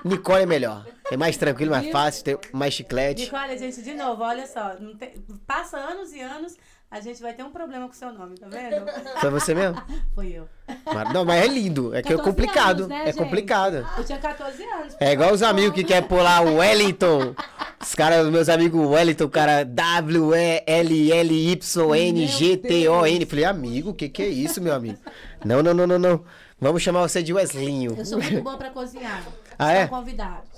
Nicole 0.05 0.43
é 0.43 0.47
melhor. 0.47 0.87
É 1.11 1.17
mais 1.17 1.37
tranquilo, 1.37 1.71
mais 1.73 1.91
fácil, 1.91 2.25
tem 2.25 2.39
mais 2.53 2.73
chiclete. 2.75 3.23
Nicole, 3.25 3.59
gente, 3.59 3.83
de 3.83 3.95
novo, 3.95 4.23
olha 4.23 4.47
só. 4.47 4.71
tem- 4.99 5.15
passa 5.47 5.77
anos 5.77 6.13
e 6.13 6.21
anos, 6.21 6.57
a 6.91 7.01
gente 7.01 7.21
vai 7.23 7.33
ter 7.33 7.43
um 7.43 7.51
problema 7.51 7.87
com 7.87 7.93
o 7.93 7.97
seu 7.97 8.13
nome, 8.13 8.37
tá 8.37 8.47
vendo? 8.49 8.85
Foi 9.21 9.31
você 9.31 9.55
mesmo? 9.55 9.81
Foi 10.15 10.29
eu. 10.29 10.49
Mas- 10.87 11.13
Não, 11.13 11.25
mas 11.25 11.43
é 11.45 11.47
lindo. 11.49 11.95
É 11.95 12.03
que 12.03 12.13
é 12.13 12.17
14 12.17 12.23
complicado. 12.31 12.77
anos, 12.85 12.89
né, 12.89 13.03
é 13.03 13.07
gente? 13.07 13.17
complicado. 13.17 13.87
Eu 13.99 14.05
tinha 14.05 14.19
14 14.19 14.63
anos. 14.65 14.97
É 15.01 15.13
igual 15.13 15.33
os 15.33 15.43
amigos 15.43 15.75
que 15.75 15.85
querem 15.85 16.09
pular 16.09 16.43
o 16.45 16.57
Wellington. 16.57 17.35
Os 17.81 17.95
caras, 17.95 18.29
meus 18.29 18.49
amigos 18.49 18.87
Wellington, 18.87 19.29
cara, 19.29 19.65
W-E-L-L-Y-N-G-T-O-N. 22.01 23.27
Falei, 23.27 23.45
amigo, 23.45 23.91
o 23.91 23.95
que 23.95 24.09
que 24.09 24.23
é 24.23 24.29
isso, 24.29 24.61
meu 24.61 24.75
amigo? 24.75 24.99
Não, 25.45 25.63
não, 25.63 25.73
não, 25.75 25.87
não, 25.87 25.99
não. 25.99 26.25
Vamos 26.61 26.83
chamar 26.83 27.01
você 27.09 27.23
de 27.23 27.33
Weslinho. 27.33 27.95
Eu 27.97 28.05
sou 28.05 28.21
muito 28.21 28.43
boa 28.43 28.57
pra 28.59 28.69
cozinhar. 28.71 29.23
Ah, 29.59 29.73
é? 29.73 29.85
Estão 29.85 29.99
convidados. 29.99 30.50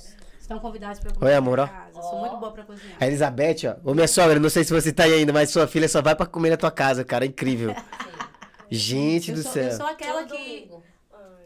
Estão 0.57 0.61
convidados 0.61 0.99
pra 1.01 1.13
comer 1.13 1.27
Oi, 1.27 1.33
na 1.33 1.39
amor, 1.39 1.61
ó. 1.61 1.69
sou 2.01 2.21
muito 2.21 2.37
boa 2.37 2.53
pra 2.53 2.65
cozinhar. 2.65 2.97
A 3.01 3.07
Elizabeth, 3.07 3.57
ó. 3.85 3.91
Ô, 3.91 3.95
minha 3.95 4.09
sogra, 4.09 4.39
não 4.39 4.51
sei 4.51 4.65
se 4.65 4.73
você 4.73 4.93
tá 4.93 5.05
aí 5.05 5.15
ainda, 5.15 5.33
mas 5.33 5.51
sua 5.51 5.67
filha 5.67 5.89
só 5.89 6.03
vai 6.03 6.15
pra 6.15 6.27
comer 6.27 6.51
na 6.51 6.57
tua 6.57 6.71
casa, 6.71 7.05
cara. 7.05 7.25
É 7.25 7.29
incrível. 7.29 7.75
Gente 8.71 9.31
Eu 9.31 9.37
do 9.37 9.43
sou, 9.43 9.53
céu. 9.53 9.65
eu 9.65 9.77
sou 9.77 9.87
aquela 9.87 10.23
Todo 10.25 10.37
que. 10.37 10.61
domingo. 10.61 10.83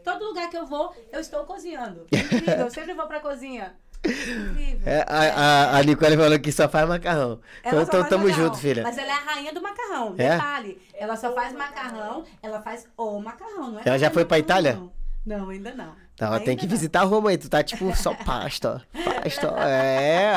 Todo 0.03 0.23
lugar 0.25 0.49
que 0.49 0.57
eu 0.57 0.65
vou, 0.65 0.95
eu 1.11 1.19
estou 1.19 1.43
cozinhando. 1.43 2.05
Incrível. 2.11 2.53
Eu 2.55 2.69
sempre 2.71 2.93
vou 2.93 3.05
pra 3.07 3.19
cozinha. 3.19 3.73
Incrível. 4.05 4.81
É, 4.85 5.03
a, 5.05 5.73
a, 5.73 5.77
a 5.79 5.83
Nicole 5.83 6.15
falou 6.15 6.39
que 6.39 6.49
só 6.51 6.69
faz 6.69 6.87
macarrão. 6.87 7.41
Ela 7.61 7.81
Então, 7.81 7.81
então 7.81 7.99
faz 7.99 8.09
tamo 8.09 8.23
macarrão, 8.29 8.45
junto, 8.45 8.57
filha. 8.57 8.83
Mas 8.83 8.97
ela 8.97 9.09
é 9.09 9.11
a 9.11 9.19
rainha 9.19 9.53
do 9.53 9.61
macarrão. 9.61 10.15
É? 10.17 10.29
Detalhe. 10.29 10.81
Ela 10.93 11.17
só 11.17 11.33
faz 11.33 11.53
macarrão, 11.53 12.23
ela 12.41 12.61
faz 12.61 12.87
o 12.95 13.19
macarrão, 13.19 13.71
não 13.71 13.79
é? 13.79 13.83
Ela 13.85 13.99
já 13.99 14.09
foi 14.09 14.23
pra 14.23 14.39
Itália? 14.39 14.73
Não, 14.75 15.39
não 15.39 15.49
ainda 15.49 15.73
não. 15.75 15.93
Tá, 16.17 16.33
Ainda 16.33 16.45
tem 16.45 16.57
que 16.57 16.65
não. 16.65 16.71
visitar 16.71 17.03
Roma 17.03 17.29
aí. 17.29 17.37
Tu 17.37 17.47
tá 17.47 17.61
tipo 17.63 17.95
só 17.95 18.13
pasta. 18.13 18.81
Pasta. 19.05 19.47
É. 19.61 20.33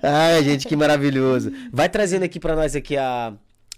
Ai, 0.02 0.42
gente, 0.42 0.66
que 0.66 0.74
maravilhoso. 0.74 1.52
Vai 1.72 1.88
trazendo 1.88 2.22
aqui 2.24 2.40
pra 2.40 2.56
nós 2.56 2.74
aqui 2.74 2.96
a, 2.96 3.32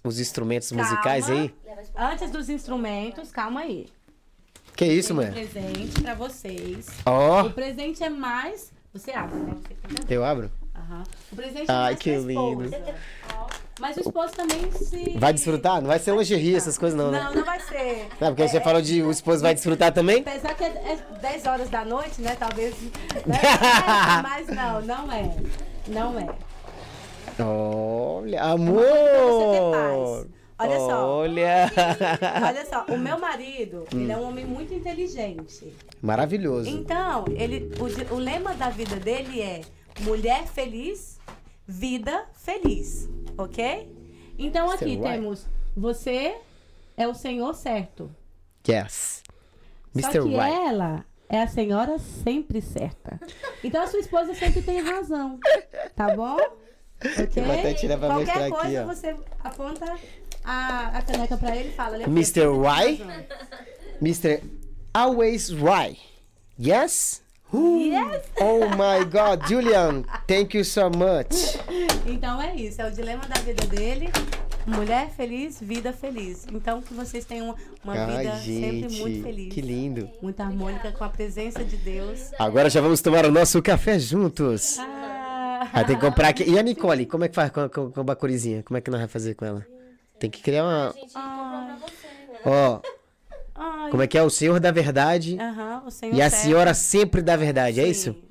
os 0.04 0.20
instrumentos 0.20 0.70
Calma. 0.70 0.84
musicais 0.84 1.28
aí. 1.28 1.52
Antes 1.96 2.30
dos 2.30 2.48
instrumentos, 2.48 3.32
calma 3.32 3.60
aí. 3.60 3.86
Que 4.76 4.84
isso, 4.86 5.14
Tem 5.14 5.28
um 5.28 5.32
presente 5.32 6.00
pra 6.02 6.14
vocês. 6.14 6.86
Ó, 7.04 7.42
O 7.46 7.50
presente 7.50 8.02
é 8.04 8.08
mais. 8.08 8.72
Você 8.92 9.10
abre, 9.10 9.38
né? 9.38 9.54
Você 9.88 10.04
que 10.06 10.14
eu 10.14 10.24
abro. 10.24 10.50
Aham. 10.74 11.02
O 11.32 11.36
presente 11.36 11.68
é 11.68 11.72
Ai, 11.72 11.82
mais 11.92 11.98
que 11.98 12.10
pra 12.12 12.32
esposa. 12.32 12.94
Mas 13.81 13.97
o 13.97 14.01
esposo 14.01 14.35
também 14.35 14.70
se. 14.73 15.16
Vai 15.19 15.32
desfrutar? 15.32 15.81
Não 15.81 15.89
vai 15.89 15.98
ser 15.98 16.15
lingerie, 16.15 16.55
essas 16.55 16.77
coisas 16.77 16.98
não, 16.98 17.11
né? 17.11 17.23
Não, 17.24 17.35
não 17.35 17.44
vai 17.44 17.59
ser. 17.61 18.09
Não, 18.20 18.28
porque 18.28 18.47
você 18.47 18.61
falou 18.61 18.82
de 18.82 19.02
o 19.02 19.11
esposo 19.11 19.43
vai 19.43 19.55
desfrutar 19.55 19.93
também? 19.93 20.20
Apesar 20.20 20.55
que 20.55 20.65
é 20.65 20.69
é 20.69 21.19
10 21.20 21.47
horas 21.47 21.70
da 21.70 21.85
noite, 21.85 22.20
né? 22.20 22.36
Talvez. 22.39 22.74
Né? 23.27 23.40
Mas 24.23 24.47
não, 24.48 24.82
não 24.82 25.12
é. 25.12 25.35
Não 25.89 26.19
é. 26.19 26.28
Olha, 27.43 28.39
pra 28.39 28.57
você 28.57 29.51
ter 29.51 29.59
amor! 29.59 29.73
paz. 29.73 30.40
Olha 30.59 30.78
só. 30.78 31.09
Olha! 31.09 31.73
Olha 32.47 32.66
só, 32.66 32.85
o 32.86 32.98
meu 32.98 33.19
marido, 33.19 33.86
ele 33.90 34.12
é 34.12 34.16
um 34.16 34.28
homem 34.28 34.44
muito 34.44 34.74
inteligente. 34.74 35.73
Maravilhoso. 36.02 36.69
Então, 36.69 37.24
ele, 37.28 37.73
o, 37.81 38.15
o 38.15 38.19
lema 38.19 38.52
da 38.55 38.69
vida 38.69 38.97
dele 38.97 39.40
é 39.40 39.62
mulher 40.01 40.47
feliz, 40.47 41.19
vida 41.70 42.26
feliz. 42.34 43.09
Ok? 43.38 43.97
Então 44.38 44.70
aqui 44.70 44.94
Mr. 44.94 45.02
Temos 45.02 45.47
você 45.76 46.36
é 46.97 47.06
o 47.06 47.14
senhor 47.14 47.55
certo. 47.55 48.10
Yes. 48.68 49.22
Só 49.94 49.98
Mr. 50.10 50.22
que 50.22 50.28
Right. 50.36 50.68
ela 50.68 51.05
é 51.28 51.42
a 51.42 51.47
senhora 51.47 51.98
sempre 51.98 52.60
certa. 52.60 53.20
Então 53.62 53.82
a 53.82 53.86
sua 53.86 54.01
esposa 54.01 54.34
sempre 54.34 54.60
tem 54.62 54.80
razão. 54.82 55.38
Tá 55.94 56.14
bom? 56.14 56.36
Ok? 58.16 58.24
Qualquer 58.26 58.42
aqui, 58.42 58.51
coisa 58.51 58.82
ó. 58.82 58.86
você 58.86 59.16
aponta 59.42 59.97
a, 60.44 60.98
a 60.98 61.02
caneca 61.02 61.36
pra 61.36 61.56
ele 61.56 61.68
e 61.70 61.72
fala. 61.72 61.97
"Ele 61.97 62.05
Mr. 62.05 62.40
razão." 62.47 63.01
Mr. 64.02 64.42
Always 64.92 65.51
Right. 65.51 66.01
Yes? 66.59 67.22
Yes. 67.52 68.22
Oh 68.40 68.60
my 68.70 69.05
God, 69.05 69.47
Julian, 69.48 70.05
thank 70.27 70.56
you 70.56 70.64
so 70.64 70.89
much. 70.90 71.59
Então 72.06 72.40
é 72.40 72.55
isso, 72.55 72.81
é 72.81 72.86
o 72.89 72.90
dilema 72.90 73.22
da 73.27 73.40
vida 73.40 73.66
dele. 73.66 74.09
Mulher 74.66 75.10
feliz, 75.16 75.59
vida 75.60 75.93
feliz. 75.93 76.47
Então 76.52 76.81
que 76.81 76.94
vocês 76.94 77.24
tenham 77.24 77.55
uma 77.82 77.94
vida 78.06 78.32
Ai, 78.35 78.40
sempre 78.40 78.70
muito 78.72 78.90
gente, 78.90 79.22
feliz. 79.22 79.55
que 79.55 79.60
lindo. 79.60 80.09
Muito 80.22 80.40
harmônica 80.40 80.93
com 80.93 81.02
a 81.02 81.09
presença 81.09 81.64
de 81.64 81.77
Deus. 81.77 82.31
Agora 82.39 82.70
já 82.70 82.81
vamos 82.81 83.01
tomar 83.01 83.24
o 83.27 83.32
nosso 83.32 83.60
café 83.62 83.98
juntos. 83.98 84.78
Ah, 84.78 85.68
Aí 85.72 85.85
tem 85.85 85.97
que 85.97 86.02
comprar 86.05 86.28
aqui. 86.28 86.44
E 86.48 86.59
a 86.59 86.62
Nicole, 86.62 87.05
como 87.06 87.24
é 87.24 87.28
que 87.28 87.35
faz 87.35 87.51
com, 87.51 87.68
com, 87.68 87.90
com 87.90 88.01
a 88.01 88.05
bacurizinha? 88.05 88.62
Como 88.62 88.77
é 88.78 88.81
que 88.81 88.90
nós 88.90 89.01
vamos 89.01 89.12
fazer 89.12 89.35
com 89.35 89.44
ela? 89.44 89.66
Tem 90.18 90.31
que 90.31 90.40
criar 90.43 90.64
uma. 90.64 90.90
A 90.90 90.93
gente 90.93 91.12
ai, 93.60 93.90
como 93.90 94.02
é 94.02 94.06
que 94.06 94.16
é? 94.18 94.22
O 94.22 94.30
Senhor 94.30 94.58
da 94.58 94.70
Verdade 94.72 95.36
aham, 95.38 95.82
o 95.86 95.90
Senhor 95.90 96.14
e 96.16 96.22
a 96.22 96.30
senhora 96.30 96.74
sempre 96.74 97.22
da 97.22 97.36
verdade, 97.36 97.80
é 97.80 97.84
Sim, 97.84 97.90
isso? 97.90 98.12
sim. 98.12 98.22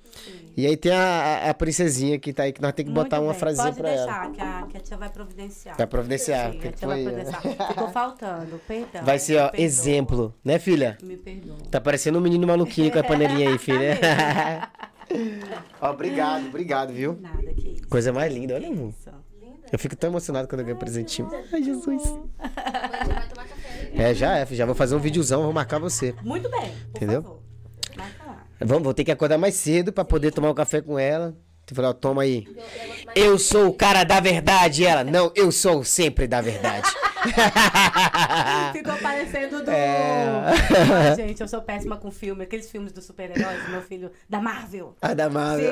E 0.58 0.66
aí 0.66 0.76
tem 0.76 0.92
a, 0.92 1.50
a- 1.50 1.54
princesinha 1.54 2.20
que 2.20 2.34
tá 2.34 2.44
aí, 2.44 2.52
que 2.52 2.62
nós 2.62 2.74
temos 2.74 2.90
que 2.90 2.94
botar 2.94 3.18
Muito 3.18 3.28
uma 3.28 3.32
bem. 3.34 3.40
frasinha 3.40 3.66
Pode 3.68 3.78
pra 3.78 3.90
ela. 3.92 4.06
deixar, 4.06 4.32
que 4.32 4.42
a, 4.42 4.68
que 4.68 4.78
a 4.78 4.80
tia 4.82 4.98
vai 4.98 5.10
providenciar. 5.10 5.78
Vai 5.78 5.88
providenciar. 5.88 6.52
Sim, 6.52 6.60
que 6.60 6.68
a 6.68 6.72
tia 6.74 6.88
foi- 6.88 7.04
vai 7.04 7.14
providenciar. 7.14 7.68
Ficou 7.70 7.88
faltando, 7.94 8.62
perdão. 8.68 9.04
Vai 9.06 9.20
ser, 9.20 9.38
ó, 9.38 9.48
perdoa. 9.50 9.66
exemplo, 9.66 10.36
né, 10.44 10.60
filha? 10.60 10.98
Me 11.02 11.16
perdoa. 11.16 11.56
Tá 11.72 11.80
parecendo 11.80 12.18
um 12.18 12.22
menino 12.22 12.46
maluquinho 12.46 12.92
com 12.92 13.00
a 13.00 13.04
panelinha 13.04 13.50
aí, 13.52 13.58
filha. 13.58 13.98
Ó, 15.82 15.92
obrigado, 15.92 16.48
obrigado, 16.48 16.92
viu? 16.94 17.18
Nada, 17.22 17.54
que 17.54 17.70
isso. 17.70 17.88
Coisa 17.88 18.12
mais 18.12 18.34
linda, 18.34 18.56
olha. 18.56 18.68
Isso. 18.68 19.10
Eu 19.72 19.80
fico 19.80 19.96
tão 19.96 20.10
emocionado 20.10 20.48
quando 20.48 20.60
eu 20.62 20.66
ganho 20.66 20.78
presentinho. 20.78 21.30
Ai, 21.54 21.64
Jesus. 21.64 22.04
Amanhã 22.04 23.28
você 23.28 23.59
É, 23.96 24.14
já 24.14 24.38
é, 24.38 24.46
já 24.46 24.66
vou 24.66 24.76
fazer 24.76 24.96
um 24.96 25.00
videozão, 25.00 25.44
vou 25.44 25.54
marcar 25.54 25.80
você. 25.80 26.14
Muito 26.22 26.50
bem, 26.50 26.72
Entendeu? 26.90 27.22
favor. 27.22 27.40
Marca 27.98 28.24
lá. 28.26 28.44
Vamos, 28.62 28.84
vou 28.84 28.94
ter 28.94 29.04
que 29.04 29.12
acordar 29.12 29.38
mais 29.38 29.56
cedo 29.56 29.92
pra 29.92 30.06
poder 30.06 30.32
tomar 30.32 30.50
um 30.52 30.54
café 30.54 30.82
com 30.82 30.98
ela. 30.98 31.36
Tu 31.66 31.76
falou, 31.76 31.94
toma 31.94 32.24
aí. 32.24 32.48
Eu 33.16 33.38
sou 33.38 33.68
o 33.68 33.74
cara 33.74 34.04
da 34.04 34.20
verdade, 34.20 34.86
ela. 34.86 35.04
Não, 35.04 35.32
eu 35.36 35.52
sou 35.52 35.84
sempre 35.84 36.28
da 36.28 36.42
verdade. 36.42 36.90
Ficou 38.74 38.96
parecendo 38.98 39.64
do. 39.64 39.72
É. 39.72 40.26
Ai, 41.10 41.16
gente, 41.16 41.42
eu 41.42 41.48
sou 41.48 41.62
péssima 41.62 41.98
com 41.98 42.12
filme. 42.12 42.44
Aqueles 42.44 42.70
filmes 42.70 42.92
dos 42.92 43.06
super-heróis, 43.06 43.68
meu 43.70 43.82
filho. 43.82 44.12
Da 44.30 44.40
Marvel. 44.40 44.96
A 45.02 45.14
da 45.14 45.30
Marvel. 45.30 45.72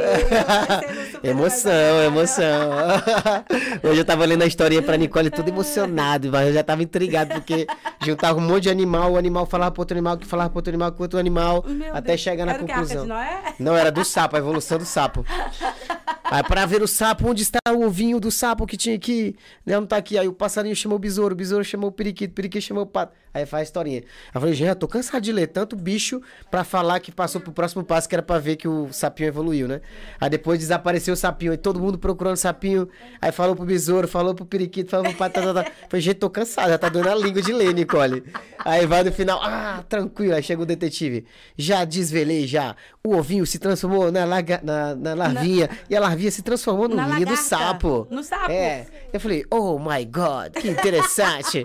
Sim, 1.21 1.29
Emoção, 1.29 1.71
da 1.99 2.05
emoção. 2.05 2.69
Hoje 3.89 3.99
eu 4.01 4.05
tava 4.05 4.25
lendo 4.25 4.41
a 4.43 4.45
historinha 4.45 4.81
pra 4.81 4.97
Nicole, 4.97 5.29
tudo 5.29 5.49
emocionado, 5.49 6.29
mas 6.31 6.47
eu 6.47 6.53
já 6.53 6.63
tava 6.63 6.83
intrigado, 6.83 7.33
porque 7.33 7.67
juntava 8.03 8.37
um 8.39 8.41
monte 8.41 8.63
de 8.63 8.69
animal, 8.69 9.13
o 9.13 9.17
animal 9.17 9.45
falava 9.45 9.71
pro 9.71 9.81
outro 9.81 9.95
animal, 9.95 10.17
que 10.17 10.25
falava 10.25 10.49
pro 10.49 10.59
outro 10.59 10.69
animal, 10.71 10.91
com 10.91 11.03
outro 11.03 11.19
animal, 11.19 11.63
Meu 11.67 11.95
até 11.95 12.09
Deus. 12.09 12.21
chegar 12.21 12.45
na 12.45 12.53
Era 12.53 12.63
que, 12.63 12.67
conclusão. 12.71 13.03
de 13.03 13.07
Noé? 13.07 13.41
Não, 13.59 13.75
era 13.75 13.91
do 13.91 14.03
sapo, 14.03 14.35
a 14.35 14.39
evolução 14.39 14.77
do 14.77 14.85
sapo. 14.85 15.25
Aí 16.29 16.43
pra 16.43 16.65
ver 16.65 16.81
o 16.81 16.87
sapo, 16.87 17.29
onde 17.29 17.41
está 17.41 17.59
o 17.71 17.85
ovinho 17.85 18.19
do 18.19 18.29
sapo 18.29 18.67
que 18.67 18.75
tinha 18.75 18.95
aqui? 18.95 19.35
Não, 19.65 19.81
não 19.81 19.87
tá 19.87 19.95
aqui. 19.95 20.17
Aí 20.17 20.27
o 20.27 20.33
passarinho 20.33 20.75
chamou 20.75 20.97
o 20.97 20.99
besouro, 20.99 21.33
o 21.33 21.37
besouro 21.37 21.63
chamou 21.63 21.89
o 21.89 21.91
periquito, 21.91 22.31
o 22.31 22.35
periquito 22.35 22.65
chamou 22.65 22.83
o 22.83 22.87
pato. 22.87 23.13
Aí 23.33 23.45
faz 23.45 23.61
a 23.61 23.63
historinha. 23.63 23.99
Aí 23.99 24.31
eu 24.33 24.41
falei, 24.41 24.55
gente, 24.55 24.69
eu 24.69 24.75
tô 24.75 24.87
cansado 24.87 25.21
de 25.21 25.31
ler 25.31 25.47
tanto 25.47 25.75
bicho 25.75 26.21
pra 26.49 26.63
falar 26.63 26.99
que 26.99 27.11
passou 27.11 27.39
pro 27.39 27.51
próximo 27.51 27.83
passo, 27.83 28.09
que 28.09 28.15
era 28.15 28.23
pra 28.23 28.39
ver 28.39 28.55
que 28.55 28.67
o 28.67 28.91
sapinho 28.91 29.27
evoluiu, 29.27 29.67
né? 29.67 29.79
Aí 30.19 30.29
depois 30.29 30.59
desapareceu 30.59 31.13
o 31.13 31.17
sapinho, 31.17 31.51
aí 31.51 31.57
todo 31.57 31.79
mundo 31.79 31.99
procurando 31.99 32.33
o 32.33 32.37
sapinho. 32.37 32.89
Aí 33.21 33.31
falou 33.31 33.55
pro 33.55 33.65
besouro, 33.65 34.07
falou 34.07 34.33
pro 34.33 34.45
periquito, 34.45 34.89
falou 34.89 35.05
pro 35.05 35.15
pato, 35.15 35.39
tá, 35.39 35.53
tá, 35.53 35.63
tá. 35.63 35.71
Falei, 35.87 36.01
gente, 36.01 36.15
tô 36.15 36.29
cansado, 36.29 36.69
já 36.69 36.77
tá 36.77 36.89
doendo 36.89 37.09
a 37.09 37.15
língua 37.15 37.41
de 37.41 37.53
ler, 37.53 37.73
Nicole. 37.73 38.23
Aí 38.65 38.85
vai 38.85 39.03
no 39.03 39.11
final, 39.11 39.39
ah, 39.41 39.83
tranquilo. 39.87 40.33
Aí 40.33 40.41
chega 40.41 40.61
o 40.61 40.65
detetive. 40.65 41.25
Já 41.55 41.85
desvelei, 41.85 42.47
já. 42.47 42.75
O 43.03 43.15
ovinho 43.15 43.45
se 43.45 43.59
transformou 43.59 44.11
na, 44.11 44.25
laga, 44.25 44.59
na, 44.63 44.95
na 44.95 45.13
larvinha. 45.13 45.69
E 45.89 45.95
a 45.95 45.99
larvinha 45.99 46.16
se 46.31 46.41
transformou 46.41 46.87
no 46.87 46.95
Na 46.95 47.05
ninho 47.07 47.25
do 47.25 47.31
lagarta. 47.31 47.43
sapo. 47.43 48.07
No 48.09 48.23
sapo. 48.23 48.51
É. 48.51 48.85
Eu 49.13 49.19
falei, 49.19 49.45
oh 49.49 49.77
my 49.79 50.03
god, 50.05 50.53
que 50.53 50.67
interessante. 50.69 51.63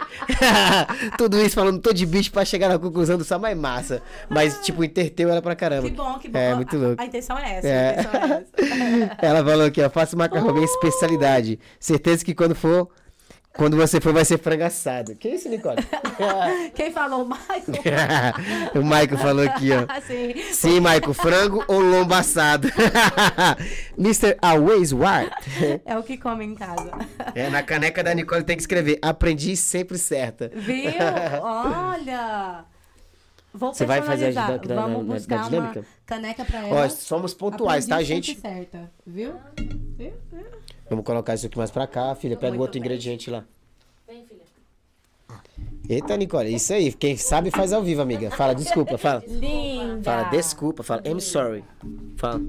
Tudo 1.19 1.41
isso 1.41 1.55
falando 1.55 1.81
todo 1.81 1.95
de 1.95 2.07
bicho 2.07 2.31
pra 2.31 2.45
chegar 2.45 2.69
na 2.69 2.79
conclusão 2.79 3.17
do 3.19 3.25
sapo, 3.25 3.43
mas 3.43 3.57
massa. 3.57 4.03
Mas, 4.29 4.59
tipo, 4.61 4.83
interteu 4.85 5.29
ela 5.29 5.43
pra 5.43 5.55
caramba. 5.57 5.89
Que 5.89 5.95
bom, 5.95 6.19
que 6.19 6.29
bom. 6.29 6.39
É, 6.39 6.55
muito 6.55 6.77
A- 6.77 6.79
louco. 6.79 7.03
A, 7.03 7.07
intenção 7.07 7.39
é 7.39 7.55
essa. 7.59 7.69
É. 7.69 7.89
A 7.89 7.93
intenção 8.01 8.21
é 8.21 8.27
essa. 8.27 9.17
Ela 9.27 9.45
falou 9.45 9.67
aqui, 9.67 9.83
ó, 9.83 9.91
faço 9.91 10.17
macarrão, 10.17 10.53
minha 10.53 10.65
especialidade. 10.65 11.59
Certeza 11.79 12.25
que 12.25 12.35
quando 12.35 12.55
for, 12.55 12.89
quando 13.55 13.77
você 13.77 14.01
for, 14.01 14.13
vai 14.13 14.25
ser 14.25 14.39
frango 14.39 14.65
assado. 14.65 15.15
Que 15.17 15.29
isso, 15.31 15.49
Nicole? 15.49 15.77
Quem 16.75 16.91
falou, 16.93 17.25
Michael? 17.27 17.63
o 18.75 18.79
Michael 18.83 19.19
falou 19.19 19.45
aqui, 19.45 19.71
ó. 19.73 19.85
Assim. 19.93 20.35
Sim, 20.53 20.81
Michael, 20.81 21.15
frango 21.15 21.65
ou 21.69 21.81
lombo 21.81 22.15
assado? 22.15 22.69
Mr. 23.99 24.37
Always 24.41 24.93
White. 24.93 25.81
É 25.85 25.97
o 25.99 26.03
que 26.03 26.17
come 26.17 26.45
em 26.45 26.55
casa. 26.55 26.91
É, 27.35 27.51
na 27.51 27.63
caneca 27.63 28.03
da 28.03 28.15
Nicole 28.15 28.43
tem 28.45 28.57
que 28.57 28.63
escrever, 28.63 28.99
aprendi 29.03 29.57
sempre 29.57 29.99
certa. 29.99 30.51
Viu? 30.55 30.91
Olha! 31.43 32.65
Vou 33.55 33.75
Você 33.75 33.85
vai 33.85 34.01
fazer 34.01 34.29
a 34.29 34.31
dinâmica 34.31 34.67
da- 34.69 34.75
Vamos 34.75 35.01
da- 35.07 35.13
da 35.13 35.15
buscar 35.15 35.37
uma 35.37 35.49
dinâmica? 35.51 35.85
caneca 36.07 36.43
pra 36.43 36.61
Ó, 36.65 36.79
ela. 36.79 36.89
somos 36.89 37.35
pontuais, 37.35 37.85
tá, 37.87 37.97
Aprendi 37.97 38.15
gente? 38.15 38.35
sempre 38.35 38.51
Certa, 38.51 38.91
viu? 39.07 39.35
Viu? 39.99 40.13
Viu? 40.33 40.45
Vamos 40.93 41.07
colocar 41.07 41.33
isso 41.35 41.47
aqui 41.47 41.57
mais 41.57 41.71
pra 41.71 41.87
cá, 41.87 42.15
filha. 42.15 42.37
Pega 42.37 42.55
o 42.55 42.61
outro 42.61 42.75
bem. 42.79 42.83
ingrediente 42.83 43.31
lá. 43.31 43.47
Vem, 44.07 44.27
filha. 44.27 44.43
Eita, 45.89 46.15
Nicole, 46.19 46.55
isso 46.55 46.75
aí. 46.75 46.93
Quem 46.93 47.17
sabe 47.17 47.51
faz 47.51 47.73
ao 47.73 47.83
vivo, 47.83 48.03
amiga. 48.03 48.31
Fala, 48.31 48.55
desculpa, 48.55 48.99
fala. 48.99 49.25
Linda. 49.27 50.03
Fala, 50.03 50.25
desculpa, 50.25 50.83
fala, 50.83 51.03
I'm 51.07 51.19
sorry. 51.19 51.65
Fala. 52.19 52.43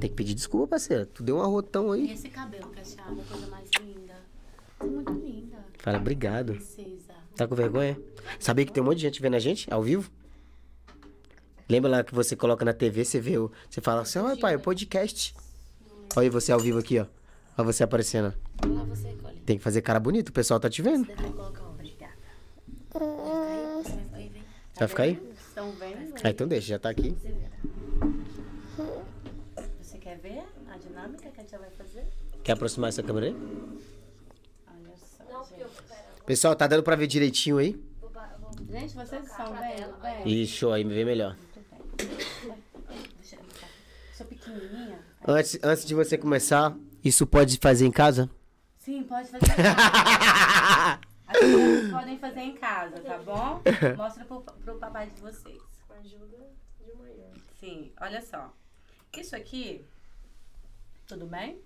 Tem 0.00 0.08
que 0.08 0.16
pedir 0.16 0.32
desculpa, 0.32 0.68
parceira. 0.68 1.04
Tu 1.04 1.22
deu 1.22 1.36
um 1.36 1.42
arrotão 1.42 1.94
E 1.94 2.08
aí. 2.08 2.14
esse 2.14 2.30
cabelo 2.30 2.68
cacheado, 2.68 3.16
coisa 3.30 3.46
mais 3.48 3.68
linda. 3.78 4.14
É 4.80 4.86
muito 4.86 5.12
linda. 5.12 5.58
Fala, 5.76 5.98
obrigado. 5.98 6.54
Princesa. 6.54 7.12
Tá 7.36 7.46
com 7.46 7.54
vergonha? 7.54 8.00
Sabia 8.38 8.64
que 8.64 8.72
tem 8.72 8.82
um 8.82 8.86
monte 8.86 8.96
de 8.96 9.02
gente 9.02 9.20
vendo 9.20 9.34
a 9.34 9.38
gente 9.38 9.70
ao 9.70 9.82
vivo? 9.82 10.10
Lembra 11.68 11.90
lá 11.90 12.02
que 12.02 12.14
você 12.14 12.34
coloca 12.34 12.64
na 12.64 12.72
TV, 12.72 13.04
você 13.04 13.20
vê 13.20 13.36
o. 13.36 13.52
Você 13.68 13.82
fala 13.82 14.00
assim, 14.00 14.18
ó, 14.18 14.34
pai, 14.36 14.56
o 14.56 14.60
podcast. 14.60 15.34
Olha 16.16 16.26
aí 16.26 16.30
você 16.30 16.52
ao 16.52 16.58
vivo 16.58 16.78
aqui, 16.78 16.98
ó. 16.98 17.06
Olha 17.56 17.64
você 17.64 17.82
aparecendo. 17.84 18.34
Olha 18.64 18.74
lá 18.74 18.84
você, 18.84 19.12
Cole. 19.22 19.40
Tem 19.46 19.58
que 19.58 19.62
fazer 19.62 19.80
cara 19.82 20.00
bonito, 20.00 20.28
o 20.30 20.32
pessoal 20.32 20.58
tá 20.58 20.68
te 20.68 20.82
vendo. 20.82 21.06
Deve 21.06 21.22
colocar 21.30 21.62
onde? 21.62 21.74
Obrigada. 21.74 22.14
Vai 22.92 22.98
ficar 22.98 23.42
aí? 23.52 23.84
Você 23.84 23.92
vai 23.92 24.04
ficar 24.04 24.16
aí, 24.16 24.28
vem. 24.28 24.42
Vai 24.76 24.88
ficar 24.88 25.02
aí? 25.02 25.34
Estão 25.48 25.72
vendo? 25.72 26.14
Ah, 26.24 26.30
então 26.30 26.48
deixa, 26.48 26.68
já 26.68 26.78
tá 26.78 26.90
aqui. 26.90 27.10
Você. 27.10 27.34
Você 29.80 29.98
quer 29.98 30.18
ver 30.18 30.42
a 30.72 30.76
dinâmica 30.76 31.30
que 31.30 31.40
a 31.40 31.42
gente 31.42 31.56
vai 31.56 31.70
fazer? 31.70 32.06
Quer 32.42 32.52
aproximar 32.52 32.88
essa 32.88 33.02
câmera 33.02 33.26
aí? 33.26 33.36
Olha 34.66 34.94
só, 34.96 35.44
gente. 35.44 35.70
Pessoal, 36.24 36.56
tá 36.56 36.66
dando 36.66 36.82
pra 36.82 36.96
ver 36.96 37.06
direitinho 37.06 37.58
aí? 37.58 37.80
Gente, 38.68 38.94
vocês 38.94 39.28
tela. 39.36 39.58
Bem, 40.24 40.46
show 40.46 40.72
aí, 40.72 40.84
me 40.84 40.94
vê 40.94 41.04
melhor. 41.04 41.36
Deixa 41.96 43.36
eu. 43.36 43.42
Sou 44.16 44.26
pequenininha. 44.26 44.99
Antes, 45.26 45.58
antes 45.62 45.84
de 45.84 45.94
você 45.94 46.16
começar, 46.16 46.76
isso 47.04 47.26
pode 47.26 47.58
fazer 47.58 47.86
em 47.86 47.90
casa? 47.92 48.30
Sim, 48.78 49.02
pode 49.04 49.28
fazer 49.28 49.44
em 49.44 49.56
casa. 49.56 51.00
As 51.28 51.36
crianças 51.38 51.90
podem 51.90 52.18
fazer 52.18 52.40
em 52.40 52.56
casa, 52.56 53.00
tá 53.00 53.18
bom? 53.18 53.62
Mostra 53.96 54.24
pro, 54.24 54.40
pro 54.40 54.78
papai 54.78 55.08
de 55.10 55.20
vocês. 55.20 55.60
Com 55.86 55.92
a 55.92 55.96
ajuda 55.98 56.26
de 56.84 56.90
uma 56.92 57.02
maior. 57.04 57.32
Sim, 57.58 57.92
olha 58.00 58.20
só. 58.22 58.52
Isso 59.16 59.36
aqui, 59.36 59.84
tudo 61.06 61.26
bem? 61.26 61.60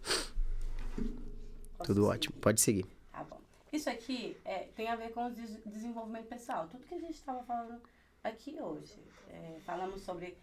Posso 1.79 1.87
Tudo 1.93 2.01
seguir? 2.03 2.15
ótimo, 2.15 2.37
pode 2.41 2.61
seguir. 2.61 2.87
Tá 3.13 3.25
bom. 3.25 3.41
Isso 3.73 3.89
aqui 3.89 4.37
é, 4.45 4.69
tem 4.77 4.89
a 4.89 4.97
ver 4.97 5.11
com 5.13 5.27
o 5.27 5.31
des- 5.31 5.63
desenvolvimento 5.65 6.27
pessoal. 6.27 6.67
Tudo 6.71 6.85
que 6.87 6.95
a 6.95 6.99
gente 7.01 7.15
estava 7.15 7.43
falando 7.45 7.81
aqui 8.23 8.57
hoje. 8.61 8.95
É, 9.31 9.59
falamos 9.65 10.03
sobre. 10.03 10.37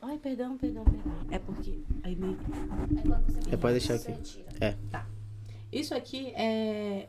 Ai, 0.00 0.18
perdão, 0.18 0.56
perdão, 0.56 0.84
perdão. 0.84 1.12
É 1.30 1.38
porque. 1.38 1.80
Aí 2.02 2.14
me... 2.14 2.28
Aí 2.96 3.02
quando 3.02 3.26
você 3.26 3.50
É, 3.54 3.56
pode 3.56 3.72
deixar 3.78 3.94
aqui. 3.94 4.22
tira. 4.22 4.48
É. 4.60 4.76
Isso 5.72 5.94
aqui 5.94 6.28
é. 6.34 7.08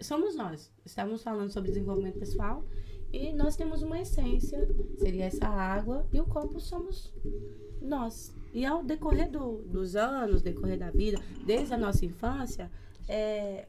Somos 0.00 0.36
nós. 0.36 0.70
Estamos 0.84 1.22
falando 1.22 1.50
sobre 1.50 1.70
desenvolvimento 1.70 2.18
pessoal. 2.18 2.64
E 3.12 3.32
nós 3.32 3.56
temos 3.56 3.82
uma 3.82 3.98
essência, 3.98 4.68
seria 4.98 5.24
essa 5.24 5.46
água, 5.48 6.06
e 6.12 6.20
o 6.20 6.26
copo 6.26 6.60
somos 6.60 7.12
nós. 7.80 8.34
E 8.52 8.66
ao 8.66 8.84
decorrer 8.84 9.30
do- 9.30 9.62
dos 9.62 9.96
anos, 9.96 10.42
decorrer 10.42 10.78
da 10.78 10.90
vida, 10.90 11.18
desde 11.46 11.72
a 11.72 11.78
nossa 11.78 12.04
infância, 12.04 12.70
é, 13.08 13.66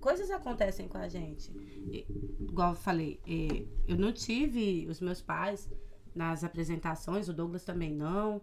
coisas 0.00 0.30
acontecem 0.30 0.88
com 0.88 0.96
a 0.96 1.06
gente. 1.06 1.52
E, 1.92 2.06
igual 2.40 2.70
eu 2.70 2.76
falei, 2.76 3.20
é, 3.26 3.66
eu 3.86 3.98
não 3.98 4.10
tive 4.10 4.86
os 4.88 5.00
meus 5.02 5.20
pais 5.20 5.70
nas 6.14 6.44
apresentações, 6.44 7.28
o 7.28 7.32
Douglas 7.32 7.64
também 7.64 7.92
não, 7.92 8.40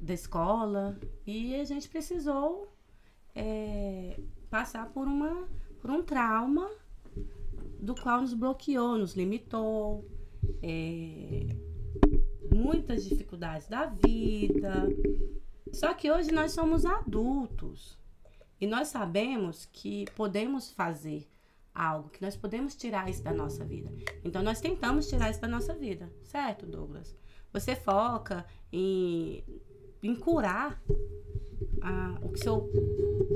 da 0.00 0.14
escola, 0.14 0.98
e 1.26 1.54
a 1.54 1.64
gente 1.64 1.88
precisou 1.88 2.72
é, 3.34 4.20
passar 4.50 4.88
por, 4.90 5.06
uma, 5.06 5.48
por 5.80 5.90
um 5.90 6.02
trauma 6.02 6.70
do 7.80 7.94
qual 7.94 8.20
nos 8.20 8.34
bloqueou, 8.34 8.98
nos 8.98 9.14
limitou, 9.14 10.04
é, 10.62 11.56
muitas 12.52 13.04
dificuldades 13.04 13.68
da 13.68 13.86
vida. 13.86 14.88
Só 15.72 15.94
que 15.94 16.10
hoje 16.10 16.32
nós 16.32 16.52
somos 16.52 16.84
adultos 16.84 17.98
e 18.60 18.66
nós 18.66 18.88
sabemos 18.88 19.66
que 19.66 20.06
podemos 20.16 20.70
fazer 20.72 21.28
algo, 21.78 22.10
que 22.10 22.20
nós 22.20 22.36
podemos 22.36 22.74
tirar 22.74 23.08
isso 23.08 23.22
da 23.22 23.32
nossa 23.32 23.64
vida. 23.64 23.90
Então 24.24 24.42
nós 24.42 24.60
tentamos 24.60 25.08
tirar 25.08 25.30
isso 25.30 25.40
da 25.40 25.48
nossa 25.48 25.72
vida, 25.74 26.12
certo, 26.24 26.66
Douglas? 26.66 27.16
Você 27.52 27.76
foca 27.76 28.44
em, 28.72 29.44
em 30.02 30.14
curar 30.16 30.82
a, 31.80 32.18
o 32.22 32.30
que 32.30 32.40
seu, 32.40 32.70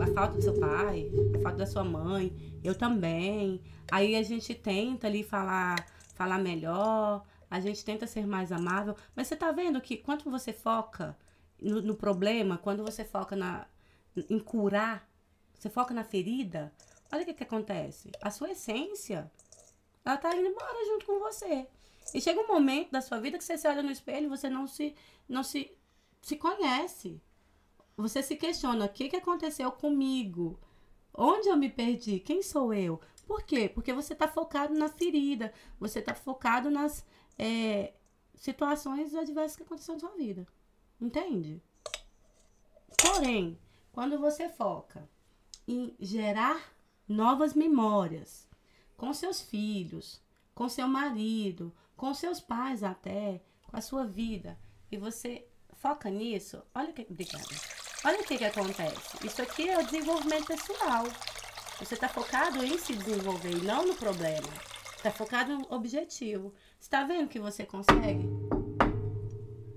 a 0.01 0.06
falta 0.09 0.36
do 0.36 0.43
seu 0.43 0.59
pai, 0.59 1.10
a 1.35 1.39
falta 1.40 1.59
da 1.59 1.66
sua 1.66 1.85
mãe, 1.85 2.60
eu 2.62 2.74
também. 2.74 3.62
Aí 3.90 4.16
a 4.16 4.23
gente 4.23 4.55
tenta 4.55 5.06
ali 5.06 5.23
falar, 5.23 5.86
falar 6.14 6.39
melhor, 6.39 7.24
a 7.51 7.60
gente 7.60 7.85
tenta 7.85 8.06
ser 8.06 8.27
mais 8.27 8.51
amável, 8.51 8.97
mas 9.14 9.28
você 9.28 9.36
tá 9.36 9.52
vendo 9.52 9.81
que 9.81 9.97
quando 9.97 10.24
você 10.24 10.52
foca 10.52 11.16
no, 11.60 11.81
no 11.81 11.94
problema, 11.94 12.59
quando 12.59 12.82
você 12.82 13.05
foca 13.05 13.36
na, 13.36 13.66
em 14.28 14.39
curar, 14.39 15.09
você 15.55 15.70
foca 15.70 15.94
na 15.94 16.02
ferida, 16.02 16.73
olha 17.13 17.23
o 17.23 17.25
que, 17.27 17.35
que 17.35 17.43
acontece. 17.43 18.11
A 18.21 18.31
sua 18.31 18.51
essência, 18.51 19.31
ela 20.05 20.17
tá 20.17 20.35
indo 20.35 20.49
embora 20.49 20.87
junto 20.87 21.07
com 21.07 21.19
você. 21.19 21.69
E 22.15 22.21
chega 22.21 22.41
um 22.41 22.49
momento 22.49 22.91
da 22.91 23.01
sua 23.01 23.21
vida 23.21 23.39
que 23.39 23.45
você 23.45 23.57
se 23.57 23.69
olha 23.69 23.83
no 23.83 23.91
espelho 23.91 24.27
e 24.27 24.29
você 24.29 24.49
não 24.49 24.67
se, 24.67 24.95
não 25.29 25.43
se, 25.43 25.71
se 26.23 26.37
conhece. 26.37 27.21
Você 27.97 28.23
se 28.23 28.37
questiona, 28.37 28.87
o 28.87 28.89
que, 28.89 29.09
que 29.09 29.17
aconteceu 29.17 29.71
comigo? 29.71 30.59
Onde 31.15 31.49
eu 31.49 31.57
me 31.57 31.69
perdi? 31.69 32.19
Quem 32.19 32.43
sou 32.43 32.73
eu? 32.73 33.01
Por 33.27 33.43
quê? 33.43 33.69
Porque 33.69 33.93
você 33.93 34.15
está 34.15 34.27
focado 34.27 34.75
na 34.75 34.89
ferida. 34.89 35.53
Você 35.79 35.99
está 35.99 36.15
focado 36.15 36.71
nas 36.71 37.05
é, 37.39 37.93
situações 38.35 39.15
adversas 39.15 39.57
que 39.57 39.63
aconteceram 39.63 40.01
na 40.01 40.09
sua 40.09 40.17
vida. 40.17 40.47
Entende? 41.01 41.63
Porém, 43.01 43.59
quando 43.93 44.19
você 44.19 44.49
foca 44.49 45.09
em 45.69 45.95
gerar 46.01 46.73
novas 47.09 47.55
memórias 47.55 48.49
com 48.97 49.12
seus 49.12 49.41
filhos, 49.41 50.20
com 50.55 50.69
seu 50.69 50.87
marido, 50.87 51.74
com 51.97 52.12
seus 52.15 52.41
pais 52.41 52.83
até, 52.83 53.43
com 53.69 53.77
a 53.77 53.81
sua 53.81 54.07
vida, 54.07 54.59
e 54.91 54.97
você 54.97 55.47
foca 55.74 56.11
nisso, 56.11 56.62
olha 56.74 56.93
que. 56.93 57.03
Obrigada. 57.03 57.45
Olha 58.05 58.20
o 58.20 58.24
que, 58.24 58.39
que 58.39 58.45
acontece. 58.45 59.27
Isso 59.27 59.41
aqui 59.41 59.69
é 59.69 59.79
o 59.79 59.85
desenvolvimento 59.85 60.47
pessoal. 60.47 61.05
Você 61.79 61.95
está 61.95 62.09
focado 62.09 62.65
em 62.65 62.77
se 62.79 62.95
desenvolver 62.95 63.53
e 63.53 63.62
não 63.62 63.87
no 63.87 63.95
problema. 63.95 64.49
Está 64.97 65.11
focado 65.11 65.57
no 65.57 65.73
objetivo. 65.73 66.53
Está 66.81 67.05
vendo 67.05 67.29
que 67.29 67.39
você 67.39 67.65
consegue 67.65 68.29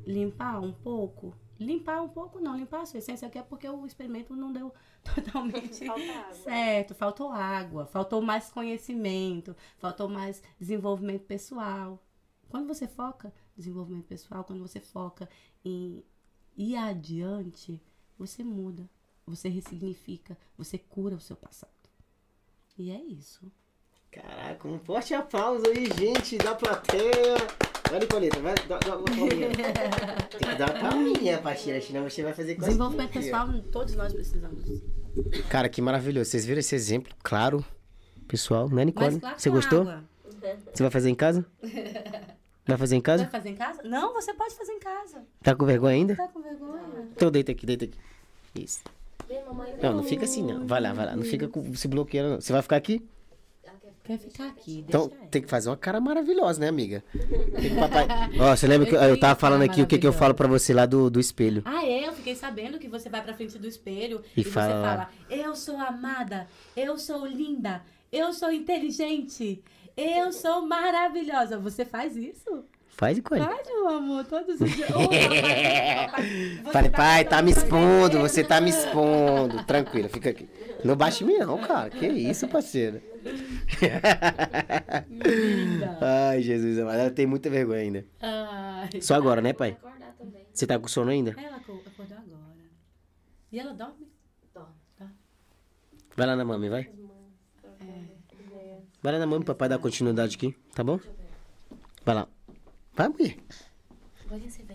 limpar 0.05 0.59
um 0.59 0.73
pouco? 0.73 1.35
Limpar 1.59 2.01
um 2.01 2.09
pouco, 2.09 2.39
não. 2.39 2.57
Limpar 2.57 2.81
a 2.81 2.85
sua 2.85 2.97
essência 2.99 3.27
aqui 3.27 3.37
é 3.37 3.43
porque 3.43 3.67
o 3.67 3.85
experimento 3.85 4.35
não 4.35 4.51
deu 4.51 4.73
totalmente 5.03 5.85
Falta 5.85 6.11
água. 6.11 6.33
certo. 6.33 6.95
Faltou 6.95 7.31
água, 7.31 7.85
faltou 7.85 8.21
mais 8.21 8.49
conhecimento, 8.49 9.55
faltou 9.77 10.09
mais 10.09 10.41
desenvolvimento 10.59 11.23
pessoal. 11.23 12.01
Quando 12.49 12.67
você 12.67 12.87
foca 12.87 13.33
em 13.57 13.59
desenvolvimento 13.59 14.05
pessoal, 14.05 14.43
quando 14.43 14.61
você 14.61 14.79
foca 14.79 15.29
em 15.63 16.03
ir 16.57 16.75
adiante, 16.75 17.81
você 18.17 18.43
muda, 18.43 18.89
você 19.25 19.49
ressignifica, 19.49 20.37
você 20.57 20.77
cura 20.77 21.15
o 21.15 21.19
seu 21.21 21.35
passado. 21.35 21.71
E 22.77 22.91
é 22.91 23.01
isso. 23.01 23.51
Caraca, 24.11 24.67
um 24.67 24.79
forte 24.79 25.13
aplauso 25.13 25.65
aí, 25.67 25.85
gente, 25.97 26.37
da 26.37 26.55
plateia. 26.55 27.35
Vai, 27.89 27.99
Nicoleta, 27.99 28.39
vai, 28.39 28.55
dá, 28.67 28.79
dá 28.79 28.97
uma 28.97 29.05
palminha. 29.05 29.49
Tem 30.29 30.49
que 30.49 30.55
dar 30.55 30.71
uma 30.71 30.89
palminha, 30.89 31.81
senão 31.81 32.03
você 32.09 32.23
vai 32.23 32.33
fazer 32.33 32.55
coisa. 32.55 32.67
Desenvolvimento 32.69 33.11
pessoal, 33.11 33.47
todos 33.71 33.95
nós 33.95 34.13
precisamos. 34.13 34.81
Cara, 35.49 35.69
que 35.69 35.81
maravilhoso. 35.81 36.29
Vocês 36.29 36.45
viram 36.45 36.59
esse 36.59 36.75
exemplo? 36.75 37.13
Claro, 37.23 37.63
pessoal, 38.27 38.67
né, 38.69 38.85
Nicole? 38.85 39.11
Mas 39.11 39.19
claro 39.19 39.39
você 39.39 39.49
com 39.49 39.55
gostou? 39.55 39.81
água. 39.81 40.03
Você 40.73 40.83
vai 40.83 40.91
fazer 40.91 41.09
em 41.09 41.15
casa? 41.15 41.45
Vai 42.67 42.77
fazer 42.77 42.95
em 42.95 42.99
Vai 42.99 43.17
casa? 43.17 43.27
fazer 43.27 43.49
em 43.49 43.55
casa? 43.55 43.81
Não, 43.83 44.13
você 44.13 44.33
pode 44.33 44.55
fazer 44.55 44.73
em 44.73 44.79
casa. 44.79 45.23
Tá 45.41 45.55
com 45.55 45.65
vergonha 45.65 45.93
ainda? 45.95 46.15
Tá 46.15 46.27
com 46.27 46.41
vergonha? 46.41 46.81
Então 47.15 47.31
deita 47.31 47.51
aqui, 47.51 47.65
deita 47.65 47.85
aqui. 47.85 47.97
Isso. 48.55 48.81
Vem, 49.27 49.43
mamãe, 49.45 49.71
vem. 49.71 49.81
Não, 49.83 49.97
não 49.97 50.03
fica 50.03 50.25
assim, 50.25 50.43
não. 50.43 50.65
Vai 50.67 50.81
lá, 50.81 50.93
vai 50.93 51.05
lá. 51.05 51.15
Não 51.15 51.23
fica 51.23 51.47
com, 51.47 51.73
se 51.75 51.87
bloqueando, 51.87 52.31
não. 52.31 52.41
Você 52.41 52.51
vai 52.51 52.61
ficar 52.61 52.75
aqui? 52.75 53.03
Quer 54.05 54.19
ficar 54.19 54.47
aqui, 54.49 54.85
Então 54.87 55.09
tem 55.31 55.41
que 55.41 55.49
fazer 55.49 55.67
uma 55.67 55.75
cara 55.75 55.99
maravilhosa, 55.99 56.59
né, 56.59 56.67
amiga? 56.67 57.03
Tem 57.11 57.71
que 57.71 57.75
papai... 57.75 58.05
Ó, 58.39 58.55
você 58.55 58.67
lembra 58.67 58.87
que 58.87 58.93
eu, 58.93 59.01
eu 59.01 59.19
tava 59.19 59.39
falando 59.39 59.63
aqui 59.63 59.81
o 59.81 59.87
que, 59.87 59.97
que 59.97 60.05
eu 60.05 60.13
falo 60.13 60.35
pra 60.35 60.47
você 60.47 60.75
lá 60.75 60.85
do, 60.85 61.09
do 61.09 61.19
espelho? 61.19 61.63
Ah, 61.65 61.83
é? 61.83 62.07
Eu 62.07 62.13
fiquei 62.13 62.35
sabendo 62.35 62.77
que 62.77 62.87
você 62.87 63.09
vai 63.09 63.23
pra 63.23 63.33
frente 63.33 63.57
do 63.57 63.67
espelho 63.67 64.21
E 64.37 64.41
e, 64.41 64.43
fala 64.43 64.67
você 64.67 64.81
fala: 64.81 65.09
Eu 65.43 65.55
sou 65.55 65.77
amada, 65.77 66.47
eu 66.77 66.99
sou 66.99 67.25
linda, 67.25 67.81
eu 68.11 68.31
sou 68.31 68.51
inteligente, 68.51 69.63
Eu 69.97 70.31
sou 70.31 70.61
maravilhosa. 70.67 71.57
Você 71.57 71.83
faz 71.83 72.15
isso? 72.15 72.63
Faz 72.89 73.19
com 73.19 73.35
ele. 73.35 73.43
Faz, 73.43 73.67
meu 73.67 73.89
amor, 73.89 74.23
todos 74.23 74.61
os 74.61 74.71
dias. 74.71 74.87
Papai, 74.87 76.07
papai, 76.07 76.71
Falei, 76.71 76.89
pai, 76.89 77.25
tá 77.25 77.41
me 77.41 77.53
fazendo 77.53 77.73
expondo, 77.73 78.19
você 78.19 78.43
tá 78.43 78.61
me 78.61 78.69
expondo. 78.69 79.63
Tranquilo, 79.65 80.07
fica 80.07 80.29
aqui. 80.29 80.47
Não 80.85 80.95
baixe 80.95 81.23
em 81.23 81.27
mim, 81.27 81.37
não, 81.37 81.57
cara. 81.57 81.89
Que 81.89 82.05
isso, 82.07 82.47
parceiro. 82.47 83.01
Linda. 85.09 85.97
Ai, 86.01 86.41
Jesus, 86.41 86.77
amado. 86.79 86.97
ela 86.99 87.09
tem 87.11 87.25
muita 87.25 87.49
vergonha 87.49 87.79
ainda. 87.81 88.05
Ai. 88.21 89.01
Só 89.01 89.15
agora, 89.15 89.41
né, 89.41 89.53
pai? 89.53 89.71
Acordar 89.71 90.13
também. 90.17 90.45
Você 90.53 90.67
tá 90.67 90.77
com 90.79 90.87
sono 90.87 91.11
ainda? 91.11 91.31
Ela 91.37 91.57
acor- 91.57 91.81
acordou 91.85 92.17
agora. 92.17 92.55
E 93.51 93.59
ela 93.59 93.73
dorme? 93.73 94.07
Dorme. 94.53 94.73
Vai 96.15 96.27
lá 96.27 96.35
na 96.35 96.45
mami, 96.45 96.69
vai. 96.69 96.89
Vai 99.01 99.13
lá 99.13 99.19
na 99.19 99.27
mami, 99.27 99.45
papai 99.45 99.69
dar 99.69 99.77
continuidade 99.79 100.35
aqui, 100.35 100.55
tá 100.73 100.83
bom? 100.83 100.99
Vai 102.03 102.15
lá. 102.15 102.27
Vai, 102.95 103.07
mulher. 103.09 103.37
Bolinha, 104.27 104.49
você 104.49 104.63
vem. 104.63 104.74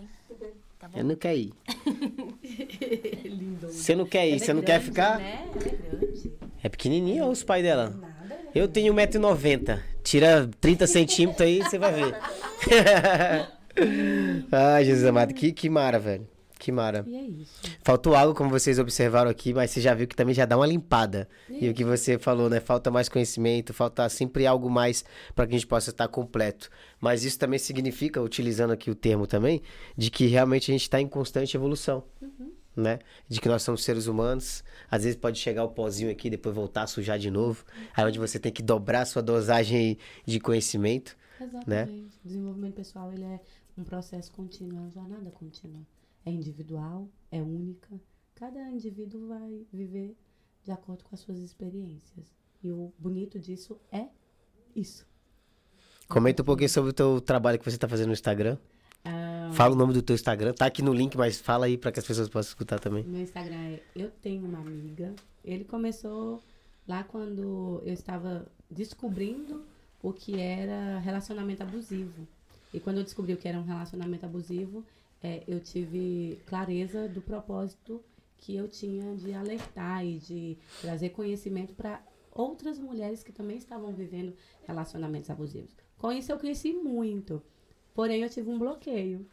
Tá 0.81 0.87
bom? 0.87 0.97
Eu 0.97 1.03
não 1.05 1.15
quero 1.15 1.37
ir. 1.37 1.53
Lindo. 3.23 3.67
Você 3.67 3.95
não 3.95 4.03
quer 4.03 4.27
ir, 4.27 4.31
Ela 4.31 4.39
você 4.39 4.49
é 4.49 4.53
não 4.55 4.63
quer 4.63 4.81
ficar? 4.81 5.19
Né? 5.19 5.45
Ela 5.53 5.63
é 5.63 5.69
grande. 5.69 6.33
É 6.63 6.69
pequenininha 6.69 7.23
ou 7.23 7.29
os 7.29 7.43
pais 7.43 7.61
dela? 7.63 7.91
Nada. 7.91 8.15
ela 8.31 8.33
é 8.33 8.49
Eu 8.55 8.67
tenho 8.67 8.91
1,90m. 8.91 9.79
Tira 10.03 10.49
30 10.59 10.87
centímetros 10.87 11.47
aí, 11.47 11.59
você 11.59 11.77
vai 11.77 11.93
ver. 11.93 12.15
Ai, 14.51 14.83
Jesus 14.83 15.05
amado. 15.05 15.35
Que, 15.35 15.51
que 15.51 15.69
mara, 15.69 15.99
velho. 15.99 16.27
Que 16.61 16.71
mara. 16.71 17.03
E 17.07 17.15
é 17.15 17.23
isso. 17.23 17.59
Faltou 17.81 18.15
água, 18.15 18.35
como 18.35 18.51
vocês 18.51 18.77
observaram 18.77 19.31
aqui, 19.31 19.51
mas 19.51 19.71
você 19.71 19.81
já 19.81 19.95
viu 19.95 20.07
que 20.07 20.15
também 20.15 20.35
já 20.35 20.45
dá 20.45 20.55
uma 20.55 20.67
limpada. 20.67 21.27
E 21.49 21.67
o 21.67 21.73
que 21.73 21.83
você 21.83 22.19
falou, 22.19 22.51
né? 22.51 22.59
Falta 22.59 22.91
mais 22.91 23.09
conhecimento, 23.09 23.73
falta 23.73 24.07
sempre 24.09 24.45
algo 24.45 24.69
mais 24.69 25.03
para 25.33 25.47
que 25.47 25.55
a 25.55 25.57
gente 25.57 25.65
possa 25.65 25.89
estar 25.89 26.07
completo. 26.07 26.69
Mas 26.99 27.23
isso 27.23 27.39
também 27.39 27.57
significa, 27.57 28.21
utilizando 28.21 28.69
aqui 28.69 28.91
o 28.91 28.95
termo 28.95 29.25
também, 29.25 29.63
de 29.97 30.11
que 30.11 30.27
realmente 30.27 30.69
a 30.69 30.73
gente 30.73 30.83
está 30.83 31.01
em 31.01 31.07
constante 31.07 31.57
evolução. 31.57 32.03
Né? 32.75 32.99
De 33.27 33.41
que 33.41 33.49
nós 33.49 33.63
somos 33.63 33.83
seres 33.83 34.05
humanos. 34.05 34.63
Às 34.89 35.03
vezes 35.03 35.17
pode 35.17 35.39
chegar 35.39 35.63
o 35.63 35.69
pozinho 35.69 36.11
aqui, 36.11 36.29
depois 36.29 36.53
voltar 36.53 36.83
a 36.83 36.87
sujar 36.87 37.17
de 37.17 37.31
novo. 37.31 37.65
Aí 37.97 38.05
onde 38.05 38.19
você 38.19 38.37
tem 38.37 38.51
que 38.51 38.61
dobrar 38.61 39.01
a 39.01 39.05
sua 39.05 39.23
dosagem 39.23 39.97
de 40.27 40.39
conhecimento. 40.39 41.17
Exatamente. 41.41 42.19
O 42.23 42.27
desenvolvimento 42.27 42.75
pessoal 42.75 43.11
ele 43.11 43.23
é 43.23 43.39
um 43.75 43.83
processo 43.83 44.31
contínuo, 44.31 44.77
é 44.77 44.81
uma 44.81 44.91
jornada 44.91 45.31
contínua. 45.31 45.81
É 46.25 46.31
individual, 46.31 47.07
é 47.31 47.41
única. 47.41 47.89
Cada 48.35 48.69
indivíduo 48.69 49.27
vai 49.27 49.65
viver 49.71 50.15
de 50.63 50.71
acordo 50.71 51.03
com 51.03 51.15
as 51.15 51.21
suas 51.21 51.39
experiências. 51.39 52.25
E 52.63 52.69
o 52.71 52.93
bonito 52.97 53.39
disso 53.39 53.79
é 53.91 54.07
isso. 54.75 55.05
Comenta 56.07 56.41
um 56.41 56.45
pouquinho 56.45 56.69
sobre 56.69 56.91
o 56.91 56.93
teu 56.93 57.21
trabalho 57.21 57.57
que 57.57 57.65
você 57.65 57.75
está 57.75 57.87
fazendo 57.87 58.07
no 58.07 58.13
Instagram. 58.13 58.57
Ah, 59.03 59.49
Fala 59.53 59.73
o 59.73 59.77
nome 59.77 59.93
do 59.93 60.01
teu 60.01 60.13
Instagram. 60.13 60.53
Tá 60.53 60.65
aqui 60.65 60.81
no 60.81 60.93
link, 60.93 61.17
mas 61.17 61.39
fala 61.39 61.65
aí 61.65 61.77
para 61.77 61.91
que 61.91 61.99
as 61.99 62.05
pessoas 62.05 62.29
possam 62.29 62.49
escutar 62.49 62.79
também. 62.79 63.03
Meu 63.03 63.21
Instagram 63.21 63.55
é 63.55 63.79
Eu 63.95 64.11
Tenho 64.21 64.45
Uma 64.45 64.59
Amiga. 64.59 65.13
Ele 65.43 65.63
começou 65.63 66.41
lá 66.87 67.03
quando 67.03 67.81
eu 67.85 67.93
estava 67.93 68.45
descobrindo 68.69 69.65
o 70.01 70.13
que 70.13 70.39
era 70.39 70.99
relacionamento 70.99 71.63
abusivo. 71.63 72.27
E 72.73 72.79
quando 72.79 72.97
eu 72.97 73.03
descobri 73.03 73.33
o 73.33 73.37
que 73.37 73.47
era 73.47 73.57
um 73.57 73.63
relacionamento 73.63 74.25
abusivo, 74.25 74.83
é, 75.23 75.43
eu 75.47 75.59
tive 75.59 76.41
clareza 76.45 77.07
do 77.07 77.21
propósito 77.21 78.03
que 78.37 78.55
eu 78.55 78.67
tinha 78.67 79.15
de 79.15 79.33
alertar 79.33 80.05
e 80.05 80.17
de 80.17 80.57
trazer 80.81 81.09
conhecimento 81.09 81.73
para 81.75 82.01
outras 82.31 82.79
mulheres 82.79 83.23
que 83.23 83.31
também 83.31 83.57
estavam 83.57 83.93
vivendo 83.93 84.33
relacionamentos 84.65 85.29
abusivos. 85.29 85.75
Com 85.97 86.11
isso 86.11 86.31
eu 86.31 86.37
cresci 86.39 86.73
muito. 86.73 87.41
Porém, 87.93 88.23
eu 88.23 88.29
tive 88.29 88.49
um 88.49 88.57
bloqueio. 88.57 89.27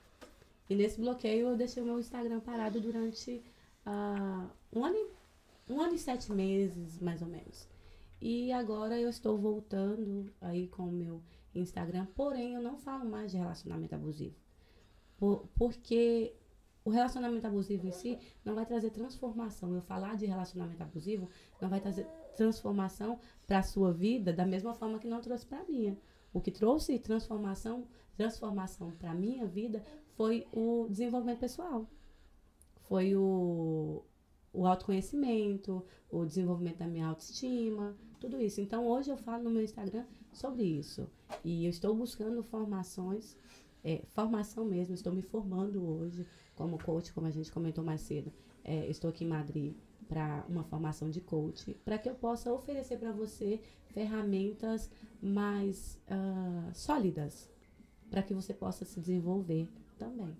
E 0.68 0.74
nesse 0.74 1.00
bloqueio 1.00 1.48
eu 1.48 1.56
deixei 1.56 1.82
o 1.82 1.86
meu 1.86 1.98
Instagram 1.98 2.40
parado 2.40 2.80
durante 2.80 3.42
ah, 3.86 4.46
um, 4.74 4.84
ano, 4.84 4.96
e- 4.96 5.72
um 5.72 5.80
ano 5.80 5.94
e 5.94 5.98
sete 5.98 6.30
meses, 6.30 6.98
mais 7.00 7.22
ou 7.22 7.28
menos. 7.28 7.66
E 8.20 8.52
agora 8.52 9.00
eu 9.00 9.08
estou 9.08 9.38
voltando 9.38 10.30
aí 10.40 10.66
com 10.68 10.82
o 10.82 10.92
meu 10.92 11.22
Instagram, 11.54 12.06
porém 12.14 12.54
eu 12.54 12.60
não 12.60 12.76
falo 12.76 13.08
mais 13.08 13.30
de 13.30 13.38
relacionamento 13.38 13.94
abusivo. 13.94 14.34
Por- 15.18 15.46
porque 15.54 16.34
o 16.84 16.90
relacionamento 16.90 17.46
abusivo 17.46 17.86
em 17.86 17.92
si 17.92 18.18
não 18.44 18.54
vai 18.54 18.64
trazer 18.64 18.90
transformação. 18.90 19.74
Eu 19.74 19.82
falar 19.82 20.16
de 20.16 20.24
relacionamento 20.24 20.82
abusivo 20.82 21.28
não 21.60 21.68
vai 21.68 21.80
trazer 21.80 22.06
transformação 22.36 23.18
para 23.46 23.58
a 23.58 23.62
sua 23.62 23.92
vida 23.92 24.32
da 24.32 24.46
mesma 24.46 24.72
forma 24.72 24.98
que 24.98 25.06
não 25.08 25.20
trouxe 25.20 25.44
para 25.44 25.60
a 25.60 25.64
minha. 25.64 25.98
O 26.32 26.40
que 26.40 26.50
trouxe 26.50 26.98
transformação, 26.98 27.86
transformação 28.16 28.90
para 28.92 29.10
a 29.10 29.14
minha 29.14 29.46
vida 29.46 29.82
foi 30.16 30.46
o 30.52 30.86
desenvolvimento 30.88 31.40
pessoal. 31.40 31.86
Foi 32.88 33.14
o, 33.14 34.02
o 34.52 34.66
autoconhecimento, 34.66 35.84
o 36.10 36.24
desenvolvimento 36.24 36.78
da 36.78 36.86
minha 36.86 37.08
autoestima, 37.08 37.94
tudo 38.20 38.40
isso. 38.40 38.60
Então 38.60 38.86
hoje 38.86 39.10
eu 39.10 39.16
falo 39.16 39.44
no 39.44 39.50
meu 39.50 39.62
Instagram 39.62 40.06
sobre 40.32 40.64
isso. 40.64 41.10
E 41.44 41.64
eu 41.66 41.70
estou 41.70 41.94
buscando 41.94 42.42
formações, 42.42 43.36
é, 43.84 44.02
formação 44.12 44.64
mesmo, 44.64 44.94
estou 44.94 45.12
me 45.12 45.22
formando 45.22 45.82
hoje 45.82 46.26
como 46.54 46.78
coach, 46.82 47.12
como 47.12 47.26
a 47.26 47.30
gente 47.30 47.52
comentou 47.52 47.84
mais 47.84 48.00
cedo. 48.00 48.32
É, 48.64 48.86
estou 48.88 49.10
aqui 49.10 49.24
em 49.24 49.28
Madrid 49.28 49.74
para 50.08 50.44
uma 50.48 50.64
formação 50.64 51.10
de 51.10 51.20
coach, 51.20 51.74
para 51.84 51.98
que 51.98 52.08
eu 52.08 52.14
possa 52.14 52.52
oferecer 52.52 52.98
para 52.98 53.12
você 53.12 53.60
ferramentas 53.92 54.90
mais 55.20 56.00
ah, 56.08 56.70
sólidas, 56.72 57.50
para 58.10 58.22
que 58.22 58.32
você 58.32 58.54
possa 58.54 58.84
se 58.84 58.98
desenvolver 59.00 59.68
também. 59.98 60.34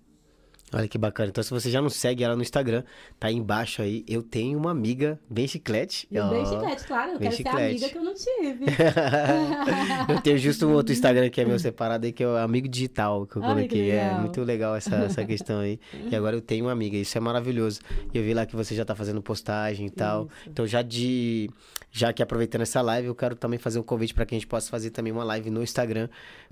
Olha 0.73 0.87
que 0.87 0.99
bacana. 0.99 1.31
Então, 1.31 1.43
se 1.43 1.51
você 1.51 1.71
já 1.71 1.81
não 1.81 1.89
segue 1.89 2.23
ela 2.23 2.37
no 2.37 2.43
Instagram, 2.43 2.83
tá 3.19 3.29
aí 3.29 3.35
embaixo 3.35 3.81
aí. 3.81 4.05
Eu 4.07 4.23
tenho 4.23 4.59
uma 4.59 4.71
amiga 4.71 5.19
bem 5.29 5.47
chiclete. 5.47 6.07
E 6.11 6.21
um 6.21 6.27
Ó. 6.27 6.31
bem 6.31 6.45
chiclete, 6.45 6.85
claro, 6.85 7.13
eu 7.13 7.19
quero 7.19 7.31
ser 7.31 7.37
chiclete. 7.39 7.59
amiga 7.63 7.89
que 7.89 7.99
eu 7.99 8.05
não 8.05 8.15
tive. 8.15 8.65
eu 10.13 10.21
tenho 10.21 10.39
justo 10.39 10.67
um 10.67 10.73
outro 10.75 10.93
Instagram 10.93 11.31
que 11.31 11.41
é 11.41 11.45
meu 11.45 11.59
separado 11.59 12.05
aí, 12.05 12.13
que 12.13 12.23
é 12.23 12.27
o 12.27 12.37
Amigo 12.37 12.69
Digital, 12.69 13.27
que 13.27 13.37
eu 13.37 13.43
Ai, 13.43 13.49
que 13.49 13.55
coloquei. 13.55 13.91
É 13.91 14.05
legal. 14.05 14.21
muito 14.21 14.43
legal 14.43 14.77
essa, 14.77 14.95
essa 14.97 15.25
questão 15.27 15.61
aí. 15.61 15.81
E 16.11 16.15
agora 16.15 16.37
eu 16.37 16.43
tenho 16.43 16.67
uma 16.67 16.73
amiga, 16.73 16.97
isso 16.97 17.17
é 17.17 17.21
maravilhoso. 17.21 17.81
E 18.13 18.19
eu 18.19 18.23
vi 18.23 18.35
lá 18.35 18.45
que 18.45 18.55
você 18.55 18.75
já 18.75 18.85
tá 18.85 18.95
fazendo 18.95 19.23
postagem 19.23 19.87
e 19.87 19.91
tal. 19.91 20.25
Isso. 20.25 20.51
Então, 20.51 20.67
já 20.67 20.83
de. 20.83 21.51
Já 21.91 22.13
que 22.13 22.23
aproveitando 22.23 22.61
essa 22.61 22.83
live, 22.83 23.09
eu 23.09 23.15
quero 23.15 23.35
também 23.35 23.59
fazer 23.59 23.79
um 23.79 23.83
convite 23.83 24.13
para 24.13 24.27
que 24.27 24.35
a 24.35 24.39
gente 24.39 24.47
possa 24.47 24.71
fazer 24.71 24.91
também 24.91 25.11
uma 25.11 25.25
live 25.25 25.49
no 25.49 25.63
Instagram, 25.63 26.11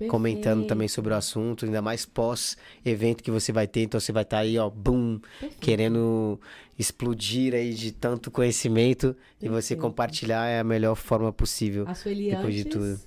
comentando 0.09 0.43
Perfeito. 0.43 0.67
também 0.67 0.87
sobre 0.87 1.13
o 1.13 1.15
assunto, 1.15 1.63
ainda 1.63 1.79
mais 1.79 2.07
pós-evento 2.07 3.23
que 3.23 3.29
você 3.29 3.51
vai 3.51 3.67
ter. 3.67 3.81
Então, 3.81 3.99
você 4.07 4.11
vai 4.13 4.23
estar 4.23 4.39
aí, 4.39 4.57
ó, 4.57 4.69
Perfeito. 4.69 5.57
querendo 5.59 6.39
explodir 6.79 7.53
aí 7.53 7.73
de 7.73 7.91
tanto 7.91 8.31
conhecimento 8.31 9.15
e 9.41 9.47
você 9.49 9.75
Perfeito. 9.75 9.81
compartilhar 9.81 10.47
é 10.47 10.59
a 10.59 10.63
melhor 10.63 10.95
forma 10.95 11.31
possível. 11.33 11.85
A 11.87 11.93
Sueli 11.93 12.29
Depois 12.29 12.53
de 12.55 12.61
antes 12.61 12.73
tudo. 12.73 12.99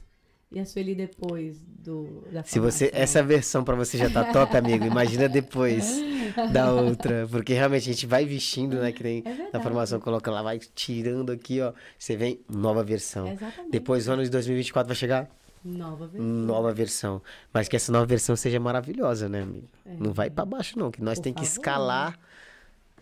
e 0.52 0.58
a 0.58 0.64
Sueli 0.66 0.94
depois 0.94 1.56
do, 1.62 2.24
da 2.30 2.42
Se 2.42 2.58
você 2.58 2.90
essa 2.92 3.22
versão 3.22 3.64
pra 3.64 3.74
você 3.76 3.96
já 3.96 4.10
tá 4.10 4.24
top, 4.24 4.56
amigo, 4.56 4.84
imagina 4.84 5.28
depois 5.28 5.98
da 6.52 6.72
outra, 6.72 7.26
porque 7.30 7.54
realmente 7.54 7.88
a 7.88 7.92
gente 7.92 8.06
vai 8.06 8.24
vestindo, 8.26 8.76
né, 8.78 8.92
que 8.92 9.02
nem 9.02 9.22
É 9.24 9.48
na 9.52 9.60
formação 9.60 9.98
coloca 10.00 10.30
lá, 10.30 10.42
vai 10.42 10.58
tirando 10.74 11.30
aqui, 11.32 11.60
ó, 11.60 11.72
você 11.98 12.16
vem 12.16 12.40
nova 12.48 12.82
versão. 12.84 13.26
Exatamente. 13.28 13.70
Depois 13.70 14.06
o 14.06 14.12
ano 14.12 14.22
de 14.24 14.30
2024 14.30 14.88
vai 14.88 14.96
chegar 14.96 15.30
Nova 15.62 16.06
versão. 16.06 16.26
nova 16.26 16.72
versão, 16.72 17.22
mas 17.52 17.68
que 17.68 17.76
essa 17.76 17.92
nova 17.92 18.06
versão 18.06 18.34
seja 18.34 18.58
maravilhosa, 18.58 19.28
né, 19.28 19.42
amigo? 19.42 19.68
Não 19.98 20.12
vai 20.12 20.30
pra 20.30 20.44
baixo 20.44 20.78
não, 20.78 20.90
que 20.90 21.02
nós 21.02 21.18
Por 21.18 21.24
tem 21.24 21.32
que 21.34 21.40
favor. 21.40 21.50
escalar 21.52 22.18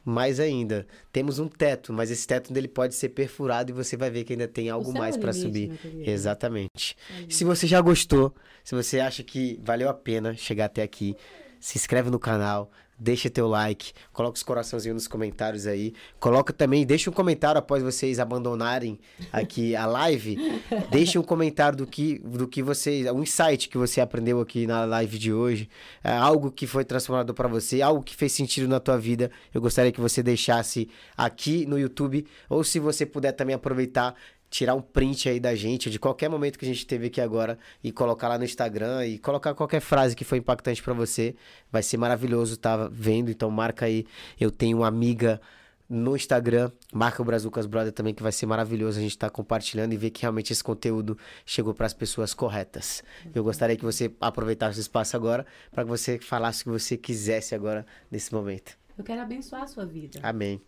mais 0.04 0.40
ainda. 0.40 0.86
Temos 1.12 1.38
um 1.38 1.46
teto, 1.48 1.92
mas 1.92 2.10
esse 2.10 2.26
teto 2.26 2.52
dele 2.52 2.66
pode 2.66 2.94
ser 2.94 3.10
perfurado 3.10 3.70
e 3.70 3.74
você 3.74 3.96
vai 3.96 4.10
ver 4.10 4.24
que 4.24 4.32
ainda 4.32 4.48
tem 4.48 4.70
algo 4.70 4.90
é 4.96 4.98
mais 4.98 5.16
pra 5.16 5.30
limite, 5.30 5.76
subir. 5.76 6.08
Exatamente. 6.08 6.96
Se 7.28 7.44
você 7.44 7.66
já 7.66 7.80
gostou, 7.80 8.34
se 8.64 8.74
você 8.74 9.00
acha 9.00 9.22
que 9.22 9.60
valeu 9.62 9.88
a 9.88 9.94
pena 9.94 10.34
chegar 10.34 10.64
até 10.64 10.82
aqui, 10.82 11.14
se 11.60 11.78
inscreve 11.78 12.10
no 12.10 12.18
canal, 12.18 12.70
deixa 12.98 13.30
teu 13.30 13.46
like, 13.46 13.92
coloca 14.12 14.36
os 14.36 14.42
coraçãozinhos 14.42 14.94
nos 14.94 15.08
comentários 15.08 15.66
aí, 15.66 15.94
coloca 16.18 16.52
também, 16.52 16.84
deixa 16.84 17.08
um 17.08 17.12
comentário 17.12 17.58
após 17.58 17.82
vocês 17.82 18.18
abandonarem 18.18 18.98
aqui 19.32 19.76
a 19.76 19.86
live, 19.86 20.36
deixa 20.90 21.20
um 21.20 21.22
comentário 21.22 21.78
do 21.78 21.86
que 21.86 22.18
do 22.18 22.48
que 22.48 22.62
vocês, 22.62 23.06
um 23.06 23.22
insight 23.22 23.68
que 23.68 23.78
você 23.78 24.00
aprendeu 24.00 24.40
aqui 24.40 24.66
na 24.66 24.84
live 24.84 25.18
de 25.18 25.32
hoje, 25.32 25.68
é, 26.02 26.10
algo 26.10 26.50
que 26.50 26.66
foi 26.66 26.84
transformador 26.84 27.34
para 27.34 27.46
você, 27.46 27.80
algo 27.80 28.02
que 28.02 28.16
fez 28.16 28.32
sentido 28.32 28.66
na 28.66 28.80
tua 28.80 28.98
vida. 28.98 29.30
Eu 29.54 29.60
gostaria 29.60 29.92
que 29.92 30.00
você 30.00 30.22
deixasse 30.22 30.88
aqui 31.16 31.66
no 31.66 31.78
YouTube. 31.78 32.26
Ou 32.48 32.64
se 32.64 32.78
você 32.78 33.06
puder 33.06 33.32
também 33.32 33.54
aproveitar 33.54 34.14
tirar 34.50 34.74
um 34.74 34.80
print 34.80 35.28
aí 35.28 35.38
da 35.38 35.54
gente, 35.54 35.90
de 35.90 35.98
qualquer 35.98 36.28
momento 36.28 36.58
que 36.58 36.64
a 36.64 36.68
gente 36.68 36.86
teve 36.86 37.06
aqui 37.06 37.20
agora, 37.20 37.58
e 37.82 37.92
colocar 37.92 38.28
lá 38.28 38.38
no 38.38 38.44
Instagram 38.44 39.06
e 39.06 39.18
colocar 39.18 39.54
qualquer 39.54 39.80
frase 39.80 40.16
que 40.16 40.24
foi 40.24 40.38
impactante 40.38 40.82
pra 40.82 40.94
você. 40.94 41.34
Vai 41.70 41.82
ser 41.82 41.96
maravilhoso 41.96 42.54
estar 42.54 42.88
vendo, 42.90 43.30
então 43.30 43.50
marca 43.50 43.86
aí. 43.86 44.06
Eu 44.38 44.50
tenho 44.50 44.78
uma 44.78 44.86
amiga 44.86 45.40
no 45.88 46.14
Instagram. 46.14 46.70
Marca 46.92 47.22
o 47.22 47.24
Brazucas 47.24 47.66
Brother 47.66 47.92
também, 47.92 48.12
que 48.12 48.22
vai 48.22 48.32
ser 48.32 48.46
maravilhoso 48.46 48.98
a 48.98 49.02
gente 49.02 49.12
estar 49.12 49.30
compartilhando 49.30 49.92
e 49.92 49.96
ver 49.96 50.10
que 50.10 50.22
realmente 50.22 50.52
esse 50.52 50.62
conteúdo 50.62 51.16
chegou 51.46 51.72
para 51.72 51.86
as 51.86 51.94
pessoas 51.94 52.34
corretas. 52.34 53.02
Eu 53.34 53.42
gostaria 53.42 53.76
que 53.76 53.84
você 53.84 54.12
aproveitasse 54.20 54.78
o 54.78 54.82
espaço 54.82 55.16
agora 55.16 55.46
para 55.70 55.84
que 55.84 55.90
você 55.90 56.18
falasse 56.18 56.62
o 56.62 56.64
que 56.64 56.70
você 56.70 56.96
quisesse 56.96 57.54
agora 57.54 57.86
nesse 58.10 58.32
momento. 58.34 58.76
Eu 58.96 59.04
quero 59.04 59.22
abençoar 59.22 59.62
a 59.62 59.66
sua 59.66 59.86
vida. 59.86 60.18
Amém. 60.22 60.60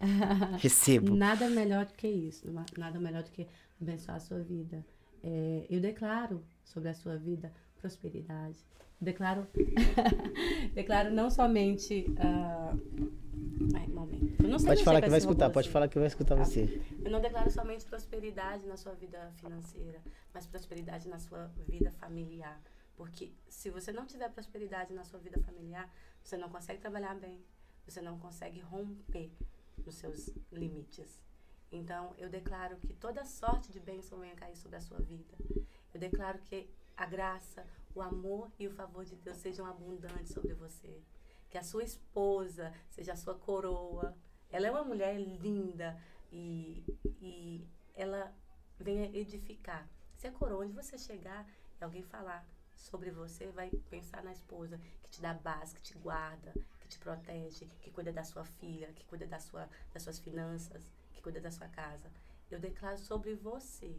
Recebo. 0.58 1.14
Nada 1.14 1.48
melhor 1.48 1.86
do 1.86 1.94
que 1.94 2.08
isso. 2.08 2.50
na- 2.50 2.66
Nada 2.76 2.98
melhor 3.00 3.22
do 3.22 3.30
que 3.30 3.46
abençoar 3.80 4.16
a 4.16 4.20
sua 4.20 4.40
vida. 4.40 4.84
É, 5.22 5.66
eu 5.70 5.80
declaro 5.80 6.44
sobre 6.64 6.88
a 6.88 6.94
sua 6.94 7.16
vida 7.16 7.52
prosperidade. 7.80 8.58
Declaro, 9.00 9.46
declaro 10.74 11.10
não 11.12 11.30
somente. 11.30 12.06
ah, 12.18 12.74
ai, 13.74 13.86
não 13.88 14.04
Pode 14.64 14.84
falar 14.84 15.00
que 15.02 15.08
vai 15.10 15.18
escutar, 15.18 15.50
pode 15.50 15.68
falar 15.68 15.88
que 15.88 15.98
vai 15.98 16.06
escutar 16.06 16.36
Tá. 16.36 16.44
você. 16.44 16.80
Eu 17.04 17.10
não 17.10 17.20
declaro 17.20 17.50
somente 17.50 17.84
prosperidade 17.84 18.66
na 18.66 18.76
sua 18.76 18.92
vida 18.94 19.32
financeira, 19.36 20.00
mas 20.32 20.46
prosperidade 20.46 21.08
na 21.08 21.18
sua 21.18 21.46
vida 21.68 21.90
familiar. 21.92 22.60
Porque 22.96 23.32
se 23.48 23.70
você 23.70 23.92
não 23.92 24.06
tiver 24.06 24.28
prosperidade 24.30 24.92
na 24.94 25.02
sua 25.04 25.18
vida 25.18 25.38
familiar, 25.40 25.90
você 26.22 26.36
não 26.36 26.48
consegue 26.48 26.80
trabalhar 26.80 27.14
bem, 27.16 27.40
você 27.86 28.00
não 28.00 28.18
consegue 28.18 28.60
romper 28.60 29.32
nos 29.84 29.96
seus 29.96 30.30
limites. 30.50 31.22
Então, 31.70 32.14
eu 32.18 32.28
declaro 32.28 32.76
que 32.76 32.94
toda 32.94 33.24
sorte 33.24 33.72
de 33.72 33.80
bênção 33.80 34.20
venha 34.20 34.36
cair 34.36 34.56
sobre 34.56 34.76
a 34.76 34.80
sua 34.80 34.98
vida. 34.98 35.34
Eu 35.92 36.00
declaro 36.00 36.38
que 36.38 36.68
a 36.96 37.06
graça, 37.06 37.66
o 37.94 38.00
amor 38.00 38.50
e 38.58 38.66
o 38.66 38.70
favor 38.70 39.04
de 39.04 39.16
Deus 39.16 39.38
sejam 39.38 39.66
abundantes 39.66 40.32
sobre 40.32 40.54
você. 40.54 41.02
Que 41.50 41.58
a 41.58 41.62
sua 41.62 41.82
esposa 41.82 42.72
seja 42.90 43.12
a 43.12 43.16
sua 43.16 43.34
coroa. 43.34 44.16
Ela 44.50 44.68
é 44.68 44.70
uma 44.70 44.84
mulher 44.84 45.18
linda 45.18 46.00
e, 46.30 46.84
e 47.20 47.66
ela 47.94 48.32
venha 48.78 49.06
edificar. 49.16 49.88
Se 50.16 50.26
a 50.26 50.32
coroa, 50.32 50.64
onde 50.64 50.72
você 50.72 50.96
chegar 50.96 51.46
e 51.80 51.84
alguém 51.84 52.02
falar 52.02 52.46
sobre 52.76 53.10
você, 53.10 53.50
vai 53.50 53.70
pensar 53.90 54.22
na 54.22 54.32
esposa 54.32 54.80
que 55.02 55.10
te 55.10 55.20
dá 55.20 55.34
base, 55.34 55.74
que 55.74 55.82
te 55.82 55.98
guarda, 55.98 56.54
te 56.94 56.98
protege, 56.98 57.66
que 57.80 57.90
cuida 57.90 58.12
da 58.12 58.24
sua 58.24 58.44
filha, 58.44 58.92
que 58.92 59.04
cuida 59.04 59.26
da 59.26 59.38
sua, 59.38 59.68
das 59.92 60.02
suas 60.02 60.18
finanças, 60.18 60.82
que 61.12 61.20
cuida 61.22 61.40
da 61.40 61.50
sua 61.50 61.68
casa. 61.68 62.10
Eu 62.50 62.58
declaro 62.58 62.98
sobre 62.98 63.34
você 63.34 63.96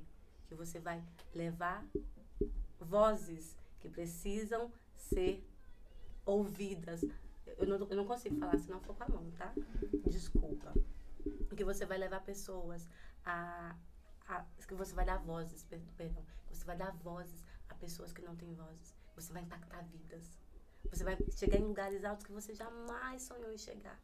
que 0.48 0.56
você 0.56 0.80
vai 0.80 1.04
levar 1.34 1.86
vozes 2.80 3.58
que 3.80 3.90
precisam 3.90 4.72
ser 4.96 5.44
ouvidas. 6.26 7.04
Eu 7.58 7.68
não, 7.68 7.78
eu 7.88 7.98
não 7.98 8.06
consigo 8.06 8.38
falar 8.38 8.58
se 8.58 8.70
não 8.70 8.80
for 8.82 8.96
com 8.96 9.04
a 9.04 9.08
mão, 9.10 9.32
tá? 9.32 9.54
Desculpa. 10.10 10.74
Que 11.56 11.64
você 11.64 11.86
vai 11.86 11.98
levar 11.98 12.20
pessoas 12.22 12.88
a, 13.24 13.76
a. 14.28 14.44
Que 14.68 14.74
você 14.76 14.94
vai 14.94 15.06
dar 15.06 15.18
vozes, 15.18 15.64
per- 15.64 15.80
perdão. 15.96 16.24
Você 16.50 16.66
vai 16.66 16.76
dar 16.78 16.92
vozes 16.92 17.44
a 17.70 17.76
pessoas 17.76 18.12
que 18.12 18.22
não 18.22 18.36
têm 18.36 18.54
vozes. 18.54 18.94
Você 19.16 19.32
vai 19.32 19.42
impactar 19.42 19.82
vidas. 19.84 20.38
Você 20.92 21.04
vai 21.04 21.18
chegar 21.32 21.58
em 21.58 21.64
lugares 21.64 22.04
altos 22.04 22.26
que 22.26 22.32
você 22.32 22.54
jamais 22.54 23.22
sonhou 23.22 23.52
em 23.52 23.58
chegar. 23.58 24.00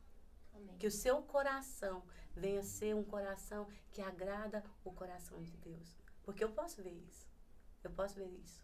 Amém. 0.54 0.78
Que 0.78 0.88
o 0.88 0.92
seu 0.92 1.22
coração 1.24 2.04
venha 2.36 2.64
ser 2.64 2.96
um 2.96 3.04
coração 3.04 3.68
que 3.92 4.02
agrada 4.02 4.64
o 4.84 4.92
coração 4.92 5.42
de 5.42 5.56
Deus. 5.58 5.98
Porque 6.24 6.44
eu 6.44 6.52
posso 6.52 6.82
ver 6.82 6.94
isso. 6.94 7.28
Eu 7.84 7.92
posso 7.92 8.16
ver 8.16 8.28
isso. 8.28 8.64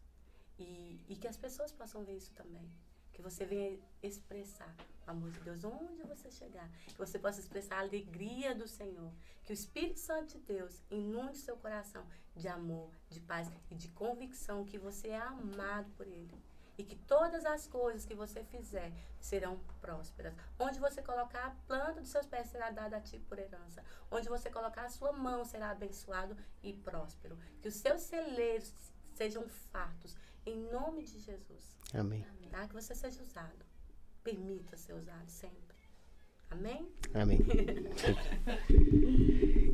E, 0.60 1.00
e 1.08 1.16
que 1.16 1.28
as 1.28 1.38
pessoas 1.38 1.72
possam 1.72 2.04
ver 2.04 2.18
isso 2.18 2.32
também. 2.34 2.70
Que 3.14 3.22
você 3.22 3.46
venha 3.46 3.80
expressar 4.02 4.76
o 5.08 5.12
amor 5.12 5.32
de 5.32 5.40
Deus 5.40 5.64
onde 5.64 6.04
você 6.04 6.30
chegar. 6.30 6.70
Que 6.88 6.98
você 6.98 7.18
possa 7.18 7.40
expressar 7.40 7.78
a 7.78 7.82
alegria 7.82 8.54
do 8.54 8.68
Senhor. 8.68 9.12
Que 9.44 9.52
o 9.52 9.56
Espírito 9.56 10.00
Santo 10.00 10.38
de 10.38 10.40
Deus 10.40 10.82
inunde 10.90 11.38
seu 11.38 11.58
coração 11.58 12.06
de 12.36 12.48
amor, 12.48 12.92
de 13.10 13.20
paz 13.20 13.50
e 13.72 13.76
de 13.76 13.88
convicção 13.90 14.64
que 14.64 14.78
você 14.78 15.10
é 15.10 15.20
amado 15.20 15.90
por 15.96 16.06
Ele. 16.06 16.32
E 16.78 16.84
que 16.84 16.96
todas 16.96 17.46
as 17.46 17.68
coisas 17.68 18.06
que 18.06 18.14
você 18.14 18.44
fizer 18.44 18.92
serão 19.20 19.58
prósperas. 19.82 20.36
Onde 20.60 20.80
você 20.80 21.02
colocar 21.02 21.48
a 21.48 21.52
planta 21.66 22.02
dos 22.02 22.10
seus 22.10 22.28
pés 22.28 22.48
será 22.48 22.70
dada 22.70 22.98
a 22.98 23.02
ti 23.02 23.20
por 23.20 23.40
herança. 23.40 23.84
Onde 24.12 24.30
você 24.30 24.50
colocar 24.50 24.86
a 24.86 24.90
sua 24.90 25.12
mão 25.12 25.44
será 25.44 25.72
abençoado 25.72 26.38
e 26.62 26.74
próspero. 26.74 27.38
Que 27.62 27.68
os 27.68 27.76
seus 27.76 28.02
celeiros 28.02 28.72
sejam 29.16 29.48
fartos. 29.48 30.16
Em 30.46 30.56
nome 30.72 31.04
de 31.04 31.20
Jesus. 31.20 31.76
Amém. 31.94 32.26
Tá? 32.52 32.68
Que 32.68 32.74
você 32.74 32.94
seja 32.94 33.22
usado. 33.22 33.66
Permita 34.24 34.78
ser 34.78 34.94
usado 34.94 35.30
sempre. 35.30 35.67
Amém? 36.50 36.88
Amém. 37.14 37.40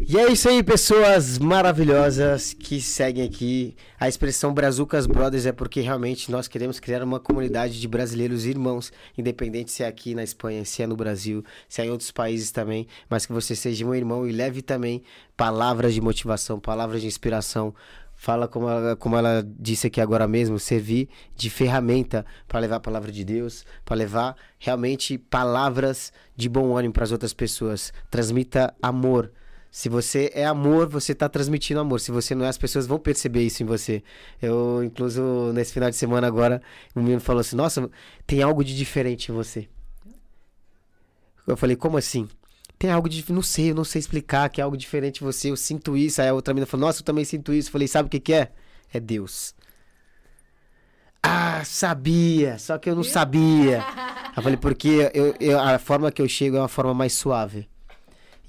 E 0.06 0.18
é 0.18 0.32
isso 0.32 0.50
aí, 0.50 0.62
pessoas 0.62 1.40
maravilhosas 1.40 2.54
que 2.54 2.82
seguem 2.82 3.24
aqui. 3.26 3.76
A 4.00 4.08
expressão 4.08 4.54
Brazucas 4.54 5.08
Brothers 5.08 5.46
é 5.46 5.52
porque 5.52 5.80
realmente 5.82 6.30
nós 6.30 6.48
queremos 6.48 6.80
criar 6.80 7.02
uma 7.04 7.20
comunidade 7.20 7.80
de 7.80 7.88
brasileiros 7.88 8.46
irmãos, 8.46 8.92
independente 9.18 9.72
se 9.72 9.82
é 9.82 9.88
aqui 9.88 10.14
na 10.14 10.24
Espanha, 10.24 10.66
se 10.66 10.84
é 10.84 10.88
no 10.88 10.96
Brasil, 10.96 11.44
se 11.70 11.82
é 11.82 11.86
em 11.86 11.90
outros 11.90 12.12
países 12.12 12.52
também, 12.52 12.86
mas 13.10 13.26
que 13.26 13.34
você 13.34 13.56
seja 13.56 13.86
um 13.86 13.96
irmão 13.96 14.28
e 14.28 14.32
leve 14.32 14.62
também 14.62 15.02
palavras 15.38 15.94
de 15.94 16.02
motivação, 16.02 16.60
palavras 16.60 17.02
de 17.02 17.08
inspiração. 17.08 17.74
Fala 18.24 18.48
como 18.48 18.70
ela, 18.70 18.96
como 18.96 19.18
ela 19.18 19.46
disse 19.46 19.88
aqui 19.88 20.00
agora 20.00 20.26
mesmo, 20.26 20.58
servir 20.58 21.10
de 21.36 21.50
ferramenta 21.50 22.26
para 22.48 22.62
levar 22.62 22.78
a 22.78 22.80
palavra 22.80 23.12
de 23.12 23.22
Deus, 23.22 23.66
para 23.84 23.98
levar 23.98 24.38
realmente 24.58 25.18
palavras 25.18 26.14
de 26.34 26.48
bom 26.48 26.78
ânimo 26.78 26.94
para 26.94 27.04
as 27.04 27.12
outras 27.12 27.34
pessoas. 27.34 27.92
Transmita 28.10 28.74
amor. 28.82 29.30
Se 29.70 29.90
você 29.90 30.32
é 30.34 30.46
amor, 30.46 30.88
você 30.88 31.12
está 31.12 31.28
transmitindo 31.28 31.82
amor. 31.82 32.00
Se 32.00 32.14
você 32.14 32.34
não 32.34 32.46
é, 32.46 32.48
as 32.48 32.58
pessoas 32.58 32.88
vão 32.88 32.98
perceber 32.98 33.42
isso 33.42 33.62
em 33.62 33.66
você. 33.66 34.02
Eu, 34.42 34.82
incluso, 34.86 35.52
nesse 35.54 35.74
final 35.74 35.90
de 35.90 35.98
semana 35.98 36.26
agora, 36.26 36.62
o 36.96 37.02
menino 37.02 37.20
falou 37.20 37.42
assim: 37.42 37.58
Nossa, 37.58 37.92
tem 38.26 38.42
algo 38.42 38.64
de 38.64 38.74
diferente 38.74 39.34
em 39.34 39.36
você. 39.36 39.68
Eu 41.46 41.58
falei: 41.58 41.76
Como 41.76 41.98
assim? 41.98 42.30
Tem 42.78 42.92
algo 42.92 43.08
de. 43.08 43.24
Não 43.32 43.42
sei, 43.42 43.72
eu 43.72 43.76
não 43.76 43.84
sei 43.86 44.00
explicar 44.00 44.50
que 44.50 44.60
é 44.60 44.64
algo 44.64 44.76
diferente 44.78 45.22
em 45.22 45.26
você. 45.26 45.50
Eu 45.52 45.56
sinto 45.58 45.96
isso. 45.96 46.22
Aí 46.22 46.28
a 46.28 46.34
outra 46.34 46.54
menina 46.54 46.66
falou: 46.68 46.86
Nossa, 46.88 47.00
eu 47.02 47.06
também 47.06 47.24
sinto 47.26 47.54
isso. 47.54 47.70
Eu 47.70 47.72
falei: 47.72 47.88
Sabe 47.88 48.08
o 48.08 48.10
que, 48.10 48.20
que 48.20 48.34
é? 48.34 48.52
É 48.94 49.00
Deus. 49.00 49.56
Ah, 51.22 51.64
sabia. 51.64 52.58
Só 52.58 52.78
que 52.78 52.90
eu 52.90 52.96
não 52.96 53.04
sabia. 53.04 53.84
Eu 54.36 54.44
falei: 54.44 54.58
Porque 54.58 55.10
eu, 55.14 55.36
eu- 55.40 55.60
a 55.60 55.80
forma 55.80 56.12
que 56.12 56.22
eu 56.22 56.28
chego 56.28 56.58
é 56.58 56.60
uma 56.60 56.68
forma 56.68 56.94
mais 56.94 57.14
suave. 57.14 57.70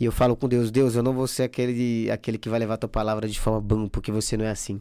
E 0.00 0.04
eu 0.04 0.10
falo 0.12 0.34
com 0.34 0.48
Deus: 0.48 0.70
Deus, 0.70 0.96
eu 0.96 1.02
não 1.02 1.12
vou 1.12 1.26
ser 1.28 1.44
aquele, 1.44 2.10
aquele 2.10 2.36
que 2.38 2.48
vai 2.48 2.58
levar 2.58 2.76
tua 2.76 2.88
palavra 2.88 3.28
de 3.28 3.38
forma 3.38 3.60
bum, 3.60 3.88
porque 3.88 4.10
você 4.10 4.36
não 4.36 4.44
é 4.44 4.50
assim. 4.50 4.80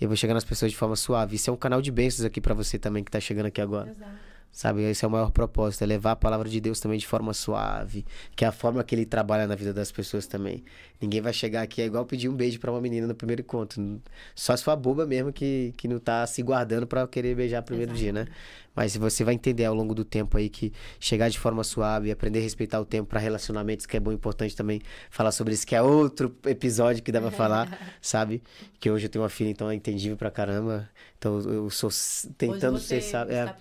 Eu 0.00 0.08
vou 0.08 0.16
chegar 0.16 0.34
nas 0.34 0.44
pessoas 0.44 0.72
de 0.72 0.76
forma 0.76 0.96
suave. 0.96 1.36
Isso 1.36 1.48
é 1.48 1.52
um 1.52 1.56
canal 1.56 1.80
de 1.80 1.92
bênçãos 1.92 2.24
aqui 2.24 2.40
pra 2.40 2.54
você 2.54 2.76
também 2.76 3.04
que 3.04 3.10
tá 3.10 3.20
chegando 3.20 3.46
aqui 3.46 3.60
agora. 3.60 3.90
Exato. 3.90 4.31
Sabe, 4.52 4.82
esse 4.82 5.02
é 5.02 5.08
o 5.08 5.10
maior 5.10 5.30
propósito, 5.30 5.82
é 5.82 5.86
levar 5.86 6.12
a 6.12 6.16
palavra 6.16 6.46
de 6.46 6.60
Deus 6.60 6.78
também 6.78 6.98
de 6.98 7.06
forma 7.06 7.32
suave, 7.32 8.04
que 8.36 8.44
é 8.44 8.48
a 8.48 8.52
forma 8.52 8.84
que 8.84 8.94
ele 8.94 9.06
trabalha 9.06 9.46
na 9.46 9.54
vida 9.54 9.72
das 9.72 9.90
pessoas 9.90 10.26
também. 10.26 10.62
Ninguém 11.00 11.22
vai 11.22 11.32
chegar 11.32 11.62
aqui, 11.62 11.80
é 11.80 11.86
igual 11.86 12.04
pedir 12.04 12.28
um 12.28 12.34
beijo 12.34 12.60
pra 12.60 12.70
uma 12.70 12.80
menina 12.80 13.06
no 13.06 13.14
primeiro 13.14 13.40
encontro. 13.40 13.98
Só 14.34 14.54
se 14.54 14.62
for 14.62 14.76
boba 14.76 15.06
mesmo 15.06 15.32
que, 15.32 15.72
que 15.78 15.88
não 15.88 15.98
tá 15.98 16.26
se 16.26 16.42
guardando 16.42 16.86
pra 16.86 17.06
querer 17.08 17.34
beijar 17.34 17.62
no 17.62 17.66
primeiro 17.66 17.94
dia, 17.94 18.12
né? 18.12 18.26
Mas 18.74 18.96
você 18.96 19.22
vai 19.24 19.34
entender 19.34 19.64
ao 19.64 19.74
longo 19.74 19.94
do 19.94 20.04
tempo 20.04 20.36
aí 20.36 20.48
que 20.48 20.72
chegar 20.98 21.28
de 21.28 21.38
forma 21.38 21.62
suave, 21.62 22.10
aprender 22.10 22.38
a 22.38 22.42
respeitar 22.42 22.80
o 22.80 22.84
tempo 22.84 23.08
pra 23.08 23.20
relacionamentos, 23.20 23.84
que 23.86 23.96
é 23.96 24.00
bom 24.00 24.12
e 24.12 24.14
importante 24.14 24.56
também 24.56 24.80
falar 25.10 25.32
sobre 25.32 25.52
isso, 25.52 25.66
que 25.66 25.74
é 25.74 25.82
outro 25.82 26.34
episódio 26.46 27.02
que 27.02 27.12
dá 27.12 27.20
pra 27.20 27.30
falar, 27.32 27.96
sabe? 28.00 28.42
Que 28.80 28.90
hoje 28.90 29.06
eu 29.06 29.10
tenho 29.10 29.22
uma 29.22 29.28
filha, 29.28 29.50
então 29.50 29.70
é 29.70 29.74
entendível 29.74 30.16
pra 30.16 30.30
caramba. 30.30 30.88
Então 31.18 31.38
eu 31.40 31.70
sou 31.70 31.90
tentando 32.36 32.78
ser, 32.78 33.00
sabe? 33.02 33.32
está 33.32 33.56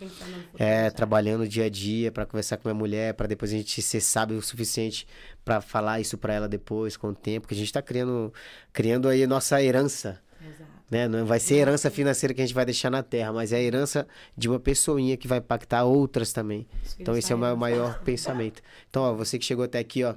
É, 0.58 0.86
é, 0.86 0.90
trabalhando 0.90 1.48
dia 1.48 1.66
a 1.66 1.70
dia 1.70 2.12
pra 2.12 2.26
conversar 2.26 2.58
com 2.58 2.68
minha 2.68 2.78
mulher, 2.78 3.14
pra 3.14 3.28
depois 3.28 3.52
a 3.54 3.58
gente 3.58 3.82
ser 3.82 4.02
sábio 4.02 4.38
o 4.38 4.42
suficiente 4.42 5.06
pra 5.44 5.62
falar 5.62 6.00
isso 6.00 6.18
pra 6.18 6.34
ela 6.34 6.48
depois, 6.48 6.96
com 6.98 7.10
o 7.10 7.16
tempo, 7.16 7.48
que 7.48 7.54
a 7.54 7.58
gente 7.58 7.72
tá 7.72 7.82
criando, 7.82 8.34
criando 8.72 9.08
aí 9.08 9.28
nossa 9.28 9.62
herança, 9.62 10.20
Exato. 10.44 10.71
Né? 10.92 11.08
Não 11.08 11.26
vai 11.26 11.40
ser 11.40 11.56
herança 11.56 11.90
financeira 11.90 12.34
que 12.34 12.42
a 12.42 12.46
gente 12.46 12.54
vai 12.54 12.66
deixar 12.66 12.90
na 12.90 13.02
terra, 13.02 13.32
mas 13.32 13.54
é 13.54 13.56
a 13.56 13.62
herança 13.62 14.06
de 14.38 14.50
uma 14.50 14.60
pessoinha 14.60 15.16
que 15.16 15.26
vai 15.26 15.38
impactar 15.38 15.86
outras 15.86 16.34
também. 16.34 16.68
Então 17.00 17.18
esse 17.18 17.32
é 17.32 17.36
o 17.36 17.40
meu 17.40 17.56
maior 17.56 18.02
pensamento. 18.04 18.62
Então, 18.90 19.04
ó, 19.04 19.14
você 19.14 19.40
que 19.40 19.46
chegou 19.46 19.64
até 19.64 19.80
aqui, 19.80 20.04
ó, 20.04 20.16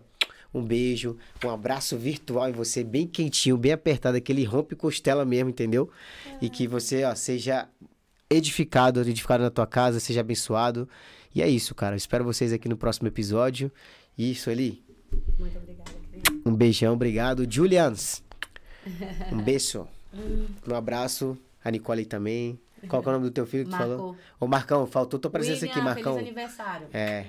um 0.52 0.62
beijo, 0.62 1.16
um 1.44 1.50
abraço 1.50 1.96
virtual 1.96 2.48
em 2.48 2.52
você, 2.52 2.82
bem 2.82 3.06
quentinho, 3.06 3.56
bem 3.56 3.70
apertado, 3.70 4.16
aquele 4.16 4.42
rompe 4.44 4.74
costela 4.74 5.24
mesmo, 5.24 5.50
entendeu? 5.50 5.88
E 6.42 6.50
que 6.50 6.66
você, 6.66 7.04
ó, 7.04 7.14
seja 7.14 7.68
edificado, 8.28 9.00
edificado 9.00 9.44
na 9.44 9.50
tua 9.50 9.68
casa, 9.68 10.00
seja 10.00 10.20
abençoado. 10.20 10.88
E 11.32 11.40
é 11.40 11.48
isso, 11.48 11.72
cara. 11.74 11.94
Eu 11.94 11.98
espero 11.98 12.24
vocês 12.24 12.52
aqui 12.52 12.68
no 12.68 12.76
próximo 12.76 13.06
episódio. 13.06 13.70
E 14.18 14.30
isso 14.32 14.50
ali. 14.50 14.82
Muito 15.38 15.56
obrigada. 15.56 15.90
Um 16.44 16.54
beijão, 16.54 16.94
obrigado. 16.94 17.46
Julians. 17.48 18.22
Um 19.32 19.42
beijo. 19.42 19.88
Um 20.66 20.74
abraço. 20.74 21.36
A 21.64 21.70
Nicole 21.70 22.04
também. 22.04 22.60
Qual 22.88 23.02
que 23.02 23.08
é 23.08 23.10
o 23.10 23.14
nome 23.14 23.26
do 23.26 23.30
teu 23.30 23.46
filho 23.46 23.64
que 23.64 23.70
tu 23.70 23.76
falou? 23.76 23.96
Marcou. 23.96 24.16
Ô, 24.38 24.46
Marcão, 24.46 24.86
faltou 24.86 25.18
tua 25.18 25.30
presença 25.30 25.64
William, 25.64 25.72
aqui, 25.72 25.80
Marcão. 25.84 26.14
Feliz 26.16 26.28
aniversário. 26.28 26.86
É. 26.92 27.26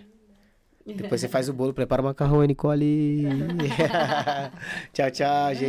Depois 0.85 1.19
você 1.19 1.27
faz 1.27 1.49
o 1.49 1.53
bolo, 1.53 1.73
prepara 1.73 2.01
o 2.01 2.05
macarrão, 2.05 2.43
Nicole. 2.43 3.23
tchau, 4.93 5.09
tchau, 5.09 5.53
gente. 5.53 5.63